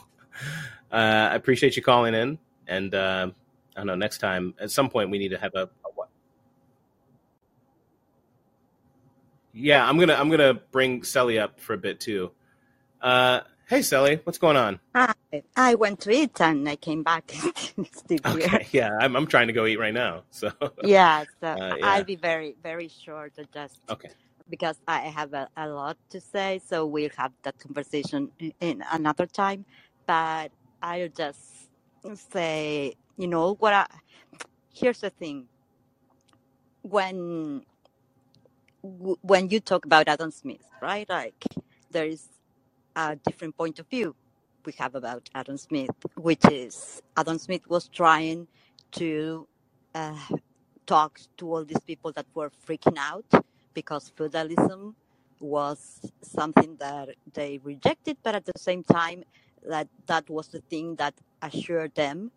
Uh, 0.91 1.29
I 1.31 1.35
appreciate 1.35 1.75
you 1.75 1.81
calling 1.81 2.13
in, 2.13 2.37
and 2.67 2.93
uh, 2.93 3.31
I 3.75 3.79
don't 3.79 3.87
know. 3.87 3.95
Next 3.95 4.19
time, 4.19 4.53
at 4.59 4.69
some 4.69 4.89
point, 4.91 5.09
we 5.09 5.17
need 5.17 5.29
to 5.29 5.39
have 5.39 5.55
a. 5.55 5.63
a 5.63 5.69
what? 5.95 6.09
Yeah, 9.55 9.87
I'm 9.87 9.99
gonna 9.99 10.15
I'm 10.15 10.29
gonna 10.31 10.55
bring 10.55 11.03
Sally 11.03 11.39
up 11.39 11.61
for 11.61 11.73
a 11.75 11.79
bit 11.79 12.01
too. 12.01 12.31
Uh, 13.01 13.41
hey, 13.69 13.81
Sally, 13.83 14.21
what's 14.25 14.39
going 14.39 14.57
on? 14.57 14.79
Hi. 14.95 15.13
I 15.55 15.75
went 15.75 16.01
to 16.01 16.11
eat 16.11 16.41
and 16.41 16.67
I 16.69 16.75
came 16.77 17.03
back. 17.03 17.31
it's 17.77 17.99
still 17.99 18.19
here. 18.25 18.53
Okay, 18.53 18.67
yeah, 18.71 18.91
I'm 18.99 19.15
I'm 19.15 19.27
trying 19.27 19.47
to 19.47 19.53
go 19.53 19.65
eat 19.65 19.79
right 19.79 19.93
now. 19.93 20.23
So, 20.31 20.51
Yeah, 20.81 21.25
so 21.41 21.57
uh, 21.59 21.75
yeah, 21.79 21.83
I'll 21.83 22.05
be 22.05 22.15
very, 22.17 22.55
very 22.63 22.89
short, 22.89 23.33
just 23.53 23.79
okay, 23.89 24.11
because 24.49 24.77
I 24.87 24.99
have 25.01 25.33
a, 25.33 25.49
a 25.57 25.67
lot 25.69 25.97
to 26.11 26.21
say. 26.21 26.61
So 26.65 26.85
we'll 26.87 27.11
have 27.17 27.33
that 27.43 27.59
conversation 27.59 28.31
in, 28.39 28.53
in 28.61 28.83
another 28.91 29.27
time. 29.27 29.65
But 30.07 30.51
I'll 30.81 31.09
just 31.09 31.69
say, 32.31 32.95
you 33.17 33.27
know, 33.27 33.55
what 33.55 33.73
I, 33.73 33.87
here's 34.73 35.01
the 35.01 35.11
thing. 35.11 35.47
When 36.83 37.63
when 39.21 39.49
you 39.49 39.59
talk 39.59 39.85
about 39.85 40.07
Adam 40.07 40.31
Smith, 40.31 40.65
right? 40.81 41.09
Like 41.09 41.45
there 41.91 42.05
is 42.05 42.27
a 42.95 43.15
different 43.15 43.57
point 43.57 43.79
of 43.79 43.87
view 43.89 44.15
we 44.65 44.73
have 44.77 44.95
about 44.95 45.29
Adam 45.35 45.57
Smith, 45.57 45.91
which 46.15 46.43
is 46.51 47.01
Adam 47.17 47.37
Smith 47.37 47.67
was 47.69 47.87
trying 47.87 48.47
to 48.93 49.47
uh, 49.93 50.17
talk 50.85 51.19
to 51.37 51.51
all 51.53 51.63
these 51.65 51.79
people 51.81 52.11
that 52.13 52.25
were 52.33 52.51
freaking 52.67 52.97
out 52.97 53.25
because 53.73 54.11
feudalism 54.17 54.95
was 55.39 56.11
something 56.21 56.77
that 56.77 57.09
they 57.33 57.59
rejected, 57.63 58.17
but 58.23 58.35
at 58.35 58.45
the 58.45 58.53
same 58.57 58.83
time, 58.83 59.23
that 59.67 59.87
that 60.07 60.29
was 60.29 60.47
the 60.49 60.61
thing 60.61 60.95
that 60.95 61.13
assured 61.41 61.93
them 61.95 62.31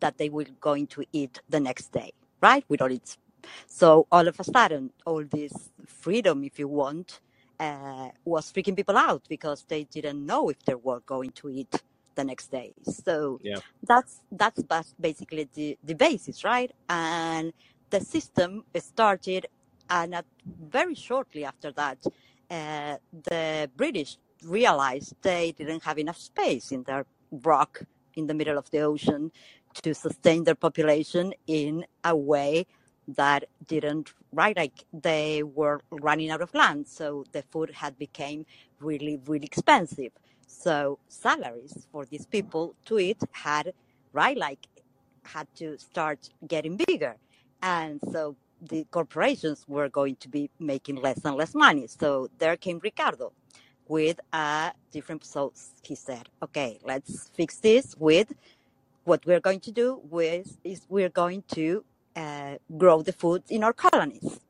that 0.00 0.18
they 0.18 0.28
were 0.28 0.46
going 0.60 0.86
to 0.88 1.04
eat 1.12 1.40
the 1.48 1.60
next 1.60 1.92
day, 1.92 2.12
right? 2.40 2.64
With 2.68 2.82
its 2.82 3.18
so 3.66 4.06
all 4.12 4.28
of 4.28 4.38
a 4.40 4.44
sudden, 4.44 4.90
all 5.06 5.24
this 5.24 5.70
freedom, 5.86 6.44
if 6.44 6.58
you 6.58 6.68
want, 6.68 7.20
uh, 7.60 8.08
was 8.24 8.52
freaking 8.52 8.76
people 8.76 8.96
out 8.96 9.22
because 9.28 9.64
they 9.68 9.84
didn't 9.84 10.24
know 10.26 10.48
if 10.48 10.62
they 10.64 10.74
were 10.74 11.00
going 11.00 11.30
to 11.32 11.48
eat 11.48 11.82
the 12.14 12.24
next 12.24 12.50
day. 12.50 12.74
So 12.84 13.40
yeah, 13.42 13.60
that's 13.86 14.20
that's 14.32 14.62
basically 15.00 15.48
the, 15.54 15.78
the 15.84 15.94
basis, 15.94 16.44
right? 16.44 16.72
And 16.88 17.52
the 17.90 18.00
system 18.00 18.64
started, 18.78 19.46
and 19.90 20.14
at, 20.14 20.26
very 20.46 20.94
shortly 20.94 21.44
after 21.44 21.72
that, 21.72 21.98
uh, 22.50 22.96
the 23.30 23.70
British 23.76 24.18
realized 24.44 25.14
they 25.22 25.52
didn't 25.52 25.84
have 25.84 25.98
enough 25.98 26.18
space 26.18 26.72
in 26.72 26.82
their 26.84 27.06
rock 27.30 27.82
in 28.14 28.26
the 28.26 28.34
middle 28.34 28.58
of 28.58 28.70
the 28.70 28.80
ocean 28.80 29.30
to 29.82 29.94
sustain 29.94 30.44
their 30.44 30.54
population 30.54 31.32
in 31.46 31.84
a 32.04 32.14
way 32.16 32.66
that 33.08 33.44
didn't 33.66 34.12
right 34.32 34.56
like 34.56 34.84
they 34.92 35.42
were 35.42 35.80
running 35.90 36.30
out 36.30 36.40
of 36.40 36.54
land 36.54 36.86
so 36.86 37.24
the 37.32 37.42
food 37.50 37.70
had 37.70 37.98
become 37.98 38.46
really 38.80 39.20
really 39.26 39.46
expensive. 39.46 40.12
So 40.46 40.98
salaries 41.08 41.86
for 41.90 42.04
these 42.04 42.26
people 42.26 42.74
to 42.86 42.98
eat 42.98 43.20
had 43.32 43.72
right 44.12 44.36
like 44.36 44.66
had 45.24 45.46
to 45.56 45.78
start 45.78 46.28
getting 46.46 46.76
bigger. 46.76 47.16
And 47.62 48.00
so 48.10 48.36
the 48.60 48.84
corporations 48.90 49.64
were 49.68 49.88
going 49.88 50.16
to 50.16 50.28
be 50.28 50.50
making 50.58 50.96
less 50.96 51.24
and 51.24 51.36
less 51.36 51.54
money. 51.54 51.86
So 51.86 52.28
there 52.38 52.56
came 52.56 52.80
ricardo 52.82 53.32
with 53.88 54.20
a 54.32 54.72
different 54.92 55.24
so 55.24 55.52
he 55.82 55.94
said 55.94 56.28
okay 56.42 56.78
let's 56.84 57.30
fix 57.34 57.58
this 57.58 57.96
with 57.98 58.32
what 59.04 59.24
we're 59.26 59.40
going 59.40 59.60
to 59.60 59.72
do 59.72 60.00
with 60.08 60.56
is 60.64 60.86
we're 60.88 61.08
going 61.08 61.42
to 61.48 61.84
uh, 62.16 62.56
grow 62.76 63.02
the 63.02 63.12
food 63.12 63.42
in 63.48 63.64
our 63.64 63.72
colonies. 63.72 64.40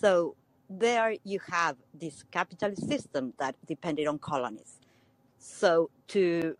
So 0.00 0.36
there 0.70 1.16
you 1.24 1.40
have 1.50 1.76
this 1.94 2.24
capitalist 2.30 2.88
system 2.88 3.34
that 3.38 3.56
depended 3.66 4.06
on 4.06 4.18
colonies. 4.18 4.78
So 5.38 5.90
to 6.08 6.56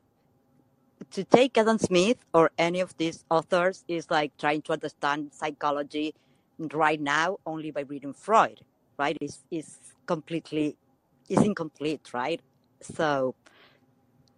to 1.11 1.25
take 1.25 1.57
Adam 1.57 1.79
Smith 1.79 2.19
or 2.35 2.51
any 2.59 2.81
of 2.81 2.97
these 2.97 3.25
authors 3.31 3.85
is 3.89 4.11
like 4.11 4.37
trying 4.39 4.63
to 4.63 4.73
understand 4.73 5.31
psychology 5.33 6.15
right 6.73 7.01
now 7.01 7.39
only 7.47 7.71
by 7.71 7.83
reading 7.83 8.13
Freud, 8.13 8.61
right? 8.99 9.17
Is 9.21 9.41
is 9.51 9.79
completely 10.07 10.77
is 11.29 11.43
incomplete, 11.43 12.13
right? 12.13 12.41
So 12.83 13.35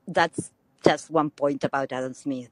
that's 0.07 0.51
just 0.85 1.11
one 1.11 1.31
point 1.31 1.65
about 1.65 1.93
Adam 1.93 2.15
Smith 2.15 2.51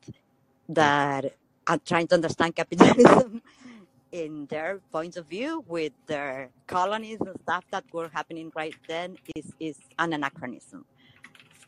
that 0.68 1.34
are 1.68 1.78
trying 1.78 2.06
to 2.08 2.14
understand 2.14 2.56
capitalism 2.56 3.42
in 4.12 4.46
their 4.46 4.80
points 4.90 5.16
of 5.16 5.26
view 5.26 5.64
with 5.68 5.92
their 6.06 6.50
colonies 6.66 7.18
and 7.20 7.38
stuff 7.42 7.64
that 7.70 7.84
were 7.92 8.08
happening 8.12 8.50
right 8.56 8.74
then 8.88 9.16
is, 9.36 9.52
is 9.60 9.78
an 9.98 10.14
anachronism. 10.14 10.84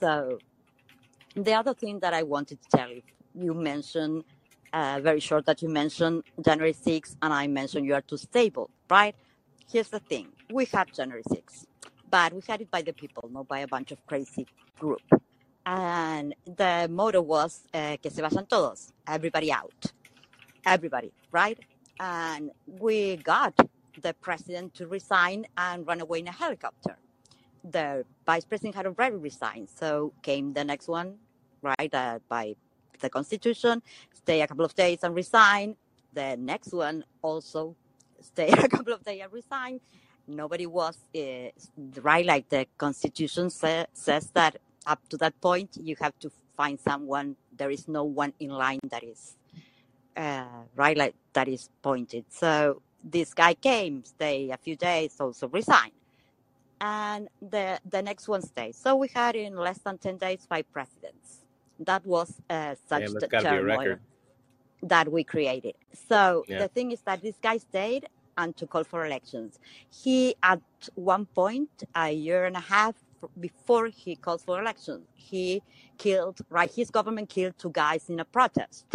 So 0.01 0.39
the 1.37 1.53
other 1.53 1.75
thing 1.75 2.01
that 2.01 2.15
I 2.15 2.23
wanted 2.23 2.59
to 2.63 2.69
tell 2.77 2.91
you, 2.91 3.03
you 3.35 3.55
mentioned 3.55 4.25
uh, 4.73 5.01
very 5.03 5.21
short 5.21 5.47
that 5.47 5.63
you 5.63 5.69
mentioned 5.69 6.23
January 6.43 6.73
6th 6.73 7.17
and 7.23 7.33
I 7.33 7.47
mentioned 7.47 7.87
you 7.87 7.95
are 7.95 8.01
too 8.01 8.17
stable, 8.17 8.71
right? 8.89 9.15
Here's 9.71 9.89
the 9.89 10.01
thing. 10.01 10.29
We 10.51 10.65
had 10.65 10.93
January 10.93 11.23
6th, 11.25 11.67
but 12.11 12.33
we 12.33 12.41
had 12.49 12.63
it 12.63 12.71
by 12.71 12.83
the 12.83 12.93
people, 12.93 13.29
not 13.33 13.49
by 13.49 13.61
a 13.61 13.69
bunch 13.69 13.93
of 13.93 14.05
crazy 14.07 14.47
group. 14.79 15.03
And 15.71 16.35
the 16.47 16.89
motto 16.91 17.23
was 17.23 17.63
uh, 17.73 17.97
que 18.03 18.11
se 18.11 18.21
vayan 18.23 18.49
todos, 18.49 18.93
everybody 19.07 19.53
out, 19.53 19.93
everybody, 20.67 21.13
right? 21.31 21.57
And 22.01 22.51
we 22.67 23.19
got 23.19 23.55
the 24.03 24.13
president 24.15 24.75
to 24.75 24.89
resign 24.89 25.47
and 25.57 25.87
run 25.87 26.01
away 26.01 26.19
in 26.19 26.27
a 26.27 26.33
helicopter. 26.33 26.99
The 27.63 28.05
vice 28.27 28.45
president 28.45 28.75
had 28.75 28.87
already 28.87 29.15
resigned, 29.15 29.69
so 29.69 30.13
came 30.23 30.55
the 30.55 30.65
next 30.65 30.89
one, 30.89 31.19
right, 31.63 31.95
uh, 31.95 32.19
by 32.29 32.57
the 32.99 33.09
constitution, 33.09 33.81
stay 34.13 34.41
a 34.41 34.49
couple 34.49 34.65
of 34.65 34.75
days 34.75 34.99
and 35.05 35.15
resign. 35.15 35.77
The 36.13 36.37
next 36.37 36.73
one 36.73 37.05
also 37.23 37.77
stay 38.21 38.49
a 38.59 38.69
couple 38.69 38.93
of 38.93 39.05
days 39.05 39.21
and 39.23 39.33
resign. 39.33 39.79
Nobody 40.27 40.67
was 40.67 40.99
uh, 41.15 41.51
right, 42.03 42.27
like 42.27 42.49
the 42.49 42.67
constitution 42.77 43.51
sa- 43.51 43.87
says 43.93 44.33
that 44.35 44.57
up 44.87 45.01
to 45.09 45.17
that 45.19 45.41
point 45.41 45.77
you 45.81 45.97
have 46.01 46.19
to 46.21 46.31
find 46.57 46.79
someone. 46.81 47.37
There 47.57 47.71
is 47.71 47.89
no 47.89 48.05
one 48.05 48.33
in 48.41 48.51
line 48.51 48.81
that 48.91 49.05
is 49.05 49.37
uh, 50.17 50.45
right, 50.77 50.97
like 50.97 51.15
that 51.33 51.49
is 51.49 51.71
pointed. 51.83 52.25
So 52.29 52.83
this 53.03 53.35
guy 53.35 53.55
came, 53.55 54.05
stay 54.05 54.51
a 54.51 54.57
few 54.57 54.77
days, 54.77 55.17
also 55.21 55.49
resign, 55.49 55.93
and 56.81 57.29
the 57.41 57.81
the 57.89 58.03
next 58.03 58.29
one 58.29 58.43
stays. 58.43 58.77
So 58.77 58.97
we 58.97 59.09
had 59.15 59.37
in 59.37 59.57
less 59.57 59.79
than 59.79 59.99
ten 59.99 60.17
days 60.19 60.47
five 60.49 60.71
presidents. 60.73 61.45
That 61.79 62.05
was 62.05 62.35
uh, 62.51 62.75
such 62.89 63.01
damn, 63.05 63.15
the 63.15 63.21
that's 63.21 63.33
got 63.33 63.41
to 63.43 63.49
be 63.49 63.57
a 63.57 63.61
turmoil 63.61 63.99
that 64.83 65.11
we 65.11 65.25
created. 65.25 65.75
So 66.09 66.45
Yeah, 66.49 66.59
the 66.59 66.69
thing 66.69 66.93
is 66.93 67.01
that 67.03 67.23
this 67.23 67.37
guy 67.43 67.59
stayed 67.59 68.07
and 68.37 68.57
to 68.57 68.67
call 68.67 68.85
for 68.85 69.07
elections. 69.07 69.59
He 69.91 70.35
at 70.43 70.61
one 70.95 71.27
point 71.27 71.71
a 71.95 72.11
year 72.11 72.45
and 72.45 72.57
a 72.57 72.61
half 72.61 72.95
before 73.41 73.87
he 73.89 74.17
called 74.17 74.43
for 74.43 74.61
elections, 74.61 75.07
he 75.15 75.63
killed 75.99 76.39
right. 76.51 76.71
His 76.71 76.91
government 76.91 77.29
killed 77.29 77.55
two 77.59 77.71
guys 77.71 78.09
in 78.09 78.21
a 78.21 78.25
protest, 78.25 78.87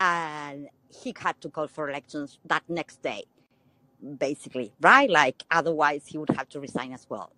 and 0.00 0.68
he 1.02 1.14
had 1.18 1.40
to 1.42 1.48
call 1.50 1.68
for 1.68 1.88
elections 1.90 2.38
that 2.46 2.62
next 2.68 3.02
day, 3.02 3.24
basically, 4.18 4.72
right? 4.80 5.10
Like 5.10 5.44
otherwise 5.50 6.04
he 6.06 6.18
would 6.18 6.30
have 6.30 6.48
to 6.50 6.60
resign 6.60 6.92
as 6.92 7.06
well. 7.08 7.32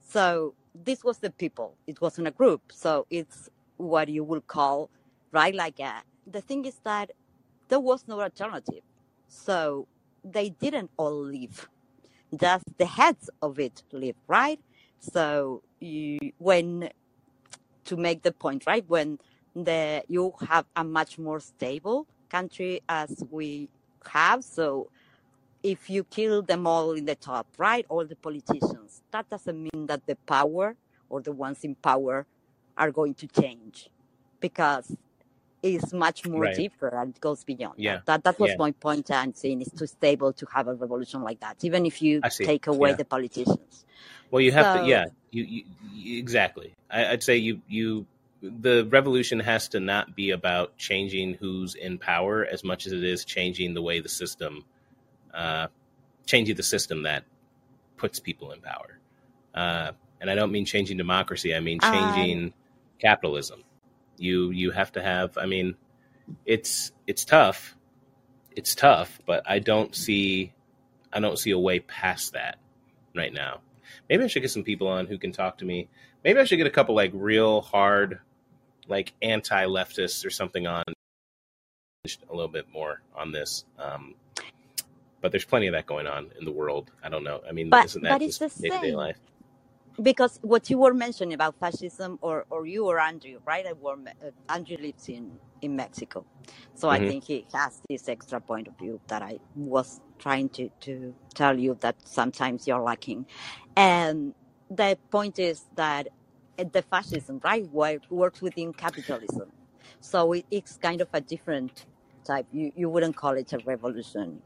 So 0.00 0.54
this 0.74 1.04
was 1.04 1.18
the 1.18 1.30
people. 1.30 1.76
It 1.86 2.00
wasn't 2.00 2.28
a 2.28 2.32
group. 2.32 2.62
So 2.72 3.06
it's 3.10 3.48
what 3.76 4.08
you 4.08 4.24
would 4.24 4.46
call, 4.46 4.90
right? 5.32 5.54
Like 5.54 5.80
a, 5.80 6.02
the 6.26 6.40
thing 6.40 6.64
is 6.64 6.80
that 6.84 7.12
there 7.68 7.80
was 7.80 8.04
no 8.08 8.20
alternative. 8.20 8.82
So 9.28 9.86
they 10.24 10.50
didn't 10.50 10.90
all 10.96 11.16
leave. 11.18 11.68
Just 12.38 12.64
the 12.78 12.86
heads 12.86 13.30
of 13.42 13.58
it 13.58 13.82
live, 13.92 14.16
right? 14.28 14.60
So 15.00 15.62
you, 15.80 16.18
when 16.38 16.90
to 17.84 17.96
make 17.96 18.22
the 18.22 18.32
point, 18.32 18.66
right? 18.66 18.84
When 18.86 19.18
the 19.54 20.02
you 20.08 20.32
have 20.48 20.66
a 20.76 20.84
much 20.84 21.18
more 21.18 21.40
stable 21.40 22.06
country 22.28 22.80
as 22.88 23.24
we 23.30 23.68
have, 24.06 24.44
so 24.44 24.90
if 25.62 25.90
you 25.90 26.04
kill 26.04 26.42
them 26.42 26.66
all 26.66 26.92
in 26.92 27.04
the 27.04 27.16
top, 27.16 27.46
right? 27.58 27.84
All 27.88 28.04
the 28.04 28.16
politicians, 28.16 29.02
that 29.10 29.28
doesn't 29.28 29.60
mean 29.62 29.86
that 29.86 30.06
the 30.06 30.16
power 30.26 30.76
or 31.08 31.20
the 31.20 31.32
ones 31.32 31.64
in 31.64 31.74
power 31.74 32.26
are 32.76 32.90
going 32.90 33.14
to 33.14 33.26
change 33.26 33.90
because 34.40 34.96
it's 35.62 35.92
much 35.92 36.26
more 36.26 36.42
right. 36.42 36.56
deeper 36.56 36.88
and 36.88 37.18
goes 37.20 37.44
beyond 37.44 37.74
Yeah, 37.76 37.96
that. 37.96 38.06
That 38.06 38.24
that 38.24 38.40
was 38.40 38.50
yeah, 38.50 38.56
my 38.58 38.72
point 38.72 39.10
and 39.10 39.36
saying 39.36 39.60
it's 39.60 39.70
too 39.72 39.86
stable 39.86 40.32
to 40.32 40.46
have 40.54 40.68
a 40.68 40.74
revolution 40.74 41.22
like 41.22 41.40
that, 41.40 41.64
even 41.64 41.86
if 41.86 42.00
you 42.02 42.20
take 42.22 42.66
away 42.66 42.90
Yeah. 42.90 42.96
the 42.96 43.04
politicians. 43.04 43.84
Well, 44.30 44.40
you 44.40 44.52
have 44.52 44.80
to. 44.80 44.86
Yeah, 44.86 45.06
you, 45.30 45.64
you, 45.92 46.18
exactly. 46.18 46.74
I, 46.90 47.06
I'd 47.12 47.22
say 47.22 47.36
you 47.36 47.60
you 47.68 48.06
the 48.42 48.86
revolution 48.90 49.40
has 49.40 49.68
to 49.68 49.80
not 49.80 50.16
be 50.16 50.30
about 50.30 50.76
changing 50.78 51.34
who's 51.34 51.74
in 51.74 51.98
power 51.98 52.44
as 52.44 52.64
much 52.64 52.86
as 52.86 52.92
it 52.92 53.04
is 53.04 53.24
changing 53.24 53.74
the 53.74 53.82
way 53.82 54.00
the 54.00 54.08
system, 54.08 54.64
uh, 55.34 55.66
changing 56.26 56.56
the 56.56 56.62
system 56.62 57.02
that 57.02 57.24
puts 57.96 58.18
people 58.18 58.52
in 58.52 58.60
power. 58.60 58.98
Uh, 59.54 59.92
and 60.20 60.30
I 60.30 60.34
don't 60.34 60.52
mean 60.52 60.64
changing 60.64 60.96
democracy. 60.96 61.54
I 61.54 61.60
mean 61.60 61.80
Um, 61.82 61.92
changing 61.92 62.54
capitalism. 62.98 63.62
You 64.20 64.50
you 64.50 64.70
have 64.70 64.92
to 64.92 65.02
have. 65.02 65.38
I 65.38 65.46
mean, 65.46 65.76
it's 66.44 66.92
it's 67.06 67.24
tough. 67.24 67.74
It's 68.54 68.74
tough, 68.74 69.18
but 69.26 69.42
I 69.46 69.58
don't 69.58 69.96
see 69.96 70.52
I 71.12 71.20
don't 71.20 71.38
see 71.38 71.52
a 71.52 71.58
way 71.58 71.80
past 71.80 72.34
that 72.34 72.58
right 73.16 73.32
now. 73.32 73.60
Maybe 74.08 74.22
I 74.22 74.26
should 74.26 74.42
get 74.42 74.50
some 74.50 74.62
people 74.62 74.88
on 74.88 75.06
who 75.06 75.16
can 75.16 75.32
talk 75.32 75.58
to 75.58 75.64
me. 75.64 75.88
Maybe 76.22 76.38
I 76.38 76.44
should 76.44 76.58
get 76.58 76.66
a 76.66 76.70
couple 76.70 76.94
like 76.94 77.12
real 77.14 77.62
hard, 77.62 78.20
like 78.88 79.14
anti-leftists 79.22 80.26
or 80.26 80.30
something 80.30 80.66
on 80.66 80.84
a 82.06 82.34
little 82.34 82.48
bit 82.48 82.66
more 82.72 83.00
on 83.14 83.32
this. 83.32 83.64
Um, 83.78 84.14
but 85.22 85.32
there's 85.32 85.44
plenty 85.44 85.66
of 85.66 85.72
that 85.72 85.86
going 85.86 86.06
on 86.06 86.30
in 86.38 86.44
the 86.44 86.52
world. 86.52 86.90
I 87.02 87.08
don't 87.08 87.24
know. 87.24 87.40
I 87.48 87.52
mean, 87.52 87.70
but 87.70 87.86
isn't 87.86 88.02
that 88.02 88.10
but 88.18 88.22
it's 88.22 88.38
just 88.38 88.60
the 88.60 88.68
day 88.68 88.76
to 88.76 88.80
day 88.80 88.88
same 88.88 88.96
life? 88.96 89.18
Because 90.02 90.38
what 90.42 90.70
you 90.70 90.78
were 90.78 90.94
mentioning 90.94 91.34
about 91.34 91.56
fascism, 91.60 92.18
or 92.22 92.46
or 92.50 92.66
you 92.66 92.86
or 92.86 93.00
Andrew, 93.00 93.40
right? 93.46 93.66
I 93.66 93.72
were, 93.74 93.96
uh, 94.24 94.30
Andrew 94.48 94.76
lives 94.78 95.08
in 95.08 95.38
in 95.62 95.76
Mexico, 95.76 96.26
so 96.74 96.88
I 96.90 97.00
hmm 97.00 97.08
think 97.08 97.24
he 97.24 97.46
has 97.54 97.80
this 97.88 98.08
extra 98.08 98.40
point 98.40 98.68
of 98.68 98.78
view 98.78 99.00
that 99.08 99.22
I 99.22 99.40
was 99.56 100.00
trying 100.18 100.50
to 100.50 100.70
to 100.82 101.14
tell 101.34 101.58
you 101.58 101.76
that 101.80 101.96
sometimes 102.06 102.66
you're 102.66 102.82
lacking, 102.82 103.26
and 103.76 104.34
the 104.70 104.98
point 105.10 105.38
is 105.38 105.66
that 105.76 106.08
uh, 106.58 106.64
the 106.72 106.82
fascism, 106.82 107.40
right, 107.44 107.66
works 108.10 108.42
within 108.42 108.72
capitalism, 108.74 109.52
so 110.00 110.32
it, 110.34 110.46
it's 110.50 110.76
kind 110.78 111.00
of 111.00 111.08
a 111.14 111.20
different 111.22 111.86
type. 112.24 112.46
You 112.52 112.72
you 112.76 112.88
wouldn't 112.90 113.16
call 113.16 113.34
it 113.36 113.52
a 113.54 113.60
revolution 113.60 114.42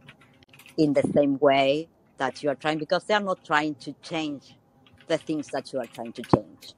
in 0.78 0.94
the 0.94 1.02
same 1.14 1.38
way 1.38 1.88
that 2.18 2.42
you 2.42 2.50
are 2.50 2.54
trying 2.54 2.78
because 2.78 3.04
they 3.04 3.14
are 3.14 3.20
not 3.20 3.44
trying 3.44 3.74
to 3.76 3.94
change 4.02 4.56
the 5.06 5.18
things 5.18 5.48
that 5.48 5.72
you 5.72 5.80
are 5.80 5.86
trying 5.86 6.12
to 6.12 6.22
change. 6.22 6.74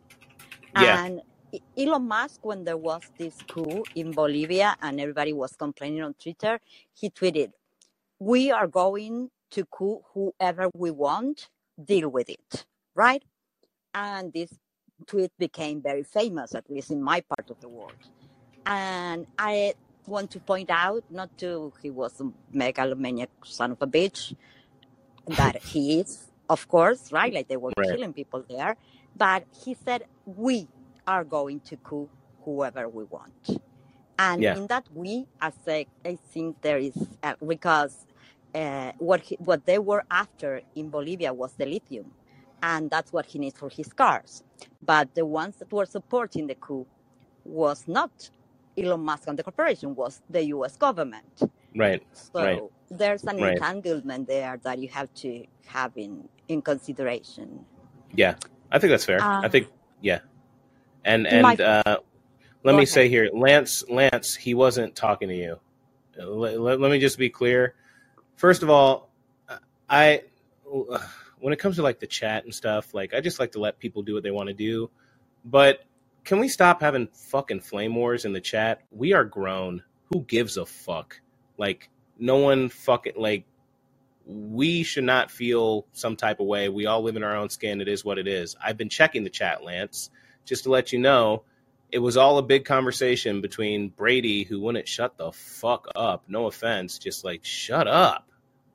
Yeah. 0.75 1.05
And 1.05 1.23
Elon 1.77 2.07
Musk, 2.09 2.45
when 2.45 2.65
there 2.65 2.77
was 2.77 3.03
this 3.19 3.37
coup 3.49 3.85
in 3.95 4.13
Bolivia 4.13 4.77
and 4.83 5.01
everybody 5.01 5.33
was 5.33 5.53
complaining 5.57 6.03
on 6.03 6.15
Twitter, 6.15 6.61
he 6.93 7.11
tweeted, 7.11 7.53
We 8.19 8.51
are 8.51 8.67
going 8.67 9.31
to 9.53 9.65
coup 9.67 10.03
whoever 10.13 10.69
we 10.75 10.91
want, 10.91 11.49
deal 11.83 12.09
with 12.09 12.29
it. 12.29 12.67
Right? 12.95 13.23
And 13.95 14.33
this 14.33 14.53
tweet 15.07 15.33
became 15.39 15.83
very 15.83 16.03
famous, 16.03 16.55
at 16.55 16.69
least 16.71 16.91
in 16.91 17.03
my 17.03 17.21
part 17.21 17.51
of 17.51 17.61
the 17.61 17.69
world. 17.69 17.95
And 18.67 19.27
I 19.39 19.75
want 20.07 20.31
to 20.33 20.41
point 20.41 20.71
out, 20.71 21.05
not 21.11 21.37
to 21.39 21.73
he 21.83 21.91
was 21.91 22.21
a 22.21 22.31
megalomaniac 22.53 23.31
son 23.45 23.73
of 23.73 23.79
a 23.83 23.87
bitch, 23.87 24.35
that 25.29 25.63
he 25.63 26.01
is, 26.01 26.31
of 26.49 26.69
course, 26.69 27.13
right? 27.13 27.33
Like 27.33 27.49
they 27.49 27.57
were 27.57 27.75
Right. 27.79 27.89
killing 27.89 28.13
people 28.15 28.45
there. 28.49 28.77
But 29.17 29.45
he 29.65 29.75
said, 29.75 30.05
we 30.27 30.69
are 31.07 31.25
going 31.25 31.61
to 31.63 31.77
coup 31.79 32.11
whoever 32.45 32.89
we 32.89 33.05
want. 33.05 33.61
And 34.19 34.45
Yeah. 34.45 34.53
in 34.53 34.67
that 34.69 34.87
we, 34.95 35.27
I 35.41 35.51
say, 35.65 35.89
I 36.05 36.17
think 36.17 36.57
there 36.63 36.79
is, 36.79 36.97
uh, 37.23 37.35
because 37.47 38.07
uh, 38.55 38.93
what, 38.99 39.21
he, 39.23 39.37
what 39.41 39.67
they 39.67 39.79
were 39.79 40.05
after 40.11 40.63
in 40.75 40.91
Bolivia 40.91 41.35
was 41.35 41.55
the 41.55 41.67
lithium. 41.67 42.13
And 42.63 42.91
that's 42.91 43.13
what 43.13 43.27
he 43.27 43.39
needs 43.39 43.59
for 43.59 43.71
his 43.71 43.93
cars. 43.93 44.43
But 44.83 45.15
the 45.15 45.27
ones 45.27 45.59
that 45.59 45.73
were 45.73 45.87
supporting 45.87 46.47
the 46.49 46.57
coup 46.57 46.87
was 47.45 47.85
not 47.89 48.31
Elon 48.79 49.01
Musk 49.03 49.29
and 49.29 49.39
the 49.39 49.45
corporation, 49.45 49.95
was 49.95 50.23
the 50.29 50.45
US 50.47 50.77
government. 50.77 51.41
Right. 51.77 52.03
So 52.13 52.41
Right. 52.41 52.65
there's 52.91 53.27
an 53.27 53.39
Right. 53.39 53.65
entanglement 53.65 54.29
there 54.29 54.61
that 54.65 54.79
you 54.81 54.89
have 54.91 55.13
to 55.17 55.45
have 55.67 55.93
in, 55.97 56.29
in 56.49 56.63
consideration. 56.63 57.67
Yeah. 58.15 58.37
I 58.73 58.79
think 58.81 58.91
that's 58.93 59.05
fair. 59.07 59.29
I 59.43 59.49
Uh, 59.49 59.51
think 59.51 59.69
yeah. 60.03 60.21
And 61.05 61.27
my, 61.31 61.59
and 61.59 61.61
uh, 61.61 61.99
let 62.65 62.77
me 62.77 62.87
say 62.87 63.09
here, 63.09 63.31
Lance, 63.33 63.85
Lance, 63.91 64.37
he 64.37 64.55
wasn't 64.55 64.95
talking 64.97 65.29
to 65.31 65.37
you. 65.37 65.61
Let, 66.19 66.61
let, 66.61 66.81
let 66.81 66.91
me 66.91 67.01
just 67.01 67.19
be 67.19 67.31
clear. 67.31 67.75
First 68.37 68.63
of 68.65 68.71
all, 68.71 69.11
I 69.89 70.23
when 71.41 71.53
it 71.53 71.59
comes 71.59 71.77
to 71.77 71.83
like 71.83 72.01
the 72.01 72.07
chat 72.07 72.45
and 72.45 72.55
stuff, 72.55 72.95
like 72.95 73.15
I 73.15 73.21
just 73.21 73.41
like 73.41 73.53
to 73.53 73.61
let 73.61 73.79
people 73.79 74.03
do 74.03 74.15
what 74.15 74.23
they 74.23 74.31
want 74.33 74.49
to 74.49 74.55
do. 74.55 74.91
But 75.45 75.85
can 76.25 76.41
we 76.41 76.49
stop 76.49 76.81
having 76.83 77.09
fucking 77.09 77.61
flame 77.61 77.95
wars 77.95 78.25
in 78.25 78.33
the 78.33 78.41
chat? 78.41 78.83
We 78.91 79.13
are 79.15 79.25
grown. 79.25 79.83
Who 80.13 80.23
gives 80.23 80.57
a 80.57 80.67
fuck? 80.67 81.21
Like 81.59 81.89
no 82.19 82.37
one 82.37 82.69
fucking 82.69 83.15
like 83.17 83.45
we 84.27 84.83
should 84.83 85.05
not 85.05 85.31
feel 85.31 85.87
some 85.93 86.17
type 86.17 86.41
of 86.41 86.47
way. 86.47 86.69
We 86.69 86.87
all 86.87 87.03
live 87.03 87.17
in 87.17 87.23
our 87.23 87.37
own 87.37 87.49
skin. 87.49 87.81
It 87.81 87.89
is 87.89 88.05
what 88.05 88.19
it 88.19 88.27
is. 88.27 88.57
I've 88.63 88.77
been 88.77 88.89
checking 88.89 89.23
the 89.25 89.31
chat, 89.31 89.63
Lance, 89.63 90.11
just 90.45 90.65
to 90.65 90.71
let 90.71 90.93
you 90.93 90.99
know. 90.99 91.43
It 91.93 92.01
was 92.01 92.17
all 92.17 92.39
a 92.39 92.43
big 92.43 92.65
conversation 92.65 93.41
between 93.41 93.89
Brady, 93.91 94.43
who 94.43 94.59
wouldn't 94.61 94.89
shut 94.89 95.17
the 95.17 95.31
fuck 95.31 95.87
up. 95.95 96.25
No 96.27 96.47
offense, 96.47 96.99
just 96.99 97.25
like 97.25 97.45
shut 97.45 97.87
up. 97.87 98.29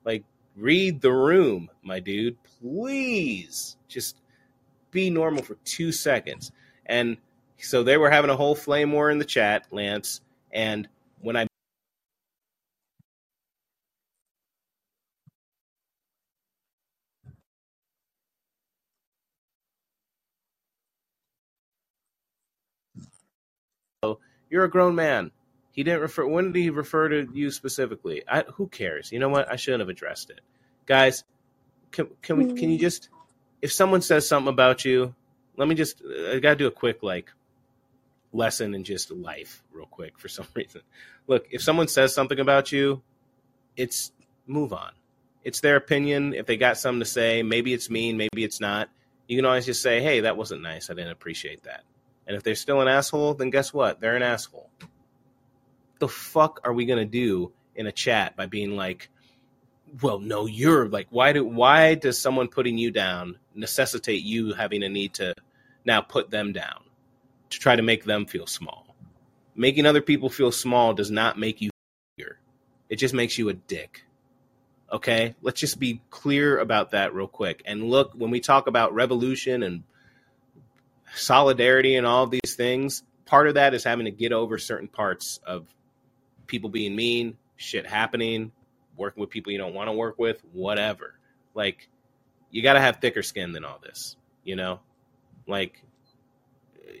Like 0.04 0.24
read 0.56 1.02
the 1.02 1.12
room, 1.12 1.68
my 1.82 2.00
dude. 2.00 2.38
Please, 2.60 3.76
just 3.88 4.16
be 4.90 5.10
normal 5.10 5.42
for 5.42 5.56
two 5.64 5.92
seconds. 5.92 6.50
And 6.86 7.18
so 7.58 7.82
they 7.82 7.98
were 7.98 8.10
having 8.10 8.30
a 8.30 8.36
whole 8.36 8.54
flame 8.54 8.92
war 8.92 9.10
in 9.10 9.18
the 9.18 9.24
chat, 9.26 9.66
Lance. 9.70 10.22
And 10.50 10.88
you're 24.52 24.64
a 24.64 24.70
grown 24.70 24.94
man. 24.94 25.30
He 25.72 25.82
didn't 25.82 26.02
refer. 26.02 26.26
When 26.26 26.52
did 26.52 26.60
he 26.60 26.68
refer 26.68 27.08
to 27.08 27.26
you 27.32 27.50
specifically? 27.50 28.22
I, 28.28 28.42
who 28.42 28.68
cares? 28.68 29.10
You 29.10 29.18
know 29.18 29.30
what? 29.30 29.50
I 29.50 29.56
shouldn't 29.56 29.80
have 29.80 29.88
addressed 29.88 30.28
it, 30.28 30.42
guys. 30.84 31.24
Can 31.90 32.08
can 32.20 32.36
we? 32.36 32.44
Can 32.44 32.70
you 32.70 32.76
mm-hmm. 32.76 32.82
just? 32.82 33.08
If 33.62 33.72
someone 33.72 34.02
says 34.02 34.28
something 34.28 34.52
about 34.52 34.84
you, 34.84 35.14
let 35.56 35.66
me 35.66 35.74
just. 35.74 36.02
I 36.04 36.38
gotta 36.38 36.56
do 36.56 36.66
a 36.66 36.70
quick 36.70 37.02
like 37.02 37.32
lesson 38.34 38.74
in 38.74 38.84
just 38.84 39.10
life, 39.10 39.62
real 39.72 39.86
quick, 39.86 40.18
for 40.18 40.28
some 40.36 40.46
reason. 40.54 40.82
Look, 41.26 41.46
if 41.50 41.62
someone 41.62 41.88
says 41.88 42.14
something 42.14 42.38
about 42.38 42.70
you, 42.70 43.00
it's 43.74 44.12
move 44.46 44.74
on. 44.74 44.92
It's 45.42 45.60
their 45.60 45.76
opinion. 45.76 46.34
If 46.34 46.44
they 46.44 46.58
got 46.58 46.76
something 46.76 47.00
to 47.00 47.06
say, 47.06 47.42
maybe 47.42 47.72
it's 47.72 47.88
mean, 47.88 48.18
maybe 48.18 48.44
it's 48.44 48.60
not. 48.60 48.90
You 49.26 49.38
can 49.38 49.46
always 49.46 49.64
just 49.64 49.80
say, 49.80 50.02
"Hey, 50.02 50.20
that 50.20 50.36
wasn't 50.36 50.60
nice. 50.60 50.90
I 50.90 50.94
didn't 50.94 51.12
appreciate 51.12 51.62
that." 51.62 51.84
And 52.26 52.36
if 52.36 52.42
they're 52.42 52.54
still 52.54 52.80
an 52.80 52.88
asshole, 52.88 53.34
then 53.34 53.50
guess 53.50 53.72
what? 53.72 54.00
They're 54.00 54.16
an 54.16 54.22
asshole. 54.22 54.70
The 55.98 56.08
fuck 56.08 56.60
are 56.64 56.72
we 56.72 56.86
gonna 56.86 57.04
do 57.04 57.52
in 57.74 57.86
a 57.86 57.92
chat 57.92 58.36
by 58.36 58.46
being 58.46 58.76
like, 58.76 59.08
well, 60.00 60.18
no, 60.18 60.46
you're 60.46 60.88
like, 60.88 61.08
why 61.10 61.32
do 61.32 61.44
why 61.44 61.94
does 61.94 62.18
someone 62.18 62.48
putting 62.48 62.78
you 62.78 62.90
down 62.90 63.38
necessitate 63.54 64.22
you 64.22 64.54
having 64.54 64.82
a 64.82 64.88
need 64.88 65.14
to 65.14 65.34
now 65.84 66.00
put 66.00 66.30
them 66.30 66.52
down 66.52 66.84
to 67.50 67.58
try 67.58 67.76
to 67.76 67.82
make 67.82 68.04
them 68.04 68.26
feel 68.26 68.46
small? 68.46 68.86
Making 69.54 69.84
other 69.84 70.00
people 70.00 70.30
feel 70.30 70.50
small 70.50 70.94
does 70.94 71.10
not 71.10 71.38
make 71.38 71.60
you 71.60 71.70
bigger. 72.16 72.38
It 72.88 72.96
just 72.96 73.12
makes 73.12 73.36
you 73.36 73.50
a 73.50 73.54
dick. 73.54 74.04
Okay? 74.90 75.34
Let's 75.42 75.60
just 75.60 75.78
be 75.78 76.00
clear 76.10 76.58
about 76.58 76.92
that 76.92 77.14
real 77.14 77.26
quick. 77.26 77.62
And 77.66 77.84
look, 77.84 78.12
when 78.14 78.30
we 78.30 78.40
talk 78.40 78.66
about 78.66 78.94
revolution 78.94 79.62
and 79.62 79.82
solidarity 81.14 81.96
and 81.96 82.06
all 82.06 82.26
these 82.26 82.54
things, 82.56 83.02
part 83.26 83.48
of 83.48 83.54
that 83.54 83.74
is 83.74 83.84
having 83.84 84.06
to 84.06 84.10
get 84.10 84.32
over 84.32 84.58
certain 84.58 84.88
parts 84.88 85.40
of 85.46 85.66
people 86.46 86.70
being 86.70 86.94
mean, 86.94 87.36
shit 87.56 87.86
happening, 87.86 88.52
working 88.96 89.20
with 89.20 89.30
people 89.30 89.52
you 89.52 89.58
don't 89.58 89.74
want 89.74 89.88
to 89.88 89.92
work 89.92 90.18
with, 90.18 90.42
whatever. 90.52 91.14
Like, 91.54 91.88
you 92.50 92.62
got 92.62 92.74
to 92.74 92.80
have 92.80 92.96
thicker 92.96 93.22
skin 93.22 93.52
than 93.52 93.64
all 93.64 93.78
this, 93.82 94.16
you 94.44 94.56
know? 94.56 94.80
Like, 95.46 95.82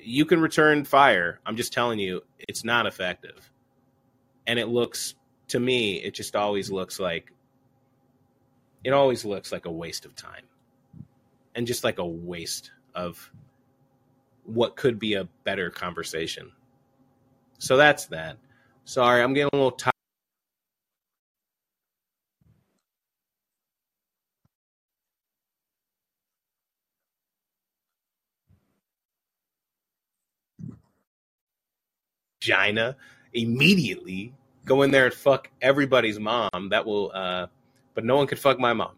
you 0.02 0.24
can 0.24 0.40
return 0.40 0.84
fire. 0.84 1.38
I'm 1.44 1.56
just 1.56 1.72
telling 1.72 1.98
you, 1.98 2.22
it's 2.38 2.64
not 2.64 2.86
effective. 2.86 3.50
And 4.46 4.58
it 4.58 4.68
looks, 4.68 5.14
to 5.48 5.60
me, 5.60 5.96
it 5.96 6.14
just 6.14 6.34
always 6.34 6.70
looks 6.70 6.98
like, 6.98 7.30
it 8.82 8.92
always 8.92 9.24
looks 9.24 9.52
like 9.52 9.66
a 9.66 9.70
waste 9.70 10.04
of 10.04 10.16
time 10.16 10.44
and 11.54 11.66
just 11.66 11.84
like 11.84 11.98
a 11.98 12.06
waste 12.06 12.72
of 12.94 13.30
what 14.44 14.76
could 14.76 14.98
be 14.98 15.14
a 15.14 15.28
better 15.44 15.70
conversation. 15.70 16.52
So 17.58 17.76
that's 17.76 18.06
that. 18.06 18.38
Sorry, 18.84 19.22
I'm 19.22 19.34
getting 19.34 19.50
a 19.52 19.56
little 19.56 19.70
tired. 19.72 19.92
vagina 32.42 32.96
immediately. 33.32 34.34
Go 34.64 34.82
in 34.82 34.90
there 34.90 35.06
and 35.06 35.14
fuck 35.14 35.50
everybody's 35.60 36.18
mom. 36.20 36.68
That 36.70 36.86
will, 36.86 37.10
uh, 37.12 37.46
but 37.94 38.04
no 38.04 38.16
one 38.16 38.26
could 38.26 38.38
fuck 38.38 38.58
my 38.58 38.72
mom. 38.72 38.92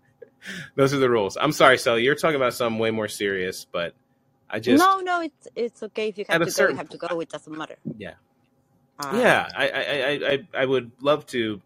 Those 0.76 0.94
are 0.94 0.98
the 0.98 1.10
rules. 1.10 1.36
I'm 1.36 1.52
sorry, 1.52 1.76
Sally. 1.76 2.04
You're 2.04 2.14
talking 2.14 2.36
about 2.36 2.54
something 2.54 2.78
way 2.78 2.90
more 2.90 3.08
serious, 3.08 3.66
but 3.70 3.94
I 4.56 4.58
just 4.58 4.82
No, 4.82 5.00
no, 5.00 5.20
it's 5.20 5.48
it's 5.54 5.82
okay 5.82 6.08
if 6.08 6.16
you 6.16 6.24
have 6.26 6.40
to 6.40 6.50
go. 6.50 6.68
You 6.70 6.76
have 6.76 6.88
to 6.88 6.96
go. 6.96 7.20
It 7.20 7.28
doesn't 7.28 7.54
matter. 7.54 7.76
yeah 7.98 8.14
Um, 8.98 9.20
yeah 9.20 9.46
I, 9.54 9.68
I 9.68 9.82
I 9.82 10.32
I 10.32 10.62
I 10.62 10.64
would 10.64 10.92
love 11.02 11.26
to 11.26 11.60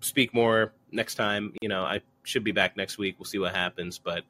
speak 0.00 0.34
more 0.34 0.72
next 0.90 1.14
time. 1.14 1.54
You 1.62 1.68
know, 1.68 1.84
I 1.84 2.00
should 2.24 2.42
be 2.42 2.50
back 2.50 2.76
next 2.76 2.98
week. 2.98 3.14
We'll 3.16 3.26
see 3.26 3.38
what 3.38 3.54
happens, 3.54 4.00
but 4.00 4.24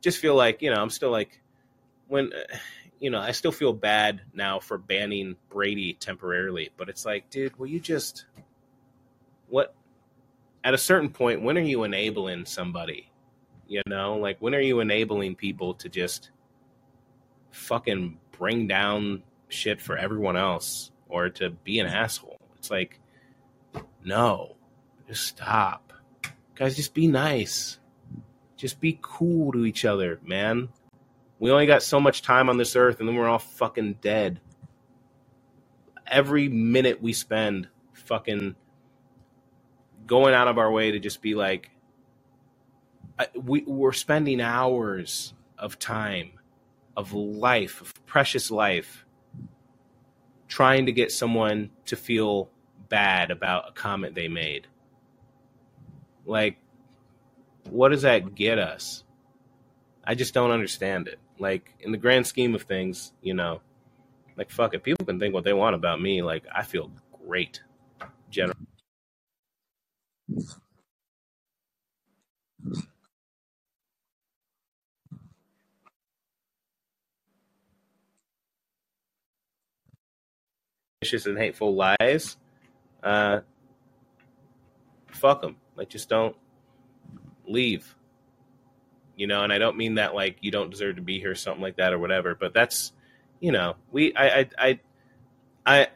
just 0.00 0.18
feel 0.18 0.34
like 0.34 0.60
you 0.60 0.74
know 0.74 0.82
I'm 0.82 0.90
still 0.90 1.12
like 1.12 1.40
when 2.08 2.32
you 2.98 3.10
know 3.10 3.20
I 3.20 3.30
still 3.30 3.52
feel 3.52 3.72
bad 3.72 4.22
now 4.34 4.58
for 4.58 4.76
banning 4.76 5.36
Brady 5.48 5.92
temporarily, 5.92 6.70
but 6.76 6.88
it's 6.88 7.06
like, 7.06 7.30
dude, 7.30 7.56
will 7.60 7.68
you 7.68 7.78
just 7.78 8.26
what? 9.48 9.72
At 10.64 10.74
a 10.74 10.78
certain 10.78 11.10
point, 11.10 11.42
when 11.42 11.56
are 11.56 11.60
you 11.60 11.84
enabling 11.84 12.44
somebody? 12.46 13.08
You 13.68 13.82
know, 13.86 14.16
like 14.16 14.38
when 14.40 14.52
are 14.52 14.60
you 14.60 14.80
enabling 14.80 15.36
people 15.36 15.74
to 15.74 15.88
just 15.88 16.30
fucking 17.56 18.18
bring 18.32 18.66
down 18.66 19.22
shit 19.48 19.80
for 19.80 19.96
everyone 19.96 20.36
else 20.36 20.90
or 21.08 21.30
to 21.30 21.50
be 21.50 21.78
an 21.80 21.86
asshole? 21.86 22.38
It's 22.58 22.70
like, 22.70 23.00
no, 24.04 24.56
just 25.08 25.26
stop. 25.26 25.92
Guys, 26.54 26.76
just 26.76 26.94
be 26.94 27.06
nice. 27.06 27.78
Just 28.56 28.80
be 28.80 28.98
cool 29.02 29.52
to 29.52 29.66
each 29.66 29.84
other, 29.84 30.20
man. 30.24 30.68
We 31.38 31.50
only 31.50 31.66
got 31.66 31.82
so 31.82 32.00
much 32.00 32.22
time 32.22 32.48
on 32.48 32.56
this 32.56 32.76
earth 32.76 33.00
and 33.00 33.08
then 33.08 33.16
we're 33.16 33.28
all 33.28 33.38
fucking 33.38 33.98
dead. 34.00 34.40
Every 36.06 36.48
minute 36.48 37.02
we 37.02 37.12
spend 37.12 37.68
fucking 37.92 38.54
going 40.06 40.34
out 40.34 40.48
of 40.48 40.56
our 40.58 40.70
way 40.70 40.92
to 40.92 40.98
just 40.98 41.20
be 41.20 41.34
like, 41.34 41.70
I, 43.18 43.28
we, 43.34 43.62
we're 43.66 43.92
spending 43.92 44.40
hours 44.40 45.34
of 45.58 45.78
time, 45.78 46.32
of 46.96 47.12
life, 47.12 47.80
of 47.80 48.06
precious 48.06 48.50
life, 48.50 49.04
trying 50.48 50.86
to 50.86 50.92
get 50.92 51.12
someone 51.12 51.70
to 51.86 51.96
feel 51.96 52.50
bad 52.88 53.30
about 53.30 53.68
a 53.68 53.72
comment 53.72 54.14
they 54.14 54.28
made. 54.28 54.66
Like, 56.24 56.58
what 57.70 57.90
does 57.90 58.02
that 58.02 58.34
get 58.34 58.58
us? 58.58 59.04
I 60.04 60.14
just 60.14 60.34
don't 60.34 60.50
understand 60.50 61.08
it. 61.08 61.18
Like, 61.38 61.74
in 61.80 61.92
the 61.92 61.98
grand 61.98 62.26
scheme 62.26 62.54
of 62.54 62.62
things, 62.62 63.12
you 63.20 63.34
know, 63.34 63.60
like, 64.36 64.50
fuck 64.50 64.74
it. 64.74 64.82
People 64.82 65.04
can 65.04 65.18
think 65.18 65.34
what 65.34 65.44
they 65.44 65.52
want 65.52 65.74
about 65.74 66.00
me. 66.00 66.22
Like, 66.22 66.44
I 66.54 66.62
feel 66.62 66.90
great, 67.26 67.60
generally. 68.30 68.66
And 81.12 81.38
hateful 81.38 81.74
lies. 81.74 82.36
Uh, 83.02 83.40
fuck 85.08 85.42
them. 85.42 85.56
Like, 85.76 85.88
just 85.88 86.08
don't 86.08 86.36
leave. 87.46 87.94
You 89.16 89.26
know, 89.26 89.42
and 89.42 89.52
I 89.52 89.58
don't 89.58 89.76
mean 89.76 89.94
that 89.94 90.14
like 90.14 90.36
you 90.40 90.50
don't 90.50 90.70
deserve 90.70 90.96
to 90.96 91.02
be 91.02 91.18
here, 91.18 91.34
something 91.34 91.62
like 91.62 91.76
that, 91.76 91.92
or 91.92 91.98
whatever. 91.98 92.34
But 92.34 92.52
that's, 92.52 92.92
you 93.40 93.50
know, 93.50 93.76
we, 93.90 94.14
I, 94.14 94.40
I, 94.40 94.48
I, 94.58 94.80
I 95.64 95.88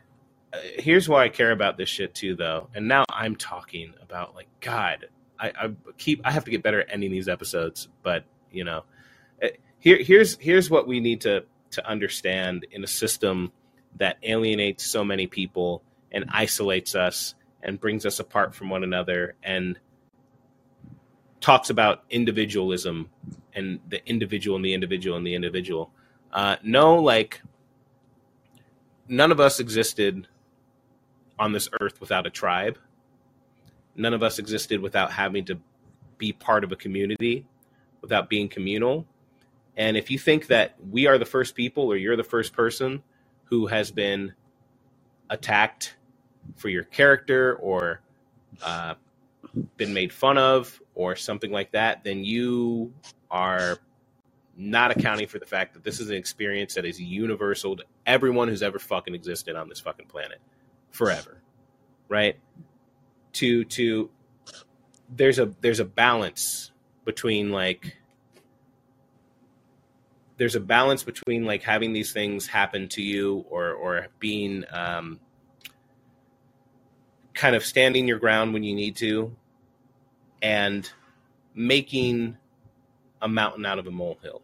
here's 0.78 1.08
why 1.08 1.24
I 1.24 1.28
care 1.28 1.52
about 1.52 1.76
this 1.76 1.88
shit 1.88 2.14
too, 2.14 2.34
though. 2.34 2.68
And 2.74 2.88
now 2.88 3.04
I'm 3.10 3.36
talking 3.36 3.94
about 4.02 4.34
like 4.34 4.48
God. 4.60 5.08
I, 5.38 5.48
I 5.48 5.70
keep. 5.96 6.20
I 6.24 6.30
have 6.32 6.44
to 6.44 6.50
get 6.50 6.62
better 6.62 6.80
at 6.80 6.88
ending 6.90 7.10
these 7.10 7.28
episodes, 7.28 7.88
but 8.02 8.24
you 8.50 8.64
know, 8.64 8.84
uh, 9.42 9.48
here, 9.78 9.98
here's 10.02 10.36
here's 10.38 10.70
what 10.70 10.86
we 10.86 11.00
need 11.00 11.22
to 11.22 11.44
to 11.72 11.86
understand 11.86 12.66
in 12.70 12.84
a 12.84 12.86
system 12.86 13.52
that 13.96 14.18
alienates 14.22 14.84
so 14.84 15.04
many 15.04 15.26
people 15.26 15.82
and 16.12 16.24
isolates 16.30 16.94
us 16.94 17.34
and 17.62 17.80
brings 17.80 18.06
us 18.06 18.20
apart 18.20 18.54
from 18.54 18.70
one 18.70 18.82
another 18.82 19.34
and 19.42 19.78
talks 21.40 21.70
about 21.70 22.04
individualism 22.10 23.08
and 23.54 23.80
the 23.88 24.06
individual 24.08 24.56
and 24.56 24.64
the 24.64 24.74
individual 24.74 25.16
and 25.16 25.26
the 25.26 25.34
individual. 25.34 25.90
Uh, 26.32 26.56
no, 26.62 26.96
like 26.96 27.42
none 29.08 29.32
of 29.32 29.40
us 29.40 29.60
existed 29.60 30.28
on 31.38 31.52
this 31.52 31.68
earth 31.80 32.00
without 32.00 32.26
a 32.26 32.30
tribe. 32.30 32.78
None 33.96 34.14
of 34.14 34.22
us 34.22 34.38
existed 34.38 34.80
without 34.80 35.12
having 35.12 35.44
to 35.46 35.58
be 36.18 36.32
part 36.32 36.64
of 36.64 36.72
a 36.72 36.76
community, 36.76 37.46
without 38.02 38.28
being 38.28 38.48
communal. 38.48 39.06
And 39.76 39.96
if 39.96 40.10
you 40.10 40.18
think 40.18 40.48
that 40.48 40.76
we 40.90 41.06
are 41.06 41.18
the 41.18 41.24
first 41.24 41.54
people 41.54 41.84
or 41.84 41.96
you're 41.96 42.16
the 42.16 42.22
first 42.22 42.52
person 42.52 43.02
who 43.50 43.66
has 43.66 43.90
been 43.90 44.32
attacked 45.28 45.96
for 46.56 46.68
your 46.68 46.84
character 46.84 47.56
or 47.56 48.00
uh, 48.62 48.94
been 49.76 49.92
made 49.92 50.12
fun 50.12 50.38
of 50.38 50.80
or 50.94 51.16
something 51.16 51.50
like 51.50 51.72
that, 51.72 52.04
then 52.04 52.24
you 52.24 52.92
are 53.30 53.78
not 54.56 54.90
accounting 54.90 55.26
for 55.26 55.38
the 55.38 55.46
fact 55.46 55.74
that 55.74 55.84
this 55.84 56.00
is 56.00 56.10
an 56.10 56.16
experience 56.16 56.74
that 56.74 56.84
is 56.84 57.00
universal 57.00 57.76
to 57.76 57.84
everyone 58.06 58.48
who's 58.48 58.62
ever 58.62 58.78
fucking 58.78 59.14
existed 59.14 59.56
on 59.56 59.68
this 59.68 59.80
fucking 59.80 60.06
planet 60.06 60.38
forever. 60.90 61.40
Right? 62.08 62.36
To 63.34 63.64
to 63.64 64.10
there's 65.14 65.38
a 65.38 65.54
there's 65.60 65.80
a 65.80 65.84
balance 65.84 66.72
between 67.04 67.50
like 67.50 67.96
there's 70.40 70.54
a 70.54 70.60
balance 70.60 71.02
between 71.02 71.44
like 71.44 71.62
having 71.62 71.92
these 71.92 72.14
things 72.14 72.46
happen 72.46 72.88
to 72.88 73.02
you 73.02 73.44
or 73.50 73.72
or 73.72 74.06
being 74.20 74.64
um 74.72 75.20
kind 77.34 77.54
of 77.54 77.62
standing 77.62 78.08
your 78.08 78.18
ground 78.18 78.54
when 78.54 78.64
you 78.64 78.74
need 78.74 78.96
to 78.96 79.36
and 80.40 80.90
making 81.54 82.38
a 83.20 83.28
mountain 83.28 83.66
out 83.66 83.78
of 83.78 83.86
a 83.86 83.90
molehill. 83.90 84.40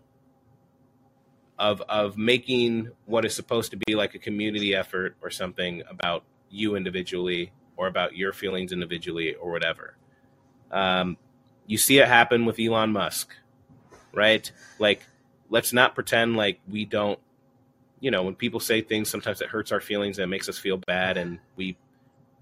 Of 1.59 1.81
of 1.89 2.19
making 2.19 2.91
what 3.07 3.25
is 3.25 3.35
supposed 3.35 3.71
to 3.71 3.79
be 3.79 3.95
like 3.95 4.15
a 4.15 4.19
community 4.19 4.75
effort 4.75 5.17
or 5.23 5.31
something 5.31 5.83
about 5.89 6.25
you 6.51 6.77
individually 6.77 7.53
or 7.79 7.87
about 7.87 8.15
your 8.15 8.35
feelings 8.35 8.71
individually 8.71 9.35
or 9.35 9.51
whatever. 9.51 9.97
Um, 10.71 11.17
you 11.67 11.79
see 11.79 12.01
it 12.01 12.07
happen 12.07 12.45
with 12.45 12.61
elon 12.61 12.93
musk 12.93 13.35
right? 14.17 14.51
Like 14.79 15.07
let's 15.49 15.73
not 15.73 15.95
pretend 15.95 16.37
like 16.37 16.61
we 16.69 16.85
don't 16.85 17.19
you 18.01 18.11
know 18.11 18.23
when 18.23 18.35
people 18.35 18.61
say 18.61 18.81
things 18.81 19.09
sometimes 19.09 19.41
it 19.41 19.49
hurts 19.49 19.73
our 19.73 19.81
feelings 19.81 20.19
and 20.19 20.25
it 20.25 20.29
makes 20.29 20.49
us 20.49 20.59
feel 20.59 20.77
bad 20.77 21.17
and 21.17 21.39
we 21.57 21.77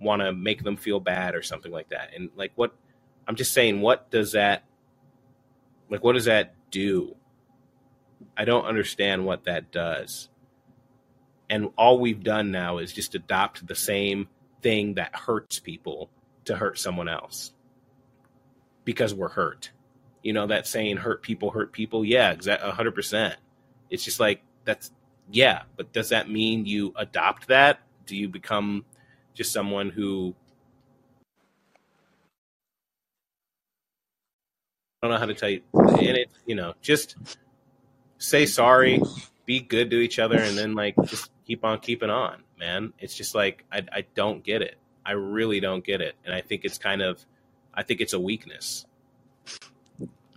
want 0.00 0.20
to 0.20 0.32
make 0.32 0.62
them 0.64 0.76
feel 0.76 0.98
bad 1.00 1.34
or 1.34 1.42
something 1.42 1.70
like 1.70 1.88
that. 1.90 2.10
And 2.14 2.30
like 2.36 2.52
what 2.56 2.74
i'm 3.26 3.36
just 3.36 3.54
saying 3.54 3.80
what 3.80 4.10
does 4.10 4.32
that 4.32 4.64
like 5.88 6.02
what 6.02 6.14
does 6.14 6.24
that 6.24 6.54
do? 6.70 7.14
I 8.36 8.44
don't 8.44 8.64
understand 8.64 9.24
what 9.24 9.44
that 9.44 9.70
does. 9.70 10.28
And 11.48 11.70
all 11.76 12.00
we've 12.00 12.22
done 12.22 12.50
now 12.50 12.78
is 12.78 12.92
just 12.92 13.14
adopt 13.14 13.66
the 13.66 13.76
same 13.76 14.28
thing 14.60 14.94
that 14.94 15.14
hurts 15.14 15.60
people 15.60 16.10
to 16.46 16.56
hurt 16.56 16.78
someone 16.78 17.08
else 17.08 17.52
because 18.84 19.14
we're 19.14 19.28
hurt 19.28 19.70
you 20.24 20.32
know 20.32 20.48
that 20.48 20.66
saying 20.66 20.96
hurt 20.96 21.22
people 21.22 21.52
hurt 21.52 21.72
people. 21.72 22.04
Yeah 22.04 22.32
exactly 22.32 22.68
100% 22.68 23.36
it's 23.90 24.02
just 24.04 24.18
like 24.18 24.42
that's 24.64 24.90
yeah 25.30 25.62
but 25.76 25.92
does 25.92 26.08
that 26.08 26.28
mean 26.28 26.66
you 26.66 26.92
adopt 26.96 27.48
that? 27.48 27.80
Do 28.06 28.16
you 28.16 28.28
become 28.28 28.84
just 29.34 29.52
someone 29.52 29.90
who 29.90 30.34
I 35.02 35.06
don't 35.06 35.14
know 35.14 35.20
how 35.20 35.26
to 35.26 35.34
tell 35.34 35.50
you 35.50 35.62
and 35.74 36.16
it 36.16 36.30
you 36.46 36.56
know 36.56 36.74
just 36.80 37.16
say 38.18 38.46
sorry 38.46 39.00
be 39.44 39.60
good 39.60 39.90
to 39.90 39.98
each 40.00 40.18
other 40.18 40.38
and 40.38 40.56
then 40.56 40.74
like 40.74 40.96
just 41.04 41.30
keep 41.46 41.64
on 41.64 41.78
keeping 41.78 42.10
on 42.10 42.42
man. 42.58 42.94
It's 42.98 43.14
just 43.14 43.34
like 43.34 43.64
I, 43.70 43.82
I 43.92 44.04
don't 44.14 44.42
get 44.42 44.62
it. 44.62 44.76
I 45.06 45.12
really 45.12 45.60
don't 45.60 45.84
get 45.84 46.00
it 46.00 46.14
and 46.24 46.34
i 46.34 46.40
think 46.40 46.64
it's 46.64 46.78
kind 46.78 47.02
of 47.02 47.24
i 47.74 47.82
think 47.82 48.00
it's 48.00 48.14
a 48.14 48.18
weakness 48.20 48.86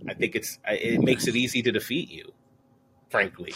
i 0.09 0.13
think 0.13 0.35
it's 0.35 0.59
it 0.67 1.01
makes 1.01 1.27
it 1.27 1.35
easy 1.35 1.61
to 1.61 1.71
defeat 1.71 2.09
you 2.09 2.33
frankly 3.09 3.53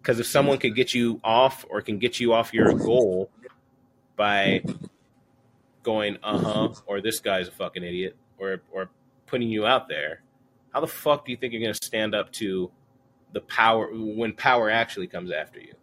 because 0.00 0.20
if 0.20 0.26
someone 0.26 0.58
can 0.58 0.74
get 0.74 0.94
you 0.94 1.20
off 1.24 1.64
or 1.70 1.82
can 1.82 1.98
get 1.98 2.20
you 2.20 2.32
off 2.32 2.54
your 2.54 2.72
goal 2.74 3.30
by 4.16 4.62
going 5.82 6.18
uh-huh 6.22 6.68
or 6.86 7.00
this 7.00 7.20
guy's 7.20 7.48
a 7.48 7.52
fucking 7.52 7.84
idiot 7.84 8.16
or 8.38 8.62
or 8.72 8.90
putting 9.26 9.48
you 9.48 9.66
out 9.66 9.88
there 9.88 10.22
how 10.72 10.80
the 10.80 10.86
fuck 10.86 11.24
do 11.24 11.32
you 11.32 11.36
think 11.36 11.52
you're 11.52 11.62
going 11.62 11.74
to 11.74 11.84
stand 11.84 12.14
up 12.14 12.32
to 12.32 12.70
the 13.32 13.40
power 13.42 13.90
when 13.92 14.32
power 14.32 14.70
actually 14.70 15.06
comes 15.06 15.30
after 15.30 15.60
you 15.60 15.74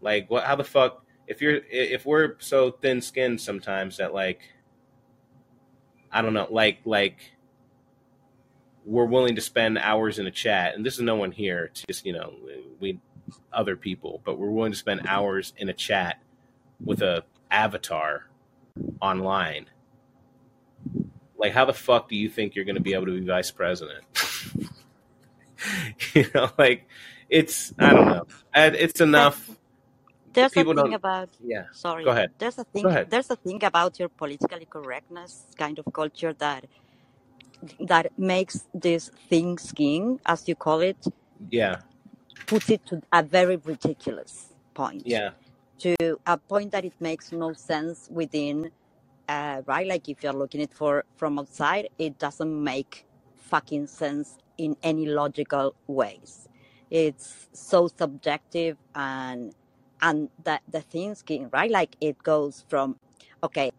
Like, 0.00 0.30
what? 0.30 0.44
How 0.44 0.56
the 0.56 0.64
fuck? 0.64 1.04
If 1.26 1.40
you're 1.40 1.60
if 1.70 2.06
we're 2.06 2.36
so 2.40 2.72
thin 2.72 3.00
skinned 3.00 3.40
sometimes 3.40 3.98
that 3.98 4.14
like, 4.14 4.42
I 6.10 6.22
don't 6.22 6.34
know, 6.34 6.48
like 6.50 6.80
like 6.84 7.31
we're 8.84 9.06
willing 9.06 9.36
to 9.36 9.40
spend 9.40 9.78
hours 9.78 10.18
in 10.18 10.26
a 10.26 10.30
chat, 10.30 10.74
and 10.74 10.84
this 10.84 10.94
is 10.94 11.00
no 11.00 11.16
one 11.16 11.32
here. 11.32 11.66
It's 11.66 11.84
just 11.88 12.06
you 12.06 12.12
know 12.12 12.34
we 12.80 13.00
other 13.52 13.76
people, 13.76 14.20
but 14.24 14.38
we're 14.38 14.50
willing 14.50 14.72
to 14.72 14.78
spend 14.78 15.02
hours 15.06 15.52
in 15.56 15.68
a 15.68 15.72
chat 15.72 16.20
with 16.84 17.02
a 17.02 17.24
avatar 17.50 18.28
online. 19.00 19.66
Like, 21.36 21.52
how 21.52 21.64
the 21.64 21.72
fuck 21.72 22.08
do 22.08 22.16
you 22.16 22.28
think 22.28 22.54
you're 22.54 22.64
going 22.64 22.76
to 22.76 22.82
be 22.82 22.94
able 22.94 23.06
to 23.06 23.20
be 23.20 23.26
vice 23.26 23.50
president? 23.50 24.04
you 26.14 26.26
know, 26.34 26.50
like 26.58 26.86
it's 27.28 27.72
I 27.78 27.94
don't 27.94 28.08
know. 28.08 28.26
It's 28.54 29.00
enough. 29.00 29.50
there's 30.32 30.52
a 30.52 30.54
People 30.54 30.74
thing 30.74 30.94
about 30.94 31.30
Yeah. 31.42 31.64
sorry. 31.72 32.04
Go 32.04 32.10
ahead. 32.10 32.30
There's 32.38 32.58
a 32.58 32.64
thing. 32.64 32.84
There's 33.08 33.30
a 33.30 33.36
thing 33.36 33.62
about 33.64 33.98
your 33.98 34.08
politically 34.08 34.66
correctness 34.66 35.46
kind 35.56 35.78
of 35.78 35.86
culture 35.92 36.32
that 36.34 36.66
that 37.80 38.16
makes 38.18 38.66
this 38.74 39.10
thing 39.28 39.58
skiing, 39.58 40.20
as 40.26 40.48
you 40.48 40.54
call 40.54 40.80
it, 40.80 40.96
Yeah. 41.50 41.76
puts 42.46 42.70
it 42.70 42.84
to 42.86 43.02
a 43.12 43.22
very 43.22 43.56
ridiculous 43.56 44.52
point. 44.74 45.02
Yeah. 45.06 45.30
to 45.78 45.96
a 46.26 46.36
point 46.38 46.70
that 46.70 46.84
it 46.84 46.92
makes 47.00 47.32
no 47.32 47.52
sense 47.52 48.08
within 48.10 48.70
uh, 49.28 49.62
right 49.66 49.86
like 49.86 50.08
if 50.08 50.22
you're 50.22 50.32
looking 50.32 50.62
at 50.62 50.72
for 50.72 51.04
from 51.16 51.38
outside 51.40 51.88
it 51.98 52.18
doesn't 52.18 52.62
make 52.62 53.04
fucking 53.34 53.86
sense 53.86 54.38
in 54.58 54.76
any 54.82 55.06
logical 55.06 55.74
ways 55.88 56.48
it's 56.90 57.48
so 57.52 57.88
subjective 57.88 58.76
and 58.94 59.54
and 60.02 60.28
that 60.44 60.62
the 60.70 60.80
thinking 60.80 61.48
right 61.52 61.70
like 61.70 61.96
it 62.00 62.16
goes 62.22 62.64
from 62.68 62.96
okay 63.42 63.70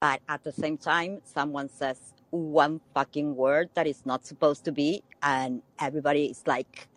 but 0.00 0.20
at 0.28 0.44
the 0.44 0.52
same 0.52 0.78
time 0.78 1.20
someone 1.24 1.68
says 1.68 2.00
one 2.30 2.80
fucking 2.94 3.36
word 3.36 3.70
that 3.74 3.86
is 3.86 4.06
not 4.06 4.26
supposed 4.26 4.64
to 4.64 4.72
be 4.72 5.02
and 5.22 5.62
everybody 5.80 6.26
is 6.26 6.42
like 6.46 6.88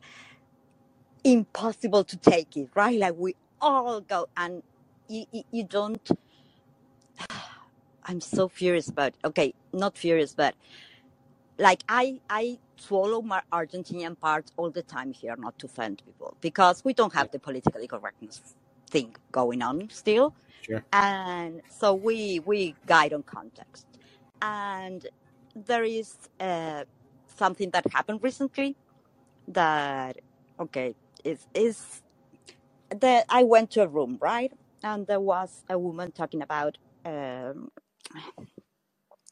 impossible 1.23 2.03
to 2.05 2.17
take 2.17 2.57
it, 2.57 2.69
right? 2.75 2.99
Like 2.99 3.15
we 3.17 3.35
all 3.61 4.01
go 4.01 4.27
and 4.37 4.63
you, 5.07 5.25
you, 5.31 5.43
you 5.51 5.63
don't. 5.63 6.09
I'm 8.05 8.21
so 8.21 8.49
furious 8.49 8.89
about. 8.89 9.13
Okay, 9.25 9.53
not 9.73 9.97
furious, 9.97 10.33
but 10.35 10.55
like 11.59 11.83
I 11.89 12.21
I 12.29 12.59
swallow 12.77 13.21
my 13.21 13.41
Argentinian 13.53 14.19
part 14.19 14.51
all 14.57 14.71
the 14.71 14.83
time 14.83 15.13
here, 15.13 15.35
not 15.37 15.59
to 15.59 15.67
offend 15.67 16.01
people, 16.05 16.37
because 16.41 16.83
we 16.85 16.93
don't 16.93 17.13
have 17.13 17.31
the 17.31 17.39
politically 17.39 17.87
correctness 17.87 18.55
thing 18.93 19.15
going 19.33 19.61
on 19.63 19.89
still, 19.91 20.35
Sure. 20.61 20.83
and 20.93 21.61
so 21.69 21.93
we 21.95 22.39
we 22.51 22.77
guide 22.87 23.13
on 23.13 23.23
context, 23.23 23.87
and 24.41 25.07
there 25.55 25.85
is 25.85 26.17
uh, 26.39 26.83
something 27.27 27.71
that 27.71 27.85
happened 27.93 28.21
recently 28.23 28.77
that 29.47 30.17
okay 30.59 30.95
is 31.25 31.47
is 31.55 32.01
that 32.91 33.25
I 33.29 33.43
went 33.43 33.71
to 33.73 33.83
a 33.83 33.87
room, 33.87 34.17
right? 34.21 34.53
And 34.83 35.07
there 35.07 35.21
was 35.21 35.63
a 35.69 35.79
woman 35.79 36.11
talking 36.11 36.41
about 36.43 36.77
um, 37.05 37.69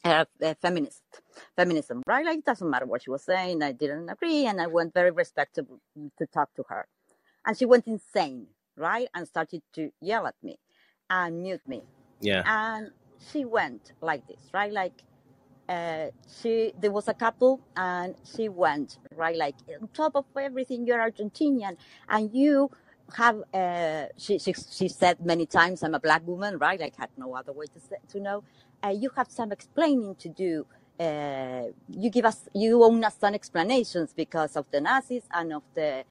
uh, 0.05 0.25
uh, 0.43 0.55
feminist 0.61 1.03
feminism, 1.57 2.03
right? 2.07 2.25
Like 2.25 2.39
it 2.39 2.45
doesn't 2.45 2.69
matter 2.69 2.87
what 2.87 3.03
she 3.03 3.11
was 3.11 3.23
saying. 3.23 3.63
I 3.63 3.73
didn't 3.73 4.09
agree, 4.09 4.45
and 4.47 4.61
I 4.61 4.67
went 4.67 4.93
very 4.93 5.11
respectful 5.11 5.81
to 6.19 6.27
talk 6.27 6.53
to 6.55 6.63
her, 6.69 6.87
and 7.45 7.57
she 7.57 7.65
went 7.65 7.87
insane, 7.87 8.47
right? 8.77 9.07
And 9.15 9.27
started 9.27 9.63
to 9.75 9.91
yell 10.01 10.27
at 10.27 10.35
me 10.43 10.57
and 11.09 11.41
mute 11.41 11.61
me, 11.67 11.83
Yeah. 12.21 12.45
and 12.45 12.91
she 13.31 13.45
went 13.45 13.93
like 14.01 14.25
this, 14.27 14.49
right? 14.53 14.71
Like 14.73 14.93
uh, 15.69 16.07
she 16.41 16.73
there 16.77 16.91
was 16.91 17.07
a 17.07 17.13
couple 17.13 17.61
and 17.75 18.15
she 18.23 18.49
went 18.49 18.97
right 19.15 19.35
like 19.37 19.55
on 19.81 19.87
top 19.93 20.15
of 20.15 20.25
everything 20.37 20.85
you're 20.85 20.99
argentinian 20.99 21.75
and 22.09 22.29
you 22.33 22.69
have 23.15 23.37
uh, 23.53 24.05
she, 24.17 24.37
she 24.39 24.53
she 24.53 24.87
said 24.87 25.17
many 25.21 25.45
times 25.45 25.83
i'm 25.83 25.93
a 25.95 25.99
black 25.99 26.25
woman 26.25 26.57
right 26.57 26.79
like 26.79 26.93
had 26.97 27.09
no 27.17 27.35
other 27.35 27.53
way 27.53 27.65
to 27.67 27.79
say, 27.79 27.95
to 28.09 28.19
know 28.19 28.43
uh, 28.83 28.89
you 28.95 29.09
have 29.15 29.27
some 29.29 29.51
explaining 29.51 30.15
to 30.15 30.29
do 30.29 30.65
uh, 30.99 31.63
you 31.89 32.09
give 32.09 32.25
us 32.25 32.47
you 32.53 32.83
owe 32.83 33.01
us 33.01 33.17
some 33.19 33.33
explanations 33.33 34.13
because 34.15 34.55
of 34.55 34.65
the 34.71 34.81
nazis 34.81 35.23
and 35.33 35.53
of 35.53 35.63
the 35.75 36.03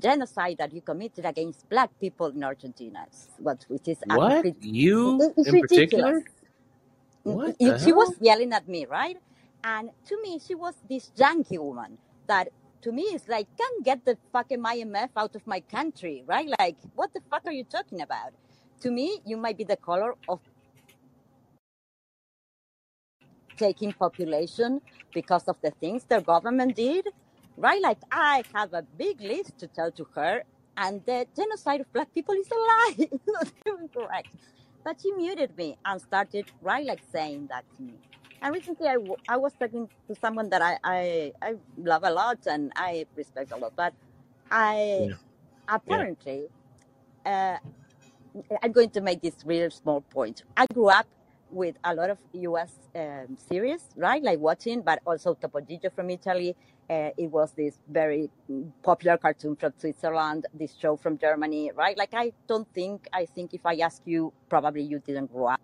genocide 0.00 0.56
that 0.58 0.72
you 0.74 0.82
committed 0.82 1.24
against 1.26 1.68
black 1.70 1.90
people 2.00 2.28
in 2.28 2.44
argentina 2.44 3.06
what 3.38 3.64
which 3.68 3.88
is 3.88 3.98
What? 4.04 4.46
You 4.60 5.24
it- 5.24 5.34
it's 5.36 5.52
in 5.52 5.58
ridiculous 5.60 6.16
particular? 6.16 6.24
Mm, 7.26 7.38
What 7.38 7.56
you- 7.60 7.78
the 7.78 7.78
she 7.78 7.92
was 7.92 8.10
yelling 8.20 8.52
at 8.54 8.68
me, 8.68 8.86
right? 8.86 9.18
And 9.64 9.90
to 10.06 10.22
me, 10.22 10.40
she 10.40 10.56
was 10.56 10.74
this 10.90 11.12
Yankee 11.16 11.58
woman 11.58 11.98
that 12.28 12.48
to 12.82 12.92
me 12.92 13.04
is 13.14 13.28
like, 13.28 13.46
can't 13.56 13.84
get 13.84 14.04
the 14.04 14.18
fucking 14.32 14.60
IMF 14.64 15.10
out 15.16 15.36
of 15.36 15.46
my 15.46 15.60
country, 15.60 16.24
right? 16.26 16.48
Like, 16.60 16.76
what 16.96 17.14
the 17.14 17.22
fuck 17.30 17.44
are 17.46 17.52
you 17.52 17.64
talking 17.64 18.02
about? 18.02 18.32
To 18.80 18.90
me, 18.90 19.20
you 19.24 19.36
might 19.38 19.56
be 19.58 19.64
the 19.64 19.76
color 19.76 20.16
of 20.28 20.40
taking 23.56 23.92
population 23.92 24.80
because 25.14 25.48
of 25.48 25.56
the 25.62 25.72
things 25.72 26.04
their 26.04 26.22
government 26.22 26.76
did, 26.76 27.08
right? 27.56 27.80
Like, 27.82 27.98
I 28.10 28.44
have 28.54 28.72
a 28.72 28.82
big 28.82 29.20
list 29.20 29.58
to 29.58 29.68
tell 29.68 29.92
to 29.92 30.06
her, 30.14 30.42
and 30.76 31.02
the 31.06 31.26
genocide 31.36 31.80
of 31.82 31.92
black 31.92 32.12
people 32.14 32.34
is 32.34 32.48
a 32.50 32.56
lie. 32.56 32.94
It's 33.12 33.24
not 33.28 33.52
even 33.66 33.88
correct. 33.94 34.28
But 34.84 34.98
she 35.02 35.12
muted 35.12 35.56
me 35.56 35.76
and 35.84 36.00
started, 36.02 36.48
right, 36.60 36.86
like 36.86 37.02
saying 37.04 37.48
that 37.50 37.64
to 37.76 37.82
me. 37.82 38.00
And 38.42 38.52
recently, 38.52 38.88
I, 38.88 38.94
w- 38.94 39.16
I 39.28 39.36
was 39.36 39.54
talking 39.54 39.88
to 40.08 40.14
someone 40.16 40.50
that 40.50 40.62
I, 40.62 40.78
I, 40.84 41.32
I 41.42 41.54
love 41.76 42.02
a 42.04 42.10
lot 42.10 42.38
and 42.46 42.72
I 42.76 43.06
respect 43.16 43.52
a 43.52 43.56
lot, 43.58 43.74
but 43.76 43.94
I 44.50 45.08
Yeah. 45.08 45.14
Yeah. 45.86 46.04
apparently, 46.04 46.48
uh, 47.24 47.58
I'm 48.62 48.72
going 48.72 48.90
to 48.90 49.00
make 49.00 49.20
this 49.22 49.36
real 49.44 49.70
small 49.70 50.02
point. 50.12 50.42
I 50.56 50.66
grew 50.72 50.88
up 50.88 51.06
with 51.50 51.76
a 51.84 51.94
lot 51.94 52.10
of 52.10 52.18
US 52.32 52.74
um, 52.94 53.36
series, 53.38 53.84
right? 53.96 54.22
Like 54.22 54.38
watching, 54.38 54.82
but 54.82 55.00
also 55.04 55.34
Topo 55.34 55.60
Gigio 55.60 55.92
from 55.94 56.10
Italy. 56.10 56.56
Uh, 56.92 57.10
it 57.16 57.30
was 57.30 57.52
this 57.52 57.78
very 57.88 58.28
popular 58.82 59.16
cartoon 59.16 59.56
from 59.56 59.72
Switzerland, 59.78 60.44
this 60.52 60.74
show 60.74 60.94
from 60.94 61.16
Germany, 61.16 61.70
right? 61.74 61.96
Like, 61.96 62.12
I 62.12 62.32
don't 62.46 62.68
think, 62.74 63.08
I 63.14 63.24
think 63.24 63.54
if 63.54 63.64
I 63.64 63.76
ask 63.76 64.02
you, 64.04 64.30
probably 64.50 64.82
you 64.82 64.98
didn't 64.98 65.32
grow 65.32 65.46
up. 65.46 65.60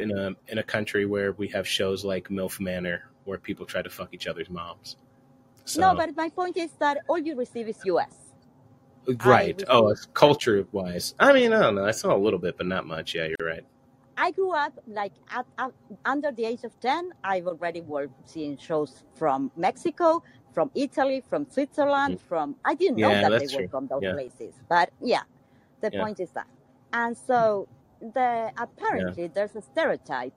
In 0.00 0.10
a 0.10 0.34
in 0.48 0.58
a 0.58 0.62
country 0.64 1.06
where 1.06 1.30
we 1.32 1.46
have 1.48 1.68
shows 1.68 2.04
like 2.04 2.30
MILF 2.30 2.58
Manor 2.58 2.98
where 3.24 3.38
people 3.38 3.64
try 3.64 3.80
to 3.80 3.88
fuck 3.88 4.08
each 4.12 4.26
other's 4.26 4.50
moms. 4.50 4.96
No, 5.78 5.94
but 5.94 6.16
my 6.16 6.30
point 6.30 6.56
is 6.56 6.72
that 6.80 6.98
all 7.08 7.18
you 7.18 7.36
receive 7.36 7.68
is 7.68 7.78
US. 7.84 8.14
Right. 9.24 9.62
Oh, 9.68 9.94
culture 10.14 10.66
wise. 10.72 11.14
I 11.20 11.32
mean, 11.32 11.52
I 11.52 11.60
don't 11.60 11.76
know. 11.76 11.86
I 11.86 11.92
saw 11.92 12.16
a 12.16 12.18
little 12.26 12.40
bit, 12.40 12.56
but 12.56 12.66
not 12.66 12.86
much. 12.86 13.14
Yeah, 13.14 13.28
you're 13.28 13.48
right. 13.48 13.64
I 14.16 14.30
grew 14.30 14.52
up 14.52 14.72
like 14.86 15.12
at, 15.30 15.46
at, 15.58 15.72
under 16.04 16.30
the 16.32 16.44
age 16.44 16.64
of 16.64 16.78
10, 16.80 17.12
I've 17.24 17.46
already 17.46 17.80
worked 17.80 18.28
seeing 18.28 18.56
shows 18.56 19.02
from 19.14 19.50
Mexico, 19.56 20.22
from 20.52 20.70
Italy, 20.74 21.22
from 21.28 21.46
Switzerland, 21.50 22.18
Mm. 22.18 22.20
from, 22.20 22.56
I 22.64 22.74
didn't 22.74 22.98
know 22.98 23.10
that 23.10 23.30
they 23.48 23.56
were 23.62 23.68
from 23.68 23.86
those 23.88 24.02
Yeah. 24.02 24.12
places. 24.12 24.54
But 24.68 24.90
yeah, 25.00 25.22
the 25.80 25.90
Yeah. 25.92 26.02
point 26.02 26.20
is 26.20 26.30
that. 26.32 26.46
And 26.92 27.16
so 27.16 27.68
the 28.00 28.14
Yeah. 28.14 28.50
apparently 28.56 29.26
there's 29.28 29.56
a 29.56 29.62
stereotype 29.62 30.34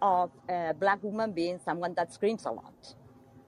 of 0.00 0.30
a 0.48 0.72
black 0.74 1.02
woman 1.02 1.32
being 1.32 1.58
someone 1.58 1.92
that 1.94 2.12
screams 2.12 2.46
a 2.46 2.50
lot, 2.50 2.94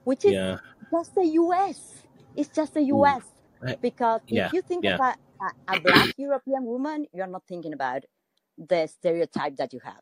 which 0.03 0.23
is 0.25 0.33
Yeah. 0.33 0.57
just 0.91 1.15
the 1.15 1.25
US. 1.25 2.03
It's 2.35 2.49
just 2.49 2.73
the 2.75 2.83
US. 2.83 3.23
I- 3.65 3.75
Because 3.75 4.21
Yeah. 4.27 4.47
if 4.47 4.53
you 4.53 4.61
think 4.61 4.83
Yeah. 4.83 4.95
of 4.95 4.99
a, 4.99 5.15
a, 5.41 5.77
a 5.77 5.81
black 5.81 6.13
European 6.17 6.63
woman, 6.65 7.07
you're 7.13 7.27
not 7.27 7.43
thinking 7.47 7.73
about 7.73 8.03
the 8.57 8.87
stereotype 8.87 9.55
that 9.57 9.73
you 9.73 9.79
have. 9.83 10.01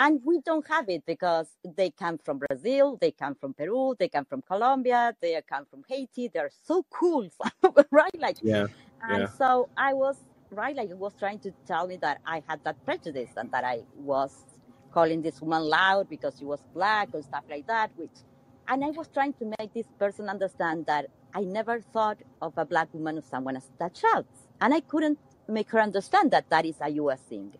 And 0.00 0.20
we 0.24 0.40
don't 0.42 0.66
have 0.68 0.88
it 0.88 1.02
because 1.06 1.48
they 1.76 1.90
come 1.90 2.18
from 2.18 2.38
Brazil, 2.38 2.98
they 3.00 3.10
come 3.10 3.34
from 3.34 3.52
Peru, 3.52 3.96
they 3.98 4.08
come 4.08 4.24
from 4.24 4.42
Colombia, 4.42 5.14
they 5.20 5.40
come 5.48 5.64
from 5.66 5.82
Haiti. 5.88 6.28
They're 6.32 6.50
so 6.64 6.84
cool, 6.90 7.28
right? 7.90 8.18
Like, 8.18 8.36
Yeah. 8.42 8.66
and 9.02 9.22
Yeah. 9.22 9.26
so 9.26 9.70
I 9.76 9.94
was 9.94 10.16
right, 10.50 10.76
like 10.76 10.90
it 10.90 10.98
was 10.98 11.14
trying 11.18 11.40
to 11.40 11.52
tell 11.66 11.86
me 11.88 11.96
that 11.98 12.20
I 12.24 12.42
had 12.48 12.60
that 12.64 12.76
prejudice 12.84 13.30
and 13.36 13.50
that 13.52 13.64
I 13.64 13.82
was 13.94 14.32
calling 14.92 15.20
this 15.22 15.42
woman 15.42 15.62
loud 15.64 16.08
because 16.08 16.36
she 16.38 16.44
was 16.44 16.60
black 16.74 17.10
and 17.12 17.24
stuff 17.24 17.44
like 17.50 17.66
that. 17.66 17.90
Which, 17.96 18.16
and 18.68 18.84
I 18.84 18.90
was 18.90 19.08
trying 19.08 19.34
to 19.34 19.52
make 19.58 19.72
this 19.74 19.88
person 19.98 20.28
understand 20.28 20.86
that 20.86 21.06
I 21.34 21.42
never 21.42 21.80
thought 21.80 22.20
of 22.40 22.52
a 22.56 22.64
black 22.64 22.88
woman 22.92 23.18
as 23.18 23.26
someone 23.26 23.56
as 23.56 23.68
that 23.80 23.96
shouts, 23.96 24.48
and 24.60 24.72
I 24.72 24.80
couldn't 24.80 25.18
make 25.48 25.70
her 25.72 25.80
understand 25.80 26.30
that 26.30 26.46
that 26.50 26.64
is 26.66 26.76
a 26.80 26.90
U.S. 26.90 27.20
thing. 27.22 27.52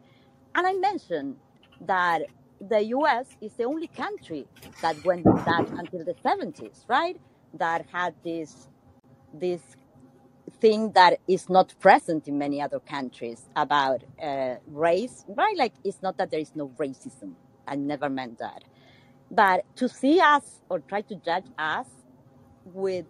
And 0.55 0.67
I 0.67 0.75
mentioned 0.75 1.37
that 1.83 2.23
the 2.61 2.83
US 2.97 3.37
is 3.41 3.53
the 3.55 3.65
only 3.65 3.89
country 3.89 4.47
that 4.83 5.03
went 5.05 5.23
through 5.23 5.43
that 5.45 5.67
until 5.71 6.05
the 6.05 6.15
70s, 6.15 6.85
right? 6.89 7.21
That 7.55 7.87
had 7.93 8.15
this 8.25 8.69
this 9.33 9.63
thing 10.61 10.93
that 10.93 11.19
is 11.29 11.49
not 11.49 11.75
present 11.81 12.27
in 12.29 12.39
many 12.39 12.61
other 12.61 12.81
countries 12.81 13.49
about 13.57 14.03
uh, 14.23 14.57
race, 14.67 15.25
right? 15.29 15.57
Like 15.57 15.75
it's 15.85 16.03
not 16.03 16.17
that 16.19 16.31
there 16.31 16.41
is 16.41 16.53
no 16.55 16.69
racism. 16.79 17.35
I 17.67 17.77
never 17.77 18.09
meant 18.09 18.39
that. 18.39 18.65
But 19.31 19.65
to 19.77 19.89
see 19.89 20.21
us 20.21 20.63
or 20.71 20.81
try 20.81 21.03
to 21.03 21.15
judge 21.17 21.47
us 21.59 21.87
with 22.65 23.07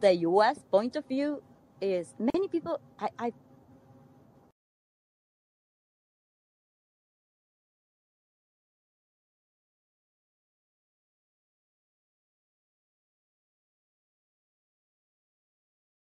the 0.00 0.14
US 0.28 0.58
point 0.70 0.96
of 0.96 1.06
view 1.06 1.42
is 1.80 2.14
many 2.18 2.48
people 2.48 2.80
I, 2.98 3.08
I 3.18 3.32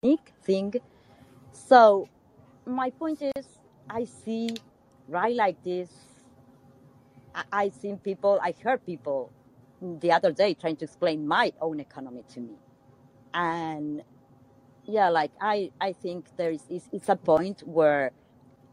unique 0.03 0.33
thing. 0.43 0.73
So 1.51 2.07
my 2.65 2.89
point 2.89 3.21
is 3.21 3.45
I 3.89 4.05
see 4.05 4.49
right 5.07 5.35
like 5.35 5.63
this 5.63 5.89
I, 7.35 7.43
I 7.51 7.69
seen 7.69 7.97
people 7.97 8.39
I 8.41 8.53
heard 8.63 8.85
people 8.85 9.31
the 9.81 10.11
other 10.11 10.31
day 10.31 10.53
trying 10.53 10.75
to 10.77 10.85
explain 10.85 11.27
my 11.27 11.53
own 11.61 11.79
economy 11.79 12.23
to 12.33 12.39
me. 12.39 12.55
And 13.33 14.01
yeah, 14.85 15.09
like 15.09 15.31
I, 15.39 15.71
I 15.79 15.93
think 15.93 16.35
there 16.35 16.51
is 16.51 16.63
it's, 16.69 16.89
it's 16.91 17.09
a 17.09 17.15
point 17.15 17.61
where 17.67 18.11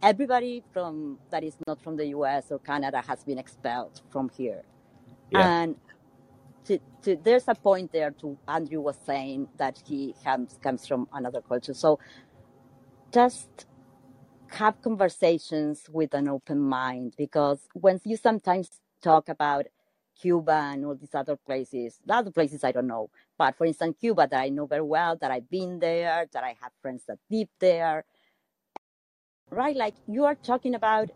everybody 0.03 0.63
from 0.73 1.19
that 1.31 1.45
is 1.45 1.57
not 1.67 1.83
from 1.83 1.97
the 1.97 2.07
US 2.07 2.51
or 2.51 2.59
Canada 2.59 3.03
has 3.07 3.23
been 3.25 3.39
expelled 3.39 4.01
from 4.11 4.31
here. 4.31 4.63
Yeah. 5.31 5.63
And 5.63 5.77
to, 6.67 6.78
to, 7.03 7.17
there's 7.23 7.49
a 7.49 7.55
point 7.55 7.93
there 7.93 8.11
to 8.20 8.39
Andrew 8.49 8.81
was 8.81 8.99
saying 9.07 9.49
that 9.59 9.83
he 9.87 10.15
comes 10.25 10.59
comes 10.62 10.87
from 10.87 11.09
another 11.12 11.41
culture. 11.43 11.75
So 11.75 11.99
just 13.12 13.67
have 14.51 14.81
conversations 14.83 15.85
with 15.91 16.15
an 16.15 16.28
open 16.28 16.61
mind 16.61 17.15
because 17.17 17.61
when 17.75 18.01
you 18.05 18.17
sometimes 18.17 18.81
talk 19.03 19.28
about 19.28 19.67
Cuba 20.20 20.70
and 20.73 20.85
all 20.85 20.97
these 20.97 21.15
other 21.15 21.37
places, 21.37 22.01
the 22.05 22.15
other 22.15 22.31
places 22.31 22.65
I 22.65 22.73
don't 22.73 22.87
know, 22.89 23.11
but 23.39 23.57
for 23.57 23.67
instance, 23.67 23.97
Cuba 24.01 24.27
that 24.31 24.41
I 24.41 24.49
know 24.49 24.67
very 24.67 24.83
well, 24.83 25.17
that 25.20 25.31
I've 25.31 25.51
been 25.51 25.78
there, 25.78 26.27
that 26.33 26.45
I 26.45 26.57
have 26.61 26.73
friends 26.83 27.05
that 27.09 27.19
live 27.31 27.49
there, 27.61 28.05
right? 29.51 29.77
Like 29.77 29.95
you 30.07 30.25
are 30.25 30.35
talking 30.35 30.75
about 30.75 31.11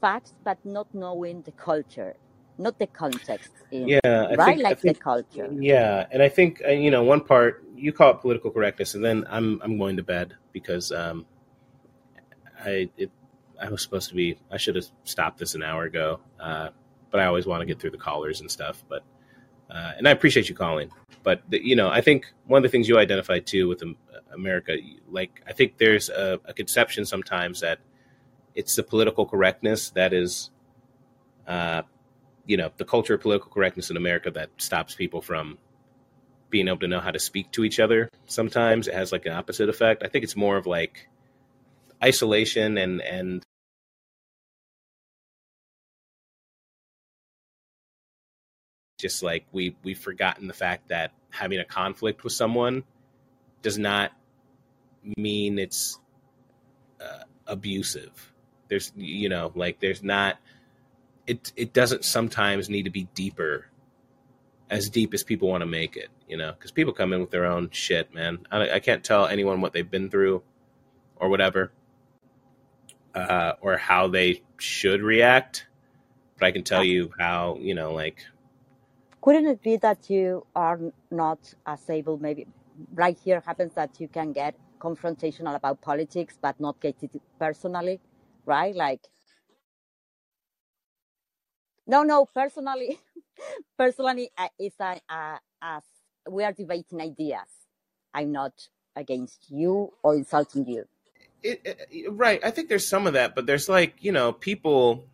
facts, 0.00 0.34
but 0.44 0.58
not 0.64 0.88
knowing 0.94 1.42
the 1.42 1.52
culture, 1.52 2.16
not 2.60 2.78
the 2.78 2.86
context 2.86 3.50
in, 3.70 3.88
Yeah, 3.88 3.98
I 4.04 4.36
right? 4.36 4.56
think 4.56 4.62
Like 4.62 4.80
the 4.80 4.94
culture. 4.94 5.48
yeah, 5.52 6.06
and 6.10 6.22
I 6.22 6.28
think 6.28 6.62
uh, 6.66 6.70
you 6.70 6.90
know 6.90 7.02
one 7.02 7.22
part 7.22 7.64
you 7.74 7.92
call 7.92 8.10
it 8.10 8.20
political 8.20 8.50
correctness, 8.50 8.94
and 8.94 9.04
then 9.04 9.24
I'm 9.28 9.60
I'm 9.62 9.78
going 9.78 9.96
to 9.96 10.02
bed 10.02 10.34
because 10.52 10.92
um 10.92 11.26
I 12.64 12.90
it 12.96 13.10
I 13.60 13.68
was 13.70 13.82
supposed 13.82 14.08
to 14.10 14.14
be 14.14 14.38
I 14.50 14.58
should 14.58 14.76
have 14.76 14.86
stopped 15.04 15.38
this 15.38 15.54
an 15.54 15.62
hour 15.62 15.84
ago, 15.84 16.20
uh, 16.38 16.68
but 17.10 17.20
I 17.20 17.26
always 17.26 17.46
want 17.46 17.62
to 17.62 17.66
get 17.66 17.80
through 17.80 17.90
the 17.90 17.98
callers 17.98 18.40
and 18.40 18.50
stuff, 18.50 18.84
but 18.88 19.02
uh, 19.70 19.92
and 19.96 20.06
I 20.06 20.10
appreciate 20.10 20.48
you 20.48 20.54
calling, 20.54 20.90
but 21.22 21.42
the, 21.48 21.64
you 21.64 21.76
know 21.76 21.88
I 21.88 22.00
think 22.00 22.26
one 22.46 22.58
of 22.58 22.62
the 22.62 22.68
things 22.68 22.88
you 22.88 22.98
identified 22.98 23.46
too 23.46 23.68
with 23.68 23.82
America, 24.32 24.76
like 25.08 25.42
I 25.46 25.52
think 25.52 25.78
there's 25.78 26.08
a, 26.10 26.38
a 26.44 26.52
conception 26.52 27.04
sometimes 27.06 27.60
that 27.60 27.78
it's 28.54 28.76
the 28.76 28.82
political 28.82 29.26
correctness 29.26 29.90
that 29.90 30.12
is. 30.12 30.50
Uh, 31.46 31.82
you 32.46 32.56
know 32.56 32.70
the 32.76 32.84
culture 32.84 33.14
of 33.14 33.20
political 33.20 33.50
correctness 33.50 33.90
in 33.90 33.96
America 33.96 34.30
that 34.30 34.50
stops 34.58 34.94
people 34.94 35.20
from 35.20 35.58
being 36.50 36.68
able 36.68 36.78
to 36.78 36.88
know 36.88 37.00
how 37.00 37.10
to 37.10 37.18
speak 37.18 37.50
to 37.52 37.64
each 37.64 37.78
other. 37.78 38.08
Sometimes 38.26 38.88
it 38.88 38.94
has 38.94 39.12
like 39.12 39.26
an 39.26 39.32
opposite 39.32 39.68
effect. 39.68 40.02
I 40.02 40.08
think 40.08 40.24
it's 40.24 40.36
more 40.36 40.56
of 40.56 40.66
like 40.66 41.08
isolation 42.02 42.76
and 42.76 43.00
and 43.00 43.42
just 48.98 49.22
like 49.22 49.46
we 49.52 49.76
we've 49.82 49.98
forgotten 49.98 50.46
the 50.46 50.54
fact 50.54 50.88
that 50.88 51.12
having 51.30 51.58
a 51.58 51.64
conflict 51.64 52.22
with 52.22 52.32
someone 52.32 52.84
does 53.62 53.78
not 53.78 54.12
mean 55.16 55.58
it's 55.58 55.98
uh, 57.00 57.24
abusive. 57.46 58.32
There's 58.68 58.92
you 58.96 59.28
know 59.28 59.52
like 59.54 59.80
there's 59.80 60.02
not 60.02 60.36
it 61.30 61.52
it 61.56 61.72
doesn't 61.72 62.04
sometimes 62.04 62.68
need 62.68 62.84
to 62.90 62.90
be 62.90 63.04
deeper 63.14 63.66
as 64.68 64.90
deep 64.90 65.14
as 65.14 65.22
people 65.22 65.48
want 65.48 65.62
to 65.62 65.66
make 65.80 65.96
it, 65.96 66.10
you 66.28 66.36
know, 66.36 66.52
because 66.52 66.72
people 66.72 66.92
come 66.92 67.12
in 67.12 67.20
with 67.20 67.30
their 67.30 67.46
own 67.46 67.70
shit, 67.70 68.12
man. 68.12 68.46
I, 68.50 68.70
I 68.76 68.80
can't 68.80 69.02
tell 69.02 69.26
anyone 69.26 69.60
what 69.60 69.72
they've 69.72 69.90
been 69.90 70.10
through 70.10 70.42
or 71.16 71.28
whatever, 71.28 71.72
uh, 73.14 73.52
or 73.60 73.76
how 73.76 74.08
they 74.08 74.42
should 74.58 75.02
react, 75.02 75.66
but 76.38 76.46
I 76.46 76.52
can 76.52 76.64
tell 76.64 76.84
you 76.84 77.12
how, 77.18 77.58
you 77.60 77.74
know, 77.74 77.92
like, 77.92 78.18
Couldn't 79.20 79.46
it 79.46 79.62
be 79.62 79.76
that 79.78 80.10
you 80.10 80.46
are 80.54 80.80
not 81.10 81.54
as 81.66 81.88
able, 81.90 82.18
maybe 82.18 82.46
right 82.94 83.18
here 83.24 83.42
happens 83.46 83.74
that 83.74 84.00
you 84.00 84.08
can 84.08 84.32
get 84.32 84.54
confrontational 84.80 85.54
about 85.54 85.80
politics, 85.80 86.38
but 86.40 86.58
not 86.58 86.80
get 86.80 86.96
it 87.02 87.10
personally, 87.38 88.00
right? 88.46 88.74
Like, 88.74 89.02
no, 91.90 92.04
no, 92.04 92.24
personally, 92.24 93.00
personally, 93.78 94.30
uh, 94.38 94.48
it's 94.58 94.78
a, 94.78 95.00
uh, 95.08 95.38
as 95.60 95.82
we 96.30 96.44
are 96.44 96.52
debating 96.52 97.00
ideas. 97.00 97.48
I'm 98.14 98.32
not 98.32 98.52
against 98.94 99.50
you 99.50 99.92
or 100.02 100.14
insulting 100.14 100.66
you. 100.66 100.84
it, 101.42 101.88
it, 101.90 102.12
right. 102.12 102.40
I 102.44 102.50
think 102.50 102.68
there's 102.68 102.88
some 102.88 103.06
of 103.06 103.14
that, 103.14 103.34
but 103.34 103.46
there's 103.46 103.68
like, 103.68 103.94
you 104.00 104.12
know, 104.12 104.32
people, 104.32 105.04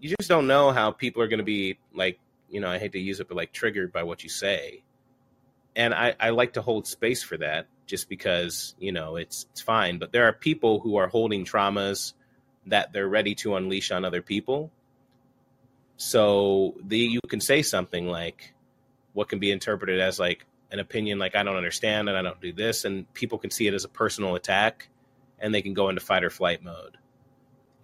you 0.00 0.14
just 0.18 0.28
don't 0.28 0.46
know 0.46 0.72
how 0.72 0.90
people 0.92 1.22
are 1.22 1.28
going 1.28 1.38
to 1.38 1.44
be 1.44 1.78
like, 1.94 2.18
you 2.48 2.60
know, 2.60 2.70
I 2.70 2.78
hate 2.78 2.92
to 2.92 2.98
use 2.98 3.20
it, 3.20 3.28
but 3.28 3.36
like 3.36 3.52
triggered 3.52 3.92
by 3.92 4.02
what 4.02 4.22
you 4.22 4.30
say. 4.30 4.82
And 5.74 5.92
I, 5.92 6.14
I 6.18 6.30
like 6.30 6.54
to 6.54 6.62
hold 6.62 6.86
space 6.86 7.22
for 7.22 7.36
that 7.38 7.66
just 7.86 8.08
because, 8.08 8.74
you 8.78 8.92
know, 8.92 9.16
it's, 9.16 9.46
it's 9.52 9.60
fine. 9.60 9.98
But 9.98 10.12
there 10.12 10.24
are 10.24 10.32
people 10.32 10.80
who 10.80 10.96
are 10.96 11.08
holding 11.08 11.44
traumas 11.44 12.14
that 12.66 12.92
they're 12.92 13.08
ready 13.08 13.34
to 13.36 13.56
unleash 13.56 13.90
on 13.90 14.04
other 14.04 14.22
people. 14.22 14.70
So 15.96 16.74
the, 16.84 16.98
you 16.98 17.20
can 17.28 17.40
say 17.40 17.62
something 17.62 18.06
like 18.06 18.52
what 19.12 19.28
can 19.28 19.38
be 19.38 19.50
interpreted 19.50 20.00
as 20.00 20.18
like 20.18 20.44
an 20.70 20.78
opinion, 20.78 21.18
like 21.18 21.34
I 21.34 21.42
don't 21.42 21.56
understand 21.56 22.08
and 22.08 22.18
I 22.18 22.22
don't 22.22 22.40
do 22.40 22.52
this. 22.52 22.84
And 22.84 23.12
people 23.14 23.38
can 23.38 23.50
see 23.50 23.66
it 23.66 23.74
as 23.74 23.84
a 23.84 23.88
personal 23.88 24.34
attack 24.34 24.88
and 25.38 25.54
they 25.54 25.62
can 25.62 25.74
go 25.74 25.88
into 25.88 26.00
fight 26.00 26.24
or 26.24 26.30
flight 26.30 26.62
mode. 26.62 26.98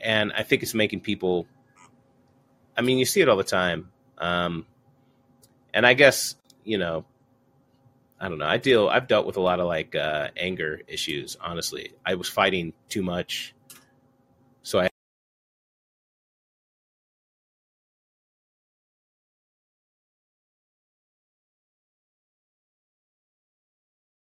And 0.01 0.33
I 0.33 0.43
think 0.43 0.63
it's 0.63 0.75
making 0.75 1.01
people, 1.01 1.47
I 2.77 2.83
mean, 2.83 2.99
you 2.99 3.05
see 3.05 3.21
it 3.21 3.29
all 3.29 3.37
the 3.37 3.45
time. 3.45 3.91
Um, 4.19 4.67
and 5.73 5.87
I 5.87 5.95
guess, 5.95 6.37
you 6.65 6.79
know, 6.79 7.05
I 8.21 8.29
don't 8.29 8.39
know. 8.39 8.47
I 8.47 8.57
deal, 8.57 8.89
I've 8.89 9.07
dealt 9.07 9.27
with 9.27 9.37
a 9.37 9.41
lot 9.41 9.59
of 9.59 9.67
like 9.67 9.95
uh, 9.95 10.29
anger 10.37 10.81
issues, 10.87 11.37
honestly. 11.41 11.93
I 12.05 12.15
was 12.15 12.29
fighting 12.29 12.73
too 12.89 13.03
much. 13.03 13.52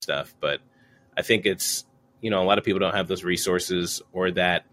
Stuff, 0.02 0.34
but 0.40 0.60
I 1.16 1.22
think 1.22 1.46
it's, 1.46 1.84
you 2.20 2.30
know, 2.30 2.42
a 2.42 2.44
lot 2.44 2.58
of 2.58 2.64
people 2.64 2.80
don't 2.80 2.94
have 2.94 3.08
those 3.08 3.24
resources 3.24 4.02
or 4.12 4.30
that 4.32 4.64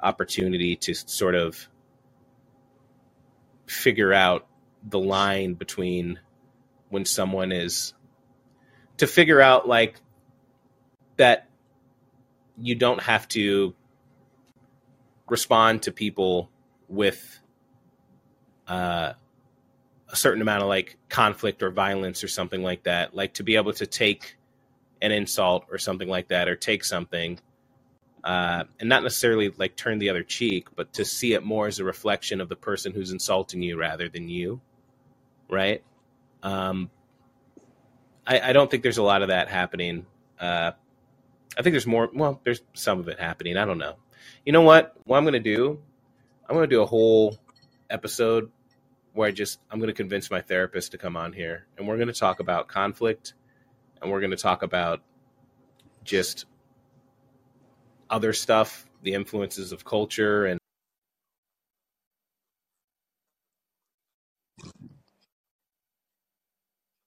opportunity 0.00 0.76
to 0.76 0.94
sort 0.94 1.34
of 1.34 1.68
figure 3.66 4.12
out 4.12 4.46
the 4.82 4.98
line 4.98 5.54
between 5.54 6.18
when 6.88 7.04
someone 7.04 7.52
is 7.52 7.94
to 8.96 9.06
figure 9.06 9.40
out 9.40 9.68
like 9.68 9.96
that 11.16 11.48
you 12.58 12.74
don't 12.74 13.02
have 13.02 13.28
to 13.28 13.74
respond 15.28 15.82
to 15.82 15.92
people 15.92 16.50
with 16.88 17.40
uh, 18.66 19.12
a 20.08 20.16
certain 20.16 20.42
amount 20.42 20.62
of 20.62 20.68
like 20.68 20.96
conflict 21.08 21.62
or 21.62 21.70
violence 21.70 22.24
or 22.24 22.28
something 22.28 22.62
like 22.62 22.82
that. 22.84 23.14
Like 23.14 23.34
to 23.34 23.44
be 23.44 23.56
able 23.56 23.72
to 23.74 23.86
take 23.86 24.36
an 25.02 25.12
insult 25.12 25.66
or 25.70 25.78
something 25.78 26.08
like 26.08 26.28
that 26.28 26.48
or 26.48 26.56
take 26.56 26.84
something 26.84 27.38
uh, 28.22 28.64
and 28.78 28.88
not 28.88 29.02
necessarily 29.02 29.50
like 29.56 29.76
turn 29.76 29.98
the 29.98 30.10
other 30.10 30.22
cheek 30.22 30.68
but 30.76 30.92
to 30.92 31.04
see 31.04 31.32
it 31.32 31.42
more 31.42 31.66
as 31.66 31.78
a 31.78 31.84
reflection 31.84 32.40
of 32.40 32.48
the 32.48 32.56
person 32.56 32.92
who's 32.92 33.10
insulting 33.12 33.62
you 33.62 33.78
rather 33.78 34.08
than 34.08 34.28
you 34.28 34.60
right? 35.48 35.82
Um, 36.42 36.90
I, 38.26 38.50
I 38.50 38.52
don't 38.52 38.70
think 38.70 38.82
there's 38.82 38.98
a 38.98 39.02
lot 39.02 39.22
of 39.22 39.28
that 39.28 39.48
happening 39.48 40.06
uh, 40.38 40.72
i 41.58 41.62
think 41.62 41.74
there's 41.74 41.86
more 41.86 42.08
well 42.14 42.40
there's 42.44 42.62
some 42.72 43.00
of 43.00 43.08
it 43.08 43.18
happening 43.18 43.56
i 43.56 43.64
don't 43.64 43.78
know. 43.78 43.96
You 44.44 44.52
know 44.52 44.62
what? 44.62 44.94
What 45.04 45.18
i'm 45.18 45.24
going 45.24 45.32
to 45.34 45.40
do 45.40 45.80
i'm 46.48 46.54
going 46.54 46.68
to 46.68 46.74
do 46.74 46.82
a 46.82 46.86
whole 46.86 47.38
episode 47.90 48.50
where 49.12 49.28
I 49.28 49.32
just 49.32 49.58
I'm 49.70 49.78
going 49.78 49.88
to 49.88 49.94
convince 49.94 50.30
my 50.30 50.40
therapist 50.40 50.92
to 50.92 50.98
come 50.98 51.16
on 51.16 51.32
here, 51.32 51.66
and 51.76 51.86
we're 51.86 51.96
going 51.96 52.08
to 52.08 52.14
talk 52.14 52.40
about 52.40 52.68
conflict, 52.68 53.34
and 54.02 54.10
we're 54.10 54.20
going 54.20 54.30
to 54.30 54.36
talk 54.36 54.62
about 54.62 55.00
just 56.04 56.46
other 58.08 58.32
stuff, 58.32 58.86
the 59.02 59.14
influences 59.14 59.72
of 59.72 59.84
culture, 59.84 60.46
and 60.46 60.58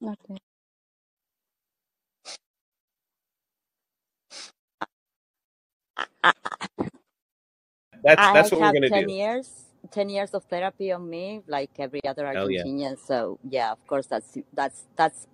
Okay. 0.03 0.37
I, 6.23 6.33
that's 8.03 8.21
I 8.21 8.33
that's 8.33 8.51
what 8.51 8.59
we're 8.59 8.65
have 8.67 8.75
to 8.75 8.89
10 8.89 9.07
do. 9.07 9.13
years, 9.13 9.65
10 9.91 10.09
years 10.09 10.33
of 10.33 10.43
therapy 10.45 10.91
on 10.91 11.09
me, 11.09 11.41
like 11.47 11.69
every 11.79 12.01
other 12.05 12.27
Hell 12.27 12.51
yeah. 12.51 12.63
Argentinian. 12.63 12.97
So 12.99 13.39
yeah, 13.49 13.71
of 13.71 13.85
course, 13.87 14.07
that's, 14.07 14.37
that's, 14.53 14.87
that's 14.95 15.27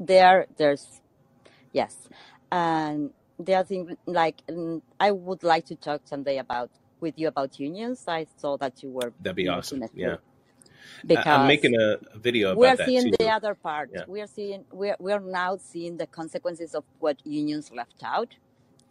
there, 0.00 0.46
there's, 0.56 1.00
yes. 1.72 2.08
And 2.50 3.10
the 3.38 3.54
other 3.54 3.66
thing, 3.66 3.96
like, 4.06 4.42
mm, 4.48 4.80
I 5.00 5.10
would 5.10 5.42
like 5.42 5.66
to 5.66 5.76
talk 5.76 6.02
someday 6.04 6.38
about, 6.38 6.70
with 7.00 7.18
you 7.18 7.28
about 7.28 7.58
unions. 7.60 8.04
I 8.08 8.26
saw 8.36 8.56
that 8.58 8.82
you 8.82 8.90
were 8.90 9.12
That'd 9.20 9.36
be 9.36 9.48
awesome. 9.48 9.82
Yeah, 9.94 10.16
I, 11.10 11.22
I'm 11.26 11.46
making 11.46 11.74
a, 11.74 11.98
video 12.18 12.54
we 12.54 12.66
about 12.66 12.74
are 12.74 12.76
that 12.78 12.86
seeing 12.86 13.10
the 13.18 13.28
other 13.28 13.54
part. 13.54 13.90
Yeah, 13.92 14.04
We 14.06 14.20
are 14.20 14.26
seeing, 14.26 14.64
we 14.72 14.90
are, 14.90 14.96
we 14.98 15.12
are 15.12 15.20
now 15.20 15.56
seeing 15.56 15.96
the 15.96 16.06
consequences 16.06 16.74
of 16.74 16.84
what 16.98 17.16
unions 17.24 17.70
left 17.72 18.02
out. 18.04 18.34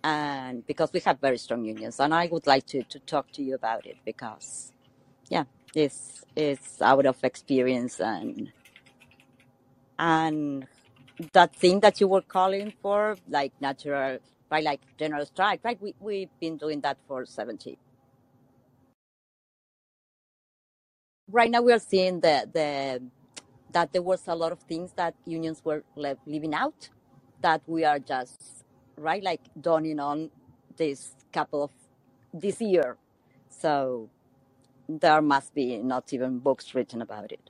And 0.04 0.66
because 0.68 0.92
we 0.92 1.00
have 1.02 1.20
very 1.22 1.38
strong 1.38 1.64
unions, 1.64 2.00
and 2.00 2.14
I 2.14 2.28
would 2.28 2.46
like 2.46 2.66
to, 2.68 2.84
to 2.84 3.00
talk 3.00 3.32
to 3.34 3.42
you 3.44 3.56
about 3.56 3.86
it 3.86 3.98
because, 4.04 4.74
yeah, 5.30 5.46
it's 5.74 6.26
it's 6.36 6.82
out 6.82 7.06
of 7.06 7.24
experience 7.24 8.02
and 8.02 8.52
and 9.98 10.68
that 11.34 11.56
thing 11.56 11.82
that 11.82 12.02
you 12.02 12.08
were 12.08 12.22
calling 12.24 12.74
for, 12.82 13.18
like 13.30 13.54
natural, 13.62 14.20
right, 14.52 14.64
like 14.64 14.82
general 15.00 15.26
strike, 15.26 15.62
right? 15.64 15.82
We 15.82 15.96
we've 16.00 16.30
been 16.42 16.58
doing 16.58 16.82
that 16.82 16.98
for 17.08 17.26
seventy. 17.26 17.80
Right 21.32 21.52
now, 21.52 21.62
we 21.62 21.74
are 21.74 21.80
seeing 21.80 22.22
the 22.22 22.50
the 22.54 23.02
that 23.74 23.94
there 23.94 24.02
was 24.02 24.28
a 24.28 24.36
lot 24.36 24.52
of 24.52 24.60
things 24.62 24.94
that 24.96 25.16
unions 25.26 25.62
were 25.66 25.84
le- 25.96 26.18
leaving 26.26 26.54
out 26.54 26.90
that 27.42 27.62
we 27.68 27.84
are 27.86 28.00
just 28.00 28.66
right 28.98 29.24
like 29.24 29.42
dawning 29.62 30.00
on 30.00 30.32
this 30.78 31.16
couple 31.34 31.64
of 31.64 31.72
this 32.34 32.62
year 32.62 32.98
so 33.50 34.10
there 34.90 35.22
must 35.22 35.54
be 35.56 35.78
not 35.80 36.14
even 36.14 36.40
books 36.40 36.76
written 36.76 37.02
about 37.02 37.32
it 37.32 37.50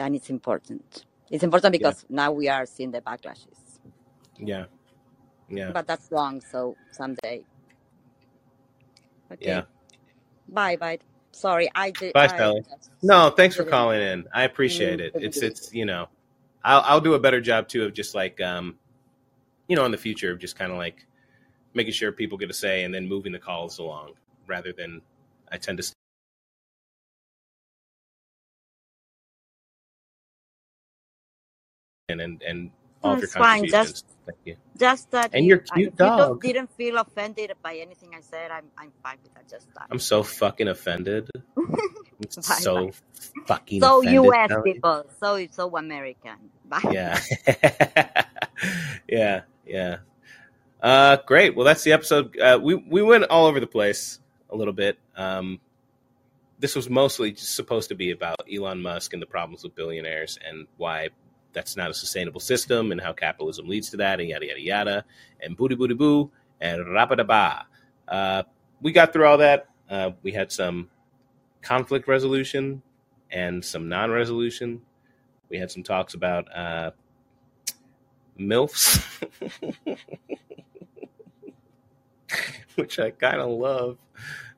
and 0.00 0.14
it's 0.16 0.30
important 0.30 1.04
it's 1.32 1.42
important 1.42 1.74
yeah, 1.74 1.78
because 1.78 2.04
now 2.08 2.30
we 2.30 2.48
are 2.48 2.64
seeing 2.66 2.92
the 2.92 3.00
backlashes 3.00 3.80
yeah, 4.38 4.66
yeah, 5.48 5.72
but 5.72 5.86
that's 5.86 6.12
wrong 6.12 6.40
so 6.40 6.76
someday 6.92 7.44
yeah. 9.40 9.62
bye 10.48 10.76
bye 10.76 10.98
sorry 11.32 11.68
i 11.74 11.90
did 11.90 12.12
Bye, 12.12 12.26
Sally. 12.28 12.62
No, 13.02 13.30
thanks 13.30 13.56
for 13.56 13.64
calling 13.64 14.00
in. 14.00 14.28
I 14.32 14.44
appreciate 14.44 15.00
mm, 15.00 15.04
it. 15.04 15.12
It's 15.16 15.38
it's 15.38 15.74
you 15.74 15.86
know, 15.86 16.08
I'll 16.62 16.82
I'll 16.84 17.00
do 17.00 17.14
a 17.14 17.18
better 17.18 17.40
job 17.40 17.66
too 17.66 17.84
of 17.84 17.94
just 17.94 18.14
like 18.14 18.40
um, 18.40 18.76
you 19.66 19.76
know, 19.76 19.84
in 19.84 19.90
the 19.90 19.98
future 19.98 20.30
of 20.30 20.38
just 20.38 20.56
kind 20.56 20.70
of 20.70 20.78
like 20.78 21.06
making 21.74 21.92
sure 21.94 22.12
people 22.12 22.38
get 22.38 22.50
a 22.50 22.52
say 22.52 22.84
and 22.84 22.94
then 22.94 23.08
moving 23.08 23.32
the 23.32 23.38
calls 23.38 23.78
along 23.78 24.12
rather 24.46 24.72
than 24.72 25.00
I 25.50 25.56
tend 25.56 25.78
to 25.78 25.92
and 32.08 32.42
and 32.42 32.70
all 33.02 33.14
of 33.14 33.20
your 33.20 33.28
fine 33.28 33.66
just. 33.68 34.06
Thank 34.24 34.38
you. 34.44 34.56
Just 34.78 35.10
that 35.10 35.30
And 35.34 35.44
you, 35.44 35.48
your 35.48 35.58
cute 35.58 35.94
if 35.94 36.00
you 36.00 36.06
don't 36.06 36.40
didn't 36.40 36.70
feel 36.76 36.98
offended 36.98 37.52
by 37.60 37.74
anything 37.76 38.10
I 38.14 38.20
said, 38.20 38.50
I'm 38.52 38.66
I'm 38.78 38.92
fine 39.02 39.18
with 39.22 39.34
that. 39.34 39.48
Just 39.48 39.72
that. 39.74 39.88
I'm 39.90 39.98
so 39.98 40.22
fucking 40.22 40.68
offended. 40.68 41.28
Bye 41.56 42.28
so 42.30 42.86
bye. 42.86 42.92
fucking 43.46 43.80
So 43.80 43.98
offended, 43.98 44.24
U.S. 44.24 44.52
People, 44.62 45.06
so 45.18 45.44
so 45.50 45.76
American. 45.76 46.36
Bye. 46.66 46.80
Yeah. 46.92 47.20
yeah, 49.08 49.40
yeah. 49.66 49.96
Uh, 50.80 51.16
great. 51.26 51.56
Well, 51.56 51.66
that's 51.66 51.82
the 51.82 51.92
episode. 51.92 52.38
Uh, 52.38 52.60
we 52.62 52.76
we 52.76 53.02
went 53.02 53.24
all 53.24 53.46
over 53.46 53.58
the 53.58 53.66
place 53.66 54.20
a 54.50 54.56
little 54.56 54.72
bit. 54.72 54.98
Um, 55.16 55.60
this 56.60 56.76
was 56.76 56.88
mostly 56.88 57.32
just 57.32 57.56
supposed 57.56 57.88
to 57.88 57.96
be 57.96 58.12
about 58.12 58.42
Elon 58.52 58.82
Musk 58.82 59.14
and 59.14 59.20
the 59.20 59.26
problems 59.26 59.64
with 59.64 59.74
billionaires 59.74 60.38
and 60.46 60.68
why 60.76 61.08
that's 61.52 61.76
not 61.76 61.90
a 61.90 61.94
sustainable 61.94 62.40
system 62.40 62.92
and 62.92 63.00
how 63.00 63.12
capitalism 63.12 63.68
leads 63.68 63.90
to 63.90 63.96
that 63.98 64.20
and 64.20 64.28
yada 64.28 64.46
yada 64.46 64.60
yada 64.60 65.04
and 65.40 65.56
booty 65.56 65.74
booty 65.74 65.94
boo 65.94 66.30
and 66.60 66.84
rapadaba. 66.86 67.64
Uh, 68.08 68.42
we 68.80 68.92
got 68.92 69.12
through 69.12 69.26
all 69.26 69.38
that. 69.38 69.68
Uh, 69.90 70.10
we 70.22 70.32
had 70.32 70.50
some 70.50 70.88
conflict 71.60 72.08
resolution 72.08 72.82
and 73.30 73.64
some 73.64 73.88
non-resolution. 73.88 74.80
We 75.48 75.58
had 75.58 75.70
some 75.70 75.82
talks 75.82 76.14
about 76.14 76.46
uh, 76.54 76.92
milfs, 78.38 79.02
which 82.76 82.98
I 82.98 83.10
kind 83.10 83.40
of 83.40 83.50
love. 83.50 83.98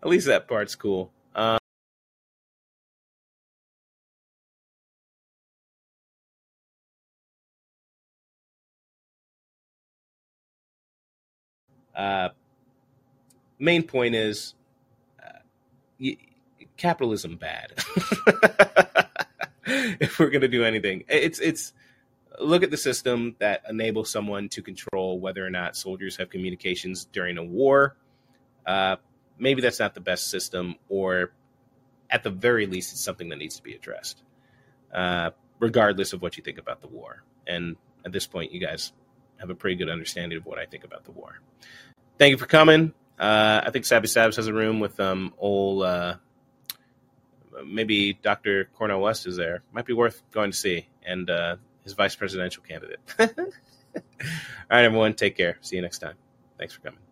At 0.03 0.09
least 0.09 0.27
that 0.27 0.47
part's 0.49 0.75
cool. 0.75 1.11
Uh, 11.95 12.31
main 13.59 13.83
point 13.83 14.15
is 14.15 14.55
uh, 15.23 15.39
y- 16.01 16.17
capitalism 16.77 17.37
bad. 17.37 17.73
if 19.67 20.19
we're 20.19 20.31
gonna 20.31 20.49
do 20.49 20.65
anything, 20.65 21.05
it's 21.09 21.39
it's 21.39 21.73
look 22.41 22.63
at 22.63 22.71
the 22.71 22.77
system 22.77 23.37
that 23.39 23.63
enables 23.69 24.11
someone 24.11 24.49
to 24.49 24.63
control 24.63 25.19
whether 25.21 25.45
or 25.47 25.51
not 25.51 25.77
soldiers 25.77 26.17
have 26.17 26.31
communications 26.31 27.05
during 27.07 27.39
a 27.39 27.45
war. 27.45 27.97
Uh, 28.67 28.97
maybe 29.39 29.63
that's 29.63 29.79
not 29.79 29.95
the 29.95 30.01
best 30.01 30.29
system, 30.31 30.75
or 30.89 31.33
at 32.11 32.23
the 32.23 32.31
very 32.31 32.67
least, 32.67 32.93
it's 32.93 33.03
something 33.03 33.29
that 33.29 33.37
needs 33.37 33.57
to 33.57 33.63
be 33.63 33.75
addressed, 33.75 34.23
uh, 34.93 35.31
regardless 35.59 36.13
of 36.13 36.23
what 36.23 36.37
you 36.37 36.43
think 36.43 36.59
about 36.59 36.81
the 36.81 36.89
war. 36.89 37.23
And 37.47 37.77
at 38.05 38.13
this 38.13 38.27
point, 38.27 38.53
you 38.53 38.61
guys 38.61 38.93
have 39.45 39.51
a 39.51 39.55
pretty 39.55 39.77
good 39.77 39.91
understanding 39.91 40.39
of 40.39 40.47
what 40.47 40.59
I 40.59 40.65
think 40.65 40.85
about 40.85 41.05
the 41.05 41.13
war. 41.13 41.39
Thank 42.19 42.33
you 42.33 42.39
for 42.39 42.47
coming. 42.47 42.93
Uh, 43.19 43.61
I 43.65 43.71
think 43.71 43.85
Sabby 43.85 44.09
Sabs 44.09 44.37
has 44.37 44.47
a 44.47 44.53
room 44.53 44.81
with 44.81 44.99
um, 44.99 45.35
old, 45.39 45.85
uh, 45.85 46.17
maybe 47.65 48.15
Dr. 48.15 48.69
Cornel 48.75 49.01
West 49.01 49.27
is 49.27 49.37
there. 49.37 49.63
Might 49.73 49.87
be 49.87 49.93
worth 49.93 50.23
going 50.33 50.51
to 50.51 50.57
see, 50.57 50.89
and 51.07 51.29
uh, 51.29 51.57
his 51.85 51.93
vice 51.93 52.17
presidential 52.17 52.63
candidate. 52.63 53.01
All 53.19 53.27
right, 54.71 54.85
everyone, 54.85 55.15
take 55.15 55.37
care. 55.37 55.59
See 55.61 55.77
you 55.77 55.83
next 55.83 55.99
time. 55.99 56.15
Thanks 56.59 56.75
for 56.75 56.81
coming. 56.81 57.04